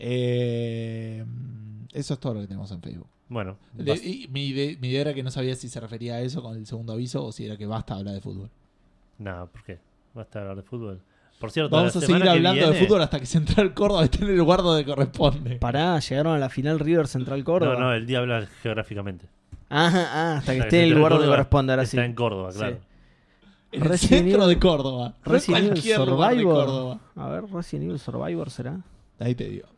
Eh, 0.00 1.24
eso 1.92 2.14
es 2.14 2.20
todo 2.20 2.34
lo 2.34 2.40
que 2.40 2.46
tenemos 2.46 2.70
en 2.72 2.80
Facebook. 2.82 3.08
Bueno, 3.28 3.56
De- 3.74 3.90
vas- 3.92 4.04
y 4.04 4.26
mi, 4.32 4.48
ide- 4.48 4.78
mi 4.80 4.88
idea 4.88 5.02
era 5.02 5.14
que 5.14 5.22
no 5.22 5.30
sabía 5.30 5.54
si 5.54 5.68
se 5.68 5.80
refería 5.80 6.14
a 6.14 6.20
eso 6.20 6.42
con 6.42 6.56
el 6.56 6.66
segundo 6.66 6.92
aviso 6.94 7.24
o 7.24 7.32
si 7.32 7.44
era 7.46 7.56
que 7.56 7.66
basta 7.66 7.94
hablar 7.94 8.14
de 8.14 8.20
fútbol. 8.20 8.50
no, 9.18 9.46
¿por 9.52 9.62
qué? 9.64 9.78
Basta 10.14 10.40
hablar 10.40 10.56
de 10.56 10.62
fútbol. 10.62 11.00
Por 11.38 11.52
cierto, 11.52 11.70
Vamos 11.76 11.94
la 11.94 11.98
a 12.00 12.04
seguir 12.04 12.22
que 12.22 12.28
hablando 12.28 12.70
de 12.72 12.84
fútbol 12.86 13.02
hasta 13.02 13.20
que 13.20 13.26
Central 13.26 13.72
Córdoba 13.74 14.04
esté 14.04 14.24
en 14.24 14.30
el 14.30 14.36
lugar 14.38 14.60
donde 14.62 14.84
corresponde. 14.84 15.56
Pará, 15.56 15.98
llegaron 16.00 16.34
a 16.34 16.38
la 16.38 16.48
final 16.48 16.80
River 16.80 17.06
Central 17.06 17.44
Córdoba. 17.44 17.74
No, 17.74 17.80
no, 17.80 17.92
el 17.94 18.06
día 18.06 18.18
habla 18.18 18.46
geográficamente. 18.62 19.26
Ah, 19.70 19.92
ah, 19.94 20.36
hasta 20.38 20.52
que 20.54 20.58
esté 20.60 20.78
en 20.86 20.92
el 20.92 20.98
lugar 20.98 21.12
donde 21.12 21.28
corresponde, 21.28 21.72
ahora 21.74 21.84
sí. 21.86 21.96
Está 21.96 22.04
en 22.06 22.14
Córdoba, 22.14 22.50
Sí. 22.52 22.58
claro. 22.58 22.78
En 23.70 23.82
el 23.82 23.88
Resident 23.88 24.22
centro 24.24 24.42
Evil- 24.44 24.48
de 24.48 24.58
Córdoba. 24.58 25.08
No 25.08 25.14
en 25.26 25.32
Resident 25.32 25.58
Evil 25.58 25.70
cualquier 25.74 25.98
lugar 26.08 26.30
de 26.30 26.36
Survivor. 26.42 26.64
Córdoba. 26.66 27.00
A 27.16 27.28
ver, 27.28 27.44
Resident 27.52 27.84
Evil 27.84 27.98
Survivor 28.00 28.50
será. 28.50 28.80
Ahí 29.20 29.34
te 29.34 29.44
digo. 29.48 29.68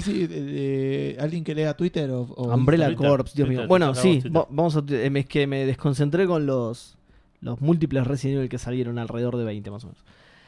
sí, 0.00 0.26
de- 0.26 0.42
de- 0.42 1.16
alguien 1.20 1.44
que 1.44 1.54
lea 1.54 1.76
Twitter 1.76 2.10
o... 2.10 2.22
o 2.22 2.54
Umbrella 2.54 2.86
Twitter, 2.86 3.06
Corps, 3.08 3.34
Dios 3.34 3.46
Twitter, 3.46 3.64
mío. 3.64 3.68
Bueno, 3.68 3.94
sí, 3.94 4.22
vamos 4.30 4.74
a. 4.76 4.82
eh, 4.88 5.10
Es 5.14 5.26
que 5.26 5.46
me 5.46 5.66
desconcentré 5.66 6.26
con 6.26 6.46
los 6.46 6.96
los 7.42 7.60
múltiples 7.60 8.06
Resident 8.06 8.38
Evil 8.38 8.48
que 8.48 8.56
salieron 8.58 8.98
alrededor 8.98 9.36
de 9.36 9.44
20 9.44 9.70
más 9.70 9.84
o 9.84 9.88
menos. 9.88 10.02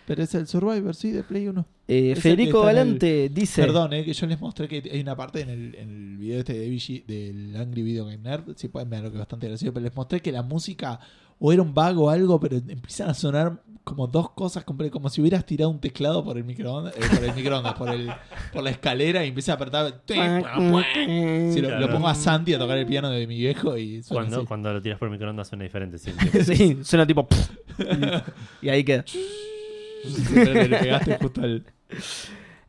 Pero 0.07 0.23
es 0.23 0.35
el 0.35 0.47
Survivor, 0.47 0.95
sí, 0.95 1.11
de 1.11 1.23
Play 1.25 1.49
1. 1.49 1.67
Eh, 1.89 2.15
Federico 2.17 2.61
el- 2.61 2.67
Galante 2.75 3.29
dice. 3.29 3.61
Perdón, 3.63 3.93
eh, 3.95 4.05
que 4.05 4.13
yo 4.15 4.27
les 4.27 4.41
mostré 4.41 4.67
que 4.69 4.83
hay 4.93 5.01
una 5.01 5.17
parte 5.17 5.41
en 5.41 5.49
el, 5.51 5.75
en 5.75 5.91
el 6.13 6.17
video 6.19 6.39
este 6.39 6.53
de 6.55 6.69
VG, 6.71 7.05
del 7.07 7.57
Angry 7.57 7.83
Video 7.83 8.05
Game 8.07 8.19
Nerd, 8.19 8.57
si 8.57 8.69
pueden 8.69 8.89
ver 8.89 9.03
lo 9.03 9.11
que 9.11 9.17
es 9.17 9.21
bastante 9.21 9.49
gracioso, 9.49 9.75
pero 9.75 9.85
les 9.85 9.95
mostré 9.95 10.21
que 10.21 10.31
la 10.33 10.43
música 10.43 11.01
o 11.39 11.53
era 11.53 11.61
un 11.63 11.75
vago 11.75 12.05
o 12.05 12.09
algo, 12.11 12.41
pero 12.41 12.57
empiezan 12.57 13.11
a 13.11 13.15
sonar 13.15 13.61
como 13.85 14.07
dos 14.07 14.31
cosas, 14.31 14.65
como 14.65 15.09
si 15.11 15.21
hubieras 15.21 15.45
tirado 15.45 15.71
un 15.71 15.79
teclado 15.79 16.25
por 16.25 16.37
el 16.39 16.45
microondas, 16.45 16.97
eh, 16.97 17.01
por 17.15 17.23
el 17.25 17.35
microondas, 17.35 17.75
por, 17.75 17.91
el, 17.91 18.11
por 18.53 18.63
la 18.65 18.71
escalera 18.71 19.25
y 19.25 19.29
empieza 19.29 19.53
a 19.53 19.55
apretar... 19.57 20.01
Si 20.07 20.15
lo, 21.61 21.69
lo 21.71 21.77
Claro. 21.77 21.91
pongo 21.93 22.09
a 22.09 22.15
Santi 22.15 22.55
a 22.55 22.59
tocar 22.59 22.79
el 22.79 22.87
piano 22.87 23.11
de 23.11 23.27
mi 23.27 23.37
viejo 23.37 23.77
y 23.77 24.03
suena 24.03 24.23
Cuando, 24.23 24.37
así. 24.39 24.47
cuando 24.47 24.73
lo 24.73 24.83
tiras 24.83 24.99
por 24.99 25.11
microondas 25.11 25.49
suena 25.49 25.65
diferente 25.65 25.99
siempre. 25.99 26.45
sí, 26.45 26.79
suena 26.83 27.07
tipo. 27.07 27.29
y 28.63 28.69
ahí 28.71 28.83
queda. 28.85 29.05
Pero 30.35 30.55
le 30.55 30.79
pegaste 30.79 31.19
justo 31.19 31.43
al... 31.43 31.65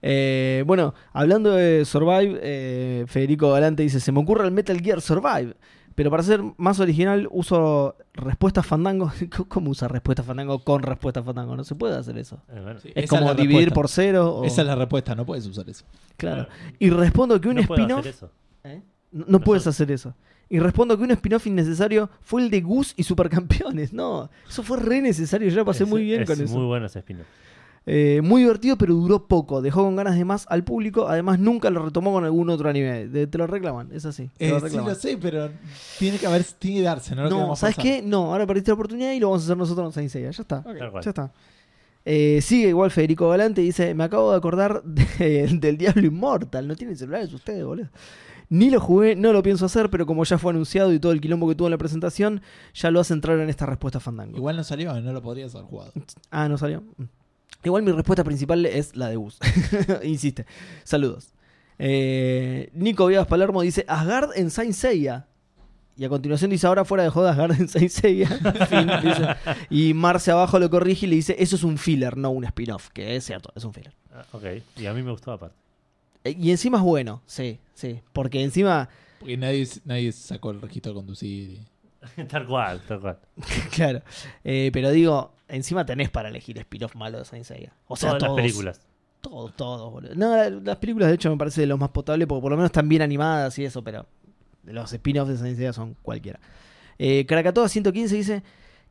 Eh, 0.08 0.64
bueno, 0.68 0.94
hablando 1.14 1.54
de 1.54 1.84
Survive, 1.84 2.40
eh, 2.44 3.06
Federico 3.08 3.52
Galante 3.52 3.82
dice: 3.82 4.00
Se 4.00 4.12
me 4.12 4.20
ocurre 4.20 4.46
el 4.46 4.52
Metal 4.52 4.80
Gear 4.80 5.02
Survive. 5.02 5.56
Pero 5.96 6.12
para 6.12 6.24
ser 6.24 6.42
más 6.58 6.80
original, 6.82 7.28
uso 7.32 7.96
respuesta 8.14 8.62
fandango. 8.64 9.12
¿Cómo 9.48 9.72
usa 9.72 9.88
respuesta 9.88 10.24
fandango 10.24 10.60
con 10.64 10.84
respuesta 10.84 11.24
fandango? 11.24 11.56
No 11.56 11.64
se 11.64 11.74
puede 11.76 11.96
hacer 11.98 12.18
eso. 12.18 12.42
Eh, 12.50 12.60
bueno, 12.62 12.80
Sí. 12.82 12.92
Es 12.94 13.10
como 13.10 13.34
dividir 13.34 13.68
respuesta. 13.70 13.74
por 13.76 13.90
cero. 13.90 14.36
o- 14.36 14.44
Esa 14.46 14.62
es 14.62 14.68
la 14.68 14.76
respuesta, 14.76 15.16
no 15.16 15.26
puedes 15.26 15.46
usar 15.48 15.70
eso. 15.70 15.86
Claro. 16.18 16.48
Y 16.80 16.90
respondo 16.90 17.40
que 17.40 17.48
un 17.48 17.56
no 17.56 17.62
spin-off. 17.62 18.00
hacer 18.00 18.12
eso. 18.14 18.32
¿Eh? 18.66 18.82
No, 19.12 19.26
no 19.28 19.40
puedes 19.40 19.66
hacer 19.68 19.90
eso. 19.92 20.14
Y 20.50 20.60
respondo 20.60 20.98
que 20.98 21.04
un 21.04 21.12
spin-off 21.12 21.48
innecesario 21.48 22.10
fue 22.22 22.42
el 22.44 22.50
de 22.52 22.62
Goose 22.62 22.94
y 22.98 23.04
Supercampeones. 23.04 23.94
No, 23.94 24.30
eso 24.48 24.62
fue 24.64 24.78
re 24.78 25.02
necesario. 25.02 25.50
Yo 25.50 25.56
la 25.56 25.66
pasé 25.66 25.86
Es- 25.86 25.90
muy 25.90 26.04
bien 26.04 26.22
es 26.24 26.30
con 26.30 26.40
eso. 26.42 26.54
muy 26.58 26.66
bueno 26.66 26.86
ese 26.88 27.00
spin 27.00 27.20
Eh, 27.88 28.22
muy 28.24 28.42
divertido, 28.42 28.78
pero 28.78 28.96
duró 28.96 29.28
poco. 29.28 29.62
Dejó 29.62 29.84
con 29.84 29.96
ganas 29.96 30.16
de 30.18 30.26
más 30.26 30.48
al 30.50 30.64
público. 30.64 31.08
Además, 31.08 31.38
nunca 31.40 31.70
lo 31.70 31.86
retomó 31.86 32.12
con 32.12 32.24
algún 32.26 32.50
otro 32.50 32.68
anime. 32.70 33.08
De- 33.08 33.28
te 33.28 33.38
lo 33.38 33.46
reclaman, 33.46 33.90
es 33.94 34.06
así. 34.06 34.32
te 34.38 34.48
Eh, 34.48 34.50
lo 34.60 34.68
sí 34.68 34.76
lo 34.78 34.96
sé, 34.96 35.18
pero 35.18 35.52
tiene 36.00 36.18
que 36.18 36.26
haber, 36.26 36.44
tiene 36.58 36.78
que 36.78 36.84
darse, 36.84 37.16
no 37.16 37.56
¿sabes 37.56 37.76
qué? 37.76 38.02
No, 38.02 38.32
ahora 38.32 38.48
perdiste 38.48 38.72
la 38.72 38.76
oportunidad 38.76 39.12
y 39.12 39.20
lo 39.20 39.28
vamos 39.30 39.44
a 39.44 39.46
hacer 39.46 39.58
nosotros 39.58 39.86
en 39.88 39.92
Saint 39.94 40.10
Seiya. 40.12 40.32
Ya 40.32 40.42
está. 40.42 40.64
Cual. 40.64 41.04
Ya 41.04 41.10
está. 41.10 41.32
Eh, 42.08 42.40
sigue 42.42 42.70
igual 42.70 42.92
Federico 42.92 43.30
Galante 43.30 43.62
y 43.62 43.66
dice: 43.66 43.94
Me 43.94 44.04
acabo 44.04 44.32
de 44.32 44.38
acordar 44.38 44.82
de- 44.84 45.48
del 45.62 45.78
Diablo 45.78 46.06
Inmortal. 46.08 46.68
No 46.68 46.76
tienen 46.76 46.96
celulares 46.98 47.32
ustedes, 47.34 47.64
boludo. 47.64 47.90
Ni 48.50 48.70
lo 48.70 48.80
jugué, 48.80 49.16
no 49.16 49.34
lo 49.34 49.42
pienso 49.42 49.66
hacer, 49.66 49.90
pero 49.90 50.06
como 50.06 50.24
ya 50.24 50.38
fue 50.38 50.52
anunciado 50.52 50.94
y 50.94 51.00
todo 51.00 51.12
el 51.12 51.20
quilombo 51.22 51.48
que 51.48 51.56
tuvo 51.56 51.68
en 51.68 51.72
la 51.72 51.80
presentación, 51.80 52.42
ya 52.76 52.92
lo 52.92 53.00
hace 53.00 53.14
entrar 53.14 53.40
en 53.40 53.50
esta 53.50 53.66
respuesta 53.66 54.00
fandango. 54.00 54.38
Igual 54.38 54.56
no 54.56 54.64
salió, 54.64 55.00
no 55.02 55.14
lo 55.14 55.22
podrías 55.24 55.54
haber 55.56 55.68
jugado. 55.68 55.92
Ah, 56.30 56.48
no 56.48 56.58
salió. 56.60 56.84
Igual 57.64 57.84
mi 57.84 57.92
respuesta 57.92 58.24
principal 58.24 58.66
es 58.66 58.96
la 58.96 59.10
de 59.10 59.18
Bus. 59.18 59.38
Insiste. 60.04 60.46
Saludos. 60.84 61.30
Eh, 61.80 62.70
Nico 62.74 63.08
Vivas 63.08 63.28
Palermo 63.28 63.62
dice 63.62 63.86
Asgard 63.88 64.32
en 64.36 64.50
Saint 64.52 64.74
Seiya. 64.74 65.28
Y 65.98 66.04
a 66.04 66.10
continuación 66.10 66.52
dice 66.52 66.68
ahora 66.68 66.84
fuera 66.84 67.04
de 67.04 67.10
joda 67.10 67.32
Asgard 67.32 67.54
en 67.60 67.68
Saint 67.68 67.90
Seiya. 67.90 68.28
Fin, 68.70 68.88
dice. 69.02 69.28
Y 69.70 69.94
Marce 69.94 70.32
abajo 70.32 70.60
lo 70.60 70.70
corrige 70.70 71.06
y 71.06 71.10
le 71.10 71.16
dice 71.16 71.36
eso 71.40 71.56
es 71.56 71.64
un 71.64 71.78
filler, 71.78 72.18
no 72.18 72.30
un 72.32 72.44
spin-off. 72.46 72.90
Que 72.90 73.16
es 73.16 73.24
cierto, 73.26 73.52
es 73.56 73.64
un 73.64 73.74
filler. 73.74 73.94
Ah, 74.14 74.26
ok, 74.32 74.44
y 74.78 74.86
a 74.86 74.94
mí 74.94 75.02
me 75.02 75.12
gustó 75.12 75.32
aparte. 75.32 75.56
Eh, 76.24 76.36
Y 76.40 76.52
encima 76.52 76.78
es 76.78 76.84
bueno, 76.84 77.22
sí, 77.26 77.60
sí. 77.74 78.00
Porque 78.14 78.42
encima, 78.44 78.90
Porque 79.20 79.38
nadie, 79.38 79.68
nadie 79.86 80.12
sacó 80.12 80.52
el 80.52 80.62
registro 80.62 80.92
de 80.92 80.96
conducir. 80.98 81.50
y- 81.52 81.60
tal 82.30 82.46
cual, 82.48 82.82
tal 82.88 83.00
cual. 83.02 83.20
claro. 83.76 84.02
Eh, 84.44 84.70
pero 84.74 84.92
digo, 84.92 85.34
encima 85.48 85.86
tenés 85.86 86.10
para 86.10 86.30
elegir 86.30 86.58
spin-off 86.60 86.96
malo 86.96 87.18
de 87.20 87.26
Saint 87.26 87.46
Seiya. 87.46 87.74
O 87.88 87.96
sea, 87.96 88.10
Todas 88.12 88.24
todos. 88.24 88.36
las 88.38 88.44
películas. 88.46 88.82
Todos, 89.22 89.56
todos, 89.56 89.92
boludo. 89.92 90.14
No, 90.16 90.36
la- 90.36 90.50
las 90.50 90.78
películas 90.78 91.10
de 91.10 91.16
hecho 91.16 91.30
me 91.30 91.38
parece 91.38 91.62
de 91.62 91.68
los 91.68 91.80
más 91.80 91.90
potables 91.90 92.28
porque 92.28 92.42
por 92.42 92.52
lo 92.52 92.58
menos 92.58 92.70
están 92.70 92.88
bien 92.88 93.02
animadas 93.02 93.58
y 93.60 93.66
eso, 93.66 93.84
pero 93.84 94.06
los 94.64 94.92
spin-offs 94.94 95.30
de 95.32 95.38
Saint 95.38 95.56
Seiya 95.58 95.74
son 95.74 95.96
cualquiera. 96.02 96.40
Eh, 96.98 97.26
Krakatoa 97.28 97.68
115 97.68 98.16
dice 98.16 98.44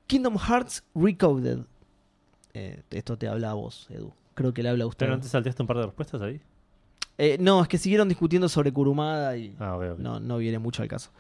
Kingdom 0.07 0.37
Hearts 0.39 0.85
Recoded. 0.95 1.61
Eh, 2.53 2.83
esto 2.91 3.17
te 3.17 3.29
habla 3.29 3.51
a 3.51 3.55
vos, 3.55 3.87
Edu. 3.91 4.13
Creo 4.35 4.53
que 4.53 4.63
le 4.63 4.69
habla 4.69 4.85
a 4.85 4.87
usted. 4.89 5.07
¿Pero 5.07 5.19
te 5.21 5.29
salteaste 5.29 5.63
un 5.63 5.67
par 5.67 5.79
de 5.79 5.87
respuestas 5.87 6.21
ahí? 6.23 6.41
Eh, 7.17 7.37
no, 7.41 7.63
es 7.63 7.69
que 7.69 7.79
siguieron 7.79 8.09
discutiendo 8.09 8.49
sobre 8.49 8.73
Kurumada 8.73 9.37
y 9.37 9.55
Ah, 9.61 9.79
no, 9.99 10.19
no 10.19 10.39
viene 10.39 10.59
mucho 10.59 10.83
al 10.83 10.89
caso. 10.89 11.11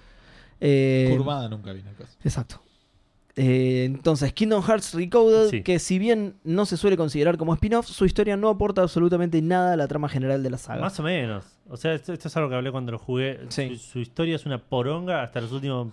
Eh, 0.60 1.12
Curvada 1.16 1.48
nunca 1.48 1.72
vino 1.72 1.90
el 1.90 1.96
caso. 1.96 2.16
Exacto. 2.24 2.60
Eh, 3.36 3.84
entonces, 3.86 4.32
Kingdom 4.32 4.62
Hearts 4.62 4.94
Recoded, 4.94 5.50
Sí. 5.50 5.62
que 5.62 5.78
si 5.80 5.98
bien 5.98 6.36
no 6.44 6.66
se 6.66 6.76
suele 6.76 6.96
considerar 6.96 7.36
como 7.36 7.52
spin-off, 7.54 7.86
su 7.88 8.04
historia 8.04 8.36
no 8.36 8.48
aporta 8.48 8.82
absolutamente 8.82 9.42
nada 9.42 9.72
a 9.72 9.76
la 9.76 9.88
trama 9.88 10.08
general 10.08 10.42
de 10.42 10.50
la 10.50 10.58
saga. 10.58 10.80
Más 10.80 10.98
o 11.00 11.02
menos. 11.02 11.44
O 11.68 11.76
sea, 11.76 11.94
esto, 11.94 12.12
esto 12.12 12.28
es 12.28 12.36
algo 12.36 12.48
que 12.48 12.54
hablé 12.54 12.70
cuando 12.70 12.92
lo 12.92 12.98
jugué. 12.98 13.40
Sí. 13.48 13.76
Su, 13.76 13.92
su 13.92 13.98
historia 13.98 14.36
es 14.36 14.46
una 14.46 14.58
poronga 14.58 15.22
hasta 15.22 15.40
los 15.40 15.50
últimos 15.50 15.92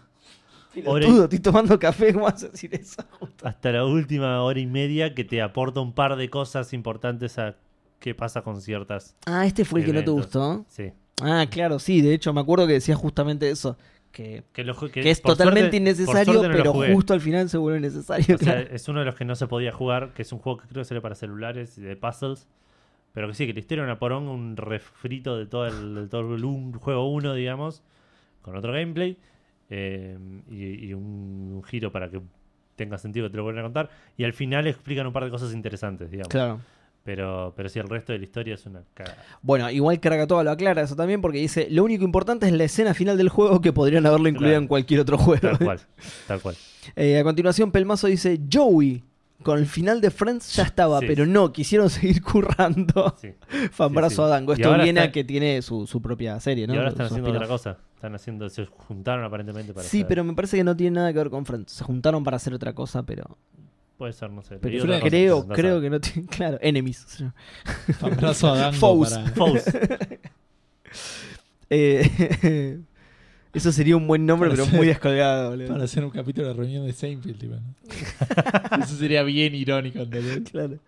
hora 0.86 1.06
y- 1.08 1.18
estoy 1.20 1.40
tomando 1.40 1.80
café, 1.80 2.14
¿cómo 2.14 2.26
vas 2.26 2.44
a 2.44 2.50
decir 2.50 2.74
eso? 2.76 3.04
hasta 3.44 3.72
la 3.72 3.86
última 3.86 4.42
hora 4.44 4.60
y 4.60 4.68
media 4.68 5.16
que 5.16 5.24
te 5.24 5.42
aporta 5.42 5.80
un 5.80 5.94
par 5.94 6.16
de 6.18 6.30
cosas 6.30 6.72
importantes 6.74 7.40
a 7.40 7.56
qué 8.00 8.14
pasa 8.14 8.44
con 8.44 8.62
ciertas. 8.62 9.16
Ah, 9.26 9.46
este 9.48 9.66
fue 9.66 9.80
el 9.80 9.86
que 9.88 9.94
no 9.94 10.04
te 10.04 10.12
gustó. 10.12 10.64
Sí. 10.70 10.92
Ah, 11.22 11.46
claro, 11.50 11.80
sí, 11.80 12.02
de 12.02 12.14
hecho 12.14 12.32
me 12.34 12.42
acuerdo 12.42 12.68
que 12.68 12.74
decía 12.74 12.96
justamente 12.96 13.50
eso, 13.50 13.78
que, 14.12 14.44
Que, 14.54 14.64
lo 14.64 14.74
ju- 14.76 14.92
que 14.92 15.02
que 15.02 15.10
es 15.12 15.22
totalmente 15.22 15.62
suerte- 15.62 15.78
innecesario, 15.78 16.34
no 16.44 16.50
pero 16.52 16.74
justo 16.74 17.14
al 17.14 17.22
final 17.22 17.50
se 17.50 17.58
vuelve 17.58 17.80
necesario. 17.80 18.36
O 18.36 18.38
sea, 18.38 18.54
claro. 18.56 18.68
es 18.76 18.88
uno 18.90 19.00
de 19.00 19.06
los 19.06 19.16
que 19.16 19.26
no 19.26 19.36
se 19.36 19.48
podía 19.48 19.72
jugar, 19.72 20.10
que 20.14 20.22
es 20.24 20.32
un 20.32 20.40
juego 20.40 20.60
que 20.60 20.68
creo 20.68 20.82
que 20.82 20.86
sale 20.86 21.02
para 21.02 21.16
celulares 21.16 21.78
y 21.78 21.82
de 21.82 21.96
puzzles. 21.96 22.48
Pero 23.14 23.28
que 23.28 23.34
sí, 23.34 23.46
que 23.46 23.54
la 23.54 23.60
historia 23.60 23.84
era 23.84 23.92
una 23.92 24.00
poronga, 24.00 24.32
un 24.32 24.56
refrito 24.56 25.38
de 25.38 25.46
todo 25.46 25.68
el, 25.68 25.96
de 25.96 26.08
todo 26.08 26.36
el 26.36 26.46
un- 26.46 26.74
juego 26.74 27.10
1, 27.12 27.34
digamos, 27.34 27.84
con 28.42 28.56
otro 28.56 28.72
gameplay 28.72 29.18
eh, 29.70 30.18
y, 30.50 30.88
y 30.88 30.94
un, 30.94 31.52
un 31.56 31.64
giro 31.64 31.92
para 31.92 32.10
que 32.10 32.22
tenga 32.76 32.98
sentido 32.98 33.28
que 33.28 33.32
te 33.32 33.38
lo 33.38 33.44
vuelvan 33.44 33.62
a 33.66 33.68
contar. 33.68 33.90
Y 34.18 34.24
al 34.24 34.34
final 34.34 34.66
explican 34.68 35.08
un 35.08 35.14
par 35.14 35.26
de 35.26 35.30
cosas 35.30 35.54
interesantes, 35.54 36.10
digamos. 36.10 36.30
Claro. 36.30 36.62
Pero, 37.04 37.54
pero 37.58 37.68
sí, 37.68 37.80
el 37.80 37.90
resto 37.90 38.14
de 38.14 38.20
la 38.20 38.26
historia 38.26 38.54
es 38.54 38.66
una 38.68 38.84
cagada. 38.94 39.18
Bueno, 39.42 39.70
igual 39.72 40.00
Krakatoa 40.00 40.44
lo 40.44 40.52
aclara 40.52 40.84
eso 40.84 40.96
también 40.96 41.20
porque 41.20 41.40
dice, 41.40 41.68
lo 41.72 41.84
único 41.84 42.04
importante 42.04 42.46
es 42.46 42.54
la 42.54 42.64
escena 42.64 42.94
final 42.94 43.18
del 43.18 43.30
juego 43.30 43.60
que 43.60 43.74
podrían 43.74 44.06
haberla 44.06 44.30
incluido 44.30 44.52
Claro. 44.52 44.62
en 44.62 44.68
cualquier 44.68 45.00
otro 45.00 45.18
juego. 45.18 45.42
Tal 45.42 45.58
cual, 45.58 45.80
tal 46.28 46.42
cual. 46.42 46.56
Eh, 46.96 47.18
a 47.20 47.24
continuación, 47.24 47.72
Pelmazo 47.72 48.08
dice: 48.08 48.40
Joey. 48.52 49.04
Con 49.44 49.58
el 49.58 49.66
final 49.66 50.02
de 50.02 50.12
Friends 50.12 50.54
ya 50.56 50.62
estaba, 50.62 51.00
Sí. 51.00 51.08
pero 51.08 51.26
no, 51.26 51.52
quisieron 51.52 51.90
seguir 51.90 52.22
currando. 52.24 53.16
Sí. 53.20 53.30
Fanbrazo 53.72 54.24
a 54.24 54.28
Dango. 54.28 54.54
Esto 54.54 54.72
viene 54.76 54.90
está- 55.00 55.04
a 55.06 55.12
que 55.12 55.24
tiene 55.24 55.64
su, 55.64 55.88
su 55.88 56.00
propia 56.00 56.40
serie, 56.40 56.68
¿no? 56.68 56.76
Y 56.76 56.78
ahora 56.78 56.90
están 56.90 57.08
haciendo 57.08 57.32
otra 57.32 57.48
cosa. 57.48 57.78
Están 57.96 58.14
haciendo, 58.14 58.48
se 58.52 58.68
juntaron 58.68 59.26
aparentemente 59.26 59.74
para 59.74 59.88
Sí, 59.88 59.98
hacer- 60.02 60.08
pero 60.10 60.24
me 60.24 60.34
parece 60.36 60.58
que 60.58 60.64
no 60.64 60.76
tiene 60.78 60.98
nada 60.98 61.12
que 61.12 61.18
ver 61.18 61.32
con 61.32 61.44
Friends. 61.48 61.72
Se 61.72 61.84
juntaron 61.84 62.24
para 62.24 62.38
hacer 62.38 62.54
otra 62.54 62.74
cosa, 62.76 63.02
pero. 63.02 63.36
Puede 64.02 64.14
ser, 64.14 64.32
no 64.32 64.42
sé. 64.42 64.58
pero 64.60 64.84
creo, 65.00 65.46
no 65.48 65.54
creo 65.54 65.80
que 65.80 65.88
no 65.92 66.00
tiene. 66.02 66.28
Claro, 66.36 66.58
Enemies. 66.60 67.24
Abrazo 68.02 68.52
a 68.52 68.74
Foes. 68.74 69.14
para... 69.14 69.30
Foes. 69.30 69.64
Eh, 71.70 72.80
eso 73.54 73.72
sería 73.72 73.96
un 73.96 74.08
buen 74.08 74.26
nombre, 74.26 74.50
Para 74.50 74.64
pero 74.66 74.76
muy 74.76 74.88
descolgado, 74.88 75.52
boludo. 75.52 75.68
para 75.68 75.84
hacer 75.84 76.04
un 76.04 76.10
capítulo 76.10 76.48
de 76.48 76.54
reunión 76.56 76.86
de 76.86 76.94
Seinfeld. 76.94 77.38
tipo, 77.38 77.54
¿no? 77.56 78.84
Eso 78.84 78.96
sería 78.98 79.22
bien 79.24 79.54
irónico, 79.54 80.00
¿entendés? 80.00 80.50
Claro. 80.50 80.80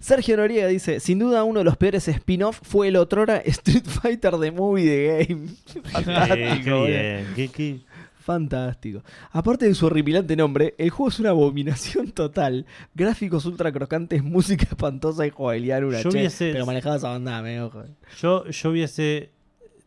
Sergio 0.00 0.36
Noriega 0.38 0.66
dice: 0.66 0.98
Sin 0.98 1.18
duda, 1.18 1.44
uno 1.44 1.58
de 1.60 1.64
los 1.64 1.76
peores 1.76 2.08
spin-off 2.08 2.58
fue 2.62 2.88
el 2.88 2.96
otrora 2.96 3.36
Street 3.44 3.84
Fighter 3.84 4.36
de 4.38 4.50
Movie 4.50 4.84
The 4.86 5.26
Game. 5.28 5.46
Eh, 5.50 5.80
Fantástico, 5.90 6.84
qué 6.86 6.90
bien. 6.90 7.26
Qué, 7.36 7.48
qué- 7.48 7.80
Fantástico. 8.22 9.02
Aparte 9.32 9.66
de 9.66 9.74
su 9.74 9.86
horripilante 9.86 10.36
nombre, 10.36 10.74
el 10.78 10.90
juego 10.90 11.08
es 11.10 11.18
una 11.18 11.30
abominación 11.30 12.10
total. 12.12 12.66
Gráficos 12.94 13.44
ultra 13.46 13.72
crocantes, 13.72 14.22
música 14.22 14.64
espantosa 14.64 15.26
y 15.26 15.30
jugabilidad 15.30 15.82
una 15.84 16.00
Yo 16.00 16.10
che, 16.10 16.18
hubiese- 16.18 16.52
Pero 16.52 16.64
manejabas 16.66 17.02
a 17.04 17.08
banda, 17.10 17.42
me 17.42 17.60
ojo. 17.60 17.82
Yo, 18.20 18.46
yo 18.48 18.70
hubiese, 18.70 19.30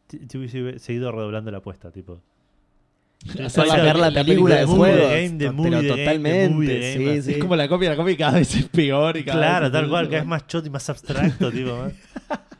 te- 0.07 0.19
te 0.19 0.37
hubiese 0.37 0.79
seguido 0.79 1.11
redoblando 1.11 1.49
la 1.51 1.59
apuesta, 1.59 1.91
tipo. 1.91 2.21
Hacer 3.43 3.65
la- 3.67 3.75
sacar 3.77 3.97
la, 3.97 4.11
la 4.11 4.23
película 4.23 4.55
de 4.57 4.65
Movie 4.67 5.31
pero 5.39 5.95
totalmente. 5.95 7.15
Es 7.15 7.37
como 7.37 7.55
la 7.55 7.67
copia, 7.67 7.89
la 7.89 7.95
copia 7.95 8.17
cada 8.17 8.37
vez 8.39 8.53
es 8.55 8.65
peor. 8.67 9.17
Y 9.17 9.23
cada 9.23 9.39
Claro, 9.39 9.63
vez 9.65 9.71
tal 9.71 9.89
cual, 9.89 10.09
que 10.09 10.17
es 10.17 10.25
más 10.25 10.45
choto 10.45 10.67
y 10.67 10.69
más 10.69 10.87
abstracto, 10.89 11.51
tipo. 11.51 11.71
¿eh? 11.87 11.95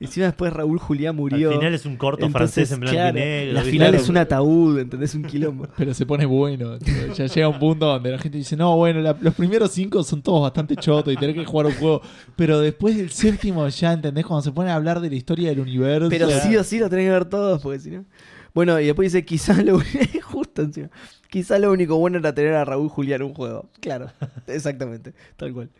Encima 0.00 0.26
después 0.26 0.50
Raúl 0.52 0.78
Julián 0.78 1.14
murió. 1.14 1.50
Al 1.50 1.56
final 1.58 1.74
es 1.74 1.84
un 1.84 1.96
corto 1.96 2.24
Entonces, 2.24 2.70
francés 2.70 2.72
en 2.72 2.80
blanco 2.80 2.94
claro, 2.96 3.18
y 3.18 3.20
negro. 3.20 3.52
La 3.52 3.60
¿viste? 3.60 3.70
final 3.72 3.88
Claro. 3.90 4.02
es 4.02 4.08
un 4.08 4.16
ataúd, 4.16 4.78
¿entendés? 4.78 5.14
Un 5.14 5.22
quilombo. 5.24 5.68
Pero 5.76 5.92
se 5.92 6.06
pone 6.06 6.24
bueno. 6.24 6.78
tío. 6.78 7.12
Ya 7.14 7.26
llega 7.26 7.48
un 7.48 7.58
punto 7.58 7.84
donde 7.86 8.10
la 8.10 8.18
gente 8.18 8.38
dice, 8.38 8.56
no, 8.56 8.74
bueno, 8.76 9.00
la- 9.00 9.16
los 9.20 9.34
primeros 9.34 9.70
cinco 9.72 10.02
son 10.02 10.22
todos 10.22 10.40
bastante 10.42 10.74
chotos 10.76 11.12
y 11.12 11.16
tenés 11.18 11.34
que 11.36 11.44
jugar 11.44 11.66
un 11.66 11.74
juego. 11.74 12.00
Pero 12.34 12.60
después 12.60 12.96
del 12.96 13.10
séptimo 13.10 13.68
ya, 13.68 13.92
¿entendés? 13.92 14.24
Cuando 14.24 14.42
se 14.42 14.52
pone 14.52 14.70
a 14.70 14.74
hablar 14.76 15.00
de 15.00 15.10
la 15.10 15.16
historia 15.16 15.50
del 15.50 15.60
universo. 15.60 16.08
Pero 16.08 16.30
sí 16.30 16.56
o 16.56 16.64
sí 16.64 16.78
lo 16.78 16.88
tenés 16.88 17.04
que 17.04 17.10
ver 17.10 17.24
todos, 17.26 17.60
porque 17.60 17.78
si 17.78 17.90
no. 17.90 18.04
Bueno, 18.54 18.80
y 18.80 18.86
después 18.86 19.12
dice, 19.12 19.24
quizás 19.24 19.62
lo 19.64 19.80
justo 20.24 20.62
encima. 20.62 20.88
Quizás 21.28 21.60
lo 21.60 21.70
único 21.70 21.96
bueno 21.98 22.18
era 22.18 22.34
tener 22.34 22.54
a 22.54 22.64
Raúl 22.64 22.88
Julián 22.88 23.20
en 23.20 23.28
un 23.28 23.34
juego. 23.34 23.68
Claro, 23.80 24.10
exactamente, 24.48 25.12
tal 25.36 25.52
cual. 25.52 25.70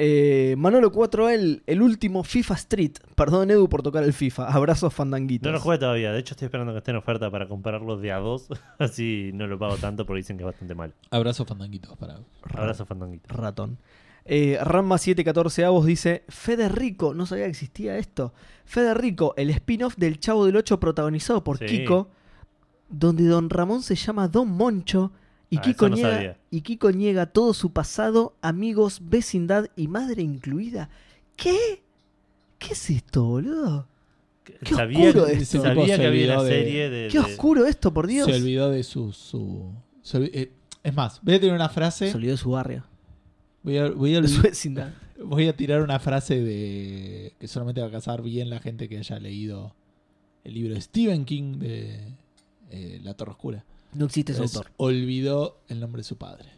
Eh, 0.00 0.54
Manolo 0.56 0.92
4 0.92 1.28
el, 1.28 1.64
el 1.66 1.82
último 1.82 2.22
FIFA 2.22 2.54
Street. 2.54 2.92
Perdón, 3.16 3.50
Edu, 3.50 3.68
por 3.68 3.82
tocar 3.82 4.04
el 4.04 4.12
FIFA. 4.12 4.46
Abrazos 4.46 4.94
fandanguitos. 4.94 5.44
No 5.50 5.52
lo 5.52 5.60
jugué 5.60 5.76
todavía. 5.78 6.12
De 6.12 6.20
hecho, 6.20 6.34
estoy 6.34 6.46
esperando 6.46 6.72
que 6.72 6.78
esté 6.78 6.92
en 6.92 6.98
oferta 6.98 7.28
para 7.32 7.48
comprarlo 7.48 7.96
de 7.96 8.12
a 8.12 8.18
dos. 8.18 8.46
Así 8.78 9.32
no 9.34 9.48
lo 9.48 9.58
pago 9.58 9.76
tanto 9.76 10.06
porque 10.06 10.18
dicen 10.18 10.36
que 10.36 10.44
es 10.44 10.46
bastante 10.46 10.76
mal. 10.76 10.94
Abrazo 11.10 11.44
fandanguitos 11.44 11.96
para. 11.96 12.20
Abrazo, 12.54 12.86
Fandanguito. 12.86 13.34
Ratón. 13.34 13.78
Eh, 14.24 14.56
Ramma 14.62 14.98
714 14.98 15.64
Avos 15.64 15.84
dice: 15.84 16.22
Federico, 16.28 17.12
no 17.12 17.26
sabía 17.26 17.46
que 17.46 17.50
existía 17.50 17.98
esto. 17.98 18.32
Federico, 18.66 19.34
el 19.36 19.50
spin-off 19.50 19.96
del 19.96 20.20
Chavo 20.20 20.46
del 20.46 20.54
8 20.56 20.78
protagonizado 20.78 21.42
por 21.42 21.58
Sí. 21.58 21.66
Kiko, 21.66 22.08
donde 22.88 23.24
Don 23.24 23.50
Ramón 23.50 23.82
se 23.82 23.96
llama 23.96 24.28
Don 24.28 24.48
Moncho 24.48 25.10
y, 25.50 25.56
Ah, 25.58 25.62
Kiko 25.62 25.88
no 25.88 25.96
niega, 25.96 26.10
sabía. 26.14 26.36
y 26.50 26.60
Kiko 26.60 26.90
niega 26.92 27.26
todo 27.26 27.54
su 27.54 27.72
pasado, 27.72 28.34
amigos, 28.42 29.00
vecindad 29.04 29.66
y 29.76 29.88
madre 29.88 30.22
incluida. 30.22 30.90
¿Qué? 31.36 31.82
¿Qué 32.58 32.72
es 32.74 32.90
esto, 32.90 33.24
boludo? 33.24 33.86
Qué 34.44 34.74
sabía 34.74 35.08
oscuro 35.08 35.26
que, 35.26 35.32
esto. 35.34 35.62
sabía 35.62 35.96
Se 35.96 36.00
que 36.02 36.06
había 36.06 36.08
olvidó 36.08 36.34
una 36.34 36.42
de- 36.42 36.50
serie 36.50 36.90
de. 36.90 37.08
Qué 37.08 37.18
oscuro 37.18 37.66
esto, 37.66 37.92
por 37.94 38.06
Dios. 38.06 38.26
Se 38.26 38.34
olvidó 38.34 38.70
de 38.70 38.82
su. 38.82 39.12
su 39.12 39.72
eh, 40.14 40.52
es 40.82 40.94
más, 40.94 41.20
voy 41.22 41.34
a 41.34 41.40
tener 41.40 41.54
una 41.54 41.68
frase. 41.68 42.10
Se 42.10 42.16
olvidó 42.16 42.32
de 42.32 42.38
su 42.38 42.50
barrio, 42.50 42.84
Voy 43.62 43.76
a, 43.78 43.90
voy 43.90 44.14
a 44.14 44.20
de 44.20 44.26
olvi- 44.28 44.30
su 44.36 44.42
vecindad. 44.42 44.92
Voy 45.24 45.48
a 45.48 45.56
tirar 45.56 45.82
una 45.82 45.98
frase 45.98 46.40
de 46.40 47.34
que 47.40 47.48
solamente 47.48 47.80
va 47.80 47.88
a 47.88 47.90
casar 47.90 48.22
bien 48.22 48.48
la 48.50 48.60
gente 48.60 48.88
que 48.88 48.98
haya 48.98 49.18
leído 49.18 49.74
el 50.44 50.54
libro 50.54 50.74
de 50.74 50.80
Stephen 50.80 51.24
King 51.24 51.58
de 51.58 51.98
eh, 52.70 53.00
La 53.02 53.14
Torre 53.14 53.32
Oscura. 53.32 53.64
No 53.94 54.04
existe 54.06 54.32
ese 54.32 54.44
Es, 54.44 54.54
autor. 54.54 54.72
olvidó 54.76 55.60
el 55.68 55.80
nombre 55.80 56.00
de 56.00 56.04
su 56.04 56.16
padre. 56.16 56.50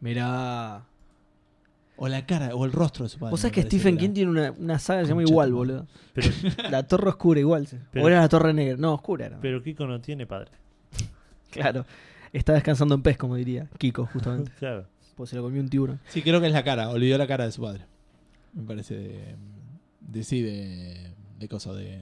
Mirá. 0.00 0.84
O 2.00 2.06
la 2.06 2.24
cara, 2.26 2.54
o 2.54 2.64
el 2.64 2.70
rostro 2.70 3.04
de 3.04 3.08
su 3.08 3.18
padre. 3.18 3.32
Vos 3.32 3.40
sabés 3.40 3.54
que 3.54 3.62
Stephen. 3.62 3.96
King 3.98 4.10
tiene 4.12 4.30
una, 4.30 4.52
una 4.52 4.78
saga 4.78 5.00
que 5.00 5.06
se 5.06 5.10
llama 5.10 5.22
Concha 5.22 5.32
igual, 5.32 5.52
boludo. 5.52 5.86
Pero, 6.14 6.28
La 6.70 6.86
torre 6.86 7.08
oscura 7.08 7.40
igual. 7.40 7.66
sí. 7.66 7.76
Pero- 7.90 8.04
o 8.04 8.08
era 8.08 8.20
la 8.20 8.28
torre 8.28 8.54
negra. 8.54 8.76
No, 8.76 8.94
oscura 8.94 9.26
era. 9.26 9.40
pero 9.40 9.60
Kiko 9.62 9.86
no 9.86 10.00
tiene 10.00 10.26
padre. 10.26 10.50
Claro. 11.50 11.84
Está 12.32 12.52
descansando 12.52 12.94
en 12.94 13.02
pez, 13.02 13.16
como 13.16 13.34
diría 13.34 13.68
Kiko, 13.78 14.06
justamente. 14.06 14.52
Claro. 14.58 14.86
Pues 15.16 15.30
se 15.30 15.36
lo 15.36 15.42
comió 15.42 15.60
un 15.60 15.68
tiburón. 15.68 15.98
Sí, 16.08 16.22
creo 16.22 16.40
que 16.40 16.46
es 16.46 16.52
la 16.52 16.62
cara. 16.62 16.90
Olvidó 16.90 17.18
la 17.18 17.26
cara 17.26 17.44
de 17.44 17.50
su 17.52 17.62
padre. 17.62 17.84
Me 18.52 18.62
parece 18.62 18.94
de. 18.94 19.34
de 20.00 20.22
sí, 20.22 20.40
de. 20.42 21.10
de 21.40 21.48
cosa 21.48 21.72
de. 21.72 22.00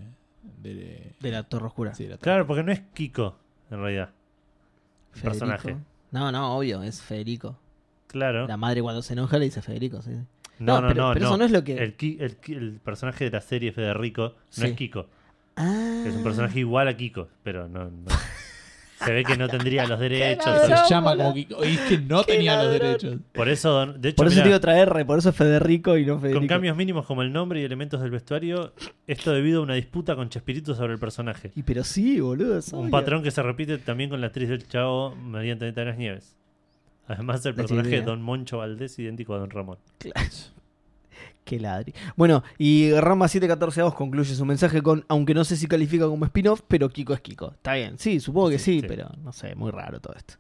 de, 0.62 1.15
De 1.20 1.31
la 1.31 1.44
torre 1.44 1.66
oscura. 1.69 1.94
sí, 1.94 2.07
la- 2.07 2.19
Claro, 2.19 2.47
porque 2.47 2.62
no 2.62 2.73
es 2.73 2.81
Kiko, 2.93 3.39
en 3.70 3.78
realidad. 3.81 4.11
El 5.16 5.20
Federico. 5.22 5.47
personaje. 5.47 5.76
No, 6.12 6.30
no, 6.32 6.56
obvio, 6.56 6.82
es 6.82 7.02
Federico. 7.02 7.59
Claro. 8.06 8.47
La 8.47 8.56
madre 8.56 8.80
cuando 8.82 9.02
se 9.02 9.12
enoja 9.14 9.38
le 9.38 9.47
dice 9.47 9.60
Federico, 9.62 10.01
sí. 10.02 10.12
No, 10.59 10.80
no, 10.80 10.88
pero, 10.88 11.02
no. 11.09 11.12
pero 11.12 11.20
no. 11.24 11.28
eso 11.30 11.36
no 11.38 11.44
es 11.44 11.51
lo 11.51 11.64
que. 11.64 11.76
El, 11.76 11.94
Ki- 11.97 12.18
el 12.20 12.80
personaje 12.82 13.24
de 13.24 13.30
la 13.30 13.40
serie 13.40 13.72
Federico 13.72 14.22
no 14.28 14.34
Sí. 14.48 14.66
es 14.66 14.72
Kiko. 14.74 15.06
Ah. 15.56 16.05
Es 16.06 16.14
un 16.14 16.22
personaje 16.22 16.60
igual 16.60 16.88
a 16.88 16.97
Kiko, 16.97 17.28
pero 17.43 17.68
no. 17.68 17.84
no- 17.84 17.90
Se 19.05 19.12
ve 19.12 19.24
que 19.24 19.36
no 19.36 19.47
tendría 19.48 19.86
los 19.86 20.01
derechos. 20.01 20.59
Se 20.66 20.74
llama 20.90 21.16
como 21.16 21.35
Kiko. 21.35 21.64
Y 21.64 21.68
es 21.74 21.81
que 21.81 21.98
no 21.98 22.24
tenía 22.24 22.62
los 22.62 22.73
derechos. 22.73 23.16
Por 23.32 23.48
eso, 23.48 23.86
de 23.93 24.09
hecho, 24.09 24.16
Por 24.16 24.27
eso 24.28 24.35
mirá, 24.36 24.44
digo 24.47 24.56
otra 24.56 24.78
R, 24.81 25.05
por 25.05 25.18
eso 25.18 25.28
es 25.31 25.36
Federico 25.36 25.98
y 25.98 26.06
no 26.06 26.18
Federico. 26.18 26.40
con 26.40 26.48
cambios 26.48 26.77
mínimos 26.77 27.05
como 27.06 27.23
el 27.23 27.32
nombre 27.32 27.60
y 27.60 27.64
elementos 27.64 28.01
del 28.01 28.10
vestuario, 28.10 28.73
esto 29.06 29.32
debido 29.32 29.60
a 29.60 29.62
una 29.64 29.74
disputa 29.74 30.16
con 30.16 30.28
Chespirito 30.31 30.74
sobre 30.74 30.94
el 30.94 30.98
personaje. 30.98 31.52
Y 31.55 31.62
pero 31.62 31.85
sí, 31.85 32.20
boludo. 32.20 32.56
es 32.59 32.73
Un 32.73 32.81
obvio. 32.81 32.90
patrón 32.90 33.23
que 33.23 33.31
se 33.31 33.43
repite 33.43 33.77
también 33.78 34.09
con 34.10 34.20
la 34.20 34.28
actriz 34.28 34.48
del 34.48 34.66
Chavo 34.66 35.14
mediante 35.14 35.70
de 35.70 35.85
las 35.85 35.98
Nieves. 35.98 36.35
Además, 37.09 37.44
el 37.47 37.55
personaje 37.55 37.89
de. 37.90 38.02
Don 38.02 38.20
Moncho 38.23 38.59
Valdés 38.59 38.98
idéntico 38.98 39.35
a 39.35 39.39
Don 39.39 39.51
Ramón. 39.51 39.78
Claro. 39.98 40.27
Qué 41.47 41.60
ladri. 41.60 41.94
Bueno, 42.16 42.43
y 42.59 42.93
Rama 42.93 43.28
714 43.28 43.94
concluye 43.97 44.35
su 44.35 44.44
mensaje 44.44 44.82
con, 44.82 45.05
aunque 45.06 45.32
no 45.32 45.44
sé 45.44 45.56
si 45.56 45.68
califica 45.68 46.06
como 46.06 46.24
spin-off, 46.24 46.62
pero 46.66 46.89
Kiko 46.90 47.14
es 47.14 47.20
Kiko. 47.20 47.52
Está 47.52 47.74
bien, 47.74 47.98
sí, 48.01 48.18
supongo 48.18 48.51
que 48.51 48.59
sí, 48.59 48.64
Sí, 48.74 48.81
sí. 48.81 48.86
pero 48.89 49.09
no 49.23 49.32
sé, 49.32 49.55
muy 49.55 49.70
raro 49.70 50.01
todo 50.01 50.14
esto. 50.16 50.35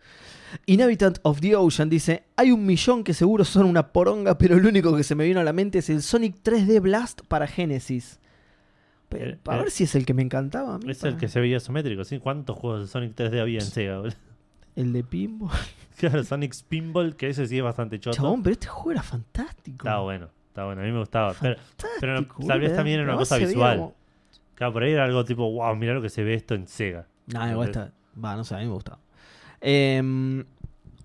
Inhabitant 0.66 1.18
of 1.22 1.40
the 1.40 1.54
Ocean 1.54 1.88
dice, 1.88 2.24
hay 2.36 2.50
un 2.50 2.66
millón 2.66 3.04
que 3.04 3.14
seguro 3.14 3.44
son 3.44 3.66
una 3.66 3.92
poronga, 3.92 4.36
pero 4.36 4.56
el 4.56 4.66
único 4.66 4.96
que 4.96 5.04
se 5.04 5.14
me 5.14 5.24
vino 5.24 5.38
a 5.38 5.44
la 5.44 5.52
mente 5.52 5.78
es 5.78 5.90
el 5.90 6.02
Sonic 6.02 6.42
3D 6.42 6.80
Blast 6.80 7.20
para 7.28 7.46
Genesis. 7.46 8.18
Pero, 9.08 9.30
Eh, 9.30 9.38
a 9.46 9.54
eh, 9.56 9.58
ver 9.60 9.70
si 9.70 9.84
es 9.84 9.94
el 9.94 10.04
que 10.04 10.12
me 10.14 10.22
encantaba 10.22 10.74
a 10.74 10.78
mí. 10.78 10.90
Es 10.90 10.98
para- 10.98 11.12
el 11.12 11.18
que 11.20 11.28
se 11.28 11.38
veía 11.38 11.58
isométrico, 11.58 12.02
¿sí? 12.02 12.18
¿Cuántos 12.18 12.58
juegos 12.58 12.80
de 12.80 12.86
Sonic 12.88 13.14
3D 13.14 13.40
había 13.40 13.60
en 13.60 13.64
Sega? 13.66 14.02
El 14.74 14.92
de 14.92 15.04
Pinball. 15.04 15.50
Claro, 15.96 16.22
Sonic 16.24 16.52
Spinball, 16.52 17.16
que 17.16 17.30
ese 17.30 17.46
sí 17.46 17.56
es 17.56 17.62
bastante 17.64 17.98
choto. 17.98 18.14
Chabón, 18.16 18.42
pero 18.42 18.52
este 18.52 18.66
juego 18.66 18.90
era 18.92 19.02
fantástico. 19.02 19.78
Está 19.88 20.00
bueno, 20.00 20.28
está 20.56 20.64
bueno, 20.64 20.80
a 20.80 20.84
mí 20.84 20.90
me 20.90 21.00
gustaba. 21.00 21.34
Pero, 21.38 21.56
pero 22.00 22.26
tal 22.46 22.60
vez 22.60 22.74
también 22.74 23.00
era 23.00 23.08
una 23.10 23.18
cosa 23.18 23.36
visual. 23.36 23.76
como- 23.76 23.94
Claro, 24.54 24.72
por 24.72 24.82
ahí 24.84 24.92
era 24.92 25.04
algo 25.04 25.22
tipo, 25.26 25.52
wow, 25.52 25.76
mira 25.76 25.92
lo 25.92 26.00
que 26.00 26.08
se 26.08 26.24
ve 26.24 26.32
esto 26.32 26.54
en 26.54 26.66
Sega. 26.66 27.06
No, 27.26 27.50
igual 27.50 27.68
está. 27.68 27.92
Va, 28.24 28.34
no 28.36 28.42
sé, 28.42 28.54
a 28.54 28.58
mí 28.58 28.64
me 28.64 28.72
gustaba. 28.72 28.98
Em, 29.60 30.44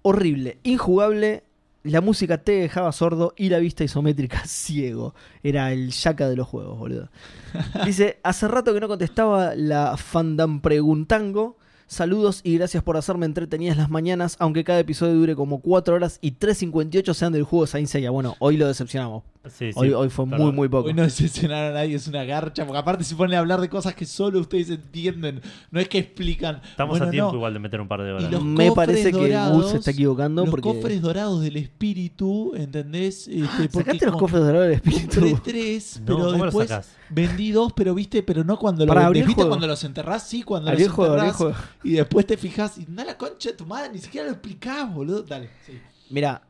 horrible, 0.04 0.58
injugable. 0.64 1.44
La 1.84 2.00
música 2.00 2.38
te 2.38 2.52
dejaba 2.54 2.92
sordo 2.94 3.34
y 3.36 3.50
la 3.50 3.58
vista 3.60 3.84
isométrica 3.84 4.42
ciego. 4.46 5.16
Era 5.44 5.74
el 5.74 5.90
yaca 5.92 6.30
de 6.30 6.38
los 6.38 6.48
juegos, 6.48 6.78
boludo. 6.80 7.10
Dice: 7.86 8.20
Hace 8.24 8.48
rato 8.48 8.74
que 8.74 8.80
no 8.80 8.88
contestaba 8.88 9.54
la 9.56 9.98
Fandam 9.98 10.62
Preguntango. 10.62 11.58
Saludos 11.92 12.40
y 12.46 12.56
gracias 12.56 12.84
por 12.84 12.96
hacerme 12.96 13.26
entretenidas 13.26 13.76
las 13.76 13.90
mañanas, 13.90 14.38
aunque 14.40 14.64
cada 14.64 14.80
episodio 14.80 15.14
dure 15.16 15.36
como 15.36 15.60
4 15.60 15.94
horas 15.94 16.20
y 16.22 16.32
3.58 16.32 17.14
sean 17.14 17.34
del 17.34 17.44
juego 17.44 17.68
Saint 17.68 17.90
Seiya. 17.90 18.12
Bueno, 18.12 18.38
hoy 18.40 18.56
lo 18.56 18.66
decepcionamos. 18.66 19.24
Sí, 19.50 19.74
sí, 19.74 19.76
hoy, 19.76 19.92
hoy 19.92 20.08
fue 20.08 20.26
muy, 20.26 20.54
muy 20.54 20.70
poco. 20.70 20.88
Hoy 20.88 20.94
no 20.94 21.02
decepcionaron 21.04 21.72
a 21.72 21.80
nadie, 21.80 21.96
es 21.96 22.08
una 22.08 22.24
garcha. 22.24 22.66
Porque 22.66 22.80
aparte 22.80 23.04
se 23.04 23.14
ponen 23.14 23.36
a 23.36 23.40
hablar 23.40 23.60
de 23.60 23.68
cosas 23.68 23.94
que 23.94 24.06
solo 24.06 24.40
ustedes 24.40 24.70
entienden. 24.70 25.42
No 25.70 25.82
es 25.82 25.90
que 25.90 25.98
explican. 25.98 26.62
Estamos 26.64 26.98
bueno, 26.98 27.08
a 27.08 27.12
tiempo 27.12 27.32
no, 27.32 27.38
igual 27.40 27.54
de 27.56 27.60
meter 27.60 27.82
un 27.82 27.90
par 27.90 28.02
de 28.04 28.14
horas. 28.14 28.42
Me 28.42 28.72
parece 28.72 29.12
que 29.12 29.28
dorados, 29.28 29.62
Gus 29.62 29.72
se 29.72 29.78
está 29.80 29.92
equivocando 29.92 30.44
Los 30.44 30.50
porque. 30.50 30.70
cofres 30.70 31.02
dorados 31.02 31.42
del 31.42 31.58
espíritu, 31.58 32.54
¿entendés? 32.56 33.28
Este, 33.28 33.68
porque 33.68 33.92
Sacaste 33.92 34.06
los 34.06 34.16
cofres 34.16 34.44
dorados 34.44 34.68
del 34.68 34.76
espíritu. 34.76 35.20
Compré 35.20 35.42
tres, 35.44 36.00
No, 36.00 36.06
pero 36.06 36.18
¿cómo 36.20 36.38
lo 36.38 36.44
después 36.46 36.70
sacás? 36.70 37.01
Vendí 37.12 37.52
dos, 37.52 37.74
pero 37.74 37.94
viste, 37.94 38.24
pero 38.24 38.44
no 38.44 38.58
cuando 38.58 38.86
lo 38.86 38.90
Para 38.94 39.06
vendés. 39.06 39.22
el 39.22 39.28
¿Viste 39.28 39.36
juego. 39.42 39.50
cuando 39.52 39.68
los 39.68 39.84
enterrás? 39.84 40.28
Sí, 40.28 40.44
cuando 40.44 40.70
Abrí 40.70 40.84
el 40.84 40.88
los 40.88 40.96
juego, 40.96 41.14
abrí 41.14 41.26
el 41.28 41.32
enterrás. 41.32 41.56
juego. 41.58 41.70
Y 41.84 41.92
después 41.94 42.26
te 42.26 42.38
fijas 42.38 42.78
y 42.78 42.86
no 42.90 43.04
la 43.04 43.18
concha 43.18 43.52
de 43.52 43.56
tu 43.58 43.66
madre, 43.66 43.92
ni 43.94 44.00
siquiera 44.00 44.28
lo 44.28 44.34
explicás, 44.34 44.94
boludo. 44.94 45.24
Dale, 45.24 45.50
sí. 45.66 45.80
Mira, 46.10 46.42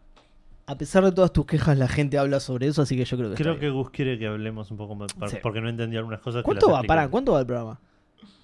a 0.67 0.77
pesar 0.77 1.03
de 1.03 1.11
todas 1.11 1.33
tus 1.33 1.45
quejas, 1.45 1.77
la 1.77 1.87
gente 1.87 2.17
habla 2.17 2.39
sobre 2.39 2.67
eso, 2.67 2.81
así 2.81 2.95
que 2.95 3.03
yo 3.05 3.17
creo 3.17 3.29
que. 3.31 3.35
Creo 3.35 3.53
está 3.53 3.59
que 3.59 3.65
bien. 3.67 3.77
Gus 3.81 3.89
quiere 3.91 4.17
que 4.17 4.27
hablemos 4.27 4.71
un 4.71 4.77
poco 4.77 4.95
más, 4.95 5.11
Sí. 5.27 5.37
porque 5.43 5.59
no 5.61 5.69
entendí 5.69 5.97
algunas 5.97 6.19
cosas. 6.21 6.41
que 6.41 6.45
¿Cuánto 6.45 6.67
las 6.67 6.73
va? 6.75 6.77
expliqué. 6.79 6.87
Pará, 6.87 7.07
¿cuánto 7.09 7.31
va 7.33 7.39
el 7.41 7.45
programa? 7.45 7.79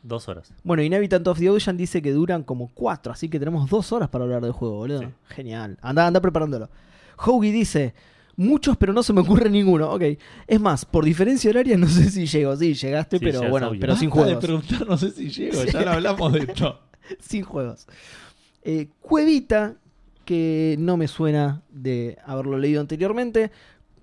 Dos 0.03 0.27
horas. 0.29 0.53
Bueno, 0.63 0.83
Inhabitant 0.83 1.27
of 1.27 1.39
the 1.39 1.49
Ocean 1.49 1.75
dice 1.77 2.01
que 2.01 2.11
duran 2.11 2.43
como 2.43 2.69
cuatro, 2.73 3.11
así 3.11 3.29
que 3.29 3.39
tenemos 3.39 3.69
dos 3.69 3.91
horas 3.91 4.07
para 4.09 4.23
hablar 4.23 4.41
del 4.41 4.51
juego, 4.53 4.75
boludo. 4.77 4.99
Sí. 5.01 5.07
Genial. 5.29 5.77
Anda, 5.81 6.07
anda 6.07 6.19
preparándolo. 6.21 6.69
Hoagie 7.17 7.51
dice. 7.51 7.93
Muchos, 8.37 8.77
pero 8.77 8.93
no 8.93 9.01
se 9.03 9.13
me 9.13 9.21
ocurre 9.21 9.49
ninguno. 9.49 9.91
Ok. 9.91 10.03
Es 10.47 10.61
más, 10.61 10.85
por 10.85 11.03
diferencia 11.03 11.49
horaria 11.49 11.75
no 11.77 11.87
sé 11.87 12.09
si 12.11 12.25
llego. 12.27 12.55
Sí, 12.55 12.73
llegaste, 12.75 13.17
Sí, 13.17 13.25
pero 13.25 13.49
bueno, 13.49 13.69
obvio. 13.69 13.79
pero 13.81 13.95
sin 13.95 14.09
juegos. 14.09 14.29
de 14.31 14.37
preguntar, 14.37 14.87
no 14.87 14.97
sé 14.97 15.11
si 15.11 15.29
llego, 15.29 15.63
ya 15.65 15.81
lo 15.81 15.91
hablamos 15.91 16.31
de 16.33 16.39
esto. 16.39 16.79
sin 17.19 17.43
juegos. 17.43 17.87
Eh, 18.63 18.89
Cuevita, 19.01 19.75
que 20.23 20.75
no 20.77 20.97
me 20.97 21.07
suena 21.07 21.63
de 21.69 22.17
haberlo 22.25 22.57
leído 22.59 22.79
anteriormente. 22.79 23.51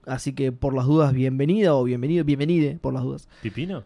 Así 0.06 0.32
que 0.34 0.52
por 0.52 0.74
las 0.74 0.86
dudas, 0.86 1.12
bienvenida 1.14 1.74
o 1.74 1.84
bienvenido, 1.84 2.24
bienvenide 2.24 2.78
por 2.80 2.92
las 2.92 3.04
dudas. 3.04 3.28
¿Pipino? 3.40 3.84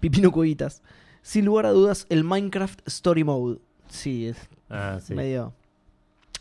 Pipino 0.00 0.30
Cuevitas. 0.32 0.82
Sin 1.22 1.44
lugar 1.44 1.66
a 1.66 1.70
dudas, 1.70 2.06
el 2.08 2.24
Minecraft 2.24 2.80
Story 2.86 3.24
Mode. 3.24 3.58
Sí, 3.88 4.26
es 4.26 4.36
Ah, 4.70 4.98
sí. 5.02 5.14
medio. 5.14 5.54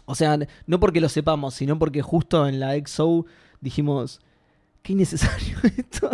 O 0.06 0.16
sea, 0.16 0.38
no 0.66 0.80
porque 0.80 1.00
lo 1.02 1.10
sepamos, 1.10 1.54
sino 1.54 1.78
porque 1.80 2.02
justo 2.02 2.48
en 2.48 2.60
la 2.60 2.74
XO 2.86 3.26
dijimos. 3.62 4.20
Qué 4.84 4.94
innecesario 4.94 5.58
esto. 5.78 6.10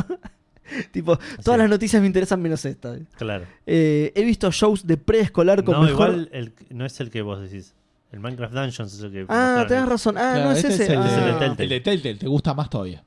tipo, 0.92 1.18
todas 1.44 1.58
las 1.58 1.70
noticias 1.70 2.02
me 2.02 2.08
interesan 2.08 2.42
menos 2.42 2.66
esta. 2.66 2.98
Claro. 3.18 3.46
Eh, 3.66 4.12
he 4.14 4.24
visto 4.26 4.52
shows 4.52 4.86
de 4.86 4.98
preescolar 4.98 5.64
con 5.64 5.76
No, 5.76 5.82
mejor. 5.84 6.10
igual 6.10 6.30
el- 6.34 6.54
no 6.70 6.86
es 6.86 7.00
el 7.00 7.10
que 7.10 7.22
vos 7.22 7.40
decís. 7.42 7.74
El 8.12 8.20
Minecraft 8.20 8.54
Dungeons 8.54 8.94
es 8.94 9.02
el 9.02 9.12
que. 9.12 9.26
Ah, 9.30 9.66
tenés 9.68 9.88
razón. 9.88 10.18
Ah, 10.18 10.32
Claro, 10.36 10.50
no 10.50 10.52
es 10.52 10.64
este 10.66 10.84
ese. 10.84 10.84
Es 10.84 10.90
el, 10.92 10.98
Ah. 11.00 11.04
De 11.04 11.10
de, 11.10 11.40
Telltale. 11.40 11.64
el 11.64 11.70
de 11.70 11.80
Telltale, 11.80 12.16
te 12.16 12.28
gusta 12.28 12.54
más 12.54 12.70
todavía. 12.70 13.04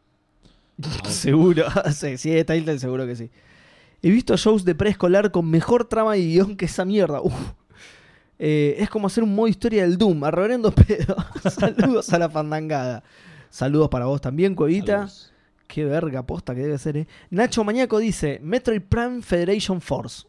Seguro. 1.08 1.64
sí, 1.92 2.16
sí, 2.18 2.32
es 2.32 2.46
Telltale, 2.46 2.78
seguro 2.78 3.06
que 3.06 3.16
sí. 3.16 3.30
He 4.02 4.08
visto 4.10 4.34
shows 4.36 4.64
de 4.64 4.74
preescolar 4.74 5.30
con 5.30 5.48
mejor 5.50 5.84
trama 5.86 6.16
y 6.16 6.32
guion 6.32 6.56
que 6.56 6.64
esa 6.64 6.84
mierda. 6.86 7.20
Uf. 7.20 7.34
Eh, 8.42 8.76
es 8.78 8.88
como 8.88 9.06
hacer 9.06 9.22
un 9.22 9.34
modo 9.34 9.48
historia 9.48 9.82
del 9.82 9.98
Doom. 9.98 10.24
A 10.24 10.30
reverendo 10.30 10.72
pedo. 10.74 11.14
Saludos 11.50 12.10
a 12.12 12.18
la 12.18 12.30
fandangada. 12.30 13.04
Saludos 13.50 13.90
para 13.90 14.06
vos 14.06 14.20
también, 14.20 14.54
Cuevita. 14.54 15.08
Saludos. 15.08 15.32
Qué 15.68 15.84
verga 15.84 16.26
posta 16.26 16.54
que 16.54 16.62
debe 16.62 16.78
ser, 16.78 16.96
eh. 16.96 17.06
Nacho 17.28 17.62
Mañaco 17.64 17.98
dice: 17.98 18.40
Metroid 18.42 18.80
Prime 18.80 19.20
Federation 19.20 19.80
Force. 19.80 20.26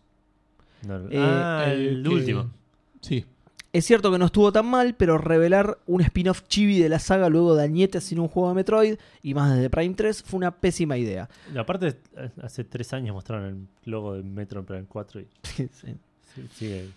No, 0.86 0.98
Eh, 1.10 1.18
ah, 1.18 1.66
el, 1.72 2.06
último. 2.06 2.52
Sí. 3.00 3.26
Es 3.72 3.86
cierto 3.86 4.12
que 4.12 4.18
no 4.18 4.26
estuvo 4.26 4.52
tan 4.52 4.66
mal, 4.66 4.96
pero 4.96 5.18
revelar 5.18 5.78
un 5.86 6.02
spin-off 6.02 6.44
chibi 6.50 6.80
de 6.80 6.90
la 6.90 7.00
saga 7.00 7.30
luego 7.30 7.56
de 7.56 7.64
añetes 7.64 8.04
sin 8.04 8.20
un 8.20 8.28
juego 8.28 8.50
de 8.50 8.56
Metroid 8.56 8.96
y 9.24 9.34
más 9.34 9.56
desde 9.56 9.70
Prime 9.70 9.96
3 9.96 10.24
fue 10.24 10.40
una 10.40 10.52
pésima 10.52 10.98
idea. 10.98 11.30
Y 11.54 11.58
Aparte, 11.58 11.96
hace 12.42 12.66
tres 12.66 12.92
años 12.92 13.14
mostraron 13.16 13.46
el 13.86 13.90
logo 13.90 14.16
de 14.16 14.24
Metro 14.24 14.66
Prime 14.66 14.86
4 14.90 15.22
y 15.22 15.28
Sí. 15.44 15.70
sí, 15.72 16.48
sigue. 16.54 16.90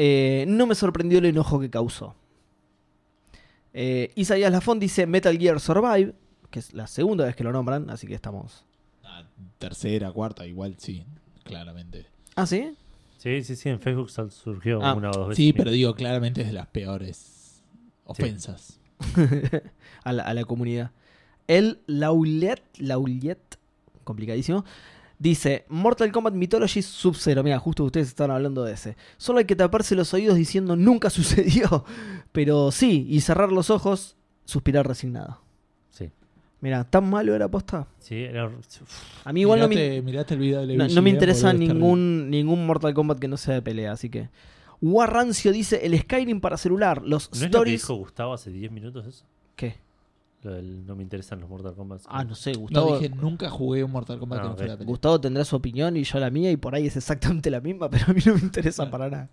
Eh, 0.00 0.44
no 0.46 0.66
me 0.66 0.76
sorprendió 0.76 1.18
el 1.18 1.24
enojo 1.26 1.58
que 1.58 1.68
causó. 1.68 2.14
Eh, 3.74 4.12
Isaías 4.14 4.50
Lafont 4.52 4.80
dice 4.80 5.06
Metal 5.06 5.36
Gear 5.36 5.58
Survive, 5.60 6.14
que 6.50 6.60
es 6.60 6.72
la 6.72 6.86
segunda 6.86 7.24
vez 7.24 7.34
que 7.34 7.42
lo 7.44 7.52
nombran, 7.52 7.90
así 7.90 8.06
que 8.06 8.14
estamos. 8.14 8.64
Ah, 9.04 9.24
tercera, 9.58 10.12
cuarta, 10.12 10.46
igual 10.46 10.76
sí, 10.78 11.04
claramente. 11.42 12.06
¿Ah, 12.36 12.46
sí? 12.46 12.76
Sí, 13.18 13.42
sí, 13.42 13.56
sí, 13.56 13.68
en 13.68 13.80
Facebook 13.80 14.10
surgió 14.30 14.80
Ah, 14.82 14.94
una 14.94 15.10
o 15.10 15.12
dos 15.12 15.28
veces. 15.30 15.36
Sí, 15.44 15.52
pero 15.52 15.72
digo, 15.72 15.94
claramente 15.96 16.42
es 16.42 16.46
de 16.46 16.52
las 16.52 16.68
peores 16.68 17.64
ofensas. 18.04 18.78
a, 20.04 20.12
la, 20.12 20.22
a 20.22 20.32
la 20.34 20.44
comunidad. 20.44 20.92
El 21.48 21.80
Laulet, 21.86 22.62
Laulet, 22.78 23.58
complicadísimo, 24.04 24.64
dice 25.18 25.64
Mortal 25.68 26.12
Kombat 26.12 26.34
Mythology 26.34 26.82
Sub-Zero. 26.82 27.42
Mira, 27.42 27.58
justo 27.58 27.84
ustedes 27.84 28.08
estaban 28.08 28.34
hablando 28.34 28.64
de 28.64 28.72
ese. 28.74 28.96
Solo 29.16 29.38
hay 29.40 29.44
que 29.44 29.56
taparse 29.56 29.94
los 29.94 30.12
oídos 30.14 30.36
diciendo 30.36 30.76
nunca 30.76 31.10
sucedió. 31.10 31.84
Pero 32.32 32.70
sí, 32.70 33.06
y 33.08 33.20
cerrar 33.20 33.50
los 33.52 33.70
ojos, 33.70 34.16
suspirar 34.44 34.86
resignado. 34.86 35.40
Sí, 35.90 36.10
Mira, 36.60 36.84
tan 36.84 37.08
malo 37.08 37.34
era 37.34 37.48
posta. 37.48 37.86
sí, 37.98 38.16
era. 38.24 38.50
A 39.24 39.32
mí 39.32 39.40
igual 39.42 39.60
no 39.60 39.68
me, 39.68 39.74
Mirate, 39.74 40.02
mirate 40.02 40.34
el 40.34 40.40
video 40.40 40.66
de 40.66 40.76
no, 40.76 41.02
me 41.02 41.10
interesa 41.10 41.52
ningún, 41.52 42.30
ningún 42.30 42.66
Mortal 42.66 42.94
Kombat 42.94 43.18
que 43.18 43.28
no 43.28 43.36
sea 43.36 43.54
de 43.54 43.62
pelea, 43.62 43.92
así 43.92 44.08
que. 44.10 44.28
Warrancio 44.80 45.50
dice 45.50 45.84
el 45.84 45.98
Skyrim 45.98 46.40
para 46.40 46.56
celular, 46.56 47.02
los 47.04 47.30
¿No 47.30 47.34
es 47.34 47.40
lo 47.40 47.40
que 47.40 47.46
stories. 47.46 47.80
dijo 47.82 47.94
Gustavo 47.96 48.32
hace 48.34 48.50
10 48.50 48.70
minutos 48.70 49.06
eso? 49.06 49.24
¿Qué? 49.56 49.76
Lo 50.42 50.52
del 50.52 50.86
no 50.86 50.94
me 50.94 51.02
interesan 51.02 51.40
los 51.40 51.48
Mortal 51.50 51.74
Kombat. 51.74 52.02
Ah, 52.06 52.22
no 52.24 52.34
sé. 52.36 52.52
Gustavo. 52.52 52.90
No 52.90 52.98
dije, 52.98 53.14
nunca 53.14 53.50
jugué 53.50 53.82
un 53.82 53.90
Mortal 53.90 54.18
Kombat 54.20 54.38
Ah, 54.38 54.42
que 54.42 54.48
no 54.50 54.56
fuera 54.56 54.72
pelea. 54.76 54.86
Gustavo 54.86 55.20
tendrá 55.20 55.44
su 55.44 55.56
opinión 55.56 55.96
y 55.96 56.04
yo 56.04 56.18
la 56.20 56.30
mía, 56.30 56.50
y 56.52 56.56
por 56.56 56.74
ahí 56.76 56.86
es 56.86 56.96
exactamente 56.96 57.50
la 57.50 57.60
misma, 57.60 57.90
pero 57.90 58.04
a 58.08 58.12
mí 58.12 58.20
no 58.24 58.34
me 58.34 58.40
interesa 58.40 58.84
Claro. 58.84 58.90
para 58.90 59.10
nada. 59.10 59.28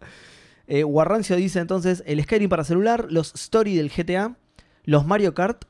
Eh, 0.67 0.83
Warrancio 0.83 1.35
dice 1.35 1.59
entonces: 1.59 2.01
el 2.07 2.23
Skyrim 2.23 2.49
para 2.49 2.63
celular, 2.63 3.07
los 3.11 3.35
story 3.35 3.75
del 3.75 3.91
GTA, 3.91 4.35
los 4.85 5.05
Mario 5.05 5.35
Kart, 5.35 5.65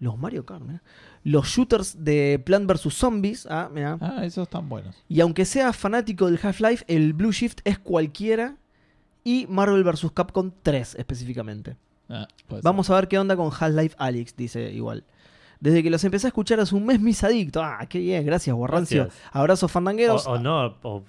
los 0.00 0.18
Mario 0.18 0.44
Kart, 0.44 0.62
mirá, 0.62 0.82
los 1.22 1.46
shooters 1.46 2.04
de 2.04 2.42
Plant 2.44 2.70
vs 2.70 2.92
Zombies, 2.92 3.46
ah, 3.48 3.70
mirá. 3.72 3.96
Ah, 4.02 4.26
esos 4.26 4.42
están 4.42 4.68
buenos. 4.68 4.94
y 5.08 5.20
aunque 5.20 5.46
sea 5.46 5.72
fanático 5.72 6.26
del 6.26 6.38
Half-Life, 6.42 6.84
el 6.88 7.14
Blue 7.14 7.32
Shift 7.32 7.60
es 7.64 7.78
cualquiera, 7.78 8.58
y 9.24 9.46
Marvel 9.48 9.82
vs 9.82 10.10
Capcom 10.12 10.50
3 10.62 10.96
específicamente. 10.96 11.78
Ah, 12.08 12.26
ser. 12.48 12.60
Vamos 12.62 12.90
a 12.90 12.94
ver 12.96 13.08
qué 13.08 13.18
onda 13.18 13.36
con 13.36 13.50
Half-Life 13.52 13.96
Alyx, 13.98 14.36
dice 14.36 14.70
igual. 14.72 15.04
Desde 15.60 15.82
que 15.82 15.90
los 15.90 16.04
empecé 16.04 16.26
a 16.26 16.28
escuchar 16.28 16.60
hace 16.60 16.74
un 16.74 16.84
mes 16.84 17.00
mis 17.00 17.24
adicto. 17.24 17.62
Ah, 17.62 17.86
qué 17.88 17.98
bien, 17.98 18.24
gracias. 18.26 18.54
Gracias. 18.56 19.08
Abrazos 19.32 19.70
fandangueros. 19.72 20.26
o 20.26 20.38
no, 20.38 20.76
o, 20.82 21.02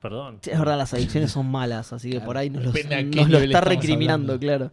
perdón. 0.00 0.38
Sí, 0.42 0.50
es 0.50 0.58
verdad, 0.58 0.76
las 0.76 0.92
adicciones 0.92 1.32
son 1.32 1.50
malas, 1.50 1.92
así 1.92 2.08
que 2.10 2.16
Claro, 2.16 2.26
por 2.26 2.36
ahí 2.36 2.50
nos, 2.50 2.64
los- 2.64 2.74
nos 2.74 3.28
lo 3.30 3.38
está 3.38 3.60
recriminando, 3.62 4.34
hablando. 4.34 4.38
claro. 4.40 4.70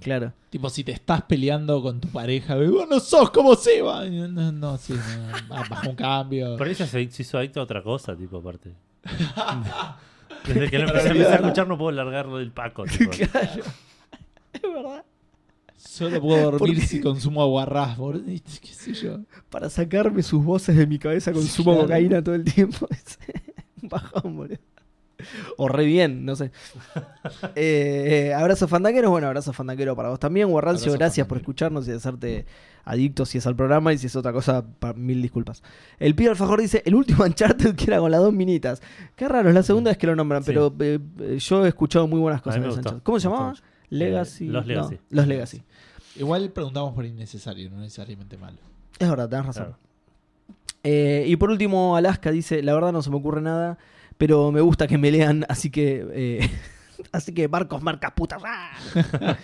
Claro. 0.00 0.32
Tipo, 0.50 0.68
si 0.68 0.82
te 0.82 0.90
estás 0.90 1.22
peleando 1.22 1.80
con 1.80 2.00
tu 2.00 2.08
pareja, 2.08 2.56
vos 2.56 2.88
no 2.88 2.98
sos 2.98 3.30
como 3.30 3.54
Seba. 3.54 4.04
No, 4.06 4.26
no, 4.26 4.50
no, 4.50 4.76
sí, 4.76 4.94
no. 4.94 5.54
Ah, 5.54 5.62
baja 5.70 5.88
un 5.88 5.94
cambio. 5.94 6.56
Por 6.56 6.66
ahí 6.66 6.74
se, 6.74 7.00
hizo 7.02 7.38
adicto 7.38 7.60
a 7.60 7.62
otra 7.62 7.84
cosa, 7.84 8.16
tipo, 8.16 8.38
aparte. 8.38 8.72
Desde 10.46 10.68
que 10.70 10.78
lo 10.78 10.88
empecé, 10.88 11.08
empecé 11.10 11.30
a 11.30 11.34
escuchar 11.36 11.68
no 11.68 11.78
puedo 11.78 11.92
largarlo 11.92 12.38
del 12.38 12.50
Paco. 12.50 12.84
Tipo. 12.84 13.10
Claro. 13.30 13.62
Es 14.52 14.62
verdad. 14.62 15.04
Solo 15.92 16.20
puedo 16.22 16.52
dormir 16.52 16.80
si 16.86 17.00
consumo 17.00 17.42
aguarrás, 17.42 17.98
boludo. 17.98 18.24
¿Qué 18.24 18.68
sé 18.72 18.94
yo? 18.94 19.18
Para 19.50 19.68
sacarme 19.68 20.22
sus 20.22 20.42
voces 20.42 20.74
de 20.74 20.86
mi 20.86 20.98
cabeza 20.98 21.32
consumo 21.34 21.72
Claro. 21.72 21.82
cocaína 21.86 22.22
todo 22.24 22.34
el 22.34 22.44
tiempo. 22.44 22.88
Un 23.82 23.88
bajón, 23.90 24.36
boludo. 24.36 24.56
O 25.58 25.68
re 25.68 25.84
bien, 25.84 26.24
no 26.24 26.34
sé. 26.34 26.50
Eh, 27.54 28.28
eh, 28.30 28.34
abrazo 28.34 28.66
fandanguero, 28.68 29.10
bueno, 29.10 29.26
abrazo 29.26 29.52
fandanguero 29.52 29.94
para 29.94 30.08
vos 30.08 30.18
también. 30.18 30.48
Guarrancio, 30.48 30.92
gracias 30.94 31.26
por 31.26 31.36
escucharnos 31.38 31.86
y 31.86 31.92
hacerte 31.92 32.46
adicto 32.84 33.26
si 33.26 33.36
es 33.38 33.46
al 33.46 33.54
programa 33.54 33.92
y 33.92 33.98
si 33.98 34.06
es 34.06 34.16
otra 34.16 34.32
cosa, 34.32 34.64
mil 34.96 35.20
disculpas. 35.20 35.62
El 35.98 36.14
Pío 36.14 36.30
Alfajor 36.30 36.60
dice, 36.62 36.82
el 36.86 36.94
último 36.94 37.24
Uncharted 37.26 37.74
que 37.76 37.84
era 37.84 37.98
con 37.98 38.10
las 38.10 38.20
dos 38.22 38.32
minitas. 38.32 38.80
Qué 39.14 39.28
raro, 39.28 39.50
es 39.50 39.54
la 39.54 39.62
segunda 39.62 39.90
vez 39.90 39.98
que 39.98 40.06
lo 40.06 40.16
nombran, 40.16 40.42
Sí. 40.42 40.46
pero 40.52 40.74
eh, 40.80 40.98
eh, 41.20 41.38
yo 41.38 41.64
he 41.66 41.68
escuchado 41.68 42.06
muy 42.08 42.18
buenas 42.18 42.40
cosas 42.40 42.62
de 42.62 42.68
Uncharted. 42.70 43.02
¿Cómo 43.02 43.20
se 43.20 43.28
llamaba? 43.28 43.54
Legacy. 43.98 44.46
Los 44.48 44.64
no, 44.66 44.68
Legacy. 44.68 44.98
los 45.10 45.26
Legacy. 45.26 45.62
Igual 46.16 46.50
preguntamos 46.50 46.94
por 46.94 47.04
innecesario, 47.04 47.70
no 47.70 47.78
necesariamente 47.78 48.36
malo. 48.36 48.58
Es 48.98 49.08
verdad, 49.08 49.28
tenés 49.28 49.46
razón. 49.46 49.64
Claro. 49.64 49.78
Eh, 50.84 51.24
y 51.28 51.36
por 51.36 51.50
último, 51.50 51.96
Alaska 51.96 52.30
dice, 52.30 52.62
la 52.62 52.74
verdad 52.74 52.92
no 52.92 53.02
se 53.02 53.10
me 53.10 53.16
ocurre 53.16 53.40
nada, 53.40 53.78
pero 54.18 54.50
me 54.52 54.60
gusta 54.60 54.86
que 54.86 54.98
me 54.98 55.10
lean, 55.10 55.44
así 55.48 55.70
que... 55.70 56.06
eh, 56.12 56.50
así 57.12 57.32
que 57.32 57.48
Marcos, 57.48 57.82
marcas 57.82 58.12
putas. 58.12 58.42
¡ah! 58.44 58.72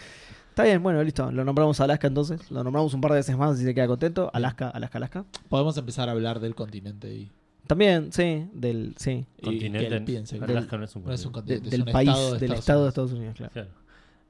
Está 0.51 0.65
bien, 0.65 0.83
bueno, 0.83 1.01
listo. 1.05 1.31
Lo 1.31 1.45
nombramos 1.45 1.79
Alaska 1.81 2.09
entonces. 2.09 2.51
Lo 2.51 2.65
nombramos 2.65 2.93
un 2.93 3.01
par 3.01 3.13
de 3.13 3.19
veces 3.19 3.37
más 3.37 3.61
y 3.61 3.65
se 3.65 3.73
queda 3.75 3.87
contento. 3.87 4.29
Alaska, 4.35 4.69
Alaska, 4.69 4.99
Alaska. 4.99 5.25
Podemos 5.49 5.77
empezar 5.79 6.09
a 6.09 6.13
hablar 6.13 6.41
del 6.41 6.57
continente 6.57 7.15
y, 7.15 7.31
También, 7.69 8.13
sí, 8.13 8.49
del, 8.53 8.95
sí, 8.99 9.25
Continente. 9.41 9.89
que 9.89 9.95
él 9.95 10.05
piense. 10.05 10.37
que 10.41 10.45
Alaska 10.45 10.77
no 10.77 10.85
es 10.85 10.97
un 10.97 11.05
no 11.05 11.13
es 11.13 11.25
un 11.25 11.31
continente. 11.31 11.63
continente, 11.63 11.63
de- 11.63 11.67
es 11.69 11.71
del 11.71 11.83
un 11.83 11.93
país, 11.93 12.09
estado 12.09 12.33
de 12.35 12.39
del 12.41 12.53
Estados 12.53 12.59
estado 12.59 12.83
de. 12.83 12.89
Estados 12.89 13.13
Unidos, 13.13 13.35
claro. 13.37 13.53
Claro. 13.53 13.69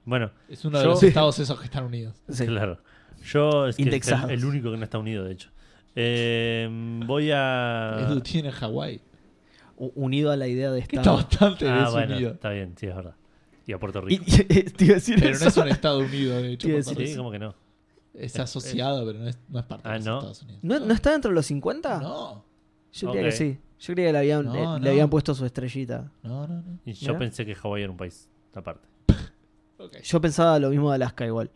Bueno, 0.09 0.31
Es 0.49 0.65
uno 0.65 0.79
de 0.79 0.85
Yo- 0.85 0.91
los 0.91 1.01
Sí. 1.01 1.07
estados 1.09 1.39
esos 1.39 1.59
que 1.59 1.67
están 1.67 1.85
unidos. 1.85 2.15
Sí. 2.31 2.47
claro. 2.47 2.79
Yo 3.25 3.67
es 3.67 3.77
que 3.77 3.83
es 3.97 4.09
el, 4.29 4.45
único 4.45 4.71
que 4.71 4.77
no 4.79 4.85
está 4.85 4.99
unido, 4.99 5.25
de 5.25 5.33
hecho. 5.33 5.51
Eh, 5.95 6.69
voy 7.07 7.31
a. 7.33 8.07
Edu 8.09 8.21
tiene 8.21 8.51
Hawái. 8.53 9.01
Unido 9.77 10.31
a 10.33 10.37
la 10.37 10.47
idea 10.49 10.71
de 10.71 10.81
estado. 10.81 11.19
está 11.21 11.39
bastante 11.47 11.69
Ah, 11.69 11.89
bueno, 11.91 12.07
desunido. 12.09 12.31
está 12.33 12.51
bien, 12.51 12.75
sí, 12.77 12.87
es 12.87 12.95
verdad. 12.97 13.15
Y 13.67 13.73
a 13.73 13.79
Puerto 13.79 14.01
Rico. 14.01 14.25
y- 14.27 14.43
te 14.63 14.85
iba 14.85 14.93
a 14.93 14.95
decir 14.95 15.17
Pero 15.21 15.39
no 15.39 15.47
es 15.47 15.57
un 15.57 15.69
estado 15.69 15.99
unido, 15.99 16.41
de 16.43 16.53
hecho. 16.53 16.69
Decir 16.69 17.07
Sí, 17.09 17.17
como 17.17 17.31
que 17.31 17.39
no. 17.39 17.55
Es 18.15 18.39
asociado, 18.39 19.05
pero 19.07 19.19
no 19.19 19.29
es, 19.29 19.39
no 19.49 19.59
es 19.59 19.65
parte 19.67 19.87
Ah, 19.89 19.93
de 19.93 19.99
los 19.99 20.07
¿no? 20.07 20.17
Estados 20.19 20.43
Unidos. 20.43 20.61
¿No, 20.65 20.81
¿No 20.81 20.95
está 20.95 21.13
dentro 21.13 21.29
de 21.31 21.35
los 21.35 21.47
50? 21.47 22.01
No, 22.01 22.45
Yo 22.93 23.11
creía 23.11 23.25
que 23.27 23.33
sí. 23.33 23.59
Yo 23.81 23.95
creía 23.95 24.09
que 24.09 24.13
le 24.15 24.19
habían, 24.19 24.45
No, 24.47 24.55
eh, 24.57 24.63
no. 24.65 24.79
le 24.81 24.91
habían 24.91 25.11
puesto 25.11 25.35
su 25.35 25.45
estrellita. 25.45 26.11
no, 26.23 26.47
no. 26.49 26.63
no. 26.63 26.79
Y 26.85 26.95
yo 26.95 27.17
pensé 27.19 27.45
que 27.47 27.55
Hawái 27.55 27.83
era 27.83 27.91
un 27.93 27.99
país 27.99 28.29
aparte. 28.55 28.88
Yo 30.03 30.21
pensaba 30.21 30.59
lo 30.59 30.71
mismo 30.71 30.91
de 30.91 30.97
Alaska 30.97 31.25
igual. 31.27 31.51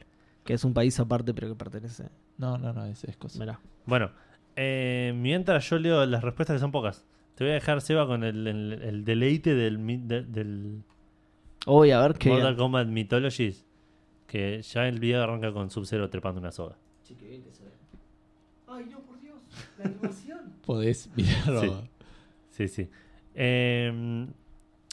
Que 0.44 0.54
es 0.54 0.64
un 0.64 0.74
país 0.74 0.98
aparte 1.00 1.34
pero 1.34 1.48
que 1.48 1.54
pertenece. 1.54 2.08
No, 2.38 2.58
no, 2.58 2.72
no, 2.72 2.84
es, 2.86 3.04
es 3.04 3.16
cosa. 3.16 3.38
Mirá. 3.38 3.60
Bueno, 3.86 4.10
eh, 4.56 5.12
mientras 5.16 5.68
yo 5.70 5.78
leo 5.78 6.04
las 6.06 6.22
respuestas 6.22 6.56
que 6.56 6.60
son 6.60 6.72
pocas, 6.72 7.04
te 7.34 7.44
voy 7.44 7.50
a 7.52 7.54
dejar, 7.54 7.80
Seba, 7.80 8.06
con 8.06 8.24
el, 8.24 8.46
el- 8.46 8.72
el 8.82 9.04
deleite 9.04 9.54
del, 9.54 10.06
de- 10.08 10.22
del 10.22 10.82
Voy 11.66 11.90
a 11.92 12.00
ver 12.00 12.14
qué. 12.14 12.30
Mortal 12.30 12.56
Kombat 12.56 12.88
Mythologies. 12.88 13.64
Que 14.26 14.62
ya 14.62 14.88
el 14.88 14.98
video 14.98 15.22
arranca 15.22 15.52
con 15.52 15.70
Sub-Zero 15.70 16.08
trepando 16.10 16.40
una 16.40 16.50
soga. 16.52 16.76
Ay, 18.66 18.86
no, 18.90 19.00
por 19.00 19.20
Dios. 19.20 19.36
La 19.78 19.84
animación. 19.84 20.38
Podés 20.66 21.10
mirarlo. 21.14 21.88
Sí, 22.50 22.66
sí. 22.68 22.88
Eh, 23.34 24.26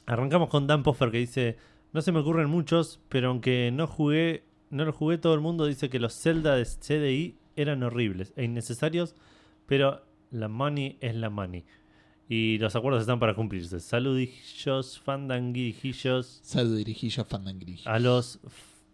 arrancamos 0.05 0.49
con 0.49 0.67
Dan 0.67 0.83
Poffer 0.83 1.09
que 1.11 1.17
dice: 1.19 1.57
No 1.93 2.01
se 2.01 2.11
me 2.11 2.19
ocurren 2.19 2.49
muchos, 2.49 2.99
pero 3.09 3.29
aunque 3.29 3.71
no 3.73 3.87
jugué, 3.87 4.43
no 4.69 4.85
lo 4.85 4.93
jugué, 4.93 5.17
todo 5.17 5.33
el 5.33 5.39
mundo 5.41 5.65
dice 5.65 5.89
que 5.89 5.99
los 5.99 6.13
Zelda 6.13 6.55
de 6.55 6.65
CDI 6.65 7.35
eran 7.55 7.81
horribles 7.83 8.31
e 8.35 8.43
innecesarios, 8.43 9.15
pero 9.65 10.01
la 10.31 10.47
money 10.47 10.97
es 11.01 11.15
la 11.15 11.29
money. 11.29 11.63
Y 12.31 12.59
los 12.59 12.75
acuerdos 12.75 13.01
están 13.01 13.19
para 13.19 13.33
cumplirse. 13.33 13.79
Saludillos, 13.79 14.99
fandanguijillos 14.99 16.39
Salud 16.43 16.77
dirigillo 16.77 17.25
Fandangri. 17.25 17.79
a 17.85 17.97
los, 17.97 18.39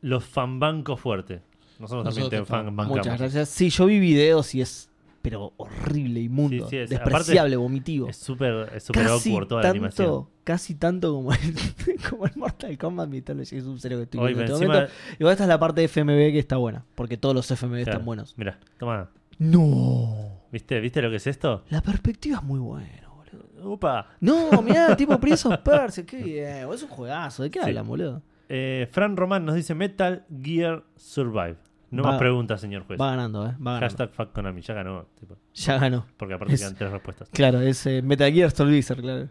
los 0.02 0.24
fanbancos 0.24 1.00
fuertes. 1.02 1.42
Nosotros, 1.80 2.06
también 2.06 2.24
Nosotros 2.24 2.30
te 2.30 2.46
fan 2.50 2.66
fan- 2.68 2.76
bancamos. 2.78 2.98
Muchas 3.00 3.20
gracias. 3.20 3.50
Sí, 3.50 3.70
yo 3.70 3.86
vi 3.88 4.00
videos 4.00 4.56
y 4.56 4.62
es 4.62 4.90
pero 5.22 5.54
horrible, 5.58 6.20
inmundo, 6.22 6.66
Sí, 6.66 6.70
sí, 6.70 6.78
es- 6.78 6.90
despreciable, 6.92 7.58
vomitivo. 7.58 8.08
Es 8.08 8.16
súper 8.18 8.72
es 8.76 8.84
súper 8.84 9.04
casi 9.08 9.30
awkward 9.30 9.48
toda 9.48 9.64
la 9.64 9.70
animación. 9.72 10.28
Casi 10.46 10.76
tanto 10.76 11.14
como 11.14 11.34
el, 11.34 11.40
como 12.10 12.26
el 12.26 12.32
Mortal 12.38 12.78
Kombat 12.78 13.10
Mythology 13.10 13.60
Sub-Zero 13.60 13.98
que 13.98 14.04
estoy 14.04 14.20
Oye, 14.22 14.34
viendo 14.36 14.56
en 14.56 14.62
este 14.64 14.68
momento. 14.68 14.94
Igual 15.20 15.32
esta 15.34 15.44
es 15.44 15.50
la 15.50 15.60
parte 15.60 15.82
de 15.82 15.88
FMV 15.90 16.32
que 16.32 16.40
está 16.40 16.56
buena, 16.56 16.86
porque 16.96 17.18
todos 17.18 17.36
los 17.36 17.46
FMV 17.52 17.72
claro, 17.84 17.92
están 17.92 18.06
buenos. 18.06 18.38
Mira, 18.38 18.58
toma. 18.80 19.10
No. 19.38 20.40
¿Viste, 20.52 20.80
¿Viste 20.80 21.02
lo 21.02 21.10
que 21.10 21.18
es 21.18 21.28
esto? 21.28 21.64
La 21.70 21.82
perspectiva 21.82 22.38
es 22.38 22.44
muy 22.44 22.60
buena, 22.60 23.10
boludo. 23.10 23.72
Upa. 23.74 24.08
No, 24.22 24.62
mirá, 24.62 24.96
tipo 24.98 25.20
Prince 25.20 25.48
of 25.48 25.58
Persia, 25.60 26.06
qué 26.06 26.18
bien. 26.24 26.72
Es 26.72 26.84
un 26.84 26.90
juegazo. 26.90 27.44
¿De 27.44 27.52
qué 27.52 27.60
Sí. 27.60 27.66
hablan, 27.68 27.88
boludo? 27.88 28.22
Eh, 28.48 28.88
Fran 28.92 29.18
Román 29.18 29.44
nos 29.44 29.56
dice 29.56 29.74
Metal 29.76 30.26
Gear 30.42 30.84
Survive. 30.96 31.58
No 31.92 32.04
Va- 32.04 32.12
más 32.12 32.20
preguntas, 32.20 32.62
señor 32.62 32.84
juez. 32.86 33.00
Va 33.00 33.12
ganando, 33.12 33.44
eh. 33.46 33.50
Va 33.54 33.74
ganando. 33.74 33.80
Hashtag 33.86 34.10
fuck 34.12 34.32
Konami, 34.34 34.62
ya 34.62 34.74
ganó. 34.74 35.06
tipo, 35.20 35.38
Ya 35.54 35.78
ganó. 35.80 36.06
porque 36.18 36.34
aparte 36.36 36.54
Es- 36.54 36.62
quedan 36.62 36.76
tres 36.76 36.92
respuestas. 36.92 37.30
Claro, 37.32 37.62
es 37.62 37.86
eh, 37.86 38.02
Metal 38.02 38.32
Gear 38.32 38.52
Wizard, 38.68 39.02
claro. 39.02 39.30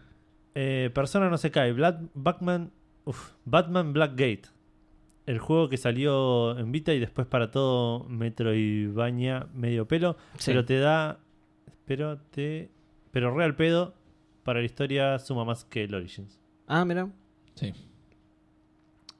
Eh, 0.55 0.89
persona 0.93 1.29
no 1.29 1.37
se 1.37 1.51
cae. 1.51 1.73
Black, 1.73 1.99
Batman, 2.13 2.71
uf, 3.03 3.33
Batman 3.45 3.93
Blackgate. 3.93 4.43
El 5.25 5.39
juego 5.39 5.69
que 5.69 5.77
salió 5.77 6.57
en 6.57 6.71
Vita 6.71 6.93
y 6.93 6.99
después 6.99 7.27
para 7.27 7.51
todo 7.51 8.05
Metroidvania 8.05 9.47
medio 9.53 9.87
pelo. 9.87 10.17
Sí. 10.37 10.51
Pero 10.51 10.65
te 10.65 10.79
da. 10.79 11.19
Pero 11.85 12.17
te. 12.17 12.69
Pero 13.11 13.35
real 13.35 13.55
pedo. 13.55 13.93
Para 14.43 14.59
la 14.59 14.65
historia 14.65 15.17
suma 15.19 15.43
más 15.43 15.65
que 15.65 15.83
el 15.83 15.95
Origins. 15.95 16.39
Ah, 16.67 16.85
mira. 16.85 17.09
Sí. 17.55 17.73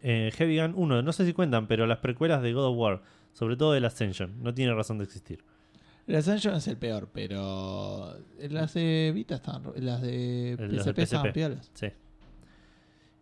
Eh, 0.01 0.31
Heavy 0.35 0.59
Gun 0.59 0.73
1, 0.75 1.01
no 1.01 1.11
sé 1.13 1.25
si 1.25 1.33
cuentan, 1.33 1.65
pero 1.65 1.87
las 1.87 1.97
precuelas 1.97 2.43
de 2.43 2.53
God 2.53 2.67
of 2.67 2.77
War, 2.77 3.01
sobre 3.33 3.57
todo 3.57 3.73
el 3.75 3.85
Ascension, 3.85 4.43
no 4.43 4.53
tiene 4.53 4.71
razón 4.75 4.99
de 4.99 5.05
existir. 5.05 5.43
El 6.07 6.15
Ascension 6.15 6.53
es 6.55 6.67
el 6.67 6.77
peor, 6.77 7.09
pero 7.13 8.13
las 8.49 8.73
de 8.75 9.11
Vita 9.15 9.35
estaban, 9.35 9.63
las 9.77 10.01
de 10.01 10.51
El- 10.53 10.75
los 10.75 10.85
de 10.85 10.91
PSP 10.93 10.99
estaban 11.01 11.33
piolas. 11.33 11.71
Sí. 11.73 11.87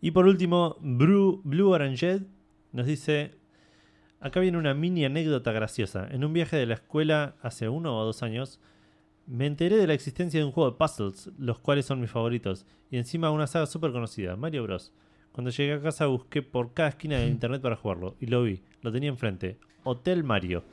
Y 0.01 0.11
por 0.11 0.25
último, 0.27 0.75
Blue, 0.81 1.41
Blue 1.45 1.69
Orange 1.69 2.21
nos 2.73 2.85
dice: 2.85 3.31
Acá 4.19 4.39
viene 4.41 4.57
una 4.57 4.73
mini 4.73 5.05
anécdota 5.05 5.51
graciosa. 5.53 6.07
En 6.11 6.25
un 6.25 6.33
viaje 6.33 6.57
de 6.57 6.65
la 6.65 6.73
escuela 6.73 7.35
hace 7.41 7.69
uno 7.69 7.97
o 7.97 8.03
dos 8.03 8.21
años, 8.21 8.59
me 9.27 9.45
enteré 9.45 9.77
de 9.77 9.87
la 9.87 9.93
existencia 9.93 10.39
de 10.41 10.45
un 10.45 10.51
juego 10.51 10.71
de 10.71 10.77
puzzles, 10.77 11.29
los 11.37 11.59
cuales 11.59 11.85
son 11.85 12.01
mis 12.01 12.11
favoritos, 12.11 12.65
y 12.91 12.97
encima 12.97 13.31
una 13.31 13.47
saga 13.47 13.65
súper 13.65 13.93
conocida, 13.93 14.35
Mario 14.35 14.63
Bros. 14.63 14.91
Cuando 15.31 15.49
llegué 15.51 15.73
a 15.73 15.81
casa 15.81 16.05
busqué 16.07 16.41
por 16.41 16.73
cada 16.73 16.89
esquina 16.89 17.17
de 17.17 17.27
internet 17.29 17.61
para 17.61 17.77
jugarlo, 17.77 18.17
y 18.19 18.25
lo 18.25 18.43
vi, 18.43 18.61
lo 18.81 18.91
tenía 18.91 19.07
enfrente. 19.09 19.57
Hotel 19.85 20.25
Mario. 20.25 20.63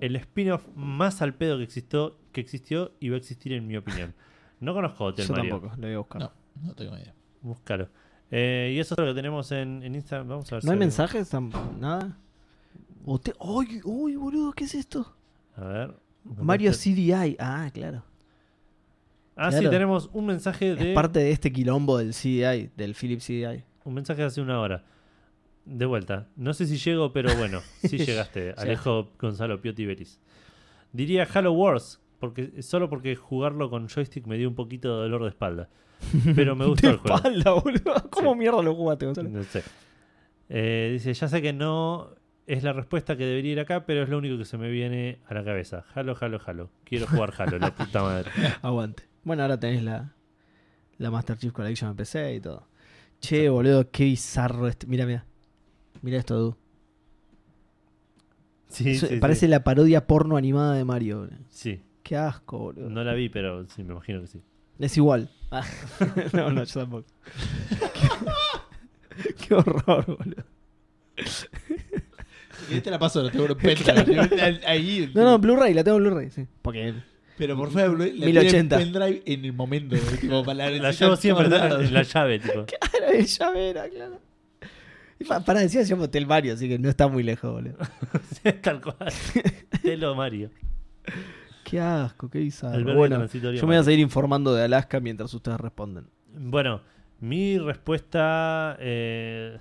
El 0.00 0.16
spin-off 0.16 0.66
más 0.74 1.22
al 1.22 1.34
pedo 1.34 1.58
que 1.58 1.64
existió, 1.64 2.18
que 2.32 2.40
existió 2.40 2.92
y 3.00 3.08
va 3.08 3.14
a 3.14 3.18
existir 3.18 3.52
en 3.52 3.66
mi 3.66 3.76
opinión. 3.76 4.14
No 4.60 4.74
conozco 4.74 5.04
Hotel 5.04 5.26
Yo 5.26 5.34
Mario. 5.34 5.50
tampoco, 5.52 5.76
lo 5.76 5.82
voy 5.86 5.94
a 5.94 5.98
buscar. 5.98 6.22
No, 6.22 6.32
no 6.62 6.74
tengo 6.74 6.96
idea. 6.96 7.14
Búscalo. 7.42 7.88
Eh, 8.30 8.72
y 8.74 8.80
eso 8.80 8.94
es 8.94 8.98
lo 8.98 9.06
que 9.06 9.14
tenemos 9.14 9.52
en, 9.52 9.82
en 9.82 9.94
Instagram. 9.94 10.28
Vamos 10.28 10.52
a 10.52 10.56
ver 10.56 10.64
¿No 10.64 10.72
hay 10.72 10.78
mensajes? 10.78 11.30
¿Nada? 11.78 12.18
Usted... 13.04 13.34
¡Uy, 13.38 13.80
uy, 13.84 14.16
boludo! 14.16 14.52
¿Qué 14.52 14.64
es 14.64 14.74
esto? 14.74 15.14
A 15.56 15.64
ver. 15.64 15.94
Mario 16.24 16.72
CDI. 16.72 17.36
Ah, 17.38 17.70
claro. 17.72 18.02
Ah, 19.36 19.52
sí, 19.52 19.68
tenemos 19.68 20.08
un 20.12 20.26
mensaje 20.26 20.74
de. 20.74 20.90
Es 20.90 20.94
parte 20.94 21.18
de 21.18 21.30
este 21.30 21.52
quilombo 21.52 21.98
del 21.98 22.12
CDI, 22.12 22.70
del 22.74 22.94
Philips 22.94 23.26
CDI. 23.26 23.64
Un 23.84 23.94
mensaje 23.94 24.22
de 24.22 24.28
hace 24.28 24.40
una 24.40 24.58
hora. 24.58 24.82
De 25.66 25.84
vuelta. 25.84 26.28
No 26.36 26.54
sé 26.54 26.64
si 26.66 26.78
llego, 26.78 27.12
pero 27.12 27.34
bueno, 27.36 27.60
sí 27.84 27.98
llegaste. 27.98 28.54
Alejo 28.56 29.10
Gonzalo 29.18 29.60
Piotti 29.60 29.84
Belis. 29.84 30.20
Diría 30.92 31.28
Halo 31.34 31.52
Wars, 31.52 32.00
porque, 32.20 32.62
solo 32.62 32.88
porque 32.88 33.16
jugarlo 33.16 33.68
con 33.68 33.88
joystick 33.88 34.26
me 34.26 34.38
dio 34.38 34.48
un 34.48 34.54
poquito 34.54 34.96
de 34.96 35.02
dolor 35.02 35.22
de 35.24 35.28
espalda. 35.30 35.68
Pero 36.34 36.54
me 36.56 36.66
gustó 36.68 36.86
De 36.86 36.92
el 36.94 36.98
juego. 37.00 37.16
espalda, 37.16 37.50
boludo. 37.52 38.10
¿Cómo 38.10 38.32
Sí. 38.32 38.38
mierda 38.38 38.62
lo 38.62 38.74
jugaste, 38.74 39.06
Gonzalo? 39.06 39.28
No 39.28 39.42
sé. 39.42 39.62
Eh, 40.48 40.90
dice, 40.92 41.12
ya 41.12 41.26
sé 41.28 41.42
que 41.42 41.52
no 41.52 42.10
es 42.46 42.62
la 42.62 42.72
respuesta 42.72 43.16
que 43.16 43.24
debería 43.26 43.52
ir 43.52 43.60
acá, 43.60 43.84
pero 43.84 44.04
es 44.04 44.08
lo 44.08 44.18
único 44.18 44.38
que 44.38 44.44
se 44.44 44.56
me 44.56 44.70
viene 44.70 45.18
a 45.26 45.34
la 45.34 45.42
cabeza. 45.44 45.84
Halo, 45.94 46.16
Halo, 46.20 46.38
Halo. 46.46 46.70
Quiero 46.84 47.06
jugar 47.08 47.32
Halo, 47.36 47.58
la 47.58 47.74
puta 47.74 48.02
madre. 48.02 48.30
Aguante. 48.62 49.02
Bueno, 49.24 49.42
ahora 49.42 49.58
tenés 49.58 49.82
la, 49.82 50.14
la 50.98 51.10
Master 51.10 51.36
Chief 51.36 51.52
Collection 51.52 51.90
en 51.90 51.96
PC 51.96 52.34
y 52.36 52.40
todo. 52.40 52.68
Che, 53.20 53.48
boludo, 53.48 53.90
qué 53.90 54.04
bizarro 54.04 54.68
este. 54.68 54.86
Mira, 54.86 55.04
mira. 55.06 55.24
Mira 56.06 56.18
esto, 56.18 56.38
Du. 56.38 56.56
Sí, 58.68 58.90
Eso- 58.92 59.08
sí, 59.08 59.16
Parece 59.16 59.40
sí. 59.40 59.48
la 59.48 59.64
parodia 59.64 60.06
porno 60.06 60.36
animada 60.36 60.74
de 60.74 60.84
Mario. 60.84 61.18
boludo. 61.18 61.36
Sí, 61.50 61.80
Qué 62.04 62.16
asco, 62.16 62.58
boludo. 62.58 62.88
no 62.88 63.02
la 63.02 63.12
vi, 63.14 63.28
pero 63.28 63.66
sí, 63.68 63.82
me 63.82 63.92
imagino 63.92 64.20
que 64.20 64.28
sí. 64.28 64.40
Es 64.78 64.96
igual. 64.96 65.28
Ah. 65.50 65.64
no, 66.32 66.50
no, 66.52 66.62
yo 66.62 66.80
tampoco. 66.80 67.06
qué, 69.20 69.34
qué 69.34 69.54
horror, 69.54 70.06
boludo. 70.06 70.44
Y 72.70 72.80
te 72.80 72.90
la 72.90 72.98
paso, 73.00 73.22
lo 73.22 73.30
tengo 73.30 73.46
en 73.46 73.56
pendrive. 73.56 74.60
Ahí. 74.64 75.10
No, 75.12 75.24
no, 75.24 75.38
Blu-ray, 75.40 75.74
la 75.74 75.82
tengo 75.82 75.96
en 75.98 76.04
Blu-ray, 76.04 76.30
sí. 76.30 76.46
Porque 76.62 76.94
Pero 77.36 77.56
por 77.56 77.72
favor, 77.72 77.98
la 77.98 78.06
1080. 78.26 78.28
tiene 78.50 78.58
en 78.60 78.68
pendrive 78.92 79.22
en 79.26 79.44
el 79.44 79.52
momento. 79.52 79.96
Tipo, 80.20 80.44
para 80.44 80.54
la, 80.58 80.64
La 80.70 80.70
necesitar 80.88 81.08
llevo 81.08 81.16
siempre 81.16 81.48
todos 81.48 81.84
en 81.84 81.94
la 81.94 82.02
llave, 82.04 82.38
tipo. 82.38 82.64
Claro, 82.90 83.06
el 83.12 83.26
llavera, 83.26 83.88
claro. 83.88 84.20
Para 85.46 85.60
decir, 85.60 85.82
se 85.82 85.88
llama 85.88 86.04
Hotel 86.04 86.26
Mario, 86.26 86.54
así 86.54 86.68
que 86.68 86.78
no 86.78 86.88
está 86.88 87.08
muy 87.08 87.22
lejos, 87.22 87.50
boludo. 87.52 87.76
Tal 88.62 88.80
cual. 88.80 89.12
Telo 89.82 90.14
Mario. 90.14 90.50
Qué 91.64 91.80
asco, 91.80 92.28
qué 92.28 92.38
bizarro. 92.40 92.94
Bueno, 92.94 93.26
yo 93.26 93.52
me 93.52 93.60
voy 93.62 93.76
a 93.76 93.82
seguir 93.82 94.00
informando 94.00 94.54
de 94.54 94.64
Alaska 94.64 95.00
mientras 95.00 95.32
ustedes 95.34 95.58
responden. 95.58 96.06
Bueno, 96.34 96.80
mi 97.20 97.58
respuesta. 97.58 98.76
eh, 98.78 99.58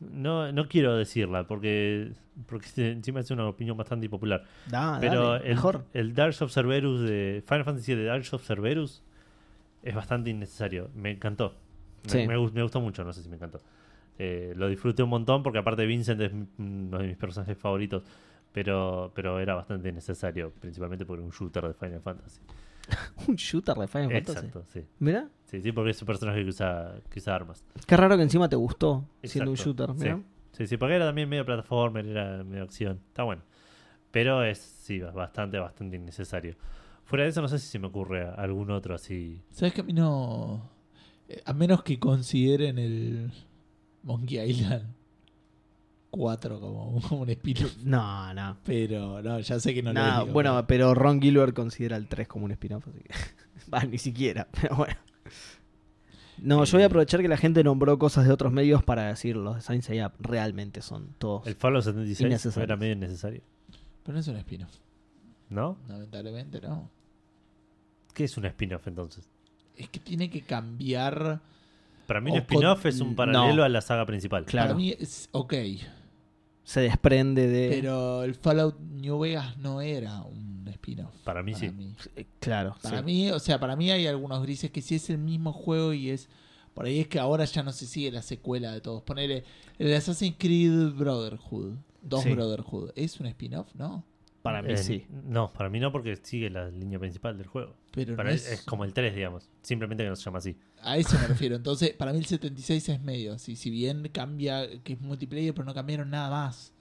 no, 0.00 0.50
no 0.50 0.68
quiero 0.68 0.96
decirla 0.96 1.46
porque, 1.46 2.12
porque 2.46 2.66
encima 2.90 3.20
es 3.20 3.30
una 3.30 3.46
opinión 3.46 3.76
bastante 3.76 4.06
impopular. 4.06 4.44
Da, 4.68 4.98
Pero 5.00 5.32
dale, 5.32 5.44
el, 5.44 5.54
mejor. 5.54 5.84
el 5.92 6.14
Dark 6.14 6.34
of 6.40 6.52
Cerberus 6.52 7.02
de 7.02 7.42
Final 7.46 7.64
Fantasy 7.64 7.94
VII 7.94 8.04
Dark 8.04 8.24
of 8.32 8.44
Cerberus 8.44 9.02
es 9.82 9.94
bastante 9.94 10.30
innecesario. 10.30 10.90
Me 10.94 11.10
encantó. 11.12 11.54
Me, 12.04 12.10
Sí. 12.10 12.26
me 12.26 12.36
gu- 12.36 12.52
me 12.52 12.62
gustó 12.62 12.80
mucho, 12.80 13.04
no 13.04 13.12
sé 13.12 13.22
si 13.22 13.28
me 13.28 13.36
encantó. 13.36 13.60
Eh, 14.18 14.52
lo 14.56 14.68
disfruté 14.68 15.02
un 15.02 15.10
montón 15.10 15.42
porque 15.42 15.58
aparte 15.58 15.86
Vincent 15.86 16.20
es 16.20 16.32
uno 16.58 16.98
de 16.98 17.06
mis 17.08 17.16
personajes 17.16 17.56
favoritos. 17.56 18.02
Pero, 18.52 19.10
pero 19.14 19.40
era 19.40 19.54
bastante 19.54 19.88
innecesario, 19.88 20.50
principalmente 20.60 21.06
por 21.06 21.18
un 21.18 21.30
shooter 21.30 21.68
de 21.68 21.72
Final 21.72 22.02
Fantasy. 22.02 22.42
Un 23.28 23.36
shooter 23.36 23.74
de 23.76 23.86
Final 23.88 24.10
Fantasy. 24.10 24.38
Exacto, 24.46 24.64
sí. 24.68 24.84
Mira, 24.98 25.28
Sí, 25.46 25.62
sí, 25.62 25.72
porque 25.72 25.90
es 25.92 26.02
un 26.02 26.06
personaje 26.06 26.42
que 26.42 26.48
usa, 26.50 26.94
que 27.08 27.18
usa 27.18 27.34
armas. 27.34 27.64
qué 27.86 27.96
raro 27.96 28.14
que 28.16 28.22
encima 28.24 28.48
te 28.50 28.56
gustó 28.56 29.06
siendo 29.22 29.50
un 29.52 29.56
Exacto, 29.56 29.84
shooter. 29.86 29.96
sí. 29.96 30.04
Mira. 30.04 30.20
Sí, 30.52 30.66
sí, 30.66 30.76
porque 30.76 30.96
era 30.96 31.06
también 31.06 31.30
medio 31.30 31.46
plataformer, 31.46 32.04
era 32.06 32.44
medio 32.44 32.64
acción. 32.64 33.00
Está 33.08 33.22
bueno. 33.22 33.40
Pero 34.10 34.44
es, 34.44 34.58
sí, 34.58 35.00
bastante, 35.00 35.58
bastante 35.58 35.96
innecesario. 35.96 36.54
Fuera 37.04 37.24
de 37.24 37.30
eso, 37.30 37.40
no 37.40 37.48
sé 37.48 37.58
si 37.58 37.68
se 37.68 37.78
me 37.78 37.86
ocurre 37.86 38.26
algún 38.36 38.70
otro 38.70 38.94
así. 38.94 39.40
¿Sabes 39.50 39.72
que 39.72 39.80
a 39.80 39.84
mí 39.84 39.94
no. 39.94 40.68
Eh, 41.36 41.42
A 41.44 41.52
menos 41.52 41.82
que 41.82 41.98
consideren 41.98 42.78
el 42.78 43.32
Monkey 44.02 44.38
Island 44.40 44.84
4 46.10 46.60
como, 46.60 47.00
como 47.00 47.22
un 47.22 47.30
espino. 47.30 47.66
No, 47.84 48.34
no. 48.34 48.58
Pero 48.64 49.22
no, 49.22 49.40
ya 49.40 49.58
sé 49.60 49.72
que 49.74 49.82
no 49.82 49.92
lo 49.92 50.00
Nah, 50.00 50.20
digo, 50.22 50.32
bueno, 50.32 50.52
pero- 50.54 50.66
pero 50.66 50.94
Ron 50.94 51.20
Gilbert 51.22 51.54
considera 51.54 51.96
el 51.96 52.06
3 52.08 52.28
como 52.28 52.44
un 52.44 52.52
spin-off, 52.52 52.86
así 52.88 53.00
que. 53.00 53.14
Va, 53.72 53.84
ni 53.84 53.98
siquiera, 53.98 54.48
pero 54.60 54.76
bueno. 54.76 54.94
No, 56.38 56.64
yo 56.64 56.72
voy 56.76 56.82
a 56.82 56.86
aprovechar 56.86 57.20
que 57.22 57.28
la 57.28 57.36
gente 57.36 57.62
nombró 57.62 57.98
cosas 57.98 58.26
de 58.26 58.32
otros 58.32 58.52
medios 58.52 58.82
para 58.82 59.06
decir 59.06 59.36
los 59.36 59.64
de 59.66 59.80
Seiya 59.82 60.12
realmente 60.18 60.82
son 60.82 61.14
todos. 61.18 61.46
El 61.46 61.54
Fallout 61.54 61.84
76 61.84 62.26
Innecesario. 62.26 62.64
era 62.64 62.76
medio 62.76 62.92
innecesario. 62.94 63.42
Pero 64.02 64.14
no 64.14 64.20
es 64.20 64.26
un 64.28 64.36
spin-off. 64.36 64.74
¿No? 65.50 65.78
Lamentablemente 65.88 66.60
no. 66.60 66.90
¿Qué 68.12 68.24
es 68.24 68.36
un 68.36 68.46
spin-off 68.46 68.86
entonces? 68.88 69.28
Es 69.76 69.88
que 69.88 69.98
tiene 70.00 70.30
que 70.30 70.42
cambiar. 70.42 71.40
Para 72.06 72.20
mí 72.20 72.30
un 72.30 72.38
spin-off 72.38 72.84
es 72.86 73.00
un 73.00 73.14
paralelo 73.14 73.56
no. 73.56 73.64
a 73.64 73.68
la 73.68 73.80
saga 73.80 74.04
principal. 74.06 74.44
Claro. 74.44 74.68
Para 74.68 74.78
mí 74.78 74.94
es 74.98 75.28
ok. 75.32 75.54
Se 76.64 76.80
desprende 76.80 77.46
de. 77.48 77.68
Pero 77.70 78.22
el 78.22 78.34
Fallout 78.34 78.78
New 78.78 79.18
Vegas 79.18 79.56
no 79.58 79.80
era 79.80 80.22
un 80.22 80.66
spin-off. 80.68 81.14
Para 81.24 81.42
mí 81.42 81.54
sí. 81.54 81.70
mí. 81.70 81.94
Eh, 82.16 82.26
Claro. 82.40 82.76
Para 82.82 82.98
sí. 82.98 83.04
mí, 83.04 83.30
o 83.30 83.38
sea, 83.38 83.58
para 83.58 83.76
mí 83.76 83.90
hay 83.90 84.06
algunos 84.06 84.42
grises 84.42 84.70
que 84.70 84.82
sí 84.82 84.94
es 84.96 85.10
el 85.10 85.18
mismo 85.18 85.52
juego 85.52 85.92
y 85.92 86.10
es. 86.10 86.28
Por 86.74 86.86
ahí 86.86 87.00
es 87.00 87.08
que 87.08 87.18
ahora 87.18 87.44
ya 87.44 87.62
no 87.62 87.72
se 87.72 87.86
sigue 87.86 88.10
la 88.10 88.22
secuela 88.22 88.72
de 88.72 88.80
todos. 88.80 89.02
Ponerle 89.02 89.44
el 89.78 89.94
Assassin's 89.94 90.36
Creed 90.38 90.92
Brotherhood. 90.94 91.74
Dos 92.00 92.22
Sí. 92.22 92.30
Brotherhood. 92.32 92.90
¿Es 92.96 93.20
un 93.20 93.26
spin-off? 93.26 93.74
No. 93.74 94.04
Para 94.42 94.60
mí 94.60 94.72
Eh, 94.72 94.76
sí. 94.76 95.06
No, 95.26 95.52
para 95.52 95.68
mí 95.68 95.78
no, 95.78 95.92
porque 95.92 96.16
sigue 96.16 96.50
la 96.50 96.68
línea 96.68 96.98
principal 96.98 97.38
del 97.38 97.46
juego. 97.46 97.76
Pero 97.92 98.16
Para 98.16 98.30
no 98.30 98.34
es... 98.34 98.50
es, 98.50 98.62
como 98.62 98.84
el 98.84 98.92
3, 98.92 99.14
digamos. 99.14 99.48
Simplemente 99.62 100.02
que 100.02 100.10
no 100.10 100.16
se 100.16 100.24
llama 100.24 100.38
así. 100.38 100.56
A 100.82 100.96
eso 100.96 101.16
me 101.20 101.28
refiero. 101.28 101.54
Entonces, 101.54 101.92
para 101.92 102.12
mí 102.12 102.18
el 102.18 102.26
76 102.26 102.88
es 102.88 103.00
medio 103.02 103.34
así. 103.34 103.54
Si 103.54 103.70
bien 103.70 104.08
cambia 104.12 104.66
que 104.82 104.94
es 104.94 105.00
multiplayer, 105.00 105.54
pero 105.54 105.64
no 105.64 105.74
cambiaron 105.74 106.10
nada 106.10 106.28
más. 106.30 106.72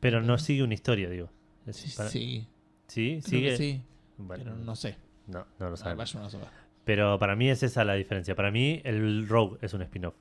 Pero 0.00 0.20
no 0.20 0.36
sigue 0.38 0.62
una 0.64 0.74
historia, 0.74 1.08
digo. 1.08 1.30
Sí, 1.70 1.92
para- 1.96 2.08
sí. 2.08 2.46
Sí, 2.88 3.20
sigue. 3.22 3.56
sí, 3.56 3.82
Bueno, 4.16 4.42
pero 4.44 4.56
no 4.56 4.74
sé. 4.74 4.96
no, 5.28 5.46
no 5.60 5.68
lo 5.68 5.74
Ah, 5.74 5.76
sabemos. 5.76 5.98
vaya 6.12 6.20
una 6.20 6.30
sola. 6.30 6.52
Pero 6.84 7.18
para 7.18 7.36
mí 7.36 7.48
es 7.50 7.62
esa 7.62 7.84
la 7.84 7.94
diferencia. 7.94 8.34
Para 8.34 8.50
mí 8.50 8.80
el 8.84 9.28
Rogue 9.28 9.58
es 9.60 9.72
un 9.74 9.82
spin-off. 9.82 10.14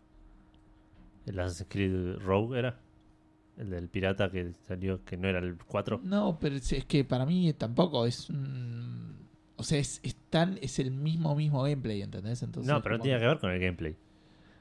El 1.26 1.40
Assassin's 1.40 1.70
Creed 1.70 2.18
Rogue 2.20 2.60
era. 2.60 2.78
El 3.58 3.70
del 3.72 3.88
pirata 3.90 4.30
que 4.30 4.52
salió, 4.68 5.04
que 5.04 5.18
no 5.18 5.28
era 5.28 5.40
el 5.40 5.58
4. 5.58 6.02
No, 6.04 6.38
pero 6.40 6.56
es, 6.56 6.86
que 6.88 7.04
para 7.04 7.26
mí 7.26 7.52
tampoco 7.54 8.06
es 8.06 8.30
un- 8.30 9.18
O 9.60 9.64
sea, 9.64 9.80
es, 9.80 10.00
es 10.04 10.16
tan- 10.30 10.60
es 10.62 10.78
el 10.78 10.92
mismo 10.92 11.36
mismo 11.36 11.64
gameplay, 11.64 12.04
¿entendés? 12.04 12.44
Entonces, 12.44 12.72
no, 12.72 12.82
pero 12.84 12.98
no 12.98 13.04
tiene 13.04 13.20
que 13.20 13.26
ver 13.26 13.40
con 13.40 13.50
el 13.50 13.60
gameplay. 13.60 13.96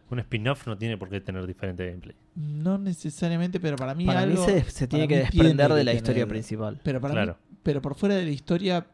Un 0.08 0.20
spin-off 0.20 0.66
no 0.66 0.78
tiene 0.78 0.96
por 0.96 1.10
qué 1.10 1.20
tener 1.20 1.46
diferente 1.46 1.84
gameplay. 1.86 2.16
No 2.36 2.78
necesariamente, 2.78 3.60
pero 3.60 3.76
para 3.76 3.94
mí 3.94 4.06
Para 4.06 4.24
mí 4.24 4.32
algo... 4.32 4.44
se, 4.46 4.62
se 4.70 4.86
tiene 4.86 5.06
que 5.08 5.16
mí 5.16 5.20
desprender 5.20 5.68
de 5.74 5.84
la 5.84 5.90
tener- 5.90 5.96
historia 5.96 6.26
principal. 6.26 6.80
Pero 6.82 7.00
para 7.00 7.12
Claro. 7.12 7.36
mí, 7.50 7.56
pero 7.62 7.82
por 7.82 7.94
fuera 7.96 8.14
de 8.14 8.24
la 8.24 8.30
historia, 8.30 8.86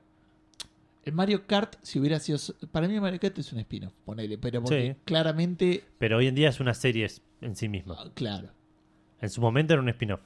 el 1.05 1.13
Mario 1.13 1.47
Kart, 1.47 1.77
si 1.83 2.01
hubiera 2.01 2.19
sido, 2.19 2.39
para 2.73 2.89
mí 2.89 2.95
el 2.95 3.01
Mario 3.01 3.21
Kart 3.21 3.39
es 3.39 3.53
un 3.53 3.59
spin-off, 3.61 3.93
ponele, 4.05 4.39
pero 4.39 4.63
porque 4.63 4.95
Sí. 4.95 5.01
claramente, 5.05 5.85
Pero 5.99 6.17
hoy 6.17 6.27
en 6.29 6.35
día 6.35 6.49
es 6.49 6.59
una 6.61 6.75
serie 6.75 7.09
en 7.41 7.55
sí 7.57 7.69
misma. 7.69 7.97
ah, 7.99 8.11
claro, 8.15 8.49
En 9.23 9.31
su 9.31 9.41
momento 9.41 9.73
era 9.73 9.81
un 9.83 9.89
spin-off. 9.89 10.21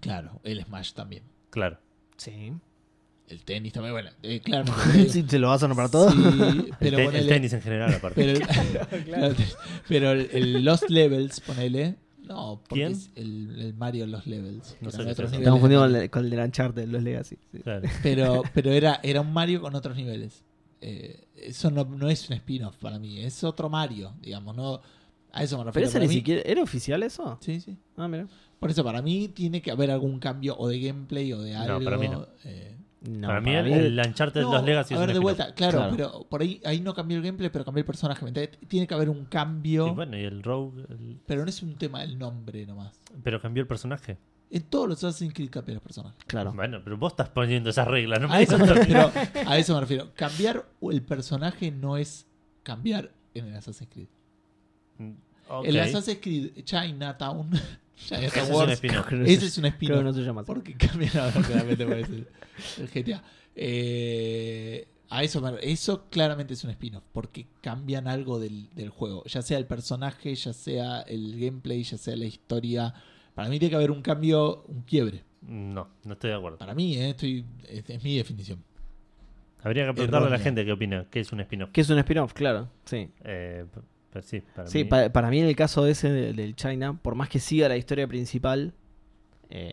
claro, 0.00 0.40
el 0.44 0.62
Smash 0.64 0.92
también, 0.92 1.24
Claro. 1.50 1.78
Sí. 2.16 2.52
el 3.28 3.44
tenis 3.44 3.72
también, 3.72 3.94
bueno, 3.94 4.10
eh, 4.22 4.40
claro, 4.40 4.72
Sí, 5.08 5.22
¿Te 5.24 5.38
lo 5.38 5.48
vas 5.48 5.62
a 5.62 5.68
nombrar 5.68 5.90
todo? 5.90 6.10
Sí, 6.10 6.18
El, 6.20 6.74
pero 6.78 6.98
el 7.10 7.26
tenis 7.26 7.52
en 7.54 7.62
general, 7.62 7.94
aparte. 7.94 8.34
pero, 8.34 9.04
claro, 9.04 9.34
pero 9.88 10.10
el, 10.12 10.28
el 10.32 10.64
Lost 10.64 10.88
Levels, 10.90 11.40
ponele, 11.40 11.96
no, 12.22 12.60
porque 12.68 12.84
¿Quién? 12.86 12.92
es 12.92 13.10
el, 13.16 13.58
el 13.60 13.74
Mario 13.74 14.06
Lost 14.06 14.26
Levels, 14.26 14.76
No 14.80 14.90
sé 14.90 15.02
otros 15.02 15.32
Estamos 15.32 15.44
de 15.44 15.50
confundidos 15.50 15.82
con 15.84 15.92
Mario. 15.92 16.02
el, 16.04 16.10
con 16.10 16.24
el 16.24 16.30
de 16.30 16.44
Uncharted, 16.44 16.88
los 16.88 17.02
Legacy. 17.02 17.36
sí. 17.52 17.58
Claro. 17.62 17.88
pero, 18.02 18.42
pero 18.54 18.70
era, 18.72 19.00
era 19.02 19.20
un 19.22 19.32
Mario 19.32 19.60
con 19.60 19.74
otros 19.74 19.96
niveles. 19.96 20.44
Eh, 20.80 21.26
eso 21.36 21.70
no, 21.70 21.84
no 21.84 22.08
es 22.08 22.28
un 22.28 22.36
spin-off 22.36 22.76
para 22.76 22.98
mí, 22.98 23.20
es 23.20 23.42
otro 23.44 23.68
Mario, 23.68 24.12
digamos, 24.20 24.54
no 24.54 24.80
a 25.32 25.42
eso 25.42 25.58
me 25.58 25.64
refiero. 25.64 25.86
Pero 25.88 25.92
Para 25.92 26.02
ni 26.04 26.08
mí- 26.08 26.14
siquiera. 26.14 26.42
¿Era 26.44 26.62
oficial 26.62 27.02
eso? 27.02 27.38
Sí, 27.40 27.60
sí. 27.60 27.76
Ah, 27.96 28.08
mira. 28.08 28.26
Por 28.60 28.70
eso, 28.70 28.84
para 28.84 29.02
mí 29.02 29.28
tiene 29.28 29.60
que 29.60 29.70
haber 29.72 29.90
algún 29.90 30.18
cambio 30.20 30.56
o 30.56 30.68
de 30.68 30.78
gameplay 30.80 31.32
o 31.32 31.40
de 31.42 31.52
No, 31.54 31.60
algo. 31.62 31.84
para 31.84 31.98
mí 31.98 32.08
no. 32.08 32.26
eh. 32.44 32.76
No, 33.08 33.26
para 33.26 33.40
mí 33.40 33.52
el, 33.52 33.66
el 33.66 33.98
Uncharted 33.98 34.42
No, 34.42 34.52
2 34.52 34.64
Legacy 34.64 34.94
a 34.94 34.96
es 34.96 35.00
ver, 35.00 35.08
un 35.08 35.12
de 35.14 35.18
spin-off. 35.18 35.22
vuelta, 35.24 35.54
claro, 35.56 35.78
Claro. 35.78 35.92
pero 35.96 36.26
por 36.28 36.40
ahí, 36.40 36.60
ahí 36.64 36.80
no 36.80 36.94
cambió 36.94 37.16
el 37.16 37.24
gameplay, 37.24 37.50
pero 37.50 37.64
cambió 37.64 37.80
el 37.80 37.84
personaje. 37.84 38.24
Tiene 38.68 38.86
que 38.86 38.94
haber 38.94 39.10
un 39.10 39.24
cambio, 39.24 39.88
Y 39.88 39.90
bueno, 39.90 40.16
y 40.16 40.22
el 40.22 40.40
Rogue. 40.44 40.84
el- 40.88 41.18
pero 41.26 41.42
no 41.42 41.48
es 41.48 41.60
un 41.64 41.74
tema 41.74 42.02
del 42.02 42.16
nombre 42.16 42.64
nomás. 42.64 42.92
Pero 43.24 43.40
cambió 43.42 43.60
el 43.62 43.66
personaje. 43.66 44.18
En 44.52 44.62
todos 44.62 44.88
los 44.88 45.02
Assassin's 45.02 45.34
Creed 45.34 45.50
cambian 45.50 45.74
los 45.76 45.82
personajes. 45.82 46.22
Claro. 46.28 46.52
Bueno, 46.52 46.80
pero 46.84 46.96
vos 46.96 47.14
estás 47.14 47.30
poniendo 47.30 47.70
esas 47.70 47.88
reglas, 47.88 48.20
¿no? 48.20 48.28
me 48.28 48.34
A 48.36 48.40
eso, 48.42 48.56
me 48.56 48.64
digas 48.66 48.78
refiero, 48.86 49.10
a 49.48 49.58
eso 49.58 49.74
me 49.74 49.80
refiero. 49.80 50.10
Cambiar 50.14 50.64
el 50.82 51.02
personaje 51.02 51.72
no 51.72 51.96
es 51.96 52.28
cambiar 52.62 53.10
en 53.34 53.46
el 53.46 53.56
Assassin's 53.56 53.90
Creed. 53.90 54.06
El 55.64 55.78
Assassin's 55.78 56.18
Creed 56.20 56.64
Chinatown, 56.64 57.50
Ese 58.10 58.26
es 58.26 58.50
un 58.50 58.70
spin-off. 58.70 59.12
Ese 59.12 59.40
se- 59.40 59.46
es 59.46 59.58
un 59.58 59.62
creo 59.62 59.70
que 59.78 59.84
spin-off. 59.84 60.02
no 60.04 60.12
se 60.12 60.20
llama 60.22 60.40
así. 60.40 60.46
Porque 60.46 60.74
cambian 60.74 61.16
ahora 61.16 61.40
claramente 61.42 61.86
por 61.86 61.98
eso, 61.98 62.12
el 62.78 62.88
GTA. 62.88 63.22
Eh, 63.54 64.88
a 65.10 65.22
eso, 65.22 65.58
eso 65.58 66.06
claramente 66.10 66.54
es 66.54 66.64
un 66.64 66.70
spin-off, 66.70 67.04
porque 67.12 67.46
cambian 67.60 68.08
algo 68.08 68.38
del, 68.40 68.70
del 68.74 68.88
juego, 68.88 69.22
ya 69.26 69.42
sea 69.42 69.58
el 69.58 69.66
personaje, 69.66 70.34
ya 70.34 70.52
sea 70.54 71.02
el 71.02 71.38
gameplay, 71.38 71.82
ya 71.82 71.98
sea 71.98 72.16
la 72.16 72.24
historia. 72.24 72.94
Para 73.34 73.48
mí 73.50 73.58
tiene 73.58 73.70
que 73.70 73.76
haber 73.76 73.90
un 73.90 74.00
cambio, 74.02 74.64
un 74.68 74.82
quiebre. 74.82 75.22
No, 75.42 75.88
no 76.04 76.12
estoy 76.14 76.30
de 76.30 76.36
acuerdo. 76.36 76.56
Para 76.58 76.74
mí, 76.74 76.96
eh, 76.96 77.10
estoy, 77.10 77.44
es, 77.68 77.84
es 77.88 78.02
mi 78.02 78.16
definición. 78.16 78.62
Habría 79.62 79.86
que 79.86 79.92
preguntarle 79.94 80.28
a 80.28 80.30
la 80.30 80.38
gente 80.38 80.64
qué 80.64 80.72
opina, 80.72 81.06
qué 81.10 81.20
es 81.20 81.30
un 81.32 81.40
spin-off. 81.40 81.70
Que 81.72 81.82
es 81.82 81.90
un 81.90 81.98
spin-off, 81.98 82.32
claro. 82.32 82.68
Sí. 82.84 83.10
Eh, 83.22 83.64
pero 84.12 84.26
sí, 84.26 84.42
para 84.54 84.68
Sí, 84.68 84.78
mí. 84.78 84.84
pa- 84.84 85.10
para 85.10 85.30
mí 85.30 85.40
en 85.40 85.46
el 85.46 85.56
caso 85.56 85.86
ese 85.86 86.10
de- 86.10 86.32
del 86.32 86.54
China, 86.56 86.98
por 87.00 87.14
más 87.14 87.28
que 87.28 87.38
siga 87.40 87.68
la 87.68 87.76
historia 87.76 88.06
principal, 88.06 88.74
eh, 89.50 89.72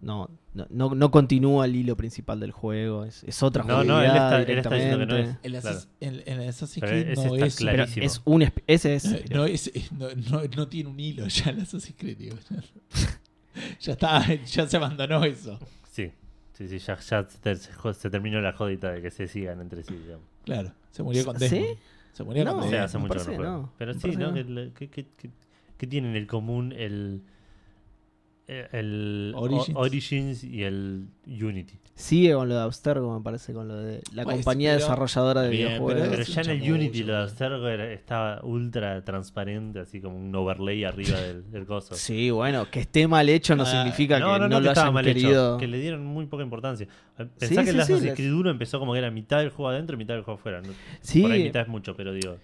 no, 0.00 0.28
no, 0.54 0.66
no, 0.70 0.94
no 0.96 1.10
continúa 1.12 1.64
el 1.66 1.76
hilo 1.76 1.96
principal 1.96 2.40
del 2.40 2.50
juego. 2.50 3.04
Es, 3.04 3.22
es 3.24 3.40
otra 3.42 3.62
No, 3.62 3.84
no, 3.84 3.94
jugabilidad 3.94 4.34
él 4.34 4.40
está- 4.40 4.52
él 4.52 4.58
está 4.58 4.74
diciendo 4.74 4.98
que 4.98 5.06
no 5.06 5.14
directamente. 5.16 5.46
El, 5.48 5.60
Claro. 5.60 5.78
El- 6.00 6.22
el 6.42 6.48
Assassin's 6.48 6.84
Creed 6.88 7.08
ese 7.10 7.26
no 7.28 7.34
está 7.34 7.46
es, 7.46 7.56
clarísimo. 7.56 8.06
es 8.06 8.20
un 8.24 8.52
ese 8.66 8.94
es 8.96 9.04
eh, 9.12 9.24
no, 9.30 9.44
es- 9.44 9.70
es- 9.72 9.92
no, 9.92 10.08
no- 10.30 10.42
no 10.56 10.68
tiene 10.68 10.90
un 10.90 10.98
hilo 10.98 11.26
ya 11.28 11.50
el 11.50 11.60
Assassin's 11.60 11.94
Creed. 11.96 12.18
digo. 12.18 12.36
ya 13.80 13.92
está, 13.92 14.34
ya 14.44 14.66
se 14.66 14.76
abandonó 14.76 15.24
eso. 15.24 15.58
Sí, 15.90 16.10
sí, 16.52 16.68
sí, 16.68 16.78
ya, 16.78 16.98
ya 16.98 17.28
se, 17.28 17.54
se- 17.56 17.94
se 17.94 18.10
terminó 18.10 18.40
la 18.40 18.52
jodita 18.54 18.90
de 18.92 19.02
que 19.02 19.10
se 19.10 19.28
sigan 19.28 19.60
entre 19.60 19.82
sí, 19.84 19.94
digamos. 19.94 20.26
Claro, 20.44 20.72
se 20.90 21.02
murió 21.02 21.24
con 21.24 21.38
¿Sí? 21.38 21.48
Desmond. 21.48 21.78
Se 22.12 22.24
murió 22.24 22.44
No, 22.44 22.52
con 22.52 22.60
O 22.60 22.62
sea, 22.68 22.70
Desmond. 22.82 22.84
hace 22.84 22.98
mucho 22.98 23.08
parece 23.08 23.30
no 23.30 23.36
juego. 23.36 23.52
no, 23.52 23.72
Pero 23.78 23.94
sí, 23.94 24.16
¿no? 24.16 24.34
¿Qué, 24.74 24.88
qué, 24.88 25.06
qué- 25.16 25.30
qué 25.78 25.86
tienen 25.86 26.10
en 26.12 26.16
común 26.26 26.72
el, 26.76 27.22
el 28.72 29.32
Origins. 29.36 30.44
Y 30.44 30.62
el 30.64 31.08
Unity? 31.26 31.74
Sigue 31.94 32.32
con 32.32 32.48
lo 32.48 32.54
de 32.54 32.62
Abstergo, 32.62 33.16
me 33.16 33.22
parece, 33.22 33.52
con 33.52 33.68
lo 33.68 33.76
de 33.76 34.00
la 34.14 34.24
Pues, 34.24 34.36
compañía 34.36 34.70
pero- 34.72 34.80
desarrolladora 34.80 35.42
de 35.42 35.50
Bien, 35.50 35.68
videojuegos. 35.68 36.08
Pero 36.08 36.22
ya 36.22 36.40
en 36.40 36.50
el. 36.62 36.72
Unity 36.72 37.02
lo 37.04 37.12
de 37.12 37.18
Abstergo 37.22 37.68
era- 37.68 37.92
estaba 37.92 38.40
ultra 38.44 39.04
transparente, 39.04 39.80
así 39.80 40.00
como 40.00 40.16
un 40.16 40.34
overlay 40.34 40.84
arriba 40.84 41.20
del, 41.20 41.50
del 41.50 41.66
coso. 41.66 41.94
Sí, 41.94 42.30
bueno, 42.30 42.70
que 42.70 42.80
esté 42.80 43.06
mal 43.06 43.28
hecho 43.28 43.54
no 43.56 43.64
Ah, 43.64 43.66
significa 43.66 44.18
no, 44.18 44.26
que 44.26 44.32
no, 44.32 44.38
no, 44.38 44.48
no, 44.48 44.56
que 44.56 44.64
lo 44.64 44.70
estaba 44.70 44.86
hayan 44.86 44.94
mal 44.94 45.04
querido. 45.04 45.50
hecho, 45.54 45.58
que 45.60 45.66
le 45.68 45.78
dieron 45.80 46.04
muy 46.06 46.24
poca 46.26 46.42
importancia. 46.42 46.88
Pensá 47.16 47.30
Sí, 47.46 47.54
que 47.56 47.62
sí, 47.64 47.68
el 47.68 47.74
sí, 47.74 47.80
Assassin's 47.80 48.14
Creed 48.14 48.32
1 48.32 48.50
empezó 48.50 48.78
como 48.78 48.94
que 48.94 48.98
era 48.98 49.10
mitad 49.10 49.38
del 49.40 49.50
juego 49.50 49.68
adentro 49.68 49.94
y 49.94 49.98
mitad 49.98 50.14
del 50.14 50.22
juego 50.24 50.40
afuera. 50.40 50.62
¿no? 50.62 50.72
Sí, 51.02 51.20
Por 51.22 51.30
ahí 51.32 51.42
mitad 51.44 51.62
es 51.62 51.68
mucho, 51.68 51.94
pero 51.94 52.12
digo, 52.14 52.36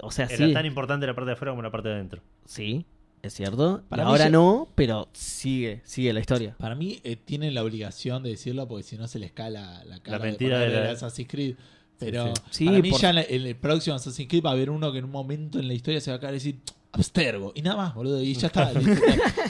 o 0.00 0.10
sea, 0.10 0.24
era 0.26 0.46
sí, 0.46 0.52
tan 0.54 0.64
importante 0.64 1.06
la 1.06 1.14
parte 1.14 1.26
de 1.26 1.32
afuera 1.34 1.52
como 1.52 1.62
la 1.62 1.70
parte 1.70 1.88
de 1.90 1.94
adentro. 1.96 2.22
sí, 2.46 2.86
es 3.24 3.34
cierto. 3.34 3.82
Para 3.88 4.02
Y 4.04 4.06
ahora 4.06 4.24
ya- 4.24 4.30
no, 4.30 4.68
pero 4.74 5.08
sigue, 5.12 5.80
sigue 5.84 6.12
la 6.12 6.20
historia. 6.20 6.54
Para 6.58 6.74
mí 6.74 7.00
eh, 7.04 7.16
tienen 7.16 7.54
la 7.54 7.62
obligación 7.62 8.22
de 8.22 8.30
decirlo 8.30 8.66
porque 8.68 8.82
si 8.84 8.96
no 8.96 9.06
se 9.08 9.18
les 9.18 9.32
cae 9.32 9.50
la, 9.50 9.82
la 9.84 9.98
cara 10.00 10.18
mentira 10.18 10.58
de, 10.60 10.68
de 10.70 10.84
la- 10.84 10.90
Assassin's 10.92 11.28
Creed. 11.28 11.56
Pero 11.98 12.34
sí. 12.36 12.42
Sí, 12.50 12.64
para 12.66 12.78
mí 12.80 12.90
por- 12.90 13.00
ya 13.00 13.10
en, 13.10 13.14
la- 13.16 13.22
en 13.22 13.42
el 13.46 13.56
próximo 13.56 13.96
Assassin's 13.96 14.28
Creed 14.28 14.42
va 14.44 14.50
a 14.50 14.52
haber 14.54 14.70
uno 14.70 14.90
que 14.92 14.98
en 14.98 15.04
un 15.04 15.10
momento 15.12 15.58
en 15.58 15.68
la 15.68 15.74
historia 15.74 16.00
se 16.00 16.10
va 16.10 16.16
a 16.16 16.20
caer 16.20 16.34
y 16.34 16.36
decir 16.38 16.56
Abstergo. 16.92 17.52
Y 17.56 17.62
nada 17.62 17.76
más, 17.76 17.94
boludo. 17.94 18.22
Y 18.22 18.34
ya 18.34 18.46
está. 18.48 18.72
lo 18.72 18.80
En 18.80 18.86
un 18.86 19.02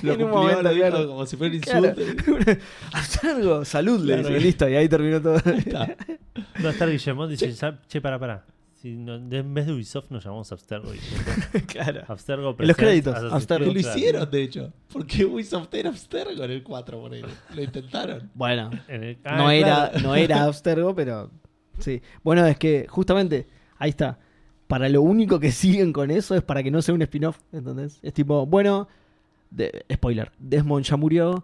cumplió, 0.02 0.28
momento, 0.28 0.62
lo 0.62 0.70
dijo 0.70 0.86
claro. 0.88 1.08
como 1.08 1.26
si 1.26 1.36
fuera 1.36 1.54
un 1.54 1.60
Claro. 1.60 1.88
insulto. 2.00 2.52
Abstergo, 2.92 3.64
salud, 3.64 4.00
le 4.04 4.18
Claro. 4.20 4.36
listo, 4.38 4.68
y 4.68 4.76
ahí 4.76 4.88
terminó 4.88 5.20
todo. 5.20 5.40
Ahí 5.44 5.58
está. 5.58 5.96
Va 6.64 6.68
a 6.68 6.72
estar 6.72 6.88
Guillemot 6.90 7.28
dice, 7.30 7.52
"Ya- 7.52 7.78
che, 7.88 8.00
para, 8.00 8.18
para. 8.18 8.44
Si 8.84 8.96
no- 8.96 9.18
de- 9.18 9.38
en 9.38 9.54
vez 9.54 9.64
de 9.66 9.72
Ubisoft 9.72 10.10
nos 10.10 10.22
llamamos 10.22 10.52
Abstergo. 10.52 10.90
claro. 11.68 12.02
Abstergo 12.06 12.54
En 12.58 12.68
los 12.68 12.76
créditos, 12.76 13.14
Abstergo. 13.32 13.72
Lo 13.72 13.78
hicieron, 13.80 14.30
de 14.30 14.42
hecho. 14.42 14.72
Porque 14.92 15.24
Ubisoft 15.24 15.72
era 15.72 15.88
Abstergo 15.88 16.44
en 16.44 16.50
el 16.50 16.62
4 16.62 17.00
por 17.00 17.14
ahí. 17.14 17.22
Lo 17.54 17.62
intentaron. 17.62 18.30
Bueno, 18.34 18.68
En 18.86 19.02
el- 19.04 19.18
ah, 19.24 19.36
no, 19.38 19.50
era, 19.50 19.88
claro. 19.90 20.00
no 20.00 20.14
era 20.14 20.44
Abstergo, 20.44 20.94
pero 20.94 21.30
sí. 21.78 22.02
Bueno, 22.22 22.44
es 22.46 22.58
que 22.58 22.84
justamente, 22.86 23.46
ahí 23.78 23.88
está. 23.88 24.18
Para 24.66 24.90
lo 24.90 25.00
único 25.00 25.40
que 25.40 25.50
siguen 25.50 25.90
con 25.90 26.10
eso 26.10 26.34
es 26.34 26.42
para 26.42 26.62
que 26.62 26.70
no 26.70 26.82
sea 26.82 26.94
un 26.94 27.00
spin-off, 27.00 27.38
¿entendés? 27.52 27.98
Es 28.02 28.12
tipo, 28.12 28.44
bueno, 28.44 28.86
de- 29.50 29.86
spoiler, 29.94 30.30
Desmond 30.38 30.84
ya 30.84 30.98
murió, 30.98 31.42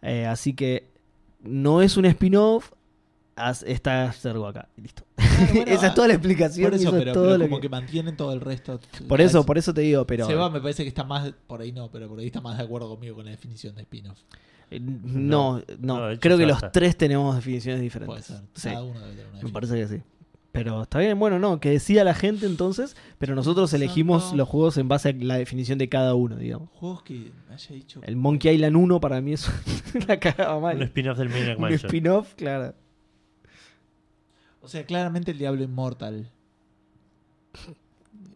eh, 0.00 0.24
así 0.24 0.54
que 0.54 0.88
no 1.42 1.82
es 1.82 1.98
un 1.98 2.06
spin-off, 2.06 2.72
está 3.66 4.06
Abstergo 4.06 4.46
acá, 4.46 4.68
y 4.76 4.82
listo. 4.82 5.04
bueno, 5.54 5.70
Esa 5.70 5.88
es 5.88 5.94
toda 5.94 6.08
la 6.08 6.14
explicación, 6.14 6.70
Por 6.70 6.74
eso, 6.78 6.88
eso 6.88 6.96
es 6.96 7.02
pero, 7.02 7.12
todo 7.12 7.24
pero 7.24 7.38
lo 7.38 7.44
como 7.44 7.56
que- 7.56 7.62
que... 7.62 7.68
mantienen 7.68 8.16
todo 8.16 8.32
el 8.32 8.40
resto. 8.40 8.80
Por 9.08 9.20
eso, 9.20 9.44
por 9.46 9.58
eso 9.58 9.72
te 9.74 9.80
digo, 9.82 10.06
pero... 10.06 10.26
Seba 10.26 10.50
me 10.50 10.60
parece 10.60 10.82
que 10.82 10.88
está 10.88 11.04
más, 11.04 11.32
por 11.46 11.60
ahí 11.60 11.72
no, 11.72 11.90
pero 11.90 12.08
por 12.08 12.18
ahí 12.18 12.26
está 12.26 12.40
más 12.40 12.58
de 12.58 12.64
acuerdo 12.64 12.88
conmigo 12.88 13.16
con 13.16 13.24
la 13.24 13.30
definición 13.30 13.74
de 13.74 13.82
spin-off. 13.82 14.18
eh, 14.70 14.80
No, 14.80 15.62
no, 15.78 16.08
creo 16.20 16.38
que 16.38 16.46
los 16.46 16.56
está. 16.56 16.72
tres 16.72 16.96
tenemos 16.96 17.34
definiciones 17.36 17.80
diferentes. 17.80 18.26
Puede 18.26 18.40
ser. 18.40 18.46
Sí. 18.54 18.68
Cada 18.68 18.82
uno 18.82 19.00
debe 19.00 19.10
tener 19.12 19.26
una 19.26 19.32
Me 19.38 19.42
definición. 19.44 19.52
parece 19.52 19.74
que 19.76 19.88
sí. 19.98 20.02
Pero 20.52 20.82
está 20.82 20.98
bien, 20.98 21.16
bueno, 21.16 21.38
no, 21.38 21.60
que 21.60 21.70
decida 21.70 22.02
la 22.02 22.12
gente 22.12 22.44
entonces, 22.44 22.96
pero 23.18 23.36
nosotros 23.36 23.72
elegimos 23.72 24.32
los 24.34 24.48
juegos 24.48 24.78
en 24.78 24.88
base 24.88 25.10
a 25.10 25.12
la 25.12 25.36
definición 25.36 25.78
de 25.78 25.88
cada 25.88 26.16
uno, 26.16 26.34
digamos. 26.34 26.70
Juegos 26.72 27.04
que 27.04 27.30
me 27.48 27.54
haya 27.54 27.72
dicho. 27.76 28.00
El 28.02 28.16
Monkey 28.16 28.56
Island 28.56 28.74
1 28.74 28.98
para 29.00 29.20
mí 29.20 29.34
es 29.34 29.48
una 29.94 30.18
cagada 30.18 30.56
Un 30.56 30.62
mal. 30.64 30.82
spin-off 30.82 31.18
del 31.18 31.28
Maniac 31.28 31.54
Un 31.56 31.62
Mansion. 31.62 31.86
spin-off, 31.86 32.34
claro. 32.34 32.74
O 34.62 34.68
sea, 34.68 34.84
claramente 34.84 35.30
el 35.30 35.38
Diablo 35.38 35.62
Inmortal. 35.62 36.30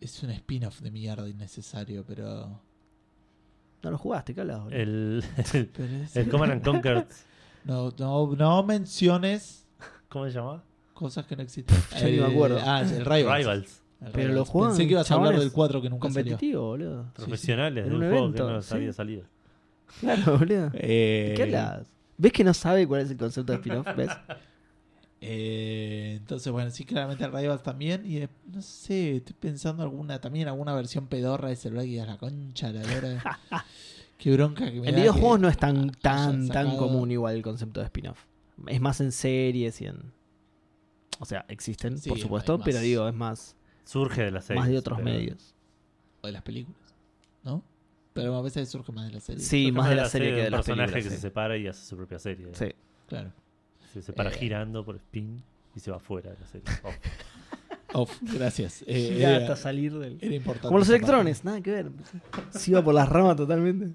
Es 0.00 0.22
un 0.22 0.30
spin-off 0.30 0.80
de 0.80 0.90
mierda 0.90 1.28
innecesario, 1.28 2.04
pero. 2.06 2.60
No 3.82 3.90
lo 3.90 3.98
jugaste, 3.98 4.34
¿qué? 4.34 4.40
El, 4.40 4.52
el, 4.72 5.24
es- 5.36 6.16
el 6.16 6.28
Command 6.30 6.52
and 6.52 6.64
Conquer. 6.64 7.06
no, 7.64 7.92
no, 7.98 8.34
no 8.34 8.62
menciones 8.62 9.66
¿Cómo 10.08 10.24
se 10.26 10.32
llama? 10.32 10.62
cosas 10.94 11.26
que 11.26 11.36
no 11.36 11.42
existen. 11.42 11.76
Ya 12.00 12.06
ni 12.06 12.16
me 12.18 12.24
acuerdo. 12.24 12.58
Ah, 12.64 12.80
el 12.82 13.04
Rivals. 13.04 13.38
Rivals. 13.44 13.82
El 14.00 14.12
Pero 14.12 14.16
Rivals. 14.28 14.34
lo 14.34 14.44
juegan 14.46 14.70
Pensé 14.70 14.84
que 14.86 14.92
ibas 14.92 15.10
a 15.10 15.14
hablar 15.14 15.38
del 15.38 15.52
4 15.52 15.82
que 15.82 15.90
nunca 15.90 16.08
salió. 16.10 16.32
Competitivo, 16.32 16.62
boludo. 16.66 17.04
sí. 17.04 17.10
Profesionales 17.16 17.84
En 17.84 17.90
de 17.90 17.96
un, 17.96 18.02
un 18.02 18.08
juego 18.10 18.24
evento, 18.26 18.46
que 18.46 18.52
no 18.54 18.62
sí. 18.62 18.74
había 18.74 18.92
salido. 18.92 19.22
Claro, 20.00 20.38
boludo. 20.38 20.70
Eh, 20.74 21.34
¿Qué 21.36 21.42
hablas? 21.42 21.86
¿Ves 22.16 22.32
que 22.32 22.44
no 22.44 22.54
sabe 22.54 22.86
cuál 22.86 23.02
es 23.02 23.10
el 23.10 23.16
concepto 23.18 23.52
de 23.52 23.58
spin-off? 23.58 23.86
¿Ves? 23.96 24.10
Eh, 25.26 26.16
entonces, 26.18 26.52
bueno, 26.52 26.70
sí, 26.70 26.84
claramente 26.84 27.26
Rivals 27.26 27.62
también. 27.62 28.04
Y 28.04 28.18
eh, 28.18 28.28
no 28.52 28.60
sé, 28.60 29.16
estoy 29.16 29.34
pensando 29.38 29.82
alguna 29.82 30.20
también 30.20 30.48
alguna 30.48 30.74
versión 30.74 31.06
pedorra 31.06 31.48
de 31.48 31.56
celular 31.56 31.84
que 31.84 31.92
digas 31.92 32.06
la 32.08 32.18
concha, 32.18 32.70
la 32.70 32.82
lora. 32.82 33.40
Qué 34.18 34.30
bronca 34.32 34.70
que 34.70 34.80
me 34.80 34.88
En 34.88 34.94
da 34.94 35.00
videojuegos 35.00 35.36
que 35.38 35.42
no 35.42 35.48
es 35.48 35.56
tan, 35.58 35.90
tan, 35.92 36.48
común 36.76 37.10
igual 37.10 37.36
el 37.36 37.42
concepto 37.42 37.80
de 37.80 37.86
spin-off. 37.86 38.24
Es 38.66 38.80
más 38.80 39.00
en 39.00 39.12
series 39.12 39.80
y 39.80 39.86
en... 39.86 40.12
O 41.20 41.24
sea, 41.24 41.44
existen, 41.48 41.96
Sí, 41.98 42.08
por 42.10 42.18
es 42.18 42.22
supuesto, 42.22 42.60
pero 42.60 42.80
digo, 42.80 43.08
es 43.08 43.14
más, 43.14 43.56
Surge 43.84 44.22
de 44.22 44.30
la 44.30 44.40
serie. 44.42 44.60
más 44.60 44.68
de 44.68 44.78
otros 44.78 44.98
pero- 44.98 45.10
medios. 45.10 45.54
O 46.20 46.26
de 46.26 46.32
las 46.32 46.42
películas, 46.42 46.94
¿no? 47.42 47.62
Pero 48.12 48.36
a 48.36 48.42
veces 48.42 48.68
surge 48.68 48.92
más 48.92 49.06
de 49.06 49.12
la 49.12 49.20
serie. 49.20 49.42
Sí, 49.42 49.72
más 49.72 49.88
de 49.88 49.96
la 49.96 50.08
serie 50.08 50.30
que 50.30 50.34
de 50.42 50.46
un 50.46 50.52
las 50.52 50.58
personaje 50.60 50.92
películas. 50.92 51.12
que 51.14 51.16
se 51.16 51.20
separa 51.22 51.56
y 51.56 51.66
hace 51.66 51.84
su 51.84 51.96
propia 51.96 52.18
serie. 52.18 52.48
Sí. 52.52 52.66
Claro. 53.08 53.32
Se 53.94 54.02
separa 54.02 54.30
Eh. 54.30 54.34
girando 54.38 54.84
por 54.84 54.96
spin 54.96 55.42
y 55.74 55.80
se 55.80 55.90
va 55.90 55.98
fuera 55.98 56.30
de 56.32 56.38
la 56.40 56.46
serie. 56.46 56.66
Oh. 57.96 58.02
Off, 58.02 58.18
gracias. 58.22 58.82
Eh, 58.88 59.18
era, 59.22 59.36
hasta 59.36 59.54
salir 59.54 59.96
del... 59.96 60.18
era 60.20 60.34
importante. 60.34 60.66
Como 60.66 60.80
los 60.80 60.88
electrones, 60.88 61.44
nada 61.44 61.60
que 61.60 61.70
ver. 61.70 61.92
Se 62.50 62.72
iba 62.72 62.82
por 62.82 62.92
las 62.92 63.08
ramas 63.08 63.36
totalmente. 63.36 63.94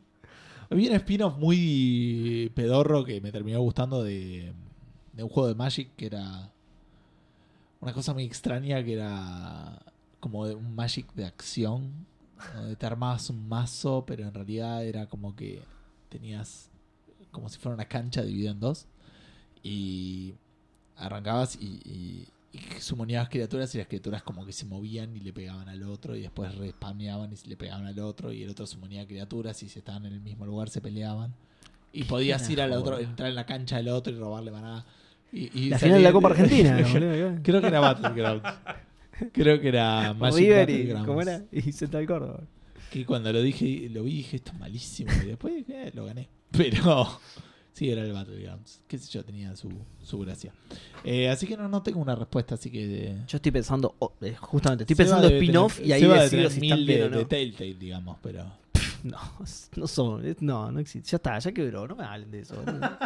Había 0.69 0.91
un 0.91 0.95
spin-off 0.95 1.37
muy 1.37 2.49
pedorro 2.55 3.03
que 3.03 3.19
me 3.19 3.33
terminó 3.33 3.59
gustando 3.59 4.01
de, 4.01 4.53
de 5.11 5.23
un 5.23 5.27
juego 5.27 5.49
de 5.49 5.55
Magic 5.55 5.89
que 5.97 6.05
era 6.05 6.49
una 7.81 7.91
cosa 7.91 8.13
muy 8.13 8.23
extraña 8.23 8.81
que 8.85 8.93
era 8.93 9.81
como 10.21 10.47
de 10.47 10.55
un 10.55 10.73
Magic 10.75 11.11
de 11.13 11.25
acción, 11.25 11.91
donde 12.55 12.77
te 12.77 12.85
armabas 12.85 13.29
un 13.29 13.49
mazo, 13.49 14.05
pero 14.07 14.25
en 14.25 14.33
realidad 14.33 14.85
era 14.85 15.07
como 15.07 15.35
que 15.35 15.61
tenías 16.07 16.69
como 17.31 17.49
si 17.49 17.59
fuera 17.59 17.75
una 17.75 17.85
cancha 17.85 18.21
dividida 18.23 18.51
en 18.51 18.61
dos 18.61 18.87
y 19.63 20.33
arrancabas 20.97 21.57
y, 21.61 21.65
y, 21.85 22.27
y 22.51 22.81
sumoníabas 22.81 23.29
criaturas 23.29 23.73
y 23.75 23.77
las 23.77 23.87
criaturas 23.87 24.23
como 24.23 24.45
que 24.45 24.51
se 24.51 24.65
movían 24.65 25.15
y 25.15 25.19
le 25.19 25.31
pegaban 25.33 25.69
al 25.69 25.83
otro 25.83 26.15
y 26.15 26.21
después 26.21 26.55
respameaban 26.55 27.31
y 27.33 27.47
le 27.47 27.55
pegaban 27.57 27.85
al 27.85 27.99
otro 27.99 28.33
y 28.33 28.43
el 28.43 28.49
otro 28.49 28.65
sumonía 28.67 29.05
criaturas 29.07 29.61
y 29.63 29.69
si 29.69 29.79
estaban 29.79 30.05
en 30.05 30.13
el 30.13 30.21
mismo 30.21 30.45
lugar 30.45 30.69
se 30.69 30.81
peleaban 30.81 31.33
y 31.91 32.03
podías 32.03 32.47
ir 32.49 32.61
al 32.61 32.73
otro, 32.73 32.99
entrar 32.99 33.29
en 33.29 33.35
la 33.35 33.45
cancha 33.45 33.77
del 33.77 33.89
otro 33.89 34.13
y 34.13 34.17
robarle 34.17 34.51
maná. 34.51 34.85
Y, 35.31 35.65
y 35.65 35.69
La 35.69 35.79
final 35.79 35.97
de 35.97 36.03
la 36.03 36.11
Copa 36.11 36.29
Argentina. 36.31 36.77
boludo. 36.81 37.39
Creo 37.43 37.61
que 37.61 37.67
era 37.67 37.79
Battlegrounds. 37.79 38.49
Creo 39.33 39.59
que 39.59 39.67
era 39.67 40.13
Magic 40.13 40.67
River. 40.67 41.05
¿Cómo 41.05 41.21
era? 41.21 41.43
Y 41.51 41.71
Central 41.71 42.05
Córdoba. 42.05 42.41
Que 42.91 43.05
cuando 43.05 43.31
lo 43.33 43.41
dije, 43.41 43.89
lo 43.91 44.03
vi 44.03 44.17
dije, 44.17 44.37
esto 44.37 44.51
es 44.53 44.59
malísimo. 44.59 45.11
Y 45.23 45.27
después 45.27 45.63
eh, 45.69 45.91
lo 45.93 46.05
gané. 46.05 46.29
Pero 46.51 47.19
sí, 47.79 47.89
era 47.89 48.01
el 48.03 48.11
Battlegrounds. 48.11 48.81
Qué 48.87 48.97
sé 48.97 49.09
yo, 49.09 49.23
tenía 49.23 49.55
su, 49.55 49.71
su 50.03 50.19
gracia. 50.19 50.53
Eh, 51.05 51.29
así 51.29 51.47
que 51.47 51.55
no, 51.55 51.69
no 51.69 51.81
tengo 51.81 52.01
una 52.01 52.13
respuesta, 52.15 52.55
así 52.55 52.69
que... 52.69 53.15
Yo 53.25 53.37
estoy 53.37 53.51
pensando, 53.53 53.95
oh, 53.99 54.13
eh, 54.21 54.35
justamente, 54.37 54.83
estoy 54.83 54.95
Seba 54.97 55.05
pensando 55.07 55.27
debe 55.29 55.39
spin-off 55.39 55.75
tener- 55.77 55.89
y 55.89 55.93
ahí 55.93 56.01
Seba 56.01 56.13
debe 56.15 56.23
decido 56.25 56.41
tener 56.49 56.51
si 56.51 56.65
están 56.65 56.77
mil 56.79 56.87
bien 56.87 56.99
de, 56.99 57.05
o 57.05 57.09
no. 57.09 57.17
de 57.19 57.25
Telltale, 57.25 57.73
digamos, 57.75 58.17
pero... 58.21 58.45
No, 59.03 59.17
no 59.77 59.87
son, 59.87 60.25
es- 60.25 60.41
no, 60.41 60.69
no 60.71 60.79
existe. 60.81 61.09
Ya 61.11 61.15
está, 61.15 61.39
ya 61.39 61.51
quebró, 61.53 61.87
no 61.87 61.95
me 61.95 62.03
hablen 62.03 62.29
de 62.31 62.39
eso. 62.41 62.55
boludo. 62.61 62.89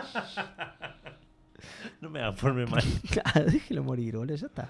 No 2.01 2.09
me 2.09 2.19
hagan 2.19 2.35
forme 2.35 2.65
mal. 2.65 2.83
Claro, 3.11 3.45
déjelo 3.49 3.83
morir, 3.83 4.17
boludo, 4.17 4.35
ya 4.35 4.47
está. 4.47 4.67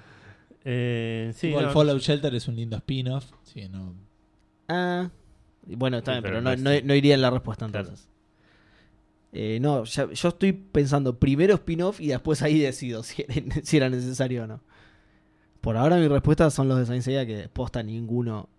Eh, 0.66 1.32
sí, 1.36 1.48
Igual 1.48 1.66
no, 1.66 1.72
Fallout 1.72 2.02
Shelter 2.02 2.34
es 2.36 2.48
un 2.48 2.56
lindo 2.56 2.78
spin-off. 2.78 3.26
Sí, 3.44 3.68
no... 3.70 3.96
Ah, 4.68 5.10
y 5.68 5.76
bueno, 5.76 5.98
está 5.98 6.12
Sí, 6.12 6.16
bien, 6.16 6.24
pero 6.24 6.44
pero 6.44 6.58
no 6.58 6.72
no- 6.72 6.82
no 6.86 6.96
iría 6.96 7.16
en 7.16 7.22
la 7.22 7.30
respuesta 7.32 7.68
Claro. 7.68 7.88
entonces. 7.90 8.10
Eh, 9.34 9.58
no, 9.60 9.84
ya- 9.86 10.12
yo 10.12 10.30
estoy 10.30 10.54
pensando 10.54 11.18
primero 11.20 11.56
spin-off 11.56 12.00
y 12.00 12.08
después 12.08 12.42
ahí 12.44 12.60
decido 12.60 13.02
si 13.04 13.24
era, 13.28 13.34
si 13.64 13.78
era 13.78 13.90
necesario 13.90 14.44
o 14.44 14.48
no. 14.48 14.62
Por 15.62 15.76
ahora 15.78 15.96
mi 15.98 16.08
respuesta 16.08 16.50
son 16.52 16.68
los 16.68 16.78
de 16.78 16.86
Saint 16.86 17.04
Seiya 17.04 17.26
que 17.26 17.48
posta 17.50 17.82
ninguno 17.84 18.50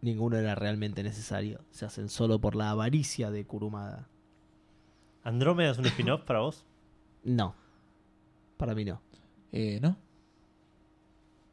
ninguno 0.00 0.36
era 0.36 0.54
realmente 0.54 1.02
necesario. 1.02 1.60
Se 1.70 1.84
hacen 1.86 2.08
solo 2.08 2.38
por 2.40 2.54
la 2.56 2.70
avaricia 2.70 3.30
de 3.30 3.44
Kurumada. 3.46 4.06
¿Andrómeda 5.22 5.70
es 5.72 5.78
un 5.78 5.86
spin-off 5.86 6.22
para 6.22 6.40
vos? 6.40 6.64
No. 7.24 7.54
Para 8.58 8.74
mí 8.74 8.84
no. 8.84 9.00
Eh, 9.50 9.78
¿No? 9.80 9.96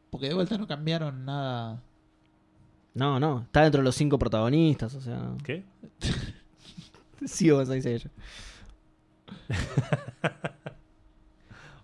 Porque 0.09 0.27
de 0.27 0.33
vuelta 0.33 0.57
no 0.57 0.67
cambiaron 0.67 1.23
nada... 1.23 1.81
No, 2.93 3.19
no. 3.21 3.43
Está 3.43 3.61
dentro 3.63 3.79
de 3.79 3.85
los 3.85 3.95
cinco 3.95 4.19
protagonistas, 4.19 4.93
o 4.95 4.99
sea. 5.01 5.15
no. 5.17 5.37
¿Qué? 5.45 5.63
Sigo 7.25 7.55
con 7.57 7.67
Saint 7.67 7.83
Seiya. 7.83 8.11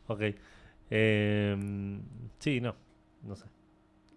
Ok. 0.08 0.22
Eh, 0.90 2.00
sí, 2.40 2.62
no. 2.62 2.76
No 3.24 3.36
sé. 3.36 3.46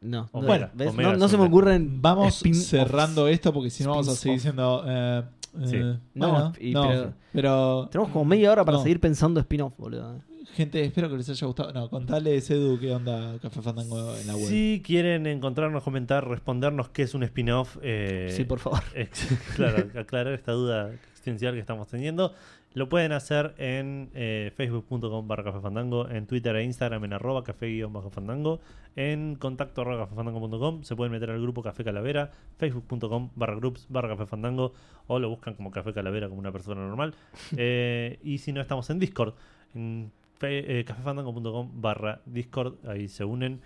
No. 0.02 0.30
no, 0.32 0.38
Omega, 0.40 0.70
¿ves? 0.74 0.88
Omega 0.90 1.12
no, 1.12 1.18
no 1.18 1.28
se 1.28 1.36
me 1.36 1.44
ocurren. 1.44 2.00
Vamos 2.00 2.42
cerrando 2.54 3.28
esto 3.28 3.52
porque 3.52 3.70
si 3.70 3.84
no 3.84 3.90
vamos 3.90 4.08
a 4.08 4.14
seguir 4.14 4.38
diciendo... 4.38 4.84
eh, 4.86 5.22
Sí. 5.64 5.76
eh, 5.76 5.98
No, 6.14 6.30
bueno, 6.30 6.52
y 6.60 6.72
no, 6.72 6.88
pero- 6.88 7.12
pero... 7.32 7.88
Tenemos 7.90 8.12
como 8.12 8.24
media 8.24 8.52
hora 8.52 8.64
para 8.64 8.76
No. 8.78 8.82
seguir 8.84 9.00
pensando 9.00 9.40
spin-off, 9.40 9.72
boludo. 9.76 10.20
Gente, 10.54 10.84
espero 10.84 11.08
que 11.10 11.16
les 11.16 11.28
haya 11.28 11.46
gustado. 11.46 11.72
No, 11.72 11.90
contale, 11.90 12.36
Edu, 12.36 12.78
qué 12.78 12.92
onda 12.94 13.36
Café 13.42 13.60
Fandango 13.60 14.14
en 14.16 14.26
la 14.28 14.36
web. 14.36 14.46
Si 14.46 14.80
quieren 14.84 15.26
encontrarnos, 15.26 15.82
comentar, 15.82 16.26
respondernos 16.26 16.90
qué 16.90 17.02
es 17.02 17.14
un 17.14 17.24
spin-off. 17.24 17.78
eh, 17.82 18.32
Sí, 18.36 18.44
por 18.44 18.60
favor. 18.60 18.80
ex- 18.94 19.26
claro, 19.56 19.88
aclarar 19.98 20.32
esta 20.34 20.52
duda 20.52 20.92
existencial 20.92 21.54
que 21.54 21.60
estamos 21.60 21.88
teniendo. 21.88 22.32
Lo 22.72 22.88
pueden 22.88 23.10
hacer 23.10 23.54
en 23.58 24.10
eh, 24.14 24.52
facebook.com 24.56 25.26
barra 25.26 25.42
café 25.42 25.60
fandango, 25.60 26.08
en 26.08 26.26
Twitter 26.28 26.54
e 26.54 26.62
Instagram 26.62 27.04
en 27.04 27.12
arroba 27.14 27.42
café 27.42 27.66
guion 27.66 27.92
bajo 27.92 28.10
fandango, 28.10 28.60
en 28.94 29.34
contacto 29.34 29.80
arroba 29.80 30.04
cafefandango.com, 30.04 30.84
se 30.84 30.94
pueden 30.94 31.10
meter 31.10 31.30
al 31.30 31.40
grupo 31.42 31.62
Café 31.64 31.82
Calavera, 31.82 32.30
facebook.com 32.58 33.30
barra 33.34 33.56
groups 33.56 33.86
barra 33.88 34.08
café 34.10 34.24
fandango, 34.26 34.72
o 35.08 35.18
lo 35.18 35.28
buscan 35.28 35.54
como 35.54 35.72
Café 35.72 35.92
Calavera 35.92 36.28
como 36.28 36.38
una 36.38 36.52
persona 36.52 36.80
normal. 36.86 37.14
Eh, 37.56 38.18
y 38.22 38.38
si 38.38 38.52
no, 38.52 38.60
estamos 38.60 38.88
en 38.90 39.00
Discord, 39.00 39.34
en 39.74 40.12
eh, 40.42 40.84
cafefandango.com 40.86 41.80
barra 41.80 42.20
Discord, 42.24 42.74
ahí 42.88 43.08
se 43.08 43.24
unen 43.24 43.60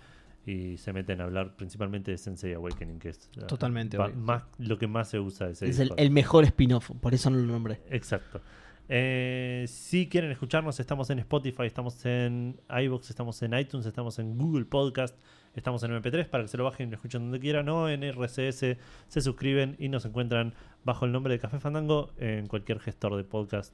y 0.47 0.77
se 0.77 0.93
meten 0.93 1.21
a 1.21 1.25
hablar 1.25 1.55
principalmente 1.55 2.09
de 2.11 2.17
Sensei 2.17 2.53
Awakening, 2.53 2.97
que 2.99 3.09
es 3.09 3.29
la- 3.35 3.45
Totalmente, 3.47 3.97
va- 3.97 4.09
más, 4.09 4.43
lo 4.57 4.77
que 4.79 4.87
más 4.87 5.09
se 5.09 5.19
usa 5.19 5.47
de 5.47 5.53
ese 5.53 5.69
Es 5.69 5.79
el, 5.79 5.91
el 5.97 6.09
mejor 6.11 6.43
spin-off, 6.45 6.89
por 7.01 7.13
eso 7.13 7.29
no 7.29 7.37
lo 7.37 7.45
nombré. 7.53 7.81
Exacto. 7.91 8.41
Eh, 8.87 9.65
si 9.67 10.07
quieren 10.07 10.31
escucharnos, 10.31 10.79
estamos 10.79 11.09
en 11.09 11.19
Spotify, 11.19 11.63
estamos 11.63 12.05
en 12.05 12.59
iVoox, 12.69 13.09
estamos 13.09 13.41
en 13.41 13.57
iTunes, 13.57 13.85
estamos 13.85 14.19
en 14.19 14.37
Google 14.37 14.65
Podcast, 14.65 15.17
estamos 15.55 15.81
en 15.83 15.91
MP3 15.91 16.29
para 16.29 16.43
que 16.43 16.47
se 16.49 16.57
lo 16.57 16.63
bajen 16.65 16.87
y 16.87 16.91
lo 16.91 16.95
escuchen 16.97 17.23
donde 17.23 17.39
quieran, 17.39 17.67
o 17.69 17.89
en 17.89 18.03
RCS 18.03 18.77
se 19.07 19.21
suscriben 19.21 19.75
y 19.79 19.89
nos 19.89 20.05
encuentran 20.05 20.53
bajo 20.83 21.05
el 21.05 21.11
nombre 21.11 21.33
de 21.33 21.39
Café 21.39 21.59
Fandango 21.59 22.11
en 22.17 22.45
cualquier 22.47 22.79
gestor 22.79 23.15
de 23.15 23.23
podcast 23.23 23.73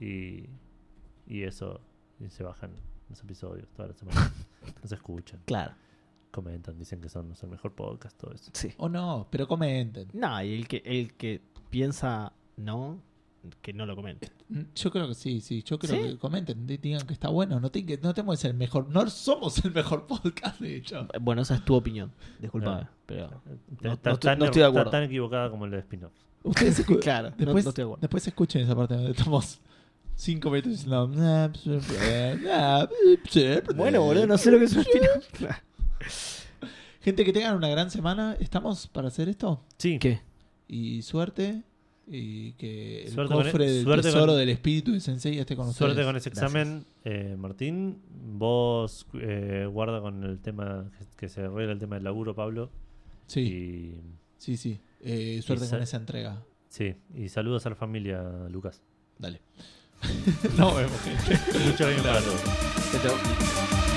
y, 0.00 0.44
y 1.26 1.42
eso, 1.42 1.80
y 2.18 2.30
se 2.30 2.42
bajan 2.42 2.70
los 3.10 3.22
episodios 3.22 3.68
toda 3.74 3.88
la 3.88 3.94
semana. 3.94 4.32
Nos 4.82 4.90
escuchan, 4.90 5.40
Claro. 5.44 5.74
comentan, 6.32 6.76
dicen 6.78 7.00
que 7.00 7.08
son 7.08 7.32
el 7.40 7.48
mejor 7.48 7.72
podcast, 7.74 8.18
todo 8.18 8.32
eso. 8.32 8.50
Sí. 8.54 8.72
O 8.78 8.88
no, 8.88 9.28
pero 9.30 9.46
comenten. 9.46 10.08
No, 10.12 10.42
y 10.42 10.54
el 10.54 10.66
que, 10.66 10.82
el 10.84 11.14
que 11.14 11.40
piensa 11.70 12.32
no, 12.56 13.00
que 13.62 13.72
no 13.72 13.86
lo 13.86 13.94
comente. 13.96 14.30
Mm, 14.48 14.60
Yo 14.74 14.90
creo 14.90 15.08
que 15.08 15.14
sí, 15.14 15.40
sí. 15.40 15.62
Yo 15.62 15.78
creo 15.78 15.94
¿Sí? 15.96 16.02
que 16.12 16.18
comenten, 16.18 16.66
di- 16.66 16.76
digan 16.78 17.06
que 17.06 17.12
está 17.12 17.28
bueno. 17.28 17.58
No, 17.60 17.70
que- 17.70 17.98
no 18.02 18.14
tenemos 18.14 18.36
que 18.36 18.42
ser 18.42 18.50
el 18.52 18.56
mejor. 18.56 18.88
No 18.88 19.08
somos 19.10 19.64
el 19.64 19.72
mejor 19.72 20.06
podcast, 20.06 20.60
de 20.60 20.76
hecho. 20.76 21.06
Bueno, 21.20 21.42
esa 21.42 21.54
es 21.56 21.64
tu 21.64 21.74
opinión. 21.74 22.12
Disculpame, 22.40 22.82
No. 22.82 22.88
pero. 23.06 23.24
Está, 23.24 23.88
no 23.88 23.92
está 23.92 24.10
estoy- 24.12 24.18
tan, 24.30 24.38
no 24.38 24.44
estoy 24.46 24.60
de 24.60 24.66
está 24.66 24.68
acuerdo. 24.68 24.90
tan 24.90 25.02
equivocada 25.04 25.50
como 25.50 25.64
el 25.64 25.70
de 25.72 25.78
spin-off. 25.78 26.12
Ustedes 26.42 26.84
Claro, 27.02 27.30
no- 27.30 27.36
después, 27.36 27.64
no 27.64 27.68
estoy 27.70 27.82
de 27.82 27.86
acuerdo. 27.86 28.00
después 28.02 28.26
escuchen 28.28 28.62
esa 28.62 28.76
parte 28.76 28.94
donde 28.94 29.10
estamos 29.10 29.58
cinco 30.14 30.48
minutos 30.50 30.72
diciendo. 30.72 31.08
"Nah, 31.08 31.48
pues, 31.48 31.86
eh, 33.36 33.62
pues, 33.64 33.76
Bueno, 33.76 34.00
boludo, 34.02 34.26
no 34.26 34.38
sé 34.38 34.50
lo 34.52 34.58
que 34.58 34.64
es 34.66 34.72
un 34.74 34.80
spin-off. 34.82 35.58
Gente, 37.00 37.24
que 37.24 37.32
tengan 37.32 37.56
una 37.56 37.68
gran 37.68 37.90
semana. 37.90 38.36
¿Estamos 38.40 38.86
para 38.88 39.08
hacer 39.08 39.28
esto? 39.28 39.62
Sí, 39.78 39.98
¿Qué? 39.98 40.20
Y 40.68 41.02
suerte. 41.02 41.62
Y 42.08 42.52
que 42.52 43.02
el 43.04 43.12
Suerte 43.12 43.34
cofre 43.34 43.66
e- 43.66 43.70
del 43.72 43.82
suerte 43.84 44.02
tesoro 44.04 44.26
con- 44.26 44.36
del 44.38 44.48
espíritu 44.50 44.92
de 44.92 45.00
Sensei 45.00 45.38
esté 45.38 45.56
con 45.56 45.66
ustedes. 45.68 45.78
Suerte 45.92 46.04
con 46.04 46.16
ese 46.16 46.30
Gracias. 46.30 46.44
examen, 46.54 46.86
eh, 47.04 47.34
Martín. 47.36 48.00
Vos 48.38 49.06
eh, 49.14 49.66
guarda 49.70 50.00
con 50.00 50.22
el 50.22 50.38
tema, 50.40 50.88
que 51.16 51.28
se 51.28 51.40
arregle 51.42 51.72
el 51.72 51.78
tema 51.80 51.96
del 51.96 52.04
laburo, 52.04 52.34
Pablo. 52.34 52.70
Sí, 53.26 53.40
Y, 53.40 54.00
sí, 54.38 54.56
sí. 54.56 54.78
Eh, 55.00 55.40
suerte 55.42 55.64
Y 55.64 55.68
con 55.68 55.78
sa- 55.78 55.82
esa 55.82 55.96
entrega. 55.96 56.42
sí, 56.68 56.94
y 57.14 57.28
saludos 57.28 57.66
a 57.66 57.70
la 57.70 57.76
familia, 57.76 58.22
Lucas. 58.50 58.82
Dale. 59.18 59.40
Nos 60.56 60.76
vemos, 60.76 61.00
gente. 61.00 61.40
Mucho 61.64 61.78
cariño 61.84 62.02
para 62.04 62.20
todos. 62.20 63.95